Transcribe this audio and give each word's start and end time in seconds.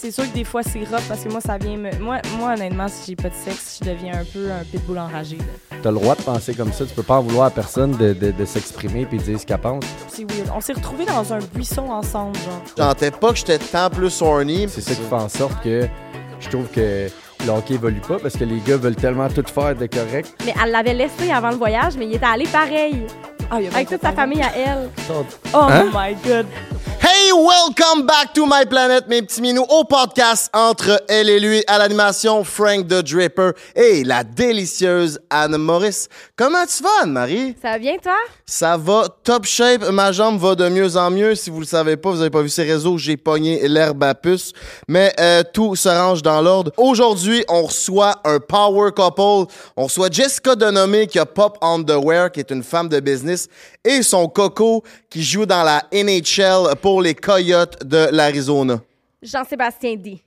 c'est 0.00 0.10
sûr 0.10 0.24
que 0.24 0.34
des 0.34 0.44
fois 0.44 0.62
c'est 0.62 0.80
rough 0.80 1.02
parce 1.08 1.20
que 1.24 1.28
moi 1.28 1.40
ça 1.40 1.58
vient 1.58 1.76
me. 1.76 1.90
Moi, 2.00 2.18
moi 2.38 2.54
honnêtement, 2.54 2.88
si 2.88 3.08
j'ai 3.08 3.16
pas 3.16 3.28
de 3.28 3.34
sexe, 3.34 3.78
je 3.82 3.90
deviens 3.90 4.14
un 4.20 4.24
peu 4.24 4.50
un 4.50 4.64
pitbull 4.64 4.98
enragé. 4.98 5.38
T'as 5.82 5.90
le 5.90 5.96
droit 5.98 6.14
de 6.14 6.22
penser 6.22 6.54
comme 6.54 6.72
ça. 6.72 6.84
Tu 6.86 6.94
peux 6.94 7.02
pas 7.02 7.16
en 7.18 7.22
vouloir 7.22 7.46
à 7.46 7.50
personne 7.50 7.92
de, 7.96 8.12
de- 8.12 8.30
de 8.32 8.44
s'exprimer 8.44 9.06
puis 9.06 9.18
de 9.18 9.22
dire 9.24 9.40
ce 9.40 9.46
qu'elle 9.46 9.58
pense. 9.58 9.84
C'est 10.08 10.24
weird. 10.30 10.50
On 10.54 10.60
s'est 10.60 10.72
retrouvés 10.74 11.06
dans 11.06 11.32
un 11.32 11.38
buisson 11.54 11.88
ensemble, 11.90 12.36
genre. 12.36 12.62
Je 12.76 12.82
sentais 12.82 13.10
pas 13.10 13.30
que 13.30 13.36
j'étais 13.36 13.58
tant 13.58 13.90
plus 13.90 14.20
horny. 14.22 14.66
C'est 14.68 14.80
ça 14.80 14.94
qui 14.94 15.02
fait 15.02 15.14
en 15.14 15.28
sorte 15.28 15.62
que 15.62 15.86
je 16.40 16.48
trouve 16.48 16.66
que 16.68 17.08
le 17.44 17.50
hockey 17.50 17.74
évolue 17.74 18.00
pas 18.00 18.18
parce 18.18 18.36
que 18.36 18.44
les 18.44 18.60
gars 18.60 18.76
veulent 18.76 18.96
tellement 18.96 19.28
tout 19.28 19.44
faire 19.46 19.74
de 19.74 19.86
correct. 19.86 20.34
Mais 20.44 20.54
elle 20.62 20.70
l'avait 20.72 20.94
laissé 20.94 21.30
avant 21.32 21.50
le 21.50 21.56
voyage, 21.56 21.94
mais 21.98 22.06
il 22.06 22.14
était 22.14 22.26
allé 22.26 22.46
pareil. 22.46 23.04
Ah, 23.50 23.56
Avec 23.56 23.88
toute 23.88 24.00
sa 24.02 24.12
famille 24.12 24.42
à 24.42 24.50
elle. 24.56 24.88
Oh 25.52 25.58
Hein? 25.68 25.86
my 25.92 26.14
god. 26.24 26.46
Hey, 27.02 27.32
welcome 27.32 28.06
back 28.06 28.34
to 28.34 28.44
my 28.44 28.66
planet, 28.68 29.08
mes 29.08 29.22
petits 29.22 29.40
minous, 29.40 29.64
au 29.70 29.84
podcast 29.84 30.50
entre 30.52 31.02
elle 31.08 31.30
et 31.30 31.40
lui, 31.40 31.64
à 31.66 31.78
l'animation 31.78 32.44
Frank 32.44 32.88
the 32.88 33.02
Draper 33.02 33.52
et 33.74 34.04
la 34.04 34.22
délicieuse 34.22 35.18
Anne 35.30 35.56
Maurice. 35.56 36.08
Comment 36.36 36.66
tu 36.66 36.82
vas, 36.82 37.04
Anne-Marie? 37.04 37.56
Ça 37.62 37.70
va 37.70 37.78
bien, 37.78 37.96
toi? 38.02 38.16
Ça 38.44 38.76
va 38.76 39.08
top 39.24 39.46
shape, 39.46 39.88
ma 39.90 40.12
jambe 40.12 40.38
va 40.38 40.54
de 40.54 40.68
mieux 40.68 40.98
en 40.98 41.10
mieux. 41.10 41.34
Si 41.34 41.48
vous 41.48 41.60
le 41.60 41.66
savez 41.66 41.96
pas, 41.96 42.10
vous 42.10 42.20
avez 42.20 42.28
pas 42.28 42.42
vu 42.42 42.50
ces 42.50 42.64
réseaux, 42.64 42.98
j'ai 42.98 43.16
pogné 43.16 43.66
l'herbe 43.66 44.04
à 44.04 44.14
puce. 44.14 44.52
Mais 44.86 45.14
euh, 45.18 45.42
tout 45.54 45.76
se 45.76 45.88
range 45.88 46.20
dans 46.20 46.42
l'ordre. 46.42 46.70
Aujourd'hui, 46.76 47.44
on 47.48 47.62
reçoit 47.62 48.20
un 48.24 48.40
power 48.40 48.90
couple. 48.94 49.50
On 49.74 49.84
reçoit 49.84 50.08
Jessica 50.10 50.54
Denomé 50.54 51.06
qui 51.06 51.18
a 51.18 51.24
Pop 51.24 51.56
Underwear, 51.62 52.30
qui 52.30 52.40
est 52.40 52.50
une 52.50 52.62
femme 52.62 52.90
de 52.90 53.00
business, 53.00 53.48
et 53.84 54.02
son 54.02 54.28
coco 54.28 54.82
qui 55.08 55.22
joue 55.22 55.46
dans 55.46 55.62
la 55.62 55.84
NHL 55.92 56.76
pour 56.80 57.02
les 57.02 57.14
Coyotes 57.14 57.84
de 57.84 58.08
l'Arizona. 58.10 58.80
Jean-Sébastien 59.22 59.96
D. 59.96 60.22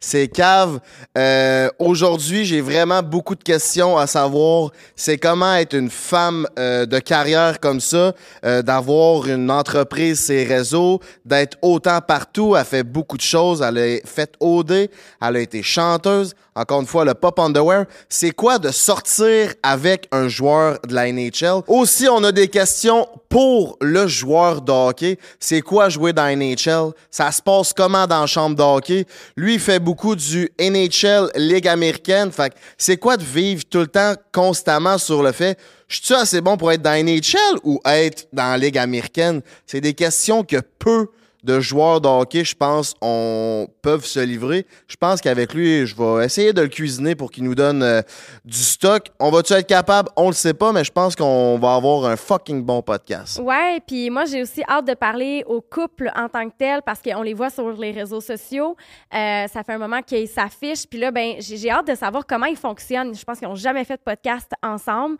C'est 0.00 0.28
cave. 0.28 0.78
Euh, 1.16 1.68
Aujourd'hui, 1.80 2.44
j'ai 2.44 2.60
vraiment 2.60 3.02
beaucoup 3.02 3.34
de 3.34 3.42
questions 3.42 3.98
à 3.98 4.06
savoir. 4.06 4.70
C'est 4.94 5.18
comment 5.18 5.56
être 5.56 5.74
une 5.74 5.90
femme 5.90 6.46
euh, 6.56 6.86
de 6.86 7.00
carrière 7.00 7.58
comme 7.58 7.80
ça, 7.80 8.12
euh, 8.44 8.62
d'avoir 8.62 9.26
une 9.26 9.50
entreprise, 9.50 10.20
ses 10.20 10.44
réseaux, 10.44 11.00
d'être 11.24 11.58
autant 11.62 12.00
partout. 12.00 12.54
Elle 12.56 12.64
fait 12.64 12.84
beaucoup 12.84 13.16
de 13.16 13.22
choses. 13.22 13.60
Elle 13.60 13.78
a 13.78 13.96
fait 14.06 14.34
OD, 14.38 14.70
elle 14.70 14.88
a 15.20 15.40
été 15.40 15.64
chanteuse. 15.64 16.34
Encore 16.58 16.80
une 16.80 16.86
fois, 16.86 17.04
le 17.04 17.14
pop 17.14 17.38
underwear. 17.38 17.84
C'est 18.08 18.32
quoi 18.32 18.58
de 18.58 18.72
sortir 18.72 19.54
avec 19.62 20.08
un 20.10 20.26
joueur 20.26 20.80
de 20.86 20.92
la 20.92 21.12
NHL? 21.12 21.62
Aussi, 21.68 22.08
on 22.08 22.24
a 22.24 22.32
des 22.32 22.48
questions 22.48 23.06
pour 23.28 23.76
le 23.80 24.08
joueur 24.08 24.60
de 24.60 24.72
hockey. 24.72 25.18
C'est 25.38 25.60
quoi 25.60 25.88
jouer 25.88 26.12
dans 26.12 26.24
la 26.24 26.34
NHL? 26.34 26.92
Ça 27.12 27.30
se 27.30 27.40
passe 27.40 27.72
comment 27.72 28.08
dans 28.08 28.22
la 28.22 28.26
chambre 28.26 28.56
de 28.56 28.62
hockey? 28.62 29.06
Lui, 29.36 29.54
il 29.54 29.60
fait 29.60 29.78
beaucoup 29.78 30.16
du 30.16 30.50
NHL 30.58 31.30
Ligue 31.36 31.68
américaine. 31.68 32.32
Fait 32.32 32.52
c'est 32.76 32.96
quoi 32.96 33.16
de 33.16 33.22
vivre 33.22 33.62
tout 33.70 33.78
le 33.78 33.86
temps 33.86 34.14
constamment 34.32 34.98
sur 34.98 35.22
le 35.22 35.30
fait 35.30 35.56
je 35.88 36.02
suis 36.02 36.14
assez 36.14 36.42
bon 36.42 36.58
pour 36.58 36.70
être 36.70 36.82
dans 36.82 36.90
la 36.90 37.02
NHL 37.02 37.60
ou 37.64 37.80
être 37.86 38.28
dans 38.30 38.50
la 38.50 38.58
Ligue 38.58 38.76
américaine? 38.76 39.40
C'est 39.66 39.80
des 39.80 39.94
questions 39.94 40.44
que 40.44 40.58
peu 40.78 41.08
de 41.44 41.60
joueurs 41.60 42.00
de 42.00 42.08
hockey, 42.08 42.44
je 42.44 42.54
pense, 42.54 42.94
on 43.00 43.68
peuvent 43.82 44.04
se 44.04 44.20
livrer. 44.20 44.66
Je 44.86 44.96
pense 44.96 45.20
qu'avec 45.20 45.54
lui, 45.54 45.86
je 45.86 45.94
vais 45.96 46.24
essayer 46.24 46.52
de 46.52 46.62
le 46.62 46.68
cuisiner 46.68 47.14
pour 47.14 47.30
qu'il 47.30 47.44
nous 47.44 47.54
donne 47.54 47.82
euh, 47.82 48.02
du 48.44 48.58
stock. 48.58 49.06
On 49.20 49.30
va-tu 49.30 49.52
être 49.52 49.66
capable? 49.66 50.08
On 50.16 50.28
le 50.28 50.34
sait 50.34 50.54
pas, 50.54 50.72
mais 50.72 50.84
je 50.84 50.92
pense 50.92 51.14
qu'on 51.14 51.58
va 51.58 51.74
avoir 51.74 52.06
un 52.06 52.16
fucking 52.16 52.62
bon 52.64 52.82
podcast. 52.82 53.40
Ouais, 53.42 53.80
puis 53.86 54.10
moi, 54.10 54.24
j'ai 54.24 54.42
aussi 54.42 54.62
hâte 54.68 54.86
de 54.86 54.94
parler 54.94 55.44
au 55.46 55.60
couple 55.60 56.10
en 56.16 56.28
tant 56.28 56.48
que 56.48 56.54
tel 56.58 56.82
parce 56.82 57.00
qu'on 57.00 57.22
les 57.22 57.34
voit 57.34 57.50
sur 57.50 57.70
les 57.72 57.92
réseaux 57.92 58.20
sociaux. 58.20 58.76
Euh, 59.14 59.46
ça 59.46 59.62
fait 59.62 59.72
un 59.72 59.78
moment 59.78 60.02
qu'ils 60.02 60.28
s'affichent. 60.28 60.86
Puis 60.86 60.98
là, 60.98 61.10
ben, 61.10 61.34
j'ai 61.38 61.70
hâte 61.70 61.88
de 61.88 61.94
savoir 61.94 62.26
comment 62.26 62.46
ils 62.46 62.56
fonctionnent. 62.56 63.14
Je 63.14 63.24
pense 63.24 63.38
qu'ils 63.38 63.48
n'ont 63.48 63.54
jamais 63.54 63.84
fait 63.84 63.96
de 63.96 64.02
podcast 64.02 64.50
ensemble. 64.62 65.16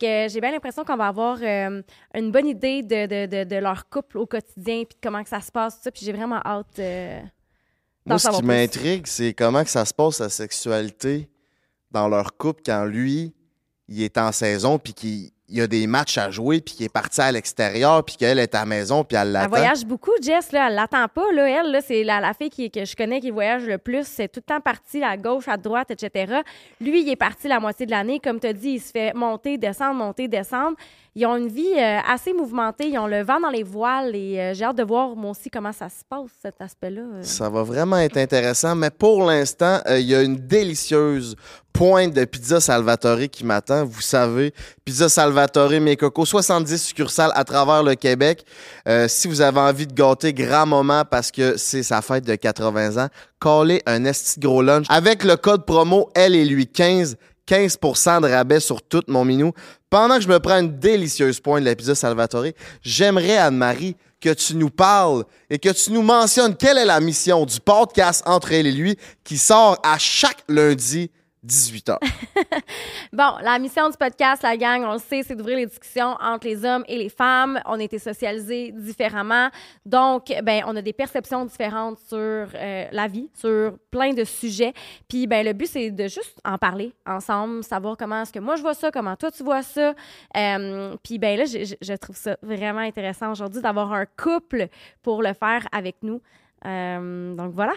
J'ai 0.00 0.40
bien 0.40 0.52
l'impression 0.52 0.84
qu'on 0.84 0.96
va 0.96 1.08
avoir 1.08 1.38
euh, 1.42 1.82
une 2.14 2.30
bonne 2.30 2.46
idée 2.46 2.82
de, 2.82 3.06
de, 3.06 3.26
de, 3.26 3.44
de 3.44 3.56
leur 3.56 3.88
couple 3.88 4.18
au 4.18 4.26
quotidien 4.26 4.84
puis 4.84 4.96
de 5.00 5.00
comment 5.02 5.22
que 5.22 5.28
ça 5.28 5.40
se 5.40 5.50
passe, 5.50 5.57
tout 5.66 5.76
ça. 5.82 5.90
Puis 5.90 6.04
j'ai 6.04 6.12
vraiment 6.12 6.40
hâte 6.44 6.78
euh, 6.78 7.20
d'en 8.06 8.14
Moi, 8.14 8.18
ce 8.18 8.24
savoir 8.24 8.40
qui 8.40 8.46
plus. 8.46 8.56
m'intrigue, 8.56 9.06
c'est 9.06 9.34
comment 9.34 9.64
que 9.64 9.70
ça 9.70 9.84
se 9.84 9.94
passe, 9.94 10.20
la 10.20 10.28
sexualité, 10.28 11.28
dans 11.90 12.08
leur 12.08 12.36
couple 12.36 12.62
quand 12.64 12.84
lui, 12.84 13.34
il 13.88 14.02
est 14.02 14.18
en 14.18 14.32
saison, 14.32 14.78
puis 14.78 14.94
qu'il 14.94 15.30
il 15.48 15.56
y 15.56 15.60
a 15.62 15.66
des 15.66 15.86
matchs 15.86 16.18
à 16.18 16.30
jouer, 16.30 16.60
puis 16.60 16.74
qu'il 16.74 16.86
est 16.86 16.92
parti 16.92 17.20
à 17.20 17.32
l'extérieur, 17.32 18.04
puis 18.04 18.16
qu'elle 18.16 18.38
est 18.38 18.54
à 18.54 18.60
la 18.60 18.66
maison, 18.66 19.02
puis 19.04 19.16
elle 19.16 19.28
Elle 19.28 19.32
l'attend. 19.32 19.48
voyage 19.48 19.84
beaucoup, 19.86 20.10
Jess. 20.22 20.52
Là, 20.52 20.68
elle 20.68 20.74
l'attend 20.74 21.06
pas. 21.08 21.32
Là, 21.32 21.48
elle, 21.48 21.70
là, 21.72 21.80
c'est 21.80 22.04
la, 22.04 22.20
la 22.20 22.34
fille 22.34 22.50
qui, 22.50 22.70
que 22.70 22.84
je 22.84 22.94
connais 22.94 23.20
qui 23.20 23.30
voyage 23.30 23.64
le 23.64 23.78
plus. 23.78 24.06
C'est 24.06 24.28
tout 24.28 24.40
le 24.46 24.54
temps 24.54 24.60
parti 24.60 25.02
à 25.02 25.16
gauche, 25.16 25.48
à 25.48 25.56
droite, 25.56 25.90
etc. 25.90 26.34
Lui, 26.80 27.02
il 27.02 27.08
est 27.08 27.16
parti 27.16 27.48
la 27.48 27.60
moitié 27.60 27.86
de 27.86 27.90
l'année. 27.90 28.20
Comme 28.22 28.38
tu 28.40 28.46
as 28.46 28.52
dit, 28.52 28.72
il 28.72 28.80
se 28.80 28.90
fait 28.90 29.14
monter, 29.14 29.56
descendre, 29.58 29.94
monter, 29.94 30.28
descendre. 30.28 30.76
Ils 31.14 31.26
ont 31.26 31.36
une 31.36 31.48
vie 31.48 31.72
euh, 31.76 31.98
assez 32.06 32.32
mouvementée. 32.32 32.88
Ils 32.90 32.98
ont 32.98 33.06
le 33.08 33.22
vent 33.22 33.40
dans 33.40 33.48
les 33.50 33.62
voiles. 33.64 34.14
Et 34.14 34.38
euh, 34.38 34.54
j'ai 34.54 34.64
hâte 34.64 34.76
de 34.76 34.84
voir, 34.84 35.16
moi 35.16 35.30
aussi, 35.32 35.50
comment 35.50 35.72
ça 35.72 35.88
se 35.88 36.04
passe, 36.08 36.30
cet 36.42 36.60
aspect-là. 36.60 37.00
euh. 37.00 37.22
Ça 37.22 37.48
va 37.48 37.62
vraiment 37.62 37.96
être 37.96 38.18
intéressant, 38.18 38.76
mais 38.76 38.90
pour 38.90 39.24
l'instant, 39.24 39.80
euh, 39.88 39.98
il 39.98 40.06
y 40.06 40.14
a 40.14 40.22
une 40.22 40.36
délicieuse 40.36 41.34
pointe 41.78 42.12
de 42.12 42.24
pizza 42.24 42.60
Salvatore 42.60 43.30
qui 43.30 43.44
m'attend. 43.44 43.84
Vous 43.84 44.00
savez, 44.00 44.52
pizza 44.84 45.08
Salvatore, 45.08 45.80
mes 45.80 45.96
cocos, 45.96 46.26
70 46.26 46.76
succursales 46.76 47.30
à 47.36 47.44
travers 47.44 47.84
le 47.84 47.94
Québec. 47.94 48.44
Euh, 48.88 49.06
si 49.06 49.28
vous 49.28 49.40
avez 49.40 49.60
envie 49.60 49.86
de 49.86 49.92
gâter 49.92 50.32
grand 50.32 50.66
moment 50.66 51.04
parce 51.08 51.30
que 51.30 51.56
c'est 51.56 51.84
sa 51.84 52.02
fête 52.02 52.24
de 52.24 52.34
80 52.34 53.04
ans, 53.04 53.08
collez 53.38 53.80
un 53.86 54.04
esti 54.06 54.40
gros 54.40 54.60
lunch 54.60 54.86
avec 54.88 55.22
le 55.22 55.36
code 55.36 55.64
promo 55.66 56.10
elle 56.16 56.34
et 56.34 56.44
lui 56.44 56.66
15. 56.66 57.16
15% 57.46 58.22
de 58.22 58.28
rabais 58.28 58.60
sur 58.60 58.82
tout 58.82 59.04
mon 59.06 59.24
minou. 59.24 59.52
Pendant 59.88 60.16
que 60.16 60.22
je 60.22 60.28
me 60.28 60.38
prends 60.38 60.58
une 60.58 60.78
délicieuse 60.78 61.40
pointe 61.40 61.60
de 61.60 61.68
la 61.70 61.76
pizza 61.76 61.94
Salvatore, 61.94 62.46
j'aimerais, 62.82 63.38
Anne-Marie, 63.38 63.96
que 64.20 64.30
tu 64.30 64.56
nous 64.56 64.68
parles 64.68 65.24
et 65.48 65.58
que 65.58 65.70
tu 65.70 65.92
nous 65.92 66.02
mentionnes 66.02 66.56
quelle 66.56 66.76
est 66.76 66.84
la 66.84 67.00
mission 67.00 67.46
du 67.46 67.60
podcast 67.60 68.22
Entre 68.26 68.52
elle 68.52 68.66
et 68.66 68.72
lui 68.72 68.98
qui 69.22 69.38
sort 69.38 69.78
à 69.84 69.96
chaque 69.96 70.42
lundi 70.48 71.10
18h. 71.46 71.96
Bon, 73.12 73.36
la 73.42 73.58
mission 73.58 73.88
du 73.88 73.96
podcast, 73.96 74.42
la 74.42 74.56
gang, 74.56 74.84
on 74.84 74.92
le 74.92 74.98
sait, 74.98 75.22
c'est 75.22 75.34
d'ouvrir 75.34 75.56
les 75.56 75.66
discussions 75.66 76.16
entre 76.20 76.46
les 76.46 76.64
hommes 76.64 76.84
et 76.86 76.98
les 76.98 77.08
femmes. 77.08 77.58
On 77.64 77.80
a 77.80 77.82
été 77.82 77.98
socialisés 77.98 78.70
différemment. 78.72 79.48
Donc, 79.86 80.32
ben, 80.42 80.62
on 80.66 80.76
a 80.76 80.82
des 80.82 80.92
perceptions 80.92 81.44
différentes 81.46 81.98
sur 82.00 82.16
euh, 82.18 82.84
la 82.92 83.06
vie, 83.08 83.30
sur 83.34 83.78
plein 83.90 84.12
de 84.12 84.24
sujets. 84.24 84.74
Puis, 85.08 85.26
ben, 85.26 85.44
le 85.44 85.54
but, 85.54 85.68
c'est 85.68 85.90
de 85.90 86.02
juste 86.02 86.38
en 86.44 86.58
parler 86.58 86.92
ensemble, 87.06 87.64
savoir 87.64 87.96
comment 87.96 88.22
est-ce 88.22 88.32
que 88.32 88.40
moi 88.40 88.56
je 88.56 88.62
vois 88.62 88.74
ça, 88.74 88.90
comment 88.90 89.16
toi 89.16 89.30
tu 89.30 89.42
vois 89.42 89.62
ça. 89.62 89.94
Euh, 90.36 90.96
puis, 91.02 91.18
ben 91.18 91.38
là, 91.38 91.44
je 91.46 91.94
trouve 91.94 92.16
ça 92.16 92.36
vraiment 92.42 92.80
intéressant 92.80 93.32
aujourd'hui 93.32 93.62
d'avoir 93.62 93.92
un 93.92 94.04
couple 94.04 94.68
pour 95.02 95.22
le 95.22 95.32
faire 95.32 95.66
avec 95.72 95.96
nous. 96.02 96.20
Euh, 96.66 97.34
donc, 97.34 97.54
voilà. 97.54 97.72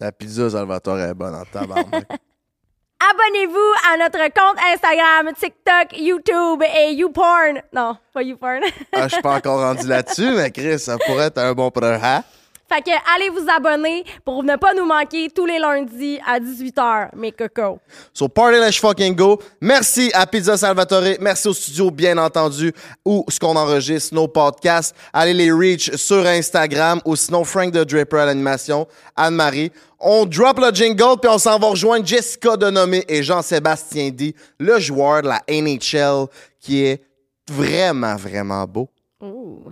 La 0.00 0.12
pizza 0.12 0.50
Salvatore 0.50 1.00
est 1.00 1.14
bonne 1.14 1.34
en 1.34 1.44
tabarnak. 1.44 2.08
Abonnez-vous 3.10 3.72
à 3.92 3.96
notre 3.98 4.24
compte 4.32 4.56
Instagram, 4.72 5.34
TikTok, 5.38 5.98
YouTube 5.98 6.62
et 6.62 6.92
YouPorn. 6.94 7.60
Non, 7.72 7.96
pas 8.14 8.22
YouPorn. 8.22 8.60
ah, 8.92 9.08
je 9.08 9.14
suis 9.14 9.22
pas 9.22 9.36
encore 9.36 9.60
rendu 9.60 9.86
là-dessus, 9.86 10.30
mais 10.30 10.50
Chris, 10.50 10.78
ça 10.78 10.96
pourrait 10.96 11.26
être 11.26 11.38
un 11.38 11.52
bon 11.52 11.70
programme. 11.70 12.22
Fait 12.74 12.82
que 12.82 13.14
allez 13.14 13.30
vous 13.30 13.46
abonner 13.48 14.04
pour 14.24 14.42
ne 14.42 14.56
pas 14.56 14.74
nous 14.74 14.84
manquer 14.84 15.28
tous 15.30 15.46
les 15.46 15.58
lundis 15.58 16.18
à 16.26 16.40
18h, 16.40 17.10
mes 17.14 17.32
cocos. 17.32 17.78
So, 18.12 18.28
party 18.28 18.58
let's 18.58 18.78
fucking 18.78 19.14
go. 19.14 19.40
Merci 19.60 20.10
à 20.14 20.26
Pizza 20.26 20.56
Salvatore. 20.56 21.16
Merci 21.20 21.48
au 21.48 21.54
studio, 21.54 21.90
bien 21.90 22.16
entendu, 22.18 22.72
où 23.04 23.24
ce 23.28 23.38
qu'on 23.38 23.56
enregistre 23.56 24.14
nos 24.14 24.28
podcasts. 24.28 24.94
Allez 25.12 25.34
les 25.34 25.52
reach 25.52 25.94
sur 25.96 26.26
Instagram 26.26 27.00
ou 27.04 27.16
sinon 27.16 27.44
Frank 27.44 27.72
the 27.72 27.84
Draper 27.84 28.20
à 28.20 28.26
l'animation, 28.26 28.86
Anne-Marie. 29.16 29.70
On 30.00 30.26
drop 30.26 30.58
le 30.58 30.70
jingle 30.72 31.18
puis 31.20 31.30
on 31.30 31.38
s'en 31.38 31.58
va 31.58 31.68
rejoindre 31.68 32.06
Jessica 32.06 32.56
Denomé 32.56 33.04
et 33.08 33.22
Jean-Sébastien 33.22 34.10
D, 34.10 34.34
le 34.58 34.78
joueur 34.78 35.22
de 35.22 35.28
la 35.28 35.40
NHL 35.48 36.26
qui 36.60 36.84
est 36.84 37.02
vraiment, 37.50 38.16
vraiment 38.16 38.64
beau. 38.64 38.88
Ouh. 39.20 39.64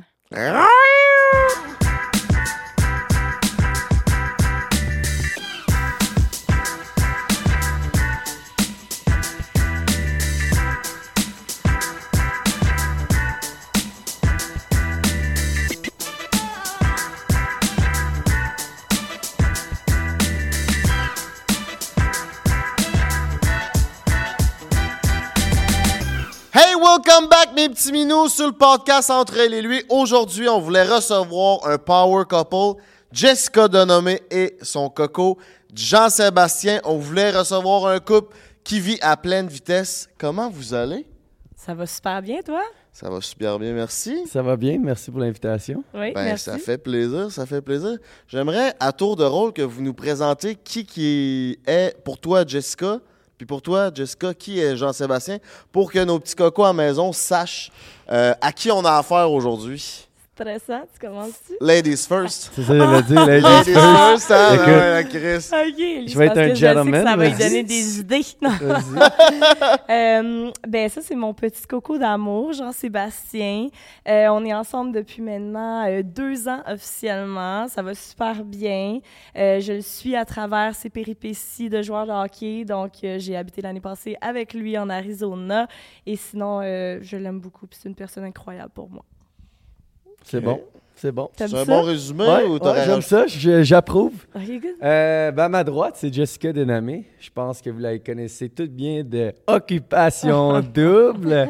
Hey, 26.55 26.75
welcome 26.75 27.29
back, 27.31 27.55
mes 27.57 27.69
petits 27.71 27.93
minous, 27.93 28.29
sur 28.29 28.47
le 28.47 28.53
podcast 28.53 29.11
Entre 29.11 29.39
elle 29.39 29.55
et 29.55 29.63
lui. 29.63 29.83
Aujourd'hui, 29.89 30.49
on 30.49 30.61
voulait 30.61 30.85
recevoir 30.85 31.67
un 31.67 31.79
power 31.79 32.25
couple. 32.29 32.83
Jessica 33.11 33.69
Denomé 33.69 34.21
et 34.31 34.57
son 34.63 34.91
coco 34.91 35.39
Jean-Sébastien. 35.75 36.81
On 36.85 36.99
voulait 36.99 37.31
recevoir 37.31 37.87
un 37.87 38.01
couple 38.01 38.37
qui 38.65 38.81
vit 38.81 38.99
à 39.01 39.17
pleine 39.17 39.47
vitesse. 39.49 40.09
Comment 40.19 40.51
vous 40.51 40.75
allez? 40.75 41.07
Ça 41.57 41.75
va 41.75 41.87
super 41.87 42.21
bien, 42.21 42.41
toi? 42.43 42.63
Ça 42.93 43.09
va 43.09 43.21
super 43.23 43.59
bien, 43.59 43.73
merci. 43.73 44.27
Ça 44.27 44.43
va 44.43 44.57
bien, 44.57 44.79
merci 44.79 45.11
pour 45.11 45.21
l'invitation. 45.21 45.83
Oui, 45.95 46.13
Ben, 46.13 46.25
merci. 46.25 46.45
ça 46.45 46.59
fait 46.59 46.77
plaisir, 46.77 47.31
ça 47.31 47.47
fait 47.47 47.63
plaisir. 47.63 47.97
J'aimerais, 48.29 48.75
à 48.79 48.93
tour 48.93 49.17
de 49.17 49.25
rôle, 49.25 49.55
que 49.55 49.63
vous 49.63 49.81
nous 49.81 49.95
présentez 49.95 50.57
qui, 50.57 50.85
qui 50.85 51.59
est 51.67 51.97
pour 52.05 52.19
toi 52.19 52.45
Jessica, 52.47 52.99
puis 53.43 53.47
pour 53.49 53.61
toi, 53.61 53.91
Jessica, 53.93 54.33
qui 54.35 54.61
est 54.61 54.77
Jean-Sébastien, 54.77 55.39
pour 55.73 55.91
que 55.91 55.99
nos 55.99 56.21
petits 56.21 56.37
cocos 56.37 56.62
à 56.62 56.73
maison 56.73 57.12
sachent 57.12 57.73
euh, 58.09 58.35
à 58.41 58.53
qui 58.53 58.71
on 58.71 58.85
a 58.85 58.93
affaire 58.93 59.33
aujourd'hui? 59.33 60.06
Stressant, 60.34 60.84
tu 60.90 60.99
commences-tu? 61.06 61.52
Ladies 61.61 62.06
first. 62.08 62.52
C'est 62.55 62.62
ça, 62.62 62.75
j'allais 62.79 63.02
dire, 63.02 63.26
ladies 63.26 63.43
Ladies 63.44 63.73
first. 63.75 64.26
first, 64.26 64.31
hein, 64.31 64.55
Écoute. 64.55 64.67
ouais, 64.67 64.90
la 64.90 65.05
Chris. 65.05 65.49
OK, 65.52 65.79
lui, 65.79 66.08
Je 66.08 66.19
vais 66.19 66.26
être 66.26 66.38
un 66.38 66.49
que 66.49 66.55
je 66.55 66.61
sais 66.61 66.75
gentleman, 66.75 67.02
que 67.05 67.11
ça 67.11 67.17
va 67.17 67.29
lui 67.29 67.37
donner 67.37 67.62
des 67.62 67.99
idées. 68.00 68.23
Euh, 69.90 70.50
ben 70.67 70.88
ça, 70.88 71.00
c'est 71.02 71.14
mon 71.14 71.34
petit 71.34 71.67
coco 71.67 71.99
d'amour, 71.99 72.55
Jean-Sébastien. 72.55 73.69
Euh, 74.08 74.29
on 74.29 74.43
est 74.46 74.55
ensemble 74.55 74.93
depuis 74.93 75.20
maintenant 75.20 75.87
euh, 75.87 76.02
deux 76.02 76.49
ans 76.49 76.62
officiellement. 76.67 77.69
Ça 77.69 77.82
va 77.82 77.94
super 77.94 78.43
bien. 78.43 79.00
Euh, 79.37 79.61
je 79.61 79.75
le 79.75 79.81
suis 79.82 80.17
à 80.17 80.25
travers 80.25 80.75
ses 80.75 80.88
péripéties 80.88 81.69
de 81.69 81.82
joueur 81.82 82.06
de 82.06 82.12
hockey. 82.12 82.64
Donc, 82.64 82.93
euh, 83.05 83.19
j'ai 83.19 83.37
habité 83.37 83.61
l'année 83.61 83.81
passée 83.81 84.17
avec 84.23 84.55
lui 84.55 84.79
en 84.79 84.88
Arizona. 84.88 85.67
Et 86.06 86.17
sinon, 86.17 86.61
euh, 86.62 86.99
je 87.02 87.17
l'aime 87.19 87.40
beaucoup. 87.40 87.67
puis 87.67 87.79
c'est 87.82 87.88
une 87.90 87.94
personne 87.94 88.25
incroyable 88.25 88.70
pour 88.75 88.88
moi. 88.88 89.05
C'est 90.25 90.41
bon, 90.41 90.61
c'est 90.97 91.13
bon. 91.13 91.29
C'est 91.37 91.45
un 91.45 91.49
ça? 91.49 91.65
bon 91.65 91.83
résumé 91.83 92.25
Ouais, 92.25 92.45
ou 92.45 92.53
ouais, 92.55 92.59
t'aurais 92.61 92.85
j'aime 92.85 93.03
ça, 93.03 93.27
je- 93.27 93.63
j'approuve. 93.63 94.13
Euh, 94.83 95.31
ben, 95.33 95.45
à 95.45 95.49
ma 95.49 95.65
droite, 95.65 95.95
c'est 95.97 96.13
Jessica 96.13 96.53
Denamé. 96.53 97.05
Je 97.21 97.31
pense 97.35 97.61
que 97.61 97.71
vous 97.71 97.79
la 97.81 97.99
connaissez 97.99 98.49
toutes 98.49 98.71
bien 98.73 99.03
de 99.05 99.33
Occupation 99.47 100.61
Double 100.75 101.49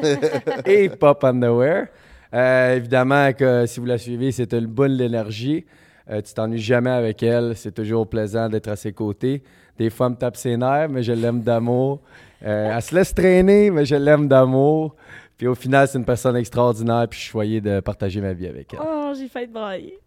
et 0.65 0.89
Pop 0.89 1.23
Underwear. 1.23 1.85
Euh, 2.33 2.75
évidemment, 2.77 3.31
que 3.33 3.65
si 3.67 3.79
vous 3.79 3.85
la 3.85 3.97
suivez, 3.97 4.31
c'est 4.31 4.53
une 4.53 4.65
bonne 4.65 4.93
l'énergie. 4.93 5.65
Euh, 6.09 6.19
tu 6.21 6.33
t'ennuies 6.33 6.59
jamais 6.59 6.89
avec 6.89 7.21
elle. 7.23 7.53
C'est 7.55 7.71
toujours 7.73 8.07
plaisant 8.07 8.49
d'être 8.49 8.67
à 8.69 8.75
ses 8.75 8.91
côtés. 8.91 9.43
Des 9.77 9.89
fois, 9.89 10.07
elle 10.07 10.13
me 10.13 10.17
tape 10.17 10.35
ses 10.35 10.57
nerfs, 10.57 10.89
mais 10.89 11.03
je 11.03 11.13
l'aime 11.13 11.41
d'amour. 11.41 12.01
Euh, 12.45 12.73
elle 12.75 12.81
se 12.81 12.93
laisse 12.93 13.13
traîner, 13.13 13.69
mais 13.69 13.85
je 13.85 13.95
l'aime 13.95 14.27
d'amour. 14.27 14.95
Puis 15.43 15.49
au 15.49 15.55
final, 15.55 15.85
c'est 15.89 15.97
une 15.97 16.05
personne 16.05 16.37
extraordinaire. 16.37 17.05
Puis 17.09 17.19
je 17.19 17.23
suis 17.25 17.31
choyé 17.31 17.59
de 17.59 17.81
partager 17.81 18.21
ma 18.21 18.31
vie 18.31 18.47
avec 18.47 18.73
elle. 18.73 18.79
Oh, 18.81 19.11
j'ai 19.13 19.27
failli 19.27 19.49
te 19.49 19.51
brailler. 19.51 19.99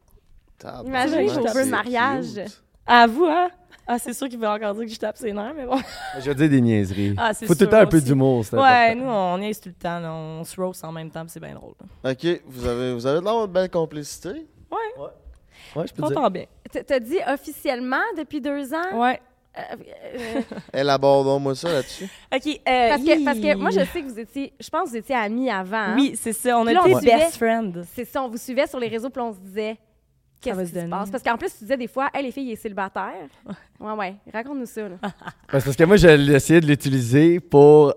Imagine 0.87 1.29
c'est 1.29 1.53
vœux 1.53 1.65
de 1.67 1.71
mariage. 1.71 2.25
cute. 2.43 2.63
À 2.87 3.07
vous, 3.07 3.27
hein? 3.27 3.51
Ah, 3.87 3.99
c'est 3.99 4.15
sûr 4.15 4.31
qu'il 4.31 4.39
veut 4.39 4.49
encore 4.49 4.73
dire 4.73 4.85
que 4.87 4.91
je 4.91 4.99
tape 4.99 5.19
ses 5.19 5.35
nerfs, 5.35 5.53
mais 5.55 5.67
bon. 5.67 5.77
Je 6.21 6.31
veux 6.31 6.35
dire 6.35 6.49
des 6.49 6.61
niaiseries. 6.63 7.15
Ah, 7.19 7.35
c'est 7.35 7.45
Faut 7.45 7.53
tout 7.53 7.61
le 7.61 7.67
sûr, 7.67 7.71
temps 7.71 7.83
un 7.83 7.87
peu 7.87 8.01
d'humour. 8.01 8.47
c'est 8.47 8.57
Ouais, 8.57 8.63
important. 8.93 9.05
nous, 9.05 9.11
on 9.11 9.41
est 9.47 9.63
tout 9.63 9.69
le 9.69 9.75
temps. 9.75 10.01
là. 10.01 10.11
On 10.15 10.43
se 10.43 10.59
roast 10.59 10.83
en 10.85 10.93
même 10.93 11.11
temps, 11.11 11.21
puis 11.21 11.33
c'est 11.33 11.41
bien 11.41 11.55
drôle. 11.55 11.75
là. 12.03 12.13
OK, 12.13 12.41
vous 12.47 12.67
avez, 12.67 12.95
vous 12.95 13.07
avez 13.07 13.21
de 13.21 13.25
l'air 13.27 13.47
de 13.47 13.53
belle 13.53 13.69
complicité. 13.69 14.31
Ouais, 14.71 15.85
je 15.87 15.93
peux 15.93 16.09
dire. 16.09 16.31
bien. 16.31 16.45
T'as 16.87 16.99
dit 16.99 17.19
officiellement 17.31 18.01
depuis 18.17 18.41
deux 18.41 18.73
ans? 18.73 18.99
Ouais. 19.03 19.21
Euh, 19.59 19.63
euh, 20.19 20.41
Élabore-moi 20.81 21.55
ça 21.55 21.73
là-dessus. 21.73 22.05
OK. 22.35 22.47
euh, 22.47 22.89
parce, 22.91 23.03
que, 23.03 23.25
parce 23.25 23.39
que 23.39 23.55
moi, 23.57 23.71
je 23.71 23.81
sais 23.81 24.03
que 24.03 24.07
vous 24.09 24.19
étiez, 24.19 24.53
je 24.61 24.69
pense 24.69 24.85
que 24.85 24.89
vous 24.91 24.97
étiez 24.97 25.15
amis 25.15 25.51
avant. 25.51 25.77
hein? 25.77 25.95
Oui, 25.97 26.13
c'est 26.21 26.33
ça. 26.33 26.59
On 26.59 26.63
a 26.63 26.67
Puis 26.67 26.75
là, 26.75 26.81
on 26.85 26.87
été 26.89 26.99
suivait- 26.99 27.17
best 27.17 27.37
friends. 27.37 27.73
C'est 27.95 28.05
ça, 28.05 28.23
on 28.23 28.29
vous 28.29 28.37
suivait 28.37 28.67
sur 28.67 28.79
les 28.79 28.89
réseaux, 28.89 29.09
puis 29.11 29.23
on 29.23 29.33
se 29.33 29.39
disait, 29.39 29.77
qu'est-ce 30.41 30.57
va 30.57 30.63
qui 30.63 30.69
se 30.69 30.75
se 30.75 30.79
donner. 30.79 30.91
passe? 30.91 31.11
Parce 31.11 31.23
qu'en 31.23 31.37
plus, 31.39 31.51
tu 31.53 31.59
disais 31.65 31.77
des 31.77 31.89
fois, 31.89 32.09
hey, 32.15 32.23
les 32.25 32.31
filles, 32.33 32.49
il 32.49 32.53
est 32.53 32.57
célibataire. 32.57 33.13
Ouais, 33.81 33.93
ouais, 33.93 34.15
raconte-nous 34.33 34.67
ça. 34.67 34.89
Là. 34.89 34.97
Parce 35.51 35.65
parce 35.65 35.77
que 35.77 35.85
moi, 35.85 35.97
j'ai 35.97 36.13
essayé 36.15 36.61
de 36.61 36.67
l'utiliser 36.67 37.41
pour 37.41 37.95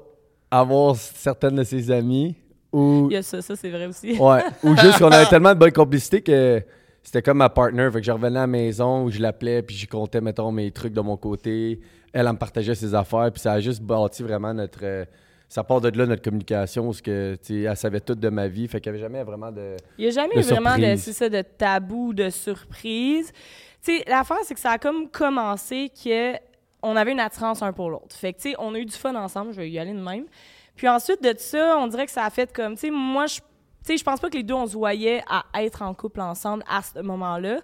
avoir 0.52 0.96
certaines 0.96 1.56
de 1.56 1.64
ses 1.64 1.92
amies 1.92 2.36
ou, 2.72 3.08
Il 3.10 3.14
y 3.14 3.18
a 3.18 3.24
ça, 3.24 3.42
ça 3.42 3.56
c'est 3.56 3.70
vrai 3.70 3.86
aussi. 3.88 4.18
ouais, 4.18 4.44
ou 4.64 4.76
juste 4.78 4.98
qu'on 5.00 5.12
avait 5.12 5.26
tellement 5.26 5.54
de 5.54 5.60
bonne 5.60 5.72
complicité 5.72 6.22
que 6.22 6.64
c'était 7.04 7.22
comme 7.22 7.38
ma 7.38 7.50
partner. 7.50 7.90
Fait 7.92 8.00
que 8.00 8.06
je 8.06 8.12
revenais 8.12 8.38
à 8.38 8.42
la 8.42 8.48
maison 8.48 9.04
où 9.04 9.12
je 9.12 9.20
l'appelais 9.20 9.62
puis 9.62 9.76
j'y 9.76 9.88
comptais, 9.88 10.22
mettons, 10.22 10.52
mes 10.52 10.72
trucs 10.72 10.94
de 10.94 11.02
mon 11.02 11.18
côté. 11.18 11.80
Elle, 12.14 12.26
elle 12.26 12.34
me 12.34 12.38
partageait 12.38 12.76
ses 12.76 12.94
affaires 12.96 13.32
puis 13.32 13.42
ça 13.42 13.54
a 13.54 13.60
juste 13.60 13.82
bâti 13.82 14.24
vraiment 14.24 14.54
notre... 14.54 14.80
euh, 14.84 15.06
ça 15.50 15.64
part 15.64 15.82
de 15.82 15.90
là, 15.98 16.06
notre 16.06 16.22
communication, 16.22 16.86
parce 16.86 17.02
que, 17.02 17.36
elle 17.50 17.76
savait 17.76 18.02
tout 18.02 18.14
de 18.14 18.30
ma 18.30 18.48
vie. 18.48 18.68
Fait 18.68 18.80
qu'il 18.80 18.92
n'y 18.92 19.00
avait 19.00 19.08
jamais 19.08 19.24
vraiment 19.24 19.52
de... 19.52 19.78
Il 19.98 20.04
n'y 20.04 20.08
a 20.08 20.12
jamais 20.12 20.36
eu 20.36 20.42
vraiment 20.42 20.78
de, 20.78 20.96
ça, 20.96 21.28
de 21.28 21.42
tabou, 21.42 22.14
de 22.14 22.30
surprise. 22.30 23.32
Tu 23.84 23.98
sais, 23.98 24.04
l'affaire, 24.08 24.38
c'est 24.44 24.54
que 24.54 24.60
ça 24.60 24.72
a 24.72 24.78
comme 24.78 25.10
commencé 25.10 25.92
que 26.04 26.36
on 26.82 26.96
avait 26.96 27.12
une 27.12 27.20
attirance 27.20 27.64
un 27.64 27.74
pour 27.74 27.90
l'autre. 27.90 28.16
Fait 28.16 28.32
que, 28.32 28.38
tu 28.40 28.52
sais, 28.52 28.56
on 28.60 28.76
a 28.76 28.80
eu 28.80 28.86
du 28.86 28.96
fun 28.96 29.16
ensemble, 29.16 29.52
je 29.52 29.58
vais 29.58 29.70
y 29.70 29.80
aller 29.80 29.94
de 29.94 30.00
même. 30.00 30.26
Puis 30.76 30.88
ensuite 30.88 31.22
de 31.22 31.34
ça, 31.38 31.78
on 31.80 31.88
dirait 31.88 32.06
que 32.06 32.12
ça 32.12 32.26
a 32.26 32.30
fait 32.30 32.54
comme, 32.54 32.76
tu 32.76 32.82
sais, 32.82 32.92
moi, 32.92 33.26
je, 33.26 33.40
je 33.98 34.04
pense 34.04 34.20
pas 34.20 34.30
que 34.30 34.38
les 34.38 34.44
deux, 34.44 34.54
on 34.54 34.68
se 34.68 34.74
voyait 34.74 35.24
à 35.30 35.44
être 35.64 35.82
en 35.82 35.94
couple 35.94 36.22
ensemble 36.22 36.64
à 36.70 36.82
ce 36.82 37.00
moment-là. 37.00 37.60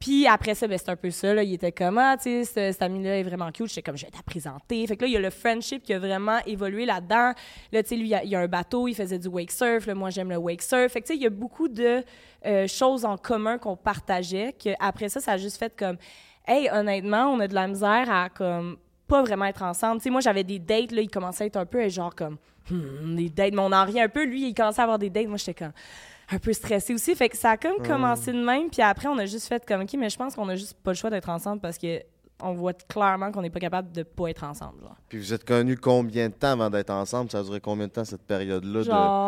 Puis 0.00 0.28
après 0.28 0.54
ça, 0.54 0.68
ben, 0.68 0.78
c'est 0.78 0.90
un 0.90 0.96
peu 0.96 1.10
ça. 1.10 1.34
Là. 1.34 1.42
Il 1.42 1.54
était 1.54 1.72
comme, 1.72 1.98
ah, 1.98 2.16
tu 2.16 2.22
sais, 2.22 2.44
ce- 2.44 2.72
cet 2.72 2.82
ami-là 2.82 3.18
est 3.18 3.24
vraiment 3.24 3.50
cute. 3.50 3.66
J'étais 3.66 3.82
comme, 3.82 3.96
je 3.96 4.04
vais 4.04 4.12
te 4.12 4.22
présenter. 4.22 4.86
Fait 4.86 4.96
que 4.96 5.02
là, 5.02 5.08
il 5.08 5.12
y 5.12 5.16
a 5.16 5.20
le 5.20 5.30
friendship 5.30 5.82
qui 5.82 5.92
a 5.92 5.98
vraiment 5.98 6.38
évolué 6.46 6.86
là-dedans. 6.86 7.32
Là, 7.72 7.82
tu 7.82 7.88
sais, 7.88 7.96
lui, 7.96 8.10
il 8.10 8.28
y 8.30 8.36
a- 8.36 8.38
un 8.40 8.46
bateau, 8.46 8.86
il 8.86 8.94
faisait 8.94 9.18
du 9.18 9.26
wake 9.26 9.50
surf. 9.50 9.86
Là, 9.86 9.96
moi, 9.96 10.10
j'aime 10.10 10.30
le 10.30 10.36
wake 10.36 10.62
surf. 10.62 10.92
Fait 10.92 11.00
que, 11.00 11.06
tu 11.08 11.12
sais, 11.14 11.16
il 11.18 11.22
y 11.22 11.26
a 11.26 11.30
beaucoup 11.30 11.66
de 11.66 12.04
euh, 12.46 12.68
choses 12.68 13.04
en 13.04 13.16
commun 13.16 13.58
qu'on 13.58 13.76
partageait. 13.76 14.52
Que 14.52 14.70
après 14.78 15.08
ça, 15.08 15.18
ça 15.18 15.32
a 15.32 15.36
juste 15.36 15.56
fait 15.56 15.76
comme, 15.76 15.96
hey, 16.46 16.70
honnêtement, 16.70 17.26
on 17.32 17.40
a 17.40 17.48
de 17.48 17.54
la 17.54 17.66
misère 17.66 18.08
à, 18.08 18.28
comme, 18.28 18.76
pas 19.08 19.22
vraiment 19.22 19.46
être 19.46 19.64
ensemble. 19.64 19.96
Tu 20.00 20.04
sais, 20.04 20.10
moi, 20.10 20.20
j'avais 20.20 20.44
des 20.44 20.60
dates, 20.60 20.92
là, 20.92 21.00
il 21.02 21.10
commençait 21.10 21.42
à 21.42 21.46
être 21.48 21.56
un 21.56 21.66
peu, 21.66 21.88
genre, 21.88 22.14
comme, 22.14 22.36
hmm, 22.70 23.16
des 23.16 23.28
dates, 23.30 23.52
mais 23.52 23.60
on 23.60 23.66
en 23.66 23.86
un 23.96 24.08
peu. 24.08 24.24
Lui, 24.24 24.48
il 24.48 24.54
commençait 24.54 24.80
à 24.80 24.84
avoir 24.84 24.98
des 24.98 25.10
dates. 25.10 25.26
Moi, 25.28 25.36
j'étais 25.38 25.54
comme, 25.54 25.72
un 26.30 26.38
peu 26.38 26.52
stressée 26.52 26.94
aussi. 26.94 27.14
Fait 27.14 27.28
que 27.28 27.36
ça 27.36 27.50
a 27.52 27.56
comme 27.56 27.84
commencé 27.86 28.32
de 28.32 28.44
même. 28.44 28.68
Puis 28.70 28.82
après, 28.82 29.08
on 29.08 29.18
a 29.18 29.26
juste 29.26 29.48
fait 29.48 29.64
comme, 29.66 29.82
OK, 29.82 29.94
mais 29.98 30.10
je 30.10 30.16
pense 30.16 30.34
qu'on 30.34 30.48
a 30.48 30.56
juste 30.56 30.76
pas 30.82 30.90
le 30.92 30.96
choix 30.96 31.10
d'être 31.10 31.28
ensemble 31.28 31.60
parce 31.60 31.78
que 31.78 32.00
on 32.40 32.52
voit 32.52 32.72
clairement 32.72 33.32
qu'on 33.32 33.42
n'est 33.42 33.50
pas 33.50 33.58
capable 33.58 33.90
de 33.90 34.04
pas 34.04 34.28
être 34.28 34.44
ensemble. 34.44 34.80
genre. 34.80 34.94
Puis 35.08 35.18
vous 35.18 35.32
êtes 35.34 35.44
connus 35.44 35.76
combien 35.76 36.28
de 36.28 36.34
temps 36.34 36.52
avant 36.52 36.70
d'être 36.70 36.90
ensemble? 36.90 37.30
Ça 37.32 37.40
a 37.40 37.42
duré 37.42 37.58
combien 37.60 37.88
de 37.88 37.92
temps 37.92 38.04
cette 38.04 38.22
période-là 38.22 38.84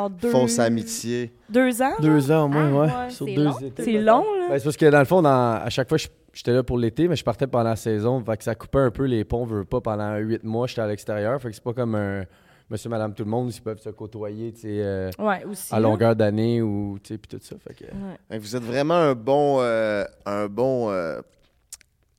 de 0.08 0.14
deux, 0.20 0.31
fausse 0.31 0.60
amitié? 0.60 1.32
deux 1.48 1.82
ans. 1.82 1.90
Deux 2.00 2.31
ans 2.31 2.44
au 2.44 2.48
moins, 2.48 2.69
Ah, 2.69 2.72
ouais. 2.72 3.04
ouais, 3.06 3.10
Sur 3.10 3.26
c'est 3.26 3.34
deux 3.34 3.44
long. 3.44 3.58
étés. 3.58 3.82
C'est 3.82 3.98
long, 3.98 4.22
là. 4.38 4.46
Ben, 4.50 4.58
c'est 4.58 4.64
parce 4.64 4.76
que 4.76 4.87
dans 4.90 4.98
le 5.00 5.04
fond, 5.06 5.22
dans- 5.22 5.60
à 5.60 5.69
chaque 5.70 5.88
fois, 5.88 5.98
j'étais 6.32 6.52
là 6.52 6.62
pour 6.62 6.78
l'été, 6.78 7.08
mais 7.08 7.16
je 7.16 7.25
partais 7.25 7.48
pendant 7.48 7.70
la 7.70 7.75
saison. 7.76 8.22
Fait 8.25 8.37
que 8.37 8.44
ça 8.44 8.54
coupait 8.54 8.78
un 8.78 8.92
peu 8.92 9.06
les 9.06 9.25
ponts, 9.25 9.44
veux 9.44 9.64
pas. 9.64 9.81
Pendant 9.81 10.16
huit 10.18 10.44
mois, 10.44 10.68
j'étais 10.68 10.82
à 10.82 10.87
l'extérieur. 10.87 11.42
Fait 11.42 11.49
que 11.49 11.54
c'est 11.56 11.64
pas 11.64 11.73
comme 11.75 11.97
un 11.97 12.23
monsieur, 12.70 12.88
madame, 12.88 13.12
tout 13.14 13.24
le 13.24 13.30
monde. 13.30 13.52
Ils 13.54 13.60
peuvent 13.60 13.80
se 13.80 13.90
côtoyer, 13.90 14.52
tu 14.52 14.60
sais, 14.60 14.68
euh, 14.82 15.10
Ouais, 15.18 15.44
aussi. 15.44 15.74
à 15.74 15.80
longueur 15.80 16.14
d'année 16.16 16.62
ou, 16.62 16.98
tu 17.02 17.14
sais, 17.14 17.18
puis 17.18 17.28
tout 17.38 17.44
ça. 17.44 17.56
Fait 17.66 17.74
que, 17.74 17.84
Ouais. 17.84 18.16
Fait 18.30 18.38
que 18.38 18.42
Vous 18.42 18.56
êtes 18.56 18.62
vraiment 18.62 18.94
un 18.94 19.14
bon, 19.14 19.58
euh, 19.60 20.04
un 20.24 20.46
bon, 20.46 20.90
euh, 20.90 21.20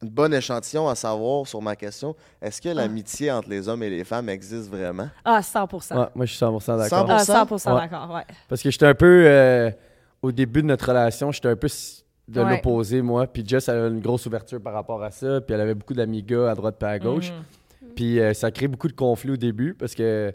une 0.03 0.09
bonne 0.09 0.33
échantillon 0.33 0.89
à 0.89 0.95
savoir 0.95 1.45
sur 1.47 1.61
ma 1.61 1.75
question. 1.75 2.15
Est-ce 2.41 2.59
que 2.61 2.69
l'amitié 2.69 3.31
entre 3.31 3.49
les 3.49 3.69
hommes 3.69 3.83
et 3.83 3.89
les 3.89 4.03
femmes 4.03 4.29
existe 4.29 4.69
vraiment? 4.69 5.09
Ah, 5.23 5.41
100 5.43 5.63
ouais, 5.95 6.07
moi, 6.15 6.25
je 6.25 6.31
suis 6.33 6.37
100% 6.43 6.77
d'accord. 6.77 7.07
100%? 7.07 7.33
Ah, 7.53 7.57
100 7.57 7.73
Ouais. 7.75 7.81
d'accord, 7.81 8.11
ouais. 8.15 8.23
Parce 8.49 8.61
que 8.63 8.71
j'étais 8.71 8.87
un 8.87 8.95
peu, 8.95 9.23
euh, 9.27 9.69
au 10.21 10.31
début 10.31 10.61
de 10.63 10.67
notre 10.67 10.87
relation, 10.87 11.31
j'étais 11.31 11.49
un 11.49 11.55
peu 11.55 11.67
de 12.27 12.41
Ouais. 12.41 12.55
l'opposé, 12.55 13.01
moi. 13.01 13.27
Puis 13.27 13.43
Jess, 13.45 13.67
elle 13.69 13.77
a 13.77 13.87
une 13.87 13.99
grosse 13.99 14.25
ouverture 14.25 14.59
par 14.61 14.73
rapport 14.73 15.03
à 15.03 15.11
ça. 15.11 15.39
Puis 15.41 15.53
elle 15.53 15.61
avait 15.61 15.75
beaucoup 15.75 15.93
d'amis 15.93 16.23
gars 16.23 16.49
à 16.51 16.55
droite 16.55 16.81
et 16.81 16.85
à 16.85 16.97
gauche. 16.99 17.29
Mhm. 17.31 17.43
Puis 17.95 18.19
euh, 18.19 18.33
ça 18.33 18.51
crée 18.51 18.67
beaucoup 18.67 18.87
de 18.87 18.93
conflits 18.93 19.31
au 19.31 19.37
début 19.37 19.73
parce 19.73 19.95
que 19.95 20.33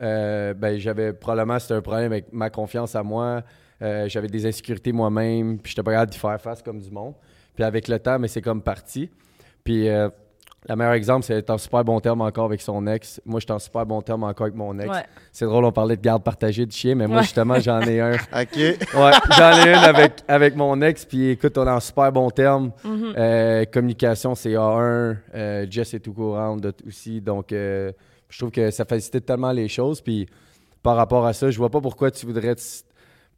euh, 0.00 0.54
ben, 0.54 0.78
j'avais 0.78 1.12
probablement 1.12 1.58
c'était 1.58 1.74
un 1.74 1.82
problème 1.82 2.12
avec 2.12 2.32
ma 2.32 2.50
confiance 2.50 2.94
à 2.94 3.02
moi. 3.02 3.42
Euh, 3.82 4.08
j'avais 4.08 4.28
des 4.28 4.46
insécurités 4.46 4.92
moi-même, 4.92 5.58
puis 5.58 5.70
j'étais 5.70 5.82
pas 5.82 5.92
capable 5.92 6.12
d'y 6.12 6.18
faire 6.18 6.40
face 6.40 6.62
comme 6.62 6.80
du 6.80 6.90
monde. 6.90 7.14
Puis 7.54 7.64
avec 7.64 7.88
le 7.88 7.98
temps, 7.98 8.18
mais 8.18 8.28
c'est 8.28 8.42
comme 8.42 8.62
parti. 8.62 9.10
Puis 9.64 9.88
le 10.68 10.74
meilleur 10.76 10.94
exemple, 10.94 11.24
c'est 11.24 11.34
d'être 11.34 11.50
en 11.50 11.58
super 11.58 11.84
bon 11.84 12.00
terme 12.00 12.20
encore 12.22 12.46
avec 12.46 12.60
son 12.60 12.86
ex. 12.86 13.20
Moi, 13.24 13.38
j'étais 13.40 13.52
en 13.52 13.58
super 13.58 13.86
bon 13.86 14.02
terme 14.02 14.24
encore 14.24 14.46
avec 14.46 14.56
mon 14.56 14.78
ex. 14.78 14.88
Ouais. 14.90 15.04
C'est 15.32 15.44
drôle, 15.44 15.64
on 15.64 15.72
parlait 15.72 15.96
de 15.96 16.02
garde 16.02 16.22
partagée 16.22 16.66
de 16.66 16.72
chien, 16.72 16.94
mais 16.94 17.06
moi, 17.06 17.18
Ouais. 17.18 17.22
justement, 17.22 17.58
j'en 17.60 17.80
ai 17.82 18.00
un. 18.00 18.12
OK. 18.32 18.56
Ouais, 18.56 18.76
j'en 19.36 19.52
ai 19.64 19.68
une 19.70 19.84
avec, 19.84 20.12
avec 20.26 20.56
mon 20.56 20.80
ex, 20.82 21.04
puis 21.04 21.30
écoute, 21.30 21.56
on 21.58 21.66
est 21.66 21.70
en 21.70 21.80
super 21.80 22.10
bon 22.12 22.28
terme. 22.30 22.72
Mhm. 22.84 23.14
Euh, 23.16 23.64
communication, 23.66 24.34
c'est 24.34 24.50
A1. 24.54 25.16
Euh, 25.34 25.66
Jess 25.70 25.94
est 25.94 26.00
tout 26.00 26.12
courant 26.12 26.56
de- 26.56 26.74
aussi. 26.86 27.20
Donc, 27.20 27.52
euh, 27.52 27.92
je 28.28 28.38
trouve 28.38 28.50
que 28.50 28.70
ça 28.70 28.84
facilite 28.84 29.24
tellement 29.24 29.52
les 29.52 29.68
choses. 29.68 30.00
Puis, 30.00 30.26
par 30.82 30.96
rapport 30.96 31.24
à 31.24 31.32
ça, 31.32 31.50
je 31.50 31.56
vois 31.58 31.70
pas 31.70 31.80
pourquoi 31.80 32.10
tu 32.10 32.26
voudrais 32.26 32.54
te- 32.54 32.60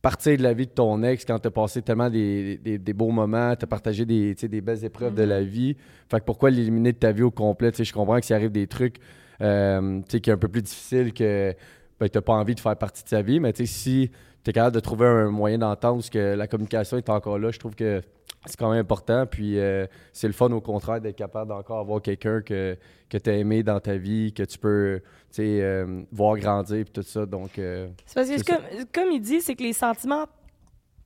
partir 0.03 0.37
de 0.39 0.43
la 0.43 0.53
vie 0.55 0.67
de 0.67 0.73
ton 0.73 1.03
ex 1.03 1.25
quand 1.25 1.39
tu 1.39 1.49
as 1.49 1.51
passé 1.51 1.83
tellement 1.83 2.09
des, 2.11 2.57
des- 2.59 2.79
des 2.79 2.93
beaux 2.93 3.11
moments, 3.11 3.55
tu 3.57 3.65
as 3.65 3.69
partagé 3.69 4.05
des, 4.07 4.35
des 4.35 4.61
belles 4.61 4.85
épreuves 4.85 5.15
de 5.15 5.23
la 5.23 5.43
vie. 5.43 5.77
Fait 6.11 6.21
que 6.21 6.25
pourquoi 6.25 6.51
l'éliminer 6.51 6.93
de 6.93 6.99
ta 6.99 7.13
vie 7.13 7.23
au 7.23 7.31
complet? 7.31 7.71
Je 7.79 7.93
comprends 7.93 8.19
que 8.19 8.25
s'il 8.27 8.35
arrive 8.37 8.51
des 8.53 8.67
trucs 8.67 8.97
euh, 9.41 10.01
qui 10.03 10.17
est 10.17 10.31
un 10.31 10.37
peu 10.39 10.49
plus 10.49 10.63
difficile 10.63 11.13
que 11.13 11.55
ben, 11.99 12.09
tu 12.09 12.17
n'as 12.17 12.23
pas 12.23 12.33
envie 12.35 12.55
de 12.55 12.61
faire 12.61 12.77
partie 12.77 13.05
de 13.05 13.09
sa 13.09 13.21
vie, 13.23 13.41
mais 13.41 13.53
si 13.65 14.11
tu 14.43 14.51
es 14.51 14.53
capable 14.53 14.75
de 14.75 14.81
trouver 14.81 15.07
un 15.07 15.31
moyen 15.31 15.59
d'entendre 15.59 16.03
que 16.11 16.35
la 16.35 16.47
communication 16.47 16.97
est 16.97 17.11
encore 17.11 17.39
là, 17.39 17.51
je 17.51 17.59
trouve 17.59 17.75
que 17.75 18.01
c'est 18.47 18.57
quand 18.57 18.71
même 18.71 18.81
important. 18.81 19.27
Puis 19.27 19.59
euh, 19.59 19.87
c'est 20.13 20.27
le 20.27 20.33
fun, 20.33 20.51
au 20.51 20.61
contraire, 20.61 21.01
d'être 21.01 21.17
capable 21.17 21.51
d'encore 21.51 21.81
avoir 21.81 22.01
quelqu'un 22.01 22.41
que, 22.41 22.77
que 23.09 23.19
tu 23.19 23.31
as 23.31 23.35
aimé 23.35 23.63
dans 23.63 23.81
ta 23.81 23.97
vie, 23.97 24.33
que 24.33 24.43
tu 24.43 24.59
peux 24.59 25.01
euh, 25.39 26.03
voir 26.11 26.39
grandir 26.39 26.79
et 26.79 26.85
tout 26.85 27.03
ça. 27.03 27.27
Donc, 27.27 27.59
euh, 27.59 27.89
C'est 28.07 28.15
parce 28.15 28.43
que, 28.43 28.53
comme, 28.53 28.87
comme 28.93 29.11
il 29.13 29.21
dit, 29.21 29.41
c'est 29.41 29.55
que 29.55 29.63
les 29.63 29.73
sentiments 29.73 30.27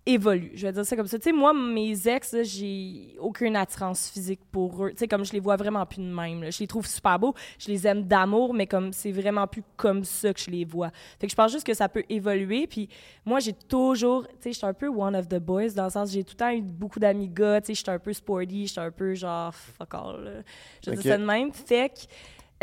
évoluent. 0.07 0.53
Je 0.55 0.67
vais 0.67 0.73
dire 0.73 0.85
ça 0.85 0.97
comme 0.97 1.07
ça. 1.07 1.19
Tu 1.19 1.25
sais, 1.25 1.33
moi, 1.33 1.55
mes 1.55 2.09
ex, 2.09 2.37
j'ai 2.43 3.17
aucune 3.19 3.57
attirance 3.57 4.11
physique 4.11 4.41
pour 4.53 4.85
eux. 4.85 4.91
Tu 4.91 4.99
sais, 4.99 5.09
comme 5.09 5.25
je 5.25 5.33
les 5.33 5.41
vois 5.41 5.57
vraiment 5.57 5.87
plus 5.87 6.03
de 6.03 6.13
même. 6.15 6.43
là. 6.43 6.51
Je 6.51 6.59
les 6.59 6.67
trouve 6.67 6.87
super 6.87 7.19
beaux. 7.19 7.35
Je 7.59 7.69
les 7.69 7.87
aime 7.87 8.03
d'amour, 8.05 8.53
mais 8.53 8.67
comme 8.67 8.93
c'est 8.93 9.13
vraiment 9.13 9.47
plus 9.47 9.63
comme 9.77 10.05
ça 10.05 10.33
que 10.35 10.41
je 10.41 10.51
les 10.51 10.65
vois. 10.65 10.91
Fait 11.19 11.27
que 11.27 11.31
je 11.31 11.37
pense 11.37 11.51
juste 11.53 11.67
que 11.67 11.75
ça 11.75 11.89
peut 11.89 12.05
évoluer. 12.09 12.67
Puis 12.67 12.89
moi, 13.25 13.41
j'ai 13.41 13.55
toujours... 13.55 14.27
Tu 14.27 14.35
sais, 14.41 14.53
j'étais 14.53 14.67
un 14.67 14.75
peu 14.75 14.89
one 14.89 15.17
of 15.17 15.29
the 15.29 15.39
boys, 15.39 15.71
dans 15.71 15.85
le 15.85 15.91
sens 15.91 16.11
j'ai 16.13 16.23
tout 16.23 16.35
le 16.35 16.39
temps 16.39 16.51
eu 16.51 16.61
beaucoup 16.63 17.01
d'amis 17.01 17.29
gars. 17.29 17.61
Tu 17.63 17.69
sais, 17.69 17.75
j'étais 17.75 17.91
un 17.91 17.99
peu 17.99 18.13
sporty. 18.13 18.67
J'étais 18.67 18.81
un 18.81 18.91
peu 18.91 19.15
genre 19.15 19.55
fuck 19.55 19.95
all. 19.95 20.25
là. 20.25 20.31
Je 20.85 20.91
dis 20.91 20.99
Ok. 20.99 21.03
ça 21.05 21.17
de 21.19 21.25
même. 21.25 21.53
Fait 21.53 21.89
que... 21.89 22.01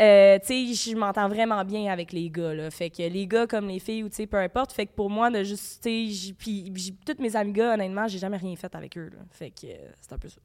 Euh, 0.02 0.38
tu 0.40 0.74
sais, 0.74 0.90
je 0.90 0.96
m'entends 0.96 1.28
vraiment 1.28 1.64
bien 1.64 1.92
avec 1.92 2.12
les 2.12 2.28
gars, 2.28 2.54
là. 2.54 2.70
Fait 2.70 2.90
que 2.90 3.02
les 3.02 3.26
gars 3.26 3.46
comme 3.46 3.68
les 3.68 3.78
filles, 3.78 4.02
ou 4.02 4.08
tu 4.08 4.16
sais, 4.16 4.26
peu 4.26 4.38
importe. 4.38 4.72
Fait 4.72 4.86
que 4.86 4.92
pour 4.92 5.08
moi, 5.08 5.30
de 5.30 5.44
juste, 5.44 5.80
tu 5.82 6.12
sais, 6.12 6.32
puis 6.36 6.96
toutes 7.06 7.20
mes 7.20 7.36
amis 7.36 7.52
gars, 7.52 7.74
honnêtement, 7.74 8.08
j'ai 8.08 8.18
jamais 8.18 8.36
rien 8.36 8.56
fait 8.56 8.74
avec 8.74 8.98
eux, 8.98 9.10
là. 9.12 9.18
Fait 9.30 9.50
que 9.50 9.66
euh, 9.66 9.76
c'est 10.00 10.12
un 10.12 10.18
peu 10.18 10.28
ça. 10.28 10.38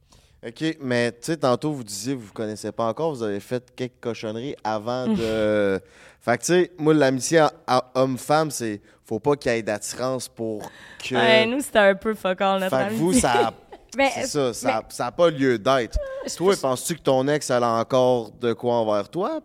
OK, 0.46 0.76
mais 0.80 1.10
tu 1.10 1.18
sais, 1.22 1.36
tantôt, 1.36 1.72
vous 1.72 1.82
disiez 1.82 2.14
que 2.14 2.20
vous 2.20 2.28
ne 2.28 2.32
connaissez 2.32 2.70
pas 2.70 2.86
encore, 2.86 3.12
vous 3.12 3.24
avez 3.24 3.40
fait 3.40 3.74
quelques 3.74 3.98
cochonneries 4.00 4.54
avant 4.62 5.08
de. 5.08 5.80
fait 6.20 6.38
que, 6.38 6.42
tu 6.42 6.46
sais, 6.46 6.70
moi, 6.78 6.94
l'amitié 6.94 7.46
homme-femme, 7.94 8.50
c'est. 8.52 8.80
Faut 9.04 9.18
pas 9.18 9.34
qu'il 9.36 9.50
y 9.50 9.56
ait 9.56 9.62
d'attirance 9.62 10.28
pour 10.28 10.70
que. 11.02 11.14
Ouais, 11.16 11.46
nous, 11.46 11.60
c'était 11.60 11.78
un 11.78 11.94
peu 11.96 12.14
fuck 12.14 12.40
all, 12.40 12.60
notre 12.60 12.76
fait 12.76 12.88
que 12.90 12.94
vous, 12.94 13.08
amitié. 13.08 13.20
ça. 13.22 13.52
C'est 13.96 14.26
ça, 14.26 14.52
ça 14.52 15.04
n'a 15.04 15.12
pas 15.12 15.30
lieu 15.30 15.58
d'être. 15.58 15.98
Toi, 16.36 16.54
penses-tu 16.60 16.96
que 16.96 17.02
ton 17.02 17.26
ex, 17.28 17.48
elle 17.50 17.62
a 17.62 17.72
encore 17.80 18.30
de 18.32 18.52
quoi 18.52 18.74
envers 18.74 19.08
toi? 19.08 19.40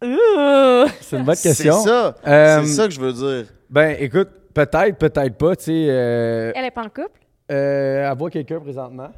C'est 0.00 1.16
une 1.18 1.24
bonne 1.24 1.34
C'est 1.34 1.48
question. 1.48 1.80
ça. 1.82 2.14
Euh, 2.26 2.60
C'est 2.62 2.66
ça 2.72 2.84
que 2.86 2.92
je 2.94 3.00
veux 3.00 3.12
dire. 3.12 3.46
Ben, 3.68 3.96
écoute, 3.98 4.28
peut-être, 4.54 4.96
peut-être 4.96 5.36
pas. 5.36 5.56
Tu 5.56 5.64
sais, 5.64 5.86
euh, 5.88 6.52
Elle 6.54 6.64
est 6.64 6.70
pas 6.70 6.82
en 6.82 6.88
couple? 6.88 7.10
euh, 7.50 8.06
avoir 8.10 8.30
quelqu'un 8.30 8.60
présentement. 8.60 9.08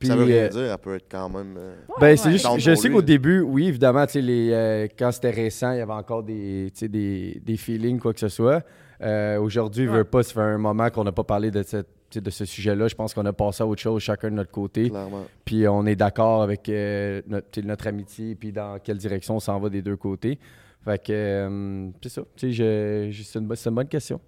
Puis, 0.00 0.08
ça 0.08 0.16
veut 0.16 0.24
rien 0.24 0.42
euh, 0.44 0.48
dire, 0.48 0.72
elle 0.72 0.78
peut 0.78 0.96
être 0.96 1.06
quand 1.08 1.28
même. 1.28 1.54
euh, 1.56 1.76
Ben, 2.00 2.16
c'est 2.16 2.26
ouais. 2.26 2.32
juste, 2.32 2.48
je 2.58 2.74
sais 2.74 2.90
qu'au 2.90 3.00
début, 3.02 3.40
oui, 3.42 3.68
évidemment, 3.68 4.04
tu 4.06 4.14
sais, 4.14 4.20
les, 4.22 4.50
euh, 4.52 4.88
quand 4.98 5.12
c'était 5.12 5.30
récent, 5.30 5.70
il 5.72 5.78
y 5.78 5.82
avait 5.82 5.92
encore 5.92 6.24
des, 6.24 6.70
tu 6.74 6.80
sais, 6.80 6.88
des, 6.88 7.40
des 7.44 7.56
feelings, 7.56 8.00
quoi 8.00 8.12
que 8.12 8.18
ce 8.20 8.28
soit. 8.28 8.62
Euh, 9.02 9.38
Aujourd'hui, 9.38 9.84
je 9.86 9.90
Ouais. 9.90 9.98
veux 9.98 10.04
pas, 10.04 10.22
ça 10.24 10.32
fait 10.34 10.40
un 10.40 10.58
moment 10.58 10.90
qu'on 10.90 11.04
n'a 11.04 11.12
pas 11.12 11.22
parlé 11.22 11.50
de, 11.52 11.62
cette, 11.62 11.86
de 12.12 12.30
ce 12.30 12.44
sujet-là. 12.44 12.88
Je 12.88 12.94
pense 12.94 13.14
qu'on 13.14 13.26
a 13.26 13.32
passé 13.32 13.62
à 13.62 13.66
autre 13.66 13.82
chose, 13.82 14.02
chacun 14.02 14.30
de 14.30 14.36
notre 14.36 14.50
côté. 14.50 14.88
clairement. 14.88 15.24
Puis 15.44 15.66
on 15.68 15.84
est 15.86 15.96
d'accord 15.96 16.42
avec 16.42 16.68
euh, 16.68 17.22
notre, 17.26 17.86
amitié, 17.86 18.34
puis 18.34 18.52
dans 18.52 18.78
quelle 18.78 18.98
direction 18.98 19.36
on 19.36 19.40
s'en 19.40 19.58
va 19.58 19.68
des 19.68 19.82
deux 19.82 19.96
côtés. 19.96 20.38
Fait 20.84 21.02
que, 21.02 21.12
euh, 21.12 21.88
c'est 22.02 22.08
ça. 22.10 22.22
C'est 22.36 23.34
une, 23.34 23.46
bonne 23.74 23.88
question. 23.88 24.20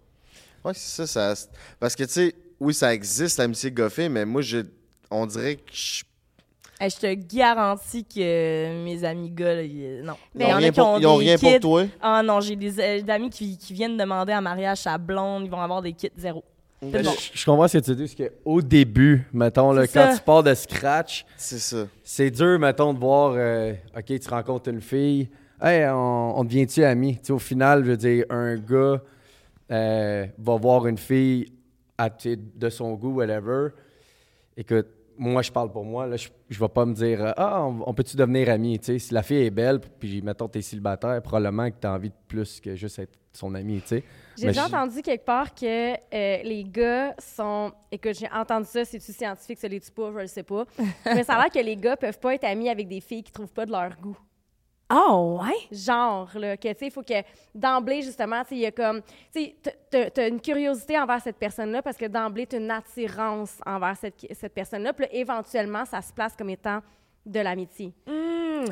Ouais, 0.65 0.73
c'est 0.75 1.07
ça, 1.07 1.35
ça. 1.35 1.49
Parce 1.79 1.95
que, 1.95 2.05
tu 2.05 2.11
sais, 2.11 2.35
oui, 2.61 2.75
ça 2.75 2.93
existe, 2.93 3.39
l'amitié 3.39 3.71
goffée, 3.71 4.09
mais 4.09 4.25
moi, 4.25 4.43
on 5.11 5.27
dirait 5.27 5.57
que 5.57 5.73
je 5.73 6.03
Hey, 6.81 6.91
je 6.91 6.97
te 6.97 7.13
garantis 7.13 8.05
que 8.05 8.85
mes 8.85 9.03
amis 9.03 9.31
gars, 9.31 9.57
là, 9.57 9.63
ils- 9.63 10.01
non. 10.05 10.15
Ils 10.37 10.43
Il 10.43 10.47
y 10.47 10.47
en 10.47 10.51
ont 10.51 10.53
a 10.53 10.57
rien 10.59 10.71
qui 10.71 10.81
ont 10.81 10.85
pour, 10.85 11.01
ils 11.01 11.07
ont 11.07 11.17
rien 11.17 11.37
pour 11.37 11.61
toi? 11.61 11.87
Ah 12.01 12.23
non, 12.23 12.41
j'ai 12.41 12.55
des 12.55 12.79
euh, 12.79 13.03
amis 13.09 13.31
qui, 13.31 13.59
qui 13.59 13.73
viennent 13.73 13.97
demander 13.97 14.33
en 14.33 14.43
mariage 14.43 14.79
sa 14.79 14.97
blonde, 14.97 15.45
ils 15.45 15.51
vont 15.51 15.61
avoir 15.61 15.83
des 15.83 15.93
kits 15.93 16.09
zéro. 16.17 16.45
Je, 16.81 16.89
C'est 16.93 17.03
bon. 17.03 17.11
je 17.35 17.45
comprends 17.45 17.69
ce 17.69 17.79
que 17.79 17.83
tu 17.85 17.95
dis, 17.97 18.15
parce 18.15 18.31
qu'au 18.31 18.63
début, 18.63 19.27
mettons, 19.33 19.73
là, 19.73 19.87
quand 19.87 20.11
ça. 20.13 20.17
tu 20.17 20.23
pars 20.23 20.43
de 20.45 20.55
scratch, 20.55 21.27
C'est 21.37 21.59
ça. 21.59 21.87
c'est 22.05 22.31
dur, 22.31 22.59
mettons, 22.59 22.95
de 22.95 22.99
voir, 22.99 23.35
euh, 23.37 23.73
OK, 23.97 24.05
tu 24.21 24.29
rencontres 24.29 24.69
une 24.71 24.81
fille, 24.81 25.29
hey, 25.61 25.87
on, 25.91 26.39
on 26.39 26.45
devient-tu 26.45 26.85
amis? 26.85 27.17
Tu 27.17 27.27
sais, 27.27 27.33
au 27.33 27.39
final, 27.41 27.85
je 27.85 27.91
veux 27.91 27.97
dire, 27.97 28.25
un 28.31 28.57
gars 28.57 29.03
euh, 29.73 30.27
va 30.39 30.57
voir 30.57 30.87
une 30.87 30.99
fille 30.99 31.53
à, 31.99 32.09
de 32.11 32.69
son 32.71 32.95
goût, 32.95 33.15
whatever. 33.17 33.71
Écoute, 34.57 34.87
moi, 35.21 35.43
je 35.43 35.51
parle 35.51 35.73
pour 35.73 35.85
moi, 35.85 36.07
là, 36.07 36.17
je, 36.17 36.29
je 36.49 36.61
vais 36.61 36.69
pas 36.69 36.87
me 36.87 36.95
dire, 36.95 37.33
ah, 37.37 37.65
on, 37.67 37.83
on 37.87 37.93
peut-tu 37.95 38.17
devenir 38.17 38.49
amis? 38.51 38.79
Tu 38.79 38.85
sais, 38.85 38.99
si 39.01 39.13
la 39.15 39.25
fille 39.25 39.45
est 39.47 39.51
belle, 39.51 39.81
puis 39.81 40.23
mettons, 40.23 40.47
t'es 40.47 40.63
célibataire, 40.63 41.21
probablement 41.23 41.69
que 41.71 41.77
t'as 41.81 41.93
envie 41.93 42.11
de 42.11 42.15
plus 42.29 42.61
que 42.61 42.77
juste 42.77 43.01
être 43.01 43.19
son 43.33 43.53
ami, 43.57 43.81
tu 43.81 43.89
sais. 43.89 44.05
J'ai 44.41 44.47
déjà 44.49 44.63
je- 44.63 44.75
entendu 44.75 45.03
quelque 45.03 45.25
part 45.25 45.55
que 45.55 45.93
euh, 45.93 45.97
les 46.43 46.65
gars 46.65 47.15
sont. 47.19 47.73
Écoute, 47.91 48.15
j'ai 48.19 48.31
entendu 48.33 48.67
ça, 48.67 48.85
c'est-tu 48.85 49.13
scientifique, 49.13 49.59
ça 49.59 49.69
l'est-tu 49.69 49.91
pas, 49.91 50.11
je 50.13 50.19
le 50.21 50.27
sais 50.27 50.43
pas. 50.43 50.65
Mais 51.05 51.25
ça 51.25 51.35
a 51.35 51.43
l'air 51.43 51.51
que 51.51 51.59
les 51.59 51.77
gars 51.77 51.97
peuvent 51.97 52.19
pas 52.19 52.35
être 52.35 52.45
amis 52.45 52.69
avec 52.69 52.89
des 52.89 53.01
filles 53.01 53.23
qui 53.23 53.33
trouvent 53.33 53.53
pas 53.53 53.67
de 53.67 53.73
leur 53.73 53.97
goût. 54.01 54.19
Oh, 54.91 55.39
ouais? 55.43 55.77
Genre, 55.77 56.31
là, 56.39 56.57
que, 56.57 56.69
tu 56.69 56.79
sais, 56.79 56.87
il 56.87 56.91
faut 56.91 57.03
que 57.03 57.23
d'emblée, 57.55 58.01
justement, 58.01 58.43
tu 58.43 58.49
sais, 58.51 58.55
il 58.55 58.61
y 58.61 58.67
a 58.67 58.71
comme. 58.73 59.03
Tu 59.35 59.53
sais, 59.91 60.11
t'as 60.11 60.29
une 60.29 60.41
curiosité 60.41 60.99
envers 60.99 61.21
cette 61.21 61.37
personne-là 61.37 61.83
parce 61.83 61.99
que 61.99 62.07
d'emblée, 62.07 62.47
t'as 62.47 62.57
une 62.57 62.71
attirance 62.71 63.59
envers 63.67 63.97
cette, 63.99 64.15
cette 64.33 64.55
personne-là. 64.55 64.95
Puis 64.95 65.05
là, 65.05 65.11
éventuellement, 65.15 65.85
ça 65.85 66.01
se 66.01 66.11
place 66.11 66.35
comme 66.35 66.49
étant 66.49 66.81
de 67.29 67.41
l'amitié. 67.41 67.93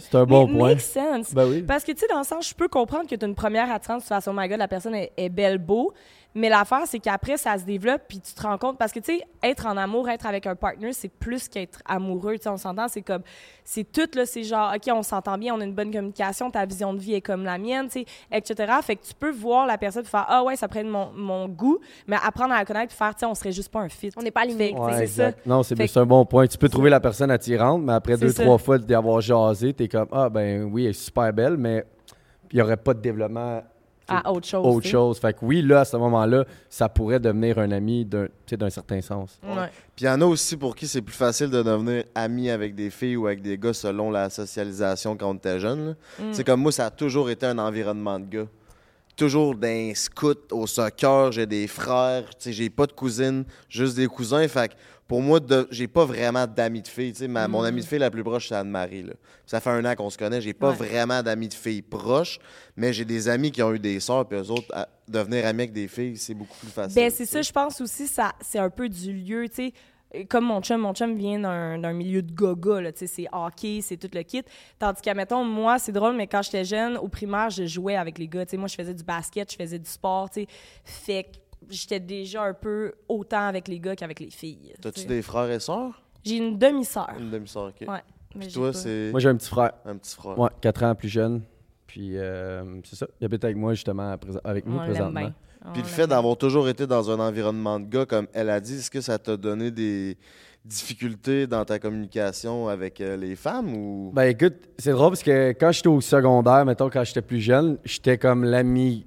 C'est 0.00 0.16
un 0.16 0.24
bon 0.24 0.46
Mais 0.46 0.58
point. 0.58 0.68
Makes 0.70 0.80
sense. 0.80 1.34
Ben 1.34 1.46
oui. 1.48 1.62
Parce 1.62 1.84
que, 1.84 1.92
tu 1.92 1.98
sais, 1.98 2.08
dans 2.08 2.18
le 2.18 2.24
sens, 2.24 2.48
je 2.48 2.54
peux 2.54 2.68
comprendre 2.68 3.08
que 3.08 3.14
tu 3.14 3.24
as 3.24 3.28
une 3.28 3.34
première 3.34 3.70
attirance, 3.70 4.02
tu 4.02 4.08
fais, 4.08 4.30
oh 4.30 4.32
my 4.34 4.48
god, 4.48 4.58
la 4.58 4.68
personne 4.68 4.94
est, 4.94 5.12
est 5.16 5.28
belle, 5.28 5.58
beau. 5.58 5.92
Mais 6.36 6.50
l'affaire, 6.50 6.82
c'est 6.84 6.98
qu'après, 6.98 7.38
ça 7.38 7.56
se 7.56 7.64
développe, 7.64 8.02
puis 8.06 8.20
tu 8.20 8.34
te 8.34 8.42
rends 8.42 8.58
compte. 8.58 8.76
Parce 8.76 8.92
que, 8.92 9.00
tu 9.00 9.16
sais, 9.16 9.24
être 9.42 9.64
en 9.64 9.78
amour, 9.78 10.06
être 10.10 10.26
avec 10.26 10.46
un 10.46 10.54
partner, 10.54 10.92
c'est 10.92 11.08
plus 11.08 11.48
qu'être 11.48 11.80
amoureux. 11.86 12.34
Tu 12.34 12.42
sais, 12.42 12.50
on 12.50 12.58
s'entend, 12.58 12.88
c'est 12.88 13.00
comme. 13.00 13.22
C'est 13.64 13.90
tout, 13.90 14.06
là, 14.14 14.26
c'est 14.26 14.42
genre, 14.42 14.74
OK, 14.76 14.82
on 14.94 15.02
s'entend 15.02 15.38
bien, 15.38 15.54
on 15.54 15.60
a 15.62 15.64
une 15.64 15.74
bonne 15.74 15.90
communication, 15.90 16.50
ta 16.50 16.66
vision 16.66 16.92
de 16.92 16.98
vie 16.98 17.14
est 17.14 17.22
comme 17.22 17.42
la 17.44 17.56
mienne, 17.56 17.86
tu 17.86 18.00
sais, 18.00 18.06
etc. 18.30 18.70
Fait 18.82 18.96
que 18.96 19.06
tu 19.06 19.14
peux 19.14 19.30
voir 19.32 19.66
la 19.66 19.78
personne, 19.78 20.02
puis 20.02 20.10
faire, 20.10 20.26
ah 20.28 20.44
ouais, 20.44 20.56
ça 20.56 20.68
prend 20.68 20.84
mon, 20.84 21.10
mon 21.12 21.48
goût, 21.48 21.80
mais 22.06 22.16
apprendre 22.22 22.52
à 22.52 22.58
la 22.58 22.64
connaître, 22.66 22.88
puis 22.88 22.98
faire, 22.98 23.14
tu 23.14 23.20
sais, 23.20 23.26
on 23.26 23.34
serait 23.34 23.52
juste 23.52 23.72
pas 23.72 23.80
un 23.80 23.88
fit. 23.88 24.10
On 24.18 24.22
n'est 24.22 24.30
pas 24.30 24.46
que, 24.46 24.52
Ouais, 24.52 24.92
c'est 24.98 25.06
ça. 25.06 25.30
Non, 25.46 25.62
c'est 25.62 25.96
un 25.96 26.06
bon 26.06 26.26
point. 26.26 26.46
Tu 26.46 26.58
peux 26.58 26.68
trouver 26.68 26.90
la 26.90 27.00
personne 27.00 27.30
attirante, 27.30 27.82
mais 27.82 27.94
après 27.94 28.18
deux, 28.18 28.28
ça. 28.28 28.42
trois 28.42 28.58
fois 28.58 28.76
d'y 28.76 28.94
avoir 28.94 29.22
jasé, 29.22 29.72
t'es 29.72 29.88
comme 29.88 30.08
Ah, 30.12 30.28
ben 30.28 30.64
oui, 30.64 30.84
elle 30.84 30.90
est 30.90 30.92
super 30.92 31.32
belle, 31.32 31.56
mais 31.56 31.86
il 32.52 32.56
n'y 32.56 32.62
aurait 32.62 32.76
pas 32.76 32.92
de 32.92 33.00
développement 33.00 33.62
À 34.08 34.30
autre 34.32 34.46
chose. 34.46 34.64
autre 34.64 34.86
chose. 34.86 35.18
Fait 35.18 35.32
que 35.32 35.38
oui, 35.42 35.62
là, 35.62 35.80
à 35.80 35.84
ce 35.84 35.96
moment-là, 35.96 36.44
ça 36.70 36.88
pourrait 36.88 37.18
devenir 37.18 37.58
un 37.58 37.70
ami 37.72 38.04
d'un 38.04 38.26
tu 38.26 38.32
sais, 38.50 38.56
d'un 38.56 38.70
certain 38.70 39.00
sens. 39.00 39.38
Ouais. 39.42 39.68
Puis 39.94 40.04
il 40.04 40.06
y 40.06 40.08
en 40.08 40.20
a 40.20 40.24
aussi 40.24 40.56
pour 40.56 40.76
qui 40.76 40.86
c'est 40.86 41.02
plus 41.02 41.14
facile 41.14 41.50
de 41.50 41.62
devenir 41.62 42.04
ami 42.14 42.50
avec 42.50 42.74
des 42.74 42.90
filles 42.90 43.16
ou 43.16 43.26
avec 43.26 43.42
des 43.42 43.58
gars 43.58 43.72
selon 43.72 44.10
la 44.10 44.30
socialisation 44.30 45.16
quand 45.16 45.30
on 45.30 45.34
était 45.34 45.58
jeune. 45.58 45.96
Mm. 46.18 46.32
C'est 46.32 46.44
comme 46.44 46.60
moi, 46.60 46.72
ça 46.72 46.86
a 46.86 46.90
toujours 46.90 47.30
été 47.30 47.46
un 47.46 47.58
environnement 47.58 48.20
de 48.20 48.26
gars. 48.26 48.46
Toujours 49.16 49.54
d'un 49.54 49.92
scout 49.94 50.52
au 50.52 50.66
soccer, 50.66 51.32
j'ai 51.32 51.46
des 51.46 51.66
frères, 51.66 52.28
tu 52.30 52.36
sais, 52.38 52.52
j'ai 52.52 52.68
pas 52.68 52.86
de 52.86 52.92
cousines, 52.92 53.44
juste 53.68 53.96
des 53.96 54.06
cousins. 54.06 54.46
Fait 54.46 54.68
que 54.68 54.74
pour 55.08 55.22
moi, 55.22 55.38
de- 55.40 55.68
j'ai 55.70 55.86
pas 55.88 56.04
vraiment 56.04 56.46
d'amis 56.46 56.82
de 56.82 56.88
filles. 56.88 57.14
Ma- 57.28 57.46
Mon 57.48 57.62
amie 57.62 57.80
de 57.80 57.86
fille 57.86 57.98
la 57.98 58.10
plus 58.10 58.24
proche, 58.24 58.48
c'est 58.48 58.54
Anne-Marie. 58.56 59.02
là. 59.04 59.12
Ça 59.46 59.60
fait 59.60 59.70
un 59.70 59.84
an 59.84 59.94
qu'on 59.94 60.10
se 60.10 60.18
connaît. 60.18 60.40
J'ai 60.40 60.52
pas 60.54 60.70
Ouais. 60.70 60.76
vraiment 60.76 61.22
d'amis 61.22 61.48
de 61.48 61.54
filles 61.54 61.82
proches, 61.82 62.38
mais 62.76 62.92
j'ai 62.92 63.04
des 63.04 63.28
amis 63.28 63.52
qui 63.52 63.62
ont 63.62 63.72
eu 63.72 63.78
des 63.78 64.00
sœurs, 64.00 64.26
puis 64.26 64.38
eux 64.38 64.50
autres, 64.50 64.66
à- 64.74 64.88
devenir 65.06 65.46
amis 65.46 65.62
avec 65.62 65.72
des 65.72 65.86
filles, 65.88 66.16
c'est 66.16 66.34
beaucoup 66.34 66.56
plus 66.58 66.68
facile. 66.70 66.96
Ben, 66.96 67.10
c'est 67.10 67.26
ça, 67.26 67.40
je 67.42 67.52
pense 67.52 67.80
aussi, 67.80 68.08
ça, 68.08 68.32
c'est 68.40 68.58
un 68.58 68.70
peu 68.70 68.88
du 68.88 69.12
lieu, 69.12 69.48
tu 69.48 69.54
sais. 69.66 69.72
Comme 70.28 70.44
mon 70.46 70.62
chum, 70.62 70.80
mon 70.80 70.94
chum 70.94 71.14
vient 71.16 71.38
d'un 71.40 71.78
d'un 71.78 71.92
milieu 71.92 72.22
de 72.22 72.32
gaga, 72.32 72.80
là, 72.80 72.90
c'est 72.94 73.26
hockey, 73.32 73.80
c'est 73.82 73.96
tout 73.96 74.08
le 74.14 74.22
kit. 74.22 74.42
Tandis 74.78 75.02
qu'à, 75.02 75.14
mettons, 75.14 75.44
moi, 75.44 75.78
c'est 75.78 75.92
drôle, 75.92 76.16
mais 76.16 76.26
quand 76.26 76.42
j'étais 76.42 76.64
jeune, 76.64 76.96
au 76.96 77.08
primaire, 77.08 77.50
je 77.50 77.66
jouais 77.66 77.96
avec 77.96 78.16
les 78.18 78.26
gars. 78.28 78.44
Moi, 78.54 78.68
je 78.68 78.76
faisais 78.76 78.94
du 78.94 79.02
basket, 79.04 79.50
je 79.52 79.56
faisais 79.56 79.78
du 79.78 79.90
sport, 79.90 80.30
tu 80.30 80.42
sais. 80.42 80.46
Fait 80.84 81.24
que 81.24 81.36
j'étais 81.68 82.00
déjà 82.00 82.44
un 82.44 82.54
peu 82.54 82.92
autant 83.08 83.46
avec 83.48 83.68
les 83.68 83.80
gars 83.80 83.96
qu'avec 83.96 84.20
les 84.20 84.30
filles. 84.30 84.72
tu 84.74 84.80
T'as-tu 84.80 85.06
des 85.06 85.22
frères 85.22 85.50
et 85.50 85.60
sœurs? 85.60 86.02
J'ai 86.24 86.36
une 86.38 86.58
demi-sœur. 86.58 87.10
Une 87.18 87.30
demi-sœur, 87.30 87.66
ok. 87.80 87.88
Ouais. 87.88 88.02
mais 88.34 88.46
Puis 88.46 88.54
toi, 88.54 88.72
c'est 88.72 89.10
Moi, 89.10 89.20
j'ai 89.20 89.28
un 89.28 89.36
petit 89.36 89.48
frère, 89.48 89.72
un 89.84 89.96
petit 89.96 90.14
frère. 90.14 90.38
ouais, 90.38 90.50
4 90.60 90.82
ans 90.84 90.94
plus 90.94 91.08
jeune. 91.08 91.42
Puis 91.86 92.12
euh, 92.18 92.64
c'est 92.84 92.96
ça, 92.96 93.06
il 93.20 93.24
habite 93.24 93.44
avec 93.44 93.56
moi, 93.56 93.72
justement, 93.74 94.10
à 94.12 94.16
présent- 94.18 94.40
avec 94.44 94.66
nous 94.66 94.76
présentement. 94.78 95.30
Puis 95.72 95.82
le 95.82 95.88
fait 95.88 96.06
d'avoir 96.06 96.36
toujours 96.36 96.68
été 96.68 96.86
dans 96.86 97.10
un 97.10 97.18
environnement 97.18 97.80
de 97.80 97.86
gars, 97.86 98.06
comme 98.06 98.26
elle 98.32 98.50
a 98.50 98.60
dit, 98.60 98.74
est-ce 98.74 98.90
que 98.90 99.00
ça 99.00 99.18
t'a 99.18 99.36
donné 99.36 99.70
des 99.72 100.16
difficultés 100.64 101.46
dans 101.46 101.64
ta 101.64 101.78
communication 101.78 102.68
avec 102.68 103.00
euh, 103.00 103.16
les 103.16 103.36
femmes 103.36 103.72
ou? 103.74 104.10
Ben 104.14 104.24
écoute, 104.24 104.54
c'est 104.78 104.90
drôle 104.92 105.10
parce 105.10 105.22
que 105.22 105.50
quand 105.52 105.72
j'étais 105.72 105.88
au 105.88 106.00
secondaire, 106.00 106.64
mettons, 106.66 106.90
quand 106.90 107.04
j'étais 107.04 107.22
plus 107.22 107.40
jeune, 107.40 107.78
j'étais 107.84 108.18
comme 108.18 108.44
l'ami 108.44 109.06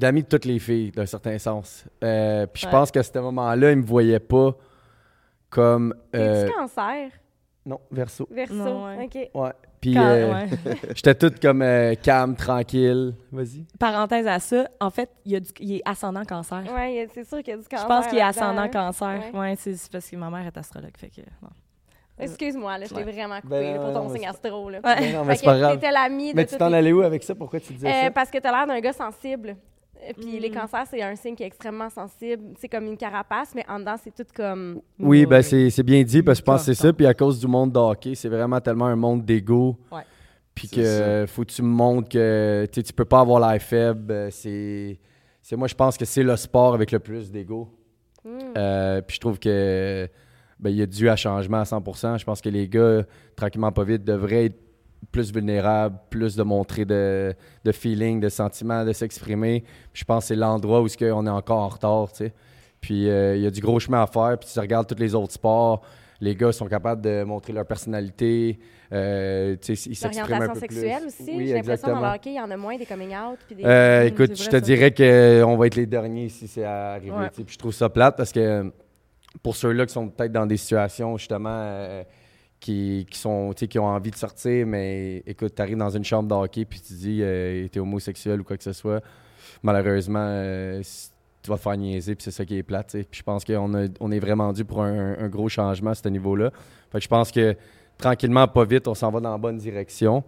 l'ami 0.00 0.22
de 0.22 0.28
toutes 0.28 0.44
les 0.44 0.58
filles, 0.58 0.90
d'un 0.90 1.06
certain 1.06 1.38
sens. 1.38 1.84
Euh, 2.04 2.46
puis 2.46 2.62
je 2.62 2.66
Ouais. 2.66 2.72
pense 2.72 2.90
qu'à 2.90 3.02
ce 3.02 3.18
moment-là, 3.18 3.70
ils 3.72 3.78
me 3.78 3.84
voyaient 3.84 4.18
pas 4.20 4.54
comme... 5.50 5.94
euh, 6.14 6.44
T'es-tu 6.46 6.56
cancer? 6.58 7.10
Non, 7.64 7.80
verso. 7.90 8.28
Verso. 8.30 8.54
Non, 8.54 8.84
ouais. 8.86 9.04
OK. 9.04 9.30
Ouais. 9.42 9.50
Puis 9.80 9.96
euh, 9.98 10.32
ouais. 10.32 10.46
j'étais 10.94 11.14
tout 11.14 11.32
comme 11.42 11.62
euh, 11.62 11.94
calme, 12.00 12.34
tranquille. 12.36 13.14
Vas-y. 13.32 13.66
Parenthèse 13.78 14.26
à 14.26 14.38
ça, 14.38 14.68
en 14.80 14.90
fait, 14.90 15.10
il, 15.24 15.32
y 15.32 15.36
a 15.36 15.40
du- 15.40 15.50
il 15.60 15.72
est 15.76 15.82
ascendant 15.84 16.24
cancer. 16.24 16.62
Ouais, 16.74 17.08
c'est 17.12 17.24
sûr 17.26 17.38
qu'il 17.38 17.48
y 17.48 17.52
a 17.52 17.56
du 17.56 17.66
cancer. 17.68 17.82
Je 17.82 17.86
pense 17.88 18.06
qu'il 18.06 18.18
est 18.18 18.22
ascendant 18.22 18.62
hein. 18.62 18.68
cancer. 18.68 19.20
Ouais. 19.32 19.38
Ouais, 19.38 19.54
c'est 19.56 19.74
parce 19.90 20.08
que 20.08 20.16
ma 20.16 20.30
mère 20.30 20.46
est 20.46 20.56
astrologue. 20.56 20.96
Fait 20.96 21.08
que, 21.08 21.20
non. 21.42 21.48
Excuse-moi, 22.18 22.78
là, 22.78 22.86
je 22.86 22.94
t'ai 22.94 23.04
Ouais. 23.04 23.12
vraiment 23.12 23.36
coupé 23.42 23.48
Ben 23.50 23.74
là, 23.74 23.80
pour 23.80 23.92
ton 23.92 24.08
mais 24.08 24.18
signe 24.18 24.28
astro. 24.28 24.70
Là. 24.70 24.78
Mais 24.82 25.12
non, 25.12 25.24
mais 25.24 25.36
c'est 25.36 25.44
pas 25.44 25.58
grave. 25.58 25.74
t'étais 25.74 25.90
l'ami 25.92 26.30
de 26.30 26.36
Mais 26.36 26.46
tu 26.46 26.56
t'en 26.56 26.68
les- 26.68 26.76
allais 26.76 26.92
où 26.92 27.02
avec 27.02 27.22
ça? 27.22 27.34
Pourquoi 27.34 27.60
tu 27.60 27.74
disais 27.74 27.88
Euh, 27.88 28.02
ça? 28.04 28.10
parce 28.10 28.30
que 28.30 28.38
t'as 28.38 28.50
l'air 28.52 28.66
d'un 28.66 28.80
gars 28.80 28.94
sensible. 28.94 29.56
Euh, 30.02 30.12
Puis 30.16 30.36
Mm. 30.36 30.40
les 30.40 30.50
cancers, 30.50 30.86
c'est 30.90 31.02
un 31.02 31.16
signe 31.16 31.34
qui 31.34 31.42
est 31.42 31.46
extrêmement 31.46 31.88
sensible. 31.90 32.42
C'est 32.60 32.68
comme 32.68 32.84
une 32.86 32.96
carapace, 32.96 33.54
mais 33.54 33.64
en 33.68 33.78
dedans, 33.78 33.96
c'est 34.02 34.14
tout 34.14 34.28
comme. 34.34 34.80
Oui, 34.98 35.20
Ouais. 35.20 35.26
ben 35.26 35.42
c'est 35.42 35.70
c'est 35.70 35.82
bien 35.82 36.02
dit, 36.02 36.22
parce 36.22 36.38
que 36.40 36.42
je 36.42 36.44
pense 36.52 36.66
que 36.66 36.74
c'est 36.74 36.82
ça. 36.82 36.92
Puis 36.92 37.06
à 37.06 37.14
cause 37.14 37.40
du 37.40 37.46
monde 37.46 37.72
de 37.72 37.78
hockey, 37.78 38.14
c'est 38.14 38.28
vraiment 38.28 38.60
tellement 38.60 38.86
un 38.86 38.96
monde 38.96 39.24
d'ego. 39.24 39.76
Ouais. 39.92 40.02
Puis 40.54 40.68
que 40.68 40.84
ça. 40.84 41.26
faut 41.26 41.42
que 41.44 41.50
tu 41.52 41.62
me 41.62 41.68
montres 41.68 42.08
que 42.08 42.66
tu 42.72 42.82
tu 42.82 42.92
peux 42.92 43.04
pas 43.04 43.20
avoir 43.20 43.40
l'air 43.50 43.60
faible. 43.60 44.10
Euh, 44.12 44.28
C'est 44.30 44.98
c'est- 45.42 45.56
moi, 45.56 45.68
je 45.68 45.74
pense 45.74 45.96
que 45.96 46.04
c'est 46.04 46.22
le 46.22 46.34
sport 46.36 46.74
avec 46.74 46.90
le 46.92 46.98
plus 46.98 47.30
d'ego. 47.30 47.68
Hmm. 48.24 48.38
Euh, 48.56 49.00
puis 49.02 49.16
je 49.16 49.20
trouve 49.20 49.38
que 49.38 50.08
ben, 50.58 50.70
il 50.70 50.76
y 50.76 50.82
a 50.82 50.86
dû 50.86 51.08
à 51.10 51.16
changement 51.16 51.58
à 51.60 51.64
100%. 51.64 52.16
Je 52.18 52.24
pense 52.24 52.40
que 52.40 52.48
les 52.48 52.66
gars, 52.68 53.04
tranquillement 53.36 53.70
pas 53.72 53.84
vite, 53.84 54.02
devraient 54.04 54.46
être 54.46 54.58
plus 55.12 55.32
vulnérables, 55.32 55.96
plus 56.10 56.36
de 56.36 56.42
montrer 56.42 56.84
de, 56.84 57.34
de 57.64 57.72
feeling, 57.72 58.20
de 58.20 58.28
sentiments, 58.28 58.84
de 58.84 58.92
s'exprimer. 58.92 59.64
Je 59.92 60.04
pense 60.04 60.24
que 60.24 60.28
c'est 60.28 60.36
l'endroit 60.36 60.82
où 60.82 60.86
est-ce 60.86 60.98
qu'on 60.98 61.26
est 61.26 61.30
encore 61.30 61.58
en 61.58 61.68
retard, 61.68 62.10
tu 62.12 62.24
sais. 62.24 62.34
Puis 62.80 63.08
euh, 63.08 63.36
il 63.36 63.42
y 63.42 63.46
a 63.46 63.50
du 63.50 63.60
gros 63.60 63.80
chemin 63.80 64.02
à 64.02 64.06
faire. 64.06 64.36
Puis 64.38 64.48
tu 64.52 64.58
regardes 64.60 64.86
tous 64.86 65.00
les 65.00 65.14
autres 65.14 65.32
sports, 65.32 65.82
les 66.20 66.34
gars 66.34 66.52
sont 66.52 66.66
capables 66.66 67.02
de 67.02 67.24
montrer 67.24 67.52
leur 67.52 67.66
personnalité. 67.66 68.58
Euh, 68.92 69.56
ils 69.68 69.76
s'expriment 69.76 70.24
un 70.24 70.28
L'orientation 70.28 70.54
peu 70.54 70.60
sexuelle 70.60 71.00
plus. 71.00 71.06
aussi. 71.08 71.36
Oui, 71.36 71.46
J'ai 71.48 71.54
l'impression 71.54 71.88
dans 71.88 72.00
le 72.00 72.14
hockey, 72.14 72.30
il 72.30 72.36
y 72.36 72.40
en 72.40 72.50
a 72.50 72.56
moins 72.56 72.76
des 72.76 72.86
coming 72.86 73.14
out. 73.16 73.38
Puis 73.46 73.56
des... 73.56 73.64
Euh, 73.64 74.04
écoute, 74.06 74.36
je 74.40 74.48
te 74.48 74.56
dirais 74.56 74.92
qu'on 74.92 75.56
va 75.56 75.66
être 75.66 75.74
les 75.74 75.86
derniers 75.86 76.28
si 76.28 76.46
c'est 76.46 76.64
arrivé. 76.64 77.10
Ouais. 77.10 77.30
Puis 77.34 77.44
je 77.48 77.58
trouve 77.58 77.72
ça 77.72 77.88
plate 77.88 78.16
parce 78.16 78.30
que 78.32 78.40
euh, 78.40 78.70
pour 79.42 79.56
ceux-là 79.56 79.86
qui 79.86 79.92
sont 79.92 80.08
peut-être 80.08 80.32
dans 80.32 80.46
des 80.46 80.56
situations 80.56 81.16
justement 81.16 81.50
euh, 81.52 82.04
qui, 82.60 83.06
qui 83.10 83.18
sont 83.18 83.52
qui 83.52 83.78
ont 83.78 83.86
envie 83.86 84.10
de 84.10 84.16
sortir, 84.16 84.66
mais 84.66 85.18
écoute, 85.26 85.54
tu 85.54 85.62
arrives 85.62 85.76
dans 85.76 85.90
une 85.90 86.04
chambre 86.04 86.28
de 86.28 86.34
hockey 86.34 86.64
puis 86.64 86.80
tu 86.80 86.94
dis 86.94 87.20
euh, 87.22 87.68
t'es 87.68 87.80
homosexuel 87.80 88.40
ou 88.40 88.44
quoi 88.44 88.56
que 88.56 88.62
ce 88.64 88.72
soit, 88.72 89.02
malheureusement 89.62 90.18
euh, 90.26 90.82
tu 91.42 91.50
vas 91.50 91.56
te 91.56 91.62
faire 91.62 91.76
niaiser 91.76 92.14
puis 92.14 92.24
c'est 92.24 92.30
ça 92.30 92.44
qui 92.44 92.56
est 92.58 92.62
plate. 92.62 92.92
Puis 93.10 93.20
je 93.20 93.22
pense 93.22 93.44
qu'on 93.44 93.74
a- 93.74 93.88
on 94.00 94.10
est 94.10 94.18
vraiment 94.18 94.52
dû 94.52 94.64
pour 94.64 94.82
un, 94.82 95.16
un 95.18 95.28
gros 95.28 95.48
changement 95.48 95.90
à 95.90 95.94
ce 95.94 96.08
niveau-là. 96.08 96.50
Fait 96.90 96.98
que 96.98 97.04
je 97.04 97.08
pense 97.08 97.30
que 97.30 97.54
tranquillement, 97.98 98.48
pas 98.48 98.64
vite, 98.64 98.88
on 98.88 98.94
s'en 98.94 99.10
va 99.10 99.20
dans 99.20 99.30
la 99.32 99.38
bonne 99.38 99.58
direction. 99.58 100.24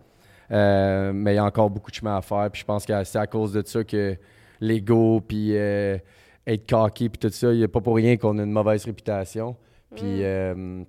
Euh, 0.50 1.12
mais 1.12 1.32
il 1.32 1.36
y 1.36 1.38
a 1.38 1.44
encore 1.44 1.68
beaucoup 1.70 1.90
de 1.90 1.96
chemin 1.96 2.16
à 2.16 2.22
faire. 2.22 2.48
Puis 2.50 2.60
je 2.60 2.64
pense 2.66 2.86
que 2.86 3.04
c'est 3.04 3.18
à 3.18 3.26
cause 3.26 3.52
de 3.52 3.62
ça 3.66 3.84
que 3.84 4.16
l'ego, 4.60 5.20
puis 5.20 5.52
être 5.54 6.66
cocky, 6.68 7.08
puis 7.10 7.18
tout 7.18 7.28
ça, 7.30 7.52
il 7.52 7.58
n'y 7.58 7.64
a 7.64 7.68
pas 7.68 7.80
pour 7.80 7.96
rien 7.96 8.16
qu'on 8.16 8.38
a 8.38 8.42
une 8.44 8.52
mauvaise 8.52 8.84
réputation. 8.84 9.56
Puis 9.94 10.22
euh, 10.24 10.82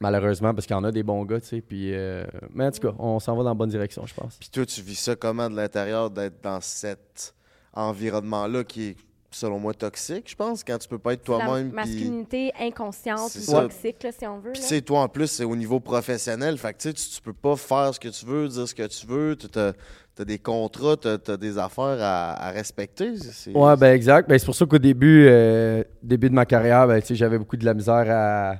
malheureusement, 0.00 0.54
parce 0.54 0.66
qu'il 0.66 0.74
y 0.74 0.78
en 0.78 0.84
a 0.84 0.92
des 0.92 1.02
bons 1.02 1.24
gars, 1.24 1.40
tu 1.40 1.48
sais. 1.48 1.60
Puis, 1.60 1.94
euh, 1.94 2.24
mais 2.52 2.66
en 2.66 2.70
tout 2.70 2.80
cas, 2.80 2.94
on 2.98 3.18
s'en 3.20 3.36
va 3.36 3.42
dans 3.42 3.50
la 3.50 3.54
bonne 3.54 3.70
direction, 3.70 4.06
je 4.06 4.14
pense. 4.14 4.36
Puis 4.38 4.48
toi, 4.50 4.66
tu 4.66 4.80
vis 4.82 4.96
ça 4.96 5.16
comment 5.16 5.48
de 5.48 5.56
l'intérieur 5.56 6.10
d'être 6.10 6.42
dans 6.42 6.60
cet 6.60 7.34
environnement-là 7.72 8.64
qui 8.64 8.90
est, 8.90 8.96
selon 9.30 9.58
moi, 9.58 9.74
toxique, 9.74 10.30
je 10.30 10.36
pense, 10.36 10.62
quand 10.62 10.78
tu 10.78 10.88
peux 10.88 10.98
pas 10.98 11.14
être 11.14 11.24
toi-même. 11.24 11.72
Masculinité 11.72 12.52
inconsciente 12.60 13.34
ou 13.34 13.40
ça. 13.40 13.62
toxique, 13.62 14.02
là, 14.02 14.10
si 14.16 14.26
on 14.26 14.38
veut. 14.38 14.52
Puis, 14.52 14.62
tu 14.62 14.68
sais, 14.68 14.80
toi, 14.80 15.00
en 15.00 15.08
plus, 15.08 15.26
c'est 15.26 15.44
au 15.44 15.56
niveau 15.56 15.80
professionnel. 15.80 16.56
Fait 16.58 16.72
que, 16.72 16.78
tu 16.78 16.88
sais, 16.90 16.94
tu 16.94 17.20
peux 17.22 17.32
pas 17.32 17.56
faire 17.56 17.94
ce 17.94 18.00
que 18.00 18.08
tu 18.08 18.26
veux, 18.26 18.48
dire 18.48 18.68
ce 18.68 18.74
que 18.74 18.86
tu 18.86 19.06
veux. 19.06 19.36
Tu 19.36 19.48
as, 19.58 20.24
des 20.24 20.38
contrats, 20.38 20.96
tu 20.96 21.08
as, 21.08 21.36
des 21.36 21.58
affaires 21.58 21.98
à, 22.00 22.46
à 22.46 22.50
respecter. 22.52 23.14
Ouais, 23.52 23.76
ben 23.76 23.92
exact. 23.92 24.28
Ben, 24.28 24.38
c'est 24.38 24.46
pour 24.46 24.54
ça 24.54 24.66
qu'au 24.66 24.78
début, 24.78 25.26
euh, 25.26 25.82
début 26.00 26.30
de 26.30 26.34
ma 26.34 26.46
carrière, 26.46 26.86
ben, 26.86 27.00
tu 27.00 27.08
sais, 27.08 27.14
j'avais 27.16 27.38
beaucoup 27.38 27.56
de 27.56 27.64
la 27.64 27.74
misère 27.74 28.06
à 28.08 28.56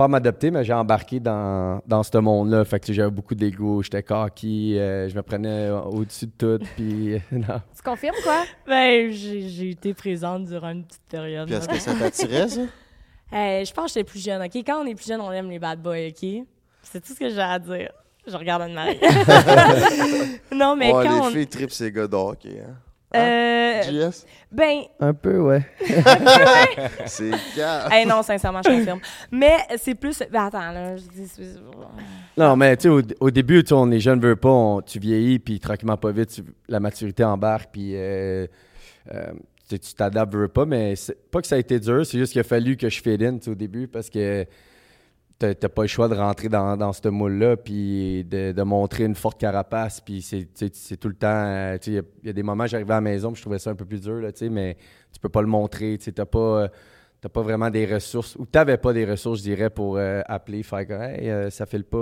pas 0.00 0.08
m'adapter, 0.08 0.50
mais 0.50 0.64
j'ai 0.64 0.72
embarqué 0.72 1.20
dans, 1.20 1.82
dans 1.86 2.02
ce 2.02 2.16
monde-là. 2.16 2.64
Fait 2.64 2.80
que 2.80 2.90
j'avais 2.90 3.10
beaucoup 3.10 3.34
d'ego, 3.34 3.82
j'étais 3.82 4.02
cocky, 4.02 4.78
euh, 4.78 5.10
je 5.10 5.14
me 5.14 5.20
prenais 5.20 5.68
au-dessus 5.68 6.24
de 6.24 6.32
tout. 6.38 6.64
Puis, 6.76 7.20
non. 7.30 7.60
Tu 7.76 7.82
confirmes, 7.84 8.16
quoi? 8.24 8.44
Ben, 8.66 9.10
j'ai 9.10 9.46
j'ai 9.46 9.70
été 9.72 9.92
présente 9.92 10.46
durant 10.46 10.70
une 10.70 10.84
petite 10.84 11.02
période. 11.06 11.46
Puis 11.46 11.54
est-ce 11.54 11.68
que 11.68 11.78
ça 11.78 11.94
t'attirait, 11.94 12.48
ça? 12.48 12.60
Euh, 13.32 13.64
je 13.64 13.72
pense 13.72 13.84
que 13.84 14.00
j'étais 14.00 14.10
plus 14.10 14.24
jeune, 14.24 14.42
OK? 14.42 14.56
Quand 14.66 14.82
on 14.82 14.86
est 14.86 14.94
plus 14.96 15.06
jeune, 15.06 15.20
on 15.20 15.30
aime 15.30 15.48
les 15.48 15.60
bad 15.60 15.80
boys, 15.80 16.08
OK? 16.08 16.44
C'est 16.82 17.00
tout 17.00 17.12
ce 17.12 17.20
que 17.20 17.28
j'ai 17.28 17.40
à 17.40 17.60
dire. 17.60 17.92
Je 18.26 18.36
regarde 18.36 18.62
Anne-Marie. 18.62 18.98
non, 20.52 20.74
mais 20.74 20.92
ouais, 20.92 21.04
quand 21.04 21.14
les 21.14 21.20
on... 21.20 21.30
filles 21.30 21.46
tripent 21.46 21.70
ces 21.70 21.92
gars 21.92 22.08
de 22.08 22.16
hockey, 22.16 22.60
hein? 22.60 22.74
Euh, 23.14 23.59
JS? 23.82 24.26
ben, 24.52 24.82
Un 25.00 25.14
peu, 25.14 25.38
ouais. 25.38 25.62
C'est 27.06 27.30
calme. 27.56 27.92
hey, 27.92 28.06
non, 28.06 28.22
sincèrement, 28.22 28.60
je 28.64 28.70
confirme. 28.70 29.00
Mais 29.30 29.56
c'est 29.76 29.94
plus... 29.94 30.22
Ben, 30.30 30.46
attends, 30.46 30.72
là, 30.72 30.96
je 30.96 31.02
dis... 31.02 31.30
Non, 32.36 32.56
mais 32.56 32.76
tu 32.76 32.82
sais, 32.84 32.88
au, 32.88 33.00
au 33.20 33.30
début, 33.30 33.62
tu 33.64 33.74
on 33.74 33.90
est 33.90 34.00
jeune, 34.00 34.20
veut 34.20 34.36
pas, 34.36 34.48
on- 34.50 34.80
tu 34.80 34.98
vieillis, 34.98 35.38
puis 35.38 35.60
tranquillement, 35.60 35.96
pas 35.96 36.10
vite, 36.12 36.30
tu- 36.30 36.44
la 36.68 36.80
maturité 36.80 37.24
embarque, 37.24 37.70
puis 37.72 37.92
euh, 37.94 38.46
euh, 39.12 39.32
tu 39.68 39.78
t'adaptes, 39.96 40.34
veux 40.34 40.48
pas, 40.48 40.64
mais 40.66 40.96
c'est 40.96 41.16
pas 41.30 41.40
que 41.40 41.46
ça 41.46 41.56
a 41.56 41.58
été 41.58 41.78
dur, 41.78 42.04
c'est 42.06 42.18
juste 42.18 42.32
qu'il 42.32 42.40
a 42.40 42.44
fallu 42.44 42.76
que 42.76 42.88
je 42.88 43.00
fade 43.02 43.22
in, 43.22 43.38
au 43.46 43.54
début, 43.54 43.86
parce 43.88 44.08
que 44.10 44.44
t'as 45.40 45.68
pas 45.68 45.82
le 45.82 45.88
choix 45.88 46.08
de 46.08 46.14
rentrer 46.14 46.48
dans, 46.48 46.76
dans 46.76 46.92
ce 46.92 47.08
moule-là, 47.08 47.56
puis 47.56 48.24
de, 48.24 48.52
de 48.52 48.62
montrer 48.62 49.04
une 49.04 49.14
forte 49.14 49.40
carapace, 49.40 50.00
puis 50.00 50.20
c'est 50.22 50.46
tout 50.98 51.08
le 51.08 51.14
temps, 51.14 51.28
euh, 51.28 51.78
il 51.86 52.02
y 52.24 52.28
a- 52.28 52.32
des 52.32 52.42
moments, 52.42 52.66
j'arrivais 52.66 52.92
à 52.92 52.96
la 52.96 53.00
maison, 53.00 53.34
je 53.34 53.40
trouvais 53.40 53.58
ça 53.58 53.70
un 53.70 53.74
peu 53.74 53.84
plus 53.86 54.00
dur, 54.00 54.16
là, 54.16 54.28
mais 54.50 54.76
tu 55.12 55.18
peux 55.20 55.28
pas 55.30 55.40
le 55.40 55.48
montrer, 55.48 55.98
tu 55.98 56.12
t'as 56.12 56.26
pas... 56.26 56.38
euh, 56.38 56.68
T'as 57.22 57.28
pas 57.28 57.42
vraiment 57.42 57.68
des 57.68 57.84
ressources, 57.84 58.34
ou 58.36 58.46
t'avais 58.46 58.78
pas 58.78 58.94
des 58.94 59.04
ressources, 59.04 59.40
je 59.40 59.42
dirais, 59.42 59.68
pour 59.68 59.98
euh, 59.98 60.22
appeler, 60.24 60.62
faire 60.62 60.90
Hey, 61.02 61.28
euh, 61.28 61.50
ça 61.50 61.66
file 61.66 61.84
pas, 61.84 61.98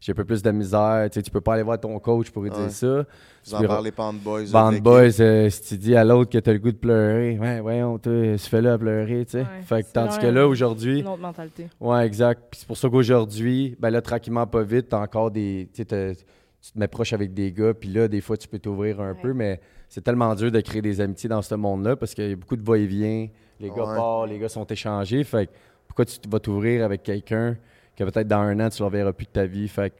j'ai 0.00 0.12
un 0.12 0.14
peu 0.14 0.24
plus 0.24 0.42
de 0.42 0.50
misère. 0.50 1.08
Tu 1.10 1.14
sais, 1.18 1.22
tu 1.22 1.30
peux 1.30 1.40
pas 1.40 1.54
aller 1.54 1.62
voir 1.62 1.78
ton 1.80 1.98
coach 1.98 2.30
pour 2.30 2.42
lui 2.42 2.50
Ouais. 2.50 2.56
dire 2.56 2.70
ça. 2.70 3.04
Vous 3.46 3.54
en 3.54 3.60
Tu 3.60 3.66
parlez 3.66 3.92
pas 3.92 4.04
en 4.04 4.12
boys. 4.12 4.44
Band 4.52 4.66
avec 4.68 4.82
boys, 4.82 5.20
euh, 5.20 5.48
si 5.50 5.62
tu 5.62 5.76
dis 5.78 5.94
à 5.96 6.04
l'autre 6.04 6.30
que 6.30 6.38
t'as 6.38 6.52
le 6.52 6.58
goût 6.58 6.72
de 6.72 6.76
pleurer, 6.76 7.38
ouais, 7.38 7.60
voyons, 7.60 7.98
toi, 7.98 8.36
se 8.36 8.48
fais 8.48 8.60
là 8.60 8.74
à 8.74 8.78
pleurer, 8.78 9.24
tu 9.24 9.32
sais. 9.32 9.38
Ouais, 9.40 9.62
fait 9.62 9.82
que, 9.82 9.88
tandis 9.92 10.18
que 10.18 10.26
là, 10.26 10.46
aujourd'hui, 10.46 11.00
Une 11.00 11.08
autre 11.08 11.22
mentalité. 11.22 11.66
ouais, 11.80 12.06
exact. 12.06 12.42
Puis 12.50 12.60
c'est 12.60 12.66
pour 12.66 12.76
ça 12.76 12.88
qu'aujourd'hui, 12.88 13.76
ben 13.80 13.90
là, 13.90 14.02
tranquillement, 14.02 14.46
pas 14.46 14.62
vite, 14.62 14.88
t'as 14.90 15.00
encore 15.00 15.30
des. 15.30 15.68
Tu 15.72 15.84
sais, 15.88 16.14
tu 16.60 16.72
te 16.72 16.78
mets 16.78 16.88
proche 16.88 17.12
avec 17.12 17.32
des 17.32 17.52
gars, 17.52 17.72
puis 17.72 17.88
là, 17.88 18.08
des 18.08 18.20
fois, 18.20 18.36
tu 18.36 18.48
peux 18.48 18.58
t'ouvrir 18.58 19.00
un 19.00 19.12
Ouais. 19.12 19.18
peu, 19.22 19.32
mais 19.32 19.60
c'est 19.88 20.02
tellement 20.02 20.34
dur 20.34 20.50
de 20.52 20.60
créer 20.60 20.82
des 20.82 21.00
amitiés 21.00 21.28
dans 21.28 21.40
ce 21.40 21.54
monde-là 21.54 21.96
parce 21.96 22.12
qu'il 22.14 22.28
y 22.28 22.32
a 22.32 22.36
beaucoup 22.36 22.56
de 22.56 22.62
va-et-vient. 22.64 23.28
Les 23.60 23.70
gars 23.70 23.84
partent, 23.84 24.28
les 24.28 24.38
gars 24.38 24.48
sont 24.48 24.66
échangés. 24.66 25.24
Fait 25.24 25.46
que 25.46 25.52
pourquoi 25.86 26.04
tu 26.04 26.18
vas 26.28 26.38
t'ouvrir 26.40 26.84
avec 26.84 27.02
quelqu'un 27.02 27.56
que 27.98 28.04
peut-être 28.10 28.28
dans 28.28 28.38
un 28.40 28.58
an, 28.60 28.68
tu 28.70 28.82
ne 28.82 28.88
le 28.88 28.92
verras 28.96 29.12
plus 29.12 29.26
de 29.26 29.30
ta 29.32 29.44
vie? 29.46 29.68
Fait 29.68 29.90
que, 29.90 29.96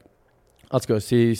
en 0.71 0.79
tout 0.79 0.87
cas, 0.87 0.99
c'est. 0.99 1.33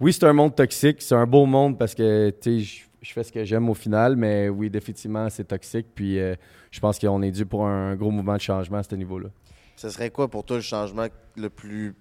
Oui, 0.00 0.12
c'est 0.12 0.24
un 0.24 0.32
monde 0.32 0.54
toxique. 0.54 1.02
C'est 1.02 1.14
un 1.14 1.26
beau 1.26 1.44
monde 1.46 1.78
parce 1.78 1.94
que, 1.94 2.30
tu 2.30 2.58
sais, 2.58 2.60
je- 2.60 2.84
je 3.02 3.12
fais 3.12 3.22
ce 3.22 3.30
que 3.32 3.44
j'aime 3.44 3.68
au 3.68 3.74
final, 3.74 4.16
mais 4.16 4.48
oui, 4.48 4.70
définitivement, 4.70 5.28
c'est 5.30 5.44
toxique. 5.44 5.86
Puis 5.94 6.18
euh, 6.18 6.34
je 6.70 6.80
pense 6.80 6.98
qu'on 6.98 7.20
est 7.22 7.30
dû 7.30 7.44
pour 7.46 7.66
un 7.66 7.94
gros 7.96 8.10
mouvement 8.10 8.36
de 8.36 8.40
changement 8.40 8.78
à 8.78 8.82
ce 8.82 8.94
niveau-là. 8.94 9.28
Ce 9.76 9.88
serait 9.90 10.10
quoi 10.10 10.28
pour 10.28 10.44
toi 10.44 10.56
le 10.56 10.62
changement 10.62 11.06
le 11.36 11.48
plus 11.50 11.94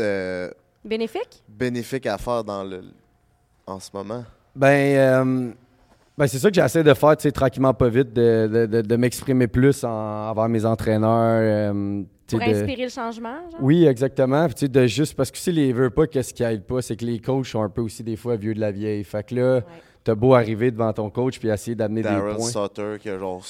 euh, 0.00 0.50
Bénéfique? 0.84 1.42
bénéfique 1.48 2.06
à 2.06 2.18
faire 2.18 2.44
dans 2.44 2.62
le 2.64 2.84
en 3.66 3.80
ce 3.80 3.90
moment? 3.92 4.24
Ben, 4.54 4.96
euh, 4.96 5.52
ben 6.18 6.26
c'est 6.26 6.38
ça 6.38 6.48
que 6.48 6.54
j'essaie 6.54 6.82
de 6.82 6.94
faire, 6.94 7.16
tu 7.16 7.22
sais, 7.24 7.32
tranquillement, 7.32 7.74
pas 7.74 7.88
vite, 7.88 8.12
de, 8.12 8.48
de- 8.52 8.66
de- 8.66 8.80
de 8.82 8.96
m'exprimer 8.96 9.46
plus 9.48 9.84
en, 9.84 9.90
envers 10.30 10.48
mes 10.48 10.64
entraîneurs. 10.64 11.40
euh, 11.74 12.02
Pour 12.28 12.38
de- 12.40 12.44
inspirer 12.44 12.84
le 12.84 12.88
changement, 12.88 13.36
genre? 13.52 13.60
Oui, 13.60 13.84
exactement. 13.86 14.46
Puis, 14.46 14.54
tu 14.54 14.60
sais, 14.62 14.68
de 14.68 14.86
juste 14.86 15.14
parce 15.14 15.30
que 15.30 15.38
si 15.38 15.52
les 15.52 15.72
veut 15.72 15.90
pas, 15.90 16.06
qu'est-ce 16.06 16.32
qui 16.34 16.42
aide 16.42 16.64
pas, 16.64 16.80
c'est 16.82 16.96
que 16.96 17.04
les 17.04 17.18
coachs 17.20 17.46
sont 17.46 17.62
un 17.62 17.68
peu 17.68 17.82
aussi 17.82 18.02
des 18.02 18.16
fois 18.16 18.36
vieux 18.36 18.54
de 18.54 18.60
la 18.60 18.72
vieille. 18.72 19.04
Fait 19.04 19.24
que 19.26 19.34
là, 19.34 19.54
Ouais. 19.56 19.62
t'as 20.04 20.14
beau 20.14 20.34
arriver 20.34 20.70
devant 20.70 20.92
ton 20.92 21.10
coach 21.10 21.38
puis 21.38 21.48
essayer 21.48 21.74
d'amener 21.76 22.02
des 22.02 22.08
Darren 22.08 22.34
points. 22.36 22.48
Sutter 22.50 22.96
qui 23.00 23.10
a 23.10 23.18
genre 23.18 23.44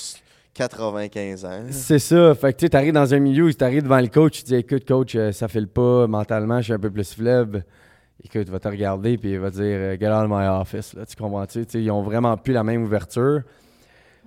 95 0.54 1.44
ans. 1.44 1.62
C'est 1.70 1.98
ça. 1.98 2.34
Fait 2.34 2.52
que 2.52 2.58
tu 2.58 2.64
sais, 2.66 2.70
t'arrives 2.70 2.92
dans 2.94 3.12
un 3.14 3.18
milieu 3.18 3.44
où 3.44 3.52
t'arrives 3.52 3.82
devant 3.82 4.00
le 4.00 4.08
coach, 4.08 4.38
tu 4.38 4.44
dis 4.44 4.54
écoute, 4.56 4.86
coach, 4.86 5.14
euh, 5.14 5.30
ça 5.32 5.48
file 5.48 5.68
pas 5.68 6.06
mentalement, 6.06 6.58
je 6.58 6.64
suis 6.64 6.72
un 6.72 6.78
peu 6.78 6.90
plus 6.90 7.12
faible. 7.12 7.64
Écoute, 8.26 8.48
va 8.48 8.58
te 8.58 8.66
regarder 8.66 9.16
puis 9.18 9.34
il 9.34 9.38
va 9.38 9.50
dire 9.50 9.62
euh, 9.62 9.96
Get 9.96 10.08
out 10.08 10.24
of 10.24 10.28
my 10.28 10.48
office. 10.48 10.94
Là, 10.94 11.06
tu 11.06 11.14
comprends-tu? 11.14 11.62
Ils 11.74 11.90
ont 11.92 12.02
vraiment 12.02 12.36
plus 12.36 12.52
la 12.52 12.64
même 12.64 12.82
ouverture. 12.82 13.42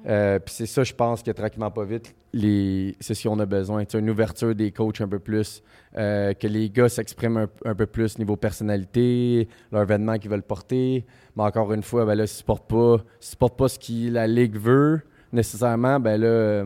Euh, 0.07 0.39
puis 0.39 0.53
c'est 0.55 0.67
ça, 0.67 0.85
je 0.85 0.93
pense 0.93 1.21
que 1.21 1.31
tranquillement 1.31 1.69
pas 1.69 1.83
vite, 1.83 2.15
c'est 2.33 3.13
ce 3.13 3.27
qu'on 3.27 3.37
a 3.39 3.45
besoin. 3.45 3.83
Une 3.93 4.09
ouverture 4.09 4.55
des 4.55 4.71
coachs 4.71 5.01
un 5.01 5.07
peu 5.09 5.19
plus, 5.19 5.61
euh, 5.97 6.33
que 6.33 6.47
les 6.47 6.69
gars 6.69 6.87
s'expriment 6.87 7.47
un, 7.65 7.75
peu 7.75 7.85
plus 7.87 8.17
niveau 8.17 8.37
personnalité, 8.37 9.49
leur 9.69 9.83
vêtement 9.83 10.17
qu'ils 10.17 10.31
veulent 10.31 10.43
porter. 10.43 11.05
Mais 11.35 11.43
encore 11.43 11.73
une 11.73 11.83
fois, 11.83 12.05
ben 12.05 12.15
là, 12.15 12.25
s'ils 12.25 12.45
ne 12.45 12.47
portent 12.47 12.69
pas, 12.69 13.49
pas 13.49 13.67
ce 13.67 13.77
que 13.77 14.13
la 14.13 14.27
ligue 14.27 14.55
veut 14.55 15.01
nécessairement, 15.33 15.99
ben 15.99 16.21
là, 16.21 16.63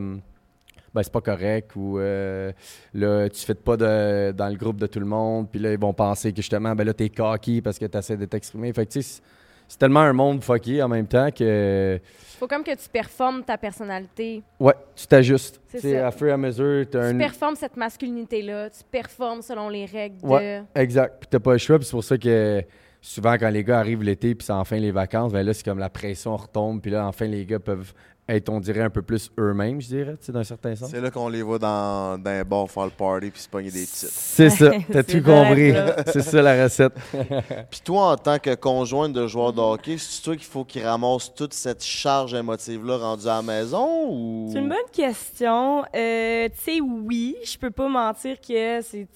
ben, 0.94 1.02
c'est 1.02 1.12
pas 1.12 1.20
correct 1.20 1.72
ou 1.76 1.98
euh, 1.98 2.52
là, 2.94 3.28
tu 3.28 3.44
fais 3.44 3.54
pas 3.54 3.76
de, 3.76 4.32
dans 4.32 4.48
le 4.48 4.54
groupe 4.56 4.78
de 4.80 4.86
tout 4.86 5.00
le 5.00 5.06
monde, 5.06 5.48
puis 5.50 5.60
là, 5.60 5.72
ils 5.72 5.78
vont 5.78 5.92
penser 5.92 6.30
que 6.30 6.36
justement, 6.36 6.74
ben 6.74 6.84
là, 6.84 6.94
t'es 6.94 7.08
cocky 7.08 7.60
parce 7.60 7.78
que 7.78 7.86
tu 7.86 7.98
essaies 7.98 8.16
de 8.16 8.24
t'exprimer. 8.26 8.72
Fait 8.72 8.86
que, 8.86 8.92
tu 8.92 9.02
sais, 9.02 9.20
c'est- 9.66 9.78
tellement 9.78 10.00
un 10.00 10.12
monde 10.12 10.42
fucké 10.44 10.80
en 10.82 10.88
même 10.88 11.06
temps 11.08 11.30
que, 11.36 11.98
Faut 12.38 12.46
comme 12.46 12.62
que 12.62 12.74
tu 12.76 12.88
performes 12.92 13.42
ta 13.42 13.58
personnalité. 13.58 14.42
ouais, 14.60 14.74
tu 14.94 15.06
t'ajustes. 15.06 15.60
C'est 15.66 15.98
à 15.98 16.10
fur 16.12 16.28
et 16.28 16.32
à 16.32 16.36
mesure, 16.36 16.84
Tu 16.88 16.96
un. 16.96 17.16
performes 17.18 17.56
cette 17.56 17.76
masculinité-là. 17.76 18.70
Tu 18.70 18.84
performes 18.90 19.42
selon 19.42 19.68
les 19.68 19.86
règles 19.86 20.16
Ouais. 20.22 20.62
Exact. 20.76 21.16
Puis 21.18 21.28
t'as 21.30 21.40
pas 21.40 21.52
le 21.52 21.58
choix, 21.58 21.78
puis 21.78 21.86
c'est 21.86 21.90
pour 21.92 22.04
ça 22.04 22.16
que 22.18 22.62
souvent, 23.00 23.34
quand 23.34 23.48
les 23.50 23.64
gars 23.64 23.78
arrivent 23.80 24.02
l'été, 24.02 24.34
puis 24.34 24.46
c'est 24.46 24.52
enfin 24.52 24.76
les 24.76 24.92
vacances, 24.92 25.32
ben 25.32 25.44
là, 25.44 25.52
c'est 25.52 25.64
comme 25.64 25.78
la 25.80 25.90
pression 25.90 26.36
retombe, 26.36 26.80
puis 26.80 26.90
là, 26.92 27.06
enfin, 27.06 27.26
les 27.26 27.44
gars 27.44 27.58
peuvent 27.58 27.92
être, 28.28 28.48
on 28.48 28.58
dirait, 28.60 28.80
un 28.82 28.90
peu 28.90 29.02
plus 29.02 29.30
eux-mêmes, 29.38 29.80
je 29.80 29.88
dirais, 29.88 30.16
tu 30.18 30.26
sais, 30.26 30.32
d'un 30.32 30.44
certain 30.44 30.74
sens. 30.74 30.90
C'est 30.90 31.00
là 31.00 31.10
qu'on 31.10 31.28
les 31.28 31.42
voit 31.42 31.58
dans, 31.58 32.18
dans 32.18 32.30
un 32.30 32.42
bar 32.44 32.70
faire 32.70 32.84
le 32.84 32.90
party 32.90 33.30
puis 33.30 33.40
se 33.42 33.48
pogner 33.48 33.70
des 33.70 33.84
titres. 33.86 34.12
C'est 34.12 34.50
ça, 34.50 34.70
t'as 34.92 35.02
tout 35.02 35.22
compris. 35.22 35.72
C'est 36.12 36.22
ça 36.22 36.40
la 36.42 36.64
recette. 36.64 36.94
Puis 37.70 37.80
toi, 37.84 38.12
en 38.12 38.16
tant 38.16 38.38
que 38.38 38.54
conjointe 38.54 39.12
de 39.12 39.26
joueur 39.26 39.52
de 39.52 39.60
hockey, 39.60 39.96
c'est 39.98 40.22
toi 40.22 40.36
qu'il 40.36 40.46
faut 40.46 40.64
qu'il 40.64 40.84
ramasse 40.84 41.34
toute 41.34 41.52
cette 41.52 41.82
charge 41.84 42.34
émotive-là 42.34 42.96
rendue 42.98 43.26
à 43.26 43.36
la 43.36 43.42
maison 43.42 44.06
ou? 44.08 44.48
C'est 44.52 44.58
une 44.58 44.68
bonne 44.68 44.78
question. 44.92 45.84
Euh, 45.94 46.48
tu 46.48 46.60
sais, 46.76 46.80
oui, 46.80 47.36
je 47.44 47.58
peux 47.58 47.70
pas 47.70 47.88
mentir 47.88 48.40
que 48.40 48.80
c'est 48.82 49.06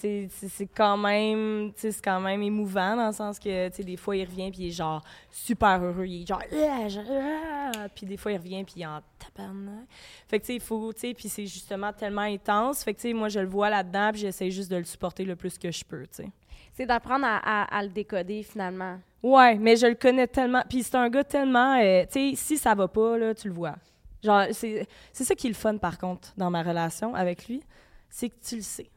quand 0.77 0.97
même 0.97 1.73
tu 1.75 1.81
sais, 1.83 1.93
c'est 1.93 2.03
quand 2.05 2.21
même 2.21 2.43
émouvant 2.43 2.97
dans 2.97 3.07
le 3.09 3.13
sens 3.13 3.39
que 3.39 3.69
tu 3.69 3.77
sais 3.77 3.83
des 3.85 3.97
fois 3.97 4.17
il 4.17 4.25
revient 4.25 4.51
puis 4.51 4.63
il 4.65 4.69
est 4.69 4.73
genre 4.73 5.03
super 5.31 5.83
heureux, 5.83 6.07
il 6.07 6.23
est 6.23 6.27
genre 6.27 6.43
je- 6.51 7.89
puis 7.95 8.07
des 8.07 8.17
fois 8.17 8.33
il 8.33 8.39
revient 8.39 8.65
puis 8.65 8.75
il 8.77 8.83
est 8.83 8.87
en 8.99 9.03
tabarnak. 9.19 9.87
Fait 10.29 10.39
que 10.39 10.45
tu 10.45 10.47
sais 10.49 10.55
il 10.57 10.61
faut 10.61 10.93
tu 10.93 11.01
sais 11.01 11.15
puis 11.15 11.29
c'est 11.29 11.47
justement 11.47 11.93
tellement 11.93 12.23
intense. 12.23 12.83
Fait 12.85 12.93
que 12.95 12.99
tu 13.01 13.09
sais 13.09 13.13
moi 13.15 13.29
je 13.29 13.41
le 13.41 13.47
vois 13.49 13.71
là-dedans 13.71 14.11
puis 14.13 14.21
j'essaie 14.23 14.51
juste 14.51 14.71
de 14.71 14.77
le 14.77 14.85
supporter 14.85 15.25
le 15.25 15.37
plus 15.37 15.57
que 15.59 15.71
je 15.71 15.85
peux, 15.85 16.03
tu 16.07 16.23
sais. 16.25 16.29
C'est 16.75 16.87
d'apprendre 16.87 17.25
à, 17.27 17.39
à- 17.39 17.79
à 17.79 17.83
le 17.83 17.89
décoder 17.89 18.43
finalement. 18.45 18.99
Ouais, 19.23 19.57
mais 19.57 19.75
je 19.77 19.87
le 19.87 19.95
connais 19.97 20.29
tellement. 20.29 20.63
Puis 20.69 20.85
c'est 20.85 20.95
un 20.95 21.09
gars 21.09 21.25
tellement. 21.25 21.77
euh, 21.81 22.05
tu 22.05 22.31
sais, 22.31 22.33
si 22.37 22.57
ça 22.57 22.75
va 22.77 22.87
pas, 22.87 23.19
là, 23.19 23.35
tu 23.35 23.49
le 23.49 23.55
vois. 23.55 23.75
Genre, 24.23 24.45
c'est 24.53 24.87
c'est 25.13 25.25
ça 25.25 25.35
qui 25.35 25.49
est 25.49 25.51
le 25.51 25.57
fun, 25.57 25.77
par 25.77 25.99
contre, 25.99 26.33
dans 26.37 26.51
ma 26.51 26.63
relation 26.63 27.15
avec 27.17 27.49
lui. 27.49 27.63
C'est 28.09 28.29
que 28.29 28.37
tu 28.47 28.57
le 28.57 28.63
sais. 28.63 28.89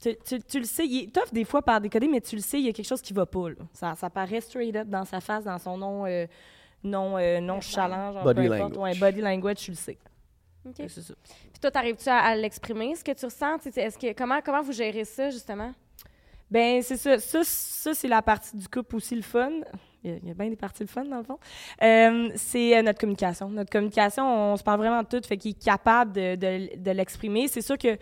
Tu, 0.00 0.16
tu- 0.24 0.42
tu 0.42 0.58
le 0.60 0.64
sais. 0.64 0.86
Il 0.86 1.04
est 1.04 1.12
tough 1.12 1.32
des 1.32 1.44
fois 1.44 1.60
par 1.62 1.80
décoder, 1.80 2.06
mais 2.06 2.20
tu 2.20 2.36
le 2.36 2.42
sais, 2.42 2.60
il 2.60 2.66
y 2.66 2.68
a 2.68 2.72
quelque 2.72 2.86
chose 2.86 3.02
qui 3.02 3.12
va 3.12 3.26
pas. 3.26 3.48
là. 3.48 3.56
Ça, 3.72 3.94
ça 3.96 4.10
paraît 4.10 4.40
straight 4.40 4.76
up 4.76 4.86
dans 4.88 5.04
sa 5.04 5.20
face, 5.20 5.42
dans 5.44 5.58
son 5.58 5.76
nom. 5.76 6.06
euh, 6.06 6.26
non, 6.84 7.16
euh, 7.18 7.40
non 7.40 7.60
chalant, 7.60 8.12
genre, 8.12 8.22
Body 8.24 8.46
peu 8.48 8.52
importe. 8.54 8.74
language. 8.76 8.94
Ouais, 8.94 8.98
body 9.00 9.20
language, 9.20 9.56
tu 9.56 9.70
le 9.72 9.76
sais. 9.76 9.98
OK. 10.66 10.74
C'est 10.88 11.02
ça. 11.02 11.14
Puis 11.24 11.60
toi, 11.60 11.70
t'arrives-tu 11.70 12.08
à, 12.08 12.18
à 12.18 12.36
l'exprimer, 12.36 12.94
ce 12.94 13.02
que 13.04 13.12
tu 13.12 13.24
ressens? 13.24 13.58
Est-ce 13.76 13.98
que, 13.98 14.12
comment, 14.12 14.40
comment 14.42 14.62
vous 14.62 14.72
gérez 14.72 15.04
ça, 15.04 15.30
justement? 15.30 15.72
Ben, 16.50 16.82
c'est 16.82 16.96
ça. 16.96 17.18
Ça, 17.18 17.40
ça, 17.42 17.94
c'est 17.94 18.08
la 18.08 18.22
partie 18.22 18.56
du 18.56 18.68
couple 18.68 18.96
aussi 18.96 19.14
le 19.16 19.22
fun. 19.22 19.50
Il 20.02 20.10
y 20.10 20.14
a, 20.14 20.16
il 20.22 20.28
y 20.28 20.30
a 20.30 20.34
bien 20.34 20.48
des 20.50 20.56
parties 20.56 20.82
le 20.82 20.88
fun, 20.88 21.04
dans 21.04 21.16
le 21.18 21.24
fond. 21.24 21.38
Euh, 21.82 22.30
c'est 22.36 22.76
euh, 22.76 22.82
notre 22.82 23.00
communication. 23.00 23.48
Notre 23.48 23.70
communication, 23.70 24.52
on 24.52 24.56
se 24.56 24.62
parle 24.62 24.78
vraiment 24.80 25.02
de 25.02 25.08
tout, 25.08 25.26
fait 25.26 25.36
qu'il 25.38 25.52
est 25.52 25.64
capable 25.64 26.12
de, 26.12 26.34
de- 26.36 26.76
de 26.76 26.90
l'exprimer. 26.90 27.48
C'est 27.48 27.62
sûr 27.62 27.78
que 27.78 27.96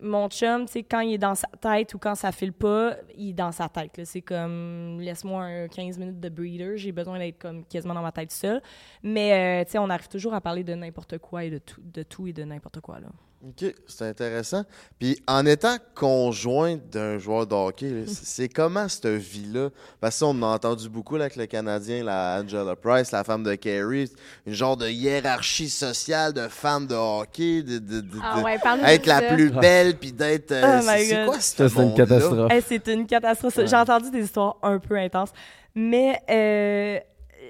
mon 0.00 0.28
chum, 0.28 0.66
tu 0.66 0.72
sais, 0.72 0.82
quand 0.82 1.00
il 1.00 1.14
est 1.14 1.18
dans 1.18 1.34
sa 1.34 1.48
tête 1.60 1.92
ou 1.94 1.98
quand 1.98 2.14
ça 2.14 2.32
file 2.32 2.52
pas, 2.52 2.96
il 3.16 3.30
est 3.30 3.34
dans 3.34 3.52
sa 3.52 3.68
tête. 3.68 4.00
C'est 4.04 4.22
comme, 4.22 4.98
laisse-moi 5.00 5.42
un 5.44 5.68
15 5.68 5.98
minutes 5.98 6.20
de 6.20 6.28
breather. 6.28 6.76
J'ai 6.76 6.92
besoin 6.92 7.18
d'être 7.18 7.38
comme 7.38 7.64
quasiment 7.64 7.94
dans 7.94 8.02
ma 8.02 8.12
tête 8.12 8.32
seule. 8.32 8.62
Mais, 9.02 9.62
euh, 9.62 9.64
tu 9.64 9.72
sais, 9.72 9.78
on 9.78 9.90
arrive 9.90 10.08
toujours 10.08 10.34
à 10.34 10.40
parler 10.40 10.64
de 10.64 10.74
n'importe 10.74 11.18
quoi 11.18 11.44
et 11.44 11.50
de 11.50 11.58
tout, 11.58 11.82
de 11.82 12.02
tout 12.02 12.26
et 12.26 12.32
de 12.32 12.44
n'importe 12.44 12.80
quoi, 12.80 12.98
là. 13.00 13.08
OK, 13.46 13.74
c'est 13.86 14.06
intéressant. 14.06 14.64
Puis 14.98 15.20
en 15.26 15.44
étant 15.44 15.76
conjoint 15.94 16.76
d'un 16.90 17.18
joueur 17.18 17.46
de 17.46 17.54
hockey, 17.54 18.04
c'est 18.06 18.48
comment 18.48 18.88
cette 18.88 19.06
vie-là? 19.06 19.68
Parce 20.00 20.14
que 20.14 20.18
ça, 20.20 20.26
on 20.26 20.30
en 20.42 20.50
a 20.52 20.54
entendu 20.54 20.88
beaucoup 20.88 21.16
là, 21.16 21.24
avec 21.24 21.36
le 21.36 21.44
Canadien, 21.46 22.02
la 22.04 22.40
Angela 22.42 22.74
Price, 22.74 23.12
la 23.12 23.22
femme 23.22 23.42
de 23.42 23.54
Carey, 23.54 24.06
une 24.46 24.54
genre 24.54 24.76
de 24.78 24.88
hiérarchie 24.88 25.68
sociale 25.68 26.32
de 26.32 26.48
femme 26.48 26.86
de 26.86 26.94
hockey, 26.94 27.62
de, 27.62 27.78
de- 27.78 28.00
de- 28.00 28.18
Ah 28.22 28.40
ouais, 28.40 28.54
être 28.84 29.06
la 29.06 29.20
ça. 29.20 29.34
plus 29.34 29.50
belle, 29.50 29.98
puis 29.98 30.12
d'être... 30.12 30.52
euh, 30.52 30.80
Oh 30.82 30.88
c'est 30.96 31.24
quoi 31.26 31.40
ce 31.40 31.56
Ça, 31.56 31.68
c'est 31.68 31.74
une 31.76 31.82
monde-là? 31.88 32.06
catastrophe. 32.06 32.52
Hey, 32.52 32.62
c'est 32.66 32.86
une 32.88 33.06
catastrophe. 33.06 33.60
J'ai 33.66 33.76
entendu 33.76 34.10
des 34.10 34.24
histoires 34.24 34.56
un 34.62 34.78
peu 34.78 34.96
intenses. 34.96 35.30
Mais 35.74 36.18
euh, 36.30 36.98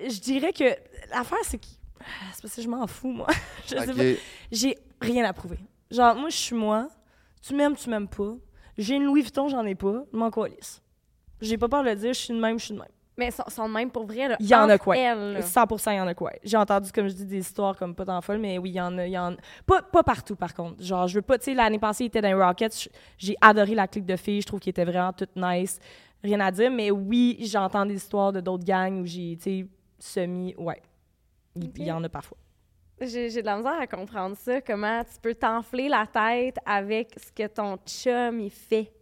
je 0.09 0.19
dirais 0.19 0.53
que 0.53 0.65
l'affaire, 1.15 1.39
c'est 1.45 1.59
que. 1.59 1.67
Ah, 2.01 2.05
C'est 2.35 2.43
parce 2.43 2.55
que 2.57 2.63
je 2.63 2.69
m'en 2.69 2.87
fous, 2.87 3.13
moi. 3.13 3.27
je 3.67 3.77
sais 3.77 3.89
OK. 3.91 3.97
pas. 3.97 4.03
J'ai 4.51 4.77
rien 5.01 5.25
à 5.25 5.33
prouver. 5.33 5.59
Genre, 5.95 6.17
moi, 6.17 6.29
je 6.29 6.37
suis 6.37 6.57
moi. 6.57 6.89
Tu 7.41 7.55
m'aimes, 7.55 7.77
tu 7.77 7.89
m'aimes 7.89 8.09
pas. 8.09 8.35
J'ai 8.77 8.97
une 8.97 9.05
Louis 9.05 9.23
Vuitton, 9.23 9.49
j'en 9.49 9.65
ai 9.65 9.75
pas. 9.75 10.05
Je 10.13 10.19
m'en 10.19 10.31
coalisse. 10.31 10.83
J'ai 11.41 11.57
pas 11.57 11.69
peur 11.69 11.85
de 11.85 11.91
le 11.91 11.95
dire, 11.95 12.13
je 12.13 12.19
suis 12.19 12.35
de 12.35 12.41
même, 12.41 12.59
je 12.59 12.65
suis 12.65 12.75
de 12.75 12.81
même. 12.81 12.89
Mais 13.17 13.31
sont, 13.31 13.45
sont 13.47 13.69
de 13.69 13.75
même 13.75 13.93
pour 13.93 14.05
vrai, 14.07 14.27
là. 14.27 14.37
Il 14.41 14.47
y 14.47 14.55
en 14.57 14.69
a 14.69 14.77
quoi? 14.77 14.97
elles, 14.97 15.35
là. 15.35 15.43
100 15.43 15.87
il 15.87 15.95
y 15.95 16.01
en 16.01 16.07
a 16.09 16.15
quoi? 16.15 16.33
J'ai 16.43 16.57
entendu, 16.57 16.91
comme 16.91 17.07
je 17.07 17.15
dis, 17.15 17.27
des 17.27 17.39
histoires 17.39 17.77
comme 17.77 17.95
pas 17.95 18.05
tant 18.05 18.21
folles, 18.21 18.41
mais 18.41 18.59
oui, 18.59 18.71
il 18.71 18.77
y 18.77 18.81
en 18.81 18.99
a. 18.99 19.07
Y 19.07 19.17
en... 19.17 19.37
Pas, 19.65 19.83
pas 19.83 20.03
partout, 20.03 20.35
par 20.35 20.53
contre. 20.53 20.83
Genre, 20.83 21.07
je 21.07 21.15
veux 21.17 21.23
pas, 21.23 21.39
tu 21.39 21.45
sais, 21.45 21.55
l'année 21.55 21.79
passée, 21.79 22.05
il 22.05 22.07
était 22.09 22.21
dans 22.21 22.29
les 22.29 22.35
Rockets. 22.35 22.89
J'ai 23.17 23.37
adoré 23.41 23.77
la 23.77 23.87
clique 23.87 24.07
de 24.07 24.17
filles. 24.17 24.41
Je 24.41 24.47
trouve 24.47 24.59
qu'il 24.59 24.71
était 24.71 24.85
vraiment 24.85 25.13
toute 25.13 25.37
nice. 25.37 25.79
Rien 26.25 26.41
à 26.41 26.51
dire, 26.51 26.73
mais 26.73 26.91
oui, 26.91 27.39
j'entends 27.41 27.87
des 27.87 27.95
histoires 27.95 28.33
de 28.33 28.41
d'autres 28.41 28.65
gangs 28.65 29.01
où 29.01 29.07
j'ai, 29.07 29.37
tu 29.37 29.43
sais, 29.43 29.67
semi. 29.99 30.57
Ouais. 30.59 30.83
Il 31.55 31.71
il 31.77 31.85
y 31.85 31.93
en 31.93 32.03
a 32.03 32.09
parfois. 32.09 32.39
J'ai 33.01 33.29
de 33.43 33.47
la 33.47 33.57
misère 33.57 33.81
à 33.81 33.87
comprendre 33.87 34.37
ça. 34.37 34.61
Comment 34.61 35.03
tu 35.03 35.21
peux 35.21 35.35
t'enfler 35.35 35.89
la 35.89 36.07
tête 36.07 36.57
avec 36.65 37.11
ce 37.17 37.33
que 37.33 37.49
ton 37.49 37.77
chum, 37.85 38.41
il 38.41 38.51
fait. 38.51 38.93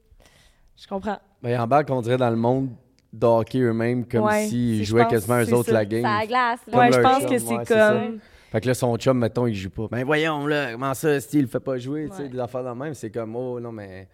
Je 0.77 0.87
comprends. 0.87 1.19
Ben, 1.43 1.51
ils 1.51 1.59
embarquent, 1.59 1.91
on 1.91 2.01
dirait, 2.01 2.17
dans 2.17 2.31
le 2.31 2.37
monde 2.37 2.71
de 3.13 3.27
hockey 3.27 3.59
eux-mêmes, 3.59 4.07
comme 4.09 4.23
Ouais, 4.25 4.47
s'ils 4.47 4.79
c'est- 4.79 4.85
jouaient 4.85 5.07
quasiment 5.07 5.39
eux 5.43 5.53
autres 5.55 5.67
ça. 5.69 5.73
la 5.75 5.85
game. 5.85 6.03
Ça 6.03 6.17
à 6.19 6.27
glace, 6.27 6.61
ouais, 6.73 6.93
je 6.93 7.01
pense 7.01 7.21
chum, 7.21 7.31
que 7.31 7.39
c'est 7.39 7.75
comme. 7.75 8.19
Fait 8.51 8.61
que 8.61 8.67
là, 8.69 8.75
son 8.75 8.97
chum, 8.97 9.19
mettons, 9.19 9.47
il 9.47 9.55
joue 9.55 9.71
pas. 9.71 9.89
Ben 9.91 10.05
voyons, 10.05 10.47
là, 10.47 10.73
comment 10.73 10.95
ça, 10.95 11.21
style, 11.21 11.41
il 11.43 11.47
fait 11.49 11.61
pas 11.61 11.77
jouer, 11.79 12.09
tu 12.11 12.17
sais, 12.17 12.23
Ouais. 12.25 12.29
des 12.31 12.39
affaires 12.39 12.65
de 12.65 12.71
même. 12.79 12.95
C'est 12.95 13.11
comme, 13.11 13.37
oh 13.37 13.61
non, 13.61 13.73
mais 13.73 14.09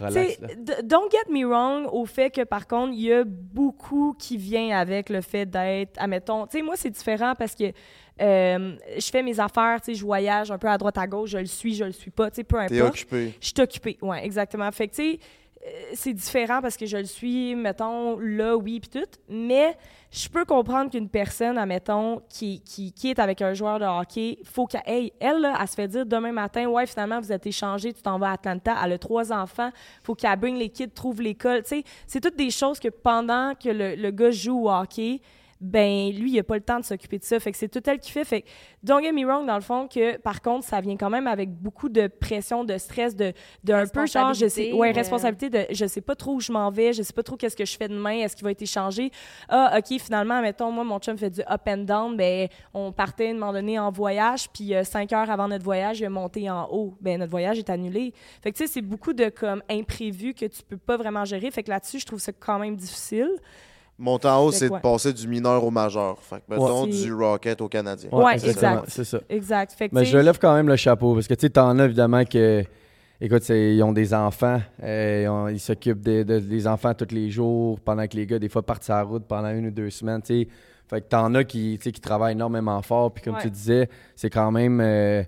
relax, 0.00 0.38
don't 0.84 1.10
get 1.10 1.30
me 1.32 1.44
wrong 1.44 1.86
au 1.92 2.04
fait 2.06 2.30
que, 2.30 2.42
par 2.44 2.66
contre, 2.66 2.92
il 2.94 3.00
y 3.02 3.12
a 3.12 3.24
beaucoup 3.24 4.14
qui 4.18 4.36
vient 4.36 4.76
avec 4.78 5.08
le 5.08 5.20
fait 5.20 5.46
d'être, 5.46 5.92
admettons, 5.98 6.46
tu 6.46 6.58
sais, 6.58 6.62
moi, 6.62 6.74
c'est 6.76 6.90
différent 6.90 7.34
parce 7.38 7.54
que 7.54 7.72
euh, 8.20 8.76
je 8.98 9.10
fais 9.10 9.22
mes 9.22 9.38
affaires, 9.40 9.80
tu 9.80 9.92
sais, 9.92 9.94
je 9.94 10.04
voyage 10.04 10.50
un 10.50 10.58
peu 10.58 10.68
à 10.68 10.76
droite, 10.76 10.98
à 10.98 11.06
gauche, 11.06 11.30
je 11.30 11.38
le 11.38 11.46
suis, 11.46 11.74
je 11.74 11.84
le 11.84 11.92
suis 11.92 12.10
pas, 12.10 12.30
tu 12.30 12.36
sais, 12.36 12.44
peu 12.44 12.58
T'es 12.66 12.78
importe. 12.80 12.94
occupé. 12.94 13.34
Je 13.40 13.46
suis 13.46 13.60
occupée, 13.60 13.98
ouais, 14.02 14.24
exactement. 14.24 14.70
Fait 14.72 14.88
que, 14.88 14.94
tu 14.94 15.02
sais, 15.12 15.18
euh, 15.66 15.70
c'est 15.94 16.12
différent 16.12 16.60
parce 16.60 16.76
que 16.76 16.86
je 16.86 16.96
le 16.98 17.04
suis, 17.04 17.54
mettons, 17.54 18.18
là, 18.18 18.56
oui, 18.56 18.80
puis 18.80 18.90
tout. 19.00 19.08
Mais 19.28 19.76
je 20.10 20.28
peux 20.28 20.44
comprendre 20.44 20.90
qu'une 20.90 21.08
personne, 21.08 21.56
admettons, 21.56 22.20
qui, 22.28 22.60
qui, 22.62 22.92
qui 22.92 23.10
est 23.10 23.18
avec 23.18 23.42
un 23.42 23.54
joueur 23.54 23.78
de 23.78 23.84
hockey, 23.84 24.38
faut 24.44 24.66
qu'elle, 24.66 24.82
hey, 24.86 25.12
elle, 25.20 25.40
là, 25.40 25.56
elle 25.60 25.68
se 25.68 25.74
fait 25.74 25.86
dire 25.86 26.04
demain 26.04 26.32
matin, 26.32 26.66
ouais, 26.66 26.86
finalement, 26.86 27.20
vous 27.20 27.30
êtes 27.30 27.46
échangé, 27.46 27.92
tu 27.92 28.02
t'en 28.02 28.18
vas 28.18 28.30
à 28.30 28.32
Atlanta, 28.32 28.76
elle 28.82 28.92
a 28.92 28.98
trois 28.98 29.32
enfants, 29.32 29.70
faut 30.02 30.14
qu'elle 30.14 30.36
bring 30.38 30.56
les 30.56 30.68
kids, 30.68 30.90
trouve 30.90 31.22
l'école. 31.22 31.62
Tu 31.62 31.84
c'est 32.06 32.20
toutes 32.20 32.36
des 32.36 32.50
choses 32.50 32.80
que 32.80 32.88
pendant 32.88 33.54
que 33.54 33.68
le 33.68 34.10
gars 34.10 34.32
joue 34.32 34.64
au 34.64 34.70
hockey, 34.70 35.20
ben 35.60 36.10
lui, 36.10 36.32
il 36.32 36.38
a 36.38 36.42
pas 36.42 36.54
le 36.54 36.62
temps 36.62 36.80
de 36.80 36.84
s'occuper 36.84 37.18
de 37.18 37.24
ça. 37.24 37.38
Fait 37.38 37.52
que 37.52 37.58
c'est 37.58 37.68
tout 37.68 37.82
elle 37.86 37.98
qui 37.98 38.10
fait. 38.10 38.24
Fait 38.24 38.42
que, 38.42 38.48
don't 38.82 39.02
get 39.02 39.12
me 39.12 39.24
wrong, 39.26 39.46
dans 39.46 39.56
le 39.56 39.60
fond, 39.60 39.88
que 39.88 40.16
par 40.16 40.40
contre, 40.40 40.66
ça 40.66 40.80
vient 40.80 40.96
quand 40.96 41.10
même 41.10 41.26
avec 41.26 41.50
beaucoup 41.50 41.88
de 41.88 42.06
pression, 42.06 42.64
de 42.64 42.78
stress, 42.78 43.14
de, 43.14 43.32
de 43.64 43.72
un 43.72 43.86
peu 43.86 44.06
genre, 44.06 44.32
je 44.32 44.48
sais, 44.48 44.72
ouais, 44.72 44.90
euh. 44.90 44.92
responsabilité 44.92 45.50
de, 45.50 45.66
je 45.74 45.86
sais 45.86 46.00
pas 46.00 46.14
trop 46.14 46.34
où 46.34 46.40
je 46.40 46.50
m'en 46.50 46.70
vais, 46.70 46.92
je 46.92 47.02
sais 47.02 47.12
pas 47.12 47.22
trop 47.22 47.36
qu'est-ce 47.36 47.56
que 47.56 47.64
je 47.64 47.76
fais 47.76 47.88
demain, 47.88 48.20
est-ce 48.20 48.34
qu'il 48.34 48.44
va 48.44 48.52
être 48.52 48.62
échangé? 48.62 49.10
Ah, 49.48 49.78
OK, 49.78 49.98
finalement, 50.00 50.40
mettons, 50.40 50.70
moi, 50.70 50.84
mon 50.84 50.98
chum 50.98 51.18
fait 51.18 51.30
du 51.30 51.40
up 51.40 51.62
and 51.66 51.78
down, 51.78 52.16
ben, 52.16 52.48
on 52.72 52.90
partait 52.92 53.28
à 53.28 53.30
un 53.30 53.34
moment 53.34 53.52
donné 53.52 53.78
en 53.78 53.90
voyage, 53.90 54.48
puis 54.50 54.74
euh, 54.74 54.84
cinq 54.84 55.12
heures 55.12 55.30
avant 55.30 55.48
notre 55.48 55.64
voyage, 55.64 56.00
il 56.00 56.04
est 56.04 56.08
monté 56.08 56.50
en 56.50 56.68
haut. 56.70 56.96
Ben, 57.00 57.18
notre 57.18 57.30
voyage 57.30 57.58
est 57.58 57.70
annulé. 57.70 58.14
Fait 58.42 58.52
que, 58.52 58.56
tu 58.56 58.66
sais, 58.66 58.72
c'est 58.72 58.82
beaucoup 58.82 59.12
de, 59.12 59.28
comme, 59.28 59.62
imprévus 59.68 60.34
que 60.34 60.46
tu 60.46 60.62
peux 60.62 60.78
pas 60.78 60.96
vraiment 60.96 61.24
gérer. 61.24 61.50
Fait 61.50 61.62
que 61.62 61.70
là-dessus, 61.70 62.00
je 62.00 62.06
trouve 62.06 62.18
ça 62.18 62.32
quand 62.32 62.58
même 62.58 62.76
difficile. 62.76 63.30
Monter 64.02 64.28
en 64.28 64.44
haut, 64.46 64.50
c'est 64.50 64.70
de 64.70 64.78
passer 64.78 65.12
du 65.12 65.28
mineur 65.28 65.62
au 65.62 65.70
majeur. 65.70 66.16
Fait 66.22 66.36
que, 66.36 66.42
mettons, 66.48 66.84
Ouais. 66.84 66.88
du 66.90 67.12
Rocket 67.12 67.60
au 67.60 67.68
Canadien. 67.68 68.08
Ouais, 68.10 68.32
exactement, 68.32 68.72
exact. 68.72 68.84
C'est 68.88 69.04
ça. 69.04 69.20
Exact. 69.28 69.72
Fait 69.72 69.88
que, 69.90 69.94
Mais 69.94 70.02
tu 70.04 70.08
je 70.10 70.18
lève 70.18 70.38
quand 70.38 70.54
même 70.54 70.68
le 70.68 70.76
chapeau 70.76 71.14
parce 71.14 71.28
que 71.28 71.34
tu 71.34 71.42
sais, 71.42 71.50
t'en 71.50 71.78
as 71.78 71.84
évidemment 71.84 72.24
que. 72.24 72.64
Écoute, 73.20 73.46
ils 73.50 73.82
ont 73.82 73.92
des 73.92 74.14
enfants. 74.14 74.58
euh, 74.82 75.20
ils 75.24 75.28
ont- 75.28 75.48
ils 75.48 75.60
s'occupent 75.60 76.00
des, 76.00 76.24
de- 76.24 76.38
des 76.38 76.66
enfants 76.66 76.94
tous 76.94 77.14
les 77.14 77.28
jours 77.28 77.78
pendant 77.80 78.06
que 78.06 78.16
les 78.16 78.24
gars, 78.26 78.38
des 78.38 78.48
fois, 78.48 78.62
partent 78.62 78.82
sur 78.84 78.94
la 78.94 79.02
route 79.02 79.24
pendant 79.28 79.50
une 79.50 79.66
ou 79.66 79.70
deux 79.70 79.90
semaines. 79.90 80.22
tu 80.22 80.44
sais. 80.44 80.48
Fait 80.88 81.02
que 81.02 81.06
t'en 81.08 81.34
as 81.34 81.44
qui, 81.44 81.76
tu 81.78 81.84
sais, 81.84 81.92
qui 81.92 82.00
travaillent 82.00 82.32
énormément 82.32 82.80
fort. 82.80 83.12
Puis 83.12 83.22
comme 83.22 83.34
Ouais. 83.34 83.42
tu 83.42 83.50
disais, 83.50 83.88
c'est 84.16 84.30
quand 84.30 84.50
même. 84.50 84.80
euh, 84.80 85.22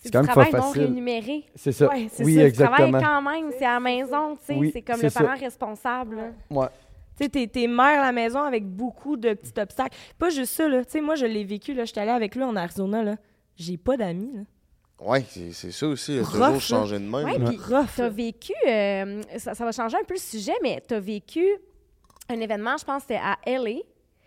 C'est 0.00 0.08
c'est 0.08 0.10
quand 0.12 0.18
même 0.18 0.26
pas 0.26 0.32
travail 0.44 0.52
non 0.52 0.62
facile. 0.68 0.82
rémunéré. 0.82 1.44
C'est 1.56 1.72
ça. 1.72 1.88
Ouais, 1.88 2.08
c'est 2.12 2.24
oui, 2.24 2.34
ça, 2.36 2.50
Tu 2.50 2.52
travailles 2.58 2.84
exactement. 2.88 3.00
quand 3.00 3.30
même, 3.32 3.50
c'est 3.58 3.64
à 3.64 3.74
la 3.74 3.80
maison, 3.80 4.36
tu 4.36 4.44
sais. 4.46 4.54
Oui, 4.54 4.70
c'est 4.72 4.82
comme 4.82 5.00
le 5.02 5.08
ça. 5.08 5.24
parent 5.24 5.40
responsable. 5.40 6.16
là. 6.16 6.22
Ouais. 6.50 6.66
Tu 7.18 7.28
sais, 7.32 7.46
t'es, 7.48 7.66
mère 7.66 8.00
à 8.00 8.06
la 8.06 8.12
maison 8.12 8.40
avec 8.42 8.64
beaucoup 8.66 9.16
de 9.16 9.34
petits 9.34 9.58
obstacles. 9.60 9.96
Pas 10.18 10.30
juste 10.30 10.52
ça, 10.54 10.68
là. 10.68 10.84
Tu 10.84 10.92
sais, 10.92 11.00
moi, 11.00 11.14
je 11.14 11.26
l'ai 11.26 11.44
vécu, 11.44 11.74
là. 11.74 11.84
J'étais 11.84 12.00
allée 12.00 12.10
avec 12.10 12.34
lui 12.34 12.44
en 12.44 12.54
Arizona, 12.56 13.02
là. 13.02 13.16
J'ai 13.56 13.76
pas 13.76 13.96
d'amis, 13.96 14.30
là. 14.34 14.42
Ouais, 15.00 15.24
c'est 15.28 15.70
ça 15.70 15.86
aussi. 15.86 16.18
Rough, 16.18 16.30
toujours 16.30 16.46
là. 16.46 16.58
changer 16.58 16.98
de 16.98 17.04
même. 17.04 17.26
Là. 17.26 17.48
puis 17.50 17.56
Rough. 17.56 17.86
t'as 17.96 18.08
vécu, 18.08 18.52
euh, 18.66 19.22
ça, 19.36 19.54
ça 19.54 19.64
va 19.64 19.70
changer 19.70 19.96
un 19.96 20.04
peu 20.04 20.14
le 20.14 20.20
sujet, 20.20 20.54
mais 20.60 20.82
t'as 20.86 20.98
vécu 20.98 21.44
un 22.28 22.40
événement, 22.40 22.76
je 22.76 22.84
pense 22.84 23.04
que 23.04 23.14
c'était 23.14 23.20
à 23.22 23.38
LA. 23.46 23.80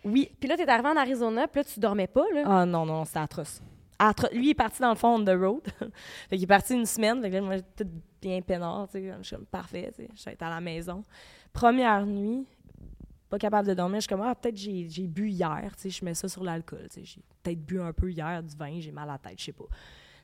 Oui. 0.04 0.30
Puis 0.40 0.48
là, 0.48 0.56
t'es 0.56 0.68
arrivé 0.68 0.88
en 0.88 0.96
Arizona, 0.96 1.46
puis 1.46 1.60
là, 1.60 1.64
tu 1.64 1.78
dormais 1.78 2.06
pas, 2.06 2.24
là. 2.34 2.42
Ah 2.46 2.66
non, 2.66 2.86
non, 2.86 3.04
c'était 3.04 3.18
atroce. 3.20 3.60
Atro- 3.98 4.32
Lui, 4.32 4.46
il 4.46 4.50
est 4.50 4.54
parti 4.54 4.80
dans 4.80 4.90
le 4.90 4.96
fond 4.96 5.20
on 5.20 5.24
the 5.24 5.38
road. 5.38 5.62
fait 6.28 6.36
qu'il 6.36 6.42
est 6.42 6.46
parti 6.46 6.74
une 6.74 6.86
semaine. 6.86 7.20
Fait 7.22 7.30
que 7.30 7.34
là, 7.36 7.40
moi, 7.42 7.56
j'étais 7.56 7.84
toute 7.84 7.92
bien 8.20 8.40
peinard, 8.40 8.88
tu 8.90 8.98
sais. 8.98 9.14
Je 9.20 9.26
suis 9.26 9.36
comme 9.36 9.46
parfait, 9.46 9.92
tu 9.94 10.02
sais. 10.02 10.08
Je 10.14 10.20
suis 10.20 10.30
à 10.40 10.50
la 10.50 10.60
maison. 10.60 11.04
Première 11.52 12.04
nuit, 12.06 12.46
pas 13.32 13.38
capable 13.38 13.66
de 13.66 13.72
dormir. 13.72 13.96
Je 13.96 14.00
suis 14.02 14.08
comme, 14.08 14.20
ah, 14.20 14.34
peut-être 14.34 14.58
j'ai 14.58 15.06
bu 15.06 15.30
hier, 15.30 15.72
tu 15.76 15.84
sais. 15.84 15.90
Je 15.90 16.04
mets 16.04 16.12
ça 16.12 16.28
sur 16.28 16.44
l'alcool, 16.44 16.86
tu 16.90 17.00
sais. 17.00 17.04
J'ai 17.06 17.22
peut-être 17.42 17.64
bu 17.64 17.80
un 17.80 17.94
peu 17.94 18.10
hier 18.10 18.42
du 18.42 18.54
vin, 18.54 18.78
j'ai 18.78 18.92
mal 18.92 19.08
à 19.08 19.12
la 19.12 19.18
tête, 19.18 19.38
je 19.38 19.46
sais 19.46 19.52
pas. 19.52 19.64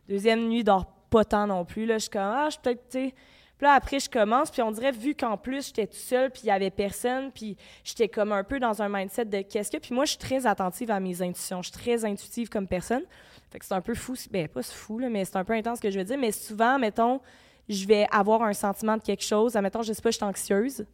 Deuxième 0.07 0.47
nuit, 0.47 0.63
dors 0.63 0.85
pas 1.09 1.25
tant 1.25 1.47
non 1.47 1.65
plus. 1.65 1.87
Là, 1.87 1.95
je 1.95 2.03
suis 2.03 2.11
comme, 2.11 2.21
ah, 2.21 2.51
je 2.51 2.59
peut-être, 2.59 2.87
tu 2.91 2.99
sais. 2.99 3.15
Puis 3.57 3.65
là, 3.65 3.73
après, 3.73 3.99
je 3.99 4.11
commence, 4.11 4.51
puis 4.51 4.61
on 4.61 4.71
dirait, 4.71 4.93
vu 4.93 5.15
qu'en 5.15 5.39
plus, 5.39 5.69
j'étais 5.69 5.87
toute 5.87 5.97
seule, 5.97 6.31
puis 6.31 6.43
il 6.45 6.49
y 6.49 6.51
avait 6.51 6.71
personne, 6.71 7.33
puis 7.33 7.57
j'étais 7.83 8.09
comme 8.09 8.31
un 8.31 8.45
peu 8.45 8.61
dans 8.61 8.83
un 8.83 8.91
mindset 8.91 9.25
de 9.25 9.41
qu'est-ce 9.41 9.71
que. 9.71 9.79
Puis 9.79 9.95
moi, 9.95 10.05
je 10.05 10.11
suis 10.11 10.19
très 10.19 10.47
attentive 10.47 10.91
à 10.91 11.01
mes 11.01 11.23
intuitions. 11.23 11.63
Je 11.63 11.71
suis 11.71 11.79
très 11.79 12.05
intuitive 12.05 12.51
comme 12.51 12.69
personne. 12.69 13.05
Fait 13.51 13.59
que 13.59 13.65
c'est 13.65 13.75
un 13.75 13.81
peu 13.81 13.95
fou. 13.95 14.15
Ben, 14.31 14.49
pas 14.49 14.63
fou, 14.63 14.99
là, 14.99 15.09
mais 15.09 15.25
c'est 15.25 15.37
un 15.37 15.45
peu 15.45 15.55
intense 15.55 15.79
ce 15.79 15.83
que 15.83 15.91
je 15.91 15.99
veux 15.99 16.05
dire. 16.05 16.19
Mais 16.19 16.31
souvent, 16.31 16.79
mettons, 16.79 17.23
je 17.71 17.87
vais 17.87 18.07
avoir 18.11 18.43
un 18.43 18.53
sentiment 18.53 18.99
de 18.99 19.03
quelque 19.03 19.25
chose. 19.25 19.55
Mettons, 19.55 19.83
je 19.83 19.95
sais 19.95 20.03
pas, 20.03 20.11
je 20.11 20.17
suis 20.17 20.27
anxieuse. 20.27 20.85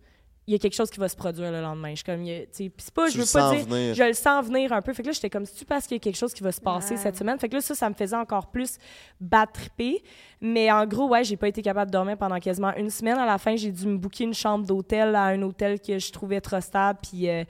Il 0.47 0.53
y 0.53 0.57
a 0.57 0.59
quelque 0.59 0.75
chose 0.75 0.91
qui 0.91 1.01
va 1.01 1.09
se 1.09 1.17
produire 1.17 1.51
le 1.51 1.63
lendemain. 1.63 1.91
Je 1.91 1.95
suis 1.97 2.05
comme, 2.05 2.23
tu 2.23 2.71
c'est 2.77 2.93
pas, 2.93 3.07
Tu 3.07 3.13
je 3.13 3.19
le 3.19 3.25
veux 3.25 3.33
pas 3.33 3.41
sens 3.41 3.57
dire, 3.57 3.67
venir. 3.67 3.95
je 3.95 4.03
le 4.03 4.13
sens 4.13 4.45
venir 4.45 4.73
un 4.75 4.83
peu. 4.83 4.93
Fait 4.93 5.03
que 5.03 5.09
là, 5.09 5.13
j'étais 5.15 5.31
comme, 5.31 5.47
c'est-tu 5.47 5.65
parce 5.65 5.87
qu'il 5.87 5.95
y 5.95 5.99
a 5.99 6.01
quelque 6.01 6.17
chose 6.19 6.35
qui 6.35 6.43
va 6.43 6.53
se 6.53 6.61
passer 6.61 6.95
Ouais. 6.95 7.01
cette 7.01 7.17
semaine? 7.17 7.39
Fait 7.39 7.49
que 7.49 7.55
là, 7.55 7.63
ça, 7.63 7.75
ça 7.75 7.89
me 7.89 7.95
faisait 7.95 8.15
encore 8.17 8.49
plus 8.49 8.77
battre 9.21 9.53
triper. 9.55 10.03
Mais 10.43 10.71
en 10.71 10.85
gros, 10.87 11.09
ouais, 11.09 11.25
j'ai 11.25 11.39
pas 11.39 11.49
été 11.49 11.63
capable 11.63 11.91
de 11.91 11.93
dormir 11.93 12.19
pendant 12.19 12.39
quasiment 12.41 12.75
une 12.77 12.91
semaine. 12.91 13.17
À 13.17 13.25
la 13.25 13.39
fin, 13.39 13.57
j'ai 13.57 13.73
dû 13.73 13.87
me 13.87 13.97
booker 13.97 14.25
une 14.25 14.35
chambre 14.35 14.67
d'hôtel 14.67 15.15
à 15.15 15.25
un 15.25 15.41
hôtel 15.41 15.81
que 15.81 15.99
je 15.99 16.13
trouvais 16.13 16.43
trop 16.43 16.61
stable. 16.61 16.99
Puis 17.03 17.29
euh, 17.31 17.45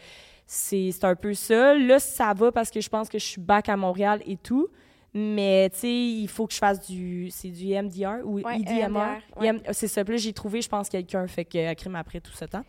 c'est 0.46 0.90
c'est 0.92 1.04
un 1.04 1.16
peu 1.16 1.35
ça. 1.35 1.74
Là, 1.74 1.98
ça 1.98 2.33
va 2.33 2.52
parce 2.52 2.70
que 2.70 2.80
je 2.80 2.88
pense 2.88 3.09
que 3.09 3.18
je 3.18 3.24
suis 3.24 3.40
back 3.40 3.68
à 3.68 3.76
Montréal 3.76 4.20
et 4.26 4.37
tout. 4.37 4.68
Mais, 5.14 5.70
tu 5.70 5.79
sais, 5.79 5.88
il 5.92 6.27
faut 6.29 6.46
que 6.46 6.53
je 6.53 6.59
fasse 6.59 6.81
du... 6.87 7.29
C'est 7.31 7.48
du 7.48 7.70
EMDR 7.72 8.24
ou 8.24 8.40
Ouais, 8.40 8.57
EDMR? 8.57 8.83
EMDR, 8.83 9.40
ouais. 9.40 9.48
EM 9.48 9.61
c'est 9.72 9.87
ça. 9.88 10.05
Puis 10.05 10.18
j'ai 10.18 10.33
trouvé, 10.33 10.61
je 10.61 10.68
pense, 10.68 10.88
quelqu'un. 10.88 11.27
Fait 11.29 11.44
que, 11.44 11.68
à 11.68 11.74
crime 11.77 11.94
après 11.94 12.20
tout 12.20 12.33
ce 12.33 12.44
temps. 12.46 12.64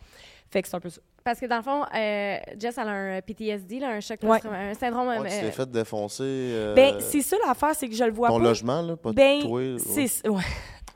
Fait 0.50 0.62
que 0.62 0.68
c'est 0.68 0.76
un 0.76 0.80
peu 0.80 0.88
ça. 0.90 1.00
Parce 1.24 1.40
que 1.40 1.46
dans 1.46 1.56
le 1.56 1.62
fond, 1.62 1.82
euh, 1.92 2.36
Jess, 2.56 2.78
elle 2.78 2.86
a 2.88 2.92
un 3.16 3.20
PTSD, 3.20 3.80
là, 3.80 3.88
un 3.88 4.00
choc 4.00 4.20
Ouais. 4.22 4.38
un 4.48 4.74
syndrome. 4.74 5.08
Ouais, 5.08 5.16
tu 5.28 5.34
euh, 5.34 5.40
t'es 5.40 5.50
fait 5.50 5.68
défoncer 5.68 6.22
euh, 6.24 6.74
Ben, 6.74 7.00
c'est 7.00 7.22
ça 7.22 7.36
l'affaire, 7.44 7.74
c'est 7.74 7.88
que 7.88 7.96
je 7.96 8.04
le 8.04 8.12
vois 8.12 8.28
ton 8.28 8.38
pas. 8.38 8.44
logement, 8.44 8.80
là, 8.80 8.96
pas 8.96 9.12
ben, 9.12 9.40
toi. 9.40 9.50
ouais. 9.50 9.76
c'est... 9.80 10.28
Ouais. 10.28 10.42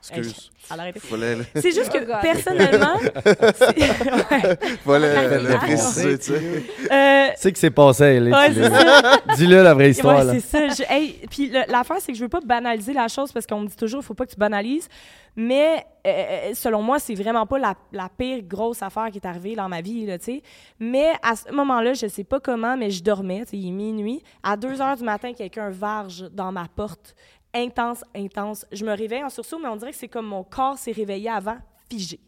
Excuse. 0.09 0.51
Fallait, 0.63 0.93
C'est 1.55 1.71
juste 1.71 1.91
Oh 1.93 1.97
que, 1.99 2.05
God. 2.05 2.21
personnellement... 2.21 2.97
c'est- 3.55 3.77
ouais. 3.79 4.57
fallait 4.85 5.39
le 5.39 5.57
préciser, 5.57 6.17
tu 6.17 6.25
sais. 6.25 6.63
Euh, 6.91 7.27
Tu 7.35 7.41
sais 7.41 7.51
que 7.51 7.59
c'est 7.59 7.71
passé, 7.71 8.19
là. 8.19 8.37
Ouais, 8.39 8.49
dis-le. 8.51 8.63
c'est 8.63 8.69
ça. 8.71 9.17
Dis-le, 9.35 9.63
la 9.63 9.73
vraie 9.73 9.89
histoire, 9.91 10.25
Ouais, 10.25 10.39
c'est 10.39 10.69
ça. 10.69 10.83
Je- 10.85 10.91
hey, 10.93 11.19
puis 11.29 11.51
l'affaire, 11.67 11.97
c'est 11.99 12.11
que 12.13 12.17
je 12.17 12.23
veux 12.23 12.29
pas 12.29 12.39
banaliser 12.41 12.93
la 12.93 13.07
chose 13.07 13.31
parce 13.31 13.45
qu'on 13.45 13.59
me 13.61 13.67
dit 13.67 13.75
toujours, 13.75 14.01
il 14.01 14.05
faut 14.05 14.13
pas 14.13 14.25
que 14.25 14.31
tu 14.31 14.37
banalises. 14.37 14.87
Mais 15.35 15.85
euh, 16.05 16.51
selon 16.53 16.81
moi, 16.81 16.99
c'est 16.99 17.15
vraiment 17.15 17.45
pas 17.45 17.57
la, 17.57 17.73
la 17.93 18.09
pire 18.15 18.41
grosse 18.43 18.81
affaire 18.83 19.09
qui 19.11 19.17
est 19.17 19.25
arrivée 19.27 19.55
dans 19.55 19.69
ma 19.69 19.81
vie, 19.81 20.05
là, 20.05 20.17
tu 20.19 20.25
sais. 20.25 20.41
Mais 20.79 21.07
à 21.23 21.35
ce 21.35 21.51
moment-là, 21.53 21.93
je 21.93 22.07
sais 22.07 22.23
pas 22.25 22.39
comment, 22.39 22.75
mais 22.75 22.91
je 22.91 23.01
dormais, 23.03 23.41
tu 23.45 23.51
sais, 23.51 23.57
il 23.57 23.69
est 23.69 23.71
minuit. 23.71 24.21
À 24.43 24.57
2 24.57 24.81
heures 24.81 24.97
du 24.97 25.03
matin, 25.03 25.31
quelqu'un 25.33 25.69
varge 25.69 26.25
dans 26.31 26.51
ma 26.51 26.65
porte. 26.75 27.15
Intense, 27.53 28.03
intense. 28.15 28.65
Je 28.71 28.85
me 28.85 28.95
réveille 28.95 29.23
en 29.23 29.29
sursaut, 29.29 29.59
mais 29.59 29.67
on 29.67 29.75
dirait 29.75 29.91
que 29.91 29.97
c'est 29.97 30.07
comme 30.07 30.27
mon 30.27 30.43
corps 30.43 30.77
s'est 30.77 30.91
réveillé 30.93 31.29
avant, 31.29 31.57
figé. 31.89 32.19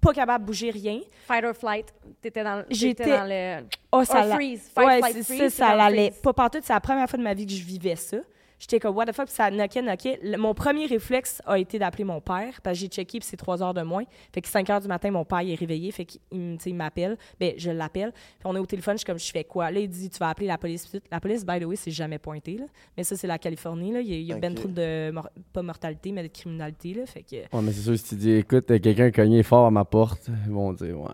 Pas 0.00 0.12
capable 0.12 0.44
de 0.44 0.46
bouger 0.46 0.70
rien. 0.70 1.00
Fight 1.26 1.44
or 1.44 1.54
flight. 1.54 1.92
T'étais 2.22 2.44
dans, 2.44 2.64
J'étais- 2.70 3.04
dans 3.18 3.24
le. 3.28 3.66
Oh, 3.92 3.98
Or 3.98 4.04
ça 4.06 4.24
l'a- 4.24 4.34
freeze. 4.36 4.70
Fight, 4.74 4.86
ouais, 4.86 4.98
flight, 4.98 5.12
freeze. 5.24 5.26
ça, 5.26 5.34
c'est 5.44 5.50
ça 5.50 5.74
l'allait 5.76 6.10
pas 6.22 6.32
partout. 6.32 6.58
C'est 6.62 6.72
la 6.72 6.80
première 6.80 7.08
fois 7.08 7.18
de 7.18 7.24
ma 7.24 7.34
vie 7.34 7.44
que 7.46 7.52
je 7.52 7.62
vivais 7.64 7.96
ça. 7.96 8.18
J'étais 8.58 8.80
comme, 8.80 8.96
what 8.96 9.04
the 9.06 9.12
fuck, 9.12 9.26
puis 9.26 9.34
ça 9.34 9.50
knockait, 9.50 9.82
knockait. 9.82 10.18
Le- 10.22 10.38
mon 10.38 10.54
premier 10.54 10.86
réflexe 10.86 11.42
a 11.44 11.58
été 11.58 11.78
d'appeler 11.78 12.04
mon 12.04 12.20
père, 12.20 12.60
parce 12.62 12.76
que 12.76 12.80
j'ai 12.80 12.88
checké, 12.88 13.18
puis 13.18 13.28
c'est 13.28 13.36
3 13.36 13.62
heures 13.62 13.74
de 13.74 13.82
moins. 13.82 14.04
Fait 14.32 14.40
que 14.40 14.48
5 14.48 14.70
heures 14.70 14.80
du 14.80 14.88
matin, 14.88 15.10
mon 15.10 15.24
père 15.24 15.42
il 15.42 15.50
est 15.52 15.56
réveillé, 15.56 15.90
fait 15.92 16.06
qu'il 16.06 16.20
il 16.32 16.74
m'appelle. 16.74 17.18
Ben, 17.38 17.52
je 17.58 17.70
l'appelle. 17.70 18.12
Puis 18.12 18.46
on 18.46 18.56
est 18.56 18.58
au 18.58 18.66
téléphone, 18.66 18.94
je 18.94 18.98
suis 19.00 19.04
comme, 19.06 19.18
je 19.18 19.30
fais 19.30 19.44
quoi? 19.44 19.70
Là, 19.70 19.80
il 19.80 19.88
dit, 19.88 20.08
tu 20.08 20.18
vas 20.18 20.30
appeler 20.30 20.46
la 20.46 20.56
police. 20.58 20.90
La 21.10 21.20
police, 21.20 21.44
by 21.44 21.60
the 21.60 21.64
way, 21.64 21.76
c'est 21.76 21.90
jamais 21.90 22.18
pointé, 22.18 22.56
là. 22.56 22.64
Mais 22.96 23.04
ça, 23.04 23.14
c'est 23.16 23.26
la 23.26 23.38
Californie, 23.38 23.92
là. 23.92 24.00
Il 24.00 24.08
y 24.08 24.12
a, 24.14 24.16
il 24.16 24.22
y 24.24 24.32
a 24.32 24.36
ben 24.38 24.52
Ok. 24.52 24.58
trop 24.60 24.68
de, 24.68 25.10
mor- 25.10 25.30
pas 25.52 25.62
mortalité, 25.62 26.12
mais 26.12 26.22
de 26.22 26.28
criminalité, 26.28 26.94
là. 26.94 27.06
Fait 27.06 27.22
que, 27.22 27.36
Ouais, 27.36 27.62
mais 27.62 27.72
c'est 27.72 27.82
sûr, 27.82 27.98
si 27.98 28.04
tu 28.04 28.14
dis, 28.16 28.30
écoute, 28.32 28.66
quelqu'un 28.66 29.06
a 29.06 29.10
cogné 29.10 29.42
fort 29.42 29.66
à 29.66 29.70
ma 29.70 29.84
porte, 29.84 30.28
ils 30.46 30.52
vont 30.52 30.72
dire, 30.72 30.98
ouais. 30.98 31.10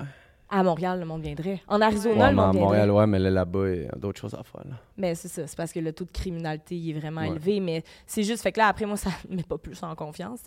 À 0.52 0.62
Montréal, 0.62 1.00
le 1.00 1.06
monde 1.06 1.22
viendrait. 1.22 1.60
En 1.66 1.78
Ouais, 1.78 1.86
Arizona, 1.86 2.14
mais 2.26 2.30
le 2.30 2.36
monde 2.36 2.44
à 2.44 2.50
viendrait. 2.52 2.60
Montréal, 2.60 2.90
ouais, 2.90 3.06
mais 3.06 3.18
là, 3.18 3.30
là-bas, 3.30 3.70
il 3.70 3.82
y 3.84 3.86
a 3.86 3.96
d'autres 3.96 4.20
choses 4.20 4.34
à 4.34 4.42
faire, 4.42 4.60
là. 4.68 4.76
Mais 4.96 5.14
c'est 5.14 5.28
ça, 5.28 5.46
c'est 5.46 5.56
parce 5.56 5.72
que 5.72 5.80
le 5.80 5.92
taux 5.92 6.04
de 6.04 6.10
criminalité 6.12 6.76
il 6.76 6.90
est 6.90 7.00
vraiment 7.00 7.22
Ouais. 7.22 7.28
élevé. 7.28 7.58
Mais 7.60 7.82
c'est 8.06 8.22
juste, 8.22 8.42
fait 8.42 8.52
que 8.52 8.58
là, 8.58 8.68
après, 8.68 8.84
moi, 8.84 8.96
ça 8.98 9.10
me 9.28 9.36
met 9.36 9.42
pas 9.42 9.56
plus 9.58 9.82
en 9.82 9.94
confiance. 9.94 10.40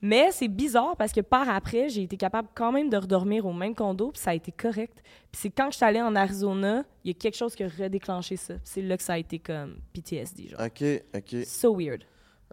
Mais 0.00 0.28
c'est 0.32 0.48
bizarre 0.48 0.96
parce 0.96 1.12
que 1.12 1.20
par 1.20 1.48
après, 1.48 1.88
j'ai 1.90 2.02
été 2.02 2.16
capable 2.16 2.48
quand 2.54 2.72
même 2.72 2.88
de 2.88 2.96
redormir 2.96 3.44
au 3.46 3.52
même 3.52 3.74
condo, 3.74 4.10
puis 4.10 4.20
ça 4.22 4.30
a 4.30 4.34
été 4.34 4.50
correct. 4.52 5.02
Puis 5.30 5.40
c'est 5.42 5.50
quand 5.50 5.70
je 5.70 5.76
suis 5.76 5.84
allée 5.84 6.00
en 6.02 6.16
Arizona, 6.16 6.82
il 7.04 7.08
y 7.08 7.10
a 7.10 7.18
quelque 7.18 7.36
chose 7.36 7.54
qui 7.54 7.62
a 7.64 7.68
redéclenché 7.68 8.36
ça. 8.36 8.54
Puis 8.54 8.62
c'est 8.64 8.82
là 8.82 8.96
que 8.96 9.02
ça 9.02 9.12
a 9.14 9.18
été 9.18 9.38
comme 9.38 9.76
PTSD, 9.92 10.48
genre. 10.48 10.60
OK, 10.64 10.84
OK. 11.14 11.44
So 11.46 11.76
weird. 11.76 12.04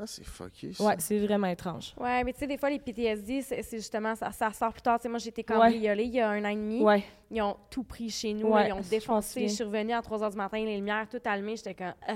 Ah, 0.01 0.07
c'est 0.07 0.23
fucké, 0.23 0.71
ça. 0.73 0.83
Ouais, 0.85 0.95
c'est 0.99 1.19
vraiment 1.19 1.47
étrange. 1.47 1.93
Ouais, 1.99 2.23
mais 2.23 2.31
tu 2.31 2.39
sais, 2.39 2.47
des 2.47 2.57
fois, 2.57 2.69
les 2.69 2.79
PTSD, 2.79 3.41
c'est 3.41 3.77
justement, 3.77 4.15
ça, 4.15 4.31
ça 4.31 4.51
sort 4.53 4.71
plus 4.71 4.81
tard. 4.81 4.97
Tu 4.97 5.03
sais, 5.03 5.09
moi, 5.09 5.19
j'ai 5.19 5.29
été 5.29 5.43
cambriolée 5.43 6.05
il 6.05 6.13
y 6.13 6.19
a 6.21 6.29
un 6.29 6.45
an 6.45 6.49
et 6.49 6.55
demi. 6.55 6.81
Ouais. 6.81 7.03
Ils 7.29 7.41
ont 7.41 7.57
tout 7.69 7.83
pris 7.83 8.09
chez 8.09 8.33
nous. 8.33 8.47
Ouais, 8.47 8.69
ils 8.69 8.73
ont 8.73 8.79
défoncé. 8.79 9.47
Je 9.47 9.53
suis 9.53 9.63
revenue 9.63 9.91
à 9.93 10.01
3 10.01 10.19
h 10.19 10.31
du 10.31 10.37
matin, 10.37 10.57
les 10.63 10.77
lumières 10.77 11.07
tout 11.09 11.19
allumées. 11.25 11.57
J'étais 11.57 11.73
comme. 11.73 11.93
Ah. 12.07 12.15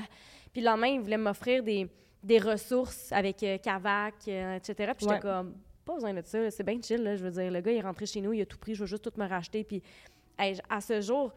Puis 0.53 0.61
le 0.61 0.67
lendemain, 0.67 0.87
ils 0.87 1.01
voulaient 1.01 1.17
m'offrir 1.17 1.61
des, 1.63 1.89
des 2.23 2.37
ressources 2.39 3.11
avec 3.11 3.43
euh, 3.43 3.57
Cavac, 3.57 4.13
euh, 4.27 4.55
etc. 4.55 4.91
Puis 4.95 5.01
j'étais 5.01 5.13
Ouais. 5.15 5.19
comme. 5.19 5.53
Pas 5.83 5.95
besoin 5.95 6.13
de 6.13 6.21
ça. 6.23 6.49
C'est 6.51 6.63
bien 6.63 6.79
chill. 6.81 7.03
Là, 7.03 7.17
je 7.17 7.23
veux 7.25 7.31
dire, 7.31 7.51
le 7.51 7.59
gars, 7.59 7.71
il 7.73 7.77
est 7.79 7.81
rentré 7.81 8.05
chez 8.05 8.21
nous, 8.21 8.31
il 8.31 8.41
a 8.41 8.45
tout 8.45 8.57
pris. 8.57 8.73
Je 8.75 8.79
veux 8.81 8.85
juste 8.87 9.03
tout 9.03 9.19
me 9.19 9.27
racheter. 9.27 9.65
Puis 9.65 9.83
hey, 10.39 10.57
à 10.69 10.79
ce 10.79 11.01
jour, 11.01 11.33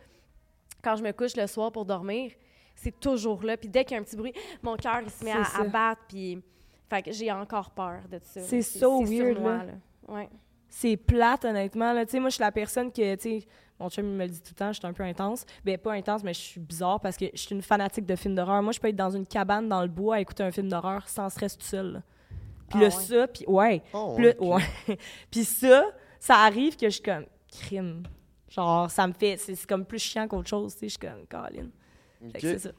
quand 0.84 0.94
je 0.94 1.02
me 1.02 1.10
couche 1.10 1.36
le 1.36 1.48
soir 1.48 1.72
pour 1.72 1.84
dormir, 1.84 2.30
c'est 2.76 3.00
toujours 3.00 3.42
là. 3.42 3.56
Puis 3.56 3.68
dès 3.68 3.84
qu'il 3.84 3.96
y 3.96 3.98
a 3.98 4.00
un 4.00 4.04
petit 4.04 4.16
bruit, 4.16 4.32
mon 4.62 4.76
cœur, 4.76 5.00
il 5.02 5.10
se 5.10 5.24
met 5.24 5.32
à, 5.32 5.64
battre. 5.64 6.02
Puis. 6.08 6.40
Fait 6.88 7.02
que 7.02 7.10
j'ai 7.10 7.32
encore 7.32 7.70
peur 7.70 8.02
de 8.08 8.20
ça. 8.22 8.42
C'est 8.42 8.62
so 8.62 9.02
weird, 9.02 9.34
sournois, 9.34 9.56
là. 9.56 9.64
là. 9.64 9.72
Ouais. 10.08 10.28
c'est 10.68 10.96
plate, 10.96 11.44
honnêtement. 11.44 11.92
Là. 11.92 12.06
Tu 12.06 12.12
sais, 12.12 12.20
moi, 12.20 12.28
je 12.28 12.36
suis 12.36 12.44
la 12.44 12.52
personne 12.52 12.92
que, 12.92 13.16
tu 13.16 13.44
mon 13.78 13.90
chum, 13.90 14.06
il 14.06 14.12
me 14.12 14.24
le 14.24 14.30
dit 14.30 14.40
tout 14.40 14.52
le 14.52 14.54
temps, 14.54 14.72
je 14.72 14.78
suis 14.78 14.86
un 14.86 14.92
peu 14.92 15.02
intense. 15.02 15.44
Ben, 15.64 15.76
pas 15.76 15.92
intense, 15.92 16.22
mais 16.22 16.32
je 16.32 16.40
suis 16.40 16.60
bizarre 16.60 17.00
parce 17.00 17.16
que 17.16 17.26
je 17.32 17.38
suis 17.38 17.54
une 17.54 17.62
fanatique 17.62 18.06
de 18.06 18.16
films 18.16 18.34
d'horreur. 18.34 18.62
Moi, 18.62 18.72
je 18.72 18.80
peux 18.80 18.88
être 18.88 18.96
dans 18.96 19.10
une 19.10 19.26
cabane 19.26 19.68
dans 19.68 19.82
le 19.82 19.88
bois 19.88 20.16
à 20.16 20.20
écouter 20.20 20.42
un 20.42 20.50
film 20.50 20.68
d'horreur 20.68 21.08
sans 21.08 21.28
stress 21.28 21.58
tout 21.58 21.66
seul. 21.66 22.02
Puis 22.70 22.78
Ah 22.78 22.82
là, 22.82 22.84
ouais. 22.86 22.90
ça, 22.90 23.28
puis 23.28 23.44
ouais. 23.46 23.82
Oh, 23.92 24.16
Puis 24.16 24.34
ouais. 24.40 25.44
ça, 25.44 25.84
ça 26.18 26.36
arrive 26.36 26.76
que 26.76 26.86
je 26.86 26.94
suis 26.94 27.02
comme, 27.02 27.26
crime. 27.50 28.04
Genre, 28.48 28.90
ça 28.90 29.06
me 29.06 29.12
fait, 29.12 29.36
c'est 29.36 29.54
c'est 29.54 29.68
comme 29.68 29.84
plus 29.84 29.98
chiant 29.98 30.26
qu'autre 30.26 30.48
chose, 30.48 30.72
tu 30.74 30.80
sais. 30.80 30.86
Je 30.86 30.90
suis 30.90 30.98
comme, 30.98 31.26
Colin. 31.28 31.68
C'est 32.40 32.58
ça. 32.58 32.70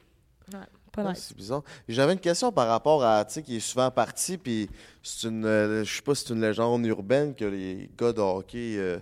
Ouais, 0.52 0.58
pas 0.92 1.04
Ah. 1.08 1.14
C'est 1.14 1.36
bizarre. 1.36 1.62
J'avais 1.88 2.12
une 2.14 2.18
question 2.20 2.50
par 2.52 2.68
rapport 2.68 3.04
à, 3.04 3.24
tu 3.24 3.34
sais, 3.34 3.42
qui 3.42 3.56
est 3.56 3.60
souvent 3.60 3.90
parti, 3.90 4.38
puis 4.38 4.68
c'est 5.02 5.28
une, 5.28 5.44
euh, 5.44 5.84
je 5.84 5.96
sais 5.96 6.02
pas 6.02 6.14
si 6.14 6.24
c'est 6.26 6.34
une 6.34 6.40
légende 6.40 6.84
urbaine 6.86 7.34
que 7.34 7.44
les 7.44 7.90
gars 7.98 8.12
de 8.12 8.20
hockey 8.20 8.76
euh, 8.78 8.98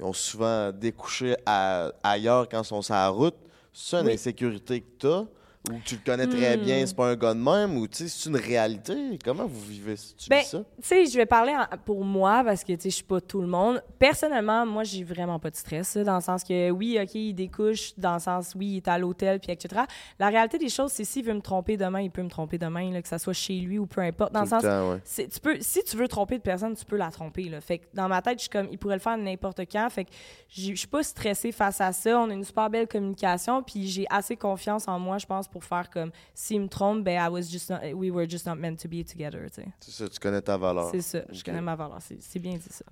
ont 0.00 0.12
souvent 0.14 0.72
découché 0.72 1.36
à- 1.44 1.92
ailleurs 2.02 2.48
quand 2.48 2.62
ils 2.62 2.66
sont 2.66 2.82
sur 2.82 2.94
la 2.94 3.08
route. 3.08 3.34
C'est 3.72 3.96
une 4.00 4.06
Oui. 4.06 4.14
insécurité 4.14 4.80
que 4.80 4.86
tu 4.98 5.06
as, 5.06 5.26
ou 5.72 5.74
tu 5.84 5.96
le 5.96 6.00
connais 6.04 6.26
très 6.26 6.56
Hmm. 6.56 6.60
bien, 6.64 6.86
c'est 6.86 6.94
pas 6.96 7.08
un 7.10 7.16
gars 7.16 7.34
de 7.34 7.40
même, 7.40 7.76
ou 7.76 7.86
tu 7.88 7.96
sais, 7.98 8.08
c'est 8.08 8.28
une 8.28 8.36
réalité? 8.36 9.18
Comment 9.24 9.46
vous 9.46 9.60
vivez 9.60 9.94
tu 10.16 10.28
Ben, 10.28 10.40
vis 10.40 10.46
ça? 10.46 10.58
Tu 10.58 10.64
sais, 10.82 11.06
je 11.06 11.16
vais 11.16 11.26
parler 11.26 11.52
en- 11.52 11.76
pour 11.84 12.04
moi 12.04 12.42
parce 12.44 12.62
que, 12.62 12.72
tu 12.74 12.82
sais, 12.82 12.90
je 12.90 12.94
suis 12.96 13.04
pas 13.04 13.20
tout 13.20 13.40
le 13.40 13.46
monde. 13.46 13.82
Personnellement, 13.98 14.64
moi, 14.66 14.84
j'ai 14.84 15.02
vraiment 15.04 15.38
pas 15.38 15.50
de 15.50 15.56
stress, 15.56 15.96
dans 15.96 16.16
le 16.16 16.20
sens 16.20 16.44
que, 16.44 16.70
oui, 16.70 16.98
OK, 17.02 17.14
il 17.14 17.34
découche, 17.34 17.92
dans 17.98 18.14
le 18.14 18.20
sens, 18.20 18.52
oui, 18.54 18.66
il 18.66 18.76
est 18.76 18.88
à 18.88 18.98
l'hôtel, 18.98 19.40
puis 19.40 19.50
etc. 19.52 19.82
La 20.18 20.28
réalité 20.28 20.58
des 20.58 20.68
choses, 20.68 20.92
c'est 20.92 21.04
s'il 21.04 21.24
veut 21.24 21.34
me 21.34 21.40
tromper 21.40 21.76
demain, 21.76 22.00
il 22.00 22.10
peut 22.10 22.22
me 22.22 22.30
tromper 22.30 22.58
demain, 22.58 22.92
là, 22.92 23.02
que 23.02 23.08
ça 23.08 23.18
soit 23.18 23.32
chez 23.32 23.54
lui 23.58 23.78
ou 23.78 23.86
peu 23.86 24.00
importe. 24.02 24.32
Dans 24.32 24.44
Tout 24.44 24.50
le 24.50 24.56
le 24.56 24.62
sens, 24.62 24.62
temps, 24.62 24.90
ouais. 24.92 25.00
c'est- 25.04 25.28
tu 25.28 25.40
peux, 25.40 25.56
si 25.60 25.82
tu 25.82 25.96
veux 25.96 26.08
tromper 26.08 26.36
de 26.38 26.42
personne, 26.42 26.74
tu 26.76 26.84
peux 26.84 26.96
la 26.96 27.10
tromper. 27.10 27.44
Là. 27.48 27.60
Fait 27.60 27.78
que 27.78 27.84
dans 27.94 28.08
ma 28.08 28.22
tête, 28.22 28.38
je 28.38 28.42
suis 28.42 28.50
comme, 28.50 28.68
il 28.70 28.78
pourrait 28.78 28.96
le 28.96 29.00
faire 29.00 29.16
n'importe 29.18 29.60
quand. 29.70 29.88
Fait 29.90 30.04
que 30.04 30.10
je 30.48 30.74
suis 30.74 30.86
pas 30.86 31.02
stressée 31.02 31.52
face 31.52 31.80
à 31.80 31.92
ça. 31.92 32.20
On 32.20 32.30
a 32.30 32.32
une 32.34 32.44
super 32.44 32.70
belle 32.70 32.86
communication, 32.86 33.62
puis 33.62 33.86
j'ai 33.88 34.06
assez 34.10 34.36
confiance 34.36 34.86
en 34.88 34.98
moi, 34.98 35.18
je 35.18 35.26
pense, 35.26 35.48
pour 35.48 35.55
faire 35.64 35.88
comme, 35.90 36.10
s'il 36.34 36.60
me 36.60 36.68
trompe, 36.68 37.04
ben, 37.04 37.20
I 37.24 37.28
was 37.28 37.42
just 37.50 37.70
not- 37.70 37.80
we 37.94 38.10
were 38.10 38.28
just 38.28 38.46
not 38.46 38.56
meant 38.56 38.76
to 38.76 38.88
be 38.88 39.04
together, 39.04 39.46
tu 39.50 39.62
sais. 39.62 39.68
C'est 39.80 39.90
ça, 39.92 40.08
tu 40.08 40.18
connais 40.18 40.42
ta 40.42 40.56
valeur. 40.56 40.90
C'est 40.90 41.00
ça, 41.02 41.20
je 41.30 41.42
connais 41.44 41.60
ma 41.60 41.74
valeur. 41.76 41.98
C'est 42.00 42.20
c'est 42.22 42.38
bien 42.38 42.54
dit 42.54 42.62
ça. 42.70 42.84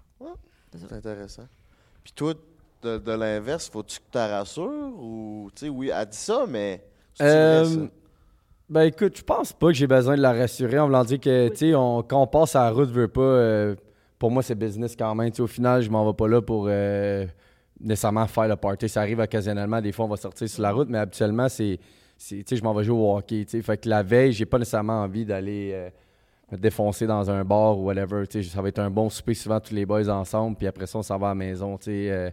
C'est 0.77 0.93
intéressant. 0.93 1.47
Puis 2.03 2.13
toi, 2.15 2.35
de, 2.83 2.99
de 2.99 3.13
l'inverse, 3.13 3.69
faut-tu 3.71 3.99
que 3.99 4.05
tu 4.11 4.19
la 4.19 4.39
rassures, 4.39 4.93
ou, 4.99 5.51
tu 5.55 5.67
sais, 5.67 5.69
oui, 5.69 5.91
elle 5.95 6.07
dit 6.07 6.17
ça, 6.17 6.45
mais... 6.49 6.85
Euh, 7.23 7.65
ça? 7.65 7.81
Ben 8.69 8.83
écoute, 8.83 9.17
je 9.19 9.23
pense 9.23 9.53
pas 9.53 9.69
que 9.69 9.75
j'ai 9.75 9.87
besoin 9.87 10.17
de 10.17 10.23
la 10.23 10.33
rassurer 10.33 10.79
en 10.79 10.87
voulant 10.87 11.05
dire 11.05 11.21
que, 11.21 11.49
tu 11.51 11.57
sais, 11.57 11.75
on- 11.75 12.03
quand 12.03 12.21
on 12.23 12.27
passe 12.27 12.57
à 12.57 12.65
la 12.65 12.71
route, 12.71 12.91
veut 12.91 13.09
pas, 13.09 13.21
euh, 13.21 13.77
pour 14.19 14.31
moi, 14.31 14.43
c'est 14.43 14.55
business 14.55 14.97
quand 14.97 15.15
même. 15.15 15.31
Tu 15.31 15.37
sais, 15.37 15.43
au 15.43 15.47
final, 15.47 15.83
je 15.83 15.91
m'en 15.91 16.05
vais 16.07 16.17
pas 16.17 16.27
là 16.27 16.41
pour 16.43 16.67
euh, 16.69 17.27
nécessairement 17.79 18.27
faire 18.27 18.49
le 18.49 18.57
party. 18.57 18.89
Ça 18.89 19.03
arrive 19.03 19.21
occasionnellement, 19.21 19.81
des 19.81 19.93
fois, 19.93 20.07
on 20.07 20.09
va 20.09 20.17
sortir 20.17 20.49
sur 20.49 20.63
la 20.63 20.73
route, 20.73 20.89
mais 20.89 20.99
habituellement, 20.99 21.49
c'est, 21.49 21.79
je 22.31 22.63
m'en 22.63 22.75
vais 22.75 22.85
jouer 22.85 22.99
au 22.99 23.17
hockey, 23.17 23.45
tu 23.45 23.51
sais. 23.59 23.63
Fait 23.63 23.77
que 23.77 23.89
la 23.89 24.03
veille, 24.03 24.33
j'ai 24.33 24.47
pas 24.47 24.59
nécessairement 24.59 25.03
envie 25.03 25.25
d'aller 25.25 25.71
euh, 25.75 25.91
me 26.53 26.57
défoncer 26.57 27.07
dans 27.07 27.31
un 27.31 27.45
bar 27.45 27.79
ou 27.79 27.85
whatever, 27.87 28.27
tu 28.27 28.43
sais. 28.43 28.49
Ça 28.51 28.63
va 28.63 28.69
être 28.69 28.79
un 28.79 28.91
bon 28.91 29.11
souper 29.11 29.35
souvent, 29.35 29.61
tous 29.61 29.75
les 29.75 29.87
boys 29.87 30.09
ensemble, 30.09 30.57
puis 30.57 30.67
après 30.67 30.87
ça, 30.87 30.99
on 30.99 31.03
s'en 31.03 31.19
va 31.19 31.29
à 31.29 31.31
la 31.31 31.35
maison, 31.35 31.77
tu 31.79 31.85
sais. 31.85 32.11
euh, 32.11 32.31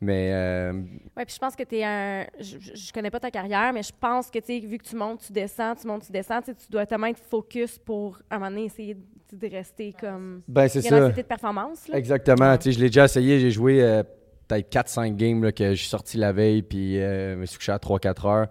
mais 0.00 0.30
euh, 0.32 0.72
Ouais, 1.16 1.24
puis 1.24 1.34
je 1.34 1.38
pense 1.38 1.54
que 1.54 1.62
tu 1.62 1.76
es 1.76 1.84
un. 1.84 2.26
Je, 2.40 2.58
je- 2.58 2.92
connais 2.92 3.10
pas 3.10 3.20
ta 3.20 3.30
carrière, 3.30 3.72
mais 3.72 3.84
je 3.84 3.92
pense 4.00 4.30
que, 4.30 4.40
tu 4.40 4.46
sais, 4.46 4.58
vu 4.66 4.76
que 4.78 4.82
tu 4.84 4.96
montes, 4.96 5.20
tu 5.24 5.32
descends, 5.32 5.76
tu 5.76 5.86
montes, 5.86 6.04
tu 6.06 6.10
descends, 6.10 6.42
tu 6.42 6.52
dois 6.70 6.84
tellement 6.86 7.06
être 7.06 7.20
focus 7.20 7.78
pour, 7.78 8.18
à 8.28 8.34
un 8.34 8.38
moment 8.40 8.50
donné, 8.50 8.64
essayer 8.64 8.94
de, 8.94 9.36
de 9.36 9.48
rester 9.48 9.92
comme. 9.98 10.42
ben 10.48 10.66
c'est 10.66 10.82
ça. 10.82 11.08
de 11.08 11.22
performance, 11.22 11.86
là. 11.86 11.96
Exactement. 11.98 12.56
Tu 12.56 12.64
sais, 12.64 12.72
je 12.72 12.80
l'ai 12.80 12.88
déjà 12.88 13.04
essayé. 13.04 13.38
J'ai 13.38 13.52
joué 13.52 13.80
euh, 13.80 14.02
peut-être 14.48 14.72
4-5 14.74 15.14
games 15.14 15.44
là, 15.44 15.52
que 15.52 15.70
je 15.70 15.78
suis 15.78 15.88
sorti 15.88 16.16
la 16.18 16.32
veille, 16.32 16.62
puis 16.62 17.00
euh, 17.00 17.34
je 17.34 17.38
me 17.38 17.46
suis 17.46 17.58
couché 17.58 17.70
à 17.70 17.76
3-4 17.78 18.26
heures. 18.26 18.48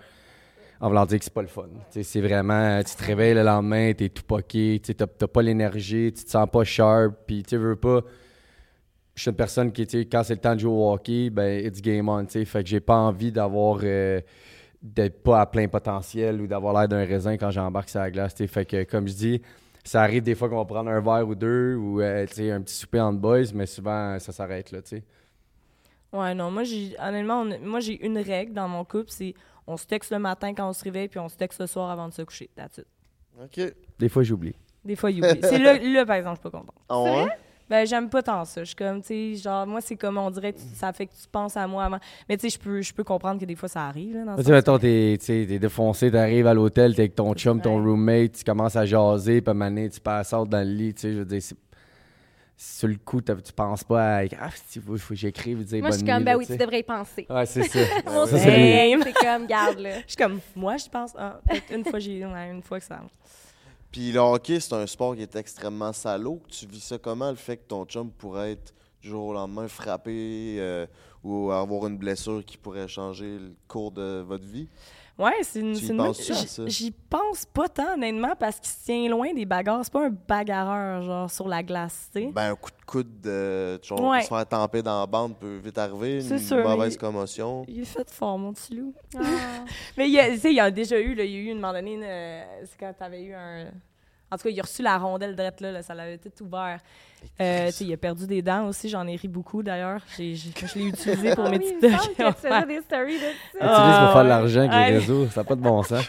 En 0.82 0.90
voulant 0.90 1.06
dire 1.06 1.20
que 1.20 1.24
c'est 1.26 1.34
pas 1.34 1.44
le 1.44 1.48
fun. 1.48 1.68
C'est 1.92 2.22
vraiment, 2.22 2.82
tu 2.84 2.96
te 2.96 3.04
réveilles 3.04 3.36
le 3.36 3.44
lendemain, 3.44 3.94
t'es 3.94 4.10
tout 4.10 4.24
poqué, 4.24 4.82
t'as 4.82 5.06
pas 5.28 5.42
l'énergie, 5.44 6.12
tu 6.12 6.24
te 6.26 6.30
sens 6.30 6.48
pas 6.52 6.64
sharp, 6.64 7.14
puis 7.28 7.44
tu 7.44 7.56
veux 7.58 7.76
pas. 7.76 8.02
Je 9.14 9.22
suis 9.22 9.30
une 9.30 9.36
personne 9.38 9.72
qui, 9.72 9.86
quand 10.10 10.24
c'est 10.24 10.34
le 10.36 10.40
temps 10.42 10.56
de 10.56 10.60
jouer 10.60 10.72
au 10.72 10.92
hockey, 10.92 11.30
ben, 11.30 11.64
it's 11.66 11.82
game 11.82 12.10
on, 12.10 12.26
tu. 12.26 12.44
Fait 12.46 12.64
que 12.64 12.70
j'ai 12.70 12.80
pas 12.80 12.96
envie 12.98 13.32
d'avoir. 13.32 13.80
euh, 13.84 14.20
d'être 14.82 15.22
pas 15.22 15.42
à 15.42 15.46
plein 15.46 15.68
potentiel 15.68 16.42
ou 16.42 16.48
d'avoir 16.48 16.74
l'air 16.74 16.88
d'un 16.88 17.06
raisin 17.06 17.38
quand 17.38 17.52
j'embarque 17.52 17.88
sur 17.90 18.00
la 18.00 18.10
glace, 18.10 18.34
tu 18.34 18.44
sais. 18.44 18.48
Fait 18.48 18.66
que, 18.66 18.84
comme 18.84 19.08
je 19.08 19.14
dis, 19.14 19.42
ça 19.84 20.02
arrive 20.02 20.24
des 20.24 20.34
fois 20.34 20.50
qu'on 20.50 20.58
va 20.58 20.66
prendre 20.66 20.90
un 20.90 21.00
verre 21.00 21.28
ou 21.28 21.36
deux 21.36 21.76
ou 21.76 22.02
euh, 22.02 22.24
un 22.24 22.62
petit 22.62 22.74
souper 22.74 23.00
entre 23.00 23.20
boys, 23.20 23.44
mais 23.54 23.68
souvent 23.68 24.18
ça 24.18 24.32
s'arrête 24.32 24.72
là, 24.72 24.82
tu 24.82 24.96
sais. 24.98 25.04
Ouais, 26.12 26.34
non, 26.34 26.50
moi, 26.50 26.64
j'ai, 26.64 26.96
honnêtement, 27.00 27.42
on- 27.42 27.60
moi, 27.64 27.80
j'ai 27.80 28.04
une 28.04 28.18
règle 28.18 28.54
dans 28.54 28.68
mon 28.68 28.84
couple, 28.84 29.10
c'est 29.12 29.36
on 29.68 29.78
se 29.78 29.86
texte 29.86 30.12
le 30.12 30.20
matin 30.20 30.54
quand 30.54 30.68
on 30.70 30.74
se 30.74 30.84
réveille, 30.84 31.08
puis 31.08 31.20
on 31.20 31.30
se 31.30 31.36
texte 31.38 31.60
le 31.62 31.68
soir 31.68 31.90
avant 31.90 32.08
de 32.08 32.14
se 32.14 32.22
coucher. 32.24 32.50
That's 32.56 32.78
it. 32.80 32.88
OK. 33.42 33.74
Des 34.00 34.10
fois 34.10 34.24
j'oublie. 34.24 34.56
Des 34.84 34.96
fois, 34.96 35.12
il 35.12 35.24
oublie. 35.24 35.40
c'est 35.44 35.60
là, 35.60 35.78
là, 35.78 36.06
par 36.06 36.16
exemple, 36.16 36.38
je 36.38 36.42
suis 36.42 36.50
pas 36.52 36.58
contente. 36.58 36.76
Ah 36.90 37.02
ouais? 37.04 37.28
Ben, 37.70 37.86
j'aime 37.88 38.10
pas 38.10 38.22
tant 38.24 38.44
ça. 38.46 38.62
Je 38.62 38.66
suis 38.70 38.76
comme, 38.76 39.00
tu 39.02 39.08
sais, 39.08 39.36
genre, 39.36 39.66
moi, 39.68 39.80
c'est 39.80 39.96
comme, 39.96 40.18
on 40.18 40.30
dirait, 40.32 40.52
que 40.54 40.60
ça 40.60 40.92
fait 40.92 41.06
que 41.06 41.12
tu 41.12 41.28
penses 41.32 41.56
à 41.56 41.68
moi 41.68 41.86
avant. 41.86 42.00
Mais 42.28 42.36
tu 42.36 42.50
sais, 42.50 42.58
je 42.58 42.60
peux, 42.62 42.82
je 42.82 42.92
peux 42.94 43.04
comprendre 43.04 43.40
que 43.40 43.46
des 43.46 43.56
fois, 43.56 43.70
ça 43.70 43.86
arrive, 43.86 44.16
là, 44.16 44.26
dans 44.26 44.36
Tu 44.36 44.42
ce 44.42 44.48
sais, 44.48 44.52
mettons, 44.52 44.78
t'es, 44.80 45.18
t'es 45.24 45.46
défoncé, 45.60 46.12
t'arrives 46.12 46.48
à 46.48 46.54
l'hôtel, 46.54 46.96
t'es 46.96 47.04
avec 47.04 47.16
ton 47.16 47.34
chum, 47.36 47.62
ton 47.62 47.76
roommate, 47.82 48.32
tu 48.34 48.44
commences 48.44 48.76
à 48.76 48.86
jaser, 48.86 49.40
puis 49.42 49.50
à 49.50 49.52
un 49.52 49.54
moment 49.54 49.70
donné, 49.70 49.90
tu 49.90 50.02
passes 50.02 50.32
dans 50.32 50.48
le 50.52 50.64
lit, 50.74 50.94
tu 50.96 51.02
sais, 51.02 51.14
je 51.14 51.20
veux 51.20 51.26
dire, 51.26 51.42
c'est- 51.42 51.56
sur 52.58 52.88
le 52.88 52.96
coup, 52.96 53.22
tu 53.22 53.34
penses 53.56 53.84
pas 53.84 54.18
à 54.18 54.24
«Ah, 54.40 54.50
il 54.76 54.82
faut, 54.82 54.98
faut 54.98 55.14
que 55.14 55.20
j'écrive, 55.20 55.64
dire 55.64 55.80
Moi, 55.80 55.92
je 55.92 55.98
suis 55.98 56.06
comme, 56.06 56.18
nuit, 56.18 56.26
ben 56.26 56.32
là, 56.32 56.38
oui, 56.38 56.46
tu 56.46 56.58
devrais 56.58 56.80
y 56.80 56.84
penser. 56.84 57.26
Ouais, 57.30 57.46
c'est 57.46 57.64
ça. 57.64 57.80
C'est 58.28 59.14
comme, 59.14 59.48
garde, 59.48 59.80
là. 59.80 60.02
Je 60.02 60.08
suis 60.08 60.16
comme, 60.16 60.40
moi, 60.56 60.78
je 60.78 60.88
pense, 60.88 61.14
ah, 61.18 61.40
une 61.72 61.84
fois, 61.84 62.00
j'ai, 62.00 62.24
ouais, 62.26 62.52
une 62.52 62.62
fois 62.62 62.80
que 62.80 62.86
ça. 62.86 63.02
Puis 63.92 64.12
le 64.12 64.20
hockey, 64.20 64.60
c'est 64.60 64.74
un 64.74 64.88
sport 64.88 65.16
qui 65.16 65.22
est 65.22 65.36
extrêmement 65.36 65.92
salaud. 65.92 66.42
Tu 66.48 66.66
vis 66.66 66.80
ça 66.80 66.98
comment, 66.98 67.30
le 67.30 67.36
fait 67.36 67.58
que 67.58 67.68
ton 67.68 67.84
chum 67.86 68.10
pourrait 68.10 68.54
être 68.54 68.74
du 69.02 69.10
jour 69.10 69.26
au 69.26 69.34
lendemain 69.34 69.68
frappé 69.68 70.56
euh, 70.60 70.86
ou 71.24 71.52
avoir 71.52 71.88
une 71.88 71.98
blessure 71.98 72.44
qui 72.46 72.56
pourrait 72.56 72.88
changer 72.88 73.38
le 73.38 73.54
cours 73.68 73.92
de 73.92 74.22
votre 74.22 74.46
vie? 74.46 74.70
Ouais, 75.20 75.34
c'est 75.44 75.60
une. 75.60 75.74
Tu 75.76 75.94
y? 75.94 76.70
J'y 76.70 76.92
pense 76.92 77.46
pas 77.46 77.68
tant, 77.70 77.94
honnêtement, 77.94 78.34
parce 78.40 78.60
qu'il 78.60 78.70
se 78.70 78.86
tient 78.86 79.08
loin 79.10 79.34
des 79.34 79.46
bagarres. 79.46 79.82
C'est 79.84 79.94
pas 79.94 80.06
un 80.08 80.10
bagarreur, 80.28 81.04
genre, 81.04 81.30
sur 81.30 81.48
la 81.48 81.62
glace, 81.62 82.10
tu 82.14 82.22
sais. 82.22 82.32
Ben, 82.34 82.52
un 82.52 82.56
coup 82.56 82.72
de 82.72 82.86
coude, 82.86 83.22
de, 83.22 83.80
tu 83.84 83.94
vois, 83.94 84.10
Ouais. 84.12 84.22
se 84.24 84.28
faire 84.30 84.46
tamper 84.48 84.82
dans 84.82 85.00
la 85.02 85.06
bande 85.06 85.38
peut 85.38 85.58
vite 85.58 85.78
arriver. 85.78 86.22
C'est 86.22 86.36
Une 86.36 86.40
sûr, 86.40 86.68
mauvaise 86.68 86.94
mais- 86.94 86.98
commotion. 87.00 87.66
Il 87.68 87.82
est 87.82 87.86
fait 87.86 88.10
fort, 88.10 88.38
mon 88.40 88.54
petit 88.54 88.76
loup. 88.76 88.94
Ah. 89.16 89.20
Mais 89.98 90.08
il 90.08 90.14
y 90.14 90.20
a, 90.20 90.30
tu 90.32 90.40
sais, 90.40 90.50
il 90.52 90.56
y 90.56 90.60
a 90.60 90.72
déjà 90.72 91.00
eu, 91.00 91.14
là, 91.14 91.24
il 91.24 91.32
y 91.32 91.36
a 91.36 91.40
eu 91.40 91.46
une 91.52 91.60
moment 91.60 91.74
donné, 91.74 91.94
une, 91.94 92.04
euh, 92.04 92.44
c'est 92.66 92.80
quand 92.80 92.94
t'avais 92.98 93.22
eu 93.24 93.34
un. 93.34 93.66
En 94.34 94.38
tout 94.38 94.44
cas, 94.44 94.50
il 94.50 94.60
a 94.60 94.64
reçu 94.64 94.82
la 94.82 94.98
rondelle 94.98 95.36
drette 95.36 95.60
là, 95.62 95.72
là, 95.74 95.84
ça 95.84 95.94
l'avait 95.94 96.18
tout 96.18 96.32
ouvert. 96.44 96.80
Euh, 97.40 97.72
il 97.82 97.92
a 97.94 97.98
perdu 97.98 98.28
des 98.28 98.42
dents 98.44 98.68
aussi, 98.68 98.88
j'en 98.90 99.08
ai 99.08 99.16
ri 99.16 99.28
beaucoup 99.28 99.64
d'ailleurs. 99.64 100.02
J'ai- 100.18 100.36
j'ai- 100.36 100.52
je 100.56 100.78
l'ai 100.80 100.86
utilisé 100.86 101.34
pour 101.36 101.46
Ah 101.46 101.50
mes 101.50 101.60
petites 101.60 101.80
que 101.80 101.88
tu 101.88 102.34
faisais 102.36 102.66
des 102.68 102.82
stories 102.82 103.18
de 103.18 103.60
ça. 103.60 103.66
Utilise 103.66 104.00
pour 104.00 104.14
faire 104.14 104.24
de 104.24 104.30
l'argent 104.30 104.60
avec 104.60 104.72
Ouais. 104.72 104.92
les 104.92 104.98
réseaux, 105.00 105.28
ça 105.28 105.42
n'a 105.42 105.44
pas 105.46 105.56
de 105.56 105.62
bon 105.62 105.82
sens. 105.84 106.02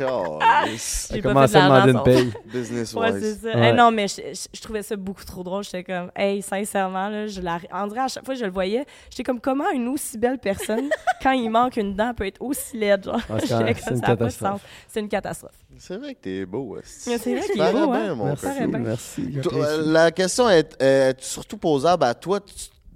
J'ai 1.12 1.20
commencé 1.22 1.56
à 1.56 1.62
demander 1.86 1.92
une 1.92 2.02
paye. 2.02 2.32
Business 2.46 2.94
Ouais, 2.94 3.12
wise. 3.12 3.22
c'est 3.42 3.50
ça. 3.52 3.58
Ouais. 3.58 3.70
Eh 3.70 3.72
non, 3.72 3.90
mais 3.90 4.08
je, 4.08 4.16
je- 4.32 4.48
je 4.52 4.60
trouvais 4.60 4.82
ça 4.82 4.96
beaucoup 4.96 5.24
trop 5.24 5.42
drôle. 5.42 5.64
J'étais 5.64 5.84
comme, 5.84 6.10
hey, 6.16 6.42
sincèrement, 6.42 7.08
là, 7.08 7.26
je 7.26 7.40
la... 7.40 7.58
André, 7.72 8.00
à 8.00 8.08
chaque 8.08 8.24
fois 8.24 8.34
que 8.34 8.40
je 8.40 8.44
le 8.44 8.50
voyais, 8.52 8.84
j'étais 9.10 9.22
comme, 9.22 9.40
comment 9.40 9.70
une 9.70 9.88
aussi 9.88 10.18
belle 10.18 10.38
personne, 10.38 10.88
quand 11.22 11.32
il 11.32 11.48
manque 11.50 11.76
une 11.76 11.94
dent, 11.94 12.12
peut 12.14 12.26
être 12.26 12.40
aussi 12.42 12.76
laide? 12.78 13.04
Genre, 13.04 13.14
Ouais, 13.30 13.40
c'est 13.40 13.40
une 13.42 13.48
ça 13.48 13.62
a 13.62 13.66
pas 13.66 14.14
de 14.14 14.18
catastrophe. 14.18 14.50
sens. 14.52 14.60
C'est 14.88 15.00
une 15.00 15.08
catastrophe. 15.08 15.52
C'est 15.78 15.96
vrai 15.96 16.14
que 16.14 16.20
t'es 16.20 16.44
beau. 16.44 16.76
c'est 16.84 17.16
vrai 17.16 17.40
qu'il 17.48 17.60
Ça 17.60 17.70
est 17.70 17.72
beau, 17.72 17.86
paraît 17.88 17.98
hein? 18.00 18.04
bien, 18.04 18.14
mon 18.14 18.78
Merci, 18.84 19.40
euh, 19.54 19.82
la 19.86 20.10
question 20.10 20.48
est, 20.48 20.76
est 21.10 21.20
surtout 21.22 21.56
posable 21.58 22.04
à 22.04 22.14
toi 22.14 22.40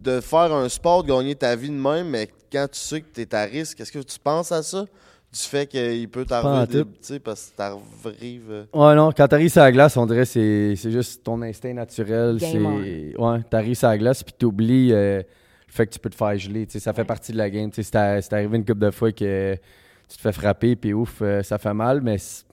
de 0.01 0.21
faire 0.21 0.53
un 0.53 0.69
sport, 0.69 1.03
de 1.03 1.09
gagner 1.09 1.35
ta 1.35 1.55
vie 1.57 1.69
de 1.71 1.75
même, 1.75 2.09
mais 2.11 2.29
quand 2.53 2.67
tu 2.71 2.79
sais 2.79 3.01
que 3.01 3.07
tu 3.13 3.21
es 3.23 3.35
à 3.35 3.43
risque, 3.45 3.81
est-ce 3.81 3.91
que 3.93 3.99
tu 3.99 4.19
penses 4.19 4.53
à 4.53 4.63
ça? 4.63 4.85
Du 5.33 5.41
fait 5.41 5.67
qu'il 5.67 6.09
peut 6.09 6.25
t'arriver 6.25 6.85
tu 6.85 6.91
sais, 7.03 7.19
parce 7.19 7.51
que 7.51 7.57
t'arrives. 7.57 8.51
euh, 8.51 8.65
Ouais, 8.73 8.95
non, 8.95 9.11
quand 9.15 9.27
t'arrives 9.29 9.51
sur 9.51 9.61
la 9.61 9.73
glace, 9.73 9.97
on 9.97 10.07
dirait 10.07 10.21
que 10.21 10.25
c'est 10.25 10.75
c'est 10.77 10.91
juste 10.91 11.23
ton 11.25 11.43
instinct 11.43 11.75
naturel. 11.75 12.39
C'est 12.41 12.57
Ouais, 13.19 13.43
t'arrives 13.51 13.75
sur 13.75 13.89
la 13.89 13.99
glace 13.99 14.23
puis 14.23 14.33
t'oublies 14.39 14.93
euh, 14.93 15.19
le 15.19 15.73
fait 15.73 15.87
que 15.87 15.93
tu 15.93 15.99
peux 15.99 16.09
te 16.09 16.15
faire 16.15 16.39
geler. 16.39 16.65
tu 16.67 16.73
sais, 16.73 16.79
ça 16.79 16.93
fait 16.93 17.01
Ouais. 17.03 17.07
partie 17.07 17.33
de 17.33 17.39
la 17.39 17.51
game. 17.51 17.69
tu 17.71 17.77
sais, 17.77 17.83
C'est 17.83 17.97
à- 17.97 18.23
c'est 18.23 18.33
arrivé 18.33 18.57
une 18.57 18.65
couple 18.65 18.81
de 18.81 18.91
fois 18.91 19.13
que 19.13 19.55
tu 20.09 20.17
te 20.17 20.23
fais 20.23 20.33
frapper 20.33 20.77
puis 20.77 20.95
ouf, 20.95 21.19
euh, 21.21 21.43
ça 21.43 21.59
fait 21.59 21.75
mal, 21.75 22.01
mais 22.01 22.17
c'est- 22.19 22.45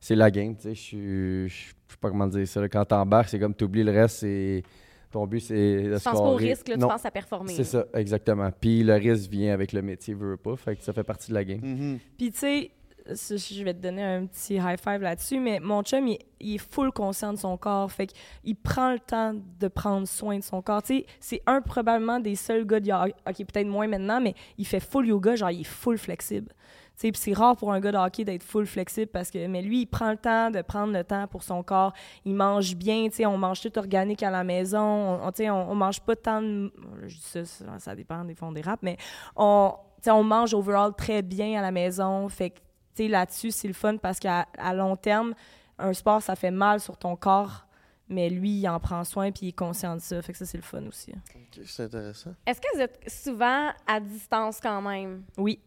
c'est 0.00 0.16
la 0.16 0.30
game. 0.30 0.54
tu 0.56 0.62
sais, 0.64 0.74
Je 0.74 0.80
suis- 0.80 1.48
je 1.48 1.54
sais 1.68 1.96
pas 2.00 2.10
comment 2.10 2.26
dire 2.26 2.46
ça. 2.46 2.60
là. 2.60 2.68
Quand 2.68 2.84
t'embarques, 2.84 3.28
c'est 3.30 3.38
comme 3.38 3.54
t'oublies 3.54 3.84
le 3.84 3.92
reste. 3.92 4.18
c'est 4.18 4.62
Ton 5.10 5.26
but, 5.26 5.40
c'est 5.40 5.54
de 5.82 5.96
Tu 5.96 6.02
penses 6.04 6.20
pas 6.20 6.20
au 6.20 6.34
risque, 6.34 6.68
là, 6.68 6.74
tu 6.74 6.80
Non, 6.80 6.88
penses 6.88 7.06
à 7.06 7.10
performer. 7.10 7.54
C'est 7.54 7.64
ça, 7.64 7.86
exactement. 7.94 8.50
Puis 8.60 8.82
le 8.82 8.94
risque 8.94 9.30
vient 9.30 9.54
avec 9.54 9.72
le 9.72 9.80
métier, 9.82 10.14
veut 10.14 10.36
pas. 10.36 10.54
Fait 10.56 10.76
que 10.76 10.82
ça 10.82 10.92
fait 10.92 11.04
partie 11.04 11.30
de 11.30 11.34
la 11.34 11.44
game. 11.44 11.60
mhm. 11.62 11.98
Puis, 12.16 12.30
tu 12.30 12.38
sais, 12.38 12.70
je 13.10 13.64
vais 13.64 13.72
te 13.72 13.78
donner 13.80 14.02
un 14.02 14.26
petit 14.26 14.56
high 14.56 14.78
five 14.78 15.00
là-dessus, 15.00 15.40
mais 15.40 15.60
mon 15.60 15.82
chum, 15.82 16.06
il, 16.08 16.18
il 16.40 16.56
est 16.56 16.58
full 16.58 16.92
conscient 16.92 17.32
de 17.32 17.38
son 17.38 17.56
corps. 17.56 17.90
Fait 17.90 18.06
qu'il 18.06 18.54
prend 18.56 18.92
le 18.92 18.98
temps 18.98 19.34
de 19.34 19.68
prendre 19.68 20.06
soin 20.06 20.38
de 20.38 20.42
son 20.44 20.60
corps. 20.60 20.82
Tu 20.82 20.98
sais, 20.98 21.06
c'est 21.20 21.42
un 21.46 21.62
probablement 21.62 22.20
des 22.20 22.34
seuls 22.34 22.66
gars 22.66 22.80
de 22.80 22.92
hockey. 22.92 23.14
OK, 23.26 23.36
peut-être 23.46 23.66
moins 23.66 23.86
maintenant, 23.86 24.20
mais 24.20 24.34
il 24.58 24.66
fait 24.66 24.80
full 24.80 25.06
yoga, 25.06 25.36
genre, 25.36 25.50
il 25.50 25.62
est 25.62 25.64
full 25.64 25.96
flexible. 25.96 26.52
Tu 26.98 27.02
sais, 27.06 27.12
puis 27.12 27.20
c'est 27.20 27.32
rare 27.32 27.54
pour 27.56 27.72
un 27.72 27.78
gars 27.78 27.92
de 27.92 27.96
hockey 27.96 28.24
d'être 28.24 28.42
full 28.42 28.66
flexible 28.66 29.06
parce 29.12 29.30
que, 29.30 29.46
mais 29.46 29.62
lui, 29.62 29.82
il 29.82 29.86
prend 29.86 30.10
le 30.10 30.16
temps 30.16 30.50
de 30.50 30.60
prendre 30.62 30.92
le 30.92 31.04
temps 31.04 31.28
pour 31.28 31.44
son 31.44 31.62
corps. 31.62 31.92
Il 32.24 32.34
mange 32.34 32.74
bien, 32.74 33.08
tu 33.08 33.18
sais, 33.18 33.26
on 33.26 33.38
mange 33.38 33.60
tout 33.60 33.78
organique 33.78 34.20
à 34.24 34.30
la 34.30 34.42
maison. 34.42 34.80
On, 34.80 35.26
on- 35.28 35.30
tu 35.30 35.44
sais, 35.44 35.50
on, 35.50 35.70
on 35.70 35.74
mange 35.76 36.00
pas 36.00 36.16
tant 36.16 36.42
de. 36.42 36.72
Je 37.06 37.14
dis 37.14 37.22
ça, 37.22 37.78
ça, 37.78 37.94
dépend, 37.94 38.24
des 38.24 38.34
fois 38.34 38.48
on 38.48 38.52
dérape, 38.52 38.80
mais 38.82 38.96
on, 39.36 39.74
tu 39.98 40.04
sais, 40.04 40.10
on 40.10 40.24
mange 40.24 40.52
overall 40.54 40.92
très 40.92 41.22
bien 41.22 41.56
à 41.56 41.62
la 41.62 41.70
maison. 41.70 42.28
Fait 42.28 42.50
que, 42.50 42.56
tu 42.96 43.04
sais, 43.04 43.08
là-dessus, 43.08 43.52
c'est 43.52 43.68
le 43.68 43.74
fun 43.74 43.96
parce 43.98 44.18
qu'à 44.18 44.48
à 44.58 44.74
long 44.74 44.96
terme, 44.96 45.34
un 45.78 45.92
sport, 45.92 46.20
ça 46.20 46.34
fait 46.34 46.50
mal 46.50 46.80
sur 46.80 46.96
ton 46.96 47.14
corps, 47.14 47.64
mais 48.08 48.28
lui, 48.28 48.50
il 48.58 48.68
en 48.68 48.80
prend 48.80 49.04
soin 49.04 49.30
puis 49.30 49.46
il 49.46 49.48
est 49.50 49.52
conscient 49.52 49.94
de 49.94 50.00
ça. 50.00 50.20
Fait 50.20 50.32
que 50.32 50.38
ça, 50.38 50.46
c'est 50.46 50.58
le 50.58 50.64
fun 50.64 50.84
aussi. 50.88 51.12
Ok, 51.12 51.60
c'est 51.64 51.84
intéressant. 51.84 52.30
Est-ce 52.44 52.60
que 52.60 52.66
vous 52.74 52.80
êtes 52.80 52.98
souvent 53.08 53.68
à 53.86 54.00
distance 54.00 54.58
quand 54.60 54.82
même? 54.82 55.22
Oui. 55.36 55.60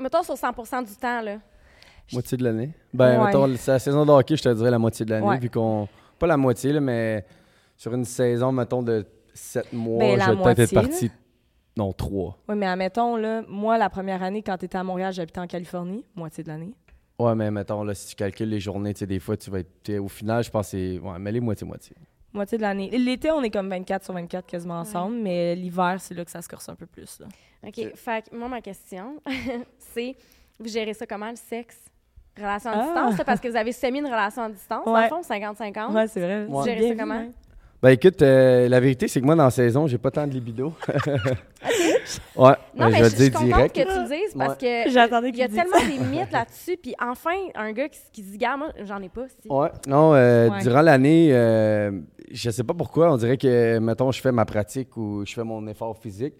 Mettons 0.00 0.22
sur 0.22 0.34
100% 0.34 0.82
du 0.86 0.94
temps, 0.96 1.20
là. 1.20 1.38
Moitié 2.12 2.38
de 2.38 2.44
l'année. 2.44 2.70
Ben, 2.94 3.18
Ouais. 3.20 3.26
mettons, 3.26 3.56
c'est 3.56 3.72
la 3.72 3.78
saison 3.78 4.04
de 4.06 4.10
hockey, 4.12 4.36
je 4.36 4.42
te 4.44 4.54
dirais 4.54 4.70
la 4.70 4.78
moitié 4.78 5.04
de 5.04 5.10
l'année, 5.10 5.26
Ouais. 5.26 5.38
vu 5.38 5.50
qu'on. 5.50 5.88
Pas 6.18 6.26
la 6.26 6.36
moitié, 6.36 6.72
là, 6.72 6.80
mais 6.80 7.24
sur 7.76 7.92
une 7.92 8.04
saison, 8.04 8.52
mettons, 8.52 8.82
de 8.82 9.04
7 9.34 9.72
mois, 9.72 9.98
Ben, 9.98 10.20
je 10.20 10.30
vais 10.30 10.42
peut-être 10.42 10.58
être 10.60 10.74
parti. 10.74 11.10
Non, 11.76 11.92
3. 11.92 12.38
Oui, 12.48 12.54
mais 12.56 12.66
admettons, 12.66 13.16
là, 13.16 13.42
moi, 13.48 13.76
la 13.76 13.90
première 13.90 14.22
année, 14.22 14.42
quand 14.42 14.56
tu 14.56 14.64
étais 14.64 14.78
à 14.78 14.84
Montréal, 14.84 15.12
j'habitais 15.12 15.40
en 15.40 15.46
Californie, 15.46 16.04
moitié 16.14 16.42
de 16.42 16.48
l'année. 16.48 16.72
Ouais, 17.18 17.34
mais 17.34 17.50
mettons, 17.50 17.82
là, 17.82 17.92
si 17.94 18.08
tu 18.08 18.14
calcules 18.14 18.48
les 18.48 18.60
journées, 18.60 18.94
tu 18.94 19.00
sais, 19.00 19.06
des 19.06 19.18
fois, 19.18 19.36
tu 19.36 19.50
vas 19.50 19.58
être. 19.58 19.98
Au 19.98 20.08
final, 20.08 20.42
je 20.44 20.50
pense 20.50 20.66
que 20.66 20.70
c'est. 20.70 20.98
Ouais, 20.98 21.18
mais 21.18 21.32
les 21.32 21.40
moitié-moitié. 21.40 21.94
Moitié 22.36 22.58
de 22.58 22.62
l'année. 22.62 22.90
L'été, 22.90 23.30
on 23.30 23.42
est 23.42 23.50
comme 23.50 23.68
24 23.70 24.04
sur 24.04 24.12
24 24.14 24.46
quasiment 24.46 24.78
ensemble, 24.80 25.16
mais 25.16 25.54
l'hiver, 25.56 25.96
c'est 25.98 26.14
là 26.14 26.24
que 26.24 26.30
ça 26.30 26.42
se 26.42 26.48
corse 26.48 26.68
un 26.68 26.74
peu 26.74 26.86
plus. 26.86 27.18
Là. 27.20 27.26
OK. 27.66 27.74
Ok. 27.78 27.96
Fait 27.96 28.28
que 28.30 28.36
moi, 28.36 28.46
ma 28.48 28.60
question, 28.60 29.16
c'est 29.78 30.14
vous 30.60 30.68
gérez 30.68 30.94
ça 30.94 31.06
comment, 31.06 31.30
le 31.30 31.36
sexe? 31.36 31.78
Relation 32.38 32.70
à 32.70 32.74
Ah. 32.74 32.82
distance, 33.10 33.24
parce 33.26 33.40
que 33.40 33.48
vous 33.48 33.56
avez 33.56 33.72
semi 33.72 33.98
une 34.00 34.06
relation 34.06 34.42
à 34.42 34.48
distance, 34.50 34.84
dans 34.84 34.94
le 34.94 35.00
Ouais. 35.02 35.08
fond, 35.08 35.22
50-50. 35.22 35.92
Ouais, 35.94 36.06
c'est 36.08 36.20
vrai. 36.20 36.44
Vous 36.44 36.62
gérez 36.64 36.82
ça 36.82 36.88
vu, 36.90 36.96
comment? 36.98 37.14
hein. 37.14 37.28
Ben, 37.82 37.90
écoute, 37.90 38.20
euh, 38.22 38.68
la 38.68 38.80
vérité, 38.80 39.08
c'est 39.08 39.20
que 39.20 39.26
moi, 39.26 39.34
dans 39.34 39.44
la 39.44 39.50
saison, 39.50 39.86
j'ai 39.86 39.98
pas 39.98 40.10
tant 40.10 40.26
de 40.26 40.32
libido. 40.32 40.74
Ouais, 42.36 42.50
Non, 42.74 42.86
ben, 42.86 42.90
mais 42.90 42.96
je 42.98 43.02
vais 43.02 43.10
je, 43.10 43.16
suis 43.16 43.30
contente 43.30 43.72
que 43.72 43.80
tu 43.80 43.86
le 43.86 44.08
dises 44.08 44.34
parce 44.36 44.56
que 44.58 44.90
J'attendais 44.90 45.28
il 45.30 45.36
y 45.36 45.42
a 45.42 45.46
qu'il 45.48 45.56
tellement 45.56 45.78
des 45.78 46.04
mythes 46.16 46.32
là-dessus. 46.32 46.76
Puis 46.82 46.94
enfin, 47.00 47.30
un 47.54 47.72
gars 47.72 47.88
qui, 47.88 47.98
qui 48.12 48.22
se 48.22 48.30
dit, 48.32 48.38
gars, 48.38 48.56
moi, 48.56 48.68
j'en 48.84 49.00
ai 49.02 49.08
pas. 49.08 49.26
Si. 49.28 49.48
Ouais. 49.48 49.68
Non, 49.88 50.14
euh, 50.14 50.48
Ouais. 50.50 50.60
durant 50.62 50.82
l'année, 50.82 51.28
euh, 51.32 51.90
je 52.30 52.50
sais 52.50 52.64
pas 52.64 52.74
pourquoi, 52.74 53.12
on 53.12 53.16
dirait 53.16 53.36
que, 53.36 53.78
mettons, 53.78 54.10
je 54.12 54.20
fais 54.20 54.32
ma 54.32 54.44
pratique 54.44 54.96
ou 54.96 55.24
je 55.26 55.32
fais 55.32 55.44
mon 55.44 55.66
effort 55.66 55.96
physique. 55.98 56.34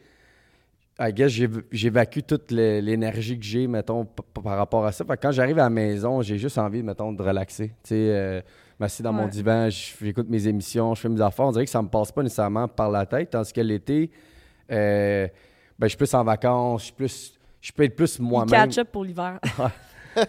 I 0.98 1.12
guess 1.12 1.30
j'év- 1.30 1.64
j'évacue 1.70 2.20
toute 2.26 2.50
l'énergie 2.50 3.38
que 3.38 3.44
j'ai, 3.44 3.66
mettons, 3.66 4.06
par 4.42 4.56
rapport 4.56 4.86
à 4.86 4.92
ça. 4.92 5.04
Fait 5.04 5.16
que 5.16 5.20
quand 5.22 5.30
j'arrive 5.30 5.58
à 5.58 5.64
la 5.64 5.70
maison, 5.70 6.22
j'ai 6.22 6.38
juste 6.38 6.56
envie, 6.56 6.82
mettons, 6.82 7.12
de 7.12 7.22
relaxer. 7.22 7.68
Tu 7.68 7.74
sais, 7.90 7.94
euh, 7.96 8.40
m'asseoir 8.78 9.12
dans 9.12 9.18
mon 9.20 9.28
divan, 9.28 9.68
je- 9.68 9.92
j'écoute 10.02 10.28
mes 10.30 10.48
émissions, 10.48 10.94
je 10.94 11.02
fais 11.02 11.08
mes 11.10 11.20
affaires. 11.20 11.44
On 11.46 11.52
dirait 11.52 11.66
que 11.66 11.70
ça 11.70 11.82
me 11.82 11.88
passe 11.88 12.12
pas 12.12 12.22
nécessairement 12.22 12.66
par 12.66 12.90
la 12.90 13.04
tête, 13.04 13.28
tandis 13.30 13.52
que 13.52 13.60
l'été, 13.60 14.10
euh, 14.72 15.28
ben, 15.78 15.86
je 15.86 15.88
suis 15.90 15.96
plus 15.98 16.14
en 16.14 16.24
vacances, 16.24 16.80
je 16.82 16.84
suis 16.86 16.94
plus... 16.94 17.32
Je 17.60 17.72
peux 17.72 17.82
être 17.84 17.96
plus 17.96 18.18
moi-même. 18.20 18.68
catch 18.68 18.78
up 18.78 18.88
pour 18.92 19.04
l'hiver. 19.04 19.38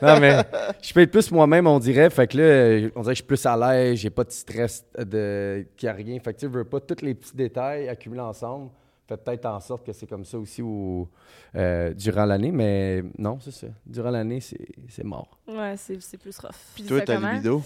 Non, 0.02 0.20
mais 0.20 0.36
je 0.82 0.94
peux 0.94 1.00
être 1.00 1.12
plus 1.12 1.32
moi-même, 1.32 1.66
on 1.66 1.80
dirait. 1.80 2.10
Fait 2.10 2.28
que 2.28 2.38
là, 2.38 2.90
on 2.94 3.02
dirait 3.04 3.14
que 3.14 3.20
je 3.20 3.24
suis 3.24 3.24
plus 3.24 3.46
à 3.46 3.56
l'aise, 3.56 3.98
j'ai 4.00 4.10
pas 4.10 4.26
de 4.26 4.32
stress 4.32 4.86
de 4.98 5.66
qu'il 5.78 5.88
y 5.88 5.90
a 5.90 5.94
rien. 5.94 6.20
Fait 6.20 6.34
que 6.34 6.40
tu 6.42 6.48
veux 6.48 6.66
pas 6.66 6.82
tous 6.82 7.02
les 7.06 7.14
petits 7.14 7.34
détails 7.38 7.88
accumulés 7.88 8.20
ensemble. 8.20 8.70
Fait 9.08 9.16
peut-être 9.16 9.46
en 9.46 9.62
sorte 9.62 9.86
que 9.86 9.94
c'est 9.94 10.06
comme 10.06 10.26
ça 10.26 10.38
aussi 10.38 10.62
au- 10.62 11.08
euh, 11.56 11.94
durant 11.94 12.26
l'année, 12.26 12.52
mais 12.52 13.02
non, 13.18 13.40
c'est 13.40 13.54
ça. 13.54 13.68
Durant 13.86 14.12
l'année, 14.12 14.42
c'est 14.42 14.68
c'est 14.90 15.06
mort. 15.06 15.40
Ouais, 15.48 15.76
c'est 15.78 16.02
c'est 16.02 16.18
plus 16.18 16.38
rough. 16.40 16.52
Puis 16.76 16.84
Toi, 16.84 17.00
ça 17.00 17.06
ta 17.06 17.16
libido? 17.32 17.64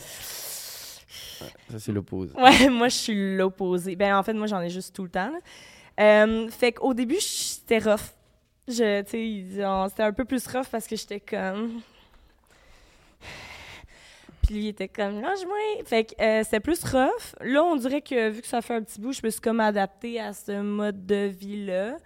Ça, 1.70 1.80
c'est 1.80 1.92
l'opposé. 1.92 2.34
Ouais, 2.38 2.70
moi, 2.70 2.88
je 2.90 2.96
suis 2.98 3.36
l'opposé. 3.36 3.96
Ben, 3.96 4.16
en 4.16 4.22
fait, 4.22 4.34
moi, 4.34 4.46
j'en 4.46 4.62
ai 4.62 4.70
juste 4.70 4.96
tout 4.96 5.04
le 5.04 5.10
temps. 5.10 5.32
Euh, 6.00 6.48
fait 6.50 6.72
qu'au 6.74 6.94
début, 6.94 7.20
je- 7.20 7.51
c'était 7.72 7.90
rough. 7.90 8.02
Je, 8.68 9.04
c'était 9.90 10.04
un 10.04 10.14
peu 10.14 10.26
plus 10.26 10.46
rough 10.48 10.68
parce 10.72 10.88
que 10.88 10.96
j'étais 10.96 11.20
comme. 11.22 11.82
Puis 14.44 14.54
lui, 14.56 14.64
il 14.66 14.68
était 14.70 14.88
comme, 14.88 15.22
lâche-moi. 15.22 15.84
Fait 15.86 16.04
que 16.06 16.22
euh, 16.22 16.44
c'était 16.44 16.60
plus 16.60 16.84
rough. 16.84 17.36
Là, 17.42 17.64
on 17.64 17.76
dirait 17.76 18.02
que 18.02 18.30
vu 18.30 18.42
que 18.42 18.48
ça 18.48 18.62
fait 18.62 18.76
un 18.76 18.82
petit 18.82 19.00
bout, 19.00 19.14
je 19.14 19.22
me 19.24 19.30
suis 19.30 19.40
comme 19.42 19.60
adaptée 19.60 20.20
à 20.20 20.34
ce 20.34 20.60
mode 20.62 21.06
de 21.06 21.28
vie-là. 21.28 21.98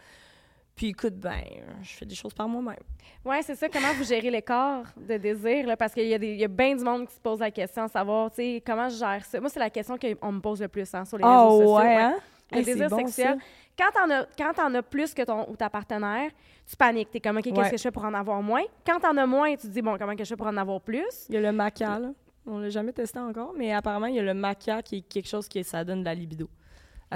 Puis 0.76 0.88
écoute, 0.88 1.16
ben, 1.16 1.42
je 1.82 1.90
fais 1.94 2.06
des 2.06 2.16
choses 2.16 2.34
par 2.34 2.48
moi-même. 2.50 2.76
Ouais, 3.24 3.42
c'est 3.42 3.56
ça. 3.56 3.68
Comment 3.70 3.94
vous 3.94 4.04
gérez 4.04 4.30
l'écart 4.30 4.84
de 4.98 5.18
désir? 5.18 5.66
Là, 5.66 5.78
parce 5.78 5.94
qu'il 5.94 6.06
y 6.08 6.14
a, 6.14 6.20
des- 6.20 6.36
y 6.36 6.44
a 6.44 6.48
bien 6.50 6.76
du 6.76 6.84
monde 6.84 7.08
qui 7.08 7.16
se 7.16 7.20
pose 7.20 7.40
la 7.40 7.50
question, 7.50 7.88
savoir, 7.88 8.30
tu 8.30 8.36
sais, 8.38 8.64
comment 8.66 8.88
je 8.90 8.98
gère 8.98 9.26
ça? 9.26 9.40
Moi, 9.40 9.50
c'est 9.50 9.60
la 9.60 9.70
question 9.72 9.98
qu'on 9.98 10.32
me 10.34 10.42
pose 10.42 10.62
le 10.62 10.68
plus 10.68 10.94
hein, 10.94 11.06
sur 11.06 11.18
les 11.18 11.24
réseaux 11.24 11.38
Oh, 11.48 11.52
sociaux. 11.62 11.78
ouais, 11.78 11.84
ouais. 11.96 12.02
hein? 12.02 12.16
Le 12.52 12.58
Hey, 12.60 12.66
désir 12.66 12.90
bon, 12.90 12.98
sexuel. 12.98 13.38
Quand 13.78 13.92
t'en 13.94 14.10
as, 14.14 14.26
quand 14.38 14.54
t'en 14.54 14.74
as 14.74 14.82
plus 14.84 15.14
que 15.14 15.22
ton 15.24 15.50
ou 15.50 15.56
ta 15.56 15.70
partenaire, 15.70 16.32
tu 16.68 16.76
paniques. 16.78 17.12
T'es 17.12 17.20
comme, 17.20 17.38
OK, 17.38 17.44
qu'est-ce 17.44 17.60
Ouais. 17.60 17.70
que 17.72 17.78
je 17.78 17.82
fais 17.84 17.92
pour 17.92 18.06
en 18.06 18.14
avoir 18.14 18.42
moins? 18.42 18.64
Quand 18.86 19.00
t'en 19.00 19.16
as 19.18 19.26
moins, 19.26 19.52
tu 19.56 19.68
te 19.68 19.74
dis, 19.74 19.82
bon, 19.82 19.98
comment 19.98 20.16
que 20.16 20.24
je 20.24 20.30
fais 20.30 20.36
pour 20.38 20.48
en 20.48 20.56
avoir 20.58 20.80
plus? 20.82 21.26
Il 21.30 21.36
y 21.36 21.38
a 21.38 21.42
le 21.42 21.52
maca, 21.52 22.00
là. 22.00 22.12
On 22.48 22.60
l'a 22.60 22.70
jamais 22.70 22.94
testé 22.94 23.20
encore, 23.20 23.54
mais 23.58 23.74
apparemment, 23.74 24.06
il 24.06 24.16
y 24.16 24.20
a 24.20 24.24
le 24.24 24.34
maca 24.34 24.82
qui 24.82 24.98
est 24.98 25.02
quelque 25.02 25.28
chose 25.28 25.48
qui 25.48 25.64
ça 25.64 25.84
donne 25.84 26.02
de 26.02 26.06
la 26.06 26.14
libido. 26.16 26.48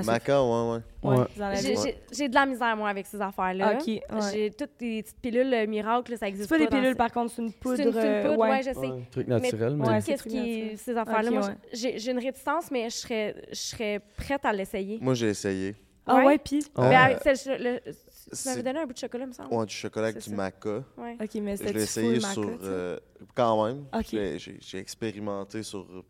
Maca, 0.05 0.41
ouais, 0.43 0.79
ouais. 1.03 1.17
En 1.17 1.25
J'ai 2.11 2.29
de 2.29 2.33
la 2.35 2.45
misère, 2.45 2.75
moi, 2.77 2.89
avec 2.89 3.05
ces 3.05 3.19
affaires-là. 3.21 3.73
Ok, 3.73 3.87
ouais. 3.87 4.01
J'ai 4.31 4.51
toutes 4.51 4.71
les 4.79 5.01
petites 5.03 5.19
pilules 5.19 5.53
euh, 5.53 5.67
miracles, 5.67 6.17
ça 6.17 6.27
existe 6.27 6.47
C'est 6.49 6.57
pas 6.57 6.63
des 6.63 6.67
pilules, 6.69 6.93
ce- 6.93 6.97
par 6.97 7.11
contre, 7.11 7.31
c'est 7.33 7.41
une 7.41 7.51
poudre. 7.53 7.75
C'est 7.77 7.83
une, 7.83 7.91
c'est 7.93 7.99
une 7.99 8.05
euh, 8.05 8.23
poudre, 8.29 8.39
ouais. 8.39 8.49
ouais, 8.49 8.59
je 8.63 8.71
sais. 8.71 8.77
Ouais, 8.79 9.07
truc 9.11 9.27
naturel, 9.27 9.75
mais. 9.75 9.87
Ouais, 9.87 10.01
c'est 10.01 10.11
Qu'est-ce 10.11 10.23
truc 10.23 10.31
qui 10.33 10.77
ces 10.77 10.95
affaires-là? 10.97 11.31
Moi, 11.31 11.49
j'ai 11.73 12.11
une 12.11 12.19
réticence, 12.19 12.69
mais 12.71 12.89
je 12.89 12.95
serais, 12.95 13.35
je 13.49 13.55
serais 13.55 13.99
prête 14.15 14.45
à 14.45 14.53
l'essayer. 14.53 14.99
Moi, 15.01 15.13
j'ai 15.15 15.29
essayé. 15.29 15.75
Ah 16.09 16.15
Ouais. 16.17 16.25
ouais, 16.25 16.37
puis? 16.39 16.65
Ben, 16.75 17.11
Euh, 17.15 17.33
c'est 17.35 17.57
le- 17.57 17.63
le- 17.75 17.79
tu 17.83 18.47
m'avais 18.49 18.63
donné 18.63 18.79
un 18.79 18.85
bout 18.85 18.93
de 18.93 18.97
chocolat, 18.97 19.25
me 19.25 19.31
semble. 19.33 19.53
Ouais, 19.53 19.65
du 19.65 19.73
chocolat 19.75 20.07
avec 20.07 20.23
du 20.23 20.29
ça. 20.29 20.35
maca. 20.35 20.83
Ouais. 20.97 21.17
Ok, 21.21 21.29
mais 21.35 21.51
Je 21.53 21.57
c'était 21.57 21.73
l'ai 21.73 21.83
essayé 21.83 22.19
full 22.19 22.31
sur. 22.31 22.45
maca, 22.45 22.63
euh, 22.63 22.99
quand 23.35 23.65
même. 23.65 23.85
Ok. 23.93 24.05
Je 24.11 24.15
l'ai- 24.17 24.37
J'ai 24.59 24.77
expérimenté 24.77 25.63
sur 25.63 25.79
euh, 25.81 26.01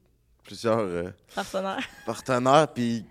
plusieurs 0.44 0.80
euh, 0.80 1.10
Partenaire. 1.36 1.80
partenaires. 2.06 2.68
Puis 2.74 3.06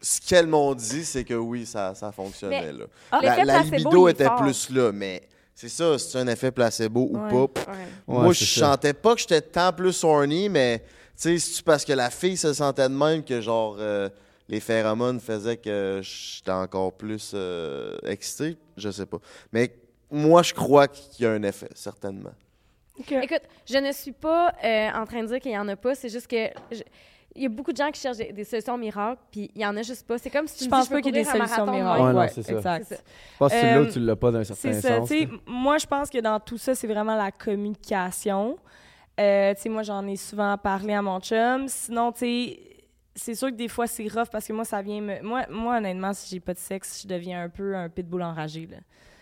ce 0.00 0.20
qu'elles 0.20 0.46
m'ont 0.46 0.74
dit, 0.74 1.04
c'est 1.04 1.24
que 1.24 1.34
oui, 1.34 1.64
ça, 1.66 1.94
ça 1.94 2.10
fonctionnait. 2.12 2.66
Mais- 2.66 2.72
là. 2.72 2.84
Ah, 3.12 3.20
la 3.44 3.62
libido 3.62 4.08
il 4.08 4.12
était 4.12 4.24
fort. 4.26 4.36
plus 4.42 4.70
là, 4.70 4.92
mais 4.92 5.22
c'est 5.54 5.68
ça, 5.68 5.98
c'est 5.98 6.18
un 6.18 6.26
effet 6.26 6.50
placebo 6.50 7.08
ou 7.12 7.18
Ouais. 7.18 7.30
pas. 7.30 7.70
Ouais. 7.72 7.78
Moi, 8.06 8.26
Ouais, 8.28 8.34
je 8.34 8.44
sentais 8.44 8.92
pas 8.92 9.14
que 9.14 9.20
j'étais 9.20 9.40
tant 9.40 9.72
plus 9.72 10.02
horny, 10.04 10.48
mais 10.48 10.80
tu 10.80 10.84
sais, 11.16 11.38
c'est 11.38 11.62
parce 11.64 11.84
que 11.84 11.92
la 11.92 12.10
fille 12.10 12.36
se 12.36 12.52
sentait 12.52 12.88
de 12.88 12.94
même 12.94 13.24
que 13.24 13.40
genre 13.40 13.76
euh, 13.78 14.08
les 14.48 14.60
phéromones 14.60 15.20
faisaient 15.20 15.56
que 15.56 16.00
j'étais 16.02 16.50
encore 16.50 16.92
plus 16.92 17.32
euh, 17.34 17.96
excité, 18.04 18.56
je 18.76 18.90
sais 18.90 19.06
pas. 19.06 19.18
Mais 19.52 19.72
moi, 20.10 20.42
je 20.42 20.52
crois 20.54 20.86
qu'il 20.88 21.24
y 21.24 21.26
a 21.26 21.32
un 21.32 21.42
effet, 21.42 21.68
certainement. 21.74 22.32
Écoute, 23.10 23.42
je 23.66 23.78
ne 23.78 23.90
suis 23.92 24.12
pas 24.12 24.52
euh, 24.62 24.90
en 24.92 25.04
train 25.04 25.22
de 25.22 25.26
dire 25.28 25.40
qu'il 25.40 25.50
n'y 25.50 25.58
en 25.58 25.66
a 25.68 25.76
pas, 25.76 25.94
c'est 25.94 26.08
juste 26.08 26.28
que. 26.28 26.46
je- 26.70 26.82
Il 27.36 27.42
y 27.42 27.46
a 27.46 27.48
beaucoup 27.48 27.72
de 27.72 27.76
gens 27.76 27.90
qui 27.90 28.00
cherchent 28.00 28.18
des, 28.18 28.32
des 28.32 28.44
solutions 28.44 28.78
miracles, 28.78 29.20
puis 29.32 29.50
il 29.56 29.58
n'y 29.58 29.66
en 29.66 29.76
a 29.76 29.82
juste 29.82 30.06
pas. 30.06 30.16
C'est 30.18 30.30
comme 30.30 30.46
si 30.46 30.58
tu 30.58 30.64
Je 30.64 30.68
me 30.68 30.70
pense 30.70 30.82
dis, 30.84 30.88
je 30.90 30.94
pas 30.94 31.00
qu'il 31.02 31.16
y 31.16 31.18
ait 31.18 31.22
des 31.24 31.28
solutions 31.28 31.66
miracles. 31.66 32.02
Ouais, 32.02 32.12
non, 32.12 32.18
Ouais, 32.20 32.28
c'est 32.28 32.42
ça. 32.44 32.78
Je 32.78 32.96
pense 33.36 33.52
que 33.52 33.58
tu 33.58 33.66
l'as 33.66 33.80
ou 33.80 33.84
Euh, 33.86 33.90
tu 33.90 33.98
l'as 33.98 34.14
pas 34.14 34.30
d'un 34.30 34.44
certain 34.44 34.72
C'est 34.72 34.80
ça. 34.80 34.98
sens. 35.04 35.10
moi, 35.44 35.78
je 35.78 35.86
pense 35.86 36.10
que 36.10 36.18
dans 36.18 36.38
tout 36.38 36.58
ça, 36.58 36.76
c'est 36.76 36.86
vraiment 36.86 37.16
la 37.16 37.32
communication. 37.32 38.56
Euh, 39.18 39.52
tu 39.54 39.62
sais, 39.62 39.68
moi, 39.68 39.82
j'en 39.82 40.06
ai 40.06 40.14
souvent 40.14 40.56
parlé 40.58 40.94
à 40.94 41.02
mon 41.02 41.18
chum. 41.18 41.66
Sinon, 41.66 42.12
tu 42.12 42.18
sais, 42.20 42.60
c'est 43.14 43.34
sûr 43.34 43.48
que 43.48 43.54
des 43.54 43.68
fois, 43.68 43.86
c'est 43.86 44.08
rough 44.08 44.28
parce 44.30 44.46
que 44.46 44.52
moi, 44.52 44.64
ça 44.64 44.82
vient 44.82 45.00
me. 45.00 45.22
Moi, 45.22 45.42
moi 45.50 45.76
honnêtement, 45.78 46.12
si 46.12 46.28
j'ai 46.30 46.40
pas 46.40 46.54
de 46.54 46.58
sexe, 46.58 47.00
je 47.02 47.08
deviens 47.08 47.42
un 47.44 47.48
peu 47.48 47.74
un 47.76 47.88
pitbull 47.88 48.22
enragé. 48.22 48.66
Là. 48.70 48.78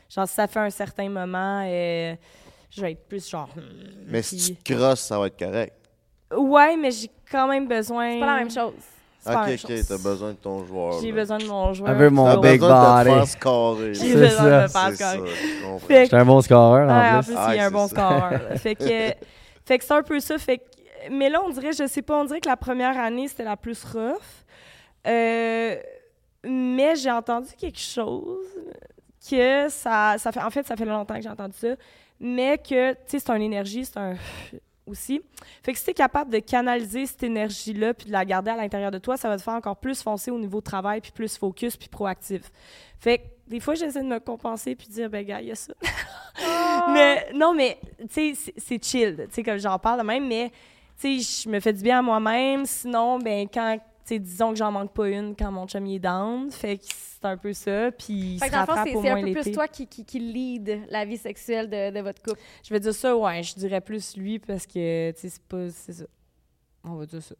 Genre, 0.08 0.28
si 0.28 0.34
ça 0.34 0.46
fait 0.46 0.60
un 0.60 0.70
certain 0.70 1.08
moment, 1.08 1.62
euh, 1.66 2.14
je 2.70 2.80
vais 2.80 2.92
être 2.92 3.06
plus 3.08 3.28
genre. 3.28 3.48
hmm, 3.56 3.60
Mais 4.08 4.22
si 4.22 4.36
puis- 4.36 4.44
tu 4.44 4.54
te 4.56 4.72
crosses, 4.74 5.00
ça 5.00 5.18
va 5.18 5.26
être 5.26 5.38
correct. 5.38 5.74
Ouais, 6.36 6.76
mais 6.76 6.90
j'ai 6.90 7.10
quand 7.30 7.46
même 7.48 7.68
besoin. 7.68 8.12
C'est 8.14 8.20
pas 8.20 8.26
la 8.26 8.36
même 8.38 8.50
chose. 8.50 8.72
C'est 9.24 9.30
Ok, 9.36 9.70
ok, 9.70 9.86
t'as 9.86 9.98
besoin 9.98 10.30
de 10.30 10.36
ton 10.36 10.64
joueur. 10.66 11.00
J'ai 11.00 11.12
besoin 11.12 11.38
de 11.38 11.44
mon 11.44 11.72
joueur. 11.72 11.90
Elle 11.92 11.96
veut 11.98 12.10
mon 12.10 12.40
big 12.40 12.58
besoin 12.60 12.98
de 12.98 13.04
te 13.04 13.08
body. 13.08 13.16
faire 13.16 13.28
scorer. 13.28 13.94
J'ai 13.94 14.00
C'est 14.00 14.14
besoin 14.14 14.28
ça. 14.36 14.44
de 14.58 14.62
me 14.62 14.68
faire 14.68 14.88
C'est 14.88 14.96
ça, 14.96 15.12
scorer. 15.12 16.02
J'étais 16.04 16.16
un 16.16 16.24
bon 16.24 16.40
scoreur 16.40 16.90
en 16.90 17.18
en 17.18 17.20
plus. 17.20 17.26
plus, 17.26 17.36
Ah, 17.38 17.54
il 17.54 17.58
est 17.58 17.60
un 17.60 17.64
c'est 17.68 17.70
bon 17.72 17.86
scoreur. 17.88 18.40
fait 18.56 18.74
que, 18.74 18.84
fait 19.64 19.78
que 19.78 19.84
c'est 19.84 19.92
un 19.94 20.02
peu 20.02 20.18
ça. 20.18 20.38
Fait 20.38 20.58
que, 20.58 20.64
mais 21.10 21.28
là, 21.28 21.42
on 21.44 21.50
dirait, 21.50 21.72
je 21.72 21.86
sais 21.86 22.02
pas, 22.02 22.18
on 22.20 22.24
dirait 22.24 22.40
que 22.40 22.48
la 22.48 22.56
première 22.56 22.98
année, 22.98 23.28
c'était 23.28 23.44
la 23.44 23.56
plus 23.56 23.84
rough. 23.84 24.16
Euh, 25.06 25.76
mais 26.44 26.96
j'ai 26.96 27.10
entendu 27.10 27.48
quelque 27.58 27.78
chose 27.78 28.46
que 29.28 29.68
ça, 29.68 30.16
ça 30.18 30.32
fait, 30.32 30.40
en 30.42 30.50
fait, 30.50 30.66
ça 30.66 30.76
fait 30.76 30.84
longtemps 30.84 31.14
que 31.14 31.22
j'ai 31.22 31.28
entendu 31.28 31.56
ça, 31.56 31.74
mais 32.18 32.58
que, 32.58 32.92
tu 32.92 32.98
sais, 33.06 33.18
c'est 33.20 33.30
une 33.30 33.42
énergie, 33.42 33.84
c'est 33.84 33.96
un 33.98 34.14
aussi. 34.86 35.20
Fait 35.62 35.72
que 35.72 35.78
si 35.78 35.84
tu 35.84 35.90
es 35.90 35.94
capable 35.94 36.30
de 36.32 36.40
canaliser 36.40 37.06
cette 37.06 37.22
énergie-là 37.22 37.94
puis 37.94 38.06
de 38.06 38.12
la 38.12 38.24
garder 38.24 38.50
à 38.50 38.56
l'intérieur 38.56 38.90
de 38.90 38.98
toi, 38.98 39.16
ça 39.16 39.28
va 39.28 39.36
te 39.36 39.42
faire 39.42 39.54
encore 39.54 39.76
plus 39.76 40.02
foncer 40.02 40.30
au 40.32 40.38
niveau 40.38 40.60
travail 40.60 41.00
puis 41.00 41.12
plus 41.12 41.36
focus 41.36 41.76
puis 41.76 41.88
proactif. 41.88 42.42
Fait 42.98 43.18
que 43.18 43.22
des 43.46 43.60
fois, 43.60 43.74
j'essaie 43.74 44.02
de 44.02 44.06
me 44.08 44.18
compenser 44.18 44.74
puis 44.74 44.88
de 44.88 44.92
dire, 44.92 45.10
ben, 45.10 45.24
gars, 45.24 45.40
il 45.40 45.48
y 45.48 45.52
a 45.52 45.54
ça. 45.54 45.72
mais 46.92 47.28
non, 47.34 47.54
mais, 47.54 47.78
tu 48.00 48.06
sais, 48.10 48.32
c'est- 48.34 48.54
c'est 48.58 48.84
chill. 48.84 49.16
Tu 49.28 49.34
sais, 49.34 49.42
comme 49.42 49.58
j'en 49.58 49.78
parle 49.78 50.00
de 50.00 50.04
même, 50.06 50.26
mais, 50.26 50.50
tu 51.02 51.20
sais, 51.20 51.42
je 51.44 51.48
me 51.48 51.60
fais 51.60 51.72
du 51.72 51.82
bien 51.82 51.98
à 51.98 52.02
moi-même. 52.02 52.64
Sinon, 52.64 53.18
ben, 53.18 53.46
quand, 53.52 53.76
tu 53.78 53.82
sais, 54.04 54.18
disons 54.18 54.50
que 54.50 54.56
j'en 54.56 54.70
manque 54.72 54.92
pas 54.92 55.08
une 55.08 55.34
quand 55.36 55.50
mon 55.50 55.66
chum 55.66 55.86
est 55.86 55.98
down. 55.98 56.50
Fait 56.50 56.78
que 56.78 56.84
c'est 56.86 57.24
un 57.24 57.36
peu 57.36 57.52
ça. 57.52 57.90
Puis 57.92 58.34
il 58.34 58.38
Fait 58.38 58.48
que 58.48 58.52
dans 58.54 58.60
le 58.60 58.66
c'est 58.66 59.00
c'est 59.02 59.10
un 59.10 59.22
peu 59.22 59.32
plus 59.32 59.52
toi 59.52 59.68
qui, 59.68 59.86
qui, 59.86 60.04
qui 60.04 60.18
lead 60.18 60.80
la 60.88 61.04
vie 61.04 61.16
sexuelle 61.18 61.68
de, 61.68 61.90
de 61.90 62.00
votre 62.00 62.22
couple. 62.22 62.40
Je 62.64 62.72
vais 62.74 62.80
dire 62.80 62.94
ça, 62.94 63.16
ouais. 63.16 63.42
Je 63.42 63.54
dirais 63.54 63.80
plus 63.80 64.16
lui 64.16 64.38
parce 64.38 64.66
que, 64.66 65.10
tu 65.12 65.20
sais, 65.20 65.28
c'est 65.28 65.42
pas. 65.42 65.68
C'est 65.70 65.92
ça. 65.92 66.04
On 66.84 66.94
va 66.96 67.06
dire 67.06 67.22
ça. 67.22 67.34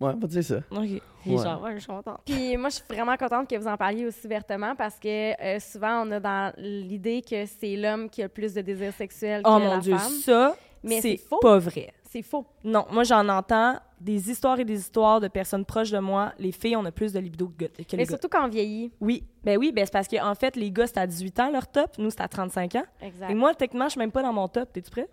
Ouais, 0.00 0.12
on 0.14 0.18
va 0.18 0.26
dire 0.26 0.42
ça. 0.44 0.56
OK. 0.72 0.78
Ouais. 1.26 1.36
genre, 1.42 1.62
ouais, 1.62 1.74
je 1.74 1.78
suis 1.78 1.86
contente. 1.86 2.20
Puis 2.26 2.56
moi, 2.56 2.68
je 2.70 2.74
suis 2.76 2.84
vraiment 2.88 3.16
contente 3.16 3.48
que 3.48 3.56
vous 3.56 3.68
en 3.68 3.76
parliez 3.76 4.04
aussi 4.04 4.26
vertement 4.26 4.74
parce 4.74 4.98
que 4.98 5.40
euh, 5.40 5.60
souvent, 5.60 6.04
on 6.06 6.10
a 6.10 6.18
dans 6.20 6.52
l'idée 6.58 7.22
que 7.22 7.46
c'est 7.46 7.76
l'homme 7.76 8.10
qui 8.10 8.20
a 8.20 8.24
le 8.24 8.28
plus 8.28 8.52
de 8.52 8.60
désir 8.62 8.92
sexuel 8.94 9.42
Oh 9.44 9.56
que 9.58 9.62
mon 9.62 9.70
la 9.74 9.78
Dieu, 9.78 9.96
femme. 9.96 10.10
ça, 10.10 10.56
Mais 10.82 11.00
c'est 11.00 11.16
c'est 11.16 11.28
faux. 11.28 11.38
pas 11.38 11.58
vrai. 11.58 11.92
C'est 12.12 12.20
faux. 12.22 12.44
Non, 12.62 12.84
moi, 12.90 13.04
j'en 13.04 13.26
entends 13.30 13.76
des 13.98 14.30
histoires 14.30 14.60
et 14.60 14.66
des 14.66 14.78
histoires 14.78 15.18
de 15.18 15.28
personnes 15.28 15.64
proches 15.64 15.90
de 15.90 15.98
moi. 15.98 16.34
Les 16.38 16.52
filles, 16.52 16.76
on 16.76 16.84
a 16.84 16.92
plus 16.92 17.12
de 17.14 17.18
libido 17.18 17.48
que, 17.48 17.64
que 17.64 17.68
les 17.92 17.96
Mais 17.96 18.04
gars. 18.04 18.08
surtout 18.10 18.28
quand 18.28 18.44
on 18.44 18.48
vieillit. 18.48 18.92
Oui, 19.00 19.24
ben 19.42 19.56
oui, 19.58 19.72
ben 19.72 19.86
c'est 19.86 19.92
parce 19.92 20.08
qu'en 20.08 20.34
fait, 20.34 20.54
les 20.56 20.70
gars, 20.70 20.86
c'est 20.86 20.98
à 20.98 21.06
18 21.06 21.40
ans 21.40 21.50
leur 21.50 21.66
top. 21.68 21.92
Nous, 21.96 22.10
c'est 22.10 22.20
à 22.20 22.28
35 22.28 22.74
ans. 22.74 22.84
Exact. 23.00 23.30
Et 23.30 23.34
moi, 23.34 23.54
techniquement, 23.54 23.86
je 23.86 23.92
suis 23.92 23.98
même 23.98 24.12
pas 24.12 24.22
dans 24.22 24.32
mon 24.34 24.46
top. 24.46 24.70
T'es-tu 24.74 24.90
prêt? 24.90 25.08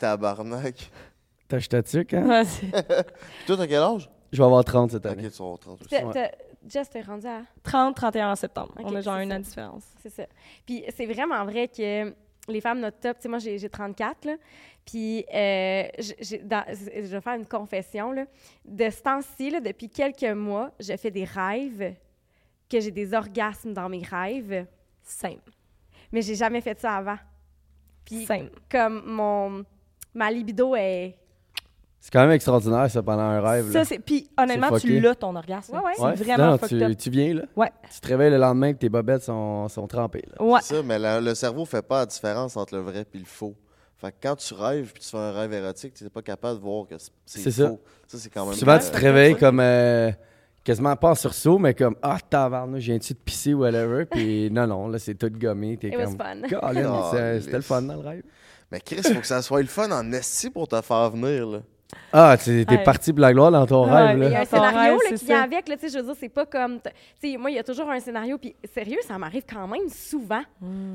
Tabarnak. 0.00 0.90
T'as 1.46 1.56
acheté 1.58 1.82
dessus, 1.82 2.06
hein? 2.12 2.26
Ouais, 2.26 2.42
toi, 3.46 3.56
t'as 3.56 3.66
quel 3.66 3.82
âge? 3.82 4.10
Je 4.32 4.38
vais 4.38 4.44
avoir 4.44 4.64
30 4.64 4.90
cette 4.92 5.06
Ok, 5.06 5.12
année. 5.12 5.30
tu 5.30 5.38
vas 5.38 5.44
avoir 5.44 5.58
30 5.60 5.80
aussi. 5.82 5.90
T'as- 5.90 6.04
Ouais. 6.04 6.12
t'as- 6.12 6.30
Jess, 6.66 6.88
t'es 6.88 7.02
rendu 7.02 7.26
à... 7.26 7.42
30, 7.62 7.94
31 7.94 8.34
septembre. 8.36 8.72
Ok, 8.78 8.86
on 8.86 8.94
a 8.94 9.00
genre 9.02 9.16
c'est 9.18 9.24
un 9.24 9.28
ça. 9.28 9.34
an 9.34 9.38
de 9.38 9.44
différence. 9.44 9.84
C'est 10.02 10.08
ça. 10.08 10.22
Puis 10.64 10.82
c'est 10.96 11.04
vraiment 11.04 11.44
vrai 11.44 11.68
que 11.68 12.14
les 12.48 12.60
femmes, 12.60 12.80
notre 12.80 12.98
top, 13.00 13.16
tu 13.18 13.22
sais, 13.22 13.28
moi, 13.28 13.38
j'ai 13.38 13.58
j'ai 13.58 13.68
34, 13.70 14.24
là. 14.26 14.36
Puis 14.84 15.24
euh, 15.34 15.84
dans- 16.42 16.64
je 16.68 17.06
vais 17.06 17.20
faire 17.20 17.34
une 17.34 17.46
confession, 17.46 18.12
là. 18.12 18.26
De 18.64 18.90
ce 18.90 19.02
temps-ci, 19.02 19.50
depuis 19.60 19.88
quelques 19.88 20.22
mois, 20.36 20.70
je 20.78 20.96
fais 20.96 21.10
des 21.10 21.24
rêves, 21.24 21.94
que 22.68 22.80
j'ai 22.80 22.90
des 22.90 23.14
orgasmes 23.14 23.72
dans 23.72 23.88
mes 23.88 24.02
rêves. 24.02 24.66
Same. 25.02 25.40
Mais 26.12 26.22
j'ai 26.22 26.34
jamais 26.34 26.60
fait 26.60 26.78
ça 26.78 26.96
avant. 26.96 27.18
Puis, 28.04 28.26
Same. 28.26 28.50
comme 28.70 29.02
mon. 29.06 29.64
Ma 30.14 30.30
libido 30.30 30.74
est. 30.76 31.16
C'est 32.04 32.10
quand 32.12 32.20
même 32.20 32.32
extraordinaire, 32.32 32.90
ça, 32.90 33.02
pendant 33.02 33.22
un 33.22 33.40
rêve. 33.40 33.72
Ça, 33.72 33.82
c'est... 33.86 33.98
Puis 33.98 34.28
honnêtement, 34.36 34.68
C'est 34.74 34.80
tu 34.86 35.00
l'as 35.00 35.14
ton 35.14 35.34
orgasme. 35.34 35.74
Ouais, 35.74 35.80
ouais. 35.82 35.92
C'est 35.96 36.02
Ouais. 36.02 36.14
vraiment 36.16 36.44
Non, 36.44 36.50
non, 36.50 36.58
fucked 36.58 36.78
tu, 36.78 36.84
up. 36.84 36.98
tu 36.98 37.08
viens, 37.08 37.32
là. 37.32 37.42
Ouais. 37.56 37.70
Tu 37.94 38.00
te 38.00 38.08
réveilles 38.08 38.30
le 38.30 38.36
lendemain 38.36 38.74
que 38.74 38.78
tes 38.78 38.90
bobettes 38.90 39.22
sont, 39.22 39.68
sont 39.70 39.86
trempées. 39.86 40.22
Là. 40.38 40.44
Ouais. 40.44 40.60
C'est 40.62 40.74
ça, 40.76 40.82
mais 40.82 40.98
la- 40.98 41.22
le 41.22 41.34
cerveau 41.34 41.64
fait 41.64 41.80
pas 41.80 42.00
la 42.00 42.06
différence 42.06 42.58
entre 42.58 42.74
le 42.74 42.82
vrai 42.82 43.06
et 43.14 43.18
le 43.18 43.24
faux. 43.24 43.54
Fait 43.96 44.10
que 44.12 44.16
quand 44.22 44.36
tu 44.36 44.52
rêves 44.52 44.92
puis 44.92 45.02
tu 45.02 45.08
fais 45.08 45.16
un 45.16 45.32
rêve 45.32 45.54
érotique, 45.54 45.94
tu 45.94 46.04
n'es 46.04 46.10
pas 46.10 46.20
capable 46.20 46.58
de 46.58 46.62
voir 46.62 46.86
que 46.86 46.98
c'est- 46.98 47.10
c'est 47.24 47.38
C'est 47.40 47.50
ça. 47.62 47.68
faux. 47.70 47.80
Ça, 48.06 48.18
c'est 48.18 48.28
quand 48.28 48.44
même. 48.44 48.54
Souvent, 48.54 48.78
tu 48.78 48.90
te 48.90 48.98
réveilles 48.98 49.36
comme 49.38 49.60
euh, 49.60 50.10
quasiment 50.62 50.96
pas 50.96 51.12
en 51.12 51.14
sursaut, 51.14 51.56
mais 51.58 51.72
comme 51.72 51.96
Ah, 52.02 52.18
tabarnak, 52.28 52.80
je 52.82 52.86
viens-tu 52.90 53.14
de 53.14 53.18
pisser 53.18 53.54
ou 53.54 53.60
whatever. 53.60 54.04
Puis 54.10 54.50
non, 54.50 54.66
non, 54.66 54.88
là, 54.88 54.98
c'est 54.98 55.14
tout 55.14 55.30
gommé. 55.30 55.78
T'es 55.78 55.88
It 55.88 55.96
was 55.96 56.04
comme. 56.04 56.18
fun. 56.18 56.42
Colin, 56.60 56.92
Oh, 56.92 57.08
c'est- 57.12 57.40
C'était 57.40 57.56
le 57.56 57.62
fun 57.62 57.80
dans 57.80 57.94
le 57.94 58.00
rêve. 58.06 58.22
Mais 58.70 58.80
Chris, 58.80 59.00
faut 59.02 59.20
que 59.20 59.26
ça 59.26 59.40
soit 59.40 59.62
le 59.62 59.68
fun 59.68 59.90
en 59.90 60.12
esti 60.12 60.50
pour 60.50 60.68
te 60.68 60.78
faire 60.82 61.08
venir. 61.10 61.46
Là. 61.46 61.58
Ah, 62.12 62.36
tu- 62.42 62.64
t'es 62.64 62.76
Ouais. 62.76 62.82
parti 62.82 63.12
pour 63.12 63.20
la 63.20 63.32
gloire 63.32 63.50
dans 63.50 63.66
ton 63.66 63.84
Ouais, 63.86 64.06
rêve, 64.06 64.18
Il 64.22 64.30
y 64.32 64.34
a 64.34 64.40
un 64.40 64.44
scénario 64.44 64.78
rêve, 64.78 64.92
là, 64.92 64.98
c'est 65.10 65.18
qui 65.18 65.24
vient 65.26 65.36
ça. 65.38 65.42
avec, 65.42 65.68
là, 65.68 65.76
tu 65.76 65.82
sais, 65.88 65.92
je 65.92 65.98
veux 65.98 66.04
dire, 66.04 66.14
c'est 66.18 66.28
pas 66.28 66.46
comme. 66.46 66.80
t- 66.80 66.90
Tu 67.20 67.30
sais, 67.32 67.36
moi, 67.36 67.50
il 67.50 67.54
y 67.54 67.58
a 67.58 67.62
toujours 67.64 67.90
un 67.90 68.00
scénario, 68.00 68.38
puis 68.38 68.54
sérieux, 68.72 68.98
ça 69.06 69.18
m'arrive 69.18 69.42
quand 69.48 69.66
même 69.68 69.88
souvent. 69.88 70.42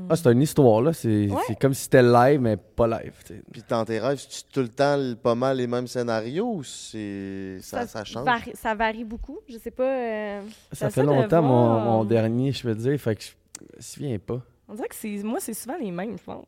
Ah, 0.08 0.16
c'est 0.16 0.32
une 0.32 0.42
histoire, 0.42 0.80
là. 0.82 0.92
C'est 0.92 1.28
Ouais. 1.30 1.54
comme 1.60 1.74
si 1.74 1.82
c'était 1.84 2.02
live, 2.02 2.40
mais 2.40 2.56
pas 2.56 2.86
live. 2.86 3.12
tu. 3.26 3.42
Puis 3.52 3.62
dans 3.68 3.84
tes 3.84 3.98
rêves, 3.98 4.18
c'est 4.28 4.48
tout 4.50 4.60
le 4.60 4.68
temps 4.68 4.98
pas 5.22 5.34
mal 5.34 5.58
les 5.58 5.66
mêmes 5.66 5.86
scénarios 5.86 6.54
ou 6.56 6.62
c'est 6.64 7.58
ça, 7.60 7.86
ça 7.86 8.04
change? 8.04 8.24
varie, 8.24 8.52
ça 8.54 8.74
varie 8.74 9.04
beaucoup. 9.04 9.38
Je 9.48 9.58
sais 9.58 9.70
pas. 9.70 9.84
euh, 9.84 10.42
Ça 10.72 10.90
fait 10.90 11.02
longtemps, 11.02 11.42
mon, 11.42 12.04
dernier, 12.04 12.52
je 12.52 12.66
veux 12.66 12.74
dire. 12.74 12.98
Fait 12.98 13.14
que 13.16 13.22
je 13.22 13.30
me 13.76 13.80
souviens 13.80 14.18
pas. 14.18 14.40
On 14.68 14.74
dirait 14.74 14.88
que 14.88 14.94
c'est... 14.94 15.22
Moi, 15.22 15.38
c'est 15.40 15.54
souvent 15.54 15.76
les 15.80 15.90
mêmes, 15.90 16.16
je 16.18 16.22
pense. 16.24 16.46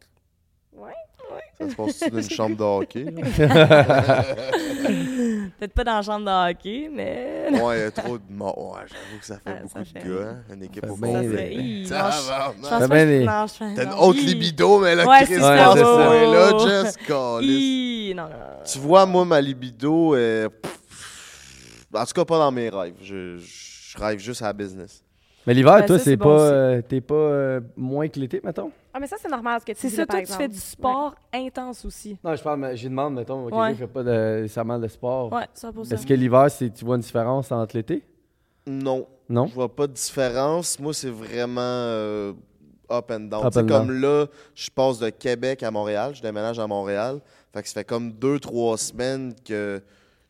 Ça 1.58 1.68
se 1.70 1.74
passe 1.76 2.10
d'une 2.10 2.30
chambre 2.36 2.56
de 2.56 2.62
hockey? 2.62 3.04
là? 3.04 4.22
Peut-être 5.58 5.72
pas 5.74 5.84
dans 5.84 5.94
la 5.96 6.02
chambre 6.02 6.24
de 6.26 6.50
hockey, 6.50 6.90
mais... 6.92 7.46
Ouais, 7.52 7.78
il 7.78 7.80
y 7.82 7.84
a 7.84 7.90
trop 7.90 8.18
de 8.18 8.22
morts. 8.30 8.72
Ouais, 8.74 8.80
j'avoue 8.88 9.18
que 9.20 9.24
ça 9.26 9.38
fait 9.38 9.50
Ouais, 9.50 9.60
beaucoup 9.62 9.72
ça 9.74 9.80
de 9.80 9.84
fait- 9.84 10.08
gars, 10.08 10.28
hein? 10.28 10.54
Une 10.54 10.62
équipe 10.64 10.90
au 10.90 10.96
fait 10.96 11.84
Ça. 11.86 12.10
Hi, 12.10 12.64
Ça 12.64 12.78
va, 12.78 12.88
man. 12.88 12.88
fait 12.88 13.16
T'as 13.76 13.84
une 13.84 13.90
non. 13.90 13.98
autre 14.00 14.18
Hi. 14.18 14.26
libido, 14.26 14.78
mais 14.80 14.94
là, 14.94 15.04
ça. 15.04 15.74
ce 15.76 15.78
Ouais. 15.78 16.06
point-là, 16.06 16.82
Jess. 16.84 16.96
Tu 18.72 18.78
vois, 18.78 19.06
moi, 19.06 19.24
ma 19.24 19.40
libido, 19.40 20.14
pff, 20.48 20.78
en 21.94 22.04
tout 22.04 22.12
cas 22.14 22.24
pas 22.24 22.38
dans 22.38 22.50
mes 22.52 22.68
rêves. 22.68 22.94
Je, 23.02 23.36
je 23.38 23.98
rêve 23.98 24.18
juste 24.18 24.42
à 24.42 24.46
la 24.46 24.52
business. 24.52 25.02
Mais 25.46 25.54
l'hiver, 25.54 25.78
Ben, 25.80 25.86
toi, 25.86 25.98
c'est 25.98 26.16
pas, 26.16 26.28
euh, 26.40 26.82
t'es 26.82 27.00
pas 27.00 27.14
euh, 27.14 27.60
moins 27.76 28.08
que 28.08 28.18
l'été, 28.20 28.40
mettons? 28.44 28.70
Ah, 28.94 29.00
mais 29.00 29.06
ça, 29.06 29.16
c'est 29.18 29.28
normal 29.30 29.60
ce 29.60 29.64
que 29.66 29.72
tu 29.72 29.78
C'est 29.80 29.88
dis, 29.88 29.94
ça, 29.94 30.02
là, 30.02 30.06
par 30.06 30.16
toi, 30.18 30.26
tu 30.26 30.32
fais 30.34 30.48
du 30.48 30.58
sport 30.58 31.14
intense 31.32 31.84
aussi. 31.84 32.18
Non, 32.22 32.36
je 32.36 32.42
parle, 32.42 32.60
mais 32.60 32.76
j'y 32.76 32.88
demande, 32.90 33.14
mettons, 33.14 33.44
quelqu'un 33.44 33.62
Ouais. 33.62 33.72
qui 33.72 33.78
fait 33.78 33.86
pas 33.86 34.02
de, 34.02 34.40
nécessairement 34.42 34.78
de 34.78 34.88
sport. 34.88 35.32
Ouais, 35.32 35.46
ça 35.54 35.72
pour 35.72 35.86
ça. 35.86 35.94
Est-ce 35.94 36.06
que 36.06 36.12
l'hiver, 36.14 36.50
c'est- 36.50 36.70
tu 36.70 36.84
vois 36.84 36.96
une 36.96 37.00
différence 37.02 37.50
entre 37.52 37.76
l'été? 37.76 38.04
Non. 38.66 39.06
Non? 39.28 39.46
Je 39.46 39.54
vois 39.54 39.74
pas 39.74 39.86
de 39.86 39.92
différence. 39.94 40.78
Moi, 40.78 40.92
c'est 40.92 41.08
vraiment 41.10 41.60
euh, 41.62 42.32
up 42.90 43.10
and 43.10 43.20
down. 43.20 43.46
Up 43.46 43.52
Tu 43.52 43.60
sais, 43.60 43.64
and 43.64 43.68
comme 43.68 43.90
là, 44.00 44.26
je 44.54 44.68
passe 44.70 44.98
de 44.98 45.08
Québec 45.08 45.62
à 45.62 45.70
Montréal. 45.70 46.14
Je 46.14 46.20
déménage 46.20 46.58
à 46.58 46.66
Montréal. 46.66 47.20
Fait 47.54 47.62
que 47.62 47.68
ça 47.68 47.74
fait 47.74 47.84
comme 47.84 48.12
deux, 48.12 48.38
trois 48.38 48.76
semaines 48.76 49.34
que 49.42 49.82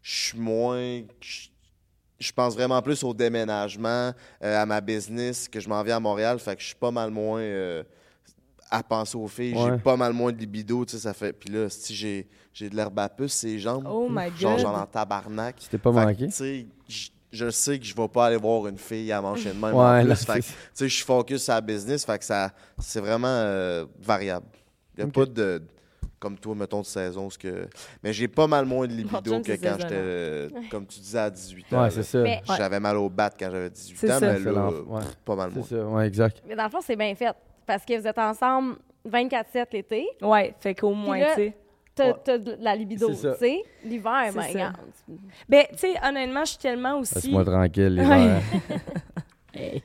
je 0.02 0.14
suis 0.28 0.38
moins. 0.38 1.00
Je, 1.20 1.48
je 2.20 2.32
pense 2.32 2.54
vraiment 2.54 2.80
plus 2.80 3.02
au 3.02 3.12
déménagement, 3.12 4.12
euh, 4.44 4.62
à 4.62 4.64
ma 4.66 4.80
business, 4.80 5.48
que 5.48 5.58
je 5.58 5.68
m'en 5.68 5.82
viens 5.82 5.96
à 5.96 6.00
Montréal. 6.00 6.38
Fait 6.38 6.54
que 6.54 6.62
je 6.62 6.66
suis 6.68 6.76
pas 6.76 6.92
mal 6.92 7.10
moins 7.10 7.40
euh, 7.40 7.82
à 8.72 8.82
penser 8.82 9.16
aux 9.18 9.28
filles. 9.28 9.54
Ouais. 9.54 9.72
J'ai 9.72 9.78
pas 9.78 9.96
mal 9.96 10.12
moins 10.12 10.32
de 10.32 10.38
libido. 10.38 10.84
Tu 10.84 10.92
sais, 10.92 10.98
ça 10.98 11.12
fait. 11.14 11.32
Puis 11.32 11.50
là, 11.50 11.68
si 11.68 11.94
j'ai 11.94 12.26
j'ai 12.54 12.68
de 12.70 12.74
l'herbe 12.76 12.98
à 12.98 13.08
puce, 13.08 13.32
ces 13.34 13.58
jambes. 13.58 13.86
Oh 13.88 14.08
my 14.10 14.30
Genre, 14.36 14.52
God. 14.56 14.60
genre 14.60 14.78
en 14.80 14.86
tabarnak. 14.86 15.56
C'était 15.58 15.78
pas 15.78 15.90
manqué? 15.92 16.26
tu 16.26 16.32
sais, 16.32 16.66
je- 16.88 17.50
sais 17.50 17.78
que 17.78 17.84
je 17.84 17.94
vais 17.94 18.08
pas 18.08 18.26
aller 18.26 18.36
voir 18.36 18.66
une 18.66 18.76
fille 18.78 19.10
à 19.12 19.20
manger 19.22 19.50
de 19.50 19.54
même. 19.58 19.74
Ouais, 19.74 19.84
en 19.84 20.00
plus. 20.00 20.08
là, 20.08 20.16
Fait 20.16 20.26
que, 20.40 20.40
c'est- 20.44 20.52
tu 20.52 20.56
sais, 20.74 20.88
je 20.88 20.94
suis 20.96 21.04
focus 21.04 21.44
sur 21.44 21.54
la 21.54 21.60
business, 21.62 22.04
fait 22.04 22.18
que 22.18 22.24
ça, 22.24 22.50
c'est 22.78 23.00
vraiment 23.00 23.26
euh, 23.28 23.86
variable. 24.00 24.46
Il 24.98 25.04
n'y 25.04 25.08
a 25.10 25.12
pas 25.12 25.24
de, 25.24 25.62
comme 26.18 26.38
toi, 26.38 26.54
mettons, 26.54 26.80
de 26.82 26.86
saison. 26.86 27.30
Ce 27.30 27.38
que... 27.38 27.66
Mais 28.02 28.12
j'ai 28.12 28.28
pas 28.28 28.46
mal 28.46 28.66
moins 28.66 28.86
de 28.86 28.92
libido 28.92 29.40
que 29.40 29.46
c'est 29.46 29.58
quand 29.58 29.76
j'étais, 29.80 29.94
euh, 29.94 30.48
comme 30.70 30.86
tu 30.86 31.00
disais, 31.00 31.18
à 31.18 31.30
18 31.30 31.72
ans. 31.72 31.82
Ouais, 31.84 31.90
c'est 31.90 32.02
ça. 32.02 32.22
J'avais 32.56 32.80
mal 32.80 32.96
au 32.98 33.08
bat 33.08 33.30
quand 33.30 33.50
j'avais 33.50 33.70
18 33.70 33.96
C'est 33.96 34.12
ans, 34.12 34.18
ça. 34.20 34.32
mais 34.32 34.38
C'est 34.38 34.52
là, 34.52 34.70
ouais. 34.70 35.02
pas 35.24 35.34
mal 35.36 35.50
C'est 35.54 35.58
moins. 35.58 35.66
ça, 35.68 35.88
ouais, 35.96 36.06
exact. 36.08 36.42
Mais 36.46 36.54
dans 36.54 36.64
le 36.64 36.70
fond, 36.70 36.80
c'est 36.82 36.96
bien 36.96 37.14
fait. 37.14 37.34
Parce 37.66 37.84
que 37.84 37.98
vous 37.98 38.06
êtes 38.06 38.18
ensemble 38.18 38.76
24-7 39.08 39.66
l'été. 39.72 40.06
Ouais, 40.20 40.54
fait 40.60 40.74
qu'au 40.74 40.94
moins, 40.94 41.18
tu 41.30 41.34
sais. 41.34 41.56
T'as 41.94 42.12
Ouais. 42.12 42.38
de 42.38 42.56
la 42.60 42.74
libido, 42.74 43.08
tu 43.10 43.16
sais. 43.16 43.62
L'hiver, 43.84 44.30
ben, 44.34 44.40
regarde. 44.40 44.76
Ben, 45.46 45.66
tu 45.72 45.78
sais, 45.78 45.94
honnêtement, 46.02 46.44
je 46.44 46.50
suis 46.52 46.58
tellement 46.58 46.98
aussi... 46.98 47.14
Laisse-moi 47.16 47.44
tranquille, 47.44 47.94
l'hiver. 47.96 48.40
Ouais. 49.54 49.82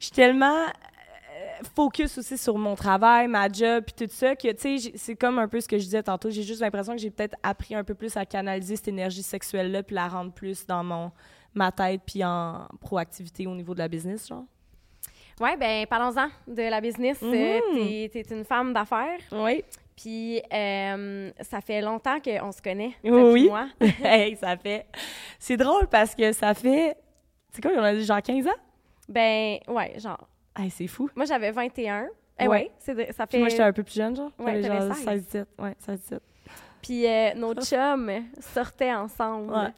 Je 0.00 0.04
suis 0.06 0.10
tellement 0.10 0.64
euh, 0.64 1.64
focus 1.76 2.18
aussi 2.18 2.36
sur 2.36 2.58
mon 2.58 2.74
travail, 2.74 3.28
ma 3.28 3.48
job, 3.48 3.84
puis 3.86 4.06
tout 4.06 4.12
ça, 4.12 4.34
que, 4.34 4.50
tu 4.50 4.78
sais, 4.80 4.92
c'est 4.96 5.14
comme 5.14 5.38
un 5.38 5.46
peu 5.46 5.60
ce 5.60 5.68
que 5.68 5.78
je 5.78 5.84
disais 5.84 6.02
tantôt. 6.02 6.30
J'ai 6.30 6.42
juste 6.42 6.60
l'impression 6.60 6.94
que 6.94 6.98
j'ai 6.98 7.10
peut-être 7.10 7.36
appris 7.44 7.76
un 7.76 7.84
peu 7.84 7.94
plus 7.94 8.16
à 8.16 8.26
canaliser 8.26 8.74
cette 8.74 8.88
énergie 8.88 9.22
sexuelle-là, 9.22 9.84
puis 9.84 9.94
la 9.94 10.08
rendre 10.08 10.32
plus 10.32 10.66
dans 10.66 10.82
mon 10.82 11.12
ma 11.54 11.70
tête, 11.70 12.00
puis 12.04 12.24
en 12.24 12.66
proactivité 12.80 13.46
au 13.46 13.54
niveau 13.54 13.72
de 13.72 13.78
la 13.78 13.86
business, 13.88 14.26
genre. 14.26 14.44
Ouais, 15.40 15.56
ben 15.56 15.86
parlons-en 15.86 16.28
de 16.46 16.62
la 16.62 16.80
business. 16.80 17.18
Euh, 17.22 17.60
T'es 17.74 18.10
t'es 18.24 18.34
une 18.34 18.44
femme 18.44 18.72
d'affaires. 18.72 19.18
Oui. 19.32 19.64
Puis 19.96 20.40
euh, 20.52 21.30
ça 21.40 21.60
fait 21.60 21.80
longtemps 21.80 22.18
qu'on 22.20 22.52
se 22.52 22.62
connaît. 22.62 22.92
Oui, 23.04 23.10
toi 23.10 23.32
oui. 23.32 23.46
moi. 23.48 23.66
hey, 24.04 24.36
ça 24.36 24.56
fait... 24.56 24.86
C'est 25.38 25.56
drôle 25.56 25.86
parce 25.88 26.14
que 26.14 26.32
ça 26.32 26.54
fait... 26.54 26.96
C'est 27.52 27.60
quoi, 27.62 27.72
on 27.76 27.82
a 27.82 27.94
dit 27.94 28.04
genre 28.04 28.22
15 28.22 28.46
ans? 28.46 28.50
Ben, 29.08 29.58
ouais, 29.68 29.94
genre. 29.98 30.28
Hey, 30.56 30.70
c'est 30.70 30.86
fou. 30.86 31.08
Moi, 31.16 31.24
j'avais 31.24 31.50
21. 31.50 32.08
Eh 32.40 32.44
Ouais. 32.44 32.48
ouais, 32.48 32.70
c'est 32.78 32.94
de- 32.94 33.12
ça 33.12 33.26
Puis 33.26 33.38
moi, 33.38 33.46
fait. 33.46 33.50
j'étais 33.50 33.62
un 33.64 33.72
peu 33.72 33.82
plus 33.82 33.94
jeune, 33.94 34.14
genre. 34.14 34.30
Ouais, 34.38 34.62
genre 34.62 34.94
16. 34.94 35.04
16 35.04 35.22
17 35.24 35.48
Ouais, 35.58 35.74
16 35.78 36.00
17 36.00 36.22
Puis 36.82 37.06
euh, 37.06 37.34
nos 37.34 37.54
chums 37.64 38.10
sortaient 38.40 38.94
ensemble. 38.94 39.52
Ouais. 39.52 39.72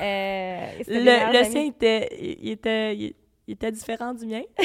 Euh, 0.00 0.66
Le, 0.88 1.38
le 1.38 1.44
sien 1.44 1.62
était, 1.66 2.08
il 2.18 2.50
était, 2.50 2.96
il, 2.96 3.14
il 3.46 3.54
était 3.54 3.70
différent 3.72 4.12
du 4.14 4.26
mien. 4.26 4.42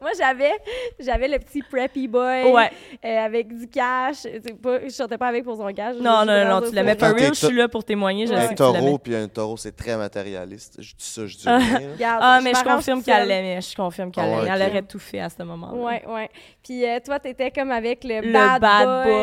Moi, 0.00 0.10
j'avais, 0.18 0.50
j'avais 0.98 1.28
le 1.28 1.38
petit 1.38 1.62
preppy 1.62 2.08
boy 2.08 2.50
Ouais. 2.50 2.72
euh, 3.04 3.18
avec 3.24 3.56
du 3.56 3.68
cash. 3.68 4.24
Pas, 4.60 4.80
je 4.82 4.88
sortais 4.88 5.16
pas 5.16 5.28
avec 5.28 5.44
pour 5.44 5.56
son 5.56 5.72
cash. 5.72 5.94
Non, 5.94 6.22
je- 6.22 6.26
non, 6.26 6.32
je 6.42 6.48
non, 6.48 6.58
tu 6.58 6.64
for 6.64 6.96
t'es 6.96 7.06
real. 7.22 7.34
Je 7.34 7.46
suis 7.46 7.54
là 7.56 7.68
pour 7.68 7.84
témoigner. 7.84 8.26
Je 8.26 8.32
Ouais. 8.32 8.40
sais 8.40 8.46
Un 8.46 8.48
que 8.48 8.54
tu 8.54 8.62
l'aimais. 8.64 8.78
taureau, 8.80 8.98
puis 8.98 9.14
un 9.14 9.28
taureau, 9.28 9.56
c'est 9.56 9.76
très 9.76 9.96
matérialiste. 9.96 10.82
Je 10.82 10.96
dis 10.96 11.04
ça, 11.04 11.24
je 11.24 11.36
dis 11.36 11.46
rien. 11.48 11.58
là. 11.58 11.92
Regarde, 11.92 12.20
Ah, 12.20 12.40
mais 12.42 12.52
je 12.52 12.64
confirme 12.64 13.00
qu'elle 13.00 13.28
l'aimait. 13.28 13.60
Je 13.60 13.76
confirme 13.76 14.10
qu'elle 14.10 14.24
Ah 14.24 14.28
ouais, 14.38 14.44
l'aimait. 14.44 14.58
Elle 14.64 14.70
aurait 14.72 14.82
tout 14.82 14.98
fait 14.98 15.20
à 15.20 15.28
ce 15.30 15.40
moment-là. 15.44 15.80
Ouais, 15.80 16.02
ouais. 16.08 16.30
Puis 16.64 16.84
euh, 16.84 16.98
toi, 16.98 17.20
t'étais 17.20 17.52
comme 17.52 17.70
avec 17.70 18.02
le, 18.02 18.22
Le 18.22 18.32
bad, 18.32 18.60
bad, 18.60 19.04
boy. 19.04 19.12
boy. 19.12 19.14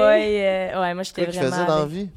euh, 0.41 0.81
ouais, 0.81 0.93
moi, 0.93 1.03
j'étais 1.03 1.25
que 1.25 1.31
tu 1.31 1.37
vraiment. 1.39 1.51
faisais 1.55 1.65
dans 1.65 1.79
la 1.79 1.85
vie? 1.87 2.09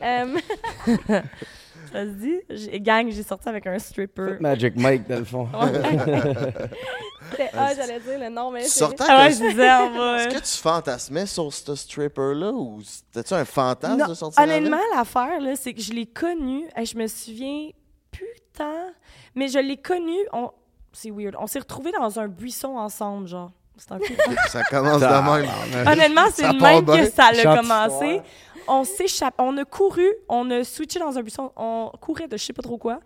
Ça 1.92 2.04
se 2.04 2.10
dit? 2.10 2.38
J'ai- 2.50 2.80
Gang, 2.80 3.10
j'ai 3.10 3.22
sorti 3.22 3.48
avec 3.48 3.66
un 3.66 3.78
stripper. 3.78 4.36
Magic 4.40 4.76
Mike, 4.76 5.08
dans 5.08 5.18
le 5.18 5.24
fond. 5.24 5.48
c'était- 7.30 7.50
ah, 7.56 7.74
j'allais 7.74 8.00
dire 8.00 8.18
le 8.18 8.28
nom, 8.28 8.50
mais 8.50 8.62
Tu 8.64 8.68
c'est- 8.70 8.78
sortais 8.78 9.04
Ah 9.08 9.16
ouais, 9.16 9.22
avec 9.24 9.34
je 9.36 9.48
disais, 9.48 9.70
on 9.72 9.90
va. 9.98 10.24
Est-ce 10.24 10.34
que 10.36 10.40
tu 10.40 10.62
fantasmais 10.62 11.26
sur 11.26 11.52
ce 11.52 11.74
stripper-là 11.74 12.52
ou 12.52 12.80
c'était-tu 12.82 13.34
un 13.34 13.44
fantasme 13.44 13.96
Non, 13.98 14.06
de 14.06 14.14
sortir 14.14 14.42
avec? 14.42 14.56
Honnêtement, 14.56 14.80
l'affaire, 14.94 15.40
là, 15.40 15.54
c'est 15.56 15.74
que 15.74 15.80
je 15.82 15.92
l'ai 15.92 16.06
connu. 16.06 16.64
et 16.76 16.84
je 16.84 16.96
me 16.96 17.06
souviens 17.06 17.70
plus 18.10 18.26
tant, 18.56 18.86
mais 19.34 19.48
je 19.48 19.58
l'ai 19.58 19.76
connu. 19.76 20.16
On... 20.32 20.50
C'est 20.92 21.10
weird. 21.10 21.36
On 21.38 21.46
s'est 21.46 21.58
retrouvés 21.60 21.92
dans 21.92 22.18
un 22.18 22.28
buisson 22.28 22.76
ensemble, 22.76 23.28
genre. 23.28 23.52
C'est 23.78 23.92
un 23.92 23.98
peu. 23.98 24.04
Ça 24.48 24.62
commence 24.64 25.00
de 25.00 25.06
même. 25.06 25.86
Honnêtement, 25.88 26.26
c'est 26.32 26.46
le 26.52 26.58
même 26.60 26.84
bien. 26.84 27.04
que 27.04 27.10
ça 27.10 27.26
a 27.26 27.34
Chante 27.34 27.56
commencé. 27.60 28.20
On 28.66 28.84
s'échappe. 28.84 29.34
On 29.38 29.56
a 29.56 29.64
couru, 29.64 30.06
on 30.28 30.50
a 30.50 30.62
switché 30.64 30.98
dans 30.98 31.16
un 31.16 31.22
buisson, 31.22 31.52
on 31.56 31.90
courait 32.00 32.28
de 32.28 32.36
je 32.36 32.44
sais 32.44 32.52
pas 32.52 32.60
trop 32.62 32.76
quoi. 32.76 33.00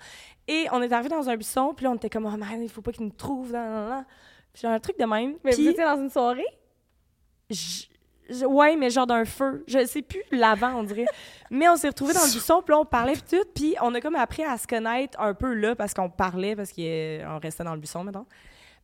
Et 0.48 0.66
on 0.72 0.82
est 0.82 0.92
arrivé 0.92 1.08
dans 1.08 1.28
un 1.28 1.36
buisson, 1.36 1.72
puis 1.74 1.84
là, 1.84 1.92
on 1.92 1.94
était 1.94 2.10
comme, 2.10 2.26
oh 2.26 2.36
man, 2.36 2.60
il 2.62 2.68
faut 2.68 2.82
pas 2.82 2.90
qu'il 2.90 3.04
nous 3.04 3.12
trouve. 3.12 3.52
Nan, 3.52 3.70
nan, 3.70 3.88
nan. 3.90 4.04
Puis 4.52 4.66
un 4.66 4.78
truc 4.80 4.98
de 4.98 5.04
même. 5.04 5.34
Mais 5.44 5.52
Puis 5.52 5.62
vous 5.64 5.70
étiez 5.70 5.84
dans 5.84 5.96
une 5.96 6.10
soirée? 6.10 6.44
je- 7.50 7.84
je- 8.30 8.44
ouais, 8.46 8.76
mais 8.76 8.90
genre 8.90 9.06
d'un 9.06 9.24
feu. 9.24 9.62
Je 9.66 9.84
sais 9.86 10.02
plus 10.02 10.22
l'avant, 10.30 10.74
on 10.76 10.82
dirait. 10.84 11.06
mais 11.50 11.68
on 11.68 11.76
s'est 11.76 11.88
retrouvés 11.88 12.14
dans 12.14 12.24
le 12.24 12.30
buisson, 12.30 12.62
puis 12.64 12.72
là, 12.72 12.80
on 12.80 12.84
parlait 12.84 13.12
puis 13.12 13.22
tout. 13.38 13.44
Puis 13.54 13.76
on 13.82 13.94
a 13.94 14.00
comme 14.00 14.16
appris 14.16 14.42
à 14.44 14.56
se 14.58 14.66
connaître 14.66 15.18
un 15.20 15.34
peu 15.34 15.52
là, 15.54 15.74
parce 15.76 15.94
qu'on 15.94 16.08
parlait, 16.10 16.56
parce 16.56 16.72
qu'on 16.72 17.38
restait 17.42 17.64
dans 17.64 17.74
le 17.74 17.80
buisson, 17.80 18.02
maintenant. 18.04 18.26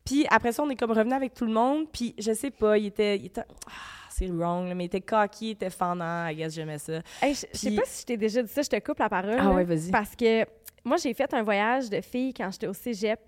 Puis 0.09 0.25
après 0.29 0.51
ça, 0.51 0.63
on 0.63 0.69
est 0.69 0.75
comme 0.75 0.91
revenu 0.91 1.13
avec 1.13 1.33
tout 1.33 1.45
le 1.45 1.51
monde. 1.53 1.85
Puis 1.91 2.15
je 2.17 2.31
sais 2.33 2.51
pas, 2.51 2.77
il 2.77 2.87
était. 2.87 3.17
Il 3.17 3.27
était 3.27 3.41
ah, 3.67 3.71
c'est 4.09 4.27
wrong, 4.27 4.67
là, 4.67 4.73
mais 4.75 4.85
il 4.85 4.87
était 4.87 5.01
cocky, 5.01 5.47
il 5.47 5.51
était 5.51 5.69
fendant. 5.69 6.27
I 6.27 6.35
guess 6.35 6.53
j'aimais 6.53 6.77
ça. 6.79 7.01
Hey, 7.21 7.33
je 7.35 7.39
sais 7.53 7.67
Puis- 7.69 7.75
pas 7.75 7.83
si 7.85 8.01
je 8.01 8.05
t'ai 8.07 8.17
déjà 8.17 8.41
dit 8.41 8.51
ça, 8.51 8.61
je 8.63 8.69
te 8.69 8.79
coupe 8.79 8.99
la 8.99 9.07
parole. 9.09 9.37
Ah 9.39 9.51
ouais, 9.51 9.63
vas-y. 9.63 9.91
Parce 9.91 10.15
que 10.15 10.45
moi, 10.83 10.97
j'ai 10.97 11.13
fait 11.13 11.31
un 11.33 11.43
voyage 11.43 11.89
de 11.89 12.01
filles 12.01 12.33
quand 12.33 12.49
j'étais 12.51 12.67
au 12.67 12.73
cégep 12.73 13.19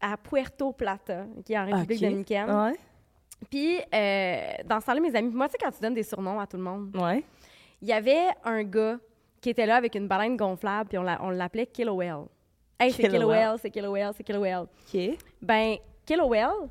à 0.00 0.16
Puerto 0.16 0.72
Plata, 0.72 1.24
qui 1.44 1.52
est 1.54 1.58
en 1.58 1.66
République 1.66 2.00
dominicaine. 2.00 2.50
Ouais. 2.50 2.74
Puis, 3.50 3.78
euh, 3.94 4.40
dans 4.66 4.80
ce 4.80 4.86
temps-là, 4.86 5.00
mes 5.00 5.14
amis, 5.16 5.30
moi, 5.34 5.48
tu 5.48 5.52
sais, 5.52 5.58
quand 5.60 5.70
tu 5.72 5.80
donnes 5.80 5.94
des 5.94 6.02
surnoms 6.02 6.38
à 6.40 6.46
tout 6.46 6.56
le 6.56 6.62
monde, 6.62 6.94
Ouais. 6.96 7.22
il 7.82 7.88
y 7.88 7.92
avait 7.92 8.28
un 8.44 8.62
gars 8.62 8.98
qui 9.40 9.50
était 9.50 9.66
là 9.66 9.76
avec 9.76 9.94
une 9.94 10.08
baleine 10.08 10.36
gonflable, 10.36 10.88
puis 10.88 10.96
on 10.98 11.02
l'a- 11.02 11.18
on 11.22 11.30
l'appelait 11.30 11.66
Killowell. 11.66 12.24
Hey, 12.78 12.90
c'est 12.92 13.02
Killowell. 13.02 13.18
Killowell, 13.20 13.58
c'est 13.60 13.70
Killowell, 13.70 14.10
c'est 14.16 14.24
Killowell. 14.24 14.58
OK. 14.60 15.18
Ben, 15.42 15.76
Killowell, 16.06 16.68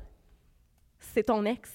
c'est 0.98 1.24
ton 1.24 1.44
ex. 1.44 1.72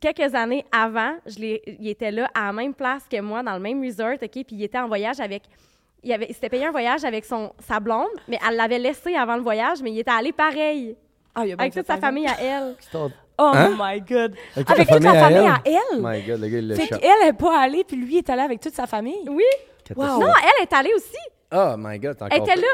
Quelques 0.00 0.34
années 0.34 0.64
avant, 0.72 1.16
je 1.26 1.58
il 1.78 1.88
était 1.88 2.10
là 2.10 2.30
à 2.34 2.46
la 2.46 2.52
même 2.52 2.72
place 2.74 3.04
que 3.10 3.20
moi, 3.20 3.42
dans 3.42 3.52
le 3.54 3.60
même 3.60 3.84
resort, 3.84 4.14
OK? 4.14 4.30
Puis 4.30 4.46
il 4.52 4.62
était 4.64 4.78
en 4.78 4.88
voyage 4.88 5.20
avec. 5.20 5.42
Il, 6.02 6.10
avait, 6.14 6.26
il 6.30 6.34
s'était 6.34 6.48
payé 6.48 6.64
un 6.64 6.70
voyage 6.70 7.04
avec 7.04 7.26
son, 7.26 7.52
sa 7.68 7.78
blonde, 7.78 8.08
mais 8.26 8.38
elle 8.48 8.56
l'avait 8.56 8.78
laissé 8.78 9.14
avant 9.14 9.36
le 9.36 9.42
voyage, 9.42 9.82
mais 9.82 9.90
il 9.92 9.98
était 9.98 10.10
allé 10.10 10.32
pareil, 10.32 10.96
Ah, 11.34 11.44
il 11.44 11.52
a 11.52 11.56
bien 11.56 11.58
avec 11.58 11.74
toute 11.74 11.86
sa 11.86 11.98
famille 11.98 12.26
à 12.26 12.40
elle. 12.40 12.74
Oh 13.42 13.52
Hein? 13.54 13.74
my 13.78 14.00
God. 14.02 14.34
Avec 14.54 14.70
Avec 14.70 14.88
toute 14.88 15.02
sa 15.02 15.14
famille 15.14 15.48
à 15.48 15.62
elle? 15.64 15.98
My 16.02 16.20
God, 16.22 16.40
le 16.40 16.48
gars, 16.48 16.58
il 16.58 16.74
Fait 16.76 16.88
qu'elle 16.88 17.28
est 17.28 17.32
pas 17.32 17.58
allée, 17.62 17.84
puis 17.84 17.96
lui 17.96 18.18
est 18.18 18.28
allé 18.28 18.42
avec 18.42 18.60
toute 18.60 18.74
sa 18.74 18.86
famille. 18.86 19.26
Oui. 19.30 19.42
Non, 19.96 20.18
elle 20.42 20.62
est 20.62 20.72
allée 20.74 20.92
aussi. 20.94 21.16
Oh 21.50 21.74
my 21.78 21.98
God, 21.98 22.18
t'es 22.18 22.24
Elle 22.30 22.42
encore 22.42 22.52
était 22.52 22.60
là. 22.60 22.68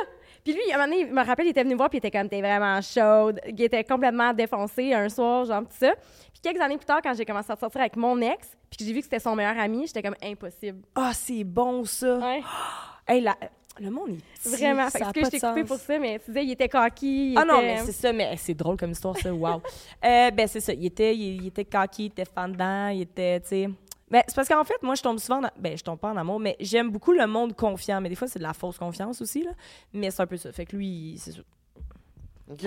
Puis 0.47 0.55
lui, 0.55 0.71
à 0.71 0.77
un 0.77 0.79
moment 0.87 0.93
donné, 0.97 1.09
il 1.09 1.13
me 1.13 1.25
rappelle, 1.27 1.47
il 1.47 1.51
était 1.51 1.65
venu 1.65 1.75
me 1.75 1.77
voir, 1.79 1.91
puis 1.91 1.99
il 1.99 2.07
était 2.07 2.17
comme, 2.17 2.29
t'es 2.29 2.41
vraiment 2.41 2.81
chaude. 2.81 3.41
Il 3.49 3.61
était 3.61 3.83
complètement 3.83 4.33
défoncé 4.33 4.95
un 4.95 5.09
soir, 5.09 5.45
genre, 5.45 5.63
tout 5.63 5.77
ça. 5.77 5.93
Puis 6.33 6.41
quelques 6.41 6.61
années 6.61 6.77
plus 6.77 6.87
tard, 6.87 7.01
quand 7.03 7.15
j'ai 7.15 7.25
commencé 7.25 7.51
à 7.51 7.57
sortir 7.57 7.81
avec 7.81 7.97
mon 7.97 8.21
ex, 8.21 8.57
puis 8.71 8.77
que 8.79 8.85
j'ai 8.85 8.93
vu 8.93 8.99
que 9.01 9.07
c'était 9.07 9.19
son 9.19 9.35
meilleur 9.35 9.59
ami, 9.59 9.89
j'étais 9.89 10.03
comme, 10.03 10.15
impossible. 10.23 10.83
Ah, 10.95 11.11
c'est 11.13 11.43
bon, 11.43 11.85
ça. 11.85 12.19
Ouais, 12.19 12.43
Hey, 13.09 13.23
la- 13.23 13.37
le 13.81 13.91
monde 13.91 14.11
est 14.11 14.49
vraiment. 14.49 14.89
ça 14.89 15.09
a 15.09 15.13
que 15.13 15.21
pas 15.21 15.27
je 15.27 15.31
t'ai 15.33 15.41
coupé 15.41 15.65
pour 15.65 15.77
ça, 15.79 15.99
mais 15.99 16.21
tu 16.21 16.27
disais, 16.31 16.45
il 16.45 16.53
était 16.53 16.69
coquille. 16.69 17.33
il 17.33 17.39
Ah 17.39 17.45
non, 17.45 17.61
mais 17.61 17.79
c'est 17.79 17.93
ça, 17.93 18.13
mais 18.13 18.37
c'est 18.37 18.55
drôle 18.55 18.77
comme 18.77 18.93
histoire, 18.93 19.17
ça. 19.19 19.35
Wow. 19.35 19.61
euh, 20.05 20.31
ben, 20.31 20.47
c'est 20.47 20.61
ça. 20.61 20.73
Il 20.73 20.87
était, 20.87 21.15
il, 21.15 21.43
il 21.43 21.47
était 21.49 21.65
cocky, 21.65 22.05
il 22.05 22.07
était 22.07 22.25
fendant, 22.25 22.89
il 22.89 23.03
était, 23.03 23.41
tu 23.41 23.49
sais. 23.49 23.69
Ben, 24.11 24.23
c'est 24.29 24.37
parce 24.37 24.49
qu'en 24.49 24.63
fait, 24.65 24.81
moi, 24.83 24.95
je 24.95 25.03
tombe 25.03 25.19
souvent 25.19 25.41
dans... 25.41 25.51
Ben, 25.59 25.77
je 25.77 25.83
tombe 25.83 25.99
pas 25.99 26.11
en 26.11 26.17
amour, 26.17 26.39
mais 26.39 26.57
j'aime 26.61 26.91
beaucoup 26.91 27.13
le 27.13 27.27
monde 27.27 27.57
confiant. 27.57 28.01
Mais 28.01 28.09
des 28.09 28.15
fois, 28.15 28.29
c'est 28.29 28.39
de 28.39 28.45
la 28.45 28.53
fausse 28.53 28.79
confiance 28.79 29.21
aussi, 29.21 29.43
là. 29.43 29.51
Mais 29.93 30.11
c'est 30.13 30.23
un 30.23 30.27
peu 30.29 30.37
ça. 30.37 30.53
Fait 30.53 30.65
que 30.65 30.77
lui, 30.77 31.17
c'est 31.19 31.33
ça. 31.33 31.41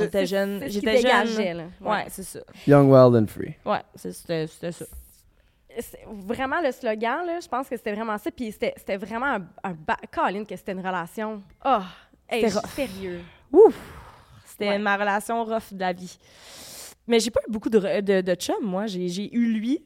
Était 0.04 0.26
jeune. 0.26 0.64
J'étais 0.68 1.02
jeune. 1.02 1.58
là. 1.58 1.64
Ouais, 1.80 2.06
c'est 2.10 2.24
ça. 2.24 2.40
Young, 2.68 2.92
wild 2.92 3.16
and 3.16 3.28
free. 3.28 3.56
Ouais, 3.66 3.82
c'était 3.96 4.48
c'était 4.48 4.74
ça. 4.74 4.86
Vraiment, 6.08 6.60
le 6.62 6.72
slogan, 6.74 7.26
là, 7.26 7.40
je 7.40 7.48
pense 7.48 7.70
que 7.70 7.78
c'était 7.78 7.94
vraiment 7.94 8.18
ça. 8.18 8.30
Puis 8.32 8.52
c'était 8.52 8.74
c'était 8.76 8.98
vraiment 8.98 9.28
un, 9.28 9.48
un 9.64 9.72
ba- 9.74 9.98
Colin, 10.12 10.44
que 10.44 10.56
c'était 10.58 10.74
une 10.74 10.86
relation. 10.86 11.42
Oh, 11.64 11.78
hey, 12.28 12.42
C'était 12.50 12.60
rough. 12.60 12.70
sérieux. 12.72 13.22
Ouf! 13.54 13.76
C'était 14.46 14.70
Ouais. 14.72 14.80
ma 14.80 14.98
relation 14.98 15.46
rough 15.46 15.72
de 15.72 15.80
la 15.80 15.94
vie. 15.94 16.18
Mais 17.08 17.22
j'ai 17.22 17.32
pas 17.32 17.40
eu 17.48 17.52
beaucoup 17.52 17.70
de, 17.70 17.80
de, 18.02 18.20
de 18.20 18.36
chums, 18.36 18.56
moi. 18.64 18.88
J'ai 18.88 19.08
j'ai 19.08 19.34
eu 19.34 19.54
lui. 19.54 19.82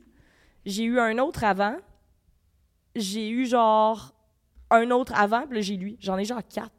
J'ai 0.66 0.84
eu 0.84 1.00
un 1.00 1.18
autre 1.20 1.44
avant. 1.44 1.76
J'ai 2.96 3.30
eu 3.30 3.46
genre 3.46 4.14
un 4.70 4.90
autre 4.92 5.14
avant, 5.16 5.46
puis 5.48 5.56
là, 5.56 5.62
j'ai 5.62 5.78
lui. 5.78 5.98
J'en 6.00 6.18
ai 6.18 6.26
genre 6.26 6.42
quatre. 6.48 6.72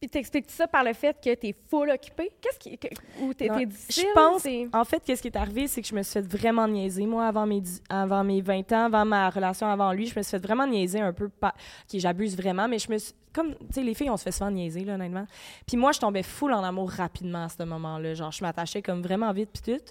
Puis 0.00 0.08
t'expliques 0.08 0.50
ça 0.50 0.66
par 0.66 0.82
le 0.82 0.94
fait 0.94 1.14
que 1.22 1.34
t'es 1.34 1.54
full 1.68 1.90
occupé? 1.90 2.30
Qu'est-ce 2.40 2.58
qui. 2.58 2.78
que- 2.78 2.88
ou 3.20 3.34
t'es 3.34 3.48
difficile? 3.66 4.06
Je 4.08 4.14
pense, 4.14 4.40
en 4.72 4.84
fait, 4.86 5.02
qu'est-ce 5.04 5.20
qui 5.20 5.28
est 5.28 5.36
arrivé, 5.36 5.66
c'est 5.66 5.82
que 5.82 5.88
je 5.88 5.94
me 5.94 6.02
suis 6.02 6.14
fait 6.14 6.22
vraiment 6.26 6.66
niaiser. 6.66 7.04
Moi, 7.04 7.26
avant 7.26 7.44
mes, 7.46 7.62
avant 7.90 8.24
mes 8.24 8.40
20 8.40 8.72
ans, 8.72 8.84
avant 8.86 9.04
ma 9.04 9.28
relation 9.28 9.66
avant 9.66 9.92
lui, 9.92 10.06
je 10.06 10.18
me 10.18 10.22
suis 10.22 10.30
fait 10.30 10.38
vraiment 10.42 10.66
niaiser 10.66 11.00
un 11.00 11.12
peu. 11.12 11.28
Pas, 11.28 11.54
j'abuse 11.92 12.34
vraiment, 12.34 12.66
mais 12.66 12.78
je 12.78 12.90
me 12.90 12.96
suis. 12.96 13.12
Comme, 13.34 13.54
tu 13.54 13.66
sais, 13.72 13.82
les 13.82 13.92
filles, 13.92 14.08
on 14.10 14.16
se 14.16 14.22
fait 14.24 14.32
souvent 14.32 14.50
niaiser, 14.50 14.84
là, 14.84 14.94
honnêtement. 14.94 15.26
Puis 15.66 15.76
moi, 15.76 15.92
je 15.92 16.00
tombais 16.00 16.22
full 16.22 16.52
en 16.54 16.64
amour 16.64 16.90
rapidement 16.90 17.44
à 17.44 17.48
ce 17.50 17.62
moment-là. 17.64 18.14
Genre, 18.14 18.32
je 18.32 18.42
m'attachais 18.42 18.80
comme 18.80 19.02
vraiment 19.02 19.32
vite, 19.32 19.50
puis 19.52 19.74
tout. 19.76 19.84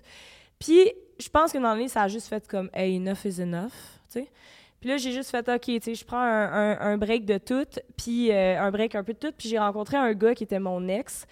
Puis 0.59 0.91
je 1.19 1.29
pense 1.29 1.51
que 1.51 1.57
dans 1.57 1.73
le 1.73 1.81
lit, 1.81 1.89
ça 1.89 2.03
a 2.03 2.07
juste 2.07 2.27
fait 2.27 2.47
comme, 2.47 2.69
hey, 2.73 2.97
enough 2.97 3.25
is 3.25 3.41
enough, 3.41 3.71
tu 4.11 4.19
sais. 4.21 4.27
Puis 4.79 4.89
là, 4.89 4.95
j'ai 4.97 5.11
juste 5.11 5.29
fait, 5.31 5.47
OK, 5.49 5.61
tu 5.65 5.79
sais, 5.81 5.95
je 5.95 6.05
prends 6.05 6.21
un, 6.21 6.53
un- 6.71 6.79
un 6.79 6.97
break 6.97 7.25
de 7.25 7.37
tout, 7.37 7.65
puis 7.97 8.31
euh, 8.31 8.61
un 8.61 8.71
break 8.71 8.95
un 8.95 9.03
peu 9.03 9.11
de 9.13 9.17
tout. 9.19 9.33
Puis 9.37 9.49
j'ai 9.49 9.59
rencontré 9.59 9.97
un 9.97 10.13
gars 10.13 10.33
qui 10.33 10.45
était 10.45 10.59
mon 10.59 10.87
ex. 10.87 11.25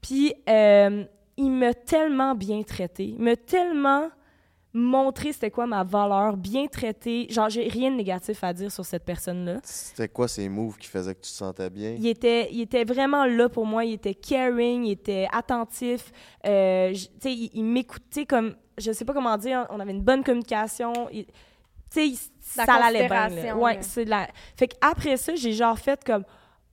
Puis 0.00 0.32
euh, 0.48 1.02
il 1.36 1.50
m'a 1.50 1.74
tellement 1.74 2.36
bien 2.36 2.62
traité. 2.62 3.06
Il 3.06 3.18
m'a 3.22 3.34
tellement 3.34 4.08
montré 4.74 5.32
c'était 5.32 5.50
quoi 5.50 5.66
ma 5.66 5.82
valeur, 5.84 6.36
bien 6.36 6.66
traité. 6.66 7.26
Genre, 7.28 7.50
j'ai 7.50 7.68
rien 7.68 7.90
de 7.90 7.96
négatif 7.96 8.42
à 8.44 8.52
dire 8.54 8.70
sur 8.70 8.84
cette 8.86 9.04
personne-là. 9.04 9.58
C'était 9.64 10.08
quoi 10.08 10.28
ces 10.28 10.48
moves 10.48 10.78
qui 10.78 10.86
faisaient 10.88 11.14
que 11.14 11.20
tu 11.20 11.30
te 11.30 11.36
sentais 11.36 11.68
bien? 11.70 11.96
Il 11.98 12.06
était, 12.06 12.48
il 12.52 12.60
était 12.62 12.84
vraiment 12.84 13.26
là 13.26 13.48
pour 13.48 13.66
moi. 13.66 13.84
Il 13.84 13.94
était 13.94 14.14
caring, 14.14 14.84
il 14.84 14.92
était 14.92 15.26
attentif. 15.32 16.12
Euh, 16.46 16.92
tu 16.92 16.98
sais, 17.20 17.32
il, 17.32 17.50
il 17.52 17.64
m'écoutait 17.64 18.24
comme, 18.26 18.54
je 18.82 18.92
sais 18.92 19.04
pas 19.04 19.12
comment 19.14 19.36
dire, 19.38 19.66
on 19.70 19.80
avait 19.80 19.92
une 19.92 20.02
bonne 20.02 20.22
communication. 20.24 20.92
Tu 21.10 21.24
sais, 21.90 22.12
ça 22.40 22.64
allait 22.64 23.06
bien. 23.08 23.28
là. 23.28 23.56
Ouais, 23.56 23.78
c'est 23.82 24.04
la. 24.04 24.28
Fait 24.56 24.68
qu'après 24.68 25.16
ça, 25.16 25.34
j'ai 25.34 25.52
genre 25.52 25.78
fait 25.78 26.02
comme, 26.04 26.24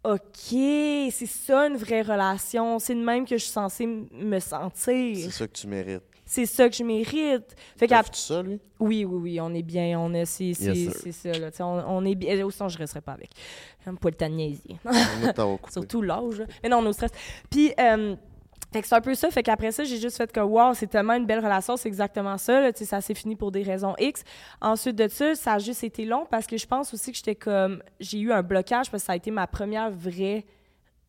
OK, 0.04 0.20
c'est 0.50 1.26
ça 1.26 1.68
une 1.68 1.76
vraie 1.78 2.02
relation. 2.02 2.80
C'est 2.80 2.96
de 2.96 3.04
même 3.04 3.26
que 3.26 3.38
je 3.38 3.44
suis 3.44 3.52
censée 3.52 3.86
me 3.86 4.40
C'est 4.40 4.50
sentir. 4.50 5.32
ça 5.32 5.48
que 5.48 5.54
tu 5.54 5.68
mérites. 5.68 6.04
C'est 6.26 6.46
ça 6.46 6.70
que 6.70 6.76
je 6.76 6.84
mérite. 6.84 7.56
Fait 7.76 7.88
qu'à 7.88 8.04
ça, 8.14 8.44
lui? 8.44 8.60
oui, 8.80 9.04
oui, 9.04 9.18
oui, 9.20 9.42
on 9.42 9.52
est 9.54 9.64
bien. 9.64 10.00
On 10.00 10.14
est, 10.14 10.26
c'est, 10.26 10.54
c'est, 10.54 10.76
Yes, 10.76 10.98
c'est 11.04 11.12
ça, 11.12 11.32
là. 11.38 11.50
On, 11.60 11.84
on 11.98 12.06
est 12.06 12.14
bien. 12.16 12.46
Au 12.46 12.52
sens, 12.52 12.72
je 12.74 12.78
resterai 12.78 13.02
pas 13.02 13.14
avec. 13.14 13.32
J'aime 13.84 13.98
pas 13.98 14.10
le 14.10 14.16
temps 14.16 14.30
de 14.30 14.36
niaiser. 14.36 14.78
Surtout 15.72 16.02
l'âge. 16.04 16.40
là. 16.40 16.46
Mais 16.64 16.70
non, 16.70 16.78
on 16.78 16.86
est 16.86 16.90
au 16.90 16.94
stress. 16.94 17.12
Puis, 17.50 17.74
euh, 17.80 18.16
fait 18.72 18.82
que 18.82 18.88
c'est 18.88 18.96
un 18.96 19.02
peu 19.02 19.16
ça. 19.16 19.32
Fait 19.32 19.42
qu'après 19.42 19.72
ça, 19.72 19.84
j'ai 19.84 19.98
juste 19.98 20.18
fait 20.18 20.32
que, 20.32 20.40
wow, 20.40 20.74
c'est 20.76 20.88
tellement 20.88 21.14
une 21.14 21.26
belle 21.26 21.40
relation. 21.40 21.76
C'est 21.76 21.88
exactement 21.88 22.38
ça. 22.38 22.62
Là, 22.62 22.72
Tu 22.72 22.80
sais, 22.80 22.86
ça 22.86 23.02
s'est 23.02 23.16
fini 23.16 23.36
pour 23.36 23.52
des 23.52 23.64
raisons 23.64 23.96
X. 23.98 24.24
Ensuite 24.62 24.96
de 24.96 25.08
ça, 25.08 25.34
ça 25.34 25.54
a 25.54 25.60
juste 25.60 25.84
été 25.84 26.06
long 26.06 26.28
parce 26.30 26.46
que 26.46 26.56
je 26.56 26.68
pense 26.68 26.94
aussi 26.94 27.12
que 27.12 27.18
j'étais 27.18 27.36
comme. 27.36 27.82
J'ai 28.00 28.20
eu 28.20 28.32
un 28.32 28.44
blocage 28.44 28.92
parce 28.92 29.04
que 29.04 29.08
ça 29.08 29.14
a 29.14 29.16
été 29.16 29.32
ma 29.32 29.48
première 29.48 29.90
vraie. 29.90 30.46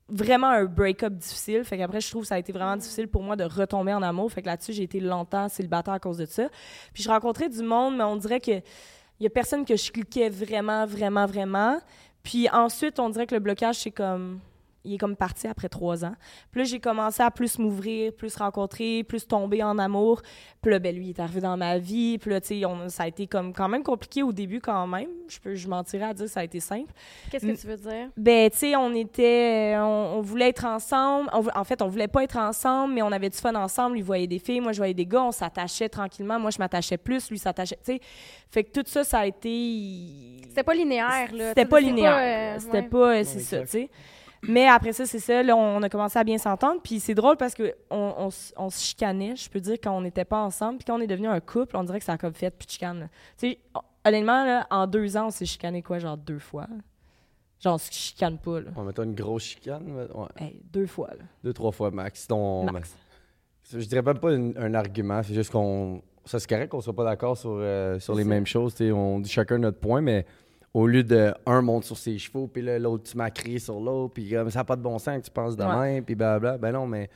Vraiment 0.09 0.49
un 0.49 0.65
break-up 0.65 1.13
difficile. 1.13 1.63
Fait 1.65 1.77
qu'après, 1.77 2.01
je 2.01 2.11
trouve 2.11 2.23
que 2.23 2.29
ça 2.29 2.37
a 2.37 2.39
été 2.39 2.51
vraiment 2.51 2.77
difficile 2.77 3.09
pour 3.09 3.23
moi 3.23 3.37
de 3.37 3.45
retomber 3.45 3.93
en 3.93 4.03
amour. 4.03 4.33
Fait 4.33 4.41
que 4.41 4.47
là-dessus, 4.47 4.73
j'ai 4.73 4.85
été 4.85 4.99
longtemps 4.99 5.49
célibataire 5.49 5.95
à 5.95 6.01
cause 6.01 6.17
de 6.17 6.25
ça. 6.25 6.49
Puis 6.95 7.03
je 7.03 7.09
rencontrais 7.11 7.49
du 7.49 7.63
monde, 7.63 7.97
mais 7.97 8.05
on 8.05 8.17
dirait 8.17 8.41
que 8.41 8.53
il 8.53 9.25
y 9.25 9.27
a 9.27 9.31
personne 9.31 9.67
que 9.67 9.77
je 9.77 9.93
cliquais 9.93 10.31
vraiment, 10.31 10.87
vraiment, 10.87 11.27
vraiment. 11.27 11.79
Puis 12.23 12.49
ensuite, 12.49 12.99
on 12.99 13.11
dirait 13.11 13.27
que 13.27 13.35
le 13.35 13.41
blocage, 13.41 13.77
c'est 13.77 13.91
comme. 13.91 14.41
Il 14.85 14.95
est 14.95 14.99
comme 14.99 15.15
parti 15.17 15.47
après 15.47 15.69
trois 15.69 16.05
ans. 16.07 16.15
Puis 16.51 16.61
là, 16.63 16.65
j'ai 16.65 16.81
commencé 16.81 17.23
à 17.23 17.31
plus 17.31 17.59
m'ouvrir, 17.59 18.13
plus 18.15 18.35
rencontrer, 18.37 19.05
plus 19.05 19.27
tomber 19.27 19.63
en 19.63 19.79
amour. 19.79 20.23
Puis 20.63 20.71
là, 20.71 20.79
ben, 20.79 20.95
lui, 20.97 21.07
il 21.07 21.11
est 21.11 21.21
arrivé 21.21 21.41
dans 21.43 21.57
ma 21.57 21.77
vie. 21.79 22.17
Puis 22.19 22.31
là, 22.31 22.41
tu 22.41 22.49
sais, 22.61 22.65
on- 22.65 22.89
ça 22.89 23.03
a 23.03 23.07
été 23.09 23.27
comme 23.27 23.53
quand 23.53 23.69
même 23.69 23.83
compliqué 23.83 24.23
au 24.23 24.33
début 24.33 24.61
quand 24.61 24.87
même. 24.87 25.09
Je, 25.29 25.39
peux, 25.39 25.55
je 25.55 25.69
mentirais 25.69 26.05
à 26.07 26.15
dire 26.15 26.25
que 26.27 26.31
ça 26.33 26.41
a 26.41 26.45
été 26.45 26.61
simple. 26.61 26.91
Qu'est-ce 27.31 27.47
que 27.47 27.61
tu 27.61 27.67
veux 27.67 27.77
dire? 27.77 28.09
Ben, 28.17 28.49
tu 28.51 28.57
sais, 28.57 28.77
on 28.77 28.95
était. 28.95 29.75
On, 29.77 30.15
on 30.17 30.21
voulait 30.23 30.49
être 30.49 30.65
ensemble. 30.65 31.29
On 31.33 31.45
en 31.55 31.65
fait, 31.65 31.83
on 31.83 31.89
voulait 31.89 32.09
pas 32.09 32.25
être 32.25 32.39
ensemble, 32.39 32.95
mais 32.95 33.03
on 33.03 33.13
avait 33.13 33.29
du 33.29 33.37
fun 33.37 33.55
ensemble. 33.55 33.97
Lui 33.97 34.03
voyait 34.03 34.27
des 34.27 34.39
filles, 34.39 34.61
moi 34.61 34.73
je 34.73 34.79
voyais 34.79 34.95
des 34.95 35.07
gars. 35.07 35.25
On 35.25 35.33
s'attachait 35.33 35.89
tranquillement. 35.91 36.39
Moi, 36.41 36.51
je 36.51 36.59
m'attachais 36.59 36.97
plus. 36.99 37.31
Lui 37.31 37.39
s'attachait. 37.39 37.77
Tu 37.85 37.93
sais. 37.97 38.01
Fait 38.51 38.65
que 38.65 38.71
tout 38.81 38.85
ça, 38.87 39.05
ça 39.05 39.19
a 39.21 39.27
été. 39.27 40.41
C'était 40.49 40.63
pas 40.65 40.75
linéaire, 40.75 41.29
là. 41.33 41.49
C'était 41.49 41.65
pas 41.67 41.81
linéaire. 41.81 42.57
euh, 42.57 42.59
C'était 42.59 42.79
ouais. 42.79 42.89
pas. 42.89 43.17
euh, 43.17 43.23
C'est 43.25 43.41
ça, 43.41 43.61
tu 43.61 43.67
sais. 43.69 43.91
Mais 44.49 44.67
après 44.67 44.93
ça, 44.93 45.05
c'est 45.07 45.19
ça. 45.19 45.43
Là, 45.43 45.55
on 45.57 45.83
a 45.83 45.89
commencé 45.89 46.19
à 46.19 46.25
bien 46.25 46.39
s'entendre. 46.39 46.81
Puis 46.83 46.99
c'est 47.01 47.15
drôle 47.15 47.37
parce 47.37 47.55
que 47.55 47.75
on, 47.91 48.31
on, 48.57 48.71
se 48.71 48.81
chicanait, 48.83 49.37
je 49.37 49.51
peux 49.51 49.61
dire, 49.61 49.75
quand 49.83 49.97
on 49.97 50.01
n'était 50.01 50.25
pas 50.25 50.41
ensemble. 50.43 50.79
Puis 50.79 50.85
quand 50.87 50.97
on 50.99 51.01
est 51.03 51.07
devenu 51.07 51.29
un 51.29 51.41
couple, 51.41 51.77
on 51.77 51.85
dirait 51.85 51.99
que 51.99 52.05
ça 52.07 52.15
a 52.15 52.19
comme 52.19 52.33
fait 52.33 52.51
puis 52.51 52.67
de 52.67 52.73
chicane. 52.73 53.09
Tu 53.37 53.51
sais, 53.51 53.59
honnêtement, 54.05 54.45
là, 54.45 54.67
en 54.71 54.87
deux 54.87 55.17
ans, 55.17 55.27
on 55.27 55.31
s'est 55.31 55.45
chicané 55.47 55.83
quoi, 55.83 55.99
genre 55.99 56.17
deux 56.17 56.39
fois? 56.39 56.67
Genre, 57.63 57.75
on 57.75 57.79
se 57.79 57.93
chicane 57.93 58.39
pas, 58.39 58.61
là. 58.61 58.71
On 58.77 58.85
mettait 58.85 59.05
une 59.05 59.15
grosse 59.15 59.43
chicane. 59.43 59.85
mais- 59.87 60.11
Ouais. 60.15 60.29
Hey, 60.39 60.63
deux 60.73 60.87
fois, 60.87 61.09
là. 61.09 61.25
Deux, 61.45 61.53
trois 61.53 61.73
fois 61.73 61.91
max. 61.91 62.27
Ton, 62.27 62.65
Max. 62.73 62.97
Je 63.71 63.85
dirais 63.85 64.03
même 64.03 64.19
pas 64.19 64.31
un 64.33 64.75
argument, 64.75 65.23
c'est 65.23 65.35
juste 65.35 65.51
qu'on. 65.53 66.03
Ça, 66.25 66.39
c'est 66.39 66.49
correct 66.49 66.71
qu'on 66.71 66.81
soit 66.81 66.95
pas 66.97 67.05
d'accord 67.05 67.37
sur, 67.37 67.51
euh, 67.53 67.99
sur 67.99 68.15
les 68.15 68.23
ça. 68.23 68.29
mêmes 68.29 68.47
choses. 68.47 68.75
tu 68.75 68.87
sais, 68.87 68.93
On 68.93 69.21
dit 69.21 69.29
chacun 69.31 69.59
notre 69.59 69.79
point, 69.79 70.01
mais 70.01 70.25
au 70.73 70.87
lieu 70.87 71.03
de 71.03 71.33
un 71.47 71.63
monte 71.63 71.85
sur 71.85 71.97
ses 71.99 72.17
chevaux, 72.19 72.47
puis 72.47 72.63
là, 72.63 72.79
l'autre, 72.79 73.11
tu 73.11 73.17
m'as 73.17 73.31
crié 73.31 73.59
sur 73.59 73.81
l'autre, 73.81 74.15
puis 74.15 74.31
comme 74.31 74.51
ça 74.51 74.61
n'a 74.61 74.65
pas 74.65 74.77
de 74.77 74.83
bon 74.83 74.99
sens 74.99 75.19
que 75.19 75.25
tu 75.25 75.31
penses 75.31 75.57
de 75.57 75.65
Ouais. 75.65 75.95
même, 75.95 76.05
puis 76.05 76.15
blablabla. 76.15 76.59
Ben 76.59 76.73
non, 76.73 76.87
mais 76.87 77.11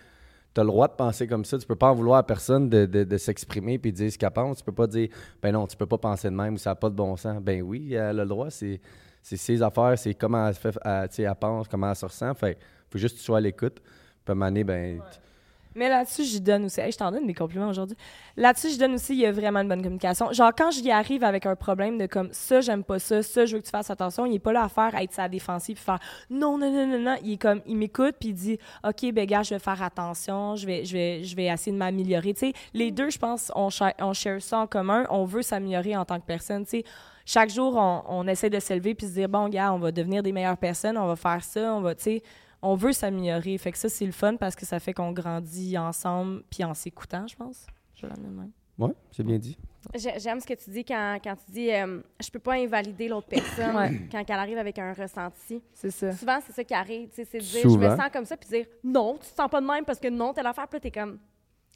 tu 0.55 0.61
as 0.61 0.65
le 0.65 0.69
droit 0.71 0.89
de 0.89 0.93
penser 0.95 1.27
comme 1.27 1.45
ça. 1.45 1.59
Tu 1.59 1.67
peux 1.67 1.77
pas 1.77 1.91
en 1.91 1.95
vouloir 1.95 2.19
à 2.19 2.27
personne 2.27 2.69
de, 2.69 2.87
de- 2.87 3.05
de 3.05 3.17
s'exprimer 3.17 3.79
puis 3.79 3.93
de 3.93 3.97
dire 3.97 4.13
ce 4.13 4.19
qu'elle 4.19 4.31
pense. 4.31 4.59
Tu 4.59 4.65
peux 4.65 4.73
pas 4.73 4.87
dire, 4.87 5.09
ben 5.43 5.53
non, 5.53 5.67
tu 5.67 5.77
peux 5.77 5.87
pas 5.87 5.99
penser 5.99 6.29
de 6.31 6.35
même 6.35 6.55
ou 6.55 6.59
ça 6.59 6.71
n'a 6.71 6.75
pas 6.77 6.91
de 6.91 6.95
bon 6.95 7.17
sens. 7.17 7.41
Ben 7.43 7.63
oui, 7.63 7.95
elle 7.95 8.01
a 8.21 8.25
le 8.25 8.27
droit. 8.27 8.51
C'est, 8.51 8.81
c'est 9.23 9.37
ses 9.37 9.63
affaires, 9.63 9.95
c'est 9.99 10.15
comment 10.15 10.47
elle, 10.49 10.55
fait, 10.55 10.77
elle, 10.85 11.09
elle 11.19 11.35
pense, 11.41 11.67
comment 11.69 11.91
elle 11.91 11.97
se 11.97 12.07
ressent. 12.07 12.35
Fait 12.35 12.59
faut 12.91 12.99
juste 12.99 13.15
que 13.17 13.21
tu 13.21 13.25
sois 13.25 13.39
à 13.39 13.41
l'écoute. 13.41 13.81
Puis 13.81 13.91
à 14.29 14.33
un 14.33 14.35
moment 14.35 14.47
donné, 14.47 14.65
ben. 14.65 15.01
Mais 15.75 15.89
là-dessus, 15.89 16.25
je 16.25 16.39
donne 16.39 16.66
aussi. 16.66 16.81
Hey, 16.81 16.93
je 16.93 16.99
t'en 16.99 17.11
donne 17.11 17.27
des 17.27 17.35
compliments 17.35 17.68
aujourd'hui. 17.68 17.97
Là-dessus, 18.37 18.70
je 18.70 18.79
donne 18.79 18.95
aussi, 18.95 19.14
il 19.14 19.20
y 19.20 19.27
a 19.27 19.33
vraiment 19.33 19.61
une 19.61 19.68
bonne 19.68 19.83
communication. 19.83 20.33
Genre, 20.33 20.53
quand 20.57 20.70
j'y 20.70 20.91
arrive 20.91 21.25
avec 21.25 21.47
un 21.47 21.57
problème 21.57 21.99
de 21.99 22.07
comme 22.07 22.29
ça, 22.33 22.61
j'aime 22.61 22.85
pas 22.85 22.99
ça, 22.99 23.22
ça, 23.22 23.47
je 23.47 23.55
veux 23.55 23.61
que 23.61 23.66
tu 23.66 23.70
fasses 23.70 23.91
attention, 23.91 24.27
il 24.27 24.35
est 24.35 24.39
pas 24.39 24.53
là 24.53 24.64
à 24.64 24.68
faire 24.68 24.95
être 24.95 25.12
sa 25.12 25.29
défensive 25.29 25.77
puis 25.77 25.85
faire 25.85 26.01
non, 26.31 26.59
non, 26.59 26.70
non, 26.70 26.87
non, 26.87 26.99
non. 26.99 27.16
Il 27.22 27.33
est 27.33 27.37
comme, 27.37 27.61
il 27.66 27.77
m'écoute 27.77 28.16
puis 28.18 28.31
il 28.31 28.35
dit, 28.35 28.59
OK, 28.87 29.12
ben, 29.12 29.27
gars, 29.27 29.43
je 29.43 29.55
vais 29.55 29.59
faire 29.59 29.83
attention, 29.83 30.57
je 30.57 30.66
vais, 30.66 30.85
je 30.85 30.93
vais, 30.93 31.25
je 31.25 31.37
vais 31.37 31.47
essayer 31.47 31.72
de 31.72 31.79
m'améliorer. 31.79 32.35
Tu 32.35 32.41
sais, 32.41 32.53
les 32.72 32.91
deux, 32.91 33.11
je 33.11 33.18
pense, 33.18 33.51
on, 33.55 33.70
share, 33.70 33.95
on 34.01 34.12
share 34.12 34.41
ça 34.41 34.59
en 34.59 34.66
commun. 34.66 35.05
On 35.11 35.25
veut 35.25 35.43
s'améliorer 35.43 35.97
en 35.97 36.05
tant 36.05 36.18
que 36.20 36.27
personne. 36.27 36.64
Tu 36.64 36.70
sais, 36.70 36.85
chaque 37.27 37.51
jour, 37.51 37.77
on, 37.77 38.03
on 38.09 38.27
essaie 38.29 38.51
de 38.51 38.61
s'élever 38.61 38.95
puis 38.95 39.07
se 39.07 39.12
dire, 39.12 39.29
bon, 39.29 39.49
gars, 39.49 39.72
on 39.72 39.79
va 39.79 39.93
devenir 39.93 40.22
des 40.22 40.33
meilleures 40.33 40.59
personnes, 40.59 40.99
on 40.99 41.07
va 41.07 41.16
faire 41.16 41.43
ça, 41.43 41.75
on 41.75 41.81
va, 41.81 41.95
tu 41.95 42.03
sais, 42.03 42.22
on 42.65 42.75
veut 42.77 42.93
s'améliorer. 42.93 43.57
Fait 43.59 43.73
que 43.73 43.79
ça, 43.79 43.89
c'est 43.89 44.07
le 44.07 44.12
fun 44.12 44.37
parce 44.37 44.57
que 44.57 44.65
ça 44.67 44.81
fait 44.81 44.93
qu'on 44.93 45.12
grandit 45.12 45.77
ensemble 45.79 46.43
puis 46.51 46.65
en 46.65 46.75
s'écoutant, 46.75 47.27
je 47.27 47.37
pense. 47.37 47.67
Je 47.95 48.07
l'amène 48.07 48.33
même. 48.35 48.51
Ouais, 48.79 48.93
c'est 49.12 49.23
bien 49.23 49.39
dit. 49.39 49.57
J'ai- 49.95 50.19
J'aime 50.19 50.41
ce 50.41 50.47
que 50.47 50.55
tu 50.55 50.71
dis 50.71 50.85
quand, 50.85 51.19
quand 51.23 51.37
tu 51.37 51.53
dis 51.53 51.71
euh, 51.73 52.01
je 52.21 52.29
peux 52.31 52.39
pas 52.41 52.55
invalider 52.55 53.07
l'autre 53.07 53.29
personne 53.29 53.77
Ouais. 53.77 54.01
quand 54.11 54.25
elle 54.27 54.35
arrive 54.35 54.59
avec 54.59 54.79
un 54.79 54.93
ressenti. 54.93 55.62
C'est 55.73 55.91
ça. 55.91 56.11
Souvent, 56.12 56.39
c'est 56.45 56.53
ça 56.53 56.65
qui 56.65 56.75
arrive. 56.75 57.09
tu 57.11 57.17
sais, 57.17 57.25
C'est 57.31 57.39
de 57.39 57.43
dire 57.45 57.62
je 57.62 57.79
me 57.79 57.89
sens 57.91 58.11
comme 58.12 58.25
ça, 58.25 58.37
puis 58.37 58.49
dire 58.49 58.67
non, 58.83 59.15
tu 59.15 59.31
te 59.31 59.37
sens 59.37 59.49
pas 59.51 59.61
de 59.61 59.67
même 59.67 59.85
parce 59.85 60.01
que 60.01 60.09
non, 60.09 60.33
telle 60.33 60.47
affaire. 60.47 60.67
Puis 60.67 60.77
là, 60.77 60.81
t'es 60.81 60.91
comme. 60.91 61.19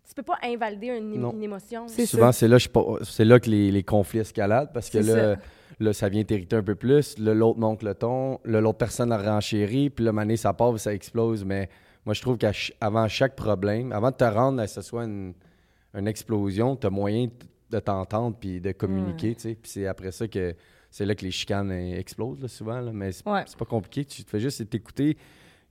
Tu 0.09 0.15
peux 0.15 0.23
pas 0.23 0.39
invalider 0.43 0.87
une, 0.87 1.15
une 1.35 1.43
émotion. 1.43 1.87
C'est 1.87 2.07
Souvent, 2.07 2.33
c'est 2.33 2.49
là, 2.49 2.57
je 2.57 2.63
suis 2.63 2.71
pas- 2.71 2.83
c'est 3.05 3.27
là 3.27 3.39
que 3.39 3.51
les, 3.51 3.71
les 3.71 3.83
conflits 3.83 4.21
escaladent 4.21 4.73
parce 4.73 4.89
que 4.89 4.97
là, 4.99 5.37
là, 5.81 5.93
ça 5.93 6.09
vient 6.09 6.25
t'irriter 6.25 6.57
un 6.57 6.63
peu 6.63 6.75
plus. 6.75 7.19
Là, 7.19 7.35
l'autre 7.35 7.59
monte 7.59 7.83
le 7.83 7.95
ton. 7.95 8.41
Là, 8.45 8.61
l'autre 8.61 8.79
personne 8.79 9.13
a 9.13 9.19
renchéri. 9.19 9.91
Puis 9.91 10.05
là, 10.05 10.13
mané, 10.13 10.37
ça 10.37 10.53
part 10.53 10.75
et 10.75 10.79
ça 10.79 10.93
explose. 10.95 11.45
Mais 11.45 11.69
moi, 12.05 12.15
je 12.15 12.21
trouve 12.23 12.37
qu'avant 12.39 13.07
chaque 13.09 13.37
problème, 13.37 13.93
avant 13.93 14.11
de 14.11 14.17
te 14.17 14.25
rendre 14.25 14.61
à 14.61 14.67
ce 14.67 14.77
que 14.77 14.81
ce 14.83 14.89
soit 14.89 15.05
une, 15.05 15.35
une 15.95 16.09
explosion, 16.09 16.77
tu 16.77 16.87
as 16.87 16.91
moyen 16.91 17.29
de- 17.71 17.79
t'entendre 17.81 18.37
puis 18.39 18.61
de 18.61 18.73
communiquer. 18.73 19.35
tu 19.35 19.41
sais. 19.43 19.55
Puis 19.55 19.71
c'est 19.71 19.87
après 19.87 20.11
ça 20.13 20.27
que 20.27 20.55
c'est 20.91 21.05
là 21.05 21.15
que 21.15 21.25
les 21.25 21.31
chicanes 21.31 21.71
euh, 21.71 21.99
explosent, 21.99 22.41
là, 22.41 22.49
souvent. 22.49 22.81
là. 22.81 22.91
Mais 22.93 23.13
c'est 23.13 23.27
Ouais. 23.29 23.45
pas 23.59 23.65
compliqué. 23.67 24.05
Tu 24.05 24.25
te 24.25 24.31
fais 24.31 24.41
juste 24.41 24.69
t'écouter. 24.71 25.17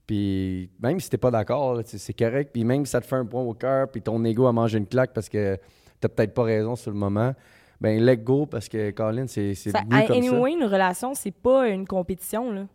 Puis 0.06 0.70
même 0.80 1.00
si 1.00 1.10
t'es 1.10 1.18
pas 1.18 1.30
d'accord, 1.30 1.80
c'est 1.84 2.14
correct. 2.14 2.50
Puis 2.52 2.64
même 2.64 2.86
si 2.86 2.92
ça 2.92 3.00
te 3.00 3.06
fait 3.06 3.16
un 3.16 3.26
point 3.26 3.42
au 3.42 3.52
cœur, 3.54 3.90
puis 3.90 4.00
ton 4.00 4.24
ego 4.24 4.46
a 4.46 4.52
mangé 4.52 4.78
une 4.78 4.86
claque 4.86 5.12
parce 5.12 5.28
que 5.28 5.58
t'as 6.00 6.08
peut-être 6.08 6.32
pas 6.32 6.44
raison 6.44 6.76
sur 6.76 6.90
le 6.90 6.96
moment, 6.96 7.34
ben 7.80 8.00
let 8.04 8.18
go 8.18 8.46
parce 8.46 8.68
que 8.68 8.90
Colin, 8.90 9.26
c'est 9.26 9.54
c'est 9.54 9.70
Ça- 9.70 9.82
voulu 9.88 10.06
comme 10.06 10.16
anyway, 10.16 10.52
une 10.52 10.64
relation, 10.64 11.14
c'est 11.14 11.30
pas 11.30 11.68
une 11.68 11.86
compétition, 11.86 12.50
là. 12.50 12.66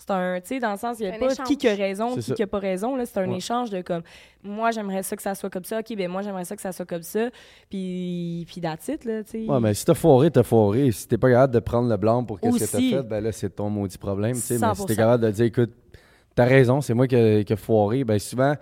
C'est 0.00 0.12
un, 0.12 0.40
tu 0.40 0.46
sais, 0.46 0.58
dans 0.60 0.70
le 0.70 0.78
sens, 0.78 1.00
il 1.00 1.06
n'y 1.06 1.10
a 1.10 1.16
Un 1.16 1.18
pas 1.18 1.32
échange. 1.32 1.46
qui 1.48 1.56
qui 1.56 1.66
a 1.66 1.74
raison, 1.74 2.10
C'est 2.14 2.20
qui 2.20 2.22
ça. 2.28 2.34
qui 2.36 2.42
a 2.44 2.46
pas 2.46 2.60
raison, 2.60 2.94
là. 2.94 3.04
C'est 3.04 3.18
un 3.18 3.28
Ouais. 3.28 3.36
échange 3.38 3.70
de 3.70 3.80
comme, 3.82 4.02
moi, 4.44 4.70
j'aimerais 4.70 5.02
ça 5.02 5.16
que 5.16 5.22
ça 5.22 5.34
soit 5.34 5.50
comme 5.50 5.64
ça, 5.64 5.80
OK, 5.80 5.96
ben 5.96 6.08
moi, 6.08 6.22
j'aimerais 6.22 6.44
ça 6.44 6.54
que 6.54 6.62
ça 6.62 6.70
soit 6.70 6.86
comme 6.86 7.02
ça, 7.02 7.30
puis, 7.68 8.44
puis 8.46 8.58
it, 8.60 9.04
là, 9.04 9.24
tu 9.24 9.30
sais. 9.30 9.44
Ouais, 9.44 9.58
mais 9.60 9.74
si 9.74 9.84
t'as 9.84 9.94
foiré, 9.94 10.30
t'as 10.30 10.44
foiré. 10.44 10.92
Si 10.92 11.08
t'es 11.08 11.18
pas 11.18 11.30
capable 11.30 11.54
de 11.54 11.58
prendre 11.58 11.88
le 11.88 11.96
blanc 11.96 12.22
pour 12.24 12.38
qu'est-ce 12.38 12.58
que 12.64 12.70
t'as 12.70 12.78
fait, 12.78 13.02
ben 13.08 13.20
là, 13.20 13.32
c'est 13.32 13.50
ton 13.50 13.70
maudit 13.70 13.98
problème. 13.98 14.34
tu 14.34 14.40
sais. 14.40 14.54
Mais 14.54 14.58
si 14.74 14.82
100%. 14.82 14.86
t'es 14.86 14.94
capable 14.96 15.24
de 15.24 15.30
dire, 15.32 15.44
écoute, 15.46 15.72
t'as 16.36 16.44
raison, 16.44 16.80
c'est 16.80 16.94
moi 16.94 17.08
qui 17.08 17.16
ai 17.16 17.44
qui 17.44 17.52
ai 17.52 17.56
foiré, 17.56 18.04
ben 18.04 18.20
souvent, 18.20 18.54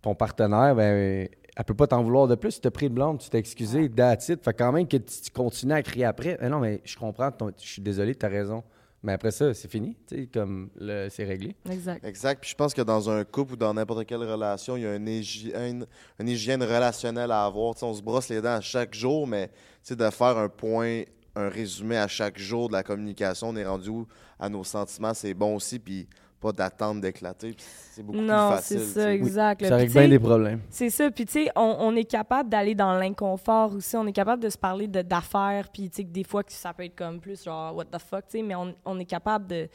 ton 0.00 0.14
partenaire, 0.14 0.74
ben 0.74 1.28
elle 1.56 1.64
peut 1.64 1.74
pas 1.74 1.86
t'en 1.86 2.02
vouloir 2.02 2.26
de 2.28 2.34
plus. 2.34 2.54
Tu 2.54 2.60
t'as 2.60 2.70
pris 2.70 2.86
le 2.88 2.94
blanc, 2.94 3.16
tu 3.16 3.28
t'es 3.28 3.38
excusé, 3.38 3.84
it. 3.84 3.96
Fait 4.42 4.54
quand 4.54 4.72
même 4.72 4.86
que 4.88 4.96
tu 4.96 5.20
tu 5.22 5.30
continues 5.30 5.72
à 5.74 5.82
crier 5.82 6.04
après. 6.06 6.38
Mais 6.40 6.48
non, 6.48 6.60
mais 6.60 6.80
je 6.84 6.96
comprends, 6.96 7.30
ton- 7.30 7.52
je 7.60 7.66
suis 7.68 7.82
désolé, 7.82 8.14
t'as 8.14 8.28
raison. 8.28 8.62
Mais 9.04 9.12
après 9.14 9.32
ça, 9.32 9.52
c'est 9.52 9.68
fini, 9.68 9.96
tu 10.06 10.14
sais, 10.16 10.26
comme 10.32 10.70
le- 10.78 11.08
c'est 11.10 11.24
réglé. 11.24 11.56
Exact. 11.68 12.04
Exact. 12.04 12.40
Puis 12.40 12.50
je 12.50 12.54
pense 12.54 12.72
que 12.72 12.82
dans 12.82 13.10
un 13.10 13.24
couple 13.24 13.54
ou 13.54 13.56
dans 13.56 13.74
n'importe 13.74 14.06
quelle 14.06 14.22
relation, 14.22 14.76
il 14.76 14.84
y 14.84 14.86
a 14.86 14.94
une 14.94 15.08
hygiène, 15.08 15.86
une 16.20 16.28
hygiène 16.28 16.62
relationnelle 16.62 17.32
à 17.32 17.44
avoir. 17.44 17.74
Tu 17.74 17.84
on 17.84 17.92
se 17.94 18.00
brosse 18.02 18.28
les 18.28 18.40
dents 18.40 18.54
à 18.54 18.60
chaque 18.60 18.94
jour, 18.94 19.26
mais 19.26 19.50
tu 19.84 19.96
de 19.96 20.08
faire 20.10 20.38
un 20.38 20.48
point, 20.48 21.02
un 21.34 21.48
résumé 21.48 21.96
à 21.96 22.06
chaque 22.06 22.38
jour 22.38 22.68
de 22.68 22.74
la 22.74 22.84
communication, 22.84 23.48
on 23.48 23.56
est 23.56 23.66
rendu 23.66 23.88
où? 23.88 24.06
À 24.38 24.48
nos 24.48 24.62
sentiments, 24.62 25.14
c'est 25.14 25.34
bon 25.34 25.56
aussi. 25.56 25.80
Puis 25.80 26.06
pas 26.42 26.52
d'attendre 26.52 27.00
d'éclater. 27.00 27.52
puis 27.52 27.64
C'est 27.92 28.02
beaucoup 28.02 28.18
Non, 28.20 28.50
plus 28.50 28.58
c'est 28.62 28.78
facile. 28.78 28.80
ça, 28.80 28.86
tu 28.86 29.06
sais. 29.06 29.14
exact. 29.14 29.62
là. 29.62 29.68
Ça 29.68 29.76
règle 29.76 29.92
bien 29.92 30.08
des 30.08 30.18
problèmes. 30.18 30.60
C'est 30.68 30.90
ça. 30.90 31.10
Puis, 31.10 31.24
tu 31.24 31.32
sais, 31.44 31.50
on, 31.56 31.76
on 31.80 31.96
est 31.96 32.04
capable 32.04 32.48
d'aller 32.50 32.74
dans 32.74 32.94
l'inconfort 32.98 33.74
aussi. 33.74 33.96
On 33.96 34.06
est 34.06 34.12
capable 34.12 34.42
de 34.42 34.48
se 34.50 34.58
parler 34.58 34.88
de- 34.88 35.02
d'affaires. 35.02 35.68
Puis, 35.72 35.88
tu 35.88 35.96
sais, 35.96 36.04
que 36.04 36.10
des 36.10 36.24
fois, 36.24 36.42
que 36.42 36.52
ça 36.52 36.74
peut 36.74 36.84
être 36.84 36.96
comme 36.96 37.20
plus 37.20 37.44
genre, 37.44 37.74
what 37.76 37.84
the 37.86 37.98
fuck, 37.98 38.26
tu 38.28 38.38
sais, 38.38 38.42
mais 38.42 38.54
on, 38.54 38.74
on 38.84 38.98
est 38.98 39.04
capable 39.04 39.46
de, 39.46 39.68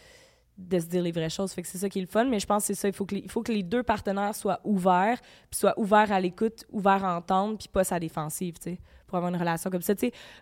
de 0.58 0.80
se 0.80 0.86
dire 0.88 1.02
les 1.04 1.12
vraies 1.12 1.30
choses. 1.30 1.52
Fait 1.54 1.62
que 1.62 1.68
c'est 1.68 1.78
ça 1.78 1.88
qui 1.88 2.00
est 2.00 2.02
le 2.02 2.08
fun. 2.08 2.26
Mais 2.26 2.40
je 2.40 2.46
pense 2.46 2.64
que 2.64 2.68
c'est 2.74 2.80
ça. 2.82 2.88
Il 2.88 2.94
faut 2.94 3.06
que, 3.06 3.16
les, 3.16 3.22
il 3.22 3.32
faut 3.32 3.42
que 3.44 3.52
les 3.52 3.64
deux 3.64 3.84
partenaires 3.84 4.36
soient 4.36 4.60
ouverts, 4.64 5.20
puis 5.50 5.60
soient 5.60 5.74
ouverts 5.80 6.12
à 6.12 6.20
l'écoute, 6.20 6.66
ouverts 6.72 7.06
à 7.06 7.16
entendre, 7.18 7.58
puis 7.58 7.68
pas 7.72 7.84
sa 7.84 8.00
défensive, 8.00 8.56
tu 8.60 8.72
sais, 8.72 8.80
pour 9.08 9.18
avoir 9.18 9.34
une 9.34 9.40
relation 9.40 9.70
comme 9.70 9.82
ça. 9.82 9.94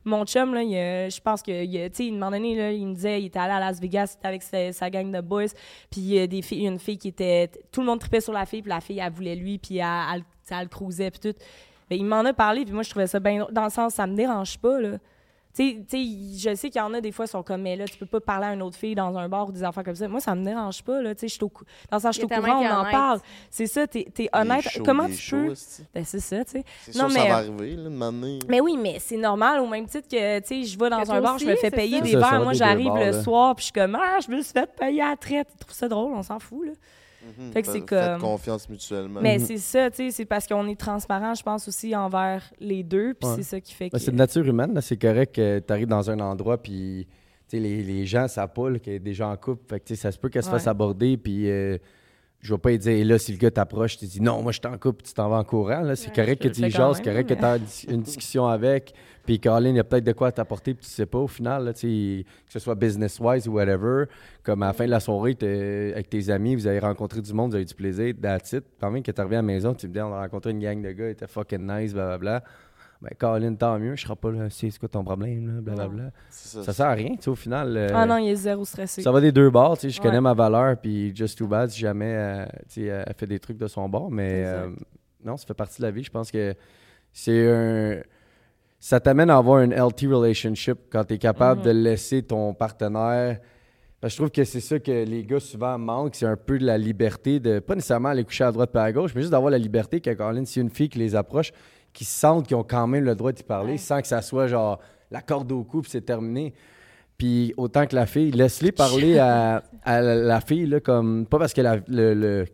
Mon 0.03 0.25
chum, 0.25 0.53
a- 0.55 1.09
je 1.09 1.21
pense 1.21 1.41
que, 1.41 1.63
il 1.63 1.91
tu 1.91 2.03
sais, 2.03 2.09
à 2.09 2.13
un 2.13 2.17
moment 2.17 2.31
donné, 2.31 2.55
là, 2.55 2.71
il 2.71 2.87
me 2.87 2.93
disait, 2.95 3.21
il 3.21 3.27
était 3.27 3.39
allé 3.39 3.53
à 3.53 3.59
Las 3.59 3.79
Vegas, 3.79 4.17
avec 4.23 4.41
sa, 4.43 4.89
gang 4.89 5.11
de 5.11 5.21
boys, 5.21 5.45
puis 5.91 6.01
il 6.01 6.13
y 6.13 6.19
a 6.19 6.27
des 6.27 6.41
filles, 6.41 6.65
une 6.65 6.79
fille 6.79 6.97
qui 6.97 7.09
était, 7.09 7.49
tout 7.71 7.81
le 7.81 7.87
monde 7.87 7.99
tripait 7.99 8.21
sur 8.21 8.33
la 8.33 8.45
fille, 8.45 8.61
puis 8.61 8.69
la 8.69 8.81
fille, 8.81 8.99
elle 8.99 9.11
voulait 9.13 9.35
lui, 9.35 9.57
puis 9.57 9.77
elle, 9.77 10.23
le 10.51 10.67
cruisait, 10.67 11.11
puis 11.11 11.31
tout. 11.31 11.37
Il 11.91 12.05
m'en 12.05 12.25
a 12.25 12.33
parlé, 12.33 12.65
puis 12.65 12.73
moi, 12.73 12.81
je 12.83 12.89
trouvais 12.89 13.07
ça 13.07 13.19
bien. 13.19 13.45
Dans 13.51 13.65
le 13.65 13.69
sens, 13.69 13.93
ça 13.93 14.07
me 14.07 14.15
dérange 14.15 14.57
pas. 14.57 14.79
Tu 15.55 15.85
sais- 15.87 16.49
je 16.51 16.55
sais 16.55 16.69
qu'il 16.69 16.79
y 16.79 16.83
en 16.83 16.93
a 16.93 16.99
des 16.99 17.13
fois 17.13 17.25
qui 17.25 17.31
sont 17.31 17.41
comme, 17.43 17.61
mais 17.61 17.77
là, 17.77 17.85
tu 17.85 17.95
peux 17.97 18.05
pas 18.05 18.19
parler 18.19 18.47
à 18.47 18.53
une 18.53 18.61
autre 18.61 18.75
fille 18.77 18.93
dans 18.93 19.15
un 19.17 19.29
bar 19.29 19.47
ou 19.47 19.51
des 19.53 19.63
affaires 19.63 19.83
comme 19.85 19.95
ça. 19.95 20.05
Moi, 20.09 20.19
ça 20.19 20.35
me 20.35 20.43
dérange 20.43 20.83
pas, 20.83 21.01
là. 21.01 21.15
Tu 21.15 21.21
sais, 21.21 21.27
je 21.29 21.39
Dans 21.89 21.97
sens, 21.99 22.15
je 22.15 22.19
suis 22.19 22.25
au 22.25 22.27
courant, 22.27 22.59
on 22.61 22.69
en 22.87 22.91
parle. 22.91 23.19
C'est 23.49 23.67
ça, 23.67 23.87
t'es 23.87 24.05
es 24.19 24.29
honnête. 24.33 24.65
Comment 24.83 25.07
tu 25.07 25.13
chaud, 25.15 25.37
peux. 25.47 25.53
Ben, 25.93 26.03
c'est 26.03 26.19
ça, 26.19 26.43
tu 26.43 26.51
sais. 26.51 26.63
C'est 26.83 26.95
Non, 26.95 27.07
sûr 27.07 27.07
que 27.07 27.13
ça 27.13 27.19
mais- 27.23 27.29
va 27.29 27.35
arriver, 27.37 27.75
là, 27.77 27.89
de. 27.89 28.39
Mais 28.49 28.59
oui, 28.59 28.77
mais 28.77 28.97
c'est 28.99 29.15
normal, 29.17 29.61
au 29.61 29.67
même 29.67 29.85
titre 29.87 30.07
que, 30.09 30.39
tu 30.41 30.47
sais, 30.47 30.63
je 30.63 30.77
vais 30.77 30.89
dans 30.89 31.01
Que 31.01 31.09
un 31.11 31.21
bar, 31.21 31.35
aussi, 31.35 31.45
je 31.45 31.51
me 31.51 31.55
fais 31.55 31.71
payer 31.71 31.99
ça. 31.99 32.03
des 32.03 32.11
Ça, 32.11 32.19
ça 32.21 32.29
verres. 32.31 32.43
Moi, 32.43 32.53
j'arrive 32.53 32.93
le 32.93 33.13
soir, 33.23 33.55
puis 33.55 33.61
je 33.61 33.65
suis 33.67 33.73
comme, 33.73 33.95
ah, 33.95 34.17
je 34.27 34.31
me 34.35 34.41
suis 34.41 34.51
fait 34.51 34.69
payer 34.77 35.01
à 35.01 35.11
la 35.11 35.15
traite. 35.15 35.47
Tu 35.51 35.57
trouves 35.59 35.73
ça 35.73 35.87
drôle? 35.87 36.13
On 36.13 36.23
s'en 36.23 36.39
fout, 36.39 36.65
là. 36.65 36.71
Mhm. 37.39 37.51
fait 37.51 37.61
que 37.61 37.67
c'est 37.69 37.81
comme- 37.81 37.99
Faites 37.99 38.17
confiance 38.19 38.69
mutuellement. 38.69 39.19
Mais 39.21 39.39
c'est 39.39 39.57
ça, 39.57 39.89
tu 39.89 39.97
sais, 39.97 40.11
c'est 40.11 40.25
parce 40.25 40.47
qu'on 40.47 40.67
est 40.67 40.79
transparent, 40.79 41.33
je 41.33 41.43
pense, 41.43 41.67
aussi 41.67 41.95
envers 41.95 42.43
les 42.59 42.83
deux, 42.83 43.13
puis 43.13 43.29
Ouais. 43.29 43.35
c'est 43.37 43.43
ça 43.43 43.59
qui 43.59 43.73
fait 43.73 43.89
que. 43.89 43.95
Ben, 43.95 43.99
c'est 43.99 44.11
de 44.11 44.17
nature 44.17 44.45
humaine, 44.45 44.73
là. 44.73 44.81
c'est 44.81 44.97
correct 44.97 45.35
que 45.35 45.59
tu 45.59 45.73
arrives 45.73 45.87
dans 45.87 46.09
un 46.09 46.19
endroit 46.19 46.61
puis 46.61 47.07
tu 47.47 47.57
sais, 47.57 47.59
les, 47.59 47.83
les 47.83 48.05
gens 48.05 48.27
savent 48.27 48.53
pas 48.53 48.69
là, 48.71 48.79
qu'il 48.79 48.93
y 48.93 48.95
a 48.95 48.99
des 48.99 49.13
gens 49.13 49.31
en 49.31 49.37
couple. 49.37 49.63
Fait 49.69 49.79
que, 49.79 49.85
tu 49.85 49.95
sais, 49.95 50.01
ça 50.01 50.11
se 50.11 50.17
peut 50.17 50.29
qu'elle 50.29 50.41
se 50.43 50.47
Ouais. 50.47 50.53
fasse 50.53 50.65
aborder 50.67 51.15
puis 51.17 51.49
euh, 51.49 51.77
je 52.45 52.53
vais 52.53 52.59
pas 52.59 52.77
dire 52.77 52.91
et 52.91 53.03
là 53.03 53.17
si 53.17 53.31
le 53.31 53.37
gars 53.37 53.51
t'approche, 53.51 53.97
tu 53.97 54.05
dis 54.05 54.21
non, 54.21 54.41
moi 54.41 54.51
je 54.51 54.59
suis 54.63 54.67
en 54.73 54.77
couple, 54.77 54.97
puis 55.03 55.07
tu 55.07 55.13
t'en 55.13 55.29
vas 55.29 55.37
en 55.37 55.43
courant 55.43 55.81
là, 55.81 55.95
c'est 55.95 56.09
Ouais, 56.09 56.15
correct 56.15 56.41
que 56.43 56.47
tu 56.47 56.61
y 56.61 56.69
jases, 56.69 56.97
c'est 56.97 57.03
correct 57.03 57.29
mais- 57.29 57.35
que 57.35 57.39
tu 57.41 57.45
as 57.45 57.91
une 57.93 58.01
discussion 58.01 58.45
avec 58.47 58.93
puis 59.25 59.39
Colin, 59.39 59.69
il 59.71 59.75
y 59.77 59.79
a 59.79 59.83
peut-être 59.83 60.03
de 60.03 60.11
quoi 60.11 60.31
t'apporter 60.31 60.73
puis 60.75 60.85
tu 60.85 60.91
sais 60.91 61.05
pas 61.07 61.17
au 61.17 61.27
final 61.27 61.65
là, 61.65 61.73
que 61.73 61.79
ce 61.79 62.59
soit 62.59 62.75
business 62.75 63.19
wise 63.19 63.47
ou 63.47 63.53
whatever, 63.53 64.05
comme 64.43 64.61
à 64.63 64.67
la 64.67 64.73
fin 64.73 64.85
de 64.85 64.91
la 64.91 64.99
soirée 64.99 65.33
t'es- 65.35 65.91
avec 65.93 66.09
tes 66.09 66.29
amis, 66.29 66.55
vous 66.55 66.67
avez 66.67 66.79
rencontré 66.79 67.21
du 67.21 67.33
monde, 67.33 67.49
vous 67.49 67.55
avez 67.55 67.63
eu 67.63 67.67
du 67.67 67.73
plaisir, 67.75 68.13
that's 68.21 68.53
it. 68.53 68.63
Que 68.79 69.11
tu 69.11 69.21
reviens 69.21 69.39
à 69.39 69.41
la 69.41 69.47
maison, 69.47 69.73
tu 69.73 69.87
me 69.87 69.93
dis 69.93 69.99
on 70.01 70.13
a 70.13 70.19
rencontré 70.21 70.51
une 70.51 70.59
gang 70.59 70.79
de 70.81 70.91
gars, 70.91 71.07
ils 71.07 71.11
étaient 71.11 71.27
fucking 71.27 71.65
nice 71.65 71.93
blablabla. 71.93 72.43
Ben, 73.01 73.11
Colin, 73.19 73.53
tant 73.55 73.77
mieux, 73.77 73.95
je 73.95 74.03
serai 74.03 74.15
pas 74.15 74.31
là, 74.31 74.49
c'est 74.49 74.75
quoi 74.79 74.87
ton 74.89 75.03
problème, 75.03 75.47
là, 75.55 75.61
blablabla. 75.61 76.11
C'est 76.29 76.63
Ça 76.63 76.73
sert 76.73 76.85
à 76.87 76.93
rien, 76.93 77.15
tu 77.15 77.23
sais, 77.23 77.29
au 77.29 77.35
final. 77.35 77.75
euh, 77.75 77.87
Ah 77.93 78.05
non, 78.05 78.17
il 78.17 78.29
est 78.29 78.35
zéro 78.35 78.63
stressé. 78.65 79.01
ça 79.01 79.11
va 79.11 79.19
des 79.21 79.31
deux 79.31 79.49
bords, 79.49 79.77
tu 79.77 79.81
sais, 79.81 79.89
je 79.89 80.01
connais 80.01 80.15
Ouais. 80.15 80.21
ma 80.21 80.33
valeur, 80.33 80.77
puis 80.77 81.13
just 81.15 81.37
too 81.37 81.47
bad 81.47 81.69
si 81.69 81.79
jamais 81.79 82.13
euh, 82.15 82.45
tu 82.69 82.81
sais, 82.81 82.81
elle 82.85 83.13
fait 83.17 83.27
des 83.27 83.39
trucs 83.39 83.57
de 83.57 83.67
son 83.67 83.87
bord, 83.89 84.09
mais 84.09 84.43
euh, 84.45 84.69
non, 85.23 85.35
ça 85.37 85.45
fait 85.45 85.53
partie 85.53 85.81
de 85.81 85.85
la 85.87 85.91
vie. 85.91 86.03
Je 86.03 86.11
pense 86.11 86.31
que 86.31 86.55
c'est 87.11 87.47
un. 87.51 88.01
Ça 88.79 88.99
t'amène 88.99 89.29
à 89.29 89.37
avoir 89.37 89.61
une 89.61 89.73
healthy 89.73 90.07
relationship 90.07 90.77
quand 90.91 91.03
tu 91.05 91.15
es 91.15 91.17
capable 91.17 91.61
Mhm. 91.61 91.65
de 91.65 91.71
laisser 91.71 92.21
ton 92.23 92.53
partenaire. 92.53 93.39
Parce 93.99 94.13
que 94.13 94.15
je 94.17 94.21
trouve 94.21 94.31
que 94.31 94.43
c'est 94.43 94.59
ça 94.59 94.77
que 94.79 94.91
les 95.05 95.23
gars 95.23 95.39
souvent 95.39 95.77
manquent, 95.79 96.13
c'est 96.15 96.27
un 96.27 96.35
peu 96.35 96.59
de 96.59 96.65
la 96.65 96.77
liberté 96.77 97.39
de, 97.39 97.59
pas 97.59 97.73
nécessairement 97.73 98.09
aller 98.09 98.23
coucher 98.23 98.43
à 98.43 98.51
droite 98.51 98.71
pas 98.71 98.83
à 98.83 98.91
gauche, 98.91 99.11
mais 99.15 99.21
juste 99.21 99.31
d'avoir 99.31 99.49
la 99.49 99.57
liberté 99.57 100.01
que 100.01 100.13
Colin, 100.13 100.45
si 100.45 100.59
une 100.61 100.69
fille 100.69 100.89
qui 100.89 100.99
les 100.99 101.15
approche, 101.15 101.51
qui 101.95 102.05
sentent 102.05 102.45
qu'ils 102.45 102.57
ont 102.57 102.63
quand 102.63 102.85
même 102.85 103.03
le 103.05 103.15
droit 103.15 103.31
d'y 103.31 103.41
parler 103.41 103.71
Ouais. 103.71 103.77
sans 103.79 104.01
que 104.01 104.07
ça 104.07 104.21
soit 104.21 104.45
genre 104.47 104.79
la 105.09 105.21
corde 105.21 105.51
au 105.51 105.63
cou 105.63 105.81
puis 105.81 105.89
c'est 105.89 106.01
terminé. 106.05 106.53
Puis 107.17 107.53
autant 107.57 107.85
que 107.87 107.95
la 107.95 108.05
fille, 108.05 108.31
laisse-les 108.31 108.71
parler 108.73 109.17
à, 109.17 109.63
à 109.83 110.01
la, 110.01 110.41
fille, 110.41 110.65
là, 110.67 110.79
comme, 110.81 111.25
pas 111.25 111.39
parce 111.39 111.53
que 111.53 111.61
la- 111.61 111.77
le, 111.87 112.13
le- 112.13 112.45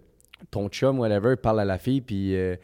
ton 0.52 0.70
chum, 0.70 1.00
whatever, 1.00 1.36
parle 1.36 1.60
à 1.62 1.66
la 1.66 1.78
fille, 1.80 2.02
puis 2.02 2.36
euh, 2.36 2.56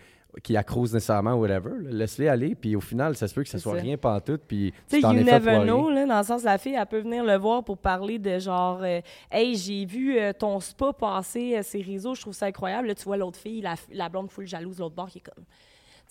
qui 0.44 0.56
accrose 0.56 0.94
nécessairement, 0.94 1.34
whatever. 1.34 1.72
Laisse-les 1.90 2.28
aller, 2.28 2.54
puis 2.54 2.76
au 2.76 2.82
final, 2.82 3.16
ça 3.16 3.28
se 3.28 3.34
peut 3.34 3.42
que 3.42 3.50
ça 3.50 3.58
soit 3.58 3.76
ça. 3.78 3.82
rien 3.82 3.98
pantoute, 3.98 4.42
puis 4.48 4.72
Tu 4.88 4.98
sais, 4.98 5.02
t'en 5.02 5.14
you 5.14 5.22
es 5.22 5.24
fait 5.24 5.32
never 5.40 5.52
foirer. 5.54 5.66
know, 5.68 5.90
là, 5.90 6.06
dans 6.06 6.18
le 6.20 6.24
sens, 6.24 6.44
la 6.44 6.60
fille, 6.60 6.76
elle 6.80 6.86
peut 6.86 7.00
venir 7.00 7.24
le 7.24 7.36
voir 7.38 7.64
pour 7.64 7.80
parler 7.80 8.20
de 8.20 8.38
genre, 8.38 8.82
euh, 8.84 9.02
hey, 9.32 9.56
j'ai 9.56 9.86
vu 9.86 10.20
euh, 10.20 10.34
ton 10.34 10.60
spa 10.60 10.94
passer 10.94 11.58
euh, 11.58 11.62
ces 11.64 11.82
réseaux, 11.82 12.14
je 12.14 12.22
trouve 12.22 12.34
ça 12.34 12.46
incroyable. 12.46 12.90
Là, 12.90 12.94
tu 12.96 13.04
vois 13.06 13.18
l'autre 13.18 13.40
fille, 13.40 13.62
la, 13.62 13.74
la 13.92 14.10
blonde 14.10 14.30
full 14.30 14.46
jalouse, 14.46 14.78
l'autre 14.78 14.94
bord 14.96 15.10
qui 15.10 15.18
est 15.18 15.22
comme. 15.22 15.46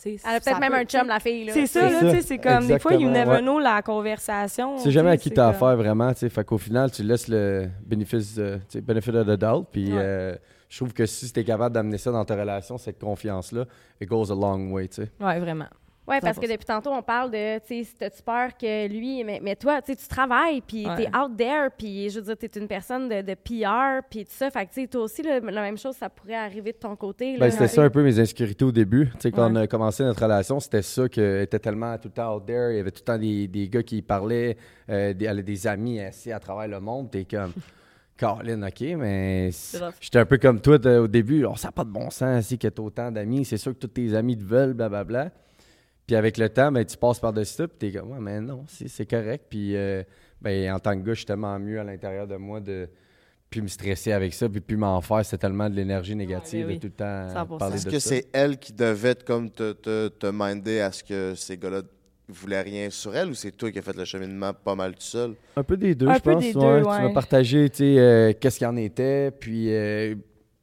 Elle 0.05 0.19
a 0.37 0.41
peut-être 0.41 0.61
même 0.61 0.73
peut- 0.73 0.79
un 0.79 0.85
chum, 0.85 1.07
la 1.09 1.19
fille. 1.21 1.45
là. 1.47 1.53
C'est 1.55 1.67
ça, 1.67 1.81
C'est 1.81 1.91
là, 1.95 2.01
ça. 2.01 2.11
tu 2.11 2.17
sais, 2.17 2.23
c'est 2.23 2.39
comme, 2.39 2.67
des 2.67 2.79
fois, 2.79 2.95
you 2.95 3.09
never 3.09 3.31
ouais. 3.33 3.41
know 3.41 3.59
la 3.59 3.83
conversation. 3.83 4.77
Tu 4.77 4.83
sais 4.85 4.91
jamais 4.91 5.11
à 5.11 5.17
qui 5.17 5.31
c'est 5.31 5.35
t'as 5.35 5.47
comme- 5.53 5.55
affaire 5.69 5.77
vraiment, 5.77 6.13
tu 6.13 6.21
sais. 6.21 6.29
Fait 6.29 6.45
qu'au 6.45 6.59
final, 6.59 6.91
tu 6.91 7.03
laisses 7.03 7.29
le 7.29 7.69
bénéfice, 7.85 8.35
de- 8.37 8.57
tu 8.69 8.79
sais, 8.79 8.81
benefit 8.81 9.11
of 9.11 9.27
the 9.27 9.31
doubt, 9.39 9.67
puis 9.73 9.93
Ouais. 9.93 9.99
euh, 10.01 10.37
je 10.69 10.77
trouve 10.79 10.93
que 10.93 11.07
si 11.07 11.33
tu 11.33 11.41
es 11.41 11.45
capable 11.45 11.75
d'amener 11.75 11.99
ça 11.99 12.11
dans 12.13 12.25
ta 12.25 12.37
relation, 12.37 12.77
cette 12.79 12.99
confiance-là, 13.01 13.65
it 14.01 14.09
goes 14.09 14.31
a 14.31 14.35
long 14.35 14.71
way, 14.73 14.89
tu 14.89 15.03
sais. 15.03 15.11
Ouais, 15.21 15.39
vraiment. 15.41 15.67
Oui, 16.09 16.17
parce 16.23 16.39
que 16.39 16.47
100%. 16.47 16.53
depuis 16.53 16.65
tantôt, 16.65 16.91
on 16.93 17.03
parle 17.03 17.31
de, 17.33 17.59
tu 17.67 17.83
sais, 17.85 17.91
t'as-tu 17.99 18.23
peur 18.23 18.57
que 18.57 18.87
lui, 18.87 19.25
mais, 19.25 19.41
mais 19.43 19.57
toi, 19.57 19.83
tu 19.83 19.93
sais, 19.93 19.97
tu 19.97 20.07
travailles, 20.07 20.61
puis 20.61 20.87
Ouais. 20.87 20.95
t'es 20.97 21.17
out 21.17 21.37
there, 21.37 21.69
puis 21.77 22.09
je 22.11 22.21
veux 22.21 22.27
dire, 22.27 22.37
t'es 22.37 22.61
une 22.61 22.69
personne 22.69 23.09
de, 23.09 23.23
de 23.23 23.35
PR, 23.35 24.07
puis 24.09 24.25
tout 24.25 24.31
ça. 24.33 24.51
Fait 24.51 24.67
que, 24.67 24.73
tu 24.73 24.83
sais, 24.83 24.87
toi 24.87 25.03
aussi, 25.03 25.23
là, 25.23 25.41
la 25.41 25.63
même 25.63 25.77
chose, 25.79 25.97
ça 25.97 26.09
pourrait 26.09 26.35
arriver 26.37 26.73
de 26.73 26.79
ton 26.79 26.95
côté. 26.95 27.37
Ben, 27.39 27.51
c'était 27.51 27.67
tu 27.69 27.75
ça 27.75 27.83
un 27.83 27.91
peu 27.91 28.03
mes 28.05 28.19
insécurités 28.21 28.65
au 28.65 28.71
début. 28.73 29.07
Tu 29.15 29.21
sais, 29.23 29.31
quand 29.33 29.47
Ouais. 29.47 29.53
on 29.53 29.57
a 29.57 29.67
commencé 29.67 30.05
notre 30.05 30.23
relation, 30.23 30.61
c'était 30.61 30.83
ça 30.83 31.09
qu'elle 31.09 31.43
était 31.43 31.59
tellement 31.59 31.97
tout 31.99 32.09
le 32.09 32.13
temps 32.15 32.37
out 32.37 32.47
there. 32.47 32.73
Il 32.73 32.77
y 32.77 32.81
avait 32.81 32.91
tout 32.93 33.01
le 33.03 33.05
temps 33.13 33.19
des, 33.19 33.49
des 33.49 33.69
gars 33.69 33.83
qui 33.83 34.01
parlaient, 34.03 34.57
euh, 34.89 35.13
des, 35.13 35.25
elle 35.25 35.41
a 35.41 35.43
des 35.43 35.67
amis 35.67 36.01
assis 36.01 36.31
à 36.31 36.39
travers 36.39 36.69
le 36.69 36.79
monde. 36.79 37.11
T'es 37.11 37.25
comme, 37.25 37.53
Caroline, 38.17 38.65
OK, 38.65 38.81
mais 38.97 39.51
j'étais 40.01 40.19
un 40.19 40.25
peu 40.25 40.39
comme 40.39 40.61
toi 40.61 40.77
au 41.01 41.09
début. 41.09 41.45
On 41.45 41.57
sent 41.57 41.69
pas 41.75 41.85
de 41.85 41.91
bon 41.91 42.09
sens 42.11 42.47
si 42.47 42.59
que 42.59 42.69
t'as 42.69 42.83
autant 42.83 43.11
d'amis. 43.11 43.45
C'est 43.45 43.59
sûr 43.59 43.73
que 43.75 43.79
tous 43.79 43.89
tes 43.89 44.15
amis 44.15 44.39
te 44.39 44.45
veulent, 44.45 44.73
blablabla. 44.73 45.31
Puis 46.07 46.15
avec 46.17 46.39
le 46.39 46.49
temps, 46.49 46.71
ben, 46.71 46.85
tu 46.85 46.97
passes 46.97 47.19
par-dessus 47.19 47.55
ça, 47.55 47.67
puis 47.69 47.77
t'es 47.79 47.99
comme, 47.99 48.13
ouais, 48.13 48.21
mais 48.21 48.41
non, 48.41 48.65
c'est 48.69 48.89
c'est 48.89 49.07
correct. 49.07 49.47
Puis 49.51 49.75
euh, 49.77 50.03
ben, 50.41 50.73
en 50.73 50.79
tant 50.79 50.93
que 50.99 51.05
gars, 51.05 51.13
je 51.15 51.19
suis 51.19 51.27
tellement 51.27 51.59
mieux 51.59 51.81
à 51.81 51.85
l'intérieur 51.85 52.27
de 52.27 52.37
moi 52.37 52.61
de 52.61 52.89
plus 53.51 53.63
me 53.63 53.69
stresser 53.69 54.13
avec 54.13 54.35
ça, 54.35 54.49
puis 54.49 54.61
plus 54.61 54.77
m'en 54.77 55.01
faire. 55.01 55.25
C'est 55.25 55.39
tellement 55.39 55.69
de 55.71 55.75
l'énergie 55.75 56.15
négative 56.17 56.67
oui, 56.67 56.75
oui. 56.75 56.79
de 56.79 56.89
tout 56.89 56.93
le 56.99 57.05
temps 57.45 57.57
100%. 57.57 57.59
parler 57.59 57.77
Est-ce 57.77 57.87
de 57.87 57.91
que 57.91 57.99
ça. 57.99 58.09
c'est 58.11 58.27
elle 58.33 58.59
qui 58.59 58.73
devait 58.73 59.15
comme 59.25 59.51
te, 59.51 59.73
te, 59.73 60.09
te 60.09 60.27
minder 60.27 60.81
à 60.81 60.93
ce 60.93 61.03
que 61.03 61.35
ces 61.35 61.57
gars-là 61.57 61.83
voulaient 62.29 62.63
rien 62.63 62.91
sur 62.91 63.15
elle 63.17 63.29
ou 63.31 63.35
c'est 63.35 63.53
toi 63.53 63.71
qui 63.71 63.79
as 63.79 63.83
fait 63.83 63.97
le 63.97 64.05
cheminement 64.05 64.53
pas 64.53 64.75
mal 64.75 64.95
tout 64.95 65.01
seul? 65.01 65.35
Un 65.57 65.63
peu 65.63 65.77
des 65.77 65.95
deux, 65.95 66.09
Un 66.09 66.15
je 66.15 66.21
peu 66.21 66.33
pense. 66.33 66.43
des 66.43 66.57
ouais. 66.57 66.77
deux, 66.77 66.83
Tu 66.83 66.89
ouais. 66.89 67.03
m'as 67.03 67.13
partagé, 67.13 67.71
tu 67.71 67.77
sais, 67.79 67.99
euh, 67.99 68.33
qu'est-ce 68.39 68.59
qu'il 68.59 68.67
en 68.67 68.77
était, 68.77 69.31
puis 69.31 69.73
euh, 69.73 70.15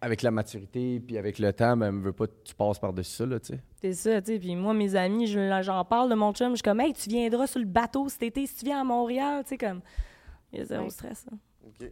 avec 0.01 0.21
la 0.21 0.31
maturité, 0.31 0.99
puis 0.99 1.17
avec 1.17 1.39
le 1.39 1.51
temps, 1.53 1.75
ben, 1.77 1.91
me 1.91 2.03
veux 2.03 2.11
pas 2.13 2.27
que 2.27 2.33
tu 2.43 2.53
passes 2.53 2.79
par-dessus 2.79 3.11
ça, 3.15 3.25
là, 3.25 3.39
tu 3.39 3.53
sais. 3.53 3.59
C'est 3.83 3.93
ça, 3.93 4.21
tu 4.21 4.31
sais. 4.31 4.39
Puis 4.39 4.55
moi, 4.55 4.73
mes 4.73 4.95
amis, 4.95 5.27
je- 5.27 5.59
j'en 5.61 5.83
parle 5.83 6.09
de 6.09 6.15
mon 6.15 6.31
chum. 6.33 6.51
Je 6.51 6.55
suis 6.55 6.63
comme, 6.63 6.79
hey, 6.79 6.93
tu 6.93 7.09
viendras 7.09 7.47
sur 7.47 7.59
le 7.59 7.65
bateau 7.65 8.07
cet 8.07 8.23
été 8.23 8.47
si 8.47 8.55
tu 8.55 8.65
viens 8.65 8.79
à 8.79 8.83
Montréal, 8.85 9.43
tu 9.43 9.49
sais, 9.49 9.57
comme. 9.57 9.81
Il 10.53 10.59
y 10.59 10.61
a 10.61 10.65
zéro 10.65 10.83
Ouais. 10.85 10.89
stress. 10.89 11.25
hein. 11.29 11.37
OK. 11.67 11.89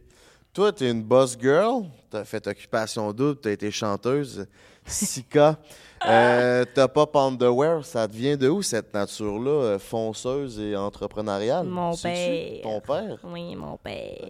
Toi, 0.54 0.70
tu 0.70 0.84
es 0.84 0.90
une 0.90 1.02
boss 1.02 1.34
girl, 1.40 1.84
tu 2.10 2.16
as 2.18 2.26
fait 2.26 2.46
occupation 2.46 3.10
double, 3.14 3.40
tu 3.40 3.48
as 3.48 3.52
été 3.52 3.70
chanteuse. 3.70 4.46
Sika, 4.84 5.56
euh, 6.06 6.66
t'as 6.74 6.88
pas 6.88 7.08
underwear, 7.14 7.82
ça 7.86 8.06
te 8.06 8.12
vient 8.14 8.36
de 8.36 8.50
où 8.50 8.60
cette 8.60 8.92
nature-là, 8.92 9.50
euh, 9.50 9.78
fonceuse 9.78 10.60
et 10.60 10.76
entrepreneuriale? 10.76 11.66
Mon 11.66 11.96
père. 11.96 12.60
Ton 12.62 12.80
père? 12.80 13.18
Oui, 13.24 13.56
mon 13.56 13.78
père. 13.78 14.28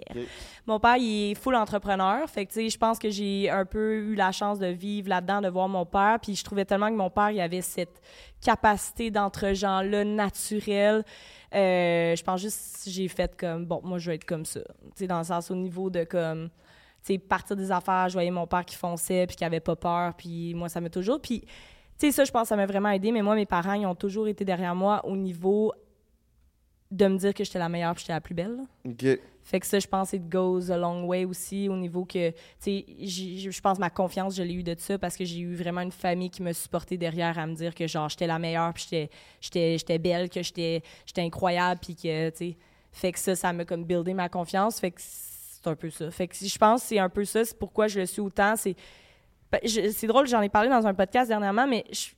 Mon 0.65 0.79
père, 0.79 0.97
il 0.97 1.33
est 1.33 1.35
full 1.35 1.57
entrepreneur. 1.57 2.29
Fait 2.29 2.47
que, 2.47 2.53
tu 2.53 2.61
sais, 2.61 2.69
je 2.69 2.79
pense 2.79 3.01
que 3.01 3.11
j'ai 3.11 3.51
un 3.51 3.65
peu 3.65 3.95
eu 3.95 4.15
la 4.15 4.31
chance 4.31 4.61
de 4.61 4.67
vivre 4.67 5.09
là-dedans, 5.09 5.41
de 5.41 5.49
voir 5.49 5.69
mon 5.69 5.87
père. 5.87 6.19
Puis 6.23 6.37
je 6.37 6.45
trouvais 6.45 6.65
tellement 6.65 6.91
que 6.91 6.97
mon 6.97 7.11
père, 7.11 7.31
il 7.31 7.41
avait 7.41 7.63
cette 7.63 8.01
capacité 8.43 9.11
d'entre-gens-là 9.11 10.05
naturelle. 10.05 11.05
Euh, 11.55 12.17
je 12.17 12.23
pense 12.23 12.41
juste, 12.41 12.89
j'ai 12.89 13.09
fait 13.09 13.35
comme, 13.37 13.65
bon, 13.65 13.81
moi, 13.85 13.99
je 13.99 14.11
vais 14.11 14.17
être 14.17 14.25
comme 14.25 14.45
ça. 14.45 14.61
Tu 14.61 14.91
sais, 14.97 15.07
dans 15.07 15.19
le 15.19 15.25
sens 15.25 15.51
au 15.51 15.55
niveau 15.55 15.89
de 15.91 16.05
comme, 16.05 16.49
tu 17.05 17.15
sais, 17.15 17.19
partir 17.19 17.57
des 17.57 17.71
affaires, 17.71 18.09
je 18.09 18.15
voyais 18.15 18.31
mon 18.31 18.47
père 18.47 18.65
qui 18.65 18.77
fonçait, 18.77 19.27
puis 19.27 19.37
qui 19.37 19.45
avait 19.45 19.61
pas 19.61 19.77
peur. 19.77 20.15
Puis 20.15 20.55
moi, 20.55 20.69
ça 20.69 20.81
m'a 20.81 20.91
toujours. 20.91 21.21
Puis, 21.21 21.41
tu 21.41 21.47
sais, 21.99 22.13
ça, 22.13 22.25
je 22.25 22.33
pense 22.33 22.49
ça 22.49 22.57
m'a 22.57 22.67
vraiment 22.67 22.91
aidé. 22.91 23.13
Mais 23.13 23.23
moi, 23.23 23.35
mes 23.35 23.47
parents, 23.47 23.75
ils 23.75 23.87
ont 23.87 23.95
toujours 23.95 24.29
été 24.29 24.45
derrière 24.45 24.75
moi 24.75 25.01
au 25.05 25.17
niveau 25.17 25.73
de 26.91 27.07
me 27.07 27.17
dire 27.17 27.33
que 27.33 27.45
j'étais 27.45 27.59
la 27.59 27.69
meilleure 27.69 27.95
puis 27.95 28.03
j'étais 28.03 28.13
la 28.13 28.21
plus 28.21 28.35
belle. 28.35 28.59
Fait 29.45 29.59
que 29.61 29.67
ça, 29.67 29.79
je 29.81 29.87
pense, 29.89 30.13
it 30.13 30.29
goes 30.29 30.71
a 30.71 30.77
long 30.79 31.05
way 31.05 31.25
aussi 31.25 31.69
au 31.69 31.77
niveau 31.77 32.05
que, 32.05 32.31
tu 32.31 32.37
sais, 32.61 32.85
je 33.51 33.61
pense 33.61 33.79
ma 33.79 33.91
confiance, 33.91 34.37
je 34.37 34.43
l'ai 34.43 34.55
eu 34.55 34.63
de 34.63 34.75
ça 34.79 34.99
parce 34.99 35.17
que 35.17 35.25
j'ai 35.25 35.41
eu 35.41 35.55
vraiment 35.57 35.81
une 35.81 35.91
famille 35.93 36.31
qui 36.31 36.43
me 36.43 36.53
supportait 36.53 36.97
derrière 36.97 37.39
à 37.39 37.47
me 37.47 37.55
dire 37.55 37.75
que, 37.75 37.87
genre, 37.87 38.09
j'étais 38.09 38.27
la 38.29 38.39
meilleure, 38.39 38.73
puis 38.73 38.87
j'étais- 39.41 39.99
belle, 39.99 40.31
que 40.31 40.43
j'étais 40.43 40.83
incroyable, 41.19 41.81
puis 41.83 41.97
que, 41.97 42.31
tu 42.31 42.37
sais, 42.37 42.57
fait 42.93 43.13
que 43.13 43.19
ça, 43.19 43.35
ça 43.35 43.53
m'a 43.53 43.65
comme 43.65 43.85
buildé 43.85 44.15
ma 44.15 44.29
confiance. 44.29 44.79
Fait 44.79 44.91
que 44.91 45.01
c'est 45.01 45.67
un 45.67 45.75
peu 45.75 45.91
ça. 45.91 46.11
Fait 46.11 46.29
que 46.29 46.35
je 46.37 46.59
pense 46.59 46.83
que 46.83 46.89
c'est 46.89 46.99
un 46.99 47.09
peu 47.09 47.25
ça. 47.25 47.45
C'est 47.45 47.59
pourquoi 47.59 47.89
je 47.89 48.01
le 48.01 48.07
suis 48.07 48.21
autant. 48.21 48.55
C'est 48.57 48.77
ben, 49.51 49.61
drôle, 50.07 50.27
j'en 50.27 50.41
ai 50.41 50.49
parlé 50.49 50.69
dans 50.69 50.87
un 50.87 50.95
podcast 50.95 51.29
dernièrement, 51.29 51.67
mais 51.67 51.85
je- 51.91 52.11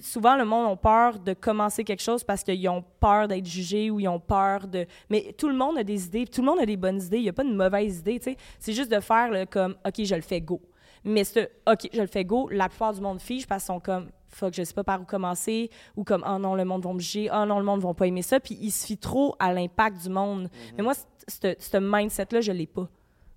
souvent 0.00 0.36
le 0.36 0.44
monde 0.44 0.72
a 0.72 0.76
peur 0.76 1.18
de 1.18 1.32
commencer 1.32 1.84
quelque 1.84 2.02
chose 2.02 2.24
parce 2.24 2.42
qu'ils 2.42 2.68
ont 2.68 2.84
peur 2.98 3.28
d'être 3.28 3.46
jugés 3.46 3.90
ou 3.90 4.00
ils 4.00 4.08
ont 4.08 4.20
peur 4.20 4.66
de. 4.66 4.86
Mais 5.08 5.34
tout 5.36 5.48
le 5.48 5.54
monde 5.54 5.78
a 5.78 5.84
des 5.84 6.06
idées, 6.06 6.26
tout 6.26 6.40
le 6.40 6.46
monde 6.46 6.60
a 6.60 6.66
des 6.66 6.76
bonnes 6.76 7.00
idées. 7.00 7.18
Il 7.18 7.22
n'y 7.22 7.28
a 7.28 7.32
pas 7.32 7.44
de 7.44 7.54
mauvaise 7.54 7.98
idée, 7.98 8.18
tu 8.18 8.30
sais. 8.30 8.36
C'est 8.58 8.72
juste 8.72 8.90
de 8.90 9.00
faire 9.00 9.30
le 9.30 9.46
comme, 9.46 9.76
OK, 9.86 10.04
je 10.04 10.14
le 10.14 10.22
fais 10.22 10.40
go. 10.40 10.60
Mais 11.04 11.24
ce 11.24 11.48
OK, 11.66 11.88
je 11.92 12.00
le 12.00 12.06
fais 12.06 12.24
go, 12.24 12.48
la 12.50 12.68
plupart 12.68 12.92
du 12.92 13.00
monde 13.00 13.20
fige 13.20 13.46
parce 13.46 13.62
qu'ils 13.62 13.74
sont 13.74 13.80
comme, 13.80 14.08
fuck, 14.28 14.54
je 14.54 14.62
sais 14.62 14.74
pas 14.74 14.84
par 14.84 15.00
où 15.00 15.04
commencer, 15.04 15.70
ou 15.96 16.04
comme, 16.04 16.24
oh 16.28 16.38
non, 16.38 16.54
le 16.54 16.64
monde 16.64 16.84
va 16.84 16.92
me 16.92 16.98
juger, 16.98 17.30
oh 17.32 17.44
non, 17.46 17.58
le 17.58 17.64
monde 17.64 17.80
va 17.80 17.94
pas 17.94 18.06
aimer 18.06 18.22
ça. 18.22 18.40
Puis 18.40 18.58
il 18.60 18.70
se 18.70 18.86
fie 18.86 18.98
trop 18.98 19.36
à 19.38 19.52
l'impact 19.52 20.02
du 20.02 20.10
monde. 20.10 20.50
Mais 20.76 20.82
moi, 20.82 20.94
ce 21.28 21.78
mindset-là, 21.78 22.40
je 22.40 22.52
l'ai 22.52 22.66
pas. 22.66 22.88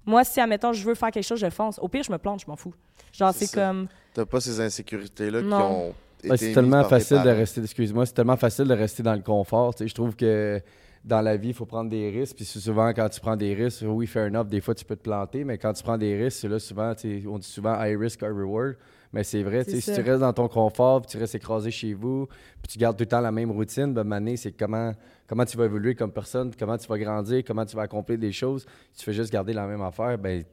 Moi, 0.06 0.24
si, 0.26 0.42
admettons, 0.42 0.74
je 0.74 0.84
veux 0.84 0.96
faire 0.96 1.12
quelque 1.12 1.24
chose, 1.26 1.40
je 1.40 1.50
fonce. 1.50 1.80
Au 1.80 1.88
pire, 1.88 2.04
je 2.04 2.12
me 2.12 2.18
plante, 2.18 2.42
je 2.42 2.48
m'en 2.48 2.58
fous. 2.58 2.74
Genre, 3.14 3.34
C'est 3.34 3.54
comme. 3.54 3.88
T'as 4.14 4.26
pas 4.26 4.42
ces 4.42 4.60
insécurités-là 4.60 5.42
qui 5.42 5.54
ont 5.54 5.94
Ouais, 6.24 6.38
c'est 6.38 6.53
tellement 6.53 6.84
facile 6.84 7.21
de 7.24 7.30
rester, 7.30 7.61
excuse-moi, 7.61 8.05
c'est 8.05 8.13
tellement 8.13 8.38
facile 8.38 8.65
de 8.65 8.74
rester 8.74 9.03
dans 9.03 9.15
le 9.15 9.21
confort. 9.21 9.74
Je 9.80 9.93
trouve 9.93 10.15
que 10.15 10.61
dans 11.03 11.21
la 11.21 11.36
vie, 11.36 11.49
il 11.49 11.53
faut 11.53 11.65
prendre 11.65 11.89
des 11.89 12.09
risques. 12.09 12.36
Puis 12.38 12.45
souvent, 12.45 12.89
quand 12.93 13.09
tu 13.09 13.19
prends 13.19 13.36
des 13.36 13.53
risques, 13.53 13.84
oui, 13.86 14.07
fair 14.07 14.28
enough, 14.28 14.47
des 14.47 14.61
fois, 14.61 14.74
tu 14.74 14.86
peux 14.86 14.95
te 14.95 15.03
planter, 15.03 15.43
mais 15.43 15.57
quand 15.57 15.74
tu 15.74 15.84
prends 15.84 15.97
des 15.97 16.15
risques, 16.15 16.39
c'est 16.41 16.47
là 16.47 16.59
souvent, 16.59 16.93
on 17.28 17.38
dit 17.38 17.47
souvent 17.47 17.76
high 17.84 17.99
risk, 17.99 18.21
high 18.21 18.30
reward. 18.30 18.76
Mais 19.11 19.24
c'est 19.24 19.43
vrai, 19.43 19.63
si 19.63 19.80
tu 19.80 20.01
restes 20.01 20.21
dans 20.21 20.34
ton 20.34 20.47
confort, 20.47 21.01
puis 21.01 21.11
tu 21.11 21.17
restes 21.17 21.36
écrasé 21.36 21.69
chez 21.69 21.93
vous, 21.93 22.26
puis 22.61 22.71
tu 22.71 22.80
gardes 22.80 22.97
tout 22.97 23.03
le 23.03 23.09
temps 23.09 23.21
la 23.21 23.32
même 23.32 23.51
routine, 23.51 23.93
ben, 23.93 24.03
mané, 24.03 24.38
c'est 24.38 24.53
comment, 24.53 24.91
comment 25.28 25.45
tu 25.45 25.55
vas 25.55 25.65
évoluer 25.65 25.93
comme 25.93 26.11
personne, 26.11 26.51
comment 26.57 26.78
tu 26.78 26.88
vas 26.88 26.97
grandir, 26.97 27.43
comment 27.45 27.63
tu 27.63 27.76
vas 27.76 27.84
accomplir 27.84 28.17
des 28.17 28.32
choses. 28.32 28.65
Si 28.91 28.99
tu 28.99 29.05
fais 29.05 29.13
juste 29.13 29.32
garder 29.32 29.53
la 29.53 29.67
même 29.67 29.82
affaire, 29.82 30.17
ben, 30.17 30.43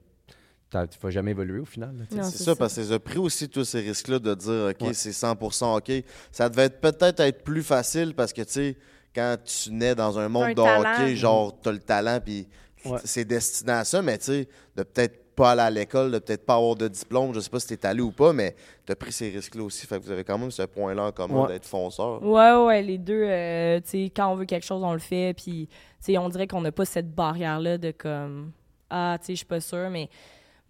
tu 0.70 0.98
vas 1.02 1.10
jamais 1.10 1.32
évoluer 1.32 1.60
au 1.60 1.64
final. 1.64 1.94
là, 1.98 2.04
tu 2.08 2.14
sais. 2.16 2.22
Non, 2.22 2.28
C'est 2.30 2.42
ça, 2.44 2.54
parce 2.56 2.74
que 2.76 2.84
ça 2.84 2.94
a 2.94 2.98
pris 2.98 3.18
aussi 3.18 3.48
tous 3.48 3.64
ces 3.64 3.80
risques-là 3.80 4.18
de 4.18 4.34
dire, 4.34 4.68
OK, 4.70 4.80
Ouais. 4.88 4.94
c'est 4.94 5.10
100% 5.12 5.76
OK. 5.78 5.90
Ça 6.32 6.48
devait 6.48 6.64
être 6.64 6.80
peut-être 6.80 7.20
être 7.20 7.42
plus 7.42 7.62
facile 7.62 8.14
parce 8.14 8.32
que, 8.32 8.42
tu 8.42 8.52
sais, 8.52 8.76
quand 9.14 9.36
tu 9.44 9.72
nais 9.72 9.94
dans 9.94 10.18
un 10.18 10.28
monde 10.28 10.44
un 10.44 10.48
de 10.50 10.54
talent. 10.54 10.80
hockey, 11.02 11.16
genre, 11.16 11.60
t'as 11.60 11.72
le 11.72 11.80
talent, 11.80 12.20
puis 12.24 12.46
Ouais. 12.84 12.98
c'est 13.04 13.24
destiné 13.24 13.72
à 13.72 13.84
ça, 13.84 14.00
mais 14.00 14.16
tu 14.18 14.24
sais, 14.26 14.48
de 14.76 14.82
peut-être 14.84 15.34
pas 15.34 15.52
aller 15.52 15.60
à 15.62 15.70
l'école, 15.70 16.12
de 16.12 16.18
peut-être 16.18 16.44
pas 16.46 16.54
avoir 16.56 16.76
de 16.76 16.86
diplôme, 16.88 17.34
je 17.34 17.40
sais 17.40 17.50
pas 17.50 17.60
si 17.60 17.66
t'es 17.68 17.86
allé 17.86 18.00
ou 18.02 18.10
pas, 18.12 18.32
mais 18.32 18.54
t'as 18.86 18.94
pris 18.94 19.10
ces 19.12 19.30
risques-là 19.30 19.64
aussi. 19.64 19.86
Fait 19.86 19.98
que 19.98 20.04
vous 20.04 20.10
avez 20.10 20.22
quand 20.24 20.38
même 20.38 20.50
ce 20.50 20.62
point-là 20.62 21.04
en 21.04 21.12
commun 21.12 21.42
Ouais. 21.42 21.48
d'être 21.48 21.66
fonceur. 21.66 22.22
Ouais, 22.22 22.54
ouais, 22.66 22.82
les 22.82 22.98
deux, 22.98 23.24
euh, 23.24 23.80
tu 23.80 23.88
sais, 23.88 24.12
quand 24.14 24.28
on 24.32 24.36
veut 24.36 24.44
quelque 24.44 24.64
chose, 24.66 24.82
on 24.82 24.92
le 24.92 24.98
fait. 24.98 25.34
Puis, 25.34 25.66
tu 25.68 25.76
sais, 26.12 26.18
on 26.18 26.28
dirait 26.28 26.46
qu'on 26.46 26.60
n'a 26.60 26.72
pas 26.72 26.84
cette 26.84 27.14
barrière-là 27.14 27.78
de 27.78 27.90
comme, 27.90 28.52
ah, 28.90 29.16
tu 29.20 29.26
sais, 29.26 29.32
je 29.32 29.38
suis 29.38 29.46
pas 29.46 29.60
sûre, 29.60 29.88
mais 29.90 30.08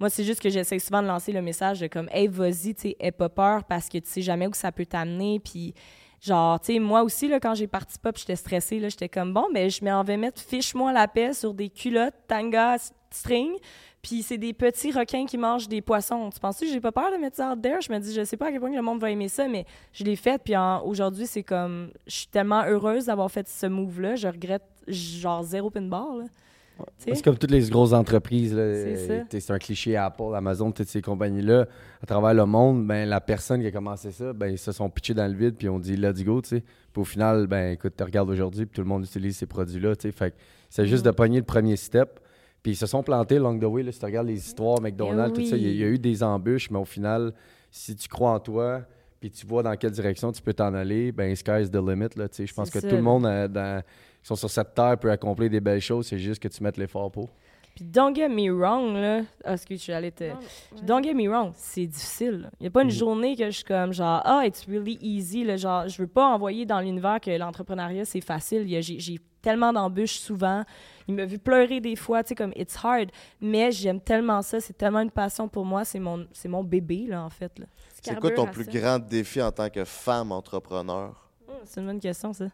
moi, 0.00 0.08
c'est 0.08 0.24
juste 0.24 0.40
que 0.40 0.48
j'essaie 0.48 0.78
souvent 0.78 1.02
de 1.02 1.08
lancer 1.08 1.30
le 1.30 1.42
message 1.42 1.78
de 1.80 1.86
comme, 1.86 2.08
hey, 2.10 2.26
vas-y, 2.26 2.74
tu 2.74 2.94
sais, 2.98 3.12
pas 3.12 3.28
peur 3.28 3.64
parce 3.64 3.88
que 3.88 3.98
tu 3.98 4.08
sais 4.08 4.22
jamais 4.22 4.46
où 4.46 4.54
ça 4.54 4.72
peut 4.72 4.86
t'amener. 4.86 5.40
Puis, 5.40 5.74
genre, 6.22 6.58
tu 6.58 6.72
sais, 6.72 6.78
moi 6.78 7.02
aussi, 7.02 7.28
là, 7.28 7.38
quand 7.38 7.54
j'ai 7.54 7.66
parti 7.66 7.98
pop, 7.98 8.16
j'étais 8.16 8.36
stressée, 8.36 8.80
là, 8.80 8.88
j'étais 8.88 9.10
comme, 9.10 9.34
bon, 9.34 9.46
ben, 9.52 9.68
je 9.68 9.84
m'en 9.84 10.02
vais 10.02 10.16
mettre 10.16 10.40
fiche-moi 10.40 10.94
la 10.94 11.06
paix 11.06 11.34
sur 11.34 11.52
des 11.52 11.68
culottes, 11.68 12.14
tanga, 12.26 12.76
string. 13.10 13.52
Puis 14.00 14.22
c'est 14.22 14.38
des 14.38 14.54
petits 14.54 14.90
requins 14.90 15.26
qui 15.26 15.36
mangent 15.36 15.68
des 15.68 15.82
poissons. 15.82 16.30
Tu 16.30 16.40
penses 16.40 16.58
que 16.58 16.66
j'ai 16.66 16.80
pas 16.80 16.92
peur 16.92 17.12
de 17.12 17.18
mettre 17.18 17.36
ça 17.36 17.52
out 17.52 17.60
there? 17.60 17.82
Je 17.82 17.92
me 17.92 17.98
dis, 17.98 18.14
je 18.14 18.24
sais 18.24 18.38
pas 18.38 18.46
à 18.46 18.50
quel 18.50 18.60
point 18.60 18.74
le 18.74 18.80
monde 18.80 19.00
va 19.00 19.10
aimer 19.10 19.28
ça, 19.28 19.46
mais 19.48 19.66
je 19.92 20.04
l'ai 20.04 20.16
fait. 20.16 20.42
Puis 20.42 20.54
aujourd'hui, 20.84 21.26
c'est 21.26 21.42
comme, 21.42 21.90
je 22.06 22.14
suis 22.14 22.26
tellement 22.28 22.62
heureuse 22.64 23.04
d'avoir 23.06 23.30
fait 23.30 23.46
ce 23.46 23.66
move-là. 23.66 24.16
Je 24.16 24.28
regrette 24.28 24.64
genre 24.88 25.42
zéro 25.42 25.68
pinball. 25.68 26.20
Là. 26.20 26.24
C'est 26.98 27.22
comme 27.24 27.36
toutes 27.38 27.50
les 27.50 27.68
grosses 27.68 27.92
entreprises. 27.92 28.50
C'est 28.52 28.56
euh, 28.58 29.22
C'est 29.30 29.50
un 29.52 29.58
cliché 29.58 29.96
Apple, 29.96 30.34
Amazon, 30.34 30.70
toutes 30.72 30.88
ces 30.88 31.02
compagnies-là. 31.02 31.66
À 32.02 32.06
travers 32.06 32.34
le 32.34 32.46
monde, 32.46 32.86
ben, 32.86 33.08
la 33.08 33.20
personne 33.20 33.60
qui 33.60 33.66
a 33.66 33.70
commencé 33.70 34.10
ça, 34.12 34.32
ben, 34.32 34.48
ils 34.48 34.58
se 34.58 34.72
sont 34.72 34.88
pitchés 34.90 35.14
dans 35.14 35.26
le 35.30 35.34
vide 35.36 35.56
puis 35.58 35.68
on 35.68 35.78
dit 35.78 35.96
let's 35.96 36.22
go. 36.24 36.40
Puis 36.42 36.62
au 36.96 37.04
final, 37.04 37.46
ben, 37.46 37.72
écoute, 37.72 37.94
tu 37.96 38.04
regardes 38.04 38.30
aujourd'hui 38.30 38.66
puis 38.66 38.74
tout 38.76 38.82
le 38.82 38.88
monde 38.88 39.04
utilise 39.04 39.36
ces 39.36 39.46
produits-là. 39.46 39.94
Fait 40.12 40.30
que 40.30 40.36
c'est 40.68 40.86
juste 40.86 41.04
de 41.04 41.10
pogner 41.10 41.38
le 41.38 41.44
premier 41.44 41.76
step. 41.76 42.20
Puis 42.62 42.72
ils 42.72 42.76
se 42.76 42.86
sont 42.86 43.02
plantés 43.02 43.36
along 43.36 43.58
the 43.58 43.64
way. 43.64 43.82
Là, 43.82 43.90
si 43.92 43.98
tu 43.98 44.04
regardes 44.04 44.26
les 44.26 44.36
histoires, 44.38 44.80
McDonald's, 44.82 45.32
Eh 45.38 45.42
tout 45.42 45.48
ça, 45.48 45.56
il 45.56 45.62
y 45.62 45.66
a- 45.70 45.72
y, 45.72 45.84
a 45.84 45.86
eu 45.88 45.98
des 45.98 46.22
embûches, 46.22 46.70
mais 46.70 46.78
au 46.78 46.84
final, 46.84 47.32
si 47.70 47.96
tu 47.96 48.06
crois 48.08 48.32
en 48.32 48.38
toi 48.40 48.82
puis 49.18 49.30
tu 49.30 49.46
vois 49.46 49.62
dans 49.62 49.76
quelle 49.76 49.90
direction 49.90 50.32
tu 50.32 50.40
peux 50.40 50.54
t'en 50.54 50.72
aller, 50.72 51.12
ben 51.12 51.34
sky's 51.36 51.70
the 51.70 51.76
limit. 51.76 52.08
Là. 52.16 52.26
Je 52.38 52.52
pense 52.54 52.70
que 52.70 52.78
tout 52.78 52.96
le 52.96 53.02
monde 53.02 53.26
euh, 53.26 53.48
dans- 53.48 53.82
qui 54.22 54.26
sont 54.28 54.36
sur 54.36 54.50
cette 54.50 54.74
terre 54.74 54.98
peut 54.98 55.10
accomplir 55.10 55.50
des 55.50 55.60
belles 55.60 55.80
choses. 55.80 56.06
C'est 56.06 56.18
juste 56.18 56.42
que 56.42 56.48
tu 56.48 56.62
mettes 56.62 56.76
l'effort 56.76 57.10
pour. 57.10 57.28
Puis 57.74 57.84
don't 57.84 58.14
get 58.14 58.28
me 58.28 58.50
wrong, 58.50 58.94
là. 58.94 59.22
Ah, 59.44 59.52
excuse, 59.54 59.78
je 59.78 59.84
suis 59.84 59.92
allée 59.92 60.10
te. 60.10 60.24
Puis 60.74 60.82
Don't 60.82 61.02
get 61.02 61.14
me 61.14 61.28
wrong, 61.28 61.52
c'est 61.54 61.86
difficile. 61.86 62.50
Il 62.58 62.64
n'y 62.64 62.66
a 62.66 62.70
pas 62.70 62.82
une 62.82 62.90
journée 62.90 63.36
que 63.36 63.46
je 63.46 63.50
suis 63.56 63.64
comme 63.64 63.92
genre, 63.92 64.20
ah, 64.24 64.42
it's 64.44 64.66
really 64.66 64.98
easy. 65.00 65.44
Là, 65.44 65.56
genre, 65.56 65.88
je 65.88 65.96
veux 66.02 66.08
pas 66.08 66.26
envoyer 66.26 66.66
dans 66.66 66.80
l'univers 66.80 67.20
que 67.20 67.30
l'entrepreneuriat, 67.30 68.04
c'est 68.04 68.20
facile. 68.20 68.62
Il 68.62 68.70
y 68.70 68.76
a- 68.76 68.80
J'ai 68.80 69.20
tellement 69.40 69.72
d'embûches 69.72 70.18
souvent. 70.18 70.64
Il 71.08 71.14
m'a 71.14 71.24
vu 71.24 71.38
pleurer 71.38 71.80
des 71.80 71.96
fois, 71.96 72.22
tu 72.24 72.30
sais, 72.30 72.34
comme 72.34 72.52
it's 72.56 72.76
hard. 72.84 73.10
Mais 73.40 73.70
j'aime 73.72 74.00
tellement 74.00 74.42
ça, 74.42 74.60
c'est 74.60 74.76
tellement 74.76 75.00
une 75.00 75.10
passion 75.10 75.48
pour 75.48 75.64
moi. 75.64 75.84
C'est 75.84 76.00
mon, 76.00 76.26
c'est 76.32 76.48
mon 76.48 76.64
bébé, 76.64 77.06
là, 77.08 77.22
en 77.24 77.30
fait. 77.30 77.52
C'est 78.02 78.18
quoi 78.18 78.30
ton 78.32 78.46
plus 78.46 78.64
ça. 78.64 78.72
grand 78.72 78.98
défi 78.98 79.40
en 79.40 79.52
tant 79.52 79.70
que 79.70 79.84
femme 79.84 80.32
entrepreneur? 80.32 81.30
Hmm, 81.48 81.52
c'est 81.64 81.80
une 81.80 81.86
bonne 81.86 82.00
question, 82.00 82.32
ça. 82.32 82.46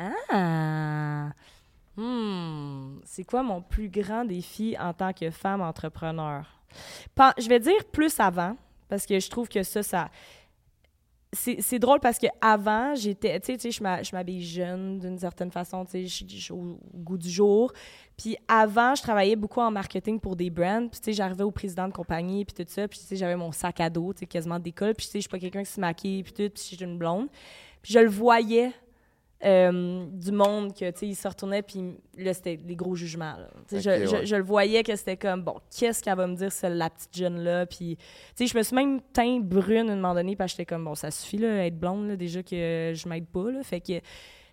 Ah! 0.00 1.30
Hmm. 1.96 3.00
C'est 3.04 3.24
quoi 3.24 3.42
mon 3.42 3.60
plus 3.60 3.90
grand 3.90 4.24
défi 4.24 4.76
en 4.78 4.94
tant 4.94 5.12
que 5.12 5.30
femme 5.30 5.60
entrepreneur? 5.60 6.46
Je 7.38 7.48
vais 7.48 7.60
dire 7.60 7.84
plus 7.92 8.18
avant, 8.20 8.56
parce 8.88 9.04
que 9.04 9.18
je 9.20 9.28
trouve 9.28 9.48
que 9.48 9.62
ça, 9.62 9.82
ça. 9.82 10.08
C'est 11.32 11.78
drôle 11.78 12.00
parce 12.00 12.18
que 12.18 12.26
avant 12.40 12.96
j'étais, 12.96 13.38
tu 13.38 13.56
sais, 13.56 13.70
je 13.70 14.12
m'habille 14.12 14.44
jeune 14.44 14.98
d'une 14.98 15.16
certaine 15.16 15.52
façon, 15.52 15.84
tu 15.84 16.08
sais, 16.08 16.52
au 16.52 16.80
goût 16.92 17.18
du 17.18 17.30
jour. 17.30 17.72
Puis 18.16 18.36
avant, 18.48 18.96
je 18.96 19.02
travaillais 19.02 19.36
beaucoup 19.36 19.60
en 19.60 19.70
marketing 19.70 20.18
pour 20.18 20.34
des 20.34 20.50
brands. 20.50 20.88
Puis, 20.88 20.98
tu 20.98 21.04
sais, 21.04 21.12
j'arrivais 21.12 21.44
au 21.44 21.52
président 21.52 21.86
de 21.86 21.92
compagnie, 21.92 22.44
puis 22.44 22.64
tout 22.64 22.68
ça. 22.68 22.88
Puis, 22.88 22.98
tu 22.98 23.04
sais, 23.04 23.16
j'avais 23.16 23.36
mon 23.36 23.52
sac 23.52 23.80
à 23.80 23.88
dos, 23.88 24.12
tu 24.12 24.20
sais, 24.20 24.26
quasiment 24.26 24.58
d'école. 24.58 24.94
Puis, 24.94 25.06
tu 25.06 25.12
sais, 25.12 25.18
je 25.18 25.22
suis 25.22 25.28
pas 25.28 25.38
quelqu'un 25.38 25.62
qui 25.62 25.70
se 25.70 25.80
maquille, 25.80 26.24
puis 26.24 26.32
tout. 26.32 26.50
Puis, 26.52 26.62
je 26.70 26.76
suis 26.76 26.84
une 26.84 26.98
blonde. 26.98 27.28
Puis, 27.80 27.92
je 27.92 28.00
le 28.00 28.10
voyais 28.10 28.72
euh, 29.44 30.04
du 30.12 30.32
monde 30.32 30.74
que, 30.74 30.90
tu 30.90 30.98
sais, 30.98 31.06
il 31.08 31.14
se 31.16 31.26
retournait, 31.26 31.62
puis 31.62 31.96
là, 32.18 32.34
c'était 32.34 32.56
des 32.58 32.76
gros 32.76 32.94
jugements, 32.94 33.36
là. 33.38 33.48
Tu 33.68 33.80
sais, 33.80 33.96
Ok, 33.96 34.00
je, 34.22 34.26
je- 34.26 34.36
le 34.36 34.42
voyais 34.42 34.82
que 34.82 34.94
c'était 34.96 35.16
comme, 35.16 35.42
bon, 35.42 35.54
qu'est-ce 35.74 36.02
qu'elle 36.02 36.16
va 36.16 36.26
me 36.26 36.34
dire, 36.36 36.52
celle, 36.52 36.76
la 36.76 36.90
petite 36.90 37.16
jeune-là? 37.16 37.64
Puis, 37.66 37.96
tu 37.96 38.04
sais, 38.34 38.46
je 38.46 38.56
me 38.56 38.62
suis 38.62 38.74
même 38.76 39.00
teint 39.12 39.40
brune 39.40 39.88
à 39.88 39.92
un 39.92 39.96
moment 39.96 40.14
donné, 40.14 40.36
parce 40.36 40.52
que 40.52 40.58
j'étais 40.58 40.66
comme, 40.74 40.84
bon, 40.84 40.94
ça 40.94 41.10
suffit, 41.10 41.38
là, 41.38 41.64
être 41.66 41.78
blonde, 41.78 42.08
là, 42.08 42.16
déjà 42.16 42.42
que 42.42 42.92
je 42.94 43.08
m'aide 43.08 43.26
pas, 43.28 43.50
là. 43.50 43.62
Fait 43.62 43.80
que, 43.80 43.98
tu 43.98 44.02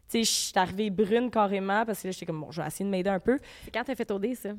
sais, 0.07 0.23
je 0.23 0.29
suis 0.31 0.53
arrivée 0.55 0.89
brune 0.89 1.29
carrément, 1.29 1.85
parce 1.85 2.01
que 2.01 2.07
là, 2.07 2.11
j'étais 2.11 2.25
comme, 2.25 2.39
bon, 2.41 2.51
je 2.51 2.61
vais 2.61 2.67
essayer 2.67 2.85
de 2.85 2.89
m'aider 2.89 3.09
un 3.09 3.19
peu. 3.19 3.38
C'est 3.65 3.71
quand 3.71 3.83
t'as 3.83 3.95
fait 3.95 4.09
OD, 4.09 4.33
ça? 4.35 4.49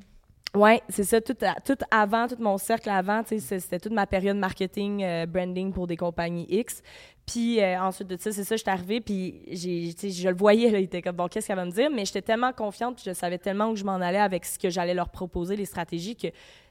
Oui, 0.55 0.79
c'est 0.89 1.05
ça. 1.05 1.21
Tout, 1.21 1.37
à- 1.43 1.61
tout 1.61 1.77
avant, 1.91 2.27
tout 2.27 2.37
mon 2.39 2.57
cercle 2.57 2.89
avant, 2.89 3.23
tu 3.23 3.31
sais, 3.35 3.39
c'est- 3.41 3.61
c'était 3.61 3.79
toute 3.79 3.93
ma 3.93 4.07
période 4.07 4.37
marketing, 4.39 5.03
euh, 5.05 5.27
branding 5.27 5.73
pour 5.73 5.87
des 5.87 5.97
compagnies 5.97 6.47
X. 6.49 6.83
Puis 7.29 7.61
euh, 7.61 7.79
ensuite 7.81 8.09
de 8.09 8.17
ça, 8.17 8.33
c'est 8.33 8.43
ça, 8.45 8.57
je 8.57 8.63
suis 8.63 8.71
arrivée, 8.71 9.01
puis 9.03 9.43
j'ai, 9.51 9.91
je 10.11 10.29
le 10.29 10.35
voyais, 10.35 10.71
là, 10.71 10.79
il 10.79 10.85
était 10.85 11.03
comme, 11.03 11.17
bon, 11.17 11.29
qu'est-ce 11.29 11.47
qu'elle 11.47 11.57
va 11.57 11.67
me 11.67 11.71
dire? 11.71 11.91
Mais 11.91 12.07
j'étais 12.07 12.23
tellement 12.23 12.53
confiante, 12.53 12.97
puis 12.97 13.05
je 13.07 13.13
savais 13.13 13.37
tellement 13.37 13.69
où 13.69 13.77
je 13.77 13.85
m'en 13.85 13.97
allais 13.97 14.19
avec 14.19 14.47
ce 14.47 14.59
que 14.59 14.71
j'allais 14.71 14.95
leur 14.95 15.11
proposer, 15.11 15.55
les 15.55 15.67
stratégies, 15.67 16.17
que 16.17 16.29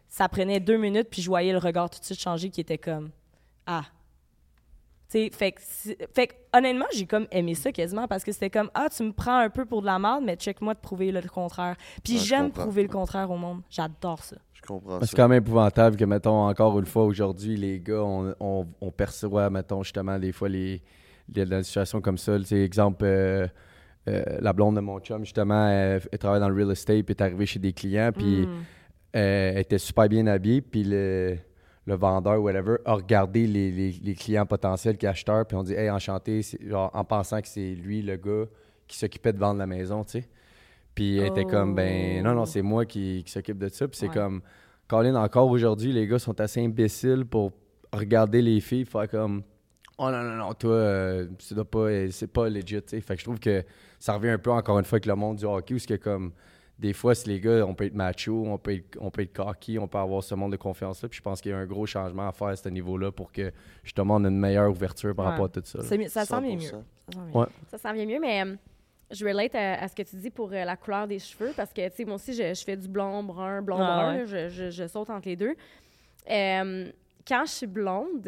ça 0.10 0.28
prenait 0.28 0.60
deux 0.60 0.78
minutes, 0.78 1.10
puis 1.12 1.22
je 1.22 1.28
voyais 1.28 1.52
le 1.52 1.60
regard 1.60 1.92
tout 1.92 2.00
de 2.00 2.06
suite 2.06 2.20
changer, 2.20 2.50
qui 2.50 2.60
était 2.62 2.80
comme, 2.80 3.12
ah. 3.68 3.84
Tu 5.10 5.20
sais, 5.20 5.30
fait 5.32 5.54
que, 5.54 5.62
fait 6.14 6.28
que, 6.28 6.34
honnêtement, 6.54 6.86
j'ai 6.94 7.06
comme 7.06 7.28
aimé 7.32 7.56
ça 7.56 7.72
quasiment 7.72 8.08
parce 8.08 8.24
que 8.26 8.32
c'était 8.34 8.50
comme 8.50 8.70
Ah, 8.74 8.88
tu 8.96 9.04
me 9.04 9.14
prends 9.14 9.38
un 9.40 9.50
peu 9.50 9.66
pour 9.66 9.80
de 9.82 9.86
la 9.86 9.98
merde, 10.00 10.24
mais 10.26 10.36
check-moi 10.36 10.74
de 10.74 10.80
prouver 10.80 11.12
le 11.14 11.22
contraire. 11.22 11.78
Puis 12.04 12.16
Ouais, 12.16 12.20
j'aime 12.20 12.52
prouver 12.52 12.84
le 12.84 12.90
contraire 12.90 13.32
au 13.32 13.38
monde. 13.38 13.62
J'adore 13.70 14.22
ça. 14.24 14.36
Je 14.54 14.62
comprends 14.64 15.00
C'est 15.00 15.06
ça. 15.08 15.16
quand 15.16 15.28
même 15.30 15.42
épouvantable 15.44 15.96
que, 15.96 16.04
mettons, 16.04 16.48
encore 16.48 16.78
une 16.80 16.86
fois, 16.86 17.06
aujourd'hui, 17.06 17.56
les 17.56 17.80
gars, 17.80 18.04
on, 18.04 18.34
on, 18.42 18.68
on 18.82 18.92
perçoit, 18.92 19.50
mettons, 19.50 19.82
justement, 19.84 20.20
des 20.20 20.32
fois, 20.34 20.50
les, 20.50 20.82
les- 21.34 21.46
dans 21.46 21.58
des 21.58 21.64
situations 21.64 22.02
comme 22.02 22.18
ça. 22.18 22.36
Exemple, 22.52 23.06
euh, 23.06 23.48
euh, 24.10 24.24
la 24.42 24.52
blonde 24.52 24.76
de 24.76 24.82
mon 24.82 25.00
chum, 25.00 25.24
justement, 25.24 25.70
elle, 25.70 26.02
elle 26.12 26.18
travaille 26.20 26.40
dans 26.42 26.50
le 26.50 26.56
real 26.56 26.72
estate, 26.72 27.04
puis 27.06 27.12
est 27.18 27.22
arrivée 27.22 27.46
chez 27.46 27.60
des 27.60 27.72
clients, 27.72 28.12
puis 28.14 28.46
Mm. 28.46 28.50
euh, 29.16 29.52
elle 29.54 29.60
était 29.60 29.78
super 29.78 30.10
bien 30.10 30.28
habillée, 30.28 30.62
puis 30.62 30.84
le, 30.84 31.38
le 31.88 31.96
vendeur, 31.96 32.40
whatever, 32.42 32.76
a 32.86 32.94
regardé 32.96 33.48
les, 33.48 33.72
les- 33.72 33.92
les 34.04 34.14
clients 34.14 34.46
potentiels 34.46 34.98
qui 34.98 35.08
acheteurs, 35.08 35.46
puis 35.48 35.58
on 35.58 35.64
dit, 35.64 35.74
hey, 35.74 35.90
enchanté, 35.90 36.42
genre, 36.68 36.92
en 36.94 37.04
pensant 37.06 37.42
que 37.42 37.48
c'est 37.48 37.74
lui, 37.74 38.02
le 38.04 38.18
gars, 38.18 38.46
qui 38.88 38.98
s'occupait 38.98 39.34
de 39.34 39.40
vendre 39.40 39.58
la 39.60 39.66
maison, 39.68 40.04
tu 40.04 40.12
sais. 40.22 40.28
Puis 40.94 41.18
elle 41.18 41.28
était 41.28 41.46
comme, 41.46 41.76
ben, 41.76 42.24
non, 42.24 42.34
non, 42.34 42.46
c'est 42.46 42.62
moi 42.62 42.86
qui, 42.86 43.24
qui 43.26 43.32
s'occupe 43.32 43.58
de 43.58 43.70
ça. 43.70 43.88
Puis 43.88 43.98
c'est 43.98 44.08
Ouais. 44.10 44.14
comme, 44.14 44.42
Colin, 44.88 45.16
encore 45.16 45.50
aujourd'hui, 45.50 45.92
les 45.94 46.08
gars 46.08 46.20
sont 46.20 46.40
assez 46.42 46.64
imbéciles 46.64 47.26
pour 47.26 47.52
regarder 47.94 48.42
les 48.42 48.60
filles, 48.60 48.86
faire 48.86 49.08
comme, 49.10 49.44
oh 49.98 50.10
non, 50.12 50.24
non, 50.24 50.36
non, 50.36 50.54
toi, 50.54 50.72
euh, 50.74 51.28
pas, 51.72 51.80
euh, 51.80 52.08
c'est 52.12 52.32
pas 52.32 52.50
legit, 52.50 52.82
tu 52.82 52.82
sais. 52.88 53.02
Fait 53.02 53.14
que 53.16 53.20
je 53.20 53.26
trouve 53.26 53.40
que 53.40 53.64
ça 54.00 54.14
revient 54.14 54.30
un 54.30 54.38
peu 54.38 54.52
encore 54.52 54.78
une 54.80 54.86
fois 54.86 54.96
avec 54.98 55.06
le 55.06 55.16
monde 55.16 55.38
du 55.38 55.46
hockey, 55.46 55.74
où 55.76 55.80
c'est 55.80 55.98
que 55.98 56.04
comme, 56.04 56.32
des 56.80 56.94
fois, 56.94 57.16
si 57.16 57.28
les 57.30 57.40
gars, 57.40 57.66
on 57.66 57.74
peut 57.74 57.86
être 57.86 57.96
macho, 57.96 58.44
on 58.46 58.58
peut 58.60 58.74
être, 58.76 58.98
on 59.02 59.10
peut 59.10 59.24
être 59.24 59.34
cocky, 59.34 59.80
on 59.80 59.88
peut 59.88 59.98
avoir 59.98 60.24
ce 60.24 60.36
monde 60.36 60.52
de 60.52 60.58
confiance-là. 60.58 61.10
Puis 61.10 61.18
je 61.18 61.24
pense 61.24 61.42
qu'il 61.42 61.52
y 61.52 61.54
a 61.54 61.58
un 61.58 61.66
gros 61.66 61.86
changement 61.88 62.28
à 62.28 62.32
faire 62.32 62.48
à 62.50 62.56
ce 62.56 62.70
niveau-là 62.70 63.12
pour 63.12 63.32
que, 63.32 63.52
justement, 63.84 64.16
on 64.18 64.26
ait 64.26 64.28
une 64.28 64.38
meilleure 64.40 64.70
ouverture 64.70 65.16
par 65.16 65.26
Ouais. 65.26 65.32
rapport 65.32 65.46
à 65.46 65.50
tout 65.50 65.62
ça. 65.66 65.82
ça 65.82 66.26
sent 66.26 66.42
bien 66.42 66.56
mieux. 66.56 66.60
100%. 66.60 66.70
Ça 66.70 66.78
sent. 67.14 67.20
Ouais. 67.38 67.46
Ça 67.72 67.78
s'en 67.80 67.94
vient 67.94 68.06
mieux, 68.06 68.20
mais 68.20 68.44
euh, 68.46 68.56
je 69.10 69.26
relate 69.26 69.56
à, 69.56 69.82
à 69.82 69.88
ce 69.88 69.96
que 69.96 70.04
tu 70.04 70.18
dis 70.18 70.30
pour 70.30 70.52
euh, 70.54 70.64
la 70.66 70.76
couleur 70.76 71.08
des 71.08 71.18
cheveux 71.18 71.52
parce 71.56 71.74
que, 71.74 71.88
tu 71.90 71.96
sais, 71.96 72.06
moi 72.06 72.16
aussi, 72.16 72.34
je, 72.34 72.54
je 72.54 72.64
fais 72.64 72.78
du 72.78 72.88
blond, 72.88 73.24
brun, 73.24 73.62
blond, 73.64 73.78
Ah 73.80 74.04
brun. 74.04 74.18
ouais. 74.20 74.28
je, 74.28 74.50
je- 74.50 74.70
je 74.70 74.88
saute 74.88 75.10
entre 75.10 75.28
les 75.28 75.36
deux. 75.36 75.56
Euh, 76.30 76.92
quand 77.28 77.44
je 77.46 77.52
suis 77.52 77.68
blonde, 77.68 78.22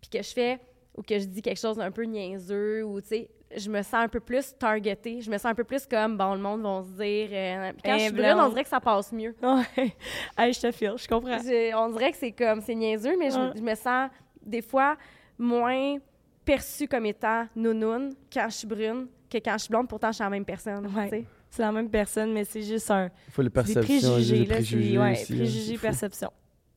puis 0.00 0.10
que 0.10 0.22
je 0.22 0.32
fais 0.32 0.58
ou 0.96 1.02
que 1.02 1.18
je 1.18 1.24
dis 1.24 1.42
quelque 1.42 1.60
chose 1.60 1.76
d'un 1.76 1.90
peu 1.90 2.04
niaiseux 2.04 2.84
ou, 2.84 3.00
tu 3.00 3.08
sais, 3.08 3.30
je 3.56 3.68
me 3.70 3.82
sens 3.82 3.94
un 3.94 4.08
peu 4.08 4.20
plus 4.20 4.54
targetée. 4.58 5.20
Je 5.20 5.30
me 5.30 5.36
sens 5.36 5.46
un 5.46 5.54
peu 5.54 5.64
plus 5.64 5.86
comme, 5.86 6.16
bon, 6.16 6.34
le 6.34 6.40
monde 6.40 6.62
va 6.62 6.82
se 6.82 7.02
dire... 7.02 7.28
euh, 7.32 7.72
quand 7.84 7.94
Eh, 7.94 7.98
je 7.98 8.04
suis 8.04 8.12
brune, 8.12 8.26
on 8.32 8.36
blonde. 8.36 8.50
dirait 8.50 8.62
que 8.64 8.68
ça 8.68 8.80
passe 8.80 9.12
mieux. 9.12 9.34
Ouais. 9.42 9.94
Hey, 10.38 10.52
je 10.52 10.60
te 10.60 10.70
file, 10.70 10.94
je 10.96 11.08
comprends. 11.08 11.38
Je- 11.38 11.74
on 11.76 11.88
dirait 11.90 12.12
que 12.12 12.16
c'est 12.18 12.32
comme, 12.32 12.60
c'est 12.60 12.74
niaiseux, 12.74 13.16
mais 13.18 13.30
je, 13.30 13.38
Ouais. 13.38 13.52
je 13.56 13.62
me 13.62 13.74
sens 13.74 14.10
des 14.44 14.62
fois 14.62 14.96
moins 15.38 15.96
perçue 16.44 16.86
comme 16.88 17.06
étant 17.06 17.46
nounoun 17.56 18.14
quand 18.32 18.46
je 18.48 18.54
suis 18.56 18.66
brune 18.66 19.06
que 19.30 19.38
quand 19.38 19.52
je 19.52 19.58
suis 19.64 19.70
blonde. 19.70 19.88
Pourtant, 19.88 20.08
je 20.08 20.14
suis 20.16 20.24
la 20.24 20.30
même 20.30 20.44
personne. 20.44 20.86
Ouais. 20.96 21.04
tu 21.04 21.16
sais. 21.18 21.24
C'est 21.50 21.62
la 21.62 21.72
même 21.72 21.90
personne, 21.90 22.32
mais 22.32 22.44
c'est 22.44 22.62
juste 22.62 22.90
un. 22.90 23.10
Il 23.26 23.32
faut 23.32 23.42
les 23.42 23.48
c'est 23.48 23.64
des 23.66 23.74
perceptions, 23.74 24.12
préjugés, 24.12 24.36
là. 24.38 24.44
c'est- 24.44 24.54
préjugés 24.54 24.98
ouais, 24.98 25.12
aussi, 25.12 25.32
là. 25.32 25.38
préjugés, 25.38 25.60
C'est 25.72 25.76
fou. 25.76 25.82
perception. 25.82 26.30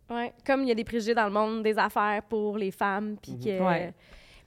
Ouais. 0.10 0.34
Comme 0.46 0.64
il 0.64 0.68
y 0.70 0.72
a 0.72 0.76
des 0.76 0.84
préjugés 0.84 1.14
dans 1.14 1.26
le 1.26 1.32
monde 1.32 1.62
des 1.64 1.78
affaires 1.78 2.22
pour 2.28 2.58
les 2.58 2.72
femmes. 2.72 3.16
puis 3.22 3.38
que- 3.40 3.62
Ouais. 3.64 3.94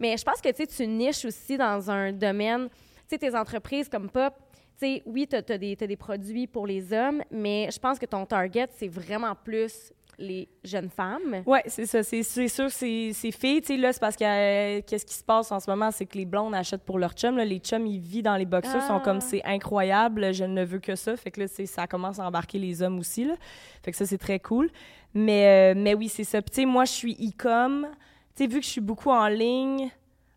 Mais 0.00 0.16
je 0.16 0.24
pense 0.24 0.40
que 0.40 0.50
tu 0.50 0.86
niches 0.86 1.24
aussi 1.24 1.56
dans 1.56 1.90
un 1.90 2.12
domaine. 2.12 2.68
Tu 2.68 2.76
sais, 3.10 3.18
tes 3.18 3.34
entreprises 3.34 3.88
comme 3.88 4.10
Pop, 4.10 4.34
tu 4.78 4.86
sais, 4.86 5.02
oui, 5.06 5.26
tu 5.26 5.36
as, 5.36 5.58
des, 5.58 5.96
produits 5.96 6.46
pour 6.46 6.66
les 6.66 6.92
hommes, 6.92 7.22
mais 7.30 7.68
je 7.72 7.78
pense 7.78 7.98
que 7.98 8.06
ton 8.06 8.26
target, 8.26 8.68
c'est 8.76 8.88
vraiment 8.88 9.34
plus 9.34 9.92
les 10.18 10.48
jeunes 10.64 10.88
femmes. 10.88 11.42
Ouais, 11.46 11.62
c'est 11.66 11.86
ça. 11.86 12.02
C'est 12.02 12.22
sûr, 12.22 12.70
c'est 12.70 13.12
filles. 13.12 13.60
Tu 13.60 13.66
sais, 13.66 13.76
là, 13.76 13.92
c'est 13.92 14.00
parce 14.00 14.16
que 14.16 14.24
euh, 14.24 14.80
qu'est-ce 14.86 15.04
qui 15.04 15.14
se 15.14 15.24
passe 15.24 15.52
en 15.52 15.60
ce 15.60 15.70
moment, 15.70 15.90
c'est 15.90 16.06
que 16.06 16.16
les 16.16 16.24
blondes 16.24 16.54
achètent 16.54 16.84
pour 16.84 16.98
leurs 16.98 17.12
chums. 17.12 17.36
Là. 17.36 17.44
Les 17.44 17.58
chums, 17.58 17.86
ils 17.86 18.00
vivent 18.00 18.24
dans 18.24 18.36
les 18.36 18.44
boxers, 18.46 18.82
Ah. 18.82 18.88
sont 18.88 19.00
comme 19.00 19.20
c'est 19.20 19.42
incroyable, 19.44 20.32
je 20.32 20.44
ne 20.44 20.64
veux 20.64 20.78
que 20.78 20.94
ça. 20.94 21.16
Fait 21.16 21.30
que 21.30 21.40
là, 21.40 21.46
ça 21.48 21.86
commence 21.86 22.18
à 22.18 22.26
embarquer 22.26 22.58
les 22.58 22.82
hommes 22.82 22.98
aussi. 22.98 23.24
Là. 23.24 23.34
Fait 23.82 23.90
que 23.90 23.96
ça, 23.96 24.06
c'est 24.06 24.18
très 24.18 24.40
cool. 24.40 24.70
Mais, 25.14 25.74
euh, 25.74 25.78
mais 25.78 25.94
oui, 25.94 26.08
c'est 26.08 26.24
ça. 26.24 26.40
Puis, 26.42 26.50
tu 26.50 26.60
sais, 26.62 26.66
moi, 26.66 26.84
je 26.84 26.92
suis 26.92 27.12
e-com. 27.12 27.88
Tu 28.36 28.44
sais, 28.44 28.46
vu 28.48 28.60
que 28.60 28.64
je 28.66 28.70
suis 28.70 28.80
beaucoup 28.80 29.10
en 29.10 29.28
ligne, 29.28 29.90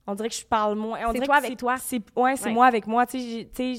on 0.08 0.16
dirait 0.16 0.30
que 0.30 0.36
je 0.36 0.46
parle 0.46 0.76
moins. 0.76 0.98
C'est 1.14 1.20
toi 1.26 1.36
avec 1.36 1.58
toi. 1.58 1.76
C'est, 1.78 2.02
ouais, 2.16 2.36
c'est 2.38 2.46
Ouais. 2.46 2.52
moi 2.54 2.66
avec 2.66 2.88
moi. 2.88 3.06
Tu 3.06 3.20
sais, 3.54 3.74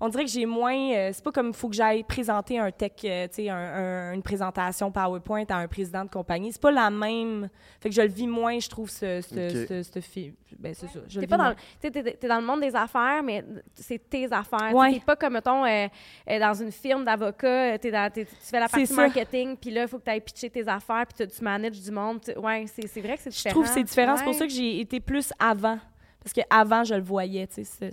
on 0.00 0.08
dirait 0.08 0.24
que 0.24 0.30
j'ai 0.30 0.46
moins. 0.46 0.74
euh, 0.94 1.10
c'est 1.12 1.22
pas 1.22 1.30
comme 1.32 1.48
il 1.48 1.54
faut 1.54 1.68
que 1.68 1.74
j'aille 1.74 2.02
présenter 2.04 2.58
un 2.58 2.70
tech, 2.70 2.92
euh, 3.04 3.28
tu 3.28 3.34
sais, 3.34 3.48
un- 3.50 3.56
un- 3.56 4.12
une 4.14 4.22
présentation 4.22 4.90
PowerPoint 4.90 5.44
à 5.50 5.56
un 5.56 5.68
président 5.68 6.04
de 6.04 6.10
compagnie. 6.10 6.52
C'est 6.52 6.60
pas 6.60 6.70
la 6.70 6.88
même. 6.90 7.48
Fait 7.80 7.90
que 7.90 7.94
je 7.94 8.02
le 8.02 8.08
vis 8.08 8.26
moins, 8.26 8.58
je 8.58 8.68
trouve, 8.68 8.88
ce, 8.90 9.20
ce, 9.20 9.34
Ok. 9.62 9.66
ce, 9.68 9.82
ce 9.94 10.00
fi- 10.00 10.32
Ben, 10.58 10.74
c'est 10.74 10.88
ça. 10.88 11.00
Je 11.08 11.14
T'es 11.20 11.26
le 11.26 11.26
pas 11.28 11.36
vis 11.36 11.54
dans, 11.82 11.90
t'es- 12.02 12.16
t'es 12.16 12.28
dans 12.28 12.40
le 12.40 12.46
monde 12.46 12.60
des 12.60 12.74
affaires, 12.74 13.22
mais 13.22 13.44
c'est 13.74 13.98
tes 14.10 14.30
affaires. 14.32 14.74
Ouais. 14.74 14.92
Tu 14.94 14.98
T'es 15.00 15.04
pas 15.04 15.16
comme, 15.16 15.34
mettons, 15.34 15.64
euh, 15.64 15.86
dans 16.26 16.54
une 16.54 16.72
firme 16.72 17.04
d'avocats, 17.04 17.78
t'es 17.78 17.90
dans- 17.90 18.10
t'es- 18.12 18.24
tu 18.24 18.30
fais 18.42 18.58
la 18.60 18.68
partie 18.68 18.92
marketing, 18.92 19.56
puis 19.56 19.70
là, 19.70 19.82
il 19.82 19.88
faut 19.88 19.98
que 19.98 20.04
tu 20.04 20.10
ailles 20.10 20.20
pitcher 20.20 20.50
tes 20.50 20.66
affaires, 20.68 21.04
puis 21.06 21.26
tu- 21.26 21.44
manages 21.44 21.80
du 21.80 21.90
monde. 21.90 22.20
Ouais, 22.36 22.64
c'est 22.66 22.86
c'est 22.88 23.00
vrai 23.00 23.16
que 23.16 23.22
c'est 23.22 23.30
Je 23.30 23.36
différent. 23.36 23.52
trouve 23.54 23.64
que 23.66 23.70
c'est 23.72 23.84
différent. 23.84 24.16
C'est 24.16 24.24
pour 24.24 24.34
ça 24.34 24.46
que 24.46 24.52
j'ai 24.52 24.80
été 24.80 24.98
plus 25.00 25.32
avant. 25.38 25.78
Parce 26.22 26.34
qu'avant, 26.34 26.84
je 26.84 26.94
le 26.94 27.00
voyais, 27.02 27.46
tu 27.46 27.64
sais. 27.64 27.90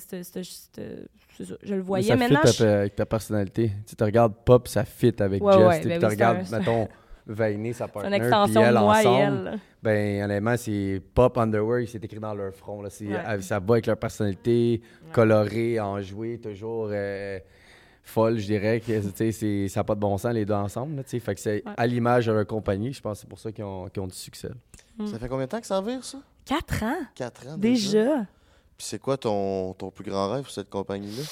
C'est- 1.38 1.45
ça, 1.45 1.55
Je 1.63 1.71
le 1.71 1.77
Mais 1.77 1.81
voyais. 1.83 2.07
ça 2.07 2.15
Maintenant, 2.15 2.39
fit 2.45 2.57
je- 2.57 2.63
avec 2.65 2.95
ta 2.95 3.05
personnalité. 3.05 3.71
Tu 3.88 3.95
te 3.95 4.03
regardes 4.03 4.33
Pop, 4.45 4.67
ça 4.67 4.83
fit 4.85 5.13
avec 5.19 5.43
Ouais, 5.43 5.53
Jess. 5.53 5.67
ouais, 5.67 5.81
tu 5.81 5.88
ben 5.88 5.99
te 5.99 6.05
oui, 6.05 6.09
c'est 6.11 6.15
regardes, 6.15 6.53
un- 6.53 6.59
mettons, 6.59 6.88
Vainé, 7.29 7.73
sa 7.73 7.85
une 7.85 7.91
puis 7.91 8.13
extension 8.13 8.61
elle 8.61 8.73
de 8.75 8.79
moi 8.79 9.03
et 9.03 9.07
ensemble. 9.07 9.38
elle. 9.38 9.43
là. 9.43 9.55
Ben, 9.83 10.23
honnêtement, 10.23 10.55
c'est 10.57 11.01
Pop 11.13 11.38
Underwear, 11.38 11.83
c'est 11.85 12.03
écrit 12.03 12.19
dans 12.21 12.33
leur 12.33 12.53
front. 12.53 12.81
Là. 12.81 12.88
Ouais. 13.01 13.41
Ça 13.41 13.59
va 13.59 13.73
avec 13.75 13.85
leur 13.85 13.97
personnalité, 13.97 14.81
colorée, 15.11 15.77
enjouée, 15.79 16.39
toujours 16.39 16.88
euh, 16.91 17.38
folle, 18.01 18.38
je 18.38 18.45
dirais. 18.45 18.79
Que, 18.79 19.01
tu 19.01 19.11
sais, 19.13 19.31
c'est- 19.33 19.67
ça 19.67 19.81
n'a 19.81 19.83
pas 19.83 19.95
de 19.95 19.99
bon 19.99 20.17
sens, 20.17 20.31
les 20.33 20.45
deux 20.45 20.53
ensemble. 20.53 20.95
Là, 20.95 21.03
tu 21.03 21.09
sais. 21.09 21.19
fait 21.19 21.35
que 21.35 21.41
c'est 21.41 21.63
Ouais. 21.65 21.73
à 21.75 21.85
l'image 21.85 22.27
de 22.27 22.31
leur 22.31 22.47
compagnie. 22.47 22.93
Je 22.93 23.01
pense 23.01 23.17
que 23.17 23.21
c'est 23.21 23.27
pour 23.29 23.39
ça 23.39 23.51
qu'ils 23.51 23.65
ont, 23.65 23.88
qu'ils 23.89 24.01
ont 24.01 24.07
du 24.07 24.15
succès. 24.15 24.49
Ça 25.05 25.19
fait 25.19 25.27
combien 25.27 25.45
de 25.45 25.51
temps 25.51 25.59
que 25.59 25.67
ça 25.67 25.81
vire, 25.81 26.03
ça? 26.05 26.19
Quatre 26.45 26.81
ans, 26.83 26.95
Quatre 27.13 27.45
ans 27.49 27.57
déjà? 27.57 28.25
C'est 28.78 28.99
quoi 28.99 29.17
ton, 29.17 29.73
ton 29.73 29.91
plus 29.91 30.09
grand 30.09 30.30
rêve 30.32 30.43
pour 30.43 30.51
cette 30.51 30.69
compagnie-là? 30.69 31.23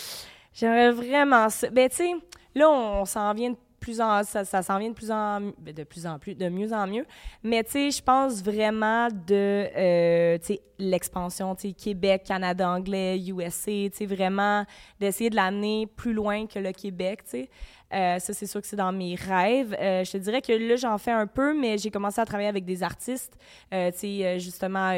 J'aimerais 0.54 0.92
vraiment 0.92 1.50
ça. 1.50 1.70
Ben, 1.70 1.90
tu 1.90 1.98
sais, 1.98 2.12
là, 2.56 2.70
on, 2.70 3.06
s'en 3.06 3.34
vient 3.34 3.52
de 3.52 3.58
plus 3.80 4.00
en, 4.02 4.24
ça, 4.24 4.46
s'en 4.46 4.80
vient 4.80 4.90
de 4.90 4.96
plus 4.96 5.12
en, 5.12 5.42
de 5.42 5.84
plus 5.84 6.08
en 6.08 6.18
plus, 6.18 6.34
de 6.34 6.50
mieux 6.50 6.74
en 6.74 6.88
mieux. 6.88 7.06
Mais 7.44 7.64
tu 7.64 7.72
sais, 7.72 7.92
je 7.92 8.02
pense 8.02 8.42
vraiment 8.42 9.10
de, 9.10 9.68
euh, 9.76 10.38
l'expansion, 10.80 11.54
tu 11.56 11.68
sais, 11.68 11.74
Québec, 11.74 12.24
Canada 12.26 12.70
anglais, 12.70 13.20
USA, 13.20 13.72
tu 13.72 13.92
sais, 13.94 14.06
vraiment 14.06 14.66
d'essayer 15.00 15.30
de 15.30 15.36
l'amener 15.36 15.88
plus 15.88 16.14
loin 16.14 16.48
que 16.48 16.58
le 16.58 16.72
Québec, 16.72 17.24
tu 17.26 17.32
sais. 17.32 17.50
Euh, 17.94 18.20
ça, 18.20 18.34
c'est 18.34 18.48
sûr 18.48 18.62
que 18.62 18.68
c'est 18.68 18.76
dans 18.76 18.92
mes 18.92 19.16
rêves. 19.16 19.76
Euh, 19.80 20.04
je 20.04 20.12
te 20.12 20.18
dirais 20.18 20.42
que 20.42 20.52
là, 20.52 20.76
j'en 20.76 20.98
fais 20.98 21.12
un 21.12 21.28
peu, 21.28 21.54
mais 21.58 21.78
j'ai 21.78 21.92
commencé 21.92 22.20
à 22.20 22.26
travailler 22.26 22.50
avec 22.50 22.66
des 22.66 22.82
artistes. 22.84 23.38
Euh, 23.74 23.92
tu 23.92 24.00
sais, 24.00 24.40
justement, 24.40 24.92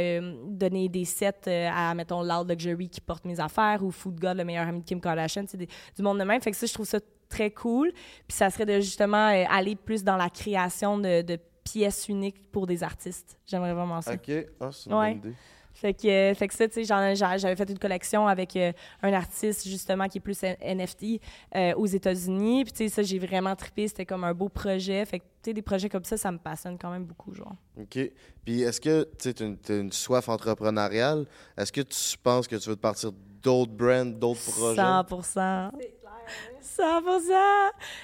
donner 0.47 0.87
des 0.89 1.05
sets 1.05 1.47
à, 1.71 1.93
mettons, 1.93 2.23
Loud 2.23 2.49
Luxury 2.49 2.89
qui 2.89 3.01
porte 3.01 3.25
mes 3.25 3.39
affaires 3.39 3.83
ou 3.83 3.91
Food 3.91 4.19
God, 4.19 4.37
le 4.37 4.45
meilleur 4.45 4.67
ami 4.67 4.79
de 4.81 4.85
Kim 4.85 5.01
Kardashian, 5.01 5.43
tu 5.43 5.49
sais, 5.49 5.57
des- 5.57 5.67
du 5.95 6.01
monde 6.01 6.19
de 6.19 6.23
même. 6.23 6.41
Fait 6.41 6.51
que 6.51 6.57
ça, 6.57 6.65
je 6.65 6.73
trouve 6.73 6.85
ça 6.87 6.99
très 7.29 7.51
cool. 7.51 7.91
Puis 8.27 8.37
ça 8.37 8.49
serait 8.49 8.65
de 8.65 8.75
justement 8.79 9.27
aller 9.49 9.75
plus 9.75 10.03
dans 10.03 10.15
la 10.17 10.29
création 10.29 10.97
de, 10.97 11.21
de 11.21 11.37
pièces 11.65 12.07
uniques 12.07 12.49
pour 12.51 12.65
des 12.65 12.81
artistes. 12.83 13.37
J'aimerais 13.45 13.73
vraiment 13.73 14.01
ça. 14.01 14.13
OK. 14.13 14.31
Ah, 14.61 14.69
c'est 14.71 14.89
une 14.89 14.95
Ouais. 14.95 15.09
bonne 15.15 15.17
idée. 15.29 15.33
Fait 15.79 15.93
que, 15.93 16.07
euh, 16.07 16.33
fait 16.33 16.47
que 16.47 16.55
ça, 16.55 16.67
tu 16.67 16.83
sais, 16.83 17.15
j'avais 17.15 17.55
fait 17.55 17.69
une 17.69 17.77
collection 17.77 18.27
avec 18.27 18.55
euh, 18.55 18.71
un 19.03 19.13
artiste, 19.13 19.67
justement, 19.67 20.07
qui 20.07 20.17
est 20.17 20.21
plus 20.21 20.41
NFT 20.41 21.21
euh, 21.55 21.75
aux 21.75 21.85
États-Unis. 21.85 22.63
Puis, 22.63 22.73
tu 22.73 22.77
sais, 22.77 22.89
ça, 22.89 23.03
j'ai 23.03 23.19
vraiment 23.19 23.55
trippé. 23.55 23.87
C'était 23.87 24.05
comme 24.05 24.23
un 24.23 24.33
beau 24.33 24.49
projet. 24.49 25.05
Fait 25.05 25.19
que, 25.19 25.25
tu 25.25 25.29
sais, 25.45 25.53
des 25.53 25.61
projets 25.61 25.87
comme 25.87 26.03
ça, 26.03 26.17
ça 26.17 26.31
me 26.31 26.39
passionne 26.39 26.79
quand 26.79 26.89
même 26.89 27.05
beaucoup, 27.05 27.31
genre. 27.31 27.53
OK. 27.79 27.99
Puis 28.43 28.61
est-ce 28.63 28.81
que 28.81 29.07
tu 29.19 29.29
as 29.39 29.75
une, 29.75 29.91
soif 29.91 30.29
entrepreneuriale? 30.29 31.27
Est-ce 31.55 31.71
que 31.71 31.81
tu 31.81 32.17
penses 32.17 32.47
que 32.47 32.55
tu 32.55 32.69
veux 32.69 32.75
te 32.75 32.81
partir 32.81 33.11
d'autres 33.43 33.71
brands, 33.71 34.05
d'autres 34.05 34.51
projets? 34.51 34.81
100 34.81 35.05
100 35.19 35.71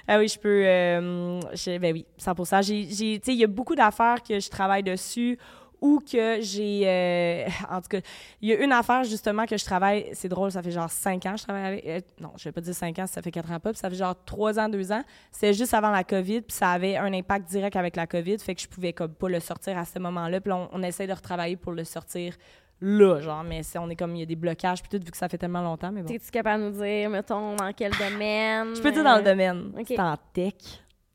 Ah 0.07 0.19
oui, 0.19 0.27
je 0.27 0.39
peux. 0.39 0.63
euh, 0.63 1.39
ben 1.79 1.93
oui, 1.93 2.05
100 2.17 2.61
J'ai, 2.61 3.19
sais, 3.23 3.33
il 3.33 3.39
y 3.39 3.43
a 3.43 3.47
beaucoup 3.47 3.75
d'affaires 3.75 4.21
que 4.21 4.39
je 4.39 4.49
travaille 4.49 4.83
dessus 4.83 5.39
ou 5.83 5.99
que 5.99 6.39
j'ai. 6.41 6.83
euh, 6.85 7.45
en 7.69 7.81
tout 7.81 7.89
cas, 7.89 7.99
il 8.41 8.49
y 8.49 8.53
a 8.53 8.63
une 8.63 8.71
affaire 8.71 9.03
justement 9.03 9.45
que 9.45 9.57
je 9.57 9.65
travaille. 9.65 10.09
C'est 10.13 10.29
drôle, 10.29 10.49
ça 10.51 10.63
fait 10.63 10.71
genre 10.71 10.89
5 10.89 11.25
ans 11.25 11.31
que 11.33 11.39
je 11.39 11.43
travaille 11.43 11.65
avec. 11.65 11.85
euh, 11.85 11.99
non, 12.21 12.31
je 12.37 12.45
vais 12.45 12.51
pas 12.53 12.61
dire 12.61 12.73
5 12.73 12.97
ans, 12.99 13.05
ça 13.07 13.21
fait 13.21 13.31
4 13.31 13.51
ans 13.51 13.59
pas. 13.59 13.71
Puis 13.71 13.79
ça 13.79 13.89
fait 13.89 13.95
genre 13.97 14.15
3 14.25 14.59
ans, 14.59 14.69
2 14.69 14.91
ans. 14.93 15.03
C'était 15.31 15.53
juste 15.53 15.73
avant 15.73 15.91
la 15.91 16.03
COVID, 16.03 16.41
puis 16.41 16.55
ça 16.55 16.69
avait 16.71 16.95
un 16.95 17.13
impact 17.13 17.49
direct 17.49 17.75
avec 17.75 17.95
la 17.97 18.07
COVID. 18.07 18.39
Fait 18.39 18.55
que 18.55 18.61
je 18.61 18.67
pouvais 18.67 18.93
comme 18.93 19.13
pas 19.13 19.27
le 19.29 19.39
sortir 19.41 19.77
à 19.77 19.83
ce 19.85 19.99
moment-là. 19.99 20.39
Puis 20.41 20.51
on, 20.53 20.69
on 20.71 20.81
essaie 20.83 21.05
de 21.05 21.13
retravailler 21.13 21.57
pour 21.57 21.73
le 21.73 21.83
sortir 21.83 22.35
là, 22.79 23.19
genre. 23.19 23.43
Mais 23.43 23.61
c'est- 23.63 23.77
on 23.77 23.89
est 23.89 23.95
comme. 23.95 24.15
Il 24.15 24.19
y 24.19 24.23
a 24.23 24.25
des 24.25 24.35
blocages, 24.37 24.81
puis 24.81 24.89
tout, 24.97 25.03
vu 25.05 25.11
que 25.11 25.17
ça 25.17 25.27
fait 25.27 25.37
tellement 25.37 25.61
longtemps. 25.61 25.91
Mais 25.91 26.01
bon. 26.01 26.13
Es-tu 26.13 26.31
capable 26.31 26.63
de 26.63 26.69
nous 26.69 26.81
dire, 26.81 27.09
mettons, 27.09 27.55
dans 27.55 27.71
quel 27.73 27.91
domaine? 27.91 28.75
Je 28.75 28.81
peux 28.81 28.91
dire 28.91 29.03
dans 29.03 29.17
le 29.17 29.23
domaine. 29.23 29.73
ok. 29.77 29.85
C'est 29.87 29.99
en 29.99 30.15
tech. 30.33 30.53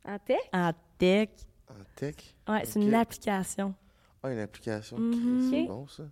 En 0.06 0.18
tech? 0.18 0.36
En 0.52 0.70
tech. 0.98 1.28
En 1.70 1.74
tech? 1.96 2.14
Ouais, 2.48 2.62
c'est 2.64 2.80
une 2.80 2.94
application. 2.94 3.74
Ah, 4.22 4.32
une 4.32 4.40
application. 4.40 4.98
Mhm. 4.98 5.48
C'est 5.50 5.60
Ok. 5.62 5.68
bon, 5.68 5.86
ça. 5.86 6.02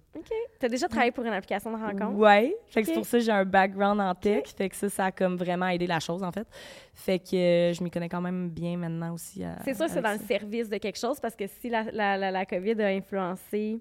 T'as 0.61 0.69
déjà 0.69 0.87
travaillé 0.89 1.11
pour 1.11 1.25
une 1.25 1.33
application 1.33 1.71
de 1.73 1.77
rencontre? 1.77 2.17
Ouais. 2.17 2.57
Fait 2.69 2.81
que 2.83 2.87
c'est 2.87 2.93
Ok. 2.93 2.99
pour 2.99 3.07
ça 3.07 3.19
que 3.19 3.25
j'ai 3.25 3.33
un 3.33 3.45
background 3.45 4.01
en 4.01 4.15
tech. 4.15 4.45
Fait 4.57 4.69
que 4.69 4.77
ça, 4.77 4.89
ça 4.89 5.05
a 5.07 5.13
comme 5.13 5.37
vraiment 5.37 5.67
aidé 5.69 5.87
la 5.89 5.99
chose, 6.01 6.23
en 6.23 6.31
fait. 6.31 6.47
Fait 6.95 7.19
que 7.19 7.37
euh, 7.37 7.73
je 7.75 7.83
m'y 7.83 7.91
connais 7.91 8.09
quand 8.09 8.21
même 8.21 8.49
bien 8.49 8.77
maintenant 8.77 9.13
aussi. 9.15 9.43
à- 9.45 9.59
C'est 9.65 9.75
sûr 9.75 9.87
que 9.87 9.93
c'est 9.93 10.01
dans 10.03 10.13
le 10.13 10.25
service 10.25 10.69
de 10.69 10.79
quelque 10.79 10.99
chose 10.99 11.19
parce 11.21 11.35
que 11.35 11.47
si 11.47 11.69
la, 11.69 11.83
la, 11.93 12.17
la, 12.17 12.31
la 12.31 12.47
COVID 12.47 12.81
a 12.81 12.87
influencé. 12.89 13.81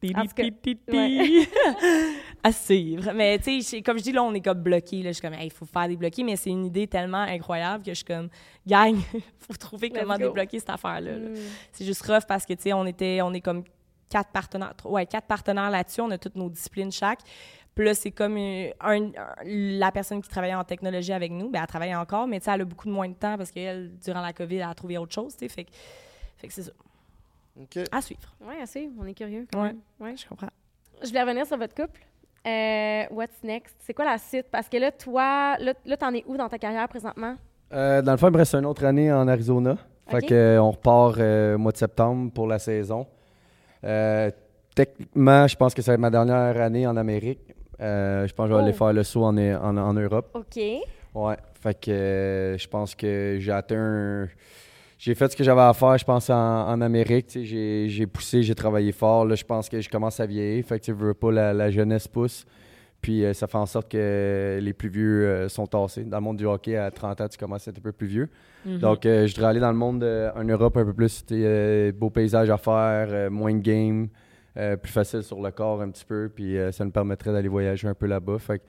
À 2.42 2.52
suivre. 2.52 3.12
Mais 3.14 3.38
tu 3.38 3.60
sais, 3.60 3.82
comme 3.82 3.98
je 3.98 4.02
dis, 4.04 4.12
là, 4.12 4.22
on 4.22 4.32
est 4.32 4.40
comme 4.40 4.62
bloqué. 4.62 5.02
Je 5.04 5.10
suis 5.10 5.20
comme, 5.20 5.34
il 5.38 5.52
faut 5.52 5.66
faire 5.66 5.88
débloquer, 5.88 6.24
mais 6.24 6.36
c'est 6.36 6.50
une 6.50 6.64
idée 6.64 6.86
tellement 6.86 7.18
incroyable 7.22 7.84
que 7.84 7.90
je 7.90 7.96
suis 7.96 8.04
comme, 8.04 8.28
gang, 8.66 8.96
faut 9.38 9.52
trouver 9.54 9.88
Let's 9.90 10.00
comment 10.00 10.16
go. 10.16 10.28
débloquer 10.28 10.58
cette 10.58 10.70
affaire-là. 10.70 11.12
là. 11.12 11.28
Hmm. 11.28 11.34
C'est 11.72 11.84
juste 11.84 12.02
rough 12.06 12.24
parce 12.26 12.46
que, 12.46 12.54
tu 12.54 12.62
sais, 12.62 12.72
on 12.72 12.86
était, 12.86 13.20
on 13.22 13.32
est 13.34 13.42
comme 13.42 13.62
quatre 14.08 14.30
partenaires, 14.30 14.72
ouais, 14.86 15.04
quatre 15.06 15.26
partenaires 15.26 15.70
là-dessus. 15.70 16.00
On 16.00 16.10
a 16.10 16.18
toutes 16.18 16.36
nos 16.36 16.48
disciplines 16.48 16.90
chaque. 16.90 17.20
Puis 17.74 17.84
là, 17.84 17.94
c'est 17.94 18.10
comme 18.10 18.36
euh, 18.38 18.70
un- 18.80 19.08
un- 19.08 19.12
la 19.44 19.92
personne 19.92 20.20
qui 20.22 20.28
travaillait 20.28 20.54
en 20.54 20.64
technologie 20.64 21.12
avec 21.12 21.30
nous, 21.30 21.50
ben, 21.50 21.60
elle 21.60 21.66
travaille 21.68 21.94
encore, 21.94 22.26
mais 22.26 22.40
tu 22.40 22.46
sais, 22.46 22.52
elle 22.52 22.62
a 22.62 22.64
beaucoup 22.64 22.88
de 22.88 22.92
moins 22.92 23.08
de 23.08 23.14
temps 23.14 23.36
parce 23.36 23.50
qu'elle, 23.50 23.92
durant 24.02 24.22
la 24.22 24.32
COVID, 24.32 24.56
elle 24.56 24.62
a 24.62 24.74
trouvé 24.74 24.96
autre 24.98 25.14
chose, 25.14 25.34
tu 25.36 25.46
sais. 25.46 25.48
Fait 25.48 25.64
que, 25.64 25.70
fait 26.38 26.48
que 26.48 26.54
c'est 26.54 26.62
ça. 26.62 26.72
À 27.92 28.00
suivre. 28.00 28.34
Ouais, 28.40 28.60
assez. 28.62 28.88
On 28.98 29.04
est 29.06 29.14
curieux. 29.14 29.46
quand 29.52 29.62
Ouais. 30.00 30.16
Je 30.16 30.26
comprends. 30.28 30.48
Je 31.02 31.08
voulais 31.08 31.22
revenir 31.22 31.46
sur 31.46 31.56
votre 31.58 31.74
couple. 31.74 32.00
Euh, 32.46 33.02
what's 33.10 33.42
next? 33.42 33.74
C'est 33.80 33.92
quoi 33.92 34.04
la 34.06 34.18
suite? 34.18 34.46
Parce 34.50 34.68
que 34.68 34.76
là, 34.78 34.90
toi, 34.92 35.56
là, 35.58 35.74
là 35.84 35.96
t'en 35.96 36.12
es 36.14 36.24
où 36.26 36.36
dans 36.36 36.48
ta 36.48 36.58
carrière 36.58 36.88
présentement? 36.88 37.36
Euh, 37.72 38.00
dans 38.02 38.12
le 38.12 38.18
fond, 38.18 38.28
il 38.28 38.32
me 38.32 38.38
reste 38.38 38.54
une 38.54 38.66
autre 38.66 38.84
année 38.84 39.12
en 39.12 39.28
Arizona. 39.28 39.76
Fait 40.08 40.22
que, 40.22 40.58
on 40.58 40.70
repart 40.72 41.18
euh, 41.18 41.54
au 41.54 41.58
mois 41.58 41.70
de 41.72 41.76
septembre 41.76 42.32
pour 42.32 42.46
la 42.48 42.58
saison. 42.58 43.06
Euh, 43.84 44.30
techniquement, 44.74 45.46
je 45.46 45.56
pense 45.56 45.72
que 45.74 45.82
ça 45.82 45.92
va 45.92 45.94
être 45.94 46.00
ma 46.00 46.10
dernière 46.10 46.60
année 46.60 46.86
en 46.86 46.96
Amérique. 46.96 47.54
Euh, 47.80 48.26
je 48.26 48.34
pense 48.34 48.44
que 48.46 48.50
je 48.50 48.54
vais 48.56 48.60
Oh. 48.60 48.64
aller 48.64 48.72
faire 48.72 48.92
le 48.92 49.04
saut 49.04 49.24
en, 49.24 49.36
en, 49.38 49.76
en 49.76 49.92
Europe. 49.94 50.30
OK. 50.34 50.60
Ouais. 51.14 51.36
Fait 51.62 51.78
que 51.80 51.90
euh, 51.90 52.58
je 52.58 52.68
pense 52.68 52.94
que 52.94 53.36
j'ai 53.38 53.52
atteint. 53.52 53.76
un- 53.78 54.28
J'ai 55.00 55.14
fait 55.14 55.32
ce 55.32 55.36
que 55.36 55.42
j'avais 55.42 55.62
à 55.62 55.72
faire, 55.72 55.96
je 55.96 56.04
pense, 56.04 56.28
en, 56.28 56.68
en 56.68 56.78
Amérique. 56.82 57.26
J'ai 57.42 58.06
poussé, 58.06 58.42
j'ai 58.42 58.54
travaillé 58.54 58.92
fort. 58.92 59.24
Là, 59.24 59.34
je 59.34 59.44
pense 59.46 59.70
que 59.70 59.80
je 59.80 59.88
commence 59.88 60.20
à 60.20 60.26
vieillir. 60.26 60.62
Fait 60.62 60.78
que 60.78 60.84
tu 60.84 60.92
veux 60.92 61.14
pas, 61.14 61.32
la, 61.32 61.54
la 61.54 61.70
jeunesse 61.70 62.06
pousse. 62.06 62.44
Puis 63.00 63.24
euh, 63.24 63.32
ça 63.32 63.46
fait 63.46 63.56
en 63.56 63.64
sorte 63.64 63.90
que 63.90 64.58
les 64.60 64.72
plus 64.74 64.90
vieux 64.90 65.24
euh, 65.26 65.48
sont 65.48 65.66
tassés. 65.66 66.04
Dans 66.04 66.18
le 66.18 66.22
monde 66.22 66.36
du 66.36 66.44
hockey, 66.44 66.76
à 66.76 66.90
30 66.90 67.18
ans, 67.22 67.28
tu 67.28 67.38
commences 67.38 67.66
à 67.66 67.70
être 67.70 67.78
un 67.78 67.80
peu 67.80 67.92
plus 67.92 68.08
vieux. 68.08 68.28
Mhm. 68.66 68.76
Donc, 68.76 69.06
euh, 69.06 69.26
je 69.26 69.34
voudrais 69.34 69.48
aller 69.48 69.60
dans 69.60 69.72
le 69.72 69.78
monde 69.78 70.04
en 70.04 70.44
Europe 70.44 70.76
un 70.76 70.84
peu 70.84 70.92
plus. 70.92 71.24
beaux 71.94 72.10
paysages 72.10 72.50
à 72.50 72.58
faire, 72.58 73.30
moins 73.30 73.54
de 73.54 73.60
game, 73.60 74.08
plus 74.54 74.92
facile 74.92 75.22
sur 75.22 75.40
le 75.40 75.50
corps 75.50 75.80
un 75.80 75.88
petit 75.88 76.04
peu. 76.04 76.28
Puis 76.28 76.58
ça 76.72 76.84
nous 76.84 76.90
permettrait 76.90 77.32
d'aller 77.32 77.48
voyager 77.48 77.88
un 77.88 77.94
peu 77.94 78.04
là-bas. 78.04 78.38
Fait 78.38 78.58
que 78.58 78.64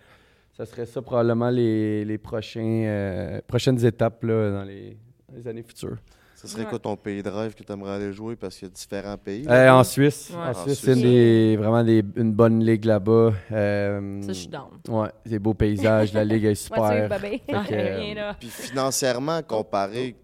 ça 0.53 0.65
serait 0.65 0.85
ça 0.85 1.01
probablement 1.01 1.49
les, 1.49 2.05
les 2.05 2.17
prochains, 2.17 3.41
prochaines 3.47 3.85
étapes 3.85 4.23
là, 4.23 4.51
dans 4.51 4.63
les, 4.63 4.95
les 5.35 5.45
années 5.45 5.63
futures. 5.63 5.97
Ce 6.41 6.47
serait 6.47 6.63
Ouais. 6.63 6.69
quoi 6.69 6.79
ton 6.79 6.95
pays 6.95 7.21
de 7.21 7.29
rêve 7.29 7.53
que 7.53 7.61
tu 7.61 7.71
aimerais 7.71 7.93
aller 7.93 8.13
jouer? 8.13 8.35
Parce 8.35 8.57
qu'il 8.57 8.67
y 8.67 8.71
a 8.71 8.73
différents 8.73 9.17
pays? 9.17 9.45
Euh, 9.47 9.69
en 9.69 9.83
Suisse. 9.83 10.31
Ouais. 10.33 10.49
En 10.49 10.53
Suisse, 10.65 10.81
c'est 10.83 10.95
des- 10.95 11.55
vraiment 11.55 11.83
des- 11.83 12.03
une 12.15 12.33
bonne 12.33 12.63
ligue 12.63 12.85
là-bas. 12.85 13.31
Euh, 13.51 14.21
Ça, 14.21 14.27
je 14.29 14.33
suis 14.33 14.47
down. 14.47 14.69
Ouais, 14.89 15.09
des 15.25 15.37
beaux 15.37 15.53
paysages. 15.53 16.13
la 16.13 16.23
ligue 16.25 16.45
est 16.45 16.55
super. 16.55 17.09
Euh. 17.71 18.33
Puis 18.39 18.49
financièrement, 18.49 19.41
comparé 19.43 20.15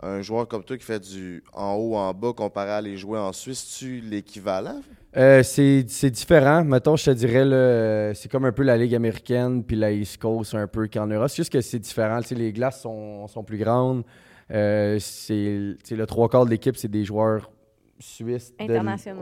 à 0.00 0.08
un 0.08 0.22
joueur 0.22 0.46
comme 0.48 0.62
toi 0.64 0.76
qui 0.76 0.84
fait 0.84 1.00
du 1.00 1.42
en 1.52 1.74
haut, 1.74 1.94
en 1.96 2.12
bas, 2.14 2.32
comparé 2.34 2.70
à 2.70 2.76
aller 2.76 2.96
jouer 2.96 3.18
en 3.18 3.32
Suisse, 3.32 3.76
tu 3.78 4.00
l'équivalent? 4.00 4.80
Euh, 5.16 5.42
c'est 5.42 5.82
différent. 6.10 6.64
Mettons, 6.64 6.96
je 6.96 7.06
te 7.06 7.10
dirais, 7.10 8.12
c'est 8.14 8.30
comme 8.30 8.44
un 8.44 8.52
peu 8.52 8.62
la 8.62 8.76
Ligue 8.76 8.94
américaine 8.94 9.62
puis 9.64 9.76
la 9.76 9.90
East 9.92 10.18
Coast 10.20 10.54
un 10.54 10.66
peu 10.66 10.88
qu'en 10.88 11.06
Europe. 11.06 11.28
C'est 11.28 11.36
juste 11.36 11.52
que 11.52 11.60
c'est 11.60 11.78
différent. 11.78 12.20
Tu 12.20 12.28
sais, 12.28 12.34
les 12.34 12.52
glaces 12.52 12.80
sont, 12.82 13.26
sont 13.28 13.42
plus 13.42 13.58
grandes. 13.58 14.04
Euh, 14.52 14.98
c'est 15.00 15.74
le 15.90 16.06
trois 16.06 16.28
quarts 16.28 16.44
de 16.44 16.50
l'équipe, 16.50 16.76
c'est 16.76 16.88
des 16.88 17.04
joueurs 17.04 17.50
suisses. 17.98 18.52
de- 18.58 18.64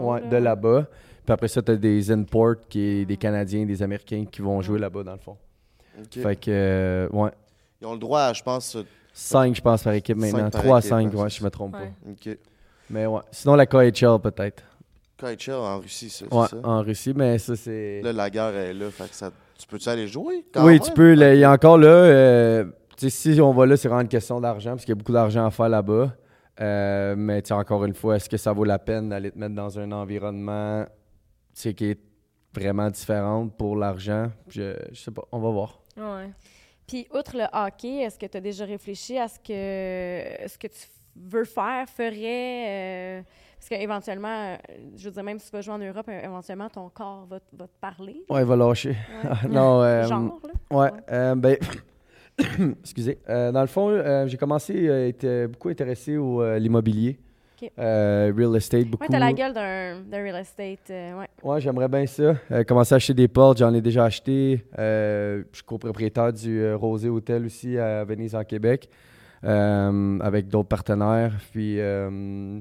ouais, 0.02 0.28
de 0.28 0.36
là-bas. 0.36 0.86
Puis 1.24 1.32
après 1.32 1.48
ça, 1.48 1.62
tu 1.62 1.72
as 1.72 1.76
des 1.76 2.10
imports, 2.10 2.56
qui 2.68 2.80
est 2.80 3.04
des 3.06 3.16
Canadiens, 3.16 3.64
des 3.64 3.82
Américains 3.82 4.24
qui 4.30 4.42
vont 4.42 4.60
jouer 4.60 4.78
là-bas, 4.78 5.02
dans 5.02 5.12
le 5.12 5.18
fond. 5.18 5.36
Fait 6.10 6.36
que, 6.36 6.50
euh, 6.50 7.08
ouais. 7.12 7.30
Ils 7.80 7.86
ont 7.86 7.92
le 7.94 7.98
droit, 7.98 8.20
à, 8.22 8.32
je 8.32 8.42
pense. 8.42 8.76
euh, 8.76 8.82
5, 9.12 9.54
je 9.54 9.60
pense, 9.62 9.82
par 9.84 9.92
équipe 9.94 10.16
maintenant. 10.18 10.50
par 10.50 10.60
3 10.62 10.76
à 10.76 10.78
équipe, 10.80 10.88
5, 10.90 11.14
hein, 11.14 11.22
ouais, 11.22 11.30
je 11.30 11.44
me 11.44 11.50
trompe 11.50 11.74
Ouais. 11.76 11.92
Pas. 12.24 12.30
Mais 12.90 13.06
ouais. 13.06 13.20
Sinon, 13.30 13.54
la 13.54 13.64
KHL, 13.66 14.18
peut-être. 14.22 14.62
KHL 15.16 15.52
en 15.54 15.78
Russie, 15.78 16.10
c'est 16.10 16.32
Ouais, 16.34 16.48
ça? 16.48 16.56
en 16.64 16.82
Russie, 16.82 17.12
mais 17.14 17.38
ça, 17.38 17.54
c'est. 17.56 18.02
Là, 18.02 18.12
la 18.12 18.28
guerre 18.28 18.54
est 18.56 18.74
là. 18.74 18.90
Fait 18.90 19.08
que 19.08 19.14
ça, 19.14 19.30
tu 19.56 19.66
peux-tu 19.68 19.88
aller 19.88 20.08
jouer? 20.08 20.44
quand 20.52 20.64
Oui, 20.66 20.72
même? 20.74 20.80
tu 20.82 20.90
peux. 20.92 21.14
Il 21.14 21.38
y 21.38 21.44
a 21.44 21.52
encore 21.52 21.78
là. 21.78 21.86
euh, 21.86 22.64
si 22.96 23.40
on 23.40 23.52
va 23.52 23.66
là, 23.66 23.76
c'est 23.76 23.88
vraiment 23.88 24.02
une 24.02 24.08
question 24.08 24.40
d'argent, 24.40 24.70
parce 24.70 24.84
qu'il 24.84 24.92
y 24.92 24.96
a 24.96 24.98
beaucoup 24.98 25.12
d'argent 25.12 25.44
à 25.46 25.50
faire 25.50 25.68
là-bas. 25.68 26.14
Euh, 26.60 27.14
mais 27.16 27.50
encore 27.52 27.84
une 27.84 27.94
fois, 27.94 28.16
est-ce 28.16 28.28
que 28.28 28.36
ça 28.36 28.52
vaut 28.52 28.64
la 28.64 28.78
peine 28.78 29.08
d'aller 29.08 29.30
te 29.32 29.38
mettre 29.38 29.54
dans 29.56 29.76
un 29.78 29.90
environnement 29.92 30.84
qui 31.54 31.68
est 31.90 31.98
vraiment 32.54 32.88
différent 32.90 33.48
pour 33.48 33.76
l'argent? 33.76 34.30
Je, 34.48 34.76
je 34.92 35.00
sais 35.00 35.10
pas, 35.10 35.22
on 35.32 35.40
va 35.40 35.50
voir. 35.50 35.80
Ouais. 35.96 36.30
Puis, 36.86 37.08
outre 37.12 37.36
le 37.36 37.44
hockey, 37.52 38.02
est-ce 38.02 38.18
que 38.18 38.26
tu 38.26 38.36
as 38.36 38.40
déjà 38.40 38.64
réfléchi 38.66 39.18
à 39.18 39.26
ce 39.26 39.38
que, 39.38 40.48
ce 40.48 40.58
que 40.58 40.66
tu 40.68 40.86
veux 41.16 41.44
faire, 41.44 41.88
ferais? 41.88 42.66
euh, 42.68 43.22
parce 43.58 43.68
qu'éventuellement, 43.70 44.28
euh, 44.52 44.56
je 44.96 45.04
veux 45.06 45.10
dire, 45.10 45.22
même 45.24 45.38
si 45.38 45.46
tu 45.50 45.56
vas 45.56 45.62
jouer 45.62 45.74
en 45.74 45.78
Europe, 45.78 46.06
euh, 46.08 46.20
éventuellement, 46.22 46.68
ton 46.68 46.88
corps 46.90 47.24
va, 47.26 47.40
te- 47.40 47.56
va 47.56 47.66
te 47.66 47.78
parler. 47.80 48.22
Ouais, 48.28 48.40
il 48.42 48.46
va 48.46 48.56
lâcher. 48.56 48.90
Ouais. 49.24 49.48
non, 49.48 49.82
euh, 49.82 50.02
Genre, 50.04 50.40
là. 50.44 50.76
Ouais, 50.76 50.92
Ouais. 50.92 50.98
euh, 51.10 51.34
ben, 51.34 51.56
excusez. 52.82 53.18
Euh, 53.28 53.52
dans 53.52 53.60
le 53.60 53.66
fond, 53.66 53.90
euh, 53.90 54.26
j'ai 54.26 54.36
commencé 54.36 54.90
à 54.90 55.06
être 55.06 55.46
beaucoup 55.46 55.68
intéressé 55.68 56.16
au 56.16 56.42
euh, 56.42 56.58
l'immobilier, 56.58 57.18
real 57.78 58.56
estate, 58.56 58.86
beaucoup. 58.86 59.04
Ouais, 59.04 59.08
t'as 59.10 59.18
la 59.18 59.32
gueule 59.32 59.54
d'un 59.54 60.22
real 60.22 60.36
estate. 60.40 60.90
ouais. 60.90 61.28
Ouais, 61.42 61.60
j'aimerais 61.60 61.88
bien 61.88 62.06
ça. 62.06 62.34
Commencer 62.66 62.94
à 62.94 62.96
acheter 62.96 63.14
des 63.14 63.28
portes, 63.28 63.58
j'en 63.58 63.72
ai 63.72 63.80
déjà 63.80 64.04
acheté. 64.04 64.64
Je 64.76 65.44
suis 65.52 65.64
copropriétaire 65.64 66.32
du 66.32 66.74
Rosé 66.74 67.08
Hotel 67.08 67.46
aussi 67.46 67.78
à 67.78 68.04
Venise, 68.04 68.34
en 68.34 68.44
Québec. 68.44 68.88
avec 69.42 70.48
d'autres 70.48 70.68
partenaires. 70.68 71.32
Puis 71.52 71.76
je 71.76 72.60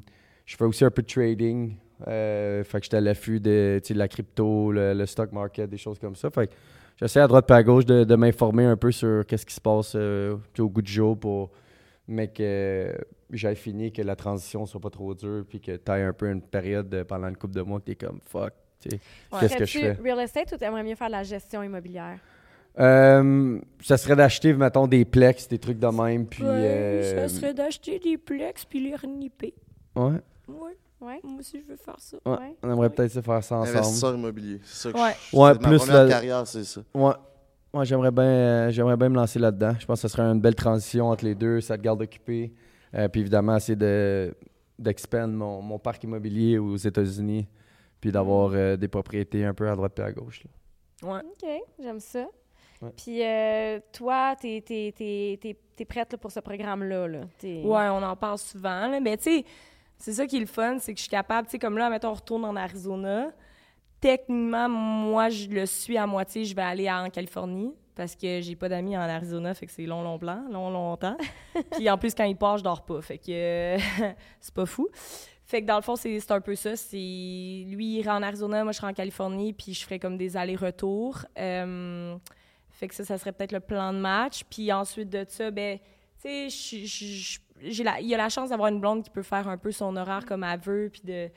fais 0.58 0.64
aussi 0.66 0.86
un 0.86 0.92
peu 0.92 1.02
de 1.02 1.08
trading. 1.08 1.76
Fait 2.06 2.64
que 2.72 2.84
j'étais 2.84 2.98
à 2.98 3.02
l'affût 3.02 3.40
de, 3.40 3.82
de 3.86 3.94
la 3.96 4.08
crypto, 4.08 4.72
le, 4.72 4.94
le 4.94 5.06
stock 5.06 5.32
market, 5.34 5.70
des 5.70 5.78
choses 5.78 6.00
comme 6.00 6.16
ça. 6.16 6.30
Fait 6.30 6.48
que 6.48 6.54
j'essaie 6.98 7.20
à 7.20 7.28
droite 7.28 7.50
et 7.50 7.54
à 7.54 7.64
gauche 7.64 7.86
de, 7.86 8.04
de 8.04 8.16
m'informer 8.16 8.66
un 8.66 8.78
peu 8.78 8.92
sur 8.92 9.26
qu'est-ce 9.26 9.46
qui 9.46 9.54
se 9.56 9.62
passe 9.62 9.94
euh, 9.96 10.38
au 10.60 10.70
goût 10.70 10.82
du 10.82 10.92
jour 10.92 11.18
pour 11.20 11.52
mais 12.08 12.28
que 12.28 12.94
j'aille 13.32 13.56
fini, 13.56 13.92
que 13.94 14.02
la 14.02 14.16
transition 14.18 14.66
soit 14.66 14.82
pas 14.82 14.90
trop 14.90 15.14
dure, 15.16 15.46
puis 15.48 15.62
que 15.62 15.78
tu 15.78 15.92
aies 15.92 16.04
un 16.04 16.12
peu 16.14 16.30
une 16.30 16.42
période 16.42 16.90
de- 16.90 17.04
pendant 17.04 17.30
une 17.30 17.38
couple 17.38 17.56
de 17.56 17.62
mois 17.62 17.80
que 17.80 17.86
tu 17.86 17.92
es 17.92 17.96
comme 17.96 18.20
fuck. 18.28 18.52
tu 18.82 18.90
sais, 18.90 19.00
Qu'est-ce 19.40 19.56
que 19.58 19.66
je 19.66 19.80
fais? 19.80 19.92
real 20.04 20.20
estate 20.20 20.52
ou 20.52 20.58
t'aimerais 20.58 20.84
mieux 20.84 20.96
faire 20.96 21.08
de 21.08 21.14
la 21.14 21.24
gestion 21.24 21.64
immobilière? 21.64 22.20
Euh, 22.80 23.60
ça 23.82 23.98
serait 23.98 24.16
d'acheter, 24.16 24.54
mettons, 24.54 24.88
des 24.88 25.06
plex, 25.06 25.48
des 25.48 25.60
trucs 25.60 25.80
de 25.80 25.88
même, 25.88 26.26
puis. 26.28 26.44
Ouais, 26.44 26.50
euh, 26.50 27.28
ça 27.30 27.34
serait 27.34 27.54
d'acheter 27.54 28.00
des 28.00 28.18
plex 28.18 28.66
puis 28.66 28.84
les 28.84 28.96
renipper. 28.96 29.54
ouais, 29.96 30.20
Ouais, 30.48 30.76
Ouais. 31.04 31.20
moi 31.24 31.40
aussi, 31.40 31.62
je 31.62 31.68
veux 31.68 31.76
faire 31.78 32.00
ça. 32.00 32.18
ouais, 32.26 32.32
Ouais. 32.38 32.56
on 32.64 32.72
aimerait 32.72 32.90
peut-être 32.90 33.12
se 33.12 33.22
faire 33.22 33.44
ça 33.44 33.58
ensemble. 33.58 33.78
Investisseur 33.78 34.16
immobilier. 34.16 34.60
C'est 34.64 34.90
ça 34.90 34.92
que 34.94 34.98
Ouais. 35.04 35.12
je- 35.32 35.38
Ouais, 35.38 35.54
ma 35.54 35.68
plus 35.70 35.78
première 35.80 36.04
la- 36.06 36.10
carrière, 36.10 36.48
c'est 36.48 36.64
ça. 36.64 36.82
Ouais. 36.94 37.14
Ouais, 37.74 37.86
j'aimerais 37.86 38.12
bien, 38.12 38.24
euh, 38.24 38.70
j'aimerais 38.72 38.96
bien 38.98 39.10
me 39.10 39.16
lancer 39.16 39.40
là-dedans. 39.40 39.74
Je 39.80 39.86
pense 39.86 40.02
que 40.02 40.08
ce 40.08 40.16
serait 40.16 40.24
une 40.24 40.40
belle 40.40 40.56
transition 40.56 41.08
entre 41.10 41.26
les 41.26 41.34
deux. 41.36 41.60
Ça 41.60 41.76
te 41.78 41.82
garde 41.82 42.02
occupé. 42.02 42.54
Euh, 42.96 43.08
puis 43.08 43.22
évidemment, 43.22 43.56
essayer 43.56 43.76
de, 43.76 44.34
d'expand 44.78 45.28
mon, 45.28 45.62
mon 45.62 45.80
parc 45.80 46.04
immobilier 46.04 46.58
aux 46.60 46.76
États-Unis. 46.78 47.48
Puis 48.00 48.12
d'avoir 48.12 48.52
euh, 48.54 48.76
des 48.76 48.88
propriétés 48.90 49.46
un 49.46 49.54
peu 49.54 49.70
à 49.70 49.76
droite 49.76 49.98
et 49.98 50.04
à 50.04 50.12
gauche. 50.12 50.44
là. 50.44 51.14
Ouais. 51.16 51.20
OK, 51.22 51.50
j'aime 51.80 52.00
ça. 52.00 52.26
Ouais. 52.82 52.92
Puis 52.98 53.24
euh, 53.26 53.80
toi, 53.94 54.36
t'es, 54.40 54.62
t'es, 54.66 54.94
t'es, 54.96 55.40
t'es, 55.42 55.58
t'es 55.76 55.86
prête 55.86 56.12
là, 56.12 56.18
pour 56.18 56.32
ce 56.32 56.42
programme-là? 56.42 57.08
Là? 57.08 57.20
Ouais, 57.44 57.88
on 57.90 58.04
en 58.04 58.16
parle 58.18 58.38
souvent. 58.38 58.88
Là. 58.88 59.00
Mais 59.00 59.16
tu 59.18 59.24
sais, 59.24 59.46
c'est 60.04 60.14
ça 60.14 60.28
qui 60.28 60.36
est 60.36 60.42
le 60.42 60.46
fun, 60.46 60.78
c'est 60.80 60.94
que 60.94 60.98
je 60.98 61.04
suis 61.04 61.10
capable, 61.10 61.48
tu 61.48 61.52
sais, 61.52 61.60
comme 61.60 61.78
là, 61.78 61.90
mettons, 61.90 62.10
on 62.10 62.14
retourne 62.14 62.44
en 62.44 62.56
Arizona. 62.58 63.32
Techniquement, 64.02 64.68
moi, 64.68 65.30
je 65.30 65.48
le 65.48 65.66
suis 65.66 65.98
à 65.98 66.06
moitié. 66.06 66.44
Je 66.44 66.54
vais 66.54 66.62
aller 66.62 66.92
en 66.92 67.10
Californie 67.10 67.74
parce 67.96 68.14
que 68.16 68.42
j'ai 68.42 68.56
pas 68.58 68.68
d'amis 68.68 68.98
en 68.98 69.02
Arizona, 69.02 69.54
fait 69.54 69.66
que 69.66 69.72
c'est 69.72 69.86
long, 69.86 70.02
long 70.02 70.20
plan, 70.20 70.44
long, 70.52 70.70
longtemps. 70.72 71.16
Puis 71.72 71.90
en 71.90 71.98
plus, 71.98 72.14
quand 72.14 72.26
il 72.26 72.36
part, 72.36 72.58
je 72.58 72.64
dors 72.64 72.84
pas, 72.84 73.02
fait 73.02 73.18
que 73.18 73.78
c'est 74.42 74.54
pas 74.54 74.66
fou. 74.66 74.90
Fait 75.46 75.62
que 75.62 75.68
dans 75.68 75.76
le 75.78 75.82
fond, 75.82 75.96
c'est 75.96 76.32
un 76.32 76.42
peu 76.42 76.56
ça. 76.56 76.76
C'est 76.76 76.98
lui 76.98 77.86
il 77.86 78.00
ira 78.00 78.18
en 78.18 78.24
Arizona, 78.24 78.64
moi 78.64 78.74
je 78.74 78.78
serai 78.78 78.88
en 78.88 78.94
Californie, 78.94 79.54
puis 79.54 79.74
je 79.74 79.84
ferai 79.86 80.00
comme 80.00 80.18
des 80.18 80.36
allers-retours. 80.36 81.20
Euh, 81.38 82.16
fait 82.72 82.88
que 82.90 82.96
ça, 82.96 83.06
ça 83.06 83.18
serait 83.18 83.32
peut-être 83.32 83.52
le 83.54 83.60
plan 83.62 83.94
de 83.94 84.00
match. 84.00 84.44
Puis 84.50 84.70
ensuite 84.74 85.10
de 85.10 85.24
ça, 85.30 85.50
ben, 85.52 85.78
tu 86.22 86.50
sais, 86.50 86.50
je- 86.50 87.40
j'ai 87.64 87.84
la- 87.84 88.00
il 88.00 88.08
y 88.08 88.14
a 88.14 88.18
la 88.18 88.30
chance 88.30 88.50
d'avoir 88.50 88.70
une 88.70 88.80
blonde 88.80 89.04
qui 89.04 89.10
peut 89.10 89.24
faire 89.24 89.48
un 89.48 89.58
peu 89.58 89.72
son 89.72 89.96
horaire 89.96 90.26
comme 90.26 90.44
elle 90.44 90.60
veut, 90.60 90.90
puis 90.92 91.02
de, 91.04 91.30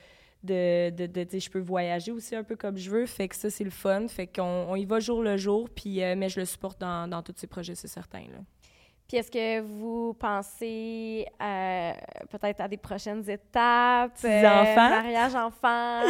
de, 0.43 0.89
de, 0.91 1.05
de- 1.07 1.29
sais, 1.29 1.39
je 1.39 1.49
peux 1.49 1.59
voyager 1.59 2.11
aussi 2.11 2.35
un 2.35 2.43
peu 2.43 2.55
comme 2.55 2.77
je 2.77 2.89
veux. 2.89 3.05
Fait 3.05 3.27
que 3.27 3.35
ça, 3.35 3.49
c'est 3.49 3.63
le 3.63 3.69
fun. 3.71 4.07
Fait 4.07 4.27
qu'on 4.27 4.67
on 4.69 4.75
y 4.75 4.85
va 4.85 4.99
jour 4.99 5.21
le 5.23 5.37
jour, 5.37 5.69
puis, 5.69 6.03
euh, 6.03 6.15
mais 6.17 6.29
je 6.29 6.39
le 6.39 6.45
supporte 6.45 6.79
dans, 6.79 7.07
dans 7.09 7.21
tous 7.23 7.33
ses 7.37 7.47
projets, 7.47 7.75
c'est 7.75 7.87
certain. 7.87 8.19
Là. 8.21 8.39
Puis 9.07 9.17
est-ce 9.17 9.31
que 9.31 9.61
vous 9.61 10.13
pensez 10.19 11.25
euh, 11.41 11.91
peut-être 12.29 12.59
à 12.61 12.67
des 12.67 12.75
prochaines 12.77 13.27
étapes? 13.29 14.13
Petits 14.15 14.27
euh, 14.27 14.61
enfants? 14.61 14.89
Mariage, 14.89 15.33
enfant. 15.35 16.01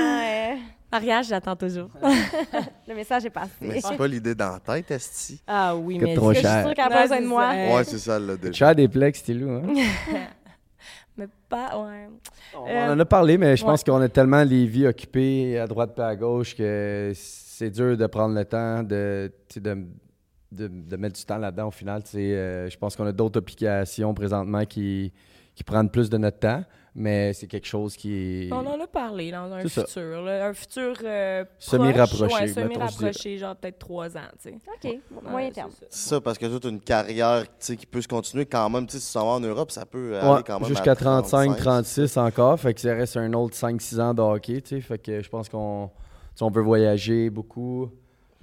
Mariage, 0.92 1.28
j'attends 1.28 1.56
toujours. 1.56 1.90
le 2.88 2.96
message 2.96 3.26
est 3.26 3.30
passé. 3.30 3.52
Mais 3.62 3.82
c'est 3.82 3.98
pas 3.98 4.08
l'idée 4.08 4.34
dans 4.34 4.52
la 4.54 4.60
tête, 4.60 4.90
Esti. 4.92 5.42
Ah 5.46 5.76
oui, 5.76 6.00
mais... 6.00 6.16
trop 6.16 6.30
que 6.30 6.36
je 6.36 6.40
suis 6.40 6.48
cher. 6.48 6.66
sûre 6.66 6.74
qu'elle 6.74 6.94
a 6.94 7.02
besoin 7.02 7.18
de 7.18 7.22
c'est 7.24 7.28
moi? 7.28 7.50
Ouais, 7.50 7.84
c'est 7.84 7.98
ça, 8.00 8.18
là, 8.20 8.38
déjà. 8.38 8.54
Cher 8.54 8.76
des 8.76 8.88
plex, 8.88 9.20
c'était 9.20 9.34
loup, 9.34 9.50
hein? 9.52 9.64
mais 11.18 11.28
pas... 11.50 11.78
Ouais. 11.78 12.08
On 12.56 12.68
Euh, 12.68 12.94
en 12.94 13.00
a 13.00 13.06
parlé, 13.06 13.38
mais 13.38 13.58
je 13.58 13.64
ouais. 13.66 13.72
pense 13.72 13.84
qu'on 13.84 14.00
a 14.02 14.08
tellement 14.10 14.44
les 14.44 14.66
vies 14.66 14.88
occupées 14.88 15.60
à 15.60 15.68
droite 15.68 15.94
et 15.98 16.02
à 16.02 16.16
gauche 16.16 16.56
que 16.56 17.12
c'est 17.16 17.70
dur 17.70 17.98
de 17.98 18.08
prendre 18.08 18.36
le 18.36 18.46
temps 18.46 18.84
de, 18.84 19.32
de, 19.56 19.78
de, 20.52 20.68
de 20.68 20.96
mettre 20.96 21.18
du 21.20 21.26
temps 21.26 21.38
là-dedans. 21.38 21.68
Au 21.68 21.72
final, 21.72 22.02
euh, 22.16 22.70
je 22.70 22.78
pense 22.78 22.96
qu'on 22.96 23.06
a 23.08 23.12
d'autres 23.12 23.40
applications 23.40 24.14
présentement 24.14 24.64
qui, 24.66 25.12
qui 25.54 25.64
prennent 25.64 25.90
plus 25.90 26.10
de 26.10 26.18
notre 26.18 26.40
temps, 26.40 26.64
mais 27.00 27.32
c'est 27.34 27.46
quelque 27.46 27.68
chose 27.68 27.96
qui 27.96 28.48
est 28.48 28.52
On 28.52 28.66
en 28.66 28.82
a 28.82 28.88
parlé 28.88 29.30
dans 29.32 29.52
un 29.54 29.60
futur. 29.68 30.22
là, 30.24 30.48
un 30.48 30.54
futur 30.54 30.96
euh, 31.04 31.46
Semi-rapproché, 31.60 32.26
proche, 32.28 32.42
Ouais, 32.42 32.48
semi-rapproché, 32.48 33.38
genre 33.38 33.56
peut-être 33.56 33.78
trois 33.78 34.18
ans, 34.18 34.22
tu 34.42 34.50
sais. 34.50 34.56
OK, 34.92 35.00
moyen 35.30 35.52
terme. 35.52 35.70
c'est 35.72 35.86
ça. 35.86 35.88
C'est 35.92 36.10
ça, 36.10 36.22
parce 36.22 36.38
que 36.40 36.48
toute 36.48 36.66
une 36.66 36.80
carrière 36.82 37.44
tu 37.44 37.50
sais, 37.60 37.78
qui 37.78 37.86
peut 37.86 38.02
se 38.02 38.08
continuer 38.08 38.46
quand 38.48 38.68
même. 38.70 38.88
Tu 38.88 38.94
sais, 38.94 39.00
si 39.00 39.06
tu 39.06 39.12
s'en 39.12 39.26
vas 39.26 39.32
en 39.34 39.40
Europe, 39.40 39.70
ça 39.72 39.86
peut 39.86 40.12
Ouais, 40.14 40.18
aller 40.18 40.44
quand 40.44 40.60
même. 40.60 40.68
jusqu'à 40.70 40.92
à 40.92 40.96
35, 40.96 41.56
35. 41.58 41.58
36 41.64 42.18
encore. 42.18 42.60
Fait 42.60 42.74
que 42.74 42.82
ça 42.82 42.94
reste 42.96 43.16
un 43.16 43.32
autre 43.34 43.56
5-6 43.56 44.00
ans 44.02 44.14
de 44.16 44.22
hockey. 44.24 44.62
tu 44.62 44.76
sais. 44.76 44.82
Fait 44.82 44.98
que 44.98 45.22
je 45.22 45.30
pense 45.30 45.48
qu'on 45.50 45.92
on 46.42 46.50
veut 46.50 46.64
voyager 46.64 47.30
beaucoup. 47.30 47.90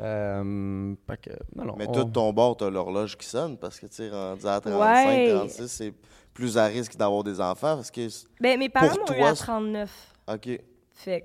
Euh, 0.00 0.94
que, 1.22 1.30
non, 1.54 1.64
non, 1.64 1.74
Mais 1.78 1.86
on- 1.88 1.92
tout 1.92 2.04
ton 2.04 2.32
bord, 2.32 2.56
t'as 2.56 2.68
l'horloge 2.68 3.16
qui 3.16 3.26
sonne 3.26 3.56
parce 3.56 3.78
que, 3.78 3.86
tu 3.86 3.94
sais, 3.94 4.10
rendu 4.10 4.44
à 4.46 4.60
35, 4.60 5.06
Ouais. 5.08 5.30
36, 5.32 5.68
c'est 5.68 5.92
plus 6.34 6.58
à 6.58 6.66
risque 6.66 6.96
d'avoir 6.96 7.22
des 7.24 7.40
enfants 7.40 7.76
parce 7.76 7.90
que. 7.90 8.08
Ben, 8.40 8.58
mes 8.58 8.68
parents 8.68 8.88
Pour 8.88 8.98
m'ont 9.10 9.14
eu 9.14 9.18
toi, 9.18 9.28
à 9.28 9.34
c'est- 9.34 9.42
39. 9.44 9.90
OK. 10.34 10.60
Fait 10.96 11.24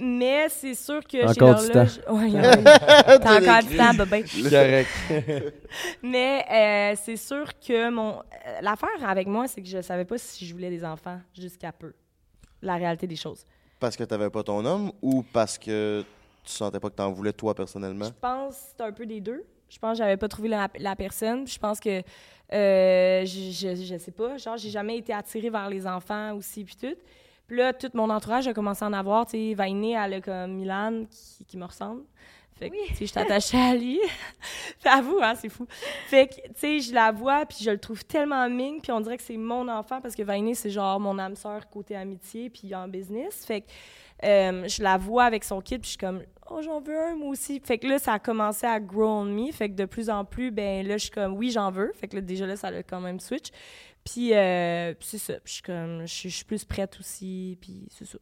mais 0.00 0.48
c'est 0.48 0.74
sûr 0.74 1.00
que 1.04 1.18
j'ai 1.18 1.22
Encore 1.24 1.54
du 1.62 1.68
l'horloge... 1.68 2.00
Ouais, 2.10 3.18
T'as 3.20 3.40
encore 3.40 3.68
du 3.68 3.76
temps, 3.76 3.94
bébé. 3.94 4.24
Correct. 4.50 4.88
Mais 6.02 6.44
euh, 6.50 6.96
c'est 7.00 7.16
sûr 7.16 7.46
que 7.60 7.90
mon... 7.90 8.18
euh, 8.18 8.58
L'affaire 8.62 8.88
avec 9.08 9.28
moi, 9.28 9.46
c'est 9.46 9.62
que 9.62 9.68
je 9.68 9.80
savais 9.80 10.04
pas 10.04 10.18
si 10.18 10.44
je 10.44 10.52
voulais 10.52 10.70
des 10.70 10.84
enfants 10.84 11.20
jusqu'à 11.38 11.70
peu. 11.70 11.92
La 12.62 12.74
réalité 12.76 13.06
des 13.06 13.14
choses. 13.16 13.44
Parce 13.78 13.96
que 13.96 14.04
t'avais 14.04 14.30
pas 14.30 14.42
ton 14.42 14.64
homme 14.64 14.90
ou 15.00 15.22
parce 15.32 15.56
que 15.58 16.04
tu 16.44 16.50
sentais 16.52 16.80
pas 16.80 16.90
que 16.90 16.96
t'en 16.96 17.12
voulais 17.12 17.32
toi 17.32 17.54
personnellement? 17.54 18.06
Je 18.06 18.10
pense 18.20 18.54
que 18.56 18.60
c'est 18.76 18.82
un 18.84 18.92
peu 18.92 19.06
des 19.06 19.20
deux. 19.20 19.44
Je 19.68 19.78
pense 19.78 19.92
que 19.92 19.98
j'avais 19.98 20.16
pas 20.16 20.28
trouvé 20.28 20.48
la, 20.48 20.68
la 20.78 20.96
personne. 20.96 21.44
Puis 21.44 21.54
Je 21.54 21.58
pense 21.60 21.78
que 21.80 22.02
euh, 22.52 23.24
je, 23.24 23.50
je, 23.50 23.74
je 23.74 23.98
sais 23.98 24.10
pas, 24.10 24.36
genre 24.36 24.56
j'ai 24.56 24.70
jamais 24.70 24.98
été 24.98 25.12
attirée 25.12 25.50
vers 25.50 25.68
les 25.68 25.86
enfants 25.86 26.34
aussi 26.34 26.64
puis 26.64 26.76
tout. 26.76 26.96
Puis 27.46 27.56
là, 27.56 27.72
tout 27.72 27.90
mon 27.94 28.08
entourage 28.10 28.46
a 28.48 28.54
commencé 28.54 28.84
à 28.84 28.88
en 28.88 28.92
avoir. 28.92 29.26
Tu 29.26 29.32
sais, 29.32 29.54
Vainé, 29.54 29.92
elle 29.92 30.14
a 30.14 30.20
comme 30.20 30.54
Milan 30.54 31.04
qui, 31.10 31.44
qui 31.44 31.56
me 31.56 31.64
ressemble. 31.64 32.02
Fait 32.58 32.70
que, 32.70 32.76
tu 32.88 32.94
sais, 32.94 33.06
je 33.06 33.10
suis 33.10 33.18
attachée 33.18 33.58
à 33.58 33.74
lui. 33.74 33.98
Puis 34.80 34.88
avoue, 34.88 35.18
hein, 35.20 35.34
c'est 35.34 35.48
fou. 35.48 35.66
Fait 36.06 36.28
que, 36.28 36.34
tu 36.34 36.52
sais, 36.56 36.80
je 36.80 36.94
la 36.94 37.10
vois, 37.10 37.44
puis 37.46 37.58
je 37.60 37.70
le 37.70 37.78
trouve 37.78 38.04
tellement 38.04 38.48
ming, 38.48 38.80
puis 38.80 38.92
on 38.92 39.00
dirait 39.00 39.16
que 39.16 39.22
c'est 39.22 39.36
mon 39.36 39.66
enfant, 39.68 40.00
parce 40.00 40.14
que 40.14 40.22
Vainé, 40.22 40.54
c'est 40.54 40.70
genre 40.70 41.00
mon 41.00 41.18
âme 41.18 41.34
sœur 41.34 41.68
côté 41.68 41.96
amitié, 41.96 42.50
puis 42.50 42.74
en 42.74 42.86
business. 42.88 43.44
Fait 43.44 43.62
que 43.62 43.66
euh, 44.24 44.68
je 44.68 44.82
la 44.82 44.96
vois 44.96 45.24
avec 45.24 45.44
son 45.44 45.60
kid, 45.60 45.80
puis 45.80 45.86
je 45.86 45.90
suis 45.90 45.98
comme, 45.98 46.22
oh, 46.50 46.62
j'en 46.62 46.80
veux 46.80 46.98
un, 46.98 47.14
moi 47.16 47.28
aussi. 47.28 47.60
Fait 47.64 47.78
que 47.78 47.86
là, 47.86 47.98
ça 47.98 48.14
a 48.14 48.18
commencé 48.18 48.66
à 48.66 48.78
grow 48.80 49.06
on 49.06 49.24
me. 49.24 49.50
Fait 49.52 49.68
que 49.68 49.74
de 49.74 49.84
plus 49.84 50.10
en 50.10 50.24
plus, 50.24 50.50
ben 50.50 50.86
là, 50.86 50.96
je 50.96 51.02
suis 51.04 51.10
comme, 51.10 51.34
oui, 51.34 51.50
j'en 51.50 51.70
veux. 51.70 51.92
Fait 51.94 52.08
que 52.08 52.16
là, 52.16 52.22
déjà 52.22 52.46
là, 52.46 52.56
ça 52.56 52.68
a 52.68 52.82
quand 52.82 53.00
même 53.00 53.20
switch. 53.20 53.50
Puis, 54.04 54.34
euh, 54.34 54.94
c'est 55.00 55.18
ça. 55.18 55.34
Puis 55.34 55.42
je 55.46 55.52
suis 55.52 55.62
comme, 55.62 56.00
je 56.02 56.06
suis- 56.12 56.30
je 56.30 56.36
suis 56.36 56.44
plus 56.44 56.64
prête 56.64 56.98
aussi, 56.98 57.56
puis 57.60 57.86
c'est 57.90 58.04
ça. 58.06 58.18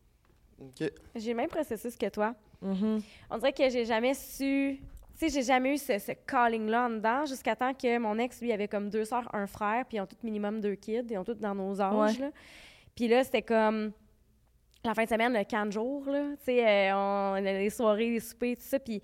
OK. 0.61 0.91
J'ai 1.15 1.31
le 1.31 1.37
même 1.37 1.49
processus 1.49 1.97
que 1.97 2.09
toi. 2.11 2.35
Mhm. 2.61 3.01
On 3.31 3.39
dirait 3.39 3.53
que 3.55 3.69
j'ai 3.71 3.85
jamais 3.87 4.13
su. 4.15 4.79
Tu 5.19 5.29
sais, 5.29 5.29
j'ai 5.29 5.43
jamais 5.43 5.75
eu 5.75 5.79
ce, 5.79 5.99
ce 5.99 6.13
calling-là 6.27 6.87
en 6.87 6.91
dedans 6.91 7.25
jusqu'à 7.27 7.55
temps 7.57 7.73
que 7.75 7.99
mon 7.99 8.19
ex, 8.19 8.41
lui, 8.43 8.53
avait 8.53 8.69
comme 8.69 8.89
deux 8.91 9.05
sœurs, 9.05 9.29
un 9.35 9.47
frère, 9.47 9.85
puis 9.87 9.97
ils 9.97 10.01
ont 10.01 10.07
tous 10.07 10.23
minimum 10.23 10.61
deux 10.61 10.75
kids, 10.75 11.05
ils 11.11 11.19
ont 11.19 11.25
tous 11.25 11.35
dans 11.35 11.55
nos 11.55 11.81
âges. 11.81 12.15
Ouais. 12.19 12.27
là. 12.27 12.31
Puis 12.95 13.09
là, 13.09 13.25
c'était 13.25 13.43
comme 13.43 13.93
la 14.85 14.95
fin 14.95 15.05
de 15.05 15.09
semaine, 15.09 15.33
le 15.33 15.45
camp 15.45 15.67
de 15.67 15.73
jour, 15.73 16.05
là. 16.07 16.23
Tu 16.39 16.45
sais, 16.47 16.91
euh, 16.91 16.95
on, 16.97 17.35
les 17.35 17.71
soirées, 17.71 18.11
les 18.11 18.21
soupers, 18.21 18.57
tout 18.57 18.63
ça. 18.63 18.79
Puis 18.79 19.03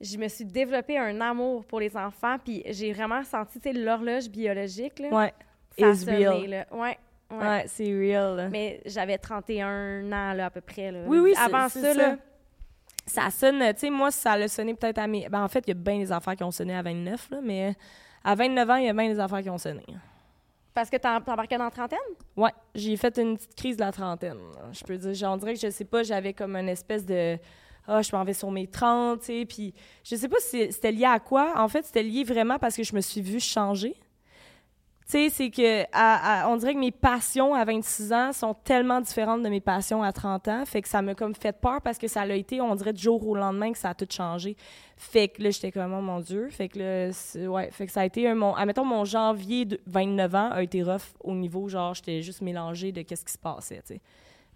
je 0.00 0.16
me 0.16 0.28
suis 0.28 0.44
développé 0.44 0.96
un 0.98 1.20
amour 1.20 1.64
pour 1.64 1.80
les 1.80 1.96
enfants, 1.96 2.36
puis 2.42 2.62
j'ai 2.66 2.92
vraiment 2.92 3.22
senti, 3.24 3.60
tu 3.60 3.70
sais, 3.70 3.78
l'horloge 3.78 4.28
biologique, 4.28 4.98
là. 5.00 5.08
Ouais. 5.08 5.34
ça 5.78 5.88
a 5.88 5.90
is 5.92 5.96
sonné, 5.98 6.26
real. 6.28 6.46
là. 6.50 6.66
Ouais. 6.72 6.98
ouais. 7.30 7.36
Ouais, 7.38 7.64
c'est 7.66 7.84
real. 7.92 8.36
là. 8.36 8.48
Mais 8.48 8.80
j'avais 8.86 9.18
31 9.18 10.06
ans, 10.12 10.32
là, 10.32 10.46
à 10.46 10.50
peu 10.50 10.60
près, 10.60 10.90
là. 10.92 11.00
Oui, 11.06 11.18
oui, 11.18 11.34
c'est- 11.34 11.42
Avant 11.42 11.68
ça, 11.68 11.80
ça. 11.80 11.94
là. 11.94 12.16
Ça 13.06 13.30
sonne, 13.30 13.60
tu 13.72 13.80
sais, 13.80 13.90
moi, 13.90 14.10
ça 14.10 14.36
l'a 14.36 14.48
sonné 14.48 14.74
peut-être 14.74 14.98
à 14.98 15.06
mes. 15.06 15.28
Ben, 15.30 15.42
en 15.42 15.48
fait, 15.48 15.60
il 15.66 15.68
y 15.68 15.70
a 15.70 15.74
bien 15.74 15.98
des 15.98 16.12
affaires 16.12 16.36
qui 16.36 16.42
ont 16.44 16.50
sonné 16.50 16.74
à 16.76 16.82
29, 16.82 17.30
là, 17.30 17.38
mais 17.42 17.74
à 18.22 18.34
29 18.34 18.68
ans, 18.68 18.76
il 18.76 18.84
y 18.84 18.88
a 18.88 18.92
bien 18.92 19.08
des 19.08 19.18
affaires 19.18 19.42
qui 19.42 19.48
ont 19.48 19.56
sonné. 19.56 19.84
Parce 20.74 20.90
que 20.90 20.96
t'embarquais 20.96 21.58
dans 21.58 21.64
la 21.64 21.70
trentaine? 21.70 21.98
Ouais, 22.36 22.52
j'ai 22.74 22.96
fait 22.96 23.16
une 23.18 23.36
petite 23.36 23.54
crise 23.54 23.76
de 23.76 23.82
la 23.82 23.92
trentaine. 23.92 24.38
Je 24.72 24.84
peux 24.84 24.96
dire, 24.96 25.30
on 25.30 25.36
dirait 25.36 25.54
que 25.54 25.60
je 25.60 25.70
sais 25.70 25.84
pas, 25.84 26.02
j'avais 26.02 26.32
comme 26.32 26.56
une 26.56 26.68
espèce 26.68 27.04
de. 27.04 27.38
Ah, 27.86 28.02
je 28.02 28.14
m'en 28.14 28.22
vais 28.22 28.34
sur 28.34 28.50
mes 28.50 28.66
30, 28.66 29.20
tu 29.20 29.26
sais. 29.26 29.46
Puis 29.46 29.74
je 30.04 30.14
sais 30.14 30.28
pas 30.28 30.36
si 30.40 30.70
c'était 30.70 30.92
lié 30.92 31.06
à 31.06 31.18
quoi. 31.18 31.54
En 31.56 31.68
fait, 31.68 31.84
c'était 31.84 32.02
lié 32.02 32.22
vraiment 32.22 32.58
parce 32.58 32.76
que 32.76 32.82
je 32.82 32.94
me 32.94 33.00
suis 33.00 33.22
vue 33.22 33.40
changer. 33.40 33.94
Tu 35.10 35.16
sais, 35.16 35.30
c'est 35.30 35.50
que 35.50 35.84
à- 35.92 36.42
à- 36.42 36.48
on 36.48 36.56
dirait 36.58 36.74
que 36.74 36.78
mes 36.78 36.90
passions 36.90 37.54
à 37.54 37.64
26 37.64 38.12
ans 38.12 38.30
sont 38.34 38.52
tellement 38.52 39.00
différentes 39.00 39.42
de 39.42 39.48
mes 39.48 39.60
passions 39.62 40.02
à 40.02 40.12
30 40.12 40.48
ans. 40.48 40.64
Fait 40.66 40.82
que 40.82 40.88
ça 40.88 41.00
m'a 41.00 41.14
comme 41.14 41.34
fait 41.34 41.58
peur 41.58 41.80
parce 41.82 41.96
que 41.96 42.08
ça 42.08 42.26
l'a 42.26 42.34
été, 42.34 42.60
on 42.60 42.74
dirait, 42.74 42.92
du 42.92 43.02
jour 43.02 43.26
au 43.26 43.34
lendemain 43.34 43.72
que 43.72 43.78
ça 43.78 43.88
a 43.88 43.94
tout 43.94 44.06
changé. 44.10 44.54
Fait 44.98 45.28
que 45.28 45.42
là, 45.42 45.48
j'étais 45.48 45.72
comme, 45.72 45.94
oh 45.94 46.02
mon 46.02 46.20
Dieu. 46.20 46.48
Fait 46.50 46.68
que 46.68 46.78
là, 46.78 47.48
ouais. 47.48 47.70
Fait 47.72 47.86
que 47.86 47.92
ça 47.92 48.02
a 48.02 48.04
été 48.04 48.28
un. 48.28 48.34
Mon, 48.34 48.54
admettons, 48.54 48.84
mon 48.84 49.06
janvier 49.06 49.64
de 49.64 49.80
29 49.86 50.34
ans 50.34 50.50
a 50.52 50.62
été 50.62 50.82
rough 50.82 51.00
au 51.20 51.32
niveau, 51.34 51.68
genre, 51.68 51.94
j'étais 51.94 52.20
juste 52.20 52.42
mélangée 52.42 52.92
de 52.92 53.00
qu'est-ce 53.00 53.24
qui 53.24 53.32
se 53.32 53.38
passait, 53.38 53.76
tu 53.86 53.94
sais. 53.94 54.00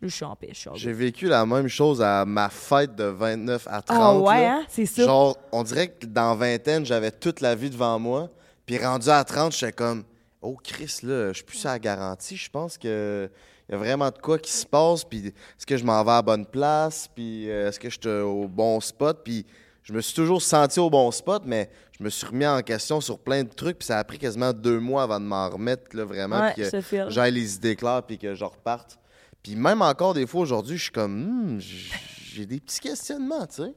Là, 0.03 0.09
je 0.09 0.15
suis 0.15 0.25
en 0.25 0.33
en 0.33 0.75
J'ai 0.75 0.93
vécu 0.93 1.29
la 1.29 1.47
même 1.47 1.69
chose 1.69 2.03
à 2.03 2.27
ma 2.27 2.51
fête 2.51 2.95
de 2.95 3.05
29 3.05 3.69
à 3.71 3.81
30. 3.81 3.99
Ah 3.99 4.19
ouais, 4.19 4.47
hein? 4.47 4.65
C'est 4.69 4.85
ça. 4.85 5.05
Genre, 5.05 5.39
on 5.53 5.63
dirait 5.63 5.89
que 5.89 6.05
dans 6.05 6.35
vingtaine, 6.35 6.85
j'avais 6.85 7.13
toute 7.13 7.41
la 7.41 7.55
vie 7.55 7.71
devant 7.71 7.99
moi. 7.99 8.29
Puis 8.67 8.77
rendu 8.79 9.09
à 9.09 9.25
30, 9.25 9.53
j'étais 9.53 9.73
comme, 9.73 10.05
oh 10.43 10.57
Chris, 10.63 10.99
là, 11.03 11.29
je 11.29 11.35
suis 11.35 11.45
plus 11.45 11.65
à 11.67 11.71
la 11.73 11.79
garantie. 11.79 12.37
Je 12.37 12.51
pense 12.51 12.77
que 12.79 13.31
y 13.71 13.75
a 13.75 13.79
vraiment 13.79 14.11
de 14.11 14.19
quoi 14.19 14.39
qui 14.39 14.53
se 14.53 14.67
passe. 14.67 15.05
Puis 15.05 15.29
est-ce 15.29 15.67
que 15.67 15.77
je 15.77 15.85
m'en 15.85 16.03
vais 16.05 16.11
à 16.11 16.15
la 16.17 16.23
bonne 16.23 16.47
place? 16.47 17.09
Puis 17.15 17.49
euh, 17.51 17.69
est-ce 17.69 17.79
que 17.81 17.89
je 17.89 17.99
suis 18.01 18.11
au 18.21 18.47
bon 18.49 18.81
spot? 18.81 19.21
Puis 19.25 19.47
je 19.83 19.93
me 19.93 20.01
suis 20.01 20.15
toujours 20.15 20.43
senti 20.43 20.79
au 20.81 20.91
bon 20.91 21.11
spot, 21.11 21.43
mais 21.47 21.71
je 21.99 22.05
me 22.05 22.11
suis 22.11 22.27
remis 22.27 22.47
en 22.47 22.61
question 22.63 23.01
sur 23.01 23.19
plein 23.19 23.43
de 23.45 23.49
trucs. 23.49 23.79
Puis 23.79 23.87
ça 23.87 23.99
a 23.99 24.05
pris 24.05 24.19
quasiment 24.19 24.53
deux 24.53 24.79
mois 24.81 25.05
avant 25.05 25.19
de 25.21 25.25
m'en 25.25 25.49
remettre, 25.49 25.97
là, 25.97 26.05
vraiment. 26.05 26.41
Ouais, 26.41 26.53
puis 26.55 26.71
que 26.71 27.11
j'aille 27.11 27.33
les 27.33 27.55
idées 27.57 27.77
claires 27.77 28.03
puis 28.07 28.19
que 28.19 28.35
je 28.35 28.45
reparte. 28.45 28.99
Puis 29.43 29.57
même 29.57 29.83
encore 29.83 30.15
des 30.15 30.27
fois 30.27 30.43
aujourd'hui, 30.43 30.77
je 30.77 30.83
suis 30.85 30.93
comme, 30.93 31.17
Hmm, 31.57 31.59
j'ai 31.61 32.47
des 32.47 32.61
petits 32.61 32.81
questionnements, 32.81 33.47
tu 33.47 33.63
sais. 33.63 33.75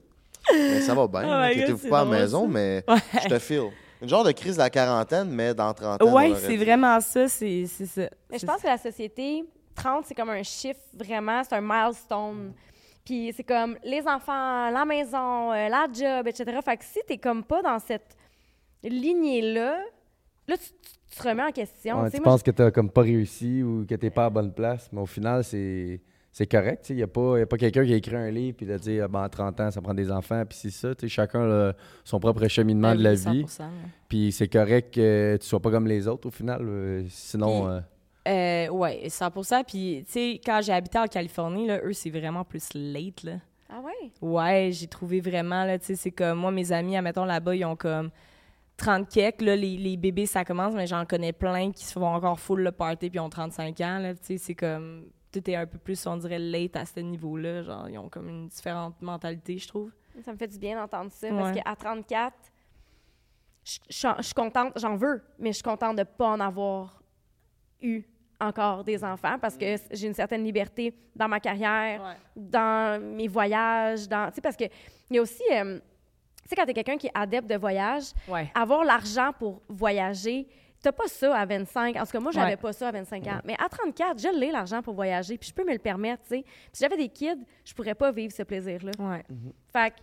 Mais 0.54 0.82
ça 0.82 0.94
va 0.94 1.08
bien. 1.08 1.22
Oh 1.26 1.32
Inquiétez-vous 1.52 1.80
c'est 1.82 1.90
pas 1.90 2.02
à 2.02 2.06
la 2.06 2.12
maison, 2.12 2.42
ça. 2.44 2.48
mais 2.52 2.84
Ouais. 2.88 2.98
je 3.24 3.28
te 3.30 3.40
file. 3.40 3.70
Une 4.02 4.10
genre 4.10 4.24
de 4.24 4.32
crise 4.32 4.56
de 4.56 4.60
la 4.62 4.70
quarantaine, 4.70 5.30
mais 5.30 5.54
dans 5.54 5.74
30 5.74 6.02
ans. 6.02 6.06
aurait 6.12 6.36
c'est 6.36 6.58
vraiment 6.58 7.00
ça, 7.00 7.28
c'est 7.28 7.66
c'est 7.66 7.86
ça. 7.86 8.10
Mais 8.30 8.38
je 8.40 8.46
pense 8.46 8.62
que 8.62 8.68
la 8.68 8.78
société, 8.78 9.44
30, 9.76 10.06
c'est 10.06 10.16
comme 10.16 10.30
un 10.30 10.44
chiffre 10.44 10.80
vraiment, 10.94 11.42
c'est 11.44 11.56
un 11.56 11.62
milestone. 11.62 12.54
Puis 13.06 13.32
c'est 13.36 13.44
comme 13.44 13.78
les 13.84 14.02
enfants, 14.08 14.70
la 14.72 14.84
maison, 14.86 15.52
euh, 15.54 15.70
la 15.70 15.88
job, 15.94 16.28
etc. 16.28 16.60
Fait 16.64 16.78
que 16.78 16.84
si 16.84 17.00
t'es 17.08 17.18
comme 17.18 17.44
pas 17.44 17.62
dans 17.62 17.78
cette 17.80 18.16
lignée-là, 18.84 19.80
là, 20.48 20.58
tu, 20.58 20.64
tu- 20.82 20.92
tu 21.12 21.18
te 21.22 21.28
remets 21.28 21.44
en 21.44 21.52
question. 21.52 22.02
Ouais, 22.02 22.06
tu 22.06 22.12
sais, 22.12 22.18
tu 22.18 22.24
moi, 22.24 22.34
penses 22.34 22.44
que 22.44 22.52
t'as 22.52 22.72
comme 22.72 22.90
pas 22.90 23.02
réussi 23.02 23.64
ou 23.64 23.86
que 23.88 23.96
t'es 23.96 24.10
pas 24.10 24.24
à 24.24 24.26
la 24.26 24.30
bonne 24.32 24.54
place, 24.54 24.90
mais 24.92 25.02
au 25.02 25.06
final, 25.06 25.44
c'est. 25.44 26.02
C'est 26.38 26.48
correct, 26.48 26.88
il 26.90 26.98
n'y 26.98 27.02
a 27.02 27.08
pas, 27.08 27.40
y 27.40 27.44
a 27.44 27.46
pas 27.46 27.56
quelqu'un 27.56 27.86
qui 27.86 27.94
a 27.94 27.96
écrit 27.96 28.14
un 28.18 28.30
livre 28.30 28.58
puis 28.58 28.66
de 28.66 28.78
dire 28.78 29.06
ah, 29.06 29.08
ben, 29.08 29.24
à 29.24 29.30
30 29.30 29.58
ans, 29.62 29.72
ça 29.72 29.82
prend 29.82 29.94
des 29.94 30.12
enfants, 30.12 30.44
puis 30.46 30.58
c'est 30.60 30.70
ça. 30.70 30.94
tu 30.94 31.08
sais, 31.08 31.08
Chacun 31.08 31.50
a 31.50 31.72
son 32.04 32.20
propre 32.20 32.46
cheminement 32.50 32.90
Ben 32.92 32.98
de 32.98 33.04
la 33.04 33.12
oui, 33.12 33.16
vie. 33.16 33.44
100%, 33.46 33.62
ouais. 33.62 33.68
Puis 34.10 34.32
c'est 34.34 34.50
correct 34.50 34.94
que 34.94 35.38
tu 35.40 35.48
sois 35.48 35.62
pas 35.62 35.72
comme 35.72 35.88
les 35.88 36.10
autres 36.10 36.28
au 36.28 36.32
final. 36.32 36.60
euh, 36.68 37.06
sinon, 37.08 37.70
euh, 37.70 37.80
Euh, 38.28 38.68
ouais, 38.68 39.04
100%. 39.08 39.64
Puis, 39.64 40.04
tu 40.08 40.12
sais, 40.12 40.42
quand 40.46 40.60
j'ai 40.62 40.74
habité 40.74 41.00
en 41.00 41.06
Californie, 41.08 41.68
là, 41.68 41.80
eux, 41.86 41.94
c'est 41.94 42.10
vraiment 42.10 42.44
plus 42.44 42.68
late, 42.74 43.24
là. 43.24 43.38
Ah 43.70 43.80
ouais? 43.80 44.12
Ouais, 44.22 44.70
j'ai 44.74 44.88
trouvé 44.88 45.22
vraiment, 45.22 45.64
là, 45.64 45.80
tu 45.80 45.86
sais, 45.86 45.96
c'est 45.96 46.12
comme, 46.12 46.40
moi, 46.40 46.52
mes 46.52 46.70
amis, 46.74 46.98
admettons, 46.98 47.24
là-bas, 47.24 47.56
ils 47.56 47.64
ont 47.64 47.78
comme 47.78 48.10
30 48.76 49.08
keks, 49.08 49.42
là, 49.42 49.56
les, 49.56 49.78
les 49.78 49.96
bébés, 49.96 50.26
ça 50.26 50.44
commence, 50.44 50.74
mais 50.74 50.86
j'en 50.86 51.06
connais 51.06 51.32
plein 51.32 51.72
qui 51.72 51.86
se 51.86 51.94
font 51.94 52.06
encore 52.06 52.42
full 52.42 52.60
le 52.62 52.74
party, 52.74 53.10
puis 53.10 53.20
ils 53.20 53.22
ont 53.22 53.30
35 53.30 53.80
ans, 53.80 54.00
là, 54.00 54.14
tu 54.16 54.20
sais, 54.24 54.38
c'est 54.38 54.54
comme, 54.56 55.06
tout 55.42 55.50
est 55.50 55.56
un 55.56 55.66
peu 55.66 55.78
plus, 55.78 56.06
on 56.08 56.18
dirait, 56.18 56.40
late 56.40 56.76
à 56.76 56.86
ce 56.86 57.00
niveau-là, 57.00 57.62
genre, 57.64 57.90
ils 57.90 57.98
ont 57.98 58.10
comme 58.10 58.30
une 58.30 58.48
différente 58.48 59.02
mentalité, 59.02 59.58
je 59.58 59.68
trouve. 59.68 59.92
Ça 60.24 60.32
me 60.32 60.38
fait 60.38 60.48
du 60.48 60.58
bien 60.60 60.80
d'entendre 60.80 61.12
ça 61.12 61.28
Ouais. 61.28 61.38
parce 61.38 61.58
qu'à 61.58 61.76
34, 61.76 62.34
je 63.64 63.78
je 63.90 63.96
suis 63.98 64.08
je 64.18 64.22
suis 64.24 64.34
contente, 64.34 64.74
j'en 64.78 64.96
veux, 64.96 65.22
mais 65.40 65.50
je 65.50 65.56
suis 65.56 65.64
contente 65.64 65.96
de 65.96 66.02
ne 66.02 66.06
pas 66.06 66.28
en 66.30 66.40
avoir 66.40 67.02
eu 67.82 68.04
encore 68.40 68.84
des 68.84 69.04
enfants 69.04 69.38
parce 69.40 69.58
que 69.58 69.66
j'ai 69.92 70.08
une 70.08 70.14
certaine 70.14 70.44
liberté 70.44 70.94
dans 71.16 71.28
ma 71.28 71.40
carrière, 71.40 72.16
dans 72.36 73.02
mes 73.02 73.28
voyages, 73.28 74.08
dans, 74.08 74.30
tu 74.30 74.36
sais, 74.36 74.42
parce 74.42 74.56
que 74.58 74.66
il 75.10 75.16
y 75.16 75.20
a 75.20 75.22
aussi, 75.22 75.44
euh, 75.52 75.80
tu 76.44 76.50
sais, 76.50 76.56
quand 76.56 76.66
tu 76.66 76.72
es 76.72 76.74
quelqu'un 76.74 76.98
qui 76.98 77.08
est 77.08 77.12
adepte 77.14 77.50
de 77.50 77.56
voyage, 77.58 78.12
Ouais. 78.28 78.52
avoir 78.54 78.84
l'argent 78.84 79.32
pour 79.38 79.62
voyager, 79.68 80.48
t'as 80.86 80.92
pas 80.92 81.08
ça 81.08 81.36
à 81.36 81.46
25. 81.46 81.96
En 81.98 82.06
tout 82.06 82.12
cas, 82.12 82.20
moi, 82.20 82.32
j'avais 82.32 82.52
Ouais. 82.52 82.58
pas 82.58 82.74
ça 82.74 82.88
à 82.88 82.92
25 82.92 83.28
ans. 83.28 83.40
Mais 83.44 83.56
à 83.64 83.68
34, 83.70 84.20
je 84.22 84.40
l'ai, 84.40 84.52
l'argent 84.52 84.82
pour 84.82 84.94
voyager, 84.94 85.38
puis 85.38 85.50
je 85.50 85.54
peux 85.54 85.66
me 85.66 85.74
le 85.74 85.80
permettre, 85.80 86.24
tu 86.24 86.30
sais. 86.38 86.42
Puis 86.44 86.70
Si 86.74 86.84
j'avais 86.84 86.98
des 86.98 87.10
kids, 87.10 87.44
je 87.66 87.74
pourrais 87.74 87.96
pas 87.96 88.12
vivre 88.12 88.32
ce 88.34 88.44
plaisir-là. 88.44 88.92
Ouais. 89.00 89.24
Fait 89.74 89.90
que 89.92 89.96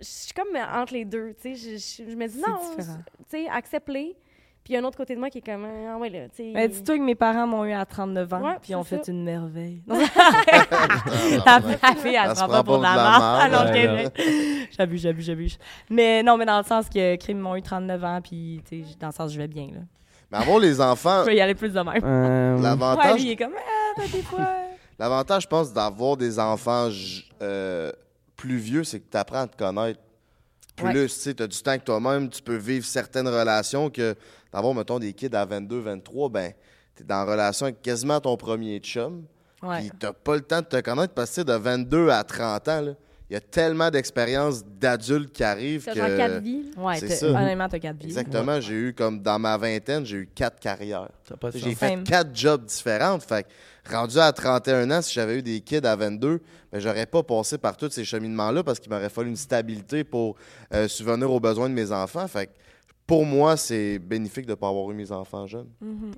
je 0.00 0.04
suis 0.06 0.32
comme 0.32 0.48
entre 0.56 0.92
les 0.92 1.04
deux, 1.04 1.34
tu 1.40 1.54
sais. 1.54 1.76
Je, 1.78 2.04
je- 2.04 2.10
je 2.10 2.16
me 2.16 2.26
dis 2.26 2.38
non, 2.38 2.58
tu 2.76 2.84
sais, 3.28 3.48
accepte-les. 3.48 4.16
Puis 4.64 4.72
il 4.72 4.76
y 4.76 4.78
a 4.78 4.80
un 4.80 4.84
autre 4.84 4.96
côté 4.96 5.14
de 5.14 5.20
moi 5.20 5.28
qui 5.28 5.38
est 5.38 5.42
comme, 5.46 5.66
ah 5.66 5.98
ouais, 5.98 6.08
là, 6.08 6.26
tu 6.30 6.36
sais. 6.36 6.50
Mais 6.54 6.66
dis-toi 6.68 6.96
que 6.96 7.02
mes 7.02 7.14
parents 7.14 7.46
m'ont 7.46 7.66
eu 7.66 7.72
à 7.72 7.84
39 7.84 8.32
ans, 8.32 8.40
Ouais, 8.42 8.56
puis 8.62 8.72
ils 8.72 8.76
ont 8.76 8.82
fait 8.82 9.04
ça. 9.04 9.12
une 9.12 9.22
merveille. 9.22 9.82
Non, 9.86 9.98
la 9.98 11.60
la 11.60 11.94
fille, 11.96 12.14
elle 12.14 12.30
Elle 12.30 12.36
se 12.36 12.40
prend 12.42 12.48
pas 12.48 12.64
pour 12.64 12.78
de 12.78 12.82
la. 12.82 12.92
Ah 12.94 13.48
marde. 13.50 13.52
non, 13.52 13.72
Ouais, 13.72 14.08
J'abuse, 14.76 15.02
j'abuse, 15.02 15.24
j'abuse. 15.26 15.58
Mais 15.90 16.22
non, 16.22 16.36
mais 16.38 16.46
dans 16.46 16.56
le 16.58 16.64
sens 16.64 16.88
que 16.88 17.16
Crime 17.16 17.38
m'ont 17.38 17.56
eu 17.56 17.62
39 17.62 18.04
ans, 18.04 18.20
puis 18.22 18.62
tu 18.68 18.82
sais, 18.84 18.96
dans 18.98 19.08
le 19.08 19.12
sens 19.12 19.32
je 19.32 19.38
vais 19.38 19.48
bien, 19.48 19.66
là. 19.66 19.80
Mais 20.34 20.42
avoir 20.42 20.58
les 20.58 20.80
enfants, 20.80 21.20
Je 21.20 21.26
peux 21.30 21.34
y 21.34 21.40
aller 21.40 21.54
plus 21.54 21.72
de 21.72 21.80
même. 21.80 22.02
euh, 22.04 22.56
Ouais, 22.56 22.62
l'avantage, 22.62 23.14
lui, 23.14 23.22
il 23.22 23.30
est 23.32 23.36
comme, 23.36 23.52
ah, 23.56 23.92
ben, 24.00 24.10
des 24.10 24.22
fois. 24.22 24.46
l'avantage, 24.98 25.42
je 25.44 25.48
pense, 25.48 25.72
d'avoir 25.72 26.16
des 26.16 26.38
enfants 26.38 26.88
euh, 27.42 27.92
plus 28.36 28.56
vieux, 28.56 28.84
c'est 28.84 29.00
que 29.00 29.10
tu 29.10 29.16
apprends 29.16 29.42
à 29.42 29.46
te 29.46 29.56
connaître 29.56 30.00
plus. 30.76 30.86
Ouais. 30.86 30.92
Tu 30.92 31.08
sais, 31.08 31.40
as 31.40 31.46
du 31.46 31.62
temps 31.62 31.78
que 31.78 31.84
toi-même, 31.84 32.28
tu 32.28 32.42
peux 32.42 32.56
vivre 32.56 32.84
certaines 32.84 33.28
relations 33.28 33.90
que 33.90 34.14
d'avoir, 34.52 34.74
mettons, 34.74 34.98
des 34.98 35.12
kids 35.12 35.34
à 35.34 35.44
22, 35.44 35.78
23, 35.80 36.28
ben, 36.30 36.52
tu 36.96 37.02
es 37.02 37.06
dans 37.06 37.24
relation 37.24 37.66
avec 37.66 37.80
quasiment 37.82 38.20
ton 38.20 38.36
premier 38.36 38.78
chum. 38.80 39.24
Ouais. 39.62 39.80
Puis 39.80 39.92
t'as 39.98 40.12
pas 40.12 40.34
le 40.34 40.42
temps 40.42 40.60
de 40.60 40.66
te 40.66 40.80
connaître 40.80 41.14
parce 41.14 41.30
que 41.30 41.34
tu 41.36 41.40
sais, 41.40 41.44
de 41.44 41.54
22 41.54 42.10
à 42.10 42.22
30 42.24 42.68
ans, 42.68 42.80
là, 42.82 42.92
il 43.34 43.38
y 43.38 43.38
a 43.38 43.40
tellement 43.40 43.90
d'expériences 43.90 44.64
d'adultes 44.64 45.32
qui 45.32 45.42
arrivent 45.42 45.84
T'as 45.84 45.92
que... 45.92 45.98
genre 45.98 46.16
quatre 46.16 46.40
vies. 46.40 46.70
Ouais, 46.76 46.96
C'est 46.98 47.08
t'as- 47.08 47.14
ça. 47.16 47.26
honnêtement, 47.30 47.68
t'as 47.68 47.78
quatre 47.80 47.96
vies. 47.96 48.04
Exactement, 48.06 48.60
j'ai 48.60 48.74
eu 48.74 48.94
comme 48.94 49.20
dans 49.20 49.40
ma 49.40 49.56
vingtaine, 49.56 50.06
j'ai 50.06 50.18
eu 50.18 50.28
quatre 50.32 50.60
carrières. 50.60 51.08
J'ai 51.52 51.74
fait 51.74 51.88
Same. 51.88 52.04
quatre 52.04 52.30
jobs 52.32 52.64
différentes. 52.64 53.24
Fait 53.24 53.42
que, 53.44 53.92
rendu 53.92 54.18
à 54.20 54.30
31 54.32 54.88
ans, 54.92 55.02
si 55.02 55.12
j'avais 55.14 55.38
eu 55.38 55.42
des 55.42 55.60
kids 55.60 55.84
à 55.84 55.96
22, 55.96 56.40
ben, 56.72 56.78
j'aurais 56.78 57.06
pas 57.06 57.24
passé 57.24 57.58
par 57.58 57.76
tous 57.76 57.90
ces 57.90 58.04
cheminements-là 58.04 58.62
parce 58.62 58.78
qu'il 58.78 58.92
m'aurait 58.92 59.08
fallu 59.08 59.30
une 59.30 59.36
stabilité 59.36 60.04
pour 60.04 60.36
euh, 60.72 60.86
subvenir 60.86 61.28
aux 61.32 61.40
besoins 61.40 61.68
de 61.68 61.74
mes 61.74 61.90
enfants. 61.90 62.28
Fait 62.28 62.46
que, 62.46 62.52
pour 63.06 63.26
moi, 63.26 63.56
c'est 63.58 63.98
bénéfique 63.98 64.46
de 64.46 64.52
ne 64.52 64.54
pas 64.54 64.68
avoir 64.68 64.90
eu 64.90 64.94
mes 64.94 65.12
enfants 65.12 65.46
jeunes. 65.46 65.68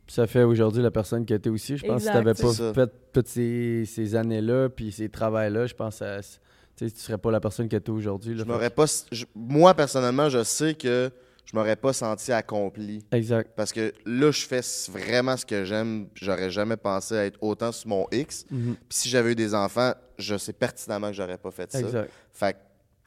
Ça 0.07 0.27
fait 0.29 0.45
aujourd'hui 0.45 0.83
la 0.83 0.93
personne 0.93 1.25
que 1.27 1.35
tu 1.35 1.49
es 1.49 1.53
aussi. 1.53 1.77
Je 1.79 1.85
pense 1.87 2.07
Exact, 2.07 2.23
que 2.23 2.35
si 2.35 2.43
tu 2.43 2.53
ça. 2.55 2.73
pas 2.73 2.85
fait 2.85 2.91
toutes 3.13 3.27
ces, 3.29 3.85
ces 3.87 4.15
années-là 4.15 4.69
puis 4.69 4.93
ces 4.93 5.09
travails-là, 5.09 5.67
je 5.67 5.75
pense 5.75 5.99
que 5.99 6.21
ça- 6.23 6.39
tu 6.77 6.87
sais, 6.89 6.95
tu 6.95 7.01
serais 7.01 7.19
pas 7.19 7.31
la 7.31 7.41
personne 7.41 7.69
que 7.69 7.77
tu 7.77 7.91
es 7.91 7.95
aujourd'hui. 7.95 8.35
là. 8.35 8.45
Je 8.45 8.49
m'aurais 8.49 8.71
pas, 8.71 8.85
je- 9.11 9.25
moi, 9.35 9.75
personnellement, 9.75 10.29
je 10.29 10.43
sais 10.45 10.75
que 10.75 11.11
je 11.45 11.57
m'aurais 11.57 11.77
pas 11.77 11.93
senti 11.93 12.33
accompli. 12.33 13.05
Exact. 13.13 13.53
Parce 13.57 13.73
que 13.73 13.93
là, 14.05 14.31
je 14.31 14.47
fais 14.47 14.61
vraiment 14.91 15.37
ce 15.37 15.47
que 15.47 15.65
j'aime. 15.65 16.09
J'aurais 16.15 16.51
jamais 16.51 16.77
pensé 16.77 17.17
à 17.17 17.25
être 17.25 17.39
autant 17.41 17.73
sur 17.73 17.89
mon 17.89 18.07
X. 18.13 18.45
Mhm. 18.51 18.75
Puis 18.75 18.99
si 18.99 19.09
j'avais 19.09 19.33
eu 19.33 19.35
des 19.37 19.55
enfants, 19.55 19.93
je 20.19 20.37
sais 20.37 20.53
pertinemment 20.53 21.09
que 21.09 21.15
j'aurais 21.15 21.39
pas 21.39 21.51
fait 21.51 21.71
ça. 21.71 21.81
Exact. 21.81 22.11
Fait 22.33 22.53
que 22.55 22.59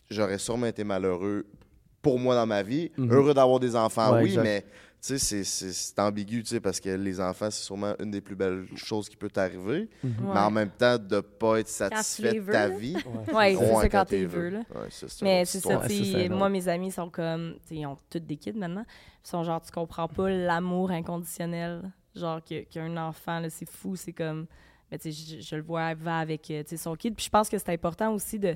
j'aurais 0.09 0.37
sûrement 0.37 0.67
été 0.67 0.83
malheureux 0.83 1.45
pour 2.01 2.17
moi 2.17 2.33
dans 2.33 2.47
ma 2.47 2.63
vie. 2.63 2.91
Mhm. 2.97 3.11
Heureux 3.11 3.33
d'avoir 3.33 3.59
des 3.59 3.75
enfants, 3.75 4.13
Ouais, 4.13 4.23
oui, 4.23 4.29
exact. 4.29 4.43
mais 4.43 4.65
c'est- 5.01 5.43
c'est 5.43 5.71
c'est 5.71 5.99
ambigu, 5.99 6.43
tu 6.43 6.49
sais, 6.49 6.59
parce 6.59 6.79
que 6.79 6.89
les 6.89 7.19
enfants, 7.21 7.49
c'est 7.49 7.63
sûrement 7.63 7.93
une 7.99 8.11
des 8.11 8.21
plus 8.21 8.35
belles 8.35 8.65
choses 8.75 9.07
qui 9.07 9.15
peut 9.15 9.29
t'arriver. 9.29 9.89
Mhm. 10.03 10.13
Mais 10.33 10.39
en 10.39 10.51
même 10.51 10.69
temps, 10.71 10.97
de 10.97 11.21
pas 11.21 11.59
être 11.59 11.67
satisfait 11.69 12.33
de 12.33 12.51
ta 12.51 12.67
veux, 12.67 12.77
vie. 12.77 12.95
Ouais, 13.33 13.55
c'est 13.55 13.89
quand 13.89 14.05
t'es 14.05 14.25
veux, 14.25 14.49
là. 14.49 14.59
Ouais, 14.75 14.89
ça, 14.89 15.07
Mais 15.21 15.45
c'est 15.45 15.59
ça. 15.61 15.79
Ouais, 15.79 15.87
tu 15.87 16.29
moi, 16.29 16.49
mes 16.49 16.67
amis 16.67 16.91
sont 16.91 17.09
comme, 17.09 17.53
tu 17.61 17.67
sais, 17.69 17.75
ils 17.75 17.85
ont 17.85 17.97
toutes 18.09 18.25
des 18.25 18.35
kids 18.37 18.53
maintenant. 18.53 18.85
Ils 19.23 19.27
sont 19.29 19.43
genre, 19.43 19.61
tu 19.61 19.71
comprends 19.71 20.07
pas 20.07 20.29
l'amour 20.29 20.91
inconditionnel. 20.91 21.91
Genre, 22.15 22.43
que- 22.43 22.63
qu'un 22.63 22.97
enfant, 22.97 23.39
là, 23.39 23.49
c'est 23.49 23.69
fou, 23.69 23.95
c'est 23.95 24.13
comme, 24.13 24.47
mais 24.91 24.97
tu 24.97 25.11
sais, 25.13 25.37
je, 25.37 25.41
je 25.41 25.55
le 25.55 25.61
vois, 25.61 25.91
elle 25.91 25.97
va 25.97 26.17
avec, 26.19 26.49
euh, 26.51 26.63
tu 26.63 26.69
sais, 26.69 26.77
son 26.77 26.95
kid. 26.95 27.15
Puis 27.15 27.25
je 27.25 27.29
pense 27.29 27.47
que 27.49 27.57
c'est 27.57 27.69
important 27.69 28.11
aussi 28.13 28.39
de, 28.39 28.55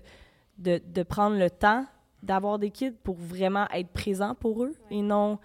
de, 0.58 0.82
de 0.86 1.04
prendre 1.04 1.38
le 1.38 1.50
temps 1.50 1.86
d'avoir 2.22 2.58
des 2.58 2.72
kids 2.72 2.92
pour 3.04 3.16
vraiment 3.16 3.68
être 3.72 3.90
présent 3.90 4.34
pour 4.34 4.64
eux 4.64 4.74
et 4.90 5.02
non 5.02 5.38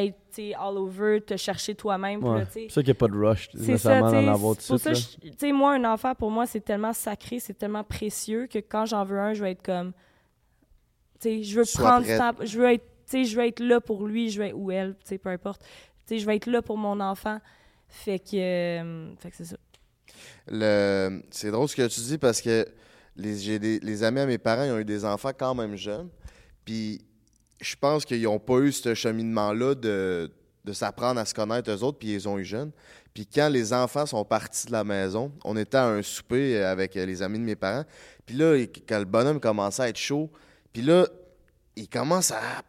être, 0.00 0.16
all 0.58 0.78
over, 0.78 1.20
te 1.20 1.36
chercher 1.36 1.74
toi-même. 1.74 2.24
Ouais. 2.24 2.40
là, 2.40 2.46
tu 2.46 2.52
sais, 2.52 2.60
C'est 2.60 2.64
pour 2.66 2.72
ça 2.72 2.80
qu'il 2.82 2.88
n'y 2.88 2.96
a 2.96 3.00
pas 3.00 3.08
de 3.08 3.16
rush 3.16 3.48
c'est 3.52 3.58
ça, 3.58 3.66
nécessairement 3.66 4.12
d'en 4.12 4.32
avoir 4.32 4.56
tout 4.56 4.78
ça, 4.78 4.94
sais, 4.94 5.52
moi, 5.52 5.74
un 5.74 5.84
enfant, 5.84 6.14
pour 6.14 6.30
moi, 6.30 6.46
c'est 6.46 6.60
tellement 6.60 6.92
sacré, 6.92 7.38
c'est 7.38 7.54
tellement 7.54 7.84
précieux 7.84 8.46
que 8.46 8.58
quand 8.58 8.86
j'en 8.86 9.04
veux 9.04 9.18
un, 9.18 9.34
je 9.34 9.42
vais 9.42 9.52
être 9.52 9.62
comme, 9.62 9.92
tu 11.20 11.28
sais, 11.28 11.42
je 11.42 11.58
veux 11.58 11.64
Sois 11.64 11.84
prendre 11.84 12.00
du 12.00 12.14
prête. 12.14 12.18
temps, 12.18 12.44
je 12.44 12.58
veux 12.58 12.72
être, 12.72 12.84
tu 13.06 13.12
sais, 13.12 13.24
je 13.24 13.36
veux 13.36 13.46
être 13.46 13.60
là 13.60 13.80
pour 13.80 14.06
lui, 14.06 14.30
je 14.30 14.40
vais, 14.40 14.52
ou 14.52 14.70
elle, 14.70 14.94
tu 14.94 15.08
sais, 15.08 15.18
peu 15.18 15.28
importe. 15.28 15.62
Tu 16.06 16.14
sais, 16.14 16.18
je 16.18 16.26
vais 16.26 16.36
être 16.36 16.46
là 16.46 16.62
pour 16.62 16.78
mon 16.78 17.00
enfant. 17.00 17.38
Fait 17.88 18.18
que, 18.18 18.36
euh, 18.36 19.14
fait 19.16 19.30
que 19.30 19.36
c'est 19.36 19.44
ça. 19.44 19.56
Le... 20.48 21.22
C'est 21.30 21.50
drôle 21.50 21.68
ce 21.68 21.76
que 21.76 21.86
tu 21.86 22.00
dis 22.00 22.18
parce 22.18 22.40
que 22.40 22.66
les, 23.16 23.36
j'ai 23.38 23.58
des, 23.58 23.78
les 23.80 24.02
amis 24.02 24.20
à 24.20 24.26
mes 24.26 24.38
parents 24.38 24.64
ils 24.64 24.70
ont 24.70 24.78
eu 24.78 24.84
des 24.84 25.04
enfants 25.04 25.32
quand 25.36 25.54
même 25.54 25.76
jeunes. 25.76 26.08
Puis 26.64 27.04
je 27.62 27.76
pense 27.76 28.04
qu'ils 28.04 28.22
n'ont 28.22 28.40
pas 28.40 28.58
eu 28.58 28.72
ce 28.72 28.94
cheminement-là 28.94 29.74
de, 29.74 30.30
s'apprendre 30.72 31.20
à 31.20 31.24
se 31.24 31.32
connaître 31.32 31.70
eux 31.70 31.82
autres, 31.82 31.98
puis 31.98 32.12
ils 32.12 32.28
ont 32.28 32.38
eu 32.38 32.44
jeunes. 32.44 32.72
Puis 33.14 33.26
quand 33.26 33.48
les 33.48 33.72
enfants 33.72 34.04
sont 34.04 34.24
partis 34.24 34.66
de 34.66 34.72
la 34.72 34.84
maison, 34.84 35.32
on 35.44 35.56
était 35.56 35.76
à 35.76 35.86
un 35.86 36.02
souper 36.02 36.62
avec 36.62 36.94
les 36.94 37.22
amis 37.22 37.38
de 37.38 37.44
mes 37.44 37.56
parents. 37.56 37.84
Puis 38.26 38.36
là, 38.36 38.56
quand 38.88 38.98
le 38.98 39.04
bonhomme 39.04 39.38
commençait 39.38 39.82
à 39.82 39.88
être 39.88 39.98
chaud, 39.98 40.30
puis 40.72 40.82
là, 40.82 41.06
il 41.76 41.88
commence 41.88 42.30
à, 42.30 42.62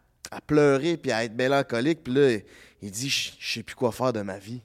pleurer 0.48 0.98
puis 0.98 1.11
à 1.11 1.24
être 1.24 1.36
mélancolique. 1.36 2.03
Puis 2.03 2.14
là, 2.14 2.40
il 2.82 2.91
dit 2.91 3.10
Je 3.10 3.32
sais 3.40 3.64
plus 3.64 3.76
quoi 3.76 3.91
faire 3.91 4.14
de 4.14 4.22
ma 4.22 4.38
vie. 4.38 4.61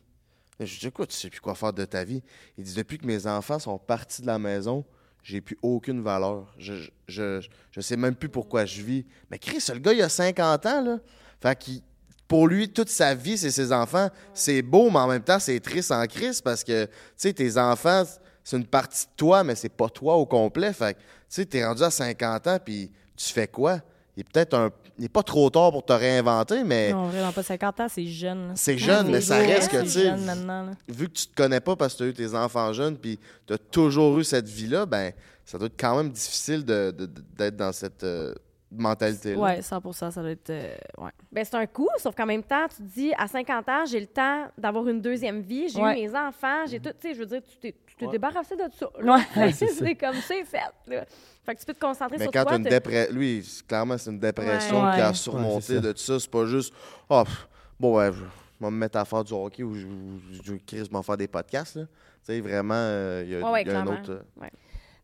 Je 0.61 0.79
dis 0.79 0.91
Quoi, 0.91 1.07
tu 1.07 1.15
sais 1.15 1.31
plus 1.31 1.41
quoi 1.41 1.55
faire 1.55 1.73
de 1.73 1.85
ta 1.85 2.05
vie 2.05 2.23
Il 2.57 2.65
dit 2.65 2.75
Depuis 2.75 2.99
que 2.99 3.07
mes 3.07 3.27
enfants 3.27 3.59
sont 3.59 3.79
partis 3.79 4.23
de 4.23 4.27
la 4.27 4.39
maison, 4.39 4.85
j'ai 5.29 5.43
plus 5.43 5.59
aucune 5.61 6.01
valeur. 6.01 6.47
Je, 6.57 6.73
je, 7.07 7.47
je, 7.71 7.81
sais 7.83 7.99
même 7.99 8.15
plus 8.15 8.31
pourquoi 8.31 8.65
je 8.65 8.81
vis. 8.81 9.05
Mais 9.31 9.39
Chris, 9.39 9.63
le 9.69 9.79
gars, 9.79 9.93
il 9.93 10.01
a 10.01 10.09
50 10.09 10.65
ans, 10.65 10.81
là. 10.83 10.99
Fait 11.43 11.83
pour 12.27 12.49
lui, 12.49 12.71
toute 12.71 12.89
sa 12.89 13.15
vie, 13.15 13.37
c'est 13.37 13.51
ses 13.51 13.71
enfants. 13.71 14.09
C'est 14.33 14.63
beau, 14.63 14.89
mais 14.89 14.99
en 14.99 15.07
même 15.07 15.23
temps, 15.23 15.39
c'est 15.39 15.61
triste 15.61 15.93
en 15.93 16.07
crise 16.07 16.41
parce 16.41 16.65
que, 16.65 16.87
tu 16.87 16.93
sais, 17.17 17.33
tes 17.35 17.59
enfants, 17.59 18.05
c'est 18.43 18.57
une 18.57 18.67
partie 18.67 19.05
de 19.05 19.11
toi, 19.17 19.45
mais 19.45 19.55
c'est 19.55 19.69
pas 19.69 19.91
toi 19.91 20.17
au 20.17 20.25
complet. 20.25 20.73
Fait 20.73 20.95
que, 20.95 20.99
tu 21.31 21.47
sais, 21.51 21.65
rendu 21.65 21.83
à 21.83 21.91
50 21.91 22.47
ans, 22.47 22.59
puis 22.65 22.91
tu 23.15 23.31
fais 23.31 23.49
quoi? 23.49 23.83
Il 24.19 24.23
est 24.23 24.33
peut-être 24.33 24.55
un. 24.55 24.71
Il 24.99 25.05
est 25.05 25.09
pas 25.09 25.23
trop 25.23 25.49
tard 25.49 25.71
pour 25.71 25.85
te 25.87 25.93
réinventer, 25.93 26.65
mais 26.65 26.91
Non, 26.93 27.05
vraiment 27.07 27.31
pas 27.31 27.45
50 27.45 27.79
ans, 27.79 27.87
c'est 27.89 28.05
jeune. 28.05 28.51
c'est 28.57 28.77
jeune, 28.77 29.07
Ouais, 29.07 29.13
mais 29.13 29.21
c'est 29.21 29.29
ça 29.29 29.37
reste 29.39 29.71
que, 29.71 29.83
tu 29.83 29.91
sais, 29.91 30.03
jeune 30.07 30.25
maintenant, 30.25 30.65
là. 30.65 30.73
vu 30.89 31.07
que 31.09 31.13
tu 31.13 31.29
te 31.29 31.35
connais 31.37 31.61
pas 31.61 31.77
parce 31.77 31.93
que 31.95 31.99
tu 31.99 32.03
as 32.03 32.07
eu 32.09 32.15
tes 32.15 32.35
enfants 32.35 32.73
jeunes, 32.73 32.97
puis 32.97 33.17
tu 33.47 33.53
as 33.53 33.59
toujours 33.59 34.19
eu 34.19 34.25
cette 34.25 34.49
vie-là, 34.49 34.87
ben, 34.87 35.13
ça 35.45 35.57
doit 35.57 35.69
être 35.69 35.79
quand 35.79 35.97
même 35.97 36.11
difficile 36.11 36.65
de- 36.65 36.91
de- 36.91 37.07
de- 37.07 37.23
d'être 37.37 37.55
dans 37.57 37.71
cette 37.71 38.03
euh, 38.03 38.35
mentalité-là. 38.73 39.39
Ouais, 39.39 39.63
100% 39.63 40.11
ça 40.11 40.21
doit 40.21 40.31
être. 40.33 40.51
euh, 40.51 40.75
ouais. 40.99 41.11
Ben, 41.33 41.45
c'est 41.45 41.55
un 41.57 41.67
coup, 41.67 41.89
sauf 41.99 42.15
qu'en 42.17 42.27
même 42.27 42.43
temps, 42.43 42.67
tu 42.69 42.77
te 42.79 42.83
dis, 42.83 43.13
à 43.17 43.29
50 43.29 43.69
ans, 43.69 43.85
j'ai 43.87 44.01
le 44.01 44.07
temps 44.07 44.47
d'avoir 44.59 44.87
une 44.89 45.01
deuxième 45.01 45.41
vie, 45.43 45.69
j'ai 45.69 45.81
Ouais. 45.81 46.01
eu 46.01 46.09
mes 46.09 46.17
enfants, 46.19 46.67
j'ai 46.69 46.81
tout, 46.81 46.91
tu 47.01 47.09
sais, 47.09 47.15
je 47.15 47.21
veux 47.21 47.27
dire, 47.27 47.41
tu 47.49 47.57
t'es, 47.57 47.75
t'es 47.99 48.07
Ouais. 48.07 48.13
débarrassé 48.13 48.57
de 48.57 48.63
ça. 48.79 48.89
Ouais. 49.03 49.53
c'est 49.53 49.67
ça. 49.69 49.85
c'est 49.85 49.95
comme 49.95 50.17
c'est 50.27 50.45
fait. 50.45 50.59
Là. 50.87 51.05
Fait 51.45 51.55
que 51.55 51.61
tu 51.61 51.67
peux 51.67 51.75
te 51.75 51.81
concentrer 51.81 52.19
Mais 52.19 52.25
sur 52.25 52.33
quand 52.33 52.43
toi. 52.43 52.51
tu 52.51 52.55
as 52.55 52.57
une 52.59 52.63
dépression, 52.65 53.15
lui, 53.15 53.63
clairement, 53.67 53.97
c'est 53.99 54.11
une 54.11 54.19
dépression 54.19 54.85
Ouais. 54.85 54.95
qui 54.95 55.01
a 55.01 55.15
surmonté 55.15 55.81
de 55.81 55.93
tout 55.93 55.99
ça. 55.99 56.21
C'est 56.21 56.31
pas 56.31 56.45
juste, 56.47 56.75
pff, 57.09 57.49
bon, 57.81 57.97
ouais, 57.97 58.11
je 58.13 58.21
vais 58.21 58.71
me 58.71 58.77
mettre 58.77 58.99
à 58.99 59.05
faire 59.05 59.25
du 59.25 59.33
hockey 59.33 59.63
ou 59.63 59.75
je, 59.75 59.87
ou 59.87 60.21
je 60.43 60.53
vais 60.53 60.59
quasiment 60.59 61.03
faire 61.03 61.17
des 61.17 61.29
podcasts. 61.29 61.77
Là. 61.77 61.85
Tu 61.85 61.89
sais, 62.35 62.41
vraiment, 62.41 62.75
euh, 62.75 63.23
il 63.25 63.31
y 63.33 63.37
a, 63.37 63.39
Ouais, 63.41 63.51
ouais, 63.53 63.63
il 63.63 63.69
y 63.69 63.71
a 63.71 63.79
un 63.81 63.83
clairement. 63.85 64.01
autre. 64.03 64.11
euh, 64.43 64.47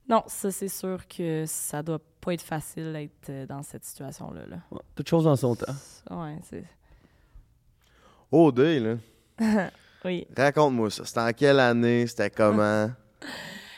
Non, 0.07 0.23
ça, 0.27 0.51
c'est 0.51 0.69
sûr 0.69 1.09
que 1.09 1.45
ça 1.47 1.83
doit 1.83 2.01
pas 2.21 2.35
être 2.35 2.43
facile 2.43 2.93
d'être 2.93 3.31
euh, 3.31 3.47
dans 3.47 3.63
cette 3.63 3.85
situation-là. 3.85 4.43
Là. 4.47 4.57
Ouais, 4.71 4.81
Toute 4.95 5.09
chose 5.09 5.27
en 5.27 5.35
son 5.37 5.55
temps. 5.57 5.73
Ouais, 6.11 6.37
c'est. 6.43 6.65
Oh, 8.31 8.53
day, 8.53 8.81
là. 8.81 8.97
Oui. 10.05 10.27
Raconte-moi 10.37 10.91
ça. 10.91 11.05
C'était 11.05 11.21
en 11.21 11.33
quelle 11.33 11.61
année? 11.61 12.07
C'était 12.07 12.31
comment? 12.31 12.91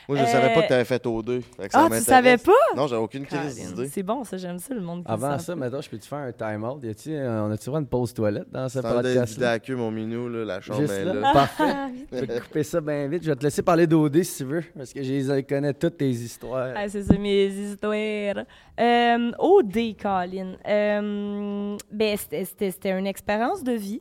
Moi, 0.09 0.19
je 0.19 0.23
Euh, 0.23 0.27
savais 0.27 0.55
pas 0.55 0.63
que 0.63 0.67
tu 0.69 0.73
avais 0.73 0.85
fait 0.85 1.05
O2. 1.05 1.41
Fait 1.57 1.67
que 1.67 1.73
ça 1.73 1.89
Ah, 1.91 1.97
tu 1.97 2.01
savais 2.01 2.37
pas? 2.37 2.53
Non, 2.77 2.87
j'avais 2.87 3.03
aucune 3.03 3.27
crise 3.27 3.57
d'idée. 3.57 3.89
C'est 3.89 4.05
bon, 4.05 4.23
ça, 4.23 4.37
j'aime 4.37 4.61
ça, 4.61 4.73
le 4.73 4.81
monde 4.81 5.05
qui 5.05 5.11
Avant 5.11 5.37
ça, 5.41 5.57
maintenant, 5.57 5.81
je 5.81 5.91
peux-tu 5.91 6.07
faire 6.07 6.19
un 6.19 6.31
time-out? 6.31 6.79
Y 6.85 6.89
a-tu, 6.91 7.13
euh, 7.13 7.43
on 7.45 7.51
a-tu 7.51 7.69
à 7.71 7.73
une 7.79 7.89
pause 7.89 8.15
toilette 8.15 8.47
dans 8.53 8.69
ce 8.69 8.81
C'est 8.81 8.89
podcast? 8.89 9.43
à 9.43 9.59
queue, 9.59 9.75
mon 9.75 9.91
minou, 9.91 10.29
là, 10.29 10.45
la 10.45 10.61
chambre 10.61 10.79
Juste 10.81 10.93
est 10.93 11.05
là? 11.07 11.13
là. 11.13 11.33
Parfait. 11.33 11.65
Ah. 11.67 11.89
Je 12.13 12.19
vais 12.21 12.27
te 12.29 12.41
couper 12.41 12.63
ça 12.63 12.81
bien 12.81 13.09
vite. 13.09 13.25
Je 13.25 13.31
vais 13.31 13.35
te 13.37 13.43
laisser 13.43 13.63
parler 13.63 13.89
d'OD 13.89 14.23
si 14.23 14.37
tu 14.37 14.45
veux, 14.45 14.63
parce 14.77 14.93
que 14.93 15.03
je 15.03 15.13
les 15.33 15.43
connais 15.43 15.75
toutes 15.75 15.97
tes 15.97 16.09
histoires. 16.11 16.73
Ah, 16.77 16.89
c'est 16.89 17.03
ça, 17.03 17.19
mes 17.19 17.47
histoires. 17.47 18.45
Euh, 18.79 19.33
OD, 19.41 19.97
Colin. 20.01 20.55
Euh, 20.69 21.77
ben, 21.91 22.17
c'était- 22.17 22.45
c'était 22.45 22.71
c'était 22.71 22.97
une 22.97 23.09
expérience 23.09 23.65
de 23.65 23.73
vie. 23.73 24.01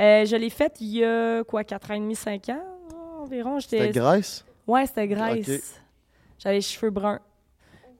Euh, 0.00 0.24
je 0.24 0.36
l'ai 0.36 0.50
faite 0.50 0.76
il 0.80 0.88
y 0.98 1.04
a, 1.04 1.42
quoi, 1.44 1.64
4 1.64 1.90
ans 1.90 1.94
et 1.94 1.98
demi, 2.00 2.14
5 2.14 2.48
ans 2.50 2.62
environ. 3.22 3.58
C'était 3.60 3.78
Grèce? 3.92 4.44
Ouais, 4.66 4.86
c'était 4.86 5.08
Grèce. 5.08 5.46
J'avais 6.38 6.56
les 6.56 6.60
cheveux 6.60 6.90
bruns. 6.90 7.18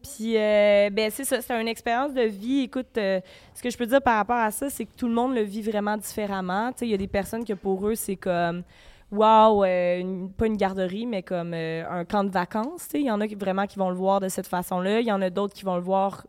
Puis, 0.03 0.37
euh, 0.37 0.91
ben, 0.91 1.11
c'est 1.11 1.25
ça, 1.25 1.41
c'était 1.41 1.61
une 1.61 1.67
expérience 1.67 2.15
de 2.15 2.23
vie. 2.23 2.61
Écoute, 2.61 2.97
euh, 2.99 3.21
ce 3.53 3.63
que 3.63 3.69
je 3.69 3.77
peux 3.77 3.87
dire 3.87 4.01
par 4.01 4.17
rapport 4.17 4.37
à 4.37 4.53
ça, 4.53 4.71
c'est 4.71 4.85
que 4.85 4.95
tout 4.97 5.09
le 5.09 5.15
monde 5.15 5.35
le 5.35 5.43
vit 5.43 5.61
vraiment 5.61 5.97
différemment. 5.97 6.71
Tu 6.73 6.79
sais, 6.79 6.87
il 6.87 6.91
y 6.91 6.95
a 6.95 6.99
des 6.99 7.09
personnes 7.09 7.45
que 7.45 7.53
pour 7.55 7.85
eux, 7.89 7.97
c'est 7.97 8.15
comme, 8.15 8.63
wow, 9.11 9.65
euh, 9.65 9.99
une- 9.99 10.31
pas 10.31 10.47
une 10.47 10.57
garderie, 10.57 11.05
mais 11.05 11.25
comme 11.25 11.53
un 11.53 12.05
camp 12.05 12.23
de 12.23 12.31
vacances. 12.31 12.85
Tu 12.85 12.91
sais, 12.91 13.01
il 13.01 13.07
y 13.07 13.11
en 13.11 13.21
a 13.21 13.27
qui, 13.27 13.35
vraiment 13.35 13.67
qui 13.67 13.77
vont 13.77 13.91
le 13.91 13.97
voir 13.97 14.21
de 14.21 14.29
cette 14.29 14.47
façon-là. 14.47 15.01
Il 15.01 15.07
y 15.07 15.13
en 15.13 15.21
a 15.21 15.31
d'autres 15.31 15.53
qui 15.55 15.65
vont 15.65 15.75
le 15.77 15.83
voir 15.83 16.25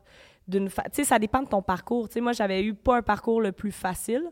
d'une 0.47 0.67
fa... 0.67 0.81
Tu 0.83 0.89
sais, 0.95 1.03
ça 1.03 1.19
dépend 1.19 1.43
de 1.43 1.47
ton 1.47 1.61
parcours. 1.61 2.07
Tu 2.09 2.13
sais, 2.15 2.21
moi, 2.21 2.31
j'avais 2.31 2.63
eu 2.63 2.73
pas 2.73 2.97
un 2.97 3.01
parcours 3.03 3.39
le 3.39 3.51
plus 3.51 3.71
facile. 3.71 4.23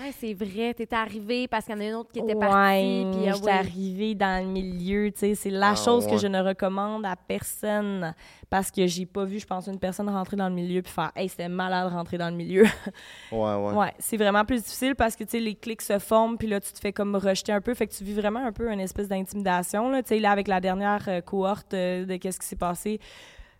Ah, 0.00 0.10
c'est 0.16 0.32
vrai, 0.32 0.74
t'étais 0.74 0.94
arrivé 0.94 1.48
parce 1.48 1.64
qu'il 1.64 1.74
y 1.74 1.78
en 1.78 1.80
a 1.80 1.84
une 1.88 1.94
autre 1.94 2.12
qui 2.12 2.20
était 2.20 2.34
Ouais, 2.34 2.38
partie. 2.38 3.06
Puis, 3.12 3.28
ah, 3.28 3.32
j'étais 3.34 3.50
arrivée 3.50 4.14
dans 4.14 4.44
le 4.46 4.48
milieu, 4.52 5.10
tu 5.10 5.18
sais, 5.18 5.34
c'est 5.34 5.50
la 5.50 5.70
Ah, 5.70 5.74
chose 5.74 6.04
ouais. 6.06 6.12
que 6.12 6.18
je 6.18 6.28
ne 6.28 6.40
recommande 6.40 7.04
à 7.04 7.16
personne 7.16 8.14
parce 8.48 8.70
que 8.70 8.86
j'ai 8.86 9.06
pas 9.06 9.24
vu, 9.24 9.40
je 9.40 9.46
pense, 9.46 9.66
une 9.66 9.80
personne 9.80 10.08
rentrer 10.08 10.36
dans 10.36 10.48
le 10.48 10.54
milieu 10.54 10.82
puis 10.82 10.92
faire, 10.92 11.10
hey, 11.16 11.28
c'était 11.28 11.48
malade 11.48 11.90
de 11.90 11.94
rentrer 11.96 12.16
dans 12.16 12.30
le 12.30 12.36
milieu. 12.36 12.64
Ouais, 13.32 13.54
ouais. 13.54 13.72
ouais, 13.74 13.92
c'est 13.98 14.16
vraiment 14.16 14.44
plus 14.44 14.62
difficile 14.62 14.94
parce 14.94 15.16
que, 15.16 15.24
tu 15.24 15.30
sais, 15.32 15.40
les 15.40 15.54
clics 15.56 15.82
se 15.82 15.98
forment 15.98 16.38
puis 16.38 16.46
là, 16.46 16.60
tu 16.60 16.72
te 16.72 16.78
fais 16.78 16.92
comme 16.92 17.16
rejeter 17.16 17.52
un 17.52 17.60
peu, 17.60 17.74
fait 17.74 17.86
que 17.88 17.92
tu 17.94 18.04
vis 18.04 18.14
vraiment 18.14 18.44
un 18.44 18.52
peu 18.52 18.70
une 18.70 18.80
espèce 18.80 19.08
d'intimidation, 19.08 19.90
là, 19.90 20.02
tu 20.02 20.10
sais, 20.10 20.20
là, 20.20 20.30
avec 20.30 20.46
la 20.48 20.60
dernière 20.60 21.04
euh, 21.08 21.20
cohorte 21.20 21.74
euh, 21.74 22.04
de 22.04 22.16
qu'est-ce 22.16 22.38
qui 22.38 22.46
s'est 22.46 22.56
passé. 22.56 23.00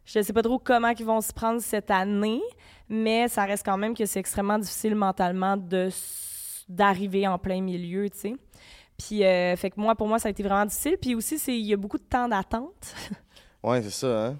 Je 0.08 0.22
sais 0.22 0.32
pas 0.32 0.40
trop 0.40 0.58
comment 0.58 0.88
ils 0.88 1.04
vont 1.04 1.20
se 1.20 1.34
prendre 1.34 1.60
cette 1.60 1.90
année, 1.90 2.40
mais 2.88 3.28
ça 3.28 3.44
reste 3.44 3.62
quand 3.62 3.76
même 3.76 3.94
que 3.94 4.06
c'est 4.06 4.20
extrêmement 4.20 4.58
difficile 4.58 4.94
mentalement 4.94 5.56
de 5.56 5.90
d'arriver 6.66 7.26
en 7.26 7.38
plein 7.38 7.60
milieu, 7.60 8.08
tu 8.08 8.18
sais. 8.18 8.36
Puis, 8.98 9.24
euh, 9.24 9.54
fait 9.56 9.70
que 9.70 9.80
moi, 9.80 9.94
pour 9.94 10.08
moi, 10.08 10.18
ça 10.18 10.28
a 10.28 10.30
été 10.30 10.42
vraiment 10.42 10.66
difficile. 10.66 10.96
Puis 11.00 11.14
aussi, 11.14 11.36
il 11.46 11.66
y 11.66 11.72
a 11.72 11.76
beaucoup 11.76 11.98
de 11.98 12.02
temps 12.02 12.28
d'attente. 12.28 12.94
Ouais, 13.60 13.82
c'est 13.82 13.90
ça, 13.90 14.26
hein? 14.26 14.38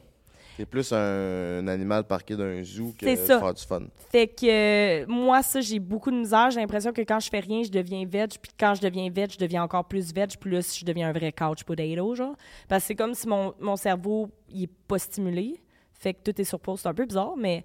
T'es 0.59 0.67
plus 0.67 0.93
un, 0.93 1.61
un 1.61 1.69
animal 1.69 2.03
parqué 2.03 2.35
d'un 2.35 2.65
zoo 2.65 2.93
que 2.99 3.07
C'est 3.07 3.15
ça. 3.15 3.39
faire 3.39 3.55
du 3.55 3.63
fun. 3.63 3.83
Fait 4.11 4.27
que 4.27 5.03
euh, 5.03 5.07
moi, 5.07 5.41
ça, 5.41 5.61
j'ai 5.61 5.79
beaucoup 5.79 6.11
de 6.11 6.17
misère. 6.17 6.51
J'ai 6.51 6.59
l'impression 6.59 6.93
que 6.93 7.03
quand 7.03 7.21
je 7.21 7.31
fais 7.31 7.39
rien, 7.39 7.63
je 7.63 7.71
deviens 7.71 8.05
veg. 8.05 8.31
Puis 8.43 8.51
quand 8.59 8.75
je 8.75 8.81
deviens 8.81 9.09
veg, 9.09 9.31
je 9.31 9.39
deviens 9.39 9.63
encore 9.63 9.85
plus 9.85 10.13
veg. 10.13 10.31
Là, 10.45 10.61
je 10.61 10.85
deviens 10.85 11.11
un 11.11 11.13
vrai 11.13 11.31
couch 11.31 11.63
potato, 11.63 12.15
genre. 12.17 12.35
Parce 12.69 12.83
que 12.83 12.87
c'est 12.89 12.95
comme 12.97 13.15
si 13.15 13.29
mon, 13.29 13.55
mon 13.61 13.77
cerveau, 13.77 14.31
il 14.51 14.65
est 14.65 14.71
pas 14.89 14.99
stimulé. 14.99 15.63
Fait 15.93 16.13
que 16.13 16.29
tout 16.29 16.41
est 16.41 16.45
sur 16.45 16.59
pause. 16.59 16.81
C'est 16.81 16.89
un 16.89 16.95
peu 16.95 17.07
bizarre, 17.07 17.35
mais... 17.37 17.63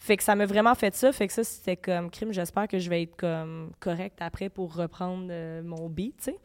Fait 0.00 0.16
que 0.16 0.22
ça 0.22 0.36
m'a 0.36 0.46
vraiment 0.46 0.76
fait 0.76 0.94
ça. 0.94 1.10
Fait 1.10 1.26
que 1.26 1.32
ça, 1.32 1.42
c'était 1.42 1.76
comme 1.76 2.08
crime. 2.08 2.32
J'espère 2.32 2.68
que 2.68 2.78
je 2.78 2.88
vais 2.88 3.02
être 3.02 3.16
comme 3.16 3.72
correct 3.80 4.18
après 4.20 4.48
pour 4.48 4.76
reprendre 4.76 5.26
euh, 5.28 5.60
mon 5.64 5.88
beat, 5.88 6.16
tu 6.18 6.24
sais. 6.26 6.38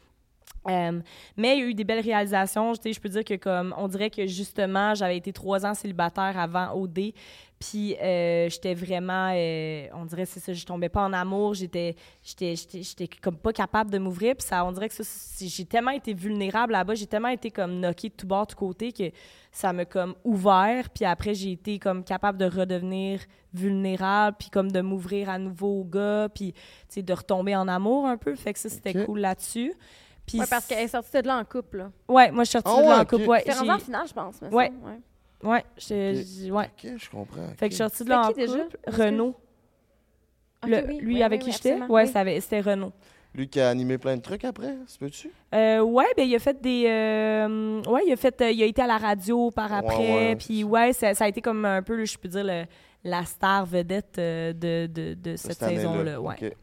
Euh, 0.69 1.01
mais 1.37 1.57
il 1.57 1.59
y 1.59 1.63
a 1.63 1.65
eu 1.65 1.73
des 1.73 1.83
belles 1.83 2.03
réalisations. 2.03 2.73
Je 2.73 2.99
peux 2.99 3.09
dire 3.09 3.23
que 3.23 3.35
comme 3.35 3.73
on 3.77 3.87
dirait 3.87 4.09
que 4.09 4.25
justement, 4.27 4.95
j'avais 4.95 5.17
été 5.17 5.33
trois 5.33 5.65
ans 5.65 5.73
célibataire 5.73 6.37
avant 6.37 6.73
OD. 6.75 7.13
Puis 7.59 7.95
euh, 8.01 8.49
j'étais 8.49 8.73
vraiment, 8.73 9.31
euh, 9.33 9.87
on 9.93 10.03
dirait 10.03 10.25
c'est 10.25 10.41
ça, 10.41 10.51
je 10.51 10.65
tombais 10.65 10.89
pas 10.89 11.01
en 11.01 11.13
amour, 11.13 11.53
j'étais, 11.53 11.95
j'étais, 12.21 12.57
j'étais, 12.57 12.83
j'étais 12.83 13.07
comme 13.07 13.37
pas 13.37 13.53
capable 13.53 13.89
de 13.89 13.99
m'ouvrir. 13.99 14.35
Puis 14.35 14.47
ça, 14.47 14.65
on 14.65 14.73
dirait 14.73 14.89
que 14.89 15.01
ça, 15.01 15.03
j'ai 15.39 15.63
tellement 15.63 15.91
été 15.91 16.13
vulnérable 16.13 16.73
là-bas, 16.73 16.95
j'ai 16.95 17.07
tellement 17.07 17.29
été 17.29 17.51
comme 17.51 17.79
knocké 17.79 18.09
de 18.09 18.15
tout 18.15 18.27
bord, 18.27 18.47
de 18.47 18.51
tout 18.51 18.57
côté 18.57 18.91
que 18.91 19.11
ça 19.51 19.71
m'a 19.71 19.85
comme 19.85 20.13
ouvert. 20.25 20.89
Puis 20.89 21.05
après, 21.05 21.33
j'ai 21.33 21.53
été 21.53 21.79
comme 21.79 22.03
capable 22.03 22.37
de 22.37 22.45
redevenir 22.45 23.21
vulnérable, 23.53 24.35
puis 24.37 24.49
comme 24.49 24.69
de 24.69 24.81
m'ouvrir 24.81 25.29
à 25.29 25.37
nouveau 25.39 25.81
au 25.81 25.83
gars, 25.85 26.27
puis 26.33 26.53
de 26.97 27.13
retomber 27.13 27.55
en 27.55 27.69
amour 27.69 28.07
un 28.07 28.17
peu. 28.17 28.35
Fait 28.35 28.51
que 28.51 28.59
ça, 28.59 28.67
c'était 28.67 29.05
cool 29.05 29.19
là-dessus. 29.19 29.73
Puis 30.25 30.39
Ouais, 30.39 30.45
parce 30.49 30.65
qu'elle 30.65 30.79
est 30.83 30.87
sortie 30.87 31.21
de 31.21 31.27
là 31.27 31.37
en 31.37 31.43
couple. 31.45 31.77
Là. 31.77 31.91
Ouais, 32.07 32.31
moi, 32.31 32.43
je 32.43 32.49
suis 32.49 32.59
sortie 32.61 32.71
Ah 32.73 32.81
de 32.81 32.87
là 32.87 32.93
ouais, 32.95 33.01
en 33.01 33.05
couple. 33.05 33.23
ok. 33.23 33.29
Ouais, 33.29 33.41
T'es 33.43 33.51
rendu 33.53 33.65
j'ai- 33.65 33.71
en 33.71 33.79
finale, 33.79 34.07
je 34.07 34.13
pense. 34.13 34.41
mais 34.41 34.49
ça, 34.49 34.55
Ouais. 34.55 34.71
ouais. 35.43 35.49
ouais, 35.49 35.65
Ok. 36.47 36.51
ouais. 36.53 36.97
Je 36.97 37.09
comprends. 37.09 37.47
Fait 37.57 37.67
que 37.69 37.75
je 37.75 37.75
suis 37.75 37.83
sortie 37.83 38.03
de 38.05 38.09
là 38.09 38.21
en 38.27 38.31
déjà? 38.31 38.57
couple. 38.59 38.77
Que- 38.85 38.91
Renaud. 39.03 39.35
Ok, 40.63 40.69
Le- 40.69 40.87
oui, 40.87 40.97
lui 41.01 41.13
oui, 41.15 41.23
avec 41.23 41.41
oui, 41.41 41.47
qui 41.47 41.51
j'étais? 41.51 41.81
Ouais, 41.89 42.05
c'était 42.07 42.61
Renaud. 42.61 42.93
Lui 43.35 43.49
qui 43.49 43.59
a 43.59 43.67
animé 43.69 43.97
plein 43.97 44.15
de 44.15 44.21
trucs 44.21 44.45
après, 44.45 44.75
ça 44.85 44.97
peut-tu? 44.99 45.31
Euh, 45.55 45.81
ouais, 45.81 46.05
ben 46.15 46.23
il 46.27 46.35
a 46.35 46.39
fait 46.39 46.61
des. 46.61 46.85
euh, 46.87 47.81
ouais, 47.87 48.01
il 48.05 48.13
a 48.13 48.15
fait. 48.15 48.39
euh, 48.41 48.51
il 48.51 48.61
a 48.61 48.65
été 48.67 48.79
à 48.81 48.87
la 48.87 48.97
radio 48.99 49.49
par 49.49 49.71
Ouais, 49.71 49.77
après. 49.77 50.13
ouais. 50.29 50.35
Puis 50.35 50.63
ouais, 50.63 50.93
ça, 50.93 51.13
ça 51.15 51.25
a 51.25 51.27
été 51.27 51.41
comme 51.41 51.65
un 51.65 51.81
peu, 51.81 52.05
je 52.05 52.15
peux 52.17 52.27
dire, 52.29 52.43
le- 52.43 52.65
la 53.03 53.25
star 53.25 53.65
vedette 53.65 54.19
euh, 54.19 54.53
de, 54.53 54.85
de, 54.85 55.15
de 55.15 55.35
cette, 55.35 55.57
saison-là. 55.57 56.21
Ouais. 56.21 56.35
Ok, 56.41 56.53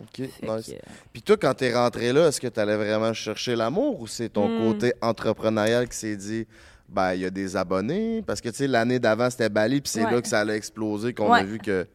Ok, 0.00 0.18
nice. 0.18 0.30
que, 0.42 0.72
euh, 0.72 0.78
Puis 1.12 1.22
toi, 1.22 1.36
quand 1.36 1.54
t'es 1.54 1.74
rentré 1.74 2.12
là, 2.12 2.28
est-ce 2.28 2.40
que 2.40 2.46
t'allais 2.48 2.76
vraiment 2.76 3.12
chercher 3.12 3.56
l'amour 3.56 4.00
ou 4.00 4.06
c'est 4.06 4.28
ton 4.28 4.48
Hmm. 4.48 4.58
côté 4.72 4.92
entrepreneurial 5.02 5.88
qui 5.88 5.96
s'est 5.96 6.16
dit, 6.16 6.46
ben, 6.88 7.14
il 7.14 7.20
y 7.22 7.24
a 7.24 7.30
des 7.30 7.56
abonnés? 7.56 8.22
Parce 8.26 8.40
que, 8.40 8.48
tu 8.48 8.56
sais, 8.56 8.66
l'année 8.68 8.98
d'avant, 8.98 9.28
c'était 9.30 9.48
Bali, 9.48 9.80
puis 9.80 9.90
c'est 9.90 10.04
Ouais. 10.04 10.12
là 10.12 10.22
que 10.22 10.28
ça 10.28 10.40
allait 10.40 10.56
exploser, 10.56 11.12
qu'on 11.14 11.30
Ouais. 11.32 11.40
a 11.40 11.44
vu 11.44 11.58
que. 11.58 11.86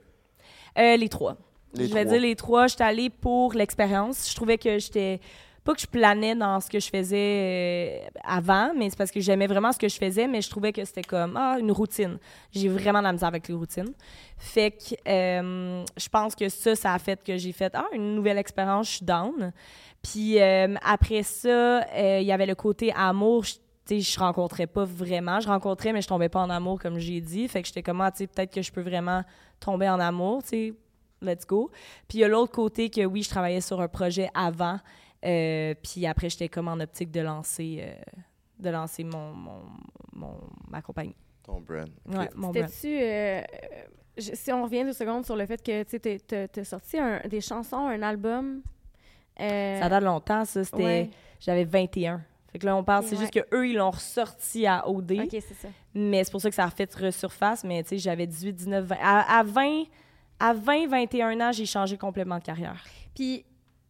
Euh, 0.77 0.97
les 0.97 1.09
trois. 1.09 1.37
Les 1.75 1.87
je 1.87 1.93
vais 1.93 2.05
dire 2.05 2.21
les 2.21 2.35
trois. 2.35 2.67
J'étais 2.67 2.83
allée 2.83 3.09
pour 3.09 3.53
l'expérience. 3.53 4.29
Je 4.29 4.35
trouvais 4.35 4.57
que 4.57 4.77
j'étais 4.79 5.19
pas 5.63 5.73
que 5.73 5.81
je 5.81 5.87
planais 5.87 6.35
dans 6.35 6.59
ce 6.59 6.69
que 6.69 6.79
je 6.79 6.89
faisais 6.89 8.01
euh, 8.05 8.09
avant, 8.23 8.73
mais 8.75 8.89
c'est 8.89 8.97
parce 8.97 9.11
que 9.11 9.19
j'aimais 9.21 9.47
vraiment 9.47 9.71
ce 9.71 9.79
que 9.79 9.87
je 9.87 9.95
faisais, 9.97 10.27
mais 10.27 10.41
je 10.41 10.49
trouvais 10.49 10.73
que 10.73 10.83
c'était 10.83 11.03
comme 11.03 11.37
ah, 11.37 11.57
une 11.59 11.71
routine. 11.71 12.17
J'ai 12.51 12.67
vraiment 12.69 12.99
de 12.99 13.05
la 13.05 13.13
misère 13.13 13.29
avec 13.29 13.47
les 13.47 13.53
routines. 13.53 13.93
Fait 14.37 14.71
que 14.71 14.95
euh, 15.09 15.83
je 15.95 16.09
pense 16.09 16.35
que 16.35 16.49
ça, 16.49 16.75
ça 16.75 16.93
a 16.93 16.99
fait 16.99 17.23
que 17.23 17.37
j'ai 17.37 17.51
fait 17.53 17.71
ah, 17.75 17.85
une 17.93 18.15
nouvelle 18.15 18.37
expérience, 18.37 18.87
je 18.89 18.95
suis 18.97 19.05
down. 19.05 19.53
Puis 20.01 20.39
euh, 20.41 20.75
après 20.83 21.23
ça, 21.23 21.81
il 22.19 22.25
y 22.25 22.31
avait 22.31 22.45
le 22.45 22.55
côté 22.55 22.91
amour. 22.93 23.43
Je- 23.45 23.55
je 23.89 24.17
rencontrais 24.19 24.65
pas 24.67 24.85
vraiment. 24.85 25.39
Je 25.41 25.47
rencontrais, 25.47 25.91
mais 25.91 26.01
je 26.01 26.07
tombais 26.07 26.29
pas 26.29 26.39
en 26.39 26.49
amour, 26.49 26.79
comme 26.79 26.99
j'ai 26.99 27.19
dit. 27.19 27.47
Fait 27.49 27.61
que 27.61 27.67
j'étais 27.67 27.83
comme, 27.83 27.99
ah, 28.01 28.11
peut-être 28.11 28.53
que 28.53 28.61
je 28.61 28.71
peux 28.71 28.81
vraiment 28.81 29.23
tomber 29.59 29.89
en 29.89 29.99
amour, 29.99 30.41
let's 31.21 31.45
go. 31.45 31.69
Puis 32.07 32.19
il 32.19 32.21
y 32.21 32.23
a 32.23 32.27
l'autre 32.27 32.51
côté 32.53 32.89
que, 32.89 33.05
oui, 33.05 33.23
je 33.23 33.29
travaillais 33.29 33.61
sur 33.61 33.81
un 33.81 33.87
projet 33.89 34.29
avant. 34.33 34.79
Euh, 35.25 35.73
puis 35.81 36.05
après, 36.05 36.29
j'étais 36.29 36.49
comme 36.49 36.67
en 36.67 36.79
optique 36.79 37.11
de 37.11 37.21
lancer, 37.21 37.79
euh, 37.81 37.93
de 38.59 38.69
lancer 38.69 39.03
mon, 39.03 39.33
mon, 39.33 39.61
mon- 40.13 40.49
ma 40.69 40.81
compagnie. 40.81 41.15
Ton 41.43 41.59
brand. 41.61 41.89
Ok. 42.09 42.15
Ouais, 42.17 42.29
mon 42.35 42.49
brand. 42.51 42.69
Euh, 42.85 43.41
je- 44.17 44.31
si 44.35 44.51
on 44.51 44.63
revient 44.63 44.83
deux 44.83 44.93
secondes 44.93 45.25
sur 45.25 45.35
le 45.35 45.45
fait 45.45 45.61
que 45.61 45.83
tu 45.83 45.99
t'as 46.47 46.63
sorti 46.63 46.97
un- 46.97 47.19
des 47.27 47.41
chansons, 47.41 47.87
un 47.87 48.01
album. 48.01 48.61
euh, 49.39 49.79
Ça 49.81 49.89
date 49.89 50.03
longtemps, 50.03 50.45
ça. 50.45 50.63
C'était, 50.63 50.83
ouais. 50.83 51.09
J'avais 51.39 51.63
21. 51.65 52.21
Fait 52.51 52.59
que 52.59 52.65
là, 52.67 52.75
on 52.75 52.83
parle, 52.83 53.03
c'est 53.03 53.15
ouais. 53.15 53.21
juste 53.21 53.33
qu'eux, 53.33 53.67
ils 53.67 53.73
l'ont 53.75 53.89
ressorti 53.89 54.67
à 54.67 54.87
OD. 54.87 55.21
Ok, 55.23 55.29
c'est 55.31 55.55
ça. 55.55 55.67
Mais 55.95 56.23
c'est 56.23 56.29
pour 56.31 56.39
ça 56.39 56.49
que 56.49 56.55
ça 56.55 56.63
a 56.63 56.67
refait 56.67 56.87
resurface. 56.97 57.63
Mais 57.63 57.81
tu 57.81 57.89
sais, 57.89 57.97
j'avais 57.97 58.27
18, 58.27 58.53
19, 58.53 58.85
20. 58.85 58.95
À, 59.01 59.39
à 59.39 59.43
20, 59.43 59.85
à 60.39 60.53
20, 60.53 60.87
21 60.87 61.41
ans, 61.41 61.51
j'ai 61.51 61.65
changé 61.65 61.97
complètement 61.97 62.37
de 62.37 62.43
carrière. 62.43 62.85
Puis, 63.15 63.43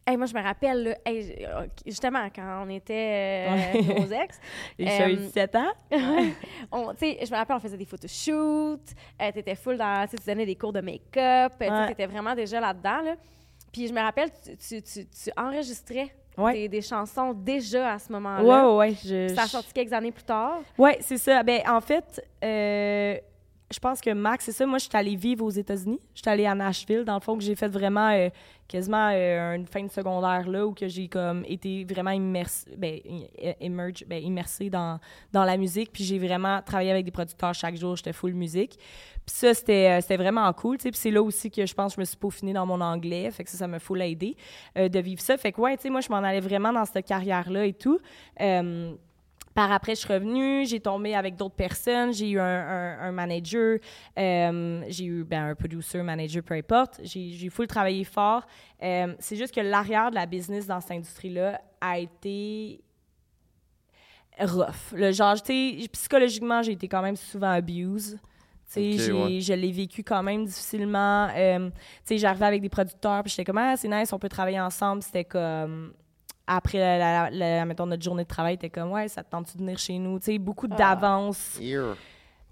hey, 0.06 0.16
moi, 0.16 0.26
je 0.26 0.34
me 0.34 0.42
rappelle, 0.42 0.82
là, 0.84 0.96
hey, 1.04 1.22
j- 1.22 1.46
ok, 1.46 1.70
justement, 1.86 2.28
quand 2.34 2.64
on 2.66 2.68
était 2.70 3.48
euh, 3.48 3.54
Ouais. 3.74 3.82
nos 4.00 4.06
ex, 4.12 4.38
Et 4.78 4.86
j'ai 4.86 5.12
eu 5.12 5.14
Euh, 5.14 5.16
17 5.16 5.56
ans. 5.56 5.72
on, 6.72 6.94
tu 6.94 7.06
je 7.24 7.30
me 7.30 7.36
rappelle, 7.36 7.56
on 7.56 7.60
faisait 7.60 7.76
des 7.76 7.84
photoshoots, 7.84 8.80
euh, 9.22 9.32
t'étais 9.32 9.54
full 9.54 9.76
dans, 9.76 10.06
tu 10.08 10.16
tu 10.16 10.26
donnais 10.26 10.46
des 10.46 10.56
cours 10.56 10.72
de 10.72 10.80
make-up, 10.80 11.52
euh, 11.60 11.66
tu 11.66 11.70
Ouais. 11.72 11.88
t'étais 11.88 12.06
vraiment 12.06 12.34
déjà 12.34 12.60
là-dedans, 12.60 13.00
là. 13.02 13.14
Puis 13.72 13.88
je 13.88 13.92
me 13.92 14.00
rappelle, 14.00 14.30
tu, 14.30 14.56
tu, 14.56 14.82
tu, 14.82 15.06
tu 15.06 15.30
enregistrais 15.36 16.14
Ouais. 16.36 16.52
des, 16.52 16.68
des 16.68 16.80
chansons 16.82 17.32
déjà 17.32 17.92
à 17.92 17.98
ce 18.00 18.10
moment-là. 18.12 18.68
ouais, 18.68 18.76
ouais. 18.76 18.94
Je, 19.04 19.26
Puis 19.28 19.36
Ça 19.36 19.42
a 19.42 19.46
sorti 19.46 19.72
quelques 19.72 19.92
années 19.92 20.10
plus 20.10 20.24
tard. 20.24 20.60
Ouais, 20.76 20.98
c'est 21.00 21.16
ça. 21.18 21.44
Ben, 21.44 21.60
en 21.68 21.80
fait, 21.80 22.20
euh, 22.42 23.16
je 23.74 23.80
pense 23.80 24.00
que 24.00 24.10
Max, 24.10 24.44
c'est 24.44 24.52
ça. 24.52 24.66
Moi, 24.66 24.78
je 24.78 24.84
suis 24.84 24.96
allée 24.96 25.16
vivre 25.16 25.44
aux 25.44 25.50
États-Unis. 25.50 25.98
Je 26.14 26.20
suis 26.20 26.30
allée 26.30 26.46
à 26.46 26.54
Nashville, 26.54 27.04
dans 27.04 27.14
le 27.14 27.20
fond, 27.20 27.36
que 27.36 27.42
j'ai 27.42 27.56
fait 27.56 27.66
vraiment 27.68 28.10
euh, 28.10 28.28
quasiment 28.68 29.10
euh, 29.12 29.54
une 29.56 29.66
fin 29.66 29.82
de 29.82 29.90
secondaire 29.90 30.48
là, 30.48 30.64
où 30.64 30.72
que 30.72 30.86
j'ai 30.86 31.08
comme 31.08 31.44
été 31.46 31.84
vraiment 31.84 32.12
ben, 32.12 33.00
immerge- 33.60 34.04
ben, 34.06 34.22
immersée 34.22 34.70
dans, 34.70 35.00
dans 35.32 35.44
la 35.44 35.56
musique. 35.56 35.92
Puis 35.92 36.04
j'ai 36.04 36.18
vraiment 36.18 36.62
travaillé 36.62 36.92
avec 36.92 37.04
des 37.04 37.10
producteurs 37.10 37.52
chaque 37.52 37.74
jour. 37.74 37.96
J'étais 37.96 38.12
full 38.12 38.34
musique. 38.34 38.76
Puis 39.26 39.34
ça, 39.34 39.52
c'était 39.54 39.98
euh, 39.98 40.00
c'était 40.00 40.18
vraiment 40.18 40.52
cool. 40.52 40.78
Puis 40.78 40.90
c'est 40.94 41.10
là 41.10 41.22
aussi 41.22 41.50
que 41.50 41.66
je 41.66 41.74
pense 41.74 41.92
que 41.92 41.96
je 41.96 42.00
me 42.00 42.04
suis 42.04 42.16
peaufinée 42.16 42.52
dans 42.52 42.66
mon 42.66 42.80
anglais. 42.80 43.28
Fait 43.32 43.42
que 43.42 43.50
ça, 43.50 43.58
ça 43.58 43.66
m'a 43.66 43.80
full 43.80 44.00
aidé 44.02 44.36
euh, 44.78 44.88
de 44.88 45.00
vivre 45.00 45.20
ça. 45.20 45.36
Fait 45.36 45.50
que 45.50 45.60
ouais, 45.60 45.76
moi, 45.90 46.00
je 46.00 46.10
m'en 46.10 46.18
allais 46.18 46.40
vraiment 46.40 46.72
dans 46.72 46.84
cette 46.84 47.06
carrière-là 47.06 47.66
et 47.66 47.72
tout. 47.72 47.98
Par 49.54 49.70
après, 49.70 49.94
je 49.94 50.00
suis 50.00 50.12
revenue, 50.12 50.66
j'ai 50.66 50.80
tombé 50.80 51.14
avec 51.14 51.36
d'autres 51.36 51.54
personnes, 51.54 52.12
j'ai 52.12 52.30
eu 52.30 52.40
un, 52.40 52.44
un- 52.44 52.98
un 53.00 53.12
manager, 53.12 53.78
euh, 54.18 54.82
j'ai 54.88 55.04
eu 55.04 55.22
ben, 55.24 55.44
un 55.50 55.54
producer, 55.54 56.02
manager, 56.02 56.42
peu 56.42 56.54
importe. 56.54 57.00
J'ai 57.04 57.48
full 57.50 57.68
travaillé 57.68 58.02
fort. 58.02 58.44
Euh, 58.82 59.14
c'est 59.20 59.36
juste 59.36 59.54
que 59.54 59.60
l'arrière 59.60 60.10
de 60.10 60.16
la 60.16 60.26
business 60.26 60.66
dans 60.66 60.80
cette 60.80 60.90
industrie-là 60.90 61.60
a 61.80 61.98
été 62.00 62.82
rough. 64.40 64.92
Le 64.92 65.12
genre, 65.12 65.36
psychologiquement, 65.92 66.62
j'ai 66.62 66.72
été 66.72 66.88
quand 66.88 67.02
même 67.02 67.16
souvent 67.16 67.50
ouais. 69.12 69.40
je 69.40 69.52
l'ai 69.52 69.70
vécu 69.70 70.02
quand 70.02 70.22
même 70.22 70.44
difficilement. 70.46 71.28
Euh, 71.36 71.70
j'arrivais 72.10 72.46
avec 72.46 72.60
des 72.60 72.68
producteurs, 72.68 73.22
puis 73.22 73.30
j'étais 73.30 73.44
comme, 73.44 73.58
ah, 73.58 73.76
c'est 73.76 73.86
nice, 73.88 74.12
on 74.12 74.18
peut 74.18 74.28
travailler 74.28 74.60
ensemble. 74.60 75.02
C'était 75.02 75.24
comme, 75.24 75.92
après, 76.46 76.78
la, 76.78 76.98
la- 76.98 77.30
la- 77.30 77.64
mettons, 77.64 77.86
notre 77.86 78.02
journée 78.02 78.24
de 78.24 78.28
travail, 78.28 78.58
t'es 78.58 78.70
comme, 78.70 78.92
ouais, 78.92 79.08
ça 79.08 79.22
te 79.22 79.30
tente-tu 79.30 79.54
de 79.56 79.62
venir 79.62 79.78
chez 79.78 79.98
nous? 79.98 80.18
Tu 80.18 80.26
sais, 80.26 80.38
beaucoup 80.38 80.68
d'avance. 80.68 81.58
Here. 81.60 81.94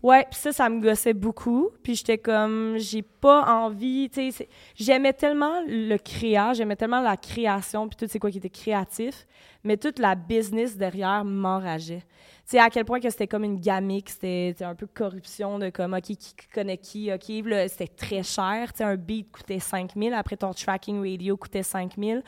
Ouais, 0.03 0.27
puis 0.29 0.41
ça, 0.41 0.51
ça 0.53 0.69
me 0.69 0.81
gossait 0.81 1.13
beaucoup. 1.15 1.71
Puis 1.83 1.95
j'étais 1.95 2.19
comme, 2.19 2.75
j'ai 2.79 3.03
pas 3.03 3.45
envie, 3.55 4.11
tu 4.11 4.33
sais, 4.33 4.49
j'aimais 4.75 5.13
tellement 5.13 5.61
le 5.67 5.97
créa, 5.97 6.55
j'aimais 6.55 6.75
tellement 6.75 7.01
la 7.01 7.17
création, 7.17 7.87
puis 7.89 7.97
tout 7.97 8.07
c'est 8.11 8.19
quoi 8.19 8.31
qui 8.33 8.39
était 8.39 8.51
créatif, 8.51 9.27
mais 9.63 9.77
toute 9.77 10.01
la 10.01 10.17
business 10.17 10.77
derrière 10.77 11.25
m'enrageait. 11.25 12.01
Tu 12.45 12.57
sais, 12.57 12.59
à 12.59 12.69
quel 12.69 12.85
point 12.85 12.99
que 12.99 13.09
c'était 13.11 13.29
comme 13.29 13.45
une 13.45 13.61
gamique, 13.61 14.11
c'était 14.11 14.57
un 14.63 14.75
peu 14.75 14.89
corruption 14.89 15.61
de 15.61 15.71
comme, 15.71 15.95
OK, 15.95 16.03
qui 16.03 16.35
connaît 16.53 16.79
qui, 16.79 17.13
OK, 17.13 17.23
c'était 17.69 17.87
très 17.87 18.25
cher. 18.25 18.73
Tu 18.73 18.79
sais, 18.79 18.85
un 18.85 18.97
beat 18.97 19.31
coûtait 19.31 19.61
5 19.61 19.93
000, 19.97 20.13
après 20.17 20.37
ton 20.37 20.53
tracking 20.53 20.99
radio 21.09 21.37
coûtait 21.37 21.63
5 21.63 21.93
000. 21.97 22.23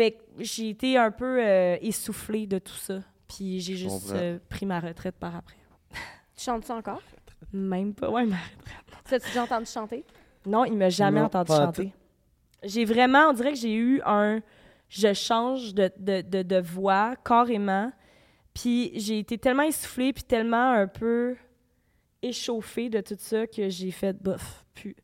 Fait 0.00 0.12
que 0.12 0.18
j'ai 0.38 0.70
été 0.70 0.96
un 0.96 1.10
peu 1.10 1.44
euh, 1.44 1.76
essoufflée 1.82 2.46
de 2.46 2.58
tout 2.58 2.72
ça. 2.72 3.00
Puis 3.28 3.60
j'ai 3.60 3.76
juste 3.76 4.10
euh, 4.14 4.38
pris 4.48 4.64
ma 4.64 4.80
retraite 4.80 5.16
par 5.16 5.36
après. 5.36 5.58
Tu 6.34 6.44
chantes-tu 6.44 6.72
encore? 6.72 7.02
Même 7.52 7.92
pas, 7.92 8.08
ouais, 8.10 8.24
ma 8.24 8.38
Tu 9.06 9.14
as-tu 9.14 9.26
déjà 9.26 9.42
entendu 9.42 9.66
chanter? 9.66 10.06
Non, 10.46 10.64
il 10.64 10.78
m'a 10.78 10.88
jamais 10.88 11.20
Non, 11.20 11.26
entendu 11.26 11.52
chanter. 11.52 11.92
J'ai 12.62 12.86
vraiment, 12.86 13.28
on 13.28 13.34
dirait 13.34 13.52
que 13.52 13.58
j'ai 13.58 13.74
eu 13.74 14.00
un. 14.06 14.40
Je 14.88 15.12
change 15.12 15.74
de, 15.74 15.90
de, 15.98 16.22
de, 16.22 16.42
de 16.44 16.60
voix 16.60 17.14
carrément. 17.22 17.92
Puis 18.54 18.92
j'ai 18.98 19.18
été 19.18 19.36
tellement 19.36 19.64
essoufflée, 19.64 20.14
puis 20.14 20.24
tellement 20.24 20.70
un 20.70 20.86
peu 20.86 21.36
échauffée 22.22 22.88
de 22.88 23.02
tout 23.02 23.16
ça 23.18 23.46
que 23.46 23.68
j'ai 23.68 23.90
fait 23.90 24.14
bof, 24.14 24.64
plus. 24.72 24.96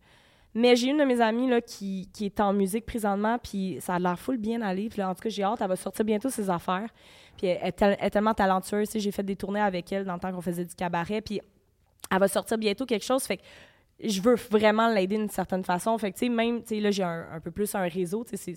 Mais 0.58 0.74
j'ai 0.74 0.88
une 0.88 0.96
de 0.96 1.04
mes 1.04 1.20
amies 1.20 1.48
là, 1.50 1.60
qui, 1.60 2.08
qui 2.14 2.24
est 2.24 2.40
en 2.40 2.54
musique 2.54 2.86
présentement, 2.86 3.38
puis 3.38 3.76
ça 3.80 3.96
a 3.96 3.98
l'air 3.98 4.18
full 4.18 4.38
bien 4.38 4.62
aller. 4.62 4.88
Puis 4.88 5.00
là, 5.00 5.10
en 5.10 5.14
tout 5.14 5.20
cas, 5.20 5.28
j'ai 5.28 5.42
hâte, 5.42 5.60
elle 5.60 5.68
va 5.68 5.76
sortir 5.76 6.02
bientôt 6.04 6.30
ses 6.30 6.48
affaires. 6.48 6.88
Puis 7.36 7.46
elle, 7.48 7.68
est 7.68 7.72
tel- 7.72 7.96
elle 8.00 8.06
est 8.06 8.10
tellement 8.10 8.32
talentueuse. 8.32 8.88
J'ai 8.94 9.10
fait 9.12 9.22
des 9.22 9.36
tournées 9.36 9.60
avec 9.60 9.92
elle 9.92 10.06
dans 10.06 10.14
le 10.14 10.18
temps 10.18 10.32
qu'on 10.32 10.40
faisait 10.40 10.64
du 10.64 10.74
cabaret. 10.74 11.20
Puis 11.20 11.42
elle 12.10 12.18
va 12.18 12.26
sortir 12.26 12.56
bientôt 12.56 12.86
quelque 12.86 13.04
chose. 13.04 13.24
Fait 13.24 13.36
que 13.36 13.42
je 14.02 14.20
veux 14.22 14.36
vraiment 14.50 14.88
l'aider 14.88 15.18
d'une 15.18 15.28
certaine 15.28 15.62
façon. 15.62 15.98
Fait 15.98 16.10
que, 16.12 16.26
même, 16.28 16.62
tu 16.62 16.68
sais, 16.68 16.80
là, 16.80 16.90
j'ai 16.90 17.02
un, 17.02 17.26
un 17.32 17.40
peu 17.40 17.50
plus 17.50 17.74
un 17.74 17.86
réseau. 17.86 18.24
Tu 18.24 18.38
sais, 18.38 18.54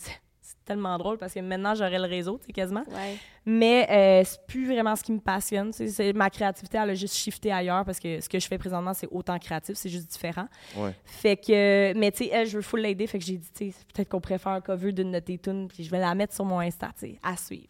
c'est- 0.50 0.56
c'est 0.56 0.60
c'est 0.60 0.66
tellement 0.66 0.98
drôle 0.98 1.18
parce 1.18 1.34
que 1.34 1.40
maintenant, 1.40 1.74
j'aurais 1.76 1.98
le 1.98 2.06
réseau, 2.06 2.38
tu 2.40 2.46
sais, 2.48 2.52
quasiment. 2.54 2.84
Ouais. 2.92 3.18
Mais 3.46 3.88
euh, 3.90 4.24
c'est 4.26 4.46
plus 4.48 4.66
vraiment 4.68 4.96
ce 4.96 5.04
qui 5.04 5.12
me 5.12 5.20
passionne. 5.20 5.72
c'est- 5.74 6.14
ma 6.14 6.30
créativité, 6.30 6.78
elle 6.78 6.92
a 6.92 6.94
juste 6.96 7.16
shifté 7.16 7.52
ailleurs 7.52 7.84
parce 7.86 8.00
que 8.00 8.22
ce 8.22 8.30
que 8.30 8.40
je 8.40 8.48
fais 8.48 8.58
présentement, 8.58 8.94
c'est 8.94 9.08
autant 9.12 9.38
créatif, 9.40 9.76
c'est 9.76 9.90
juste 9.90 10.12
différent. 10.12 10.48
Ouais. 10.78 10.94
Fait 11.06 11.38
que, 11.38 11.94
mais 11.98 12.12
tu 12.12 12.26
sais, 12.26 12.30
elle, 12.32 12.48
je 12.48 12.58
veux 12.58 12.62
full 12.62 12.82
l'aider. 12.82 13.08
Fait 13.08 13.18
que 13.20 13.26
j'ai 13.26 13.38
dit, 13.38 13.50
tu 13.54 13.72
sais, 13.72 13.78
peut-être 13.94 14.10
qu'on 14.10 14.22
faire 14.22 14.48
un 14.48 14.62
cover 14.62 14.92
d'une 14.92 15.12
de 15.12 15.20
tes 15.20 15.38
tunes, 15.38 15.68
puis 15.68 15.84
je 15.84 15.90
vais 15.92 16.00
la 16.00 16.14
mettre 16.16 16.34
sur 16.36 16.46
mon 16.46 16.60
Insta, 16.60 16.90
tu 17.00 17.08
sais, 17.08 17.20
à 17.24 17.36
suivre. 17.38 17.68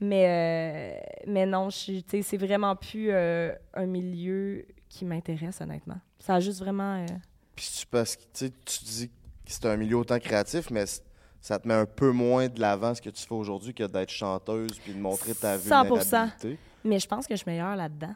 Mais, 0.00 0.24
euh, 0.26 1.00
mais 1.26 1.46
non, 1.46 1.70
je 1.70 1.76
suis- 1.76 2.02
tu 2.02 2.10
sais, 2.18 2.22
c'est 2.22 2.36
vraiment 2.36 2.74
plus 2.74 3.10
euh, 3.10 3.52
un 3.74 3.86
milieu 3.86 4.66
qui 4.88 5.04
m'intéresse, 5.04 5.60
honnêtement. 5.60 5.98
Ça 6.18 6.34
a 6.36 6.40
juste 6.40 6.58
vraiment. 6.60 6.96
euh, 6.96 7.06
Puis 7.54 7.70
tu, 7.80 7.86
parce 7.86 8.16
que, 8.16 8.22
tu 8.22 8.46
sais, 8.46 8.50
tu 8.64 8.84
dis 8.84 9.08
que 9.08 9.12
c'est 9.52 9.66
un 9.66 9.76
milieu 9.76 9.96
autant 9.98 10.18
créatif, 10.18 10.70
mais 10.70 10.86
c- 10.86 11.02
ça 11.40 11.58
te 11.58 11.66
met 11.66 11.74
un 11.74 11.86
peu 11.86 12.10
moins 12.10 12.48
de 12.48 12.60
l'avant 12.60 12.94
ce 12.94 13.00
que 13.02 13.10
tu 13.10 13.26
fais 13.26 13.34
aujourd'hui 13.34 13.72
que 13.74 13.84
d'être 13.84 14.10
chanteuse 14.10 14.78
puis 14.78 14.92
de 14.92 14.98
montrer 14.98 15.34
ta 15.34 15.56
100%. 15.56 15.60
vulnérabilité. 15.86 16.58
Mais 16.84 16.98
je 16.98 17.06
pense 17.06 17.26
que 17.26 17.34
je 17.34 17.40
suis 17.42 17.50
meilleure 17.50 17.76
là-dedans. 17.76 18.14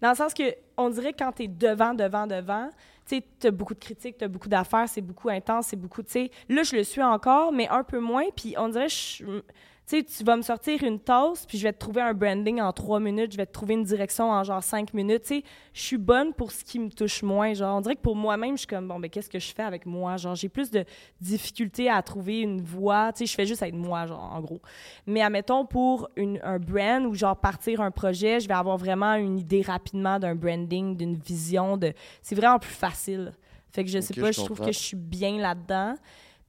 Dans 0.00 0.10
le 0.10 0.14
sens 0.16 0.32
que, 0.34 0.54
on 0.76 0.90
dirait 0.90 1.12
que 1.12 1.18
quand 1.24 1.32
tu 1.32 1.44
es 1.44 1.48
devant, 1.48 1.92
devant, 1.94 2.26
devant, 2.26 2.68
tu 3.08 3.22
as 3.44 3.50
beaucoup 3.50 3.74
de 3.74 3.80
critiques, 3.80 4.18
tu 4.18 4.24
as 4.24 4.28
beaucoup 4.28 4.48
d'affaires, 4.48 4.88
c'est 4.88 5.00
beaucoup 5.00 5.28
intense, 5.28 5.68
c'est 5.68 5.76
beaucoup, 5.76 6.02
tu 6.02 6.10
sais. 6.12 6.30
Là, 6.48 6.62
je 6.62 6.76
le 6.76 6.84
suis 6.84 7.02
encore, 7.02 7.50
mais 7.50 7.66
un 7.68 7.82
peu 7.82 7.98
moins. 7.98 8.24
Puis 8.36 8.54
on 8.56 8.68
dirait, 8.68 8.88
je- 8.88 9.24
tu 9.24 9.42
sais, 9.90 10.04
tu 10.04 10.24
vas 10.24 10.36
me 10.36 10.42
sortir 10.42 10.82
une 10.82 10.98
tasse, 10.98 11.46
puis 11.46 11.58
je 11.58 11.64
vais 11.64 11.72
te 11.72 11.78
trouver 11.78 12.00
un 12.00 12.14
branding 12.14 12.60
en 12.60 12.72
trois 12.72 13.00
minutes, 13.00 13.32
je 13.32 13.36
vais 13.36 13.46
te 13.46 13.52
trouver 13.52 13.74
une 13.74 13.84
direction 13.84 14.30
en 14.30 14.42
genre 14.44 14.62
cinq 14.62 14.94
minutes. 14.94 15.22
Tu 15.22 15.40
sais, 15.40 15.44
je 15.72 15.80
suis 15.80 15.96
bonne 15.98 16.32
pour 16.32 16.52
ce 16.52 16.64
qui 16.64 16.78
me 16.78 16.90
touche 16.90 17.22
moins. 17.22 17.52
Genre, 17.54 17.76
on 17.76 17.80
dirait 17.80 17.96
que 17.96 18.00
pour 18.00 18.16
moi-même, 18.16 18.52
je 18.52 18.60
suis 18.60 18.66
comme, 18.66 18.88
bon, 18.88 18.98
ben, 18.98 19.10
qu'est-ce 19.10 19.28
que 19.28 19.38
je 19.38 19.52
fais 19.52 19.62
avec 19.62 19.86
moi? 19.86 20.16
Genre, 20.16 20.34
j'ai 20.34 20.48
plus 20.48 20.70
de 20.70 20.84
difficulté 21.20 21.90
à 21.90 22.02
trouver 22.02 22.40
une 22.40 22.60
voie. 22.60 23.12
Tu 23.12 23.18
sais, 23.18 23.26
je 23.26 23.34
fais 23.34 23.46
juste 23.46 23.62
être 23.62 23.74
moi, 23.74 24.06
genre, 24.06 24.32
en 24.32 24.40
gros. 24.40 24.60
Mais 25.06 25.22
admettons, 25.22 25.66
pour 25.66 26.08
une, 26.16 26.40
un 26.42 26.58
brand 26.58 27.04
ou 27.06 27.14
genre 27.14 27.36
partir 27.36 27.80
un 27.80 27.90
projet, 27.90 28.40
je 28.40 28.48
vais 28.48 28.54
avoir 28.54 28.76
vraiment 28.76 29.14
une 29.14 29.38
idée 29.38 29.62
rapidement 29.62 30.18
d'un 30.18 30.34
branding, 30.34 30.96
d'une 30.96 31.16
vision. 31.16 31.76
de 31.76 31.92
C'est 32.22 32.34
vraiment 32.34 32.58
plus 32.58 32.70
facile. 32.70 33.32
Fait 33.72 33.84
que 33.84 33.90
je 33.90 34.00
sais 34.00 34.14
pas, 34.14 34.32
je 34.32 34.40
je, 34.40 34.44
trouve 34.44 34.60
que 34.60 34.72
je 34.72 34.78
suis 34.78 34.96
bien 34.96 35.38
là-dedans. 35.38 35.94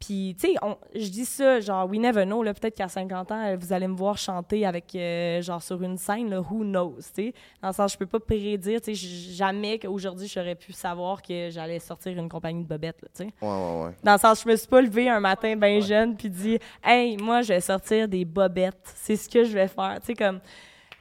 Puis, 0.02 0.36
tu 0.40 0.48
sais, 0.48 0.56
je 0.96 1.08
dis 1.10 1.26
ça, 1.26 1.60
genre, 1.60 1.88
we 1.88 2.00
never 2.00 2.26
know, 2.26 2.42
là, 2.42 2.56
peut-être 2.56 2.76
qu'à 2.76 2.88
50 2.88 3.32
ans, 3.32 3.46
euh, 3.46 3.56
vous 3.56 3.72
allez 3.72 3.88
me 3.88 3.96
voir 3.96 4.18
chanter 4.18 4.66
avec, 4.66 4.96
euh, 4.96 5.44
genre, 5.44 5.62
sur 5.62 5.80
une 5.84 5.96
scène, 5.96 6.32
là, 6.32 6.42
who 6.42 6.64
knows, 6.64 6.96
tu 6.98 7.26
sais. 7.26 7.34
Dans 7.62 7.68
le 7.68 7.74
sens, 7.74 7.94
je 7.94 8.00
peux 8.00 8.08
pas 8.08 8.20
prédire, 8.20 8.82
tu 8.82 8.96
sais, 8.96 9.08
jamais 9.34 9.78
qu'aujourd'hui, 9.78 10.28
j'aurais 10.28 10.56
pu 10.56 10.74
savoir 10.74 11.22
que 11.22 11.50
j'allais 11.52 11.78
sortir 11.78 12.18
une 12.18 12.30
compagnie 12.30 12.64
de 12.64 12.68
bobettes, 12.68 13.00
là, 13.04 13.10
tu 13.16 13.26
sais. 13.26 13.30
Ouais, 13.44 13.48
ouais, 13.48 13.86
ouais. 13.86 13.92
Dans 14.04 14.14
le 14.14 14.18
sens, 14.18 14.42
je 14.44 14.50
me 14.50 14.56
suis 14.56 14.68
pas 14.68 14.82
levée 14.82 15.08
un 15.08 15.20
matin 15.20 15.56
bien 15.56 15.80
jeune 15.82 16.18
puis 16.18 16.32
dit 16.32 16.58
Hey, 16.84 17.16
moi, 17.18 17.44
je 17.44 17.50
vais 17.50 17.62
sortir 17.62 18.08
des 18.08 18.26
bobettes. 18.26 18.92
C'est 18.96 19.16
ce 19.16 19.30
que 19.30 19.44
je 19.44 19.54
vais 19.54 19.68
faire. 19.68 19.98
Tu 20.00 20.08
sais, 20.08 20.14
comme, 20.16 20.40
tu 20.40 20.48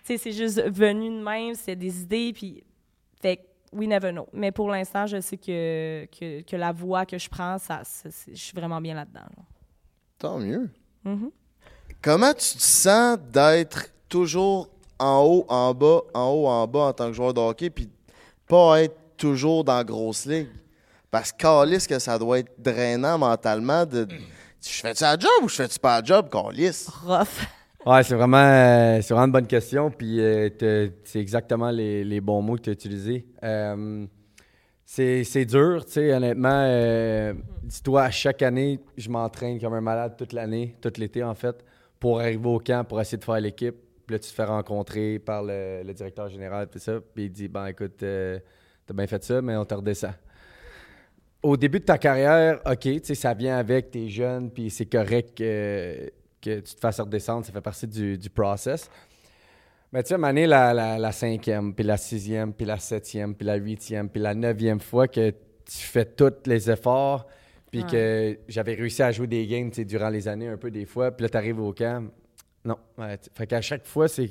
sais, 0.04 0.18
c'est 0.18 0.32
juste 0.32 0.62
venu 0.68 1.08
de 1.08 1.24
même, 1.24 1.54
c'est 1.54 1.74
des 1.76 2.02
idées, 2.02 2.32
puis. 2.34 2.62
We 3.72 3.86
never 3.86 4.10
know. 4.10 4.26
Mais 4.32 4.50
pour 4.50 4.68
l'instant, 4.68 5.06
je 5.06 5.20
sais 5.20 5.36
que, 5.36 6.06
que, 6.06 6.42
que 6.42 6.56
la 6.56 6.72
voie 6.72 7.06
que 7.06 7.18
je 7.18 7.28
prends, 7.28 7.56
ça, 7.58 7.82
je 8.04 8.34
suis 8.34 8.54
vraiment 8.54 8.80
bien 8.80 8.94
là-dedans. 8.94 9.20
là. 9.20 9.42
Tant 10.18 10.38
mieux. 10.38 10.68
Mhm. 11.04 11.30
Comment 12.02 12.32
tu 12.32 12.56
te 12.56 12.62
sens 12.62 13.18
d'être 13.30 13.92
toujours 14.08 14.68
en 14.98 15.22
haut, 15.24 15.46
en 15.48 15.72
bas, 15.72 16.00
en 16.14 16.28
haut, 16.30 16.46
en 16.48 16.66
bas 16.66 16.80
en 16.80 16.92
tant 16.92 17.06
que 17.08 17.12
joueur 17.12 17.32
de 17.32 17.40
hockey, 17.40 17.70
puis 17.70 17.88
pas 18.46 18.82
être 18.82 18.96
toujours 19.16 19.62
dans 19.64 19.76
la 19.76 19.84
grosse 19.84 20.26
ligue? 20.26 20.48
Parce 21.10 21.32
que 21.32 21.38
calisse 21.38 21.86
que 21.86 21.98
ça 21.98 22.18
doit 22.18 22.38
être 22.40 22.52
drainant 22.58 23.18
mentalement 23.18 23.84
de. 23.86 24.06
Je 24.62 24.68
fais-tu 24.68 25.02
la 25.02 25.18
job 25.18 25.30
ou 25.42 25.48
je 25.48 25.54
fais-tu 25.56 25.78
pas 25.78 26.00
la 26.00 26.04
job, 26.06 26.28
calisse? 26.30 26.88
Rough. 26.88 27.26
Ouais, 27.86 28.02
c'est 28.02 28.14
vraiment, 28.14 28.36
euh, 28.36 29.00
vraiment 29.00 29.24
une 29.26 29.32
bonne 29.32 29.46
question. 29.46 29.90
Puis 29.90 30.20
euh, 30.20 30.90
c'est 31.04 31.20
exactement 31.20 31.70
les, 31.70 32.04
les 32.04 32.20
bons 32.20 32.42
mots 32.42 32.56
que 32.56 32.62
tu 32.62 32.70
as 32.70 32.72
utilisés. 32.74 33.26
Euh, 33.42 34.06
c'est, 34.84 35.44
dur, 35.46 35.86
tu 35.86 35.92
sais, 35.92 36.12
honnêtement. 36.12 37.32
dis-toi, 37.62 38.10
chaque 38.10 38.42
année, 38.42 38.80
je 38.96 39.08
m'entraîne 39.08 39.60
comme 39.60 39.74
un 39.74 39.80
malade 39.80 40.16
toute 40.18 40.32
l'année, 40.32 40.74
tout 40.80 40.92
l'été 40.98 41.22
en 41.22 41.34
fait, 41.34 41.64
pour 41.98 42.20
arriver 42.20 42.48
au 42.48 42.58
camp, 42.58 42.86
pour 42.86 43.00
essayer 43.00 43.18
de 43.18 43.24
faire 43.24 43.40
l'équipe. 43.40 43.76
Puis 44.06 44.16
là, 44.16 44.18
tu 44.18 44.28
te 44.28 44.34
fais 44.34 44.44
rencontrer 44.44 45.20
par 45.20 45.44
le, 45.44 45.90
directeur 45.92 46.28
général, 46.28 46.68
tout 46.68 46.80
ça. 46.80 46.98
Puis 47.14 47.26
il 47.26 47.30
dit 47.30 47.48
Ben 47.48 47.66
écoute, 47.68 47.98
t'as 47.98 48.94
bien 48.94 49.06
fait 49.06 49.22
ça, 49.22 49.40
mais 49.40 49.56
on 49.56 49.64
te 49.64 49.74
redescend. 49.74 50.14
Au 51.42 51.56
début 51.56 51.78
de 51.78 51.84
ta 51.84 51.96
carrière, 51.96 52.60
OK, 52.66 52.80
tu 52.80 53.00
sais, 53.04 53.14
ça 53.14 53.32
vient 53.32 53.56
avec, 53.56 53.92
t'es 53.92 54.08
jeune, 54.08 54.50
puis 54.50 54.68
c'est 54.70 54.86
correct 54.86 55.40
que 56.40 56.60
tu 56.60 56.74
te 56.74 56.80
fasses 56.80 57.00
redescendre, 57.00 57.44
ça 57.44 57.52
fait 57.52 57.60
partie 57.60 57.86
du, 57.86 58.16
du 58.18 58.30
process. 58.30 58.90
Mais 59.92 60.02
tu 60.02 60.14
sais, 60.14 60.18
donné, 60.18 60.46
la, 60.46 60.72
la, 60.72 60.98
la 60.98 61.12
cinquième, 61.12 61.74
puis 61.74 61.84
la 61.84 61.96
sixième, 61.96 62.52
puis 62.52 62.64
la 62.64 62.78
septième, 62.78 63.34
puis 63.34 63.46
la 63.46 63.56
huitième, 63.56 64.08
puis 64.08 64.22
la 64.22 64.34
neuvième 64.34 64.80
fois 64.80 65.08
que 65.08 65.30
tu 65.30 65.78
fais 65.78 66.04
tous 66.04 66.32
les 66.46 66.70
efforts, 66.70 67.26
puis 67.70 67.84
que 67.84 68.38
j'avais 68.48 68.74
réussi 68.74 69.02
à 69.02 69.12
jouer 69.12 69.26
des 69.26 69.46
games 69.46 69.70
durant 69.70 70.08
les 70.08 70.28
années 70.28 70.48
un 70.48 70.56
peu 70.56 70.70
des 70.70 70.84
fois, 70.84 71.10
puis 71.10 71.24
là, 71.24 71.28
tu 71.28 71.36
arrives 71.36 71.60
au 71.60 71.72
camp. 71.72 72.08
Non. 72.64 72.76
Ouais, 72.98 73.18
fait 73.34 73.46
qu'à 73.46 73.60
chaque 73.60 73.86
fois, 73.86 74.08
c'est 74.08 74.30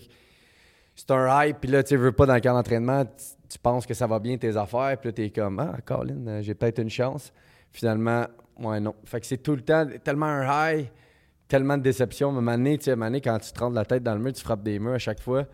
c'est 0.95 1.11
un 1.11 1.45
hype, 1.45 1.61
puis 1.61 1.71
là, 1.71 1.81
tu 1.81 1.95
veux 1.95 2.11
pas 2.11 2.25
dans 2.25 2.33
le 2.33 2.41
camp 2.41 2.53
d'entraînement, 2.53 3.05
tu, 3.05 3.11
tu 3.49 3.57
penses 3.57 3.85
que 3.85 3.93
ça 3.93 4.05
va 4.05 4.19
bien 4.19 4.37
tes 4.37 4.57
affaires, 4.57 4.97
puis 4.99 5.09
là, 5.09 5.13
t'es 5.13 5.29
comme, 5.29 5.59
ah, 5.59 5.77
Colin, 5.85 6.27
euh, 6.27 6.41
j'ai 6.41 6.53
peut-être 6.53 6.79
une 6.79 6.89
chance. 6.89 7.31
Finalement, 7.71 8.25
ouais, 8.59 8.81
non. 8.81 8.93
Fait 9.05 9.21
que 9.21 9.25
c'est 9.25 9.37
tout 9.37 9.55
le 9.55 9.61
temps 9.61 9.87
tellement 10.03 10.25
un 10.25 10.73
high, 10.73 10.89
tellement 11.49 11.77
de 11.77 11.83
déception. 11.83 12.27
À 12.27 12.31
un 12.31 12.35
moment 12.35 12.51
donné, 12.57 12.77
tu 12.77 12.85
sais, 12.85 12.91
à 12.91 12.93
un 12.93 12.95
moment 12.95 13.07
donné, 13.07 13.19
quand 13.19 13.37
tu 13.39 13.51
te 13.51 13.59
rentres 13.59 13.75
la 13.75 13.83
tête 13.83 14.03
dans 14.03 14.13
le 14.15 14.21
mur, 14.21 14.31
tu 14.31 14.41
frappes 14.41 14.63
des 14.63 14.79
murs 14.79 14.93
à 14.93 14.99
chaque 14.99 15.19
fois. 15.19 15.45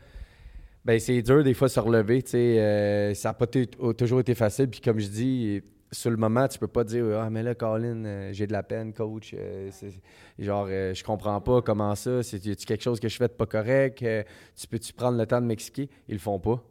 Ben, 0.83 0.99
c'est 0.99 1.19
dur 1.23 1.43
des 1.43 1.55
fois 1.55 1.67
de 1.67 1.73
se 1.73 1.79
relever, 1.79 2.21
tu 2.21 2.31
sais. 2.31 2.59
euh, 2.59 3.13
ça 3.15 3.29
n'a 3.29 3.33
pas 3.33 3.47
t- 3.47 3.65
toujours 3.97 4.19
été 4.19 4.35
facile. 4.35 4.69
Puis 4.69 4.81
comme 4.81 4.99
je 4.99 5.07
dis, 5.07 5.63
sur 5.91 6.11
le 6.11 6.17
moment, 6.17 6.47
tu 6.47 6.59
peux 6.59 6.67
pas 6.67 6.83
dire 6.83 7.05
Ah, 7.19 7.29
mais 7.31 7.41
là, 7.41 7.55
Colin, 7.55 8.05
euh, 8.05 8.29
j'ai 8.33 8.45
de 8.45 8.51
la 8.51 8.61
peine, 8.61 8.93
coach. 8.93 9.33
euh, 9.33 9.69
c'est- 9.71 9.89
genre, 10.37 10.67
euh, 10.69 10.93
je 10.93 11.03
comprends 11.03 11.41
pas 11.41 11.61
comment 11.63 11.95
ça. 11.95 12.21
C'est 12.21 12.45
y 12.45 12.55
quelque 12.55 12.83
chose 12.83 12.99
que 12.99 13.07
je 13.07 13.15
fais 13.17 13.27
de 13.27 13.33
pas 13.33 13.47
correct 13.47 14.03
Euh, 14.03 14.21
Tu 14.55 14.67
peux-tu 14.67 14.93
prendre 14.93 15.17
le 15.17 15.25
temps 15.25 15.41
de 15.41 15.47
m'expliquer? 15.47 15.89
Ils 16.07 16.15
le 16.15 16.19
font 16.19 16.39
pas. 16.39 16.61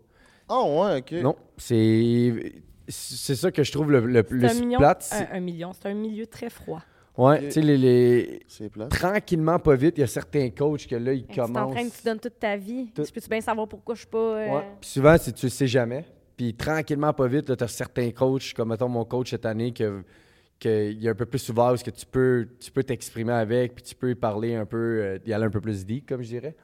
Oh, 0.49 0.85
ouais, 0.85 0.99
ok. 0.99 1.13
Non, 1.23 1.35
c'est. 1.57 2.53
C'est 2.87 3.35
ça 3.35 3.51
que 3.51 3.63
je 3.65 3.73
trouve 3.73 3.91
le, 3.91 4.01
le 4.01 4.17
C'est 4.19 4.23
plus 4.25 4.45
un 4.45 4.55
million. 4.61 4.79
plate. 4.79 5.03
c'est- 5.03 5.27
Un, 5.33 5.39
un 5.39 5.41
million. 5.41 5.73
C'est 5.73 5.89
un 5.89 5.95
milieu 5.95 6.27
très 6.27 6.51
froid. 6.51 6.83
Ouais, 7.17 7.41
tu 7.45 7.53
sais, 7.53 7.61
les, 7.61 8.41
tranquillement, 8.91 9.59
pas 9.61 9.77
vite, 9.77 9.95
il 9.99 10.01
y 10.01 10.05
a 10.05 10.09
certains 10.09 10.51
coachs 10.51 10.87
que 10.89 10.97
là, 10.97 11.13
ils 11.13 11.25
Tu 11.27 11.35
commencent. 11.41 11.53
t'entraînes, 11.53 11.91
tu 11.91 12.03
donnes 12.05 12.19
toute 12.19 12.39
ta 12.41 12.57
vie. 12.57 12.91
Tout. 12.93 13.05
Je 13.05 13.13
peux-tu 13.13 13.29
bien 13.29 13.41
savoir 13.41 13.69
pourquoi 13.69 13.95
je 13.95 14.01
suis 14.01 14.09
pas. 14.09 14.19
euh, 14.19 14.51
Ouais. 14.57 14.65
Puis 14.81 14.91
souvent, 14.91 15.17
si 15.17 15.33
tu 15.33 15.47
le 15.47 15.51
sais 15.51 15.69
jamais. 15.69 16.05
Puis 16.37 16.53
tranquillement, 16.55 17.13
pas 17.13 17.29
vite, 17.29 17.57
tu 17.57 17.65
as 17.65 17.69
certains 17.69 18.11
coachs, 18.11 18.53
comme 18.55 18.71
mettons 18.71 18.89
mon 18.89 19.05
coach 19.05 19.31
cette 19.31 19.47
année, 19.47 19.73
que, 19.73 20.03
que 20.59 20.91
il 20.91 21.07
est 21.07 21.11
un 21.11 21.15
peu 21.15 21.27
plus 21.27 21.49
ouvert, 21.51 21.67
parce 21.69 21.85
que 21.85 21.91
tu 21.93 22.05
peux 22.05 22.49
tu 22.59 22.73
peux 22.73 22.83
t'exprimer 22.83 23.33
avec, 23.33 23.77
puis 23.77 23.85
tu 23.85 23.95
peux 23.95 24.11
y 24.11 24.15
parler 24.17 24.57
un 24.57 24.67
peu, 24.67 24.77
euh, 25.01 25.19
y 25.25 25.33
aller 25.33 25.45
un 25.45 25.51
peu 25.51 25.61
plus 25.61 25.87
deep, 25.87 26.09
comme 26.09 26.23
je 26.23 26.29
dirais. 26.29 26.57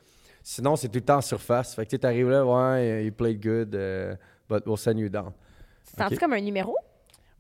Sinon, 0.43 0.74
c'est 0.74 0.89
tout 0.89 0.98
le 0.98 1.05
temps 1.05 1.18
en 1.18 1.20
surface. 1.20 1.77
Fait 1.77 1.86
que 1.86 1.94
tu 1.97 2.05
arrives 2.06 2.28
là, 2.31 2.44
ouais, 2.44 3.05
you 3.05 3.12
played 3.12 3.40
good, 3.40 3.72
euh, 3.77 4.16
but 4.48 4.66
we'll 4.66 4.77
send 4.77 4.98
you 4.98 5.09
down. 5.09 5.31
Tu 5.86 5.93
te 5.94 6.02
sens 6.02 6.18
comme 6.18 6.32
un 6.32 6.40
numéro? 6.40 6.74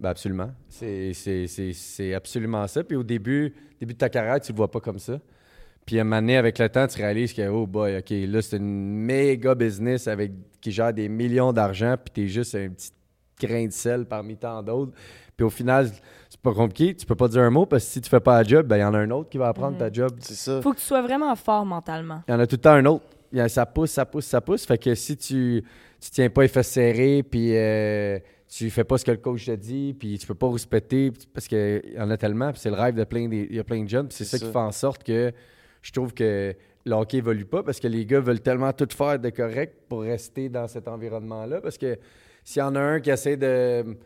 Ben 0.00 0.08
absolument. 0.10 0.50
C'est- 0.68 1.12
C'est 1.12 1.46
c'est- 1.46 1.72
c'est 1.74 2.14
absolument 2.14 2.66
ça. 2.66 2.82
Puis 2.82 2.96
au 2.96 3.02
début, 3.02 3.52
début 3.78 3.92
de 3.94 3.98
ta 3.98 4.08
carrière, 4.08 4.40
tu 4.40 4.52
le 4.52 4.56
vois 4.56 4.70
pas 4.70 4.80
comme 4.80 4.98
ça. 4.98 5.20
Puis 5.86 5.98
à 5.98 6.02
un 6.02 6.04
moment 6.04 6.20
donné, 6.20 6.36
avec 6.36 6.58
le 6.58 6.68
temps, 6.68 6.86
tu 6.86 6.98
réalises 6.98 7.32
que, 7.32 7.46
oh 7.48 7.66
boy, 7.66 7.98
OK, 7.98 8.10
là, 8.10 8.42
c'est 8.42 8.56
une 8.56 8.94
méga 9.04 9.54
business 9.54 10.08
avec, 10.08 10.32
qui 10.60 10.70
gère 10.72 10.92
des 10.92 11.08
millions 11.08 11.52
d'argent, 11.52 11.96
puis 12.02 12.12
tu 12.14 12.24
es 12.24 12.28
juste 12.28 12.54
un 12.54 12.68
petit 12.68 12.92
grain 13.40 13.66
de 13.66 13.72
sel 13.72 14.04
parmi 14.06 14.36
tant 14.36 14.62
d'autres. 14.62 14.92
Puis 15.36 15.44
au 15.44 15.50
final, 15.50 15.88
c'est 16.28 16.40
pas 16.40 16.52
compliqué. 16.52 16.94
Tu 16.94 17.06
peux 17.06 17.14
pas 17.14 17.28
dire 17.28 17.42
un 17.42 17.50
mot 17.50 17.64
parce 17.66 17.84
que 17.84 17.90
si 17.90 18.00
tu 18.00 18.08
fais 18.10 18.20
pas 18.20 18.42
la 18.42 18.48
job, 18.48 18.66
ben 18.66 18.76
il 18.76 18.80
y 18.80 18.84
en 18.84 18.94
a 18.94 18.98
un 18.98 19.10
autre 19.10 19.28
qui 19.30 19.38
va 19.38 19.48
apprendre 19.48 19.78
ta 19.78 19.90
job. 19.92 20.10
C'est 20.20 20.34
ça. 20.34 20.60
Faut 20.62 20.72
que 20.72 20.78
tu 20.78 20.84
sois 20.84 21.02
vraiment 21.02 21.34
fort 21.34 21.64
mentalement. 21.64 22.22
Il 22.28 22.32
y 22.32 22.34
en 22.34 22.40
a 22.40 22.46
tout 22.46 22.56
le 22.56 22.60
temps 22.60 22.72
un 22.72 22.84
autre. 22.86 23.04
Il 23.32 23.38
y 23.38 23.40
a- 23.40 23.48
ça 23.48 23.64
pousse, 23.66 23.90
ça 23.92 24.04
pousse, 24.04 24.26
ça 24.26 24.40
pousse. 24.42 24.64
Fait 24.66 24.78
que 24.78 24.94
si 24.94 25.16
tu 25.16 25.64
tu 26.00 26.10
tiens 26.10 26.28
pas 26.30 26.42
les 26.42 26.48
fesses 26.48 26.68
serrées, 26.70 27.22
puis 27.22 27.50
euh, 27.56 28.18
tu 28.50 28.68
fais 28.68 28.84
pas 28.84 28.98
ce 28.98 29.04
que 29.04 29.12
le 29.12 29.16
coach 29.16 29.46
te 29.46 29.52
dit, 29.52 29.94
puis 29.96 30.18
tu 30.18 30.26
peux 30.26 30.34
pas 30.34 30.50
respecter, 30.50 31.12
parce 31.32 31.46
qu'il 31.46 31.82
y 31.94 32.00
en 32.00 32.10
a 32.10 32.16
tellement, 32.16 32.50
puis 32.50 32.60
c'est 32.60 32.70
le 32.70 32.76
rêve 32.76 32.96
de 32.96 33.04
plein 33.04 33.28
des, 33.28 33.46
il 33.48 33.56
y 33.56 33.60
a 33.60 33.64
plein 33.64 33.82
de 33.84 33.88
jeunes, 33.88 34.08
puis 34.08 34.16
c'est 34.16 34.24
ça, 34.24 34.38
ça. 34.38 34.44
qui 34.44 34.52
fait 34.52 34.58
en 34.58 34.72
sorte 34.72 35.04
que 35.04 35.32
je 35.82 35.92
trouve 35.92 36.12
que 36.12 36.54
le 36.84 36.92
hockey 36.92 37.18
évolue 37.18 37.44
pas, 37.44 37.62
parce 37.62 37.78
que 37.78 37.86
les 37.86 38.04
gars 38.04 38.18
veulent 38.18 38.40
tellement 38.40 38.72
tout 38.72 38.88
faire 38.90 39.20
de 39.20 39.30
correct 39.30 39.76
pour 39.88 40.00
rester 40.00 40.48
dans 40.48 40.66
cet 40.66 40.88
environnement-là, 40.88 41.60
parce 41.60 41.78
que 41.78 41.96
s'il 42.42 42.58
y 42.58 42.62
en 42.62 42.74
a 42.74 42.80
un 42.80 43.00
qui 43.00 43.10
essaie 43.10 43.36
de 43.36 43.96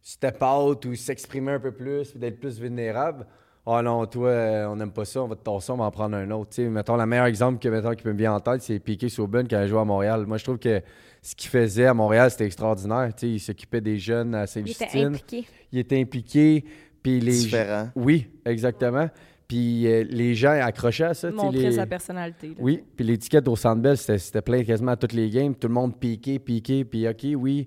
step 0.00 0.42
out 0.42 0.84
ou 0.84 0.94
s'exprimer 0.94 1.52
un 1.52 1.60
peu 1.60 1.72
plus, 1.72 2.16
d'être 2.16 2.38
plus 2.38 2.60
vulnérable, 2.60 3.26
ah 3.70 3.82
non, 3.82 4.06
toi, 4.06 4.28
euh, 4.28 4.66
on 4.66 4.76
n'aime 4.76 4.92
pas 4.92 5.04
ça, 5.04 5.22
on 5.22 5.28
va 5.28 5.36
te 5.36 5.42
tasser, 5.42 5.72
on 5.72 5.76
va 5.76 5.84
en 5.84 5.90
prendre 5.90 6.16
un 6.16 6.30
autre. 6.30 6.50
Tu 6.50 6.62
sais, 6.62 6.68
mettons, 6.68 6.96
le 6.96 7.06
meilleur 7.06 7.26
exemple 7.26 7.58
que, 7.58 7.68
mettons, 7.68 7.94
qui 7.94 8.02
peut 8.02 8.12
me 8.12 8.18
vient 8.18 8.32
en 8.34 8.40
tête, 8.40 8.62
c'est 8.62 8.78
Piqué 8.78 9.08
Souben 9.08 9.46
qui 9.46 9.54
a 9.54 9.66
joué 9.66 9.78
à 9.80 9.84
Montréal. 9.84 10.24
Moi, 10.26 10.36
je 10.38 10.44
trouve 10.44 10.58
que 10.58 10.80
ce 11.22 11.34
qu'il 11.34 11.50
faisait 11.50 11.86
à 11.86 11.94
Montréal, 11.94 12.30
c'était 12.30 12.46
extraordinaire. 12.46 13.10
Tu 13.14 13.20
sais, 13.26 13.32
il 13.34 13.40
s'occupait 13.40 13.80
des 13.80 13.98
jeunes 13.98 14.34
à 14.34 14.44
Il 14.56 14.60
était 14.60 14.72
Saint-Justine. 14.72 15.06
impliqué. 15.06 15.46
Il 15.72 15.78
était 15.78 16.00
impliqué. 16.00 16.64
Puis 17.02 17.20
les... 17.20 17.32
Différent. 17.32 17.88
Oui, 17.94 18.28
exactement. 18.44 19.08
Puis 19.46 19.86
euh, 19.86 20.04
les 20.08 20.34
gens 20.34 20.50
accrochaient 20.50 21.04
à 21.04 21.14
ça. 21.14 21.30
Montrer 21.30 21.58
les- 21.70 21.72
sa 21.72 21.86
personnalité. 21.86 22.48
là. 22.48 22.54
oui, 22.58 22.84
puis 22.96 23.06
l'étiquette 23.06 23.48
au 23.48 23.56
Centre 23.56 23.80
Bell, 23.80 23.96
c'était 23.96 24.18
c'était 24.18 24.42
plein 24.42 24.62
quasiment 24.62 24.92
à 24.92 24.96
toutes 24.96 25.14
les 25.14 25.30
games. 25.30 25.54
Tout 25.54 25.68
le 25.68 25.74
monde 25.74 25.98
piqué, 25.98 26.38
piqué, 26.38 26.84
puis 26.84 27.08
OK, 27.08 27.26
oui, 27.34 27.66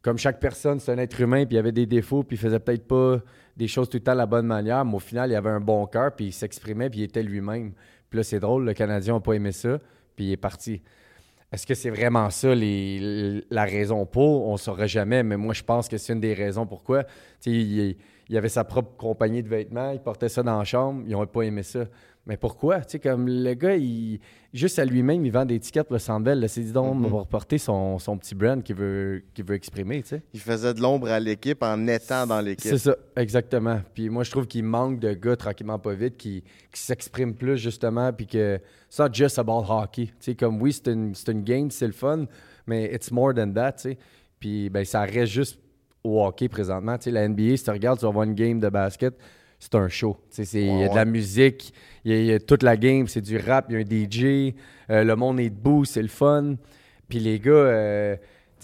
comme 0.00 0.16
chaque 0.16 0.40
personne, 0.40 0.80
c'est 0.80 0.92
un 0.92 0.98
être 0.98 1.20
humain, 1.20 1.44
puis 1.44 1.54
il 1.54 1.56
y 1.56 1.58
avait 1.58 1.72
des 1.72 1.84
défauts, 1.84 2.22
puis 2.22 2.36
il 2.36 2.40
faisait 2.40 2.58
peut-être 2.58 2.86
pas 2.88 3.18
des 3.56 3.68
choses 3.68 3.88
tout 3.88 3.96
le 3.96 4.02
temps 4.02 4.12
de 4.12 4.18
la 4.18 4.26
bonne 4.26 4.46
manière, 4.46 4.84
mais 4.84 4.94
au 4.94 5.00
final, 5.00 5.30
il 5.30 5.34
avait 5.34 5.50
un 5.50 5.60
bon 5.60 5.86
cœur, 5.86 6.14
puis 6.14 6.26
il 6.26 6.32
s'exprimait, 6.32 6.90
puis 6.90 7.00
il 7.00 7.04
était 7.04 7.22
lui-même. 7.22 7.72
Puis 8.08 8.18
là, 8.18 8.22
c'est 8.22 8.40
drôle, 8.40 8.64
le 8.64 8.74
Canadien 8.74 9.14
n'a 9.14 9.20
pas 9.20 9.32
aimé 9.34 9.52
ça, 9.52 9.78
puis 10.16 10.26
il 10.26 10.32
est 10.32 10.36
parti. 10.36 10.82
Est-ce 11.52 11.66
que 11.66 11.74
c'est 11.74 11.90
vraiment 11.90 12.30
ça 12.30 12.54
la 12.54 13.64
raison 13.64 14.06
pour? 14.06 14.46
On 14.46 14.52
ne 14.52 14.58
saura 14.58 14.86
jamais, 14.86 15.22
mais 15.22 15.36
moi, 15.36 15.52
je 15.52 15.64
pense 15.64 15.88
que 15.88 15.98
c'est 15.98 16.12
une 16.12 16.20
des 16.20 16.34
raisons 16.34 16.64
pourquoi. 16.64 17.04
Il, 17.44 17.96
il 18.30 18.36
avait 18.36 18.48
sa 18.48 18.62
propre 18.62 18.96
compagnie 18.96 19.42
de 19.42 19.48
vêtements, 19.48 19.90
il 19.90 19.98
portait 19.98 20.28
ça 20.28 20.44
dans 20.44 20.56
la 20.56 20.64
chambre, 20.64 21.02
ils 21.04 21.10
n'ont 21.10 21.26
pas 21.26 21.42
aimé 21.42 21.64
ça. 21.64 21.80
Mais 22.26 22.36
pourquoi? 22.36 22.80
Tu 22.80 22.90
sais, 22.92 22.98
comme 22.98 23.26
le 23.26 23.54
gars, 23.54 23.76
il, 23.76 24.20
juste 24.52 24.78
à 24.78 24.84
lui-même, 24.84 25.24
il 25.24 25.32
vend 25.32 25.44
des 25.46 25.58
tickets 25.58 25.86
pour 25.88 25.94
le 25.94 26.48
C'est 26.48 26.60
dit 26.60 26.72
donc, 26.72 26.96
Mhm. 26.96 27.06
on 27.06 27.08
va 27.08 27.18
reporter 27.20 27.56
son, 27.58 27.98
son 27.98 28.18
petit 28.18 28.34
brand 28.34 28.62
qu'il 28.62 28.76
veut, 28.76 29.22
qu'il 29.34 29.44
veut 29.44 29.54
exprimer, 29.54 30.02
tu 30.02 30.10
sais. 30.10 30.22
Il 30.34 30.40
faisait 30.40 30.74
de 30.74 30.80
l'ombre 30.82 31.08
à 31.08 31.18
l'équipe 31.18 31.62
en 31.62 31.86
étant 31.86 32.26
dans 32.26 32.40
l'équipe. 32.40 32.70
C'est 32.70 32.78
ça, 32.78 32.94
exactement. 33.16 33.80
Puis 33.94 34.10
moi, 34.10 34.22
je 34.22 34.30
trouve 34.30 34.46
qu'il 34.46 34.64
manque 34.64 35.00
de 35.00 35.14
gars 35.14 35.34
tranquillement 35.36 35.78
pas 35.78 35.94
vite 35.94 36.16
qui, 36.18 36.44
qui 36.72 36.80
s'expriment 36.80 37.34
plus 37.34 37.56
justement, 37.56 38.12
puis 38.12 38.26
que 38.26 38.60
not 38.98 39.08
just 39.12 39.38
about 39.38 39.64
hockey. 39.68 40.06
Tu 40.06 40.12
sais, 40.20 40.34
comme 40.34 40.60
oui, 40.60 40.72
c'est 40.72 40.88
une, 40.92 41.14
une 41.28 41.42
game, 41.42 41.70
c'est 41.70 41.86
le 41.86 41.92
fun, 41.92 42.26
mais 42.66 42.94
it's 42.94 43.10
more 43.10 43.32
than 43.34 43.50
that, 43.52 43.72
tu 43.72 43.82
sais. 43.90 43.98
Puis 44.38 44.68
ben, 44.68 44.84
ça 44.84 45.00
reste 45.02 45.32
juste 45.32 45.58
au 46.04 46.22
hockey 46.24 46.48
présentement. 46.48 46.96
Tu 46.98 47.04
sais, 47.04 47.10
la 47.10 47.26
NBA, 47.28 47.56
si 47.56 47.64
tu 47.64 47.70
regardes, 47.70 47.98
tu 47.98 48.04
vas 48.04 48.12
voir 48.12 48.24
une 48.24 48.34
game 48.34 48.60
de 48.60 48.68
basket, 48.68 49.14
c'est 49.60 49.74
un 49.76 49.88
show. 49.88 50.16
Il 50.36 50.80
y 50.80 50.82
a 50.82 50.88
de 50.88 50.94
la 50.96 51.04
musique, 51.04 51.72
il 52.04 52.12
y 52.12 52.14
a, 52.14 52.18
il 52.18 52.26
y 52.26 52.32
a 52.32 52.40
toute 52.40 52.64
la 52.64 52.76
game, 52.76 53.06
c'est 53.06 53.20
du 53.20 53.36
rap, 53.38 53.66
il 53.68 53.74
y 53.74 53.76
a 53.76 53.80
un 53.80 53.84
DJ, 53.84 54.54
euh, 54.90 55.04
le 55.04 55.14
monde 55.14 55.38
est 55.38 55.50
debout, 55.50 55.84
c'est 55.84 56.02
le 56.02 56.08
fun. 56.08 56.56
Puis 57.08 57.20
les 57.20 57.38
gars, 57.38 57.50
euh, 57.50 58.16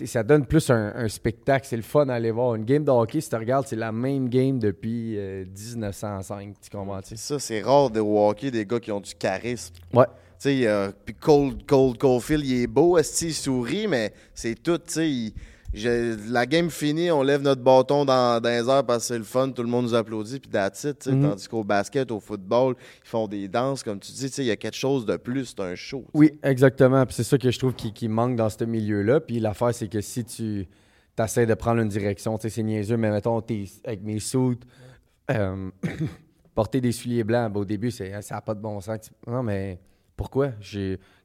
ça 0.05 0.23
donne 0.23 0.47
plus 0.47 0.71
un, 0.71 0.93
un 0.95 1.09
spectacle. 1.09 1.67
C'est 1.69 1.77
le 1.77 1.83
fun 1.83 2.09
à 2.09 2.15
aller 2.15 2.31
voir. 2.31 2.55
Une 2.55 2.65
game 2.65 2.85
de 2.85 2.91
hockey, 2.91 3.21
si 3.21 3.29
tu 3.29 3.37
regardes, 3.37 3.67
c'est 3.67 3.77
la 3.77 3.93
même 3.93 4.29
game 4.29 4.59
depuis 4.59 5.17
euh, 5.17 5.45
1905. 5.45 6.55
Tu 6.61 6.71
comprends? 6.71 7.01
tu? 7.01 7.17
Ça, 7.17 7.39
c'est 7.39 7.63
rare 7.63 7.91
de 7.91 8.01
hockey 8.01 8.51
des 8.51 8.67
gars 8.67 8.81
qui 8.81 8.93
ont 8.93 9.01
du 9.01 9.15
charisme. 9.15 9.75
Ouais. 9.93 10.07
Tu 10.39 10.51
sais, 10.51 10.67
euh, 10.67 10.91
puis 11.05 11.15
Cold, 11.15 11.65
Cold 11.67 11.97
Caulfield, 11.99 12.45
il 12.45 12.63
est 12.63 12.67
beau, 12.67 12.99
esti, 12.99 13.29
il 13.29 13.35
sourit, 13.35 13.87
mais 13.89 14.13
c'est 14.35 14.55
tout, 14.63 14.79
tu 14.79 14.93
sais. 14.93 15.33
La 15.77 16.47
game 16.47 16.71
finie, 16.71 17.11
on 17.11 17.23
lève 17.23 17.43
notre 17.43 17.63
bâton 17.63 18.05
dans, 18.05 18.41
dans 18.41 18.49
les 18.49 18.69
airs 18.69 18.85
parce 18.85 19.01
que 19.01 19.05
c'est 19.09 19.19
le 19.19 19.25
fun, 19.25 19.51
tout 19.51 19.63
le 19.63 19.69
monde 19.69 19.85
nous 19.85 19.95
applaudit, 19.95 20.41
puis 20.41 20.51
that's 20.51 20.85
it. 20.85 21.07
Mhm. 21.07 21.23
Tandis 21.23 21.49
qu'au 21.49 21.65
basket, 21.65 22.11
au 22.11 22.21
football, 22.21 22.75
ils 23.05 23.09
font 23.09 23.29
des 23.29 23.49
danses, 23.49 23.83
comme 23.83 24.01
tu 24.01 24.13
dis, 24.13 24.27
il 24.39 24.45
y 24.45 24.51
a 24.51 24.57
quelque 24.57 24.77
chose 24.77 25.05
de 25.05 25.17
plus, 25.17 25.47
c'est 25.47 25.61
un 25.61 25.75
show. 25.75 26.05
Oui, 26.15 26.39
exactement. 26.43 27.05
Puis 27.05 27.17
c'est 27.17 27.25
ça 27.25 27.37
que 27.37 27.51
je 27.51 27.59
trouve 27.59 27.75
qui, 27.75 27.93
qui 27.93 28.09
manque 28.09 28.37
dans 28.37 28.49
ce 28.49 28.65
milieu-là. 28.65 29.21
Puis 29.21 29.39
l'affaire, 29.39 29.75
c'est 29.75 29.89
que 29.89 30.01
si 30.01 30.25
tu 30.25 30.67
essaies 31.19 31.47
de 31.47 31.55
prendre 31.55 31.81
une 31.81 31.89
direction, 31.89 32.39
c'est 32.41 32.63
niaiseux, 32.63 32.97
mais 32.97 33.11
mettons, 33.11 33.41
t'es 33.41 33.65
avec 33.85 34.03
mes 34.03 34.19
suits, 34.19 34.59
euh, 35.31 35.71
porter 36.55 36.81
des 36.81 36.93
souliers 36.93 37.25
blancs, 37.25 37.53
ben, 37.53 37.61
au 37.61 37.65
début, 37.65 37.91
c'est, 37.91 38.23
ça 38.23 38.37
n'a 38.37 38.41
pas 38.41 38.55
de 38.55 38.61
bon 38.61 38.81
sens. 38.81 39.11
Non, 39.27 39.43
mais 39.43 39.79
pourquoi? 40.17 40.53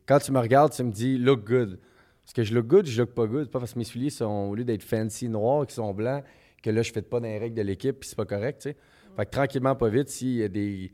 Quand 0.06 0.20
tu 0.20 0.32
me 0.34 0.40
regardes, 0.40 0.74
tu 0.74 0.84
me 0.84 0.92
dis 0.92 1.18
«look 1.20 1.46
good». 1.46 1.80
Parce 2.24 2.34
que 2.34 2.44
je 2.44 2.54
look 2.54 2.68
good, 2.68 2.86
je 2.86 3.02
look 3.02 3.12
pas 3.12 3.26
good. 3.26 3.46
C'est 3.46 3.52
pas 3.52 3.60
parce 3.60 3.74
que 3.74 3.80
mes 3.80 3.86
souliers 3.86 4.10
sont, 4.10 4.50
au 4.50 4.56
lieu 4.56 4.64
d'être 4.64 4.84
fancy 4.84 5.28
noirs, 5.28 5.66
qui 5.66 5.76
sont 5.76 5.94
blancs, 5.94 6.24
que 6.62 6.70
là, 6.70 6.82
je 6.82 6.92
fais 6.92 7.02
pas 7.02 7.20
dans 7.20 7.28
les 7.28 7.40
règles 7.40 7.56
de 7.56 7.62
l'équipe, 7.62 8.00
puis 8.00 8.10
c'est 8.10 8.16
pas 8.16 8.26
correct, 8.26 8.62
tu 8.62 8.70
sais. 8.70 8.78
Fait 9.16 9.26
que 9.26 9.32
tranquillement, 9.32 9.76
pas 9.76 9.90
vite, 9.90 10.10
s'il 10.10 10.36
y 10.36 10.44
a 10.44 10.48
des... 10.48 10.92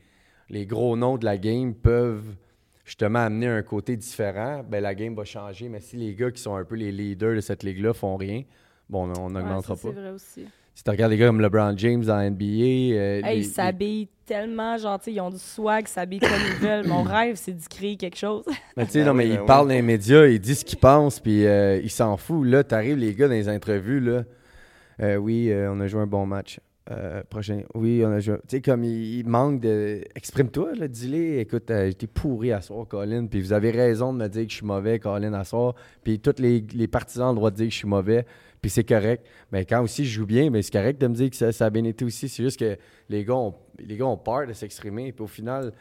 Les 0.49 0.65
gros 0.65 0.95
noms 0.95 1.17
de 1.17 1.25
la 1.25 1.37
game 1.37 1.75
peuvent 1.75 2.35
justement 2.87 3.19
amener 3.19 3.47
un 3.47 3.61
côté 3.63 3.97
différent, 3.97 4.63
ben 4.63 4.81
la 4.81 4.95
game 4.95 5.13
va 5.13 5.25
changer. 5.25 5.67
Mais 5.67 5.81
si 5.81 5.97
les 5.97 6.15
gars 6.15 6.31
qui 6.31 6.41
sont 6.41 6.55
un 6.55 6.63
peu 6.63 6.75
les 6.75 6.91
leaders 6.91 7.35
de 7.35 7.41
cette 7.41 7.63
ligue-là 7.63 7.93
font 7.93 8.15
rien, 8.15 8.43
bon, 8.89 9.11
on 9.19 9.29
n'augmentera 9.29 9.75
pas. 9.75 9.81
C'est 9.81 9.91
vrai 9.91 10.11
aussi. 10.11 10.45
Si 10.77 10.83
tu 10.83 10.91
regardes 10.91 11.11
des 11.11 11.17
gars 11.17 11.25
comme 11.25 11.41
LeBron 11.41 11.73
James 11.75 12.03
dans 12.05 12.19
NBA, 12.19 12.43
euh, 12.45 13.21
Hey, 13.23 13.37
les- 13.39 13.41
ils 13.41 13.45
s'habillent 13.45 14.07
tellement, 14.27 14.77
genre, 14.77 14.99
tu 14.99 15.05
sais, 15.05 15.13
ils 15.13 15.21
ont 15.21 15.31
du 15.31 15.39
swag, 15.39 15.85
ils 15.87 15.91
s'habillent 15.91 16.19
comme 16.19 16.29
ils 16.29 16.63
veulent. 16.67 16.87
Mon 16.87 17.01
rêve, 17.03 17.35
c'est 17.35 17.51
d'y 17.53 17.67
créer 17.67 17.97
quelque 17.97 18.15
chose. 18.15 18.45
Mais 18.77 18.85
tu 18.85 18.91
sais, 18.91 18.99
Ben 18.99 19.07
non, 19.07 19.13
mais 19.15 19.27
ben 19.27 19.39
ils 19.41 19.45
parlent 19.47 19.69
dans 19.69 19.73
les 19.73 19.81
médias, 19.81 20.27
ils 20.27 20.39
disent 20.39 20.59
ce 20.59 20.65
qu'ils 20.65 20.77
pensent, 20.77 21.19
puis 21.19 21.47
euh, 21.47 21.81
ils 21.83 21.89
s'en 21.89 22.15
foutent. 22.15 22.45
Là, 22.45 22.63
t'arrives, 22.63 22.97
les 22.97 23.15
gars, 23.15 23.27
dans 23.27 23.33
les 23.33 23.49
entrevues, 23.49 24.01
là. 24.01 24.23
euh, 25.01 25.15
oui, 25.15 25.49
euh, 25.49 25.73
on 25.73 25.79
a 25.79 25.87
joué 25.87 26.01
un 26.01 26.05
bon 26.05 26.27
match. 26.27 26.59
Euh, 26.91 27.23
prochain. 27.27 27.63
Oui, 27.73 28.03
on 28.05 28.11
a 28.11 28.19
joué. 28.19 28.35
Tu 28.47 28.57
sais, 28.57 28.61
comme 28.61 28.83
il, 28.83 29.17
il 29.19 29.27
manque 29.27 29.59
de. 29.59 30.03
Exprime-toi, 30.15 30.75
là, 30.75 30.87
dis-le. 30.87 31.39
Écoute, 31.39 31.71
euh, 31.71 31.87
j'étais 31.87 32.05
pourri 32.07 32.51
à 32.53 32.61
soir, 32.61 32.87
Colin, 32.87 33.25
puis 33.25 33.41
vous 33.41 33.51
avez 33.51 33.71
raison 33.71 34.13
de 34.13 34.19
me 34.19 34.27
dire 34.29 34.43
que 34.43 34.51
je 34.51 34.57
suis 34.57 34.65
mauvais, 34.65 34.99
Colin, 34.99 35.33
à 35.33 35.43
soir. 35.43 35.73
Puis 36.03 36.19
tous 36.19 36.35
les, 36.39 36.63
les 36.73 36.87
partisans 36.87 37.29
ont 37.29 37.31
le 37.31 37.35
droit 37.37 37.49
de 37.51 37.55
dire 37.55 37.65
que 37.65 37.73
je 37.73 37.77
suis 37.77 37.87
mauvais, 37.89 38.25
puis 38.61 38.69
c'est 38.71 38.83
correct. 38.83 39.25
Mais 39.51 39.65
quand 39.65 39.81
aussi 39.81 40.05
je 40.05 40.11
joue 40.19 40.25
bien, 40.25 40.49
mais 40.49 40.61
c'est 40.61 40.71
correct 40.73 40.99
de 40.99 41.07
me 41.07 41.13
dire 41.15 41.29
que 41.29 41.35
ça, 41.35 41.51
ça 41.51 41.65
a 41.65 41.69
bien 41.69 41.83
été 41.83 42.03
aussi. 42.05 42.27
C'est 42.29 42.43
juste 42.43 42.59
que 42.59 42.77
les 43.09 43.23
gars 43.23 43.35
ont, 43.35 43.53
les 43.79 43.95
gars 43.97 44.05
ont 44.05 44.17
peur 44.17 44.47
de 44.47 44.53
s'exprimer, 44.53 45.11
puis 45.11 45.23
au 45.23 45.27
final. 45.27 45.73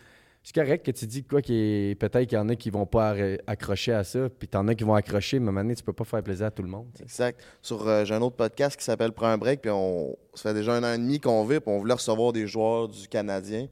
C'est 0.48 0.55
correct 0.55 0.86
que 0.86 0.93
tu 0.93 1.07
dis 1.09 1.24
quoi 1.24 1.43
qui 1.43 1.97
peut-être 1.98 2.28
qu'il 2.28 2.39
y 2.39 2.40
en 2.40 2.48
a 2.48 2.55
qui 2.55 2.70
vont 2.70 2.86
pas 2.86 3.16
accrocher 3.48 3.93
à 3.93 4.05
ça, 4.05 4.28
puis 4.28 4.47
t'en 4.47 4.69
as 4.69 4.77
qui 4.77 4.85
vont 4.85 4.94
accrocher, 4.94 5.40
mais 5.40 5.47
à 5.47 5.48
un 5.48 5.53
moment 5.53 5.65
donné, 5.65 5.74
tu 5.74 5.82
peux 5.82 5.93
pas 5.93 6.05
faire 6.05 6.23
plaisir 6.23 6.47
à 6.47 6.51
tout 6.53 6.62
le 6.62 6.69
monde. 6.69 6.86
Exact. 7.03 7.40
Sur, 7.61 7.85
euh, 7.89 8.05
j'ai 8.05 8.15
un 8.15 8.23
autre 8.23 8.36
podcast 8.36 8.78
qui 8.78 8.85
s'appelle 8.85 9.11
Prends 9.11 9.27
un 9.27 9.39
break, 9.39 9.62
puis 9.62 9.73
on, 9.74 10.16
ça 10.35 10.51
fait 10.51 10.55
déjà 10.55 10.74
un 10.74 10.85
an 10.85 10.93
et 10.94 10.98
demi 10.98 11.19
qu'on 11.19 11.44
vit, 11.44 11.59
puis 11.59 11.65
on 11.74 11.78
voulait 11.81 11.94
recevoir 11.94 12.32
des 12.32 12.47
joueurs 12.47 12.86
du 12.86 13.09
Canadien, 13.09 13.66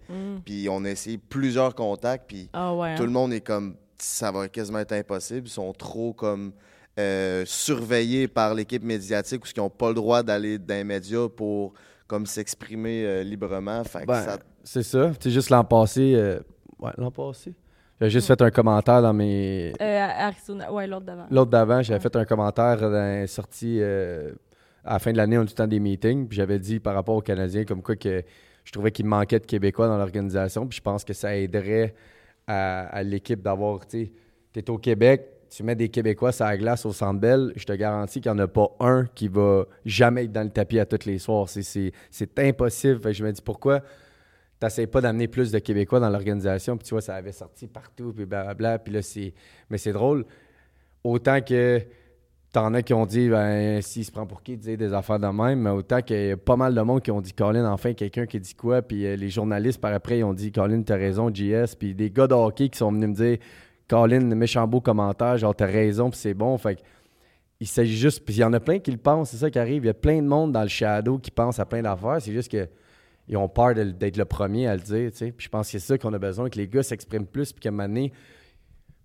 puis 0.44 0.66
on 0.68 0.84
a 0.84 0.90
essayé 0.90 1.16
plusieurs 1.16 1.76
contacts, 1.76 2.24
puis 2.26 2.50
Ah 2.52 2.74
ouais. 2.74 2.88
hein. 2.88 2.94
tout 2.96 3.04
le 3.04 3.10
monde 3.12 3.32
est 3.32 3.40
comme, 3.40 3.76
ça 3.96 4.32
va 4.32 4.48
quasiment 4.48 4.80
être 4.80 4.94
impossible, 4.94 5.46
ils 5.46 5.50
sont 5.50 5.72
trop 5.74 6.12
comme 6.12 6.52
euh, 6.98 7.42
surveillés 7.46 8.28
par 8.28 8.54
l'équipe 8.54 8.82
médiatique, 8.84 9.44
ou 9.44 9.48
ils 9.54 9.60
n'ont 9.60 9.70
pas 9.70 9.88
le 9.88 9.94
droit 9.94 10.22
d'aller 10.22 10.58
dans 10.58 10.74
les 10.74 10.84
médias 10.84 11.28
pour 11.28 11.72
comme 12.06 12.26
s'exprimer 12.26 13.04
euh, 13.04 13.22
librement. 13.22 13.82
Ben, 14.06 14.22
ça- 14.22 14.38
C'est 14.62 14.82
ça. 14.82 15.12
Sais, 15.20 15.30
juste 15.30 15.50
l'an 15.50 15.64
passé. 15.64 16.14
euh, 16.14 16.38
Ouais, 16.78 16.90
l'an 16.98 17.10
passé? 17.10 17.54
J'ai 18.00 18.10
juste 18.10 18.26
fait 18.26 18.42
un 18.42 18.50
commentaire 18.50 19.00
dans 19.00 19.12
mes. 19.14 19.72
Euh, 19.80 20.06
Arizona, 20.18 20.70
ouais, 20.72 20.86
l'autre 20.86 21.06
d'avant. 21.06 21.26
L'autre 21.30 21.50
d'avant, 21.50 21.80
j'avais 21.82 21.98
Ouais. 21.98 22.02
fait 22.02 22.16
un 22.16 22.24
commentaire 22.24 22.78
dans 22.78 23.24
euh, 23.64 24.32
à 24.84 24.92
la 24.94 24.98
fin 24.98 25.12
de 25.12 25.16
l'année, 25.16 25.38
on 25.38 25.42
a 25.42 25.44
tout 25.44 25.52
le 25.52 25.56
temps 25.56 25.66
des 25.66 25.80
meetings. 25.80 26.26
Puis 26.28 26.36
j'avais 26.36 26.58
dit 26.58 26.80
par 26.80 26.94
rapport 26.94 27.14
aux 27.16 27.22
Canadiens, 27.22 27.64
comme 27.64 27.82
quoi 27.82 27.96
que 27.96 28.22
je 28.64 28.72
trouvais 28.72 28.90
qu'il 28.90 29.06
manquait 29.06 29.38
de 29.38 29.46
Québécois 29.46 29.86
dans 29.86 29.96
l'organisation. 29.96 30.66
Puis 30.66 30.76
je 30.78 30.82
pense 30.82 31.04
que 31.04 31.12
ça 31.14 31.34
aiderait 31.36 31.94
à, 32.46 32.86
à 32.88 33.02
l'équipe 33.02 33.40
d'avoir. 33.40 33.86
Tu 33.86 34.06
sais, 34.06 34.12
t'es 34.52 34.68
au 34.70 34.76
Québec, 34.78 35.26
tu 35.50 35.62
mets 35.62 35.74
des 35.74 35.88
Québécois 35.88 36.32
sur 36.32 36.44
la 36.44 36.56
glace 36.56 36.84
au 36.86 36.92
Centre 36.92 37.20
Bell, 37.20 37.52
je 37.56 37.64
te 37.64 37.72
garantis 37.72 38.20
qu'il 38.20 38.30
n'y 38.32 38.38
en 38.40 38.42
a 38.44 38.48
pas 38.48 38.68
un 38.80 39.06
qui 39.14 39.28
va 39.28 39.66
jamais 39.84 40.24
être 40.24 40.32
dans 40.32 40.42
le 40.42 40.50
tapis 40.50 40.78
à 40.78 40.86
tous 40.86 41.06
les 41.06 41.18
soirs. 41.18 41.48
C'est- 41.48 41.92
impossible. 42.38 43.00
Fait 43.00 43.10
que 43.10 43.12
je 43.12 43.24
me 43.24 43.32
dis 43.32 43.42
pourquoi 43.42 43.80
t'essayes 44.58 44.86
pas 44.86 45.00
d'amener 45.00 45.28
plus 45.28 45.52
de 45.52 45.58
Québécois 45.58 46.00
dans 46.00 46.10
l'organisation, 46.10 46.76
puis 46.76 46.86
tu 46.86 46.94
vois, 46.94 47.02
ça 47.02 47.14
avait 47.14 47.32
sorti 47.32 47.66
partout, 47.66 48.12
puis 48.14 48.24
blablabla, 48.24 48.78
puis 48.78 48.94
là, 48.94 49.02
c'est... 49.02 49.34
Mais 49.68 49.78
c'est 49.78 49.92
drôle, 49.92 50.24
autant 51.02 51.40
que 51.40 51.80
t'en 52.52 52.72
as 52.72 52.82
qui 52.82 52.94
ont 52.94 53.04
dit, 53.04 53.28
ben, 53.28 53.82
s'il 53.82 54.04
se 54.04 54.12
prend 54.12 54.26
pour 54.26 54.42
qui, 54.42 54.56
dire 54.56 54.78
des 54.78 54.92
affaires 54.92 55.18
de 55.18 55.26
même, 55.26 55.60
mais 55.60 55.70
autant 55.70 56.00
qu'il 56.00 56.26
y 56.28 56.30
a 56.30 56.36
pas 56.36 56.56
mal 56.56 56.74
de 56.74 56.80
monde 56.80 57.02
qui 57.02 57.10
ont 57.10 57.20
dit, 57.20 57.32
Colin, 57.32 57.68
enfin, 57.70 57.94
quelqu'un 57.94 58.26
qui 58.26 58.38
dit 58.38 58.54
quoi, 58.54 58.80
puis 58.80 59.04
euh, 59.06 59.16
les 59.16 59.28
journalistes, 59.28 59.80
par 59.80 59.92
après, 59.92 60.20
ils 60.20 60.24
ont 60.24 60.32
dit, 60.32 60.52
Colin, 60.52 60.82
t'as 60.82 60.96
raison, 60.96 61.34
JS, 61.34 61.74
puis 61.76 61.94
des 61.94 62.10
gars 62.10 62.28
de 62.28 62.52
qui 62.52 62.70
sont 62.78 62.92
venus 62.92 63.08
me 63.08 63.14
dire, 63.14 63.38
Colin, 63.88 64.20
méchant 64.20 64.66
beau 64.66 64.80
commentaire, 64.80 65.36
genre, 65.36 65.54
t'as 65.54 65.66
raison, 65.66 66.10
puis 66.10 66.18
c'est 66.18 66.34
bon, 66.34 66.56
fait 66.58 66.82
il 67.60 67.68
s'agit 67.68 67.96
juste, 67.96 68.24
puis 68.24 68.34
il 68.34 68.38
y 68.38 68.44
en 68.44 68.52
a 68.52 68.60
plein 68.60 68.78
qui 68.78 68.90
le 68.90 68.98
pensent, 68.98 69.30
c'est 69.30 69.36
ça 69.36 69.50
qui 69.50 69.58
arrive, 69.58 69.84
il 69.84 69.86
y 69.86 69.90
a 69.90 69.94
plein 69.94 70.20
de 70.20 70.26
monde 70.26 70.52
dans 70.52 70.62
le 70.62 70.68
shadow 70.68 71.18
qui 71.18 71.30
pense 71.30 71.58
à 71.58 71.64
plein 71.64 71.82
d'affaires, 71.82 72.20
c'est 72.20 72.32
juste 72.32 72.50
que 72.50 72.68
ils 73.26 73.38
ont 73.38 73.48
peur 73.48 73.74
d'être 73.74 74.18
le 74.18 74.24
premier 74.26 74.66
à 74.66 74.76
le 74.76 74.82
dire, 74.82 75.10
tu 75.10 75.16
sais. 75.16 75.32
Puis 75.32 75.46
je 75.46 75.48
pense 75.48 75.66
que 75.68 75.78
c'est 75.78 75.86
ça 75.86 75.96
qu'on 75.96 76.12
a 76.12 76.18
besoin, 76.18 76.50
que 76.50 76.58
les 76.58 76.68
gars 76.68 76.82
s'expriment 76.82 77.24
plus, 77.24 77.52
puis 77.52 77.60
qu'à 77.60 77.70
un 77.70 77.72
moment 77.72 77.88
donné, 77.88 78.12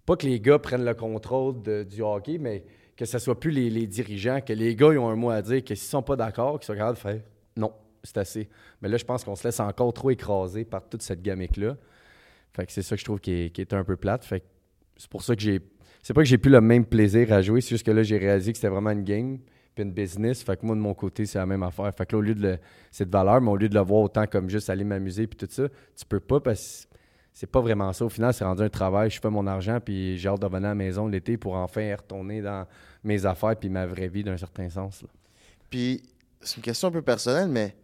pas 0.06 0.18
que 0.18 0.26
les 0.26 0.42
gars 0.42 0.60
prennent 0.60 0.84
le 0.84 0.94
contrôle 0.94 1.62
du 1.86 2.02
hockey, 2.02 2.38
mais 2.38 2.66
que 2.98 3.06
ce 3.06 3.18
soit 3.18 3.40
plus 3.40 3.52
les, 3.52 3.70
les 3.70 3.88
dirigeants, 3.88 4.42
que 4.42 4.52
les 4.52 4.76
gars 4.76 4.92
ils 4.92 4.98
ont 4.98 5.08
un 5.08 5.16
mot 5.16 5.30
à 5.30 5.42
dire, 5.42 5.64
que 5.64 5.74
s'ils 5.74 5.88
sont 5.88 6.02
pas 6.02 6.18
d'accord, 6.18 6.60
qu'ils 6.60 6.66
soient 6.66 6.76
capables 6.76 6.98
de 6.98 7.02
faire 7.02 7.22
non, 7.60 7.74
c'est 8.04 8.18
assez. 8.18 8.50
Mais 8.82 8.90
là, 8.90 8.98
je 8.98 9.06
pense 9.06 9.24
qu'on 9.24 9.36
se 9.36 9.48
laisse 9.48 9.60
encore 9.60 9.94
trop 9.94 10.10
écraser 10.10 10.66
par 10.66 10.88
toute 10.88 11.02
cette 11.02 11.22
gamique-là. 11.22 11.78
Fait 12.54 12.66
que 12.66 12.72
c'est 12.72 12.82
ça 12.82 12.96
que 12.96 13.00
je 13.00 13.06
trouve 13.06 13.20
qui 13.20 13.32
est, 13.32 13.50
qui 13.52 13.62
est 13.62 13.74
un 13.74 13.84
peu 13.84 13.98
plate. 13.98 14.26
Fait 14.26 14.40
que 14.40 14.46
c'est 15.00 15.10
pour 15.10 15.24
ça 15.24 15.36
que 15.36 15.42
j'ai. 15.42 15.62
C'est 16.04 16.14
pas 16.14 16.22
que 16.22 16.28
j'ai 16.28 16.38
plus 16.38 16.52
le 16.52 16.62
même 16.62 16.86
plaisir 16.86 17.32
à 17.34 17.42
jouer, 17.42 17.62
c'est 17.62 17.70
juste 17.70 17.86
que 17.86 17.92
là, 17.92 18.04
j'ai 18.04 18.18
réalisé 18.18 18.52
que 18.52 18.58
c'était 18.58 18.70
vraiment 18.70 18.92
une 18.92 19.04
game 19.04 19.40
puis 19.76 19.84
une 19.84 19.92
business. 19.92 20.44
Fait 20.44 20.60
que 20.60 20.66
moi, 20.66 20.76
de 20.76 20.82
mon 20.82 20.94
côté, 20.94 21.26
c'est 21.26 21.40
la 21.40 21.46
même 21.46 21.64
affaire. 21.64 21.92
Fait 21.96 22.06
que 22.06 22.16
là, 22.16 22.20
au 22.20 22.22
lieu 22.22 22.36
de 22.36 22.42
le. 22.42 22.60
C'est 22.92 23.06
de 23.06 23.12
valeur, 23.12 23.42
mais 23.42 23.50
au 23.50 23.56
lieu 23.56 23.70
de 23.70 23.76
le 23.76 23.82
voir 23.82 24.04
autant 24.04 24.28
comme 24.28 24.50
juste 24.50 24.70
aller 24.70 24.84
m'amuser 24.84 25.26
puis 25.26 25.38
tout 25.38 25.48
ça, 25.50 25.68
tu 25.68 26.06
peux 26.06 26.20
pas 26.20 26.40
parce 26.40 26.86
que 26.86 26.98
c'est 27.34 27.48
pas 27.48 27.62
vraiment 27.62 27.94
ça. 27.94 28.06
Au 28.06 28.10
final, 28.10 28.34
c'est 28.34 28.44
rendu 28.44 28.64
un 28.64 28.70
travail. 28.70 29.10
Je 29.10 29.20
fais 29.20 29.30
mon 29.30 29.48
argent 29.48 29.80
puis 29.84 30.18
j'ai 30.18 30.28
hâte 30.28 30.42
de 30.42 30.46
revenir 30.46 30.68
à 30.68 30.72
la 30.72 30.76
maison 30.76 31.08
l'été 31.08 31.38
pour 31.38 31.56
enfin 31.56 31.96
retourner 31.96 32.42
dans 32.42 32.68
mes 33.04 33.26
affaires 33.26 33.56
puis 33.56 33.70
ma 33.70 33.86
vraie 33.86 34.10
vie 34.10 34.24
d'un 34.24 34.38
certain 34.38 34.70
sens. 34.70 35.02
là. 35.02 35.08
Puis, 35.70 36.02
c'est 36.42 36.58
une 36.58 36.64
question 36.64 36.88
un 36.88 36.92
peu 36.92 37.02
personnelle, 37.02 37.50
mais 37.50 37.76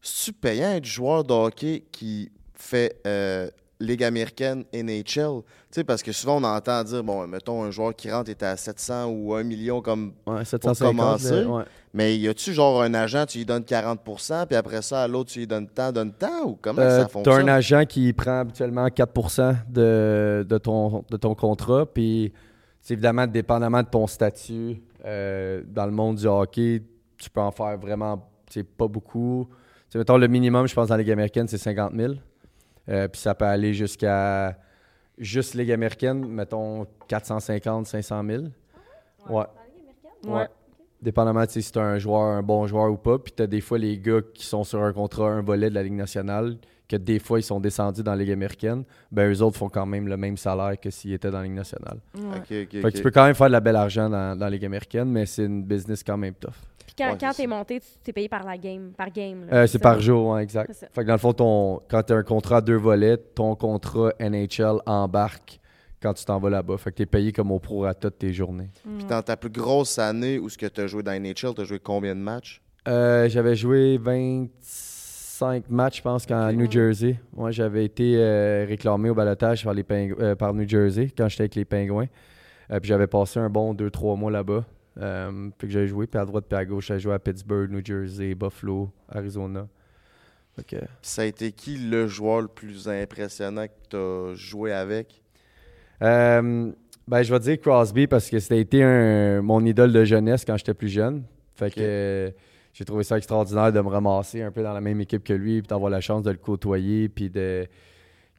c'est-tu 0.00 0.32
payant 0.32 0.72
être 0.72 0.84
joueur 0.84 1.24
de 1.24 1.32
hockey 1.32 1.84
qui 1.92 2.30
fait 2.54 3.00
euh, 3.06 3.48
Ligue 3.80 4.02
américaine 4.02 4.64
NHL? 4.72 5.42
Tu 5.70 5.84
parce 5.84 6.02
que 6.02 6.12
souvent, 6.12 6.38
on 6.38 6.44
entend 6.44 6.82
dire, 6.82 7.04
bon, 7.04 7.26
mettons, 7.26 7.62
un 7.62 7.70
joueur 7.70 7.94
qui 7.94 8.10
rentre 8.10 8.30
est 8.30 8.42
à 8.42 8.56
700 8.56 9.06
ou 9.06 9.34
1 9.34 9.44
million 9.44 9.80
comme... 9.80 10.12
Ouais, 10.26 10.42
commencer. 10.78 11.44
ouais. 11.44 11.62
Mais 11.94 12.16
y 12.18 12.28
a-tu 12.28 12.52
genre 12.52 12.82
un 12.82 12.92
agent, 12.94 13.26
tu 13.26 13.38
lui 13.38 13.44
donnes 13.44 13.62
40% 13.62 14.46
puis 14.46 14.56
après 14.56 14.82
ça, 14.82 15.02
à 15.02 15.08
l'autre, 15.08 15.30
tu 15.30 15.40
lui 15.40 15.46
donnes 15.46 15.68
tant, 15.68 15.92
donne 15.92 16.12
tant? 16.12 16.44
Ou 16.46 16.58
comment 16.60 16.82
Euh, 16.82 17.02
ça 17.02 17.08
fonctionne? 17.08 17.48
un 17.48 17.52
agent 17.54 17.84
qui 17.86 18.12
prend 18.12 18.40
habituellement 18.40 18.88
4 18.88 19.64
de, 19.70 20.46
de, 20.48 20.58
ton, 20.58 21.04
de 21.10 21.16
ton 21.16 21.34
contrat, 21.34 21.86
puis 21.86 22.32
c'est 22.80 22.94
évidemment 22.94 23.26
dépendamment 23.26 23.82
de 23.82 23.88
ton 23.88 24.06
statut 24.06 24.82
euh, 25.04 25.62
dans 25.66 25.86
le 25.86 25.92
monde 25.92 26.16
du 26.16 26.26
hockey, 26.26 26.82
tu 27.16 27.30
peux 27.30 27.40
en 27.40 27.50
faire 27.50 27.78
vraiment 27.78 28.28
c'est 28.50 28.64
pas 28.64 28.88
beaucoup. 28.88 29.46
Tu 29.50 29.92
sais, 29.92 29.98
mettons, 29.98 30.16
le 30.18 30.26
minimum, 30.28 30.66
je 30.66 30.74
pense, 30.74 30.88
dans 30.88 30.94
la 30.96 31.02
Ligue 31.02 31.12
américaine, 31.12 31.48
c'est 31.48 31.58
50 31.58 31.92
000. 31.94 32.14
Euh, 32.88 33.08
puis 33.08 33.20
ça 33.20 33.34
peut 33.34 33.44
aller 33.44 33.74
jusqu'à 33.74 34.56
juste 35.18 35.54
Ligue 35.54 35.72
américaine, 35.72 36.26
mettons 36.26 36.86
450, 37.08 37.86
500 37.86 38.24
000. 38.26 38.44
Ouais. 39.28 39.44
Ouais. 40.26 40.48
Dépendamment 41.00 41.44
de 41.44 41.50
si 41.50 41.62
c'est 41.62 41.76
un 41.76 41.98
joueur, 41.98 42.22
un 42.22 42.42
bon 42.42 42.66
joueur 42.66 42.90
ou 42.90 42.96
pas. 42.96 43.18
Puis 43.18 43.32
tu 43.36 43.42
as 43.42 43.46
des 43.46 43.60
fois 43.60 43.78
les 43.78 43.98
gars 43.98 44.20
qui 44.34 44.44
sont 44.44 44.64
sur 44.64 44.82
un 44.82 44.92
contrat, 44.92 45.30
un 45.30 45.42
volet 45.42 45.70
de 45.70 45.74
la 45.74 45.82
Ligue 45.82 45.92
nationale, 45.92 46.56
que 46.88 46.96
des 46.96 47.18
fois 47.18 47.38
ils 47.38 47.44
sont 47.44 47.60
descendus 47.60 48.02
dans 48.02 48.12
la 48.12 48.18
Ligue 48.18 48.32
américaine. 48.32 48.84
Ben 49.12 49.30
eux 49.32 49.42
autres 49.42 49.58
font 49.58 49.68
quand 49.68 49.86
même 49.86 50.08
le 50.08 50.16
même 50.16 50.36
salaire 50.36 50.80
que 50.80 50.90
s'ils 50.90 51.12
étaient 51.12 51.30
dans 51.30 51.38
la 51.38 51.44
Ligue 51.44 51.52
nationale. 51.52 51.98
Ouais. 52.16 52.38
OK, 52.38 52.40
OK, 52.40 52.48
Fait 52.48 52.92
que 52.92 52.96
tu 52.96 53.02
peux 53.02 53.10
quand 53.10 53.26
même 53.26 53.34
faire 53.34 53.46
de 53.46 53.52
la 53.52 53.60
belle 53.60 53.76
argent 53.76 54.08
dans, 54.08 54.36
dans 54.36 54.46
la 54.46 54.50
Ligue 54.50 54.64
américaine, 54.64 55.10
mais 55.10 55.26
c'est 55.26 55.44
une 55.44 55.62
business 55.62 56.02
quand 56.02 56.16
même 56.16 56.34
tough. 56.34 56.67
Quand, 56.98 57.12
Ouais, 57.12 57.16
quand 57.20 57.32
t'es 57.32 57.46
monté, 57.46 57.80
tu 57.80 57.86
t'es 58.02 58.12
payé 58.12 58.28
par 58.28 58.44
la 58.44 58.58
game, 58.58 58.90
par 58.96 59.10
game. 59.10 59.46
Euh, 59.52 59.66
c'est 59.66 59.78
par 59.78 60.00
jour, 60.00 60.38
exact. 60.38 60.72
Fait 60.92 61.02
que 61.02 61.06
dans 61.06 61.12
le 61.14 61.18
fond, 61.18 61.32
ton, 61.32 61.80
quand 61.88 62.02
tu 62.02 62.12
as 62.12 62.16
un 62.16 62.22
contrat 62.22 62.56
à 62.56 62.60
deux 62.60 62.76
volets, 62.76 63.16
ton 63.16 63.54
contrat 63.54 64.10
NHL 64.20 64.78
embarque 64.86 65.60
quand 66.02 66.12
tu 66.14 66.24
t'en 66.24 66.38
vas 66.38 66.50
là-bas. 66.50 66.76
Fait 66.78 66.90
que 66.90 66.96
tu 66.96 67.02
es 67.02 67.06
payé 67.06 67.32
comme 67.32 67.50
au 67.52 67.58
prorata 67.58 68.10
de 68.10 68.14
tes 68.14 68.32
journées. 68.32 68.70
Puis 68.98 69.04
dans 69.06 69.22
ta 69.22 69.36
plus 69.36 69.50
grosse 69.50 69.98
année 69.98 70.38
où 70.38 70.48
ce 70.48 70.58
que 70.58 70.66
tu 70.66 70.80
as 70.80 70.86
joué 70.86 71.02
dans 71.02 71.12
NHL, 71.12 71.54
tu 71.54 71.60
as 71.60 71.64
joué 71.64 71.78
combien 71.78 72.14
de 72.14 72.20
matchs? 72.20 72.60
Euh, 72.86 73.28
j'avais 73.28 73.54
joué 73.56 73.98
25 73.98 75.68
matchs, 75.70 75.98
je 75.98 76.02
pense, 76.02 76.26
quand 76.26 76.40
à 76.40 76.52
New 76.52 76.70
Jersey. 76.70 77.16
Moi, 77.36 77.50
j'avais 77.50 77.84
été 77.84 78.14
euh, 78.16 78.64
réclamé 78.68 79.10
au 79.10 79.14
balotage 79.14 79.64
par, 79.64 79.74
les 79.74 79.82
Ping- 79.82 80.14
euh, 80.20 80.34
par 80.34 80.54
New 80.54 80.68
Jersey 80.68 81.10
quand 81.16 81.28
j'étais 81.28 81.42
avec 81.42 81.54
les 81.54 81.64
Pingouins. 81.64 82.06
Euh, 82.70 82.80
puis 82.80 82.88
j'avais 82.88 83.06
passé 83.06 83.38
un 83.40 83.48
bon 83.50 83.74
2-3 83.74 84.16
mois 84.18 84.30
là-bas. 84.30 84.64
Euh, 85.00 85.50
puis 85.56 85.68
que 85.68 85.72
j'avais 85.72 85.86
joué, 85.86 86.06
puis 86.06 86.18
à 86.18 86.24
droite, 86.24 86.46
puis 86.48 86.58
à 86.58 86.64
gauche, 86.64 86.86
j'avais 86.88 87.00
joué 87.00 87.14
à 87.14 87.18
Pittsburgh, 87.18 87.70
New 87.70 87.84
Jersey, 87.84 88.34
Buffalo, 88.34 88.90
Arizona. 89.08 89.68
Ça 91.02 91.22
a 91.22 91.24
été 91.24 91.52
qui 91.52 91.78
le 91.78 92.08
joueur 92.08 92.40
le 92.42 92.48
plus 92.48 92.88
impressionnant 92.88 93.66
que 93.66 93.72
tu 93.90 93.96
as 93.96 94.34
joué 94.34 94.72
avec? 94.72 95.22
Euh, 96.02 96.72
ben, 97.06 97.22
je 97.22 97.32
vais 97.32 97.38
dire 97.40 97.60
Crosby 97.60 98.06
parce 98.08 98.28
que 98.28 98.40
c'était 98.40 98.60
été 98.60 98.82
un- 98.82 99.40
mon 99.40 99.64
idole 99.64 99.92
de 99.92 100.04
jeunesse 100.04 100.44
quand 100.44 100.56
j'étais 100.56 100.74
plus 100.74 100.88
jeune. 100.88 101.22
Fait 101.54 101.70
que 101.70 101.80
euh, 101.80 102.30
j'ai 102.72 102.84
trouvé 102.84 103.04
ça 103.04 103.16
extraordinaire 103.16 103.72
de 103.72 103.80
me 103.80 103.88
ramasser 103.88 104.42
un 104.42 104.50
peu 104.50 104.62
dans 104.64 104.72
la 104.72 104.80
même 104.80 105.00
équipe 105.00 105.22
que 105.22 105.32
lui, 105.32 105.60
puis 105.62 105.68
d'avoir 105.68 105.90
la 105.90 106.00
chance 106.00 106.22
de 106.24 106.30
le 106.30 106.36
côtoyer, 106.38 107.08
puis 107.08 107.30
de 107.30 107.66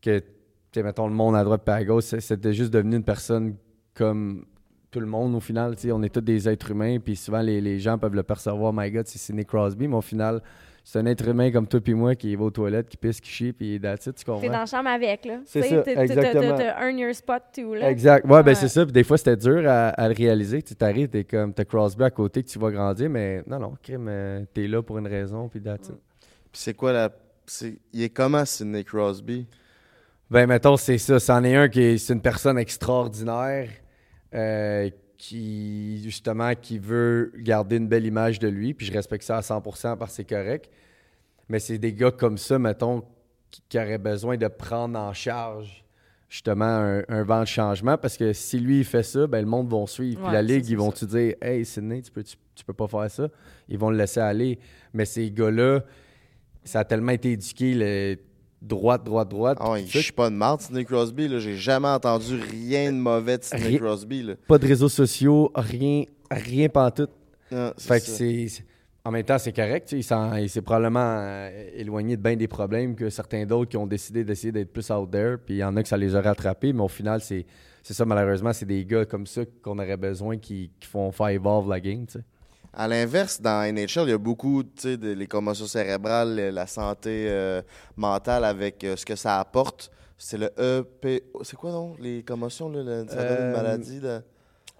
que, 0.01 0.21
mettons, 0.77 1.07
le 1.07 1.13
monde 1.13 1.35
à 1.35 1.43
droite 1.43 1.63
et 1.67 1.71
à 1.71 1.83
gauche, 1.85 2.03
c'était 2.19 2.53
juste 2.53 2.71
devenu 2.71 2.97
une 2.97 3.03
personne 3.03 3.55
comme 3.93 4.45
tout 4.91 4.99
le 4.99 5.05
monde 5.05 5.35
au 5.35 5.39
final. 5.39 5.75
tu 5.75 5.83
sais, 5.83 5.91
On 5.91 6.01
est 6.03 6.09
tous 6.13 6.21
des 6.21 6.47
êtres 6.49 6.71
humains, 6.71 6.97
puis 6.99 7.15
souvent 7.15 7.41
les, 7.41 7.61
les 7.61 7.79
gens 7.79 7.97
peuvent 7.97 8.15
le 8.15 8.23
percevoir, 8.23 8.73
my 8.73 8.89
God, 8.91 9.05
c'est 9.07 9.17
Sidney 9.19 9.45
Crosby, 9.45 9.87
mais 9.87 9.95
au 9.97 10.01
final, 10.01 10.41
c'est 10.83 10.97
un 10.97 11.05
être 11.05 11.27
humain 11.27 11.51
comme 11.51 11.67
toi 11.67 11.79
puis 11.81 11.93
moi 11.93 12.15
qui 12.15 12.35
va 12.35 12.45
aux 12.45 12.49
toilettes, 12.49 12.89
qui 12.89 12.97
pisse, 12.97 13.21
qui 13.21 13.29
chie, 13.29 13.53
puis 13.53 13.79
that's 13.79 14.07
it, 14.07 14.15
tu 14.15 14.25
comprends? 14.25 14.41
T'es 14.41 14.47
dans 14.47 14.59
la 14.59 14.65
chambre 14.65 14.89
avec, 14.89 15.25
là. 15.25 15.39
C'est 15.45 15.61
ça, 15.61 15.83
exactement. 15.85 16.57
T'as 16.57 16.81
earn 16.87 16.97
your 16.97 17.13
spot, 17.13 17.43
too, 17.53 17.75
là. 17.75 17.91
Exact. 17.91 18.25
Ouais, 18.25 18.41
ben 18.41 18.47
Ouais. 18.49 18.55
c'est 18.55 18.67
ça. 18.69 18.83
Puis 18.85 18.93
des 18.93 19.03
fois, 19.03 19.17
c'était 19.17 19.37
dur 19.37 19.61
à, 19.69 19.89
à 19.89 20.07
le 20.09 20.15
réaliser. 20.15 20.63
Tu 20.63 20.75
t'arrives, 20.75 21.09
t'es 21.09 21.23
comme, 21.25 21.53
t'as 21.53 21.65
Crosby 21.65 22.03
à 22.05 22.09
côté 22.09 22.41
que 22.41 22.47
tu 22.49 22.57
vas 22.57 22.71
grandir, 22.71 23.09
mais 23.09 23.43
non, 23.45 23.59
non, 23.59 23.73
crime, 23.83 24.07
euh, 24.09 24.43
t'es 24.53 24.67
là 24.67 24.81
pour 24.81 24.97
une 24.97 25.07
raison, 25.07 25.47
puis 25.47 25.61
that's 25.61 25.89
it. 25.89 25.95
Puis 26.51 26.61
c'est 26.61 26.73
quoi 26.73 26.91
la. 26.93 27.11
c'est- 27.45 27.77
Il 27.93 28.01
est 28.01 28.09
comment 28.09 28.43
Sidney 28.45 28.83
Crosby? 28.83 29.45
Ben, 30.31 30.47
mettons, 30.47 30.77
c'est 30.77 30.97
ça. 30.97 31.19
C'en 31.19 31.43
est 31.43 31.55
un 31.55 31.67
qui 31.69 31.81
est, 31.81 31.97
c'est 31.99 32.13
une 32.13 32.21
personne 32.21 32.57
extraordinaire 32.57 33.69
euh, 34.33 34.89
qui, 35.17 36.01
justement, 36.03 36.53
qui 36.55 36.79
veut 36.79 37.31
garder 37.37 37.77
une 37.77 37.87
belle 37.87 38.05
image 38.05 38.39
de 38.39 38.47
lui, 38.47 38.73
puis 38.73 38.85
je 38.85 38.93
respecte 38.93 39.23
ça 39.23 39.37
à 39.37 39.41
100% 39.41 39.97
parce 39.97 40.11
que 40.11 40.15
c'est 40.15 40.23
correct. 40.23 40.69
Mais 41.49 41.59
c'est 41.59 41.77
des 41.77 41.93
gars 41.93 42.11
comme 42.11 42.37
ça, 42.37 42.59
mettons, 42.59 43.03
qui, 43.51 43.61
qui 43.67 43.77
auraient 43.77 43.97
besoin 43.97 44.37
de 44.37 44.47
prendre 44.47 44.97
en 44.97 45.13
charge, 45.13 45.83
justement, 46.29 46.65
un, 46.65 47.03
un 47.09 47.23
vent 47.23 47.41
de 47.41 47.47
changement 47.47 47.97
parce 47.97 48.15
que 48.17 48.33
si 48.33 48.59
lui, 48.59 48.79
il 48.79 48.85
fait 48.85 49.03
ça, 49.03 49.27
ben, 49.27 49.41
le 49.41 49.47
monde 49.47 49.69
va 49.69 49.85
suivre. 49.87 50.23
Puis 50.23 50.31
la 50.31 50.41
Ligue, 50.41 50.69
ils 50.69 50.77
vont 50.77 50.91
te 50.91 51.05
dire 51.05 51.35
Hey, 51.41 51.65
Sidney, 51.65 52.01
tu 52.01 52.11
peux, 52.11 52.23
tu, 52.23 52.37
tu 52.55 52.63
peux 52.63 52.73
pas 52.73 52.87
faire 52.87 53.09
ça. 53.09 53.27
Ils 53.67 53.77
vont 53.77 53.89
le 53.89 53.97
laisser 53.97 54.19
aller. 54.19 54.59
Mais 54.93 55.05
ces 55.05 55.31
gars-là, 55.31 55.81
ça 56.63 56.81
a 56.81 56.85
tellement 56.85 57.11
été 57.11 57.31
éduqué, 57.31 57.73
le 57.73 58.17
droite, 58.61 59.03
droite, 59.03 59.29
droite. 59.29 59.57
Ah, 59.61 59.75
tout 59.79 59.87
ça, 59.91 60.01
chie 60.01 60.11
pas 60.11 60.29
de 60.29 60.35
marde, 60.35 60.61
Sidney 60.61 60.85
Crosby. 60.85 61.27
là. 61.27 61.39
J'ai 61.39 61.55
jamais 61.57 61.87
entendu 61.87 62.35
rien 62.39 62.91
de 62.91 62.97
mauvais 62.97 63.37
de 63.37 63.43
Sidney 63.43 63.67
Rien. 63.67 63.77
Crosby. 63.79 64.23
Là. 64.23 64.33
pas 64.47 64.57
de 64.57 64.67
réseaux 64.67 64.89
sociaux, 64.89 65.51
rien, 65.55 66.03
rien 66.31 66.69
pantoute. 66.69 67.11
C'est 67.49 67.73
Fait 67.79 67.99
que 67.99 68.05
c'est. 68.05 68.47
c'est- 68.47 68.63
En 69.05 69.11
même 69.11 69.23
temps, 69.23 69.39
c'est 69.39 69.53
correct. 69.53 69.91
Il, 69.93 70.03
s'en- 70.03 70.35
il 70.35 70.49
s'est 70.49 70.61
probablement 70.61 70.99
euh, 71.21 71.69
éloigné 71.73 72.17
de 72.17 72.21
bien 72.21 72.35
des 72.35 72.49
problèmes 72.49 72.95
que 72.95 73.09
certains 73.09 73.45
d'autres 73.45 73.71
qui 73.71 73.77
ont 73.77 73.87
décidé 73.87 74.23
d'essayer 74.25 74.51
d'être 74.51 74.71
plus 74.73 74.91
out 74.91 75.09
there. 75.09 75.37
Puis 75.43 75.55
il 75.55 75.57
y 75.59 75.63
en 75.63 75.75
a 75.77 75.81
que 75.81 75.87
ça 75.89 75.97
les 75.97 76.15
a 76.15 76.21
rattrapés, 76.21 76.73
mais 76.73 76.81
au 76.83 76.89
final, 76.89 77.21
c'est 77.21 77.45
c'est 77.81 77.93
ça, 77.93 78.05
malheureusement, 78.05 78.51
c'est 78.51 78.65
des 78.65 78.85
gars 78.85 79.05
comme 79.05 79.25
ça 79.25 79.41
qu'on 79.63 79.79
aurait 79.79 79.95
besoin 79.97 80.37
qui, 80.37 80.69
qui 80.79 80.87
font 80.87 81.11
faire 81.13 81.29
evolve 81.29 81.69
la 81.69 81.79
game. 81.79 82.05
À 82.73 82.87
l'inverse, 82.87 83.41
dans 83.41 83.63
NHL, 83.73 84.03
il 84.03 84.09
y 84.09 84.13
a 84.13 84.17
beaucoup, 84.17 84.63
tu 84.63 84.69
sais, 84.77 84.97
de- 84.97 85.11
les 85.13 85.27
commotions 85.27 85.65
cérébrales, 85.65 86.35
le- 86.35 86.49
la 86.51 86.67
santé 86.67 87.25
euh, 87.27 87.61
mentale 87.97 88.43
avec 88.45 88.83
euh, 88.83 88.95
ce 88.95 89.05
que 89.05 89.15
ça 89.15 89.39
apporte. 89.39 89.91
C'est 90.17 90.37
le 90.37 90.49
EPO. 90.57 91.43
C'est 91.43 91.55
quoi, 91.55 91.71
donc, 91.71 91.97
les 91.99 92.23
commotions, 92.23 92.69
là? 92.69 92.83
le- 92.83 93.07
Ça 93.07 93.15
donne 93.23 93.37
une 93.37 93.43
Euh, 93.45 93.53
maladie, 93.53 93.99
là? 93.99 94.21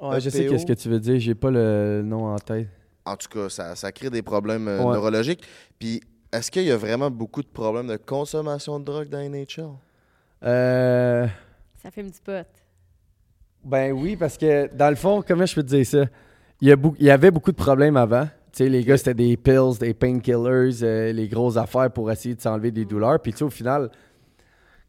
Ouais, 0.02 0.20
je 0.22 0.30
sais 0.30 0.44
EPO. 0.44 0.52
qu'est-ce 0.54 0.66
que 0.66 0.74
tu 0.74 0.90
veux 0.90 1.00
dire. 1.00 1.20
J'ai 1.20 1.36
pas 1.36 1.50
le 1.50 2.02
nom 2.06 2.28
en 2.34 2.38
tête. 2.38 2.68
En 3.06 3.16
tout 3.18 3.28
cas, 3.30 3.50
ça, 3.50 3.76
ça 3.76 3.92
crée 3.92 4.10
des 4.10 4.22
problèmes 4.22 4.68
Ouais. 4.68 4.78
neurologiques. 4.94 5.44
Puis, 5.80 6.02
est-ce 6.32 6.52
qu'il 6.52 6.64
y 6.64 6.72
a 6.72 6.78
vraiment 6.78 7.10
beaucoup 7.10 7.42
de 7.42 7.48
problèmes 7.48 7.88
de 7.88 7.98
consommation 7.98 8.80
de 8.80 8.86
drogue 8.86 9.10
dans 9.10 9.18
NHL? 9.20 9.70
Euh. 10.44 11.28
Ça 11.82 11.90
fume 11.92 12.12
du 12.12 12.20
pot. 12.24 12.46
Ben 13.64 13.92
oui, 13.92 14.16
parce 14.16 14.38
que 14.38 14.68
dans 14.74 14.90
le 14.90 14.96
fond, 14.96 15.24
comment 15.26 15.46
je 15.46 15.56
peux 15.56 15.64
te 15.64 15.68
dire 15.70 15.86
ça? 15.86 16.06
Il 16.62 16.68
y, 16.68 16.72
a 16.72 16.76
beaucoup- 16.76 16.98
il 17.00 17.06
y 17.06 17.12
avait 17.12 17.32
beaucoup 17.32 17.52
de 17.52 17.58
problèmes 17.58 17.96
avant. 17.98 18.26
Tu 18.52 18.64
sais, 18.64 18.70
les 18.70 18.84
gars, 18.84 18.98
c'était 18.98 19.14
des 19.14 19.38
pills, 19.38 19.78
des 19.80 19.94
painkillers, 19.94 20.84
euh, 20.84 21.12
les 21.14 21.28
grosses 21.28 21.58
affaires 21.58 21.90
pour 21.92 22.12
essayer 22.12 22.36
de 22.36 22.42
s'enlever 22.42 22.72
des 22.72 22.86
douleurs. 22.86 23.20
Puis 23.22 23.32
tu 23.32 23.40
sais, 23.40 23.44
au 23.46 23.50
final, 23.50 23.90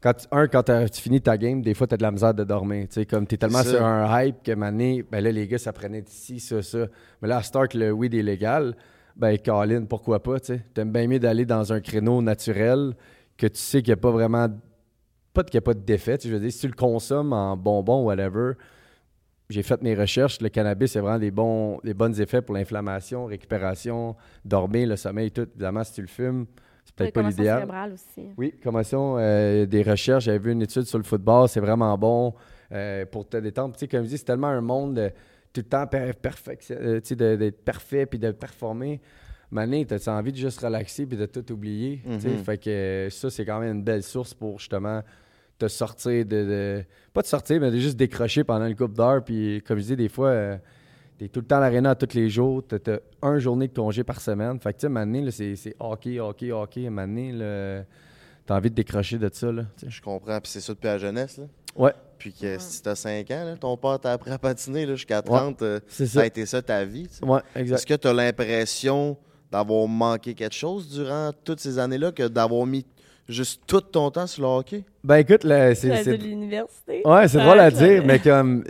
quand 0.01 0.15
tu- 0.15 0.27
un, 0.33 0.49
quand 0.49 0.63
tu 0.65 1.01
finis 1.01 1.21
ta 1.21 1.37
game, 1.37 1.61
des 1.63 1.75
fois, 1.75 1.87
tu 1.87 1.95
as 1.95 1.97
de 1.99 2.03
la 2.03 2.11
misère 2.11 2.35
de 2.35 2.43
dormir. 2.43 2.87
Tu 2.89 2.95
sais, 2.95 3.07
comme 3.07 3.27
tu 3.27 3.35
es 3.35 3.39
tellement 3.39 3.63
sur 3.63 3.85
un 3.85 4.23
hype 4.23 4.43
que 4.43 4.53
mané, 4.53 5.05
ben 5.09 5.23
là, 5.23 5.31
les 5.31 5.47
gars, 5.47 5.59
ça 5.59 5.73
prenait 5.73 6.03
ci, 6.07 6.41
ça, 6.41 6.63
ça. 6.63 6.87
Mais 7.23 7.29
là, 7.29 7.37
à 7.37 7.43
Start, 7.43 7.75
le 7.75 7.93
weed 7.93 8.15
est 8.15 8.23
légal. 8.23 8.75
Ben, 9.15 9.37
Colin, 9.39 9.85
pourquoi 9.85 10.23
pas, 10.23 10.41
tu? 10.41 10.59
T'aimes 10.73 10.93
bien 10.93 11.07
mieux 11.07 11.19
d'aller 11.19 11.45
dans 11.45 11.73
un 11.73 11.81
créneau 11.81 12.23
naturel 12.23 12.95
que 13.37 13.47
tu 13.47 13.61
sais 13.61 13.83
qu'il 13.83 13.91
n'y 13.91 13.99
a 13.99 14.03
pas 14.03 14.11
vraiment 14.11 14.49
pas 15.33 15.45
qu'il 15.45 15.55
n'y 15.55 15.59
a 15.59 15.63
pas 15.63 15.75
de 15.75 15.97
sais, 15.97 16.19
Je 16.25 16.29
veux 16.31 16.41
dire, 16.41 16.51
si 16.51 16.61
tu 16.61 16.67
le 16.67 16.73
consommes 16.73 17.33
en 17.33 17.57
bonbon, 17.57 18.03
whatever, 18.05 18.55
j'ai 19.51 19.62
fait 19.62 19.82
mes 19.82 19.94
recherches. 19.94 20.40
Le 20.40 20.48
cannabis, 20.48 20.93
c'est 20.93 21.01
vraiment 21.01 21.18
des 21.18 21.31
bons, 21.31 21.78
des 21.85 21.93
bons 21.94 22.18
effets 22.20 22.40
pour 22.43 22.55
l'inflammation, 22.55 23.27
récupération, 23.27 24.16
dormir, 24.44 24.89
le 24.89 24.97
sommeil, 24.97 25.31
tout. 25.31 25.47
Évidemment, 25.55 25.85
si 25.85 25.93
tu 25.94 26.01
le 26.02 26.06
fumes, 26.06 26.47
c'est 26.85 26.94
peut-être 26.94 27.14
pas 27.14 27.22
l'idéal. 27.22 27.59
cérébrale 27.59 27.93
aussi. 27.93 28.28
Oui, 28.36 28.55
commotion, 28.62 29.16
euh, 29.18 29.66
des 29.66 29.82
recherches. 29.82 30.24
J'avais 30.24 30.39
vu 30.39 30.52
une 30.52 30.62
étude 30.62 30.85
sur 30.85 30.98
le 30.98 31.05
football, 31.05 31.48
c'est 31.48 31.60
vraiment 31.60 31.97
bon 31.98 32.35
euh, 32.72 33.05
pour 33.06 33.28
te 33.28 33.36
détendre. 33.36 33.74
Tu 33.74 33.81
sais, 33.81 33.89
comme 33.89 34.05
je 34.05 34.09
dis, 34.10 34.18
c'est 34.18 34.24
tellement 34.24 34.47
un 34.48 34.60
monde 34.60 34.94
de, 34.94 35.09
tout 35.52 35.60
le 35.60 35.64
temps 35.64 35.86
perfection- 35.86 36.77
euh, 36.81 37.01
tu 37.01 37.09
sais, 37.09 37.16
de- 37.16 37.36
d'être 37.36 37.64
parfait 37.64 38.06
puis 38.06 38.18
de 38.18 38.31
performer. 38.31 39.01
Mané, 39.52 39.85
t'as 39.85 40.16
envie 40.16 40.31
de 40.31 40.36
juste 40.36 40.60
relaxer 40.60 41.06
puis 41.06 41.16
de 41.18 41.27
tout 41.27 41.51
oublier? 41.52 42.02
tu 42.05 42.20
sais. 42.20 42.36
Fait 42.36 42.56
que 42.59 43.09
ça, 43.10 43.31
c'est 43.31 43.44
quand 43.44 43.59
même 43.59 43.77
une 43.78 43.82
belle 43.82 44.05
source 44.05 44.32
pour 44.32 44.60
justement 44.60 45.02
te 45.61 45.69
sortir 45.69 46.24
de, 46.24 46.45
de- 46.45 46.85
Pas 47.12 47.23
de 47.23 47.27
sortir, 47.27 47.61
mais 47.61 47.70
de 47.70 47.78
juste 47.78 47.97
décrocher 47.97 48.45
pendant 48.45 48.66
une 48.66 48.77
coupe 48.77 48.95
d'heure. 48.95 49.23
Puis 49.24 49.62
comme 49.66 49.78
je 49.78 49.85
dis, 49.85 49.97
des 49.97 50.09
fois, 50.09 50.28
euh, 50.28 50.57
t'es 51.19 51.28
tout 51.28 51.41
le 51.41 51.47
temps 51.47 51.57
à 51.57 51.61
l'aréna 51.61 51.95
tous 51.95 52.15
les 52.15 52.28
jours. 52.31 52.62
T'as 52.66 52.78
t'as 52.78 52.99
une 53.23 53.39
journée 53.39 53.69
de 53.69 53.74
congé 53.74 54.03
par 54.05 54.20
semaine. 54.20 54.59
Fait 54.61 54.73
que 54.73 54.78
tu 54.81 54.89
sais, 54.89 55.20
là, 55.20 55.31
c'est 55.57 55.77
hockey, 55.78 56.19
hockey, 56.20 56.51
hockey. 56.53 56.89
Là, 56.91 57.82
t'as 58.47 58.57
envie 58.57 58.70
de 58.70 58.74
décrocher 58.74 59.19
de 59.19 59.28
ça. 59.32 59.53
Là. 59.53 59.65
Je 59.87 60.01
comprends. 60.01 60.41
Puis 60.41 60.51
c'est 60.53 60.61
ça 60.61 60.73
depuis 60.73 60.87
la 60.87 60.99
jeunesse, 60.99 61.39
là? 61.39 61.45
Ouais. 61.77 61.93
Puis 62.19 62.32
que 62.32 62.59
si 62.59 62.82
t'as 62.82 62.97
5 62.97 63.31
ans, 63.31 63.45
là, 63.45 63.57
ton 63.57 63.77
père 63.77 63.99
t'a 64.01 64.12
appris 64.12 64.31
à 64.31 64.39
patiner 64.39 64.87
jusqu'à 64.89 65.23
30, 65.23 65.62
euh, 65.62 65.81
ça 65.89 66.23
a 66.23 66.27
été 66.27 66.45
ça 66.45 66.61
ta 66.61 66.85
vie. 66.85 67.07
Ouais, 67.23 67.41
Est-ce 67.55 67.61
exact. 67.61 67.89
que 67.89 67.95
tu 67.95 68.09
as 68.09 68.12
l'impression 68.12 69.16
d'avoir 69.53 69.87
manqué 69.89 70.35
quelque 70.35 70.55
chose 70.55 70.89
durant 70.91 71.31
toutes 71.45 71.61
ces 71.61 71.78
années-là 71.78 72.12
que 72.12 72.27
d'avoir 72.28 72.66
mis 72.66 72.85
juste 73.29 73.63
tout 73.67 73.81
ton 73.81 74.11
temps 74.11 74.27
sur 74.27 74.43
le 74.43 74.49
hockey? 74.49 74.85
Ben 75.05 75.17
écoute, 75.17 75.45
là, 75.45 75.75
c'est. 75.75 75.89
de 75.91 75.95
c'est- 76.03 76.17
l'université. 76.17 77.03
Ouais, 77.05 77.29
c'est 77.29 77.39
drôle 77.39 77.61
à 77.61 77.71
dire, 77.71 78.03
mais 78.05 78.19
comme 78.19 78.65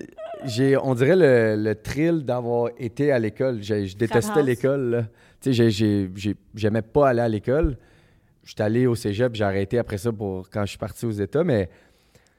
j'ai, 0.45 0.77
on 0.77 0.95
dirait 0.95 1.17
le, 1.17 1.63
le 1.63 1.75
thrill 1.75 2.25
d'avoir 2.25 2.71
été 2.79 3.13
à 3.13 3.19
l'école. 3.19 3.63
Je 3.63 3.97
détestais 3.97 4.43
l'école. 4.43 5.07
Tu 5.41 5.51
sais, 5.51 5.53
j'ai- 5.53 5.71
j'ai- 5.71 6.11
j'ai- 6.15 6.37
j'aimais 6.55 6.83
pas 6.83 7.09
aller 7.11 7.21
à 7.23 7.29
l'école. 7.29 7.77
J'étais 8.45 8.63
allé 8.63 8.87
au 8.87 8.95
cégep, 8.95 9.35
j'ai 9.35 9.45
arrêté 9.45 9.79
après 9.79 9.99
ça 9.99 10.11
pour 10.13 10.49
quand 10.51 10.63
je 10.63 10.71
suis 10.71 10.79
parti 10.79 11.05
aux 11.07 11.11
États, 11.11 11.45
mais 11.45 11.69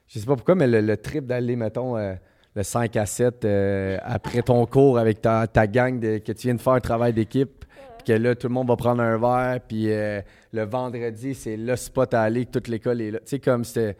je 0.07 0.19
sais 0.19 0.25
pas 0.25 0.35
pourquoi, 0.35 0.55
mais 0.55 0.67
le, 0.67 0.81
le 0.81 0.97
trip 0.97 1.25
d'aller, 1.25 1.55
mettons, 1.55 1.95
euh, 1.95 2.13
le 2.55 2.63
5 2.63 2.95
à 2.97 3.05
7 3.05 3.45
euh, 3.45 3.97
après 4.03 4.41
ton 4.41 4.65
cours 4.65 4.97
avec 4.99 5.21
ta, 5.21 5.47
ta 5.47 5.67
gang 5.67 5.99
de- 5.99 6.17
que 6.17 6.31
tu 6.33 6.47
viens 6.47 6.55
de 6.55 6.59
faire 6.61 6.73
un 6.73 6.79
travail 6.79 7.13
d'équipe, 7.13 7.60
puis 8.03 8.13
que 8.13 8.19
là, 8.19 8.35
tout 8.35 8.47
le 8.47 8.53
monde 8.53 8.67
va 8.67 8.75
prendre 8.75 9.01
un 9.01 9.17
verre, 9.17 9.59
puis 9.67 9.85
euh, 9.91 10.21
le 10.53 10.63
vendredi, 10.63 11.33
c'est 11.35 11.57
le 11.57 11.75
spot 11.75 12.13
à 12.13 12.21
aller, 12.23 12.45
que 12.45 12.51
toute 12.51 12.67
l'école 12.67 13.01
est 13.01 13.11
là. 13.11 13.19
Tu 13.19 13.25
sais, 13.27 13.39
comme 13.39 13.63
c'était 13.63 13.95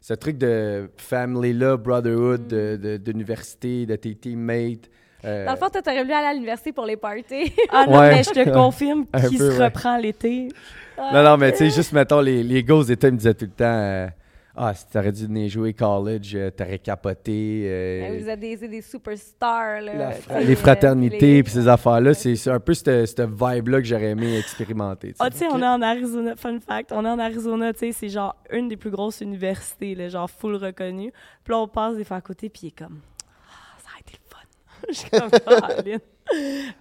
ce 0.00 0.14
truc 0.14 0.38
de 0.38 0.88
family-là, 0.96 1.76
brotherhood, 1.76 2.46
de- 2.46 2.76
de- 2.80 2.96
d'université, 2.96 3.86
de, 3.86 3.96
tes 3.96 4.14
teammates. 4.14 4.88
euh, 5.24 5.44
Dans 5.46 5.52
le 5.52 5.58
fond, 5.58 5.68
toi, 5.68 5.82
t'aurais 5.82 6.02
voulu 6.02 6.12
aller 6.14 6.26
à 6.28 6.32
l'université 6.34 6.72
pour 6.72 6.84
les 6.86 6.96
parties. 6.96 7.52
Ah 7.72 7.86
non, 7.88 7.98
Ouais. 7.98 8.10
mais 8.16 8.22
je 8.22 8.30
te 8.30 8.50
confirme 8.52 9.06
peu, 9.06 9.18
se 9.20 9.58
ouais. 9.58 9.64
reprend 9.64 9.96
l'été. 9.96 10.48
Non, 10.98 11.22
non, 11.22 11.36
mais 11.36 11.52
tu 11.52 11.58
sais, 11.58 11.70
juste, 11.70 11.92
mettons, 11.92 12.20
les, 12.20 12.42
les 12.42 12.62
gars 12.62 12.74
aux 12.76 12.82
États 12.82 13.10
me 13.10 13.16
disaient 13.16 13.34
tout 13.34 13.44
le 13.46 13.50
temps 13.50 13.64
euh, 13.66 14.06
Ah, 14.58 14.72
si 14.74 14.86
t'aurais 14.88 15.12
dû 15.12 15.26
venir 15.26 15.50
jouer 15.50 15.74
college, 15.74 16.32
euh, 16.34 16.50
t'aurais 16.50 16.78
capoté. 16.78 17.64
euh, 17.66 18.08
Ben, 18.08 18.22
Vous 18.22 18.28
êtes 18.28 18.40
des, 18.40 18.56
des 18.56 18.80
superstars. 18.82 19.82
Là, 19.82 20.12
fra- 20.12 20.40
les 20.40 20.56
fraternités 20.56 21.42
puis 21.42 21.52
ces 21.52 21.68
affaires-là, 21.68 22.14
c'est 22.14 22.48
un 22.50 22.58
peu 22.60 22.72
cette, 22.74 23.06
cette 23.06 23.20
vibe-là 23.20 23.78
que 23.80 23.86
j'aurais 23.86 24.10
aimé 24.10 24.38
expérimenter. 24.38 25.08
tu 25.08 25.12
sais. 25.14 25.18
Ah, 25.20 25.30
tu 25.30 25.36
sais, 25.36 25.46
on 25.52 25.60
est 25.60 25.66
en 25.66 25.82
Arizona, 25.82 26.36
fun 26.36 26.58
fact, 26.60 26.92
on 26.92 27.04
est 27.04 27.08
en 27.08 27.18
Arizona, 27.18 27.72
tu 27.72 27.80
sais, 27.80 27.92
c'est 27.92 28.08
genre 28.08 28.34
une 28.50 28.68
des 28.68 28.76
plus 28.76 28.90
grosses 28.90 29.20
universités, 29.20 29.94
là, 29.94 30.08
genre 30.08 30.30
full 30.30 30.56
reconnue. 30.56 31.12
Puis 31.44 31.52
là, 31.52 31.58
on 31.58 31.68
passe 31.68 31.96
des 31.96 32.04
fois 32.04 32.16
à 32.16 32.20
côté, 32.22 32.48
puis 32.48 32.60
il 32.64 32.66
est 32.68 32.78
comme, 32.78 33.00
ah, 33.48 33.78
ça 33.82 33.90
a 33.96 34.00
été 34.00 34.12
le 34.14 34.30
fun. 34.30 34.38
Je 34.88 34.94
suis 34.94 35.10
comme, 35.10 35.28
ah, 35.46 35.68
Lynn. 35.84 35.98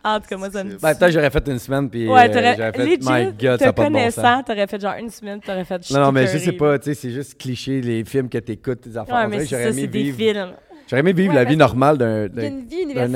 En 0.04 0.20
tout 0.20 0.26
cas, 0.28 0.38
moi, 0.38 0.50
ça 0.50 0.64
me 0.64 0.72
dit. 0.72 0.78
Ben, 0.82 0.96
peut-être 0.96 1.12
j'aurais 1.12 1.30
fait 1.30 1.48
une 1.48 1.60
semaine 1.60 1.90
puis 1.90 2.08
Ouais, 2.10 2.30
euh, 2.30 2.34
j'aurais 2.34 2.72
fait 2.72 2.78
legit, 2.86 2.98
My 3.02 3.32
God, 3.40 3.60
ça 3.60 3.70
a 3.70 3.74
pas 3.74 3.88
de 3.90 3.94
bon 3.94 4.12
sens. 4.12 4.44
t'aurais 4.46 4.68
fait 4.68 4.82
genre 4.82 4.96
une 5.00 5.10
semaine, 5.10 5.40
t'aurais 5.40 5.66
fait 5.66 5.90
Non, 5.92 6.00
non, 6.00 6.12
mais 6.12 6.28
je 6.28 6.38
sais 6.40 6.52
pas, 6.54 6.80
tu 6.80 6.86
sais, 6.86 6.94
c'est 6.96 7.12
juste 7.12 7.38
cliché, 7.40 7.80
les 7.82 8.04
films 8.06 8.28
que 8.30 8.38
t'écoutes, 8.40 8.82
tes 8.82 8.98
affaires. 8.98 9.16
Ouais, 9.16 9.28
mais 9.28 9.46
ça, 9.46 9.62
aimé 9.62 9.82
c'est 9.82 9.88
des 9.88 10.04
vivre, 10.12 10.18
films. 10.18 10.54
j'aurais 10.90 11.00
aimé 11.02 11.14
vivre 11.14 11.30
Ouais, 11.34 11.36
la 11.36 11.44
vie 11.44 11.58
normale 11.58 11.98
d'un, 11.98 12.26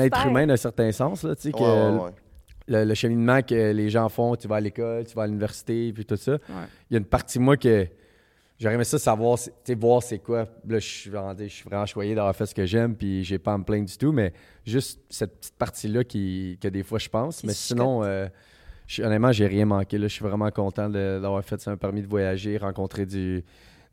être 0.04 0.26
humain 0.26 0.46
d'un 0.46 0.56
certain 0.56 0.92
sens, 0.92 1.24
là, 1.24 1.34
tu 1.34 1.42
sais, 1.42 1.52
que 1.52 1.58
Ouais, 1.58 1.64
ouais, 1.98 2.04
ouais. 2.04 2.10
le, 2.68 2.84
le 2.84 2.94
cheminement 2.94 3.42
que 3.42 3.72
les 3.72 3.90
gens 3.90 4.08
font, 4.08 4.36
tu 4.36 4.46
vas 4.46 4.56
à 4.56 4.60
l'école, 4.60 5.04
tu 5.06 5.14
vas 5.14 5.22
à 5.22 5.26
l'université, 5.26 5.92
puis 5.92 6.04
tout 6.04 6.16
ça. 6.16 6.38
Il 6.90 6.94
y 6.94 6.96
a 6.96 6.98
une 6.98 7.04
partie 7.06 7.38
de 7.38 7.42
moi 7.44 7.56
que 7.56 7.86
j'aurais 8.60 8.74
aimé 8.74 8.84
ça 8.84 8.98
savoir, 8.98 9.38
voir 9.78 10.02
c'est 10.02 10.18
quoi. 10.20 10.40
Là, 10.68 10.78
je 10.78 10.86
suis 10.86 11.10
vraiment, 11.10 11.34
je 11.36 11.46
suis 11.48 11.64
vraiment 11.64 11.86
choyé 11.86 12.14
d'avoir 12.14 12.36
fait 12.36 12.46
ce 12.46 12.54
que 12.54 12.66
j'aime, 12.66 12.94
puis 12.94 13.24
j'ai 13.24 13.38
pas 13.38 13.54
à 13.54 13.58
me 13.58 13.64
plaindre 13.64 13.86
du 13.88 13.96
tout, 13.98 14.12
mais 14.12 14.32
juste 14.64 15.00
cette 15.08 15.38
petite 15.40 15.56
partie-là 15.56 16.04
qui, 16.04 16.58
que 16.60 16.68
des 16.68 16.82
fois 16.84 16.98
je 16.98 17.08
pense. 17.08 17.42
Mais 17.42 17.52
sinon, 17.54 18.04
euh, 18.04 18.28
je- 18.86 19.02
honnêtement, 19.02 19.32
j'ai 19.32 19.46
rien 19.46 19.64
manqué. 19.66 19.98
Là. 19.98 20.06
Je 20.08 20.12
suis 20.12 20.24
vraiment 20.24 20.50
content 20.50 20.88
d'avoir 20.88 21.42
fait 21.44 21.60
ça, 21.60 21.70
un 21.72 21.76
permis 21.76 22.02
de 22.02 22.06
voyager, 22.08 22.58
rencontrer 22.58 23.06
du, 23.06 23.42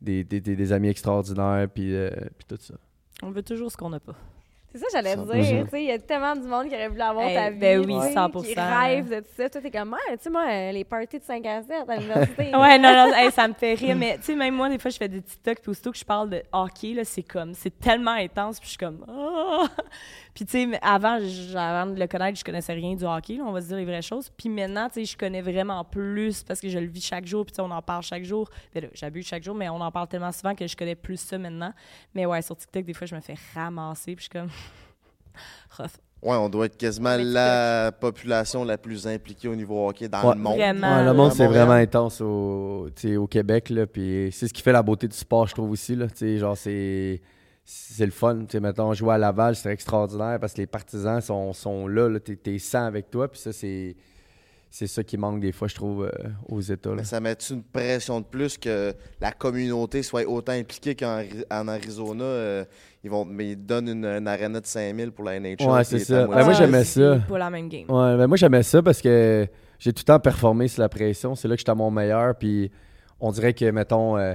des, 0.00 0.22
des- 0.24 0.40
des- 0.40 0.54
des 0.56 0.72
amis 0.72 0.88
extraordinaires, 0.88 1.66
puis, 1.72 1.94
euh, 1.94 2.10
puis 2.36 2.46
tout 2.48 2.58
ça. 2.60 2.74
On 3.22 3.30
veut 3.30 3.42
toujours 3.42 3.72
ce 3.72 3.76
qu'on 3.76 3.90
n'a 3.90 3.98
pas. 4.00 4.14
C'est 4.70 4.78
ça 4.78 4.86
que 4.86 4.92
j'allais 4.92 5.16
dire. 5.16 5.64
Tu 5.64 5.70
sais, 5.70 5.82
il 5.82 5.88
y 5.88 5.92
a 5.92 5.98
tellement 5.98 6.36
de 6.36 6.46
monde 6.46 6.68
qui 6.68 6.74
aurait 6.74 6.88
voulu 6.88 7.00
avoir 7.00 7.26
Eh, 7.26 7.34
ta 7.34 7.50
vie. 7.50 7.58
ben 7.58 7.78
oui, 7.86 7.94
tu 7.94 8.08
sais, 8.08 8.14
100%. 8.14 8.42
Qui 8.44 8.54
rêve 8.60 9.08
de 9.08 9.20
tout 9.20 9.26
ça. 9.36 9.48
Toi, 9.48 9.60
t'es 9.62 9.70
comme, 9.70 9.92
Ouais, 9.92 10.16
tu 10.16 10.24
sais, 10.24 10.30
moi, 10.30 10.44
euh, 10.46 10.72
les 10.72 10.84
parties 10.84 11.18
de 11.18 11.24
5 11.24 11.46
à 11.46 11.62
7 11.62 11.88
à 11.88 11.96
l'université. 11.96 12.50
Ouais, 12.54 12.78
non, 12.78 12.92
non, 12.92 13.14
hey, 13.14 13.30
ça 13.32 13.48
me 13.48 13.54
fait 13.54 13.74
rire. 13.74 13.96
Mais 13.96 14.18
tu 14.18 14.24
sais, 14.24 14.34
même 14.34 14.54
moi, 14.54 14.68
des 14.68 14.78
fois, 14.78 14.90
je 14.90 14.98
fais 14.98 15.08
des 15.08 15.22
TikTok, 15.22 15.60
puis 15.62 15.70
aussitôt 15.70 15.90
que 15.90 15.98
je 15.98 16.04
parle 16.04 16.28
de 16.30 16.42
hockey, 16.52 16.92
là, 16.92 17.04
c'est 17.04 17.22
comme, 17.22 17.54
c'est 17.54 17.78
tellement 17.78 18.10
intense, 18.12 18.58
puis 18.60 18.66
je 18.66 18.70
suis 18.72 18.78
comme, 18.78 19.04
ah! 19.08 19.66
Puis 20.34 20.46
tu 20.46 20.52
sais, 20.70 20.78
avant, 20.82 21.18
avant 21.56 21.86
de 21.92 21.98
le 21.98 22.06
connaître, 22.06 22.38
je 22.38 22.44
connaissais 22.44 22.72
rien 22.72 22.94
du 22.94 23.02
hockey, 23.04 23.34
là, 23.38 23.42
on 23.44 23.50
va 23.50 23.60
se 23.60 23.66
dire 23.68 23.76
les 23.78 23.84
vraies 23.84 24.02
choses. 24.02 24.30
Puis 24.36 24.48
maintenant, 24.48 24.86
tu 24.88 25.00
sais, 25.00 25.04
je 25.04 25.16
connais 25.18 25.40
vraiment 25.42 25.82
plus 25.82 26.44
parce 26.44 26.60
que 26.60 26.68
je 26.68 26.78
le 26.78 26.86
vis 26.86 27.04
chaque 27.04 27.26
jour, 27.26 27.44
puis 27.44 27.50
tu 27.50 27.56
sais, 27.56 27.62
on 27.62 27.70
en 27.72 27.82
parle 27.82 28.04
chaque 28.04 28.22
jour. 28.22 28.48
Ben 28.72 28.84
là, 28.84 28.88
j'abuse 28.94 29.26
chaque 29.26 29.42
jour, 29.42 29.56
mais 29.56 29.68
on 29.68 29.80
en 29.80 29.90
parle 29.90 30.06
tellement 30.06 30.30
souvent 30.30 30.54
que 30.54 30.64
je 30.64 30.76
connais 30.76 30.94
plus 30.94 31.16
ça 31.18 31.38
maintenant. 31.38 31.72
Mais 32.14 32.24
ouais, 32.24 32.40
sur 32.40 32.56
TikTok, 32.56 32.84
des 32.84 32.92
fois, 32.94 33.08
je 33.08 33.16
me 33.16 33.20
fais 33.20 33.34
ramasser, 33.52 34.14
puis 34.14 34.26
je 34.26 34.30
suis 34.30 34.30
comme, 34.30 34.48
rough. 35.76 35.90
Ouais, 36.20 36.34
on 36.34 36.48
doit 36.48 36.66
être 36.66 36.76
quasiment 36.76 37.16
la 37.16 37.92
population 37.92 38.64
la 38.64 38.76
plus 38.76 39.06
impliquée 39.06 39.46
au 39.46 39.54
niveau 39.54 39.88
hockey 39.88 40.08
dans 40.08 40.20
Ouais. 40.28 40.34
le 40.34 40.40
monde. 40.40 40.56
Vraiment. 40.56 40.96
Ouais, 40.96 41.04
le 41.04 41.12
monde, 41.12 41.32
c'est 41.32 41.46
vraiment 41.46 41.72
intense 41.72 42.20
au, 42.20 42.88
Québec. 43.30 43.70
Là, 43.70 43.86
puis 43.86 44.30
c'est 44.32 44.48
ce 44.48 44.52
qui 44.52 44.62
fait 44.62 44.72
la 44.72 44.82
beauté 44.82 45.06
du 45.06 45.16
sport, 45.16 45.46
je 45.46 45.54
trouve 45.54 45.70
aussi. 45.70 45.94
Là, 45.94 46.06
genre, 46.38 46.56
c'est, 46.56 47.20
c'est 47.64 48.04
le 48.04 48.10
fun. 48.10 48.46
Sais, 48.50 48.58
mettons, 48.58 48.92
jouer 48.94 49.14
à 49.14 49.18
Laval, 49.18 49.54
c'est 49.54 49.70
extraordinaire 49.70 50.40
parce 50.40 50.54
que 50.54 50.58
les 50.58 50.66
partisans 50.66 51.20
sont, 51.20 51.52
sont 51.52 51.86
là. 51.86 52.08
là 52.08 52.18
t'es, 52.18 52.34
t'es 52.34 52.58
100 52.58 52.86
avec 52.86 53.10
toi. 53.10 53.28
Puis 53.28 53.38
ça, 53.38 53.52
c'est, 53.52 53.94
c'est 54.70 54.86
ça 54.86 55.02
qui 55.02 55.16
manque 55.16 55.40
des 55.40 55.52
fois, 55.52 55.66
je 55.68 55.74
trouve, 55.74 56.04
euh, 56.04 56.28
aux 56.48 56.60
États. 56.60 56.90
là. 56.90 56.96
Mais 56.96 57.04
ça 57.04 57.20
met 57.20 57.34
une 57.50 57.62
pression 57.62 58.20
de 58.20 58.26
plus 58.26 58.58
que 58.58 58.92
la 59.20 59.32
communauté 59.32 60.02
soit 60.02 60.24
autant 60.28 60.52
impliquée 60.52 60.94
qu'en 60.94 61.18
Ari- 61.20 61.44
en 61.50 61.68
Arizona? 61.68 62.24
euh, 62.24 62.64
ils 63.04 63.10
vont 63.10 63.24
mais 63.24 63.52
ils 63.52 63.56
donnent 63.56 63.88
une, 63.88 64.04
une 64.04 64.26
arena 64.28 64.60
de 64.60 64.66
5000 64.66 65.12
pour 65.12 65.24
la 65.24 65.38
NHL. 65.40 65.56
Ouais, 65.62 65.84
c'est 65.84 65.96
est 65.96 65.98
ça. 66.00 66.26
Ben, 66.26 66.44
moi, 66.44 66.52
j'aimais 66.52 66.84
ça. 66.84 67.18
pas 67.28 67.38
la 67.38 67.48
même 67.50 67.68
game. 67.68 67.84
Ouais, 67.88 68.16
ben 68.16 68.26
moi 68.26 68.36
j'aimais 68.36 68.62
ça 68.64 68.82
parce 68.82 69.00
que 69.00 69.46
j'ai 69.78 69.92
tout 69.92 70.00
le 70.00 70.04
temps 70.04 70.20
performé 70.20 70.66
sous 70.68 70.80
la 70.80 70.88
pression. 70.88 71.34
C'est 71.34 71.46
là 71.48 71.54
que 71.54 71.60
j'étais 71.60 71.70
à 71.70 71.74
mon 71.76 71.90
meilleur. 71.90 72.34
Puis 72.36 72.70
on 73.20 73.30
dirait 73.30 73.54
que, 73.54 73.70
mettons, 73.70 74.18
euh, 74.18 74.34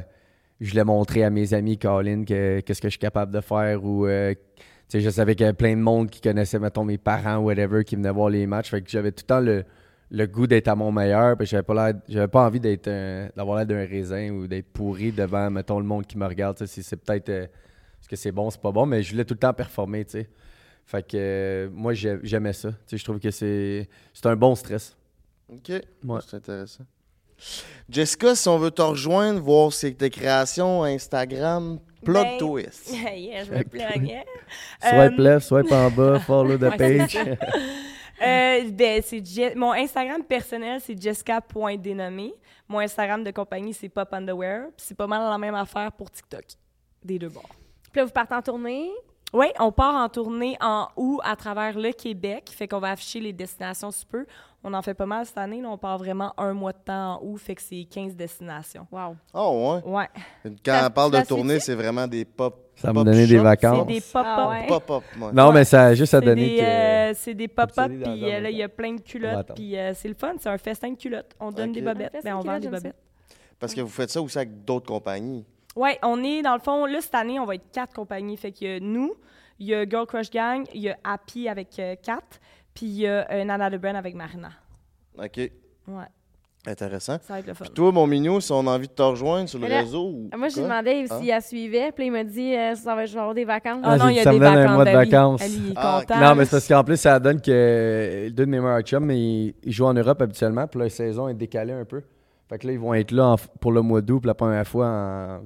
je 0.61 0.69
voulais 0.71 0.85
montrer 0.85 1.23
à 1.25 1.29
mes 1.29 1.53
amis, 1.53 1.77
Colin, 1.77 2.23
que- 2.23 2.61
qu'est-ce 2.61 2.81
que 2.81 2.87
je 2.87 2.91
suis 2.93 2.99
capable 2.99 3.33
de 3.33 3.41
faire. 3.41 3.83
Ou, 3.83 4.07
euh, 4.07 4.33
tu 4.33 4.63
sais, 4.87 5.01
je 5.01 5.09
savais 5.09 5.35
qu'il 5.35 5.43
y 5.43 5.47
avait 5.49 5.55
plein 5.57 5.75
de 5.75 5.81
monde 5.81 6.09
qui 6.09 6.21
connaissait, 6.21 6.57
mettons, 6.59 6.85
mes 6.85 6.97
parents 6.97 7.37
ou 7.37 7.45
whatever, 7.47 7.83
qui 7.83 7.97
venaient 7.97 8.09
voir 8.11 8.29
les 8.29 8.47
matchs. 8.47 8.69
Fait 8.71 8.81
que 8.81 8.89
j'avais 8.89 9.11
tout 9.11 9.23
le 9.23 9.27
temps 9.27 9.39
le, 9.41 9.65
le 10.15 10.25
goût 10.27 10.45
d'être 10.47 10.67
à 10.69 10.75
mon 10.75 10.91
meilleur. 10.91 11.35
Puis 11.35 11.47
j'avais 11.47 11.63
pas 11.63 11.91
j'avais 12.07 12.27
pas 12.27 12.45
envie 12.45 12.59
d'être 12.59 12.87
d'avoir 13.35 13.57
l'air 13.57 13.65
d'un 13.65 13.85
raisin 13.85 14.29
ou 14.29 14.47
d'être 14.47 14.71
pourri 14.71 15.11
devant, 15.11 15.49
mettons, 15.49 15.79
le 15.79 15.85
monde 15.85 16.05
qui 16.05 16.17
me 16.17 16.25
regarde. 16.27 16.63
C'est 16.65 16.95
peut-être. 17.03 17.29
euh, 17.29 17.43
est-ce 17.43 18.07
que 18.07 18.15
c'est 18.15 18.31
bon, 18.31 18.49
c'est 18.49 18.61
pas 18.61 18.71
bon, 18.71 18.85
mais 18.85 19.01
je 19.01 19.11
voulais 19.11 19.25
tout 19.25 19.33
le 19.33 19.39
temps 19.39 19.53
performer, 19.53 20.05
tu 20.05 20.11
sais. 20.11 20.29
Fait 20.85 21.01
que 21.01 21.15
euh, 21.15 21.69
moi, 21.71 21.93
j'ai- 21.93 22.19
j'aimais 22.23 22.51
ça. 22.53 22.69
Tu 22.71 22.77
sais, 22.87 22.97
je 22.97 23.03
trouve 23.03 23.19
que 23.19 23.31
c'est 23.31 23.87
c'est 24.13 24.25
un 24.27 24.35
bon 24.35 24.53
stress. 24.55 24.95
OK. 25.49 25.69
Ouais. 26.05 26.19
C'est 26.27 26.35
intéressant. 26.37 26.83
Jessica, 27.89 28.35
si 28.35 28.47
on 28.47 28.57
veut 28.57 28.71
te 28.71 28.81
rejoindre, 28.81 29.39
voir 29.41 29.73
ses- 29.73 29.93
tes 29.95 30.09
créations 30.09 30.83
Instagram, 30.83 31.79
plot 32.05 32.23
Ben, 32.23 32.37
twist. 32.37 32.93
yeah, 33.15 33.43
je. 33.43 33.53
Swipe 33.53 33.73
Euh, 34.83 35.09
left, 35.17 35.47
swipe 35.47 35.71
en 35.71 35.89
bas, 35.89 36.19
follow 36.19 36.57
the 36.57 36.69
page. 36.77 37.17
Euh, 38.21 38.69
ben, 38.71 39.01
c'est 39.03 39.55
mon 39.55 39.71
Instagram 39.73 40.23
personnel, 40.23 40.79
c'est 40.81 40.99
jessica.dénommé. 41.01 42.33
Mon 42.67 42.79
Instagram 42.79 43.23
de 43.23 43.31
compagnie, 43.31 43.73
c'est 43.73 43.89
Pop 43.89 44.13
Underwear. 44.13 44.67
Puis 44.77 44.85
c'est 44.87 44.95
pas 44.97 45.07
mal 45.07 45.29
la 45.29 45.37
même 45.37 45.55
affaire 45.55 45.91
pour 45.91 46.09
TikTok. 46.11 46.45
Des 47.03 47.19
deux 47.19 47.29
bords. 47.29 47.49
Puis 47.91 47.99
là, 47.99 48.05
vous 48.05 48.11
partez 48.11 48.35
en 48.35 48.41
tournée? 48.41 48.89
Oui, 49.33 49.47
on 49.59 49.71
part 49.71 49.95
en 49.95 50.09
tournée 50.09 50.55
en 50.61 50.87
août 50.95 51.19
à 51.23 51.35
travers 51.35 51.77
le 51.77 51.91
Québec. 51.91 52.51
Fait 52.55 52.67
qu'on 52.67 52.79
va 52.79 52.91
afficher 52.91 53.19
les 53.19 53.33
destinations 53.33 53.89
sous 53.89 54.05
peu. 54.05 54.25
On 54.63 54.73
en 54.73 54.81
fait 54.83 54.93
pas 54.93 55.07
mal 55.07 55.25
cette 55.25 55.37
année. 55.39 55.59
Là, 55.59 55.69
on 55.69 55.77
part 55.77 55.97
vraiment 55.97 56.33
un 56.37 56.53
mois 56.53 56.71
de 56.71 56.77
temps 56.77 57.15
en 57.15 57.19
août. 57.25 57.37
Fait 57.39 57.55
que 57.55 57.61
c'est 57.61 57.83
15 57.89 58.15
destinations. 58.15 58.87
Wow. 58.91 59.15
Oh, 59.33 59.81
ouais? 59.85 59.91
Ouais. 59.91 60.09
Quand 60.63 60.71
Ça- 60.79 60.87
on 60.87 60.91
parle 60.91 61.11
de 61.11 61.21
tournée, 61.25 61.59
c'est 61.59 61.73
vraiment 61.75 62.07
des 62.07 62.25
pop. 62.25 62.62
Ça 62.75 62.91
me 62.91 63.03
donnait 63.03 63.27
des 63.27 63.37
vacances. 63.37 63.85
C'est 63.87 63.93
des 63.93 64.01
pop-up. 64.01 64.25
Ah 64.25 64.49
ouais. 64.49 64.67
Pop-up, 64.67 65.03
ouais. 65.19 65.31
Non, 65.33 65.51
mais 65.51 65.63
ça 65.63 65.85
a 65.85 65.93
juste 65.93 66.13
à 66.13 66.21
donner 66.21 66.49
des, 66.49 66.57
que. 66.57 66.63
euh, 66.63 67.13
c'est 67.13 67.33
des 67.33 67.47
pop-up, 67.47 67.91
puis 68.03 68.33
euh, 68.33 68.39
là, 68.39 68.49
il 68.49 68.57
y 68.57 68.63
a 68.63 68.69
plein 68.69 68.95
de 68.95 69.01
culottes, 69.01 69.51
puis 69.55 69.77
euh, 69.77 69.93
c'est 69.93 70.07
le 70.07 70.15
fun, 70.15 70.33
c'est 70.39 70.49
un 70.49 70.57
festin 70.57 70.91
de 70.91 70.97
culottes. 70.97 71.33
On 71.39 71.51
donne 71.51 71.71
des 71.71 71.81
bobettes, 71.81 72.11
festin 72.11 72.31
ben, 72.31 72.37
on 72.37 72.41
vend 72.41 72.59
des 72.59 72.67
bobettes. 72.67 72.95
Parce 73.59 73.73
que 73.73 73.81
vous 73.81 73.89
faites 73.89 74.09
ça 74.09 74.21
aussi 74.21 74.37
avec 74.37 74.65
d'autres 74.65 74.87
compagnies. 74.87 75.45
Oui, 75.75 75.91
on 76.03 76.23
est, 76.23 76.41
dans 76.41 76.53
le 76.53 76.59
fond, 76.59 76.85
là, 76.85 77.01
cette 77.01 77.15
année, 77.15 77.39
on 77.39 77.45
va 77.45 77.55
être 77.55 77.71
quatre 77.71 77.93
compagnies. 77.93 78.37
Fait 78.37 78.51
qu'il 78.51 78.67
y 78.67 78.75
a 78.75 78.79
nous, 78.79 79.15
il 79.59 79.67
y 79.67 79.73
a 79.73 79.87
Girl 79.89 80.05
Crush 80.05 80.29
Gang, 80.29 80.65
il 80.73 80.81
y 80.81 80.89
a 80.89 80.97
Happy 81.03 81.47
avec 81.47 81.79
euh, 81.79 81.95
Kat, 82.01 82.19
puis 82.73 82.85
il 82.85 82.97
y 82.99 83.07
a 83.07 83.25
euh, 83.31 83.43
Nana 83.43 83.69
de 83.69 83.77
Brand 83.77 83.95
avec 83.95 84.13
Marina. 84.15 84.51
OK. 85.17 85.37
Ouais, 85.37 85.51
Intéressant. 86.65 87.17
ça 87.21 87.33
va 87.33 87.39
être 87.39 87.47
le 87.47 87.53
fun. 87.53 87.65
Puis 87.65 87.73
toi, 87.73 87.91
mon 87.91 88.07
mignon, 88.07 88.39
si 88.39 88.51
on 88.53 88.65
a 88.67 88.71
envie 88.71 88.87
de 88.87 88.93
te 88.93 89.01
rejoindre 89.01 89.49
sur 89.49 89.59
le 89.59 89.67
là, 89.67 89.79
réseau 89.81 90.05
ou. 90.07 90.29
Moi, 90.37 90.47
j'ai 90.47 90.61
demandé 90.63 91.05
Hein? 91.09 91.17
s'il 91.19 91.27
la 91.27 91.41
suivait. 91.41 91.91
Puis 91.91 92.03
là, 92.03 92.07
il 92.07 92.11
m'a 92.11 92.23
dit 92.23 92.55
euh, 92.55 92.75
ça 92.75 92.95
va, 92.95 93.05
je 93.05 93.13
vais 93.13 93.19
avoir 93.19 93.35
des 93.35 93.43
vacances. 93.43 93.81
Ah 93.83 93.91
Ah, 93.91 93.97
non, 93.97 94.07
il 94.09 94.15
y 94.15 94.19
a 94.19 94.23
ça 94.23 94.31
des 94.31 94.39
me 94.39 94.45
donne 94.45 94.53
un 94.53 94.61
vacances. 94.61 94.75
mois 94.75 94.85
de 94.85 94.91
vacances. 94.91 95.41
Ali, 95.41 95.61
il 95.65 95.69
est 95.71 95.73
Ah, 95.75 95.99
content. 96.07 96.19
Non, 96.21 96.35
mais 96.35 96.45
c'est 96.45 96.51
parce 96.51 96.67
qu'en 96.69 96.83
plus, 96.85 96.97
ça 96.97 97.19
donne 97.19 97.41
que 97.41 98.29
deux 98.29 98.45
de 98.45 98.49
mes 98.49 98.59
meilleurs 98.61 98.81
chums, 98.81 99.11
ils, 99.11 99.53
ils 99.63 99.71
jouent 99.73 99.85
en 99.87 99.93
Europe 99.93 100.21
habituellement, 100.21 100.65
puis 100.67 100.79
la 100.79 100.89
saison 100.89 101.27
est 101.27 101.33
décalée 101.33 101.73
un 101.73 101.85
peu. 101.85 102.01
Fait 102.49 102.57
que 102.57 102.67
là, 102.67 102.73
ils 102.73 102.79
vont 102.79 102.93
être 102.93 103.11
là 103.11 103.29
en- 103.31 103.37
pour 103.59 103.71
le 103.73 103.81
mois 103.81 104.01
d'août 104.01 104.19
pour 104.21 104.27
la 104.27 104.33
première 104.33 104.65
fois 104.67 104.87
en 104.87 105.39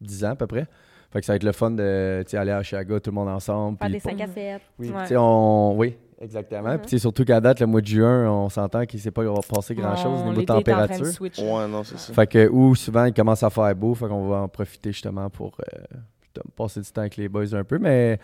10 0.00 0.24
ans 0.24 0.30
à 0.30 0.36
peu 0.36 0.46
près. 0.46 0.66
Fait 1.12 1.20
que 1.20 1.26
ça 1.26 1.32
va 1.34 1.36
être 1.36 1.44
le 1.44 1.52
fun 1.52 1.70
de 1.70 2.22
tu 2.24 2.30
sais, 2.30 2.36
aller 2.38 2.52
à 2.52 2.62
Chicago, 2.62 2.98
tout 2.98 3.10
le 3.10 3.14
monde 3.14 3.28
ensemble. 3.28 3.76
Faire 3.76 3.86
puis 3.88 3.92
des 3.94 4.00
5 4.00 4.18
à 4.22 4.26
7. 4.26 4.62
Oui, 4.78 4.88
Ouais. 4.88 5.02
tu 5.02 5.08
sais, 5.08 5.16
on... 5.18 5.76
oui 5.76 5.98
exactement. 6.22 6.72
Mhm. 6.72 6.78
Puis 6.78 6.90
sais, 6.90 6.98
surtout 6.98 7.24
qu'à 7.24 7.40
date, 7.40 7.60
le 7.60 7.66
mois 7.66 7.80
de 7.80 7.86
juin, 7.86 8.30
on 8.30 8.48
s'entend 8.48 8.84
qu'il 8.86 8.98
ne 8.98 9.02
s'est 9.02 9.10
pas 9.10 9.22
passé 9.48 9.74
grand-chose 9.74 10.20
au 10.20 10.28
niveau 10.30 10.40
l'été 10.40 10.52
est 10.52 10.56
en 10.56 10.62
train 10.62 10.72
de 10.74 10.80
température. 10.82 11.06
switcher. 11.06 11.42
Ouais, 11.42 11.68
non, 11.68 11.84
c'est 11.84 11.98
ça. 11.98 12.12
Fait 12.12 12.26
que, 12.26 12.48
ou 12.48 12.74
souvent, 12.74 13.04
il 13.04 13.12
commence 13.12 13.42
à 13.42 13.50
faire 13.50 13.74
beau, 13.74 13.94
fait 13.94 14.08
qu'on 14.08 14.28
va 14.28 14.36
en 14.36 14.48
profiter 14.48 14.92
justement 14.92 15.28
pour 15.30 15.56
euh, 15.60 16.40
passer 16.56 16.80
du 16.80 16.90
temps 16.90 17.02
avec 17.02 17.16
les 17.16 17.28
boys 17.28 17.54
un 17.54 17.64
peu. 17.64 17.78
Mais 17.78 18.18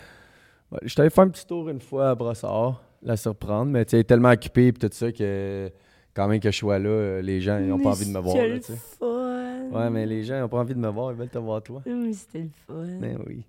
ouais, 0.73 0.79
je 0.83 0.95
t'avais 0.95 1.11
fait 1.11 1.21
un 1.21 1.29
petit 1.29 1.47
tour 1.47 1.69
une 1.69 1.81
fois 1.81 2.11
à 2.11 2.15
Brossard, 2.15 2.83
la 3.03 3.17
surprendre, 3.17 3.71
mais 3.71 3.85
tu 3.85 3.97
sais, 3.97 4.05
tellement 4.05 4.31
occupé 4.31 4.69
et 4.69 4.73
tout 4.73 4.89
ça 4.91 5.13
que 5.13 5.71
quand 6.15 6.27
même 6.27 6.41
que 6.41 6.51
je 6.51 6.57
sois 6.57 6.79
là, 6.79 6.89
euh, 6.89 7.23
les 7.23 7.41
gens 7.41 7.61
n'ont 7.61 7.79
pas 7.79 7.91
envie 7.91 8.07
de 8.07 8.13
me 8.13 8.19
voir. 8.19 8.35
C'était 8.37 8.73
le 8.73 8.79
fun. 8.99 9.69
ouais, 9.73 9.91
mais 9.91 10.05
les 10.07 10.25
gens 10.25 10.41
n'ont 10.41 10.49
pas 10.49 10.59
envie 10.59 10.75
de 10.75 10.81
me 10.81 10.89
voir, 10.89 11.13
ils 11.13 11.17
veulent 11.19 11.29
te 11.29 11.39
voir 11.39 11.63
toi. 11.63 11.83
Hum, 11.87 12.13
C'était 12.13 12.41
le 12.41 12.51
fun. 12.67 12.99
Ben 13.01 13.19
oui. 13.27 13.45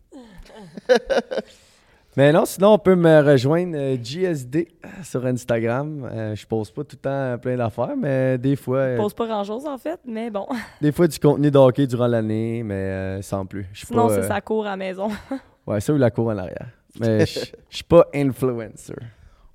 Mais 2.17 2.31
non, 2.31 2.45
sinon, 2.45 2.73
on 2.73 2.77
peut 2.79 2.95
me 2.95 3.21
rejoindre 3.21 3.77
euh, 3.77 3.95
JSD 4.01 4.67
sur 5.03 5.25
Instagram. 5.25 6.09
Euh, 6.11 6.35
je 6.35 6.45
pose 6.45 6.71
pas 6.71 6.83
tout 6.83 6.97
le 6.97 7.01
temps 7.01 7.37
plein 7.39 7.55
d'affaires, 7.55 7.95
mais 7.95 8.37
des 8.37 8.55
fois, 8.55 8.79
euh, 8.79 8.95
Je 8.97 9.01
pose 9.01 9.13
pas 9.13 9.27
grand-chose, 9.27 9.65
en 9.65 9.77
fait, 9.77 9.99
mais 10.05 10.29
bon. 10.29 10.47
des 10.81 10.91
fois 10.91 11.07
du 11.07 11.19
contenu 11.19 11.51
de 11.51 11.57
hockey 11.57 11.87
durant 11.87 12.07
l'année, 12.07 12.63
mais 12.63 12.73
euh, 12.73 13.21
sans 13.21 13.45
plus. 13.45 13.67
Je 13.73 13.79
suis 13.79 13.87
Sinon, 13.87 14.09
c'est 14.09 14.19
euh, 14.19 14.27
ça 14.27 14.41
court 14.41 14.65
à 14.65 14.71
la 14.71 14.77
maison. 14.77 15.09
Ouais, 15.67 15.79
ça 15.81 15.93
ou 15.93 15.97
la 15.97 16.09
cour 16.09 16.25
en 16.27 16.37
arrière. 16.39 16.65
Mais 16.99 17.25
je 17.27 17.51
suis 17.69 17.83
pas 17.83 18.07
influencer. 18.15 18.95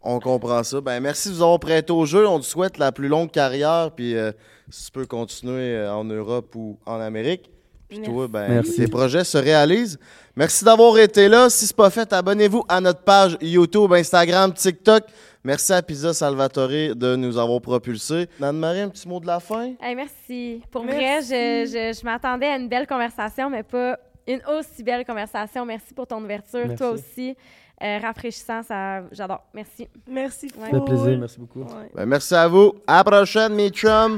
On 0.00 0.20
comprend 0.20 0.62
ça. 0.62 0.80
Ben, 0.80 1.00
merci 1.00 1.30
de 1.30 1.34
vous 1.34 1.42
avoir 1.42 1.58
prêté 1.58 1.92
au 1.92 2.04
jeu. 2.04 2.28
On 2.28 2.38
te 2.38 2.44
souhaite 2.44 2.76
la 2.78 2.92
plus 2.92 3.08
longue 3.08 3.30
carrière. 3.30 3.90
Puis, 3.96 4.14
euh, 4.14 4.32
si 4.68 4.86
tu 4.86 4.92
peux 4.92 5.06
continuer 5.06 5.74
euh, 5.74 5.92
en 5.92 6.04
Europe 6.04 6.54
ou 6.54 6.78
en 6.84 7.00
Amérique. 7.00 7.50
Puis 7.88 7.98
Merci. 7.98 8.12
toi, 8.12 8.28
ben, 8.28 8.48
Merci. 8.48 8.76
tes 8.76 8.88
projets 8.88 9.24
se 9.24 9.38
réalisent. 9.38 9.98
Merci 10.36 10.64
d'avoir 10.64 10.98
été 10.98 11.28
là. 11.28 11.48
Si 11.50 11.66
ce 11.66 11.72
n'est 11.72 11.76
pas 11.76 11.90
fait, 11.90 12.12
abonnez-vous 12.12 12.64
à 12.68 12.80
notre 12.80 13.00
page 13.02 13.36
YouTube, 13.40 13.92
Instagram, 13.92 14.52
TikTok. 14.52 15.04
Merci 15.44 15.72
à 15.74 15.82
Pizza 15.82 16.14
Salvatore 16.14 16.68
de 16.96 17.16
nous 17.16 17.36
avoir 17.36 17.60
propulsés. 17.60 18.28
Anne-Marie, 18.40 18.80
un 18.80 18.88
petit 18.88 19.06
mot 19.06 19.20
de 19.20 19.26
la 19.26 19.38
fin? 19.40 19.72
Hey, 19.80 19.94
merci. 19.94 20.62
Pour 20.70 20.82
Merci. 20.84 20.98
vrai, 20.98 21.20
je, 21.22 21.70
je, 21.70 21.98
je 22.00 22.04
m'attendais 22.04 22.46
à 22.46 22.56
une 22.56 22.68
belle 22.68 22.86
conversation, 22.86 23.50
mais 23.50 23.62
pas 23.62 23.98
une 24.26 24.40
aussi 24.58 24.82
belle 24.82 25.04
conversation. 25.04 25.66
Merci 25.66 25.92
pour 25.94 26.06
ton 26.06 26.22
ouverture. 26.24 26.60
Merci. 26.66 26.76
Toi 26.76 26.90
aussi. 26.92 27.36
Euh, 27.82 27.98
rafraîchissant, 27.98 28.62
ça, 28.62 29.02
j'adore. 29.12 29.42
Merci. 29.52 29.86
Merci. 30.08 30.48
Ça 30.48 30.64
Ça 30.64 30.70
fait 30.70 30.84
plaisir, 30.84 31.18
merci 31.18 31.38
beaucoup. 31.40 31.60
Ouais. 31.60 31.90
Ben, 31.94 32.06
merci 32.06 32.34
à 32.34 32.48
vous. 32.48 32.72
À 32.86 32.98
la 32.98 33.04
prochaine, 33.04 33.52
mes 33.54 33.68
chums. 33.68 34.16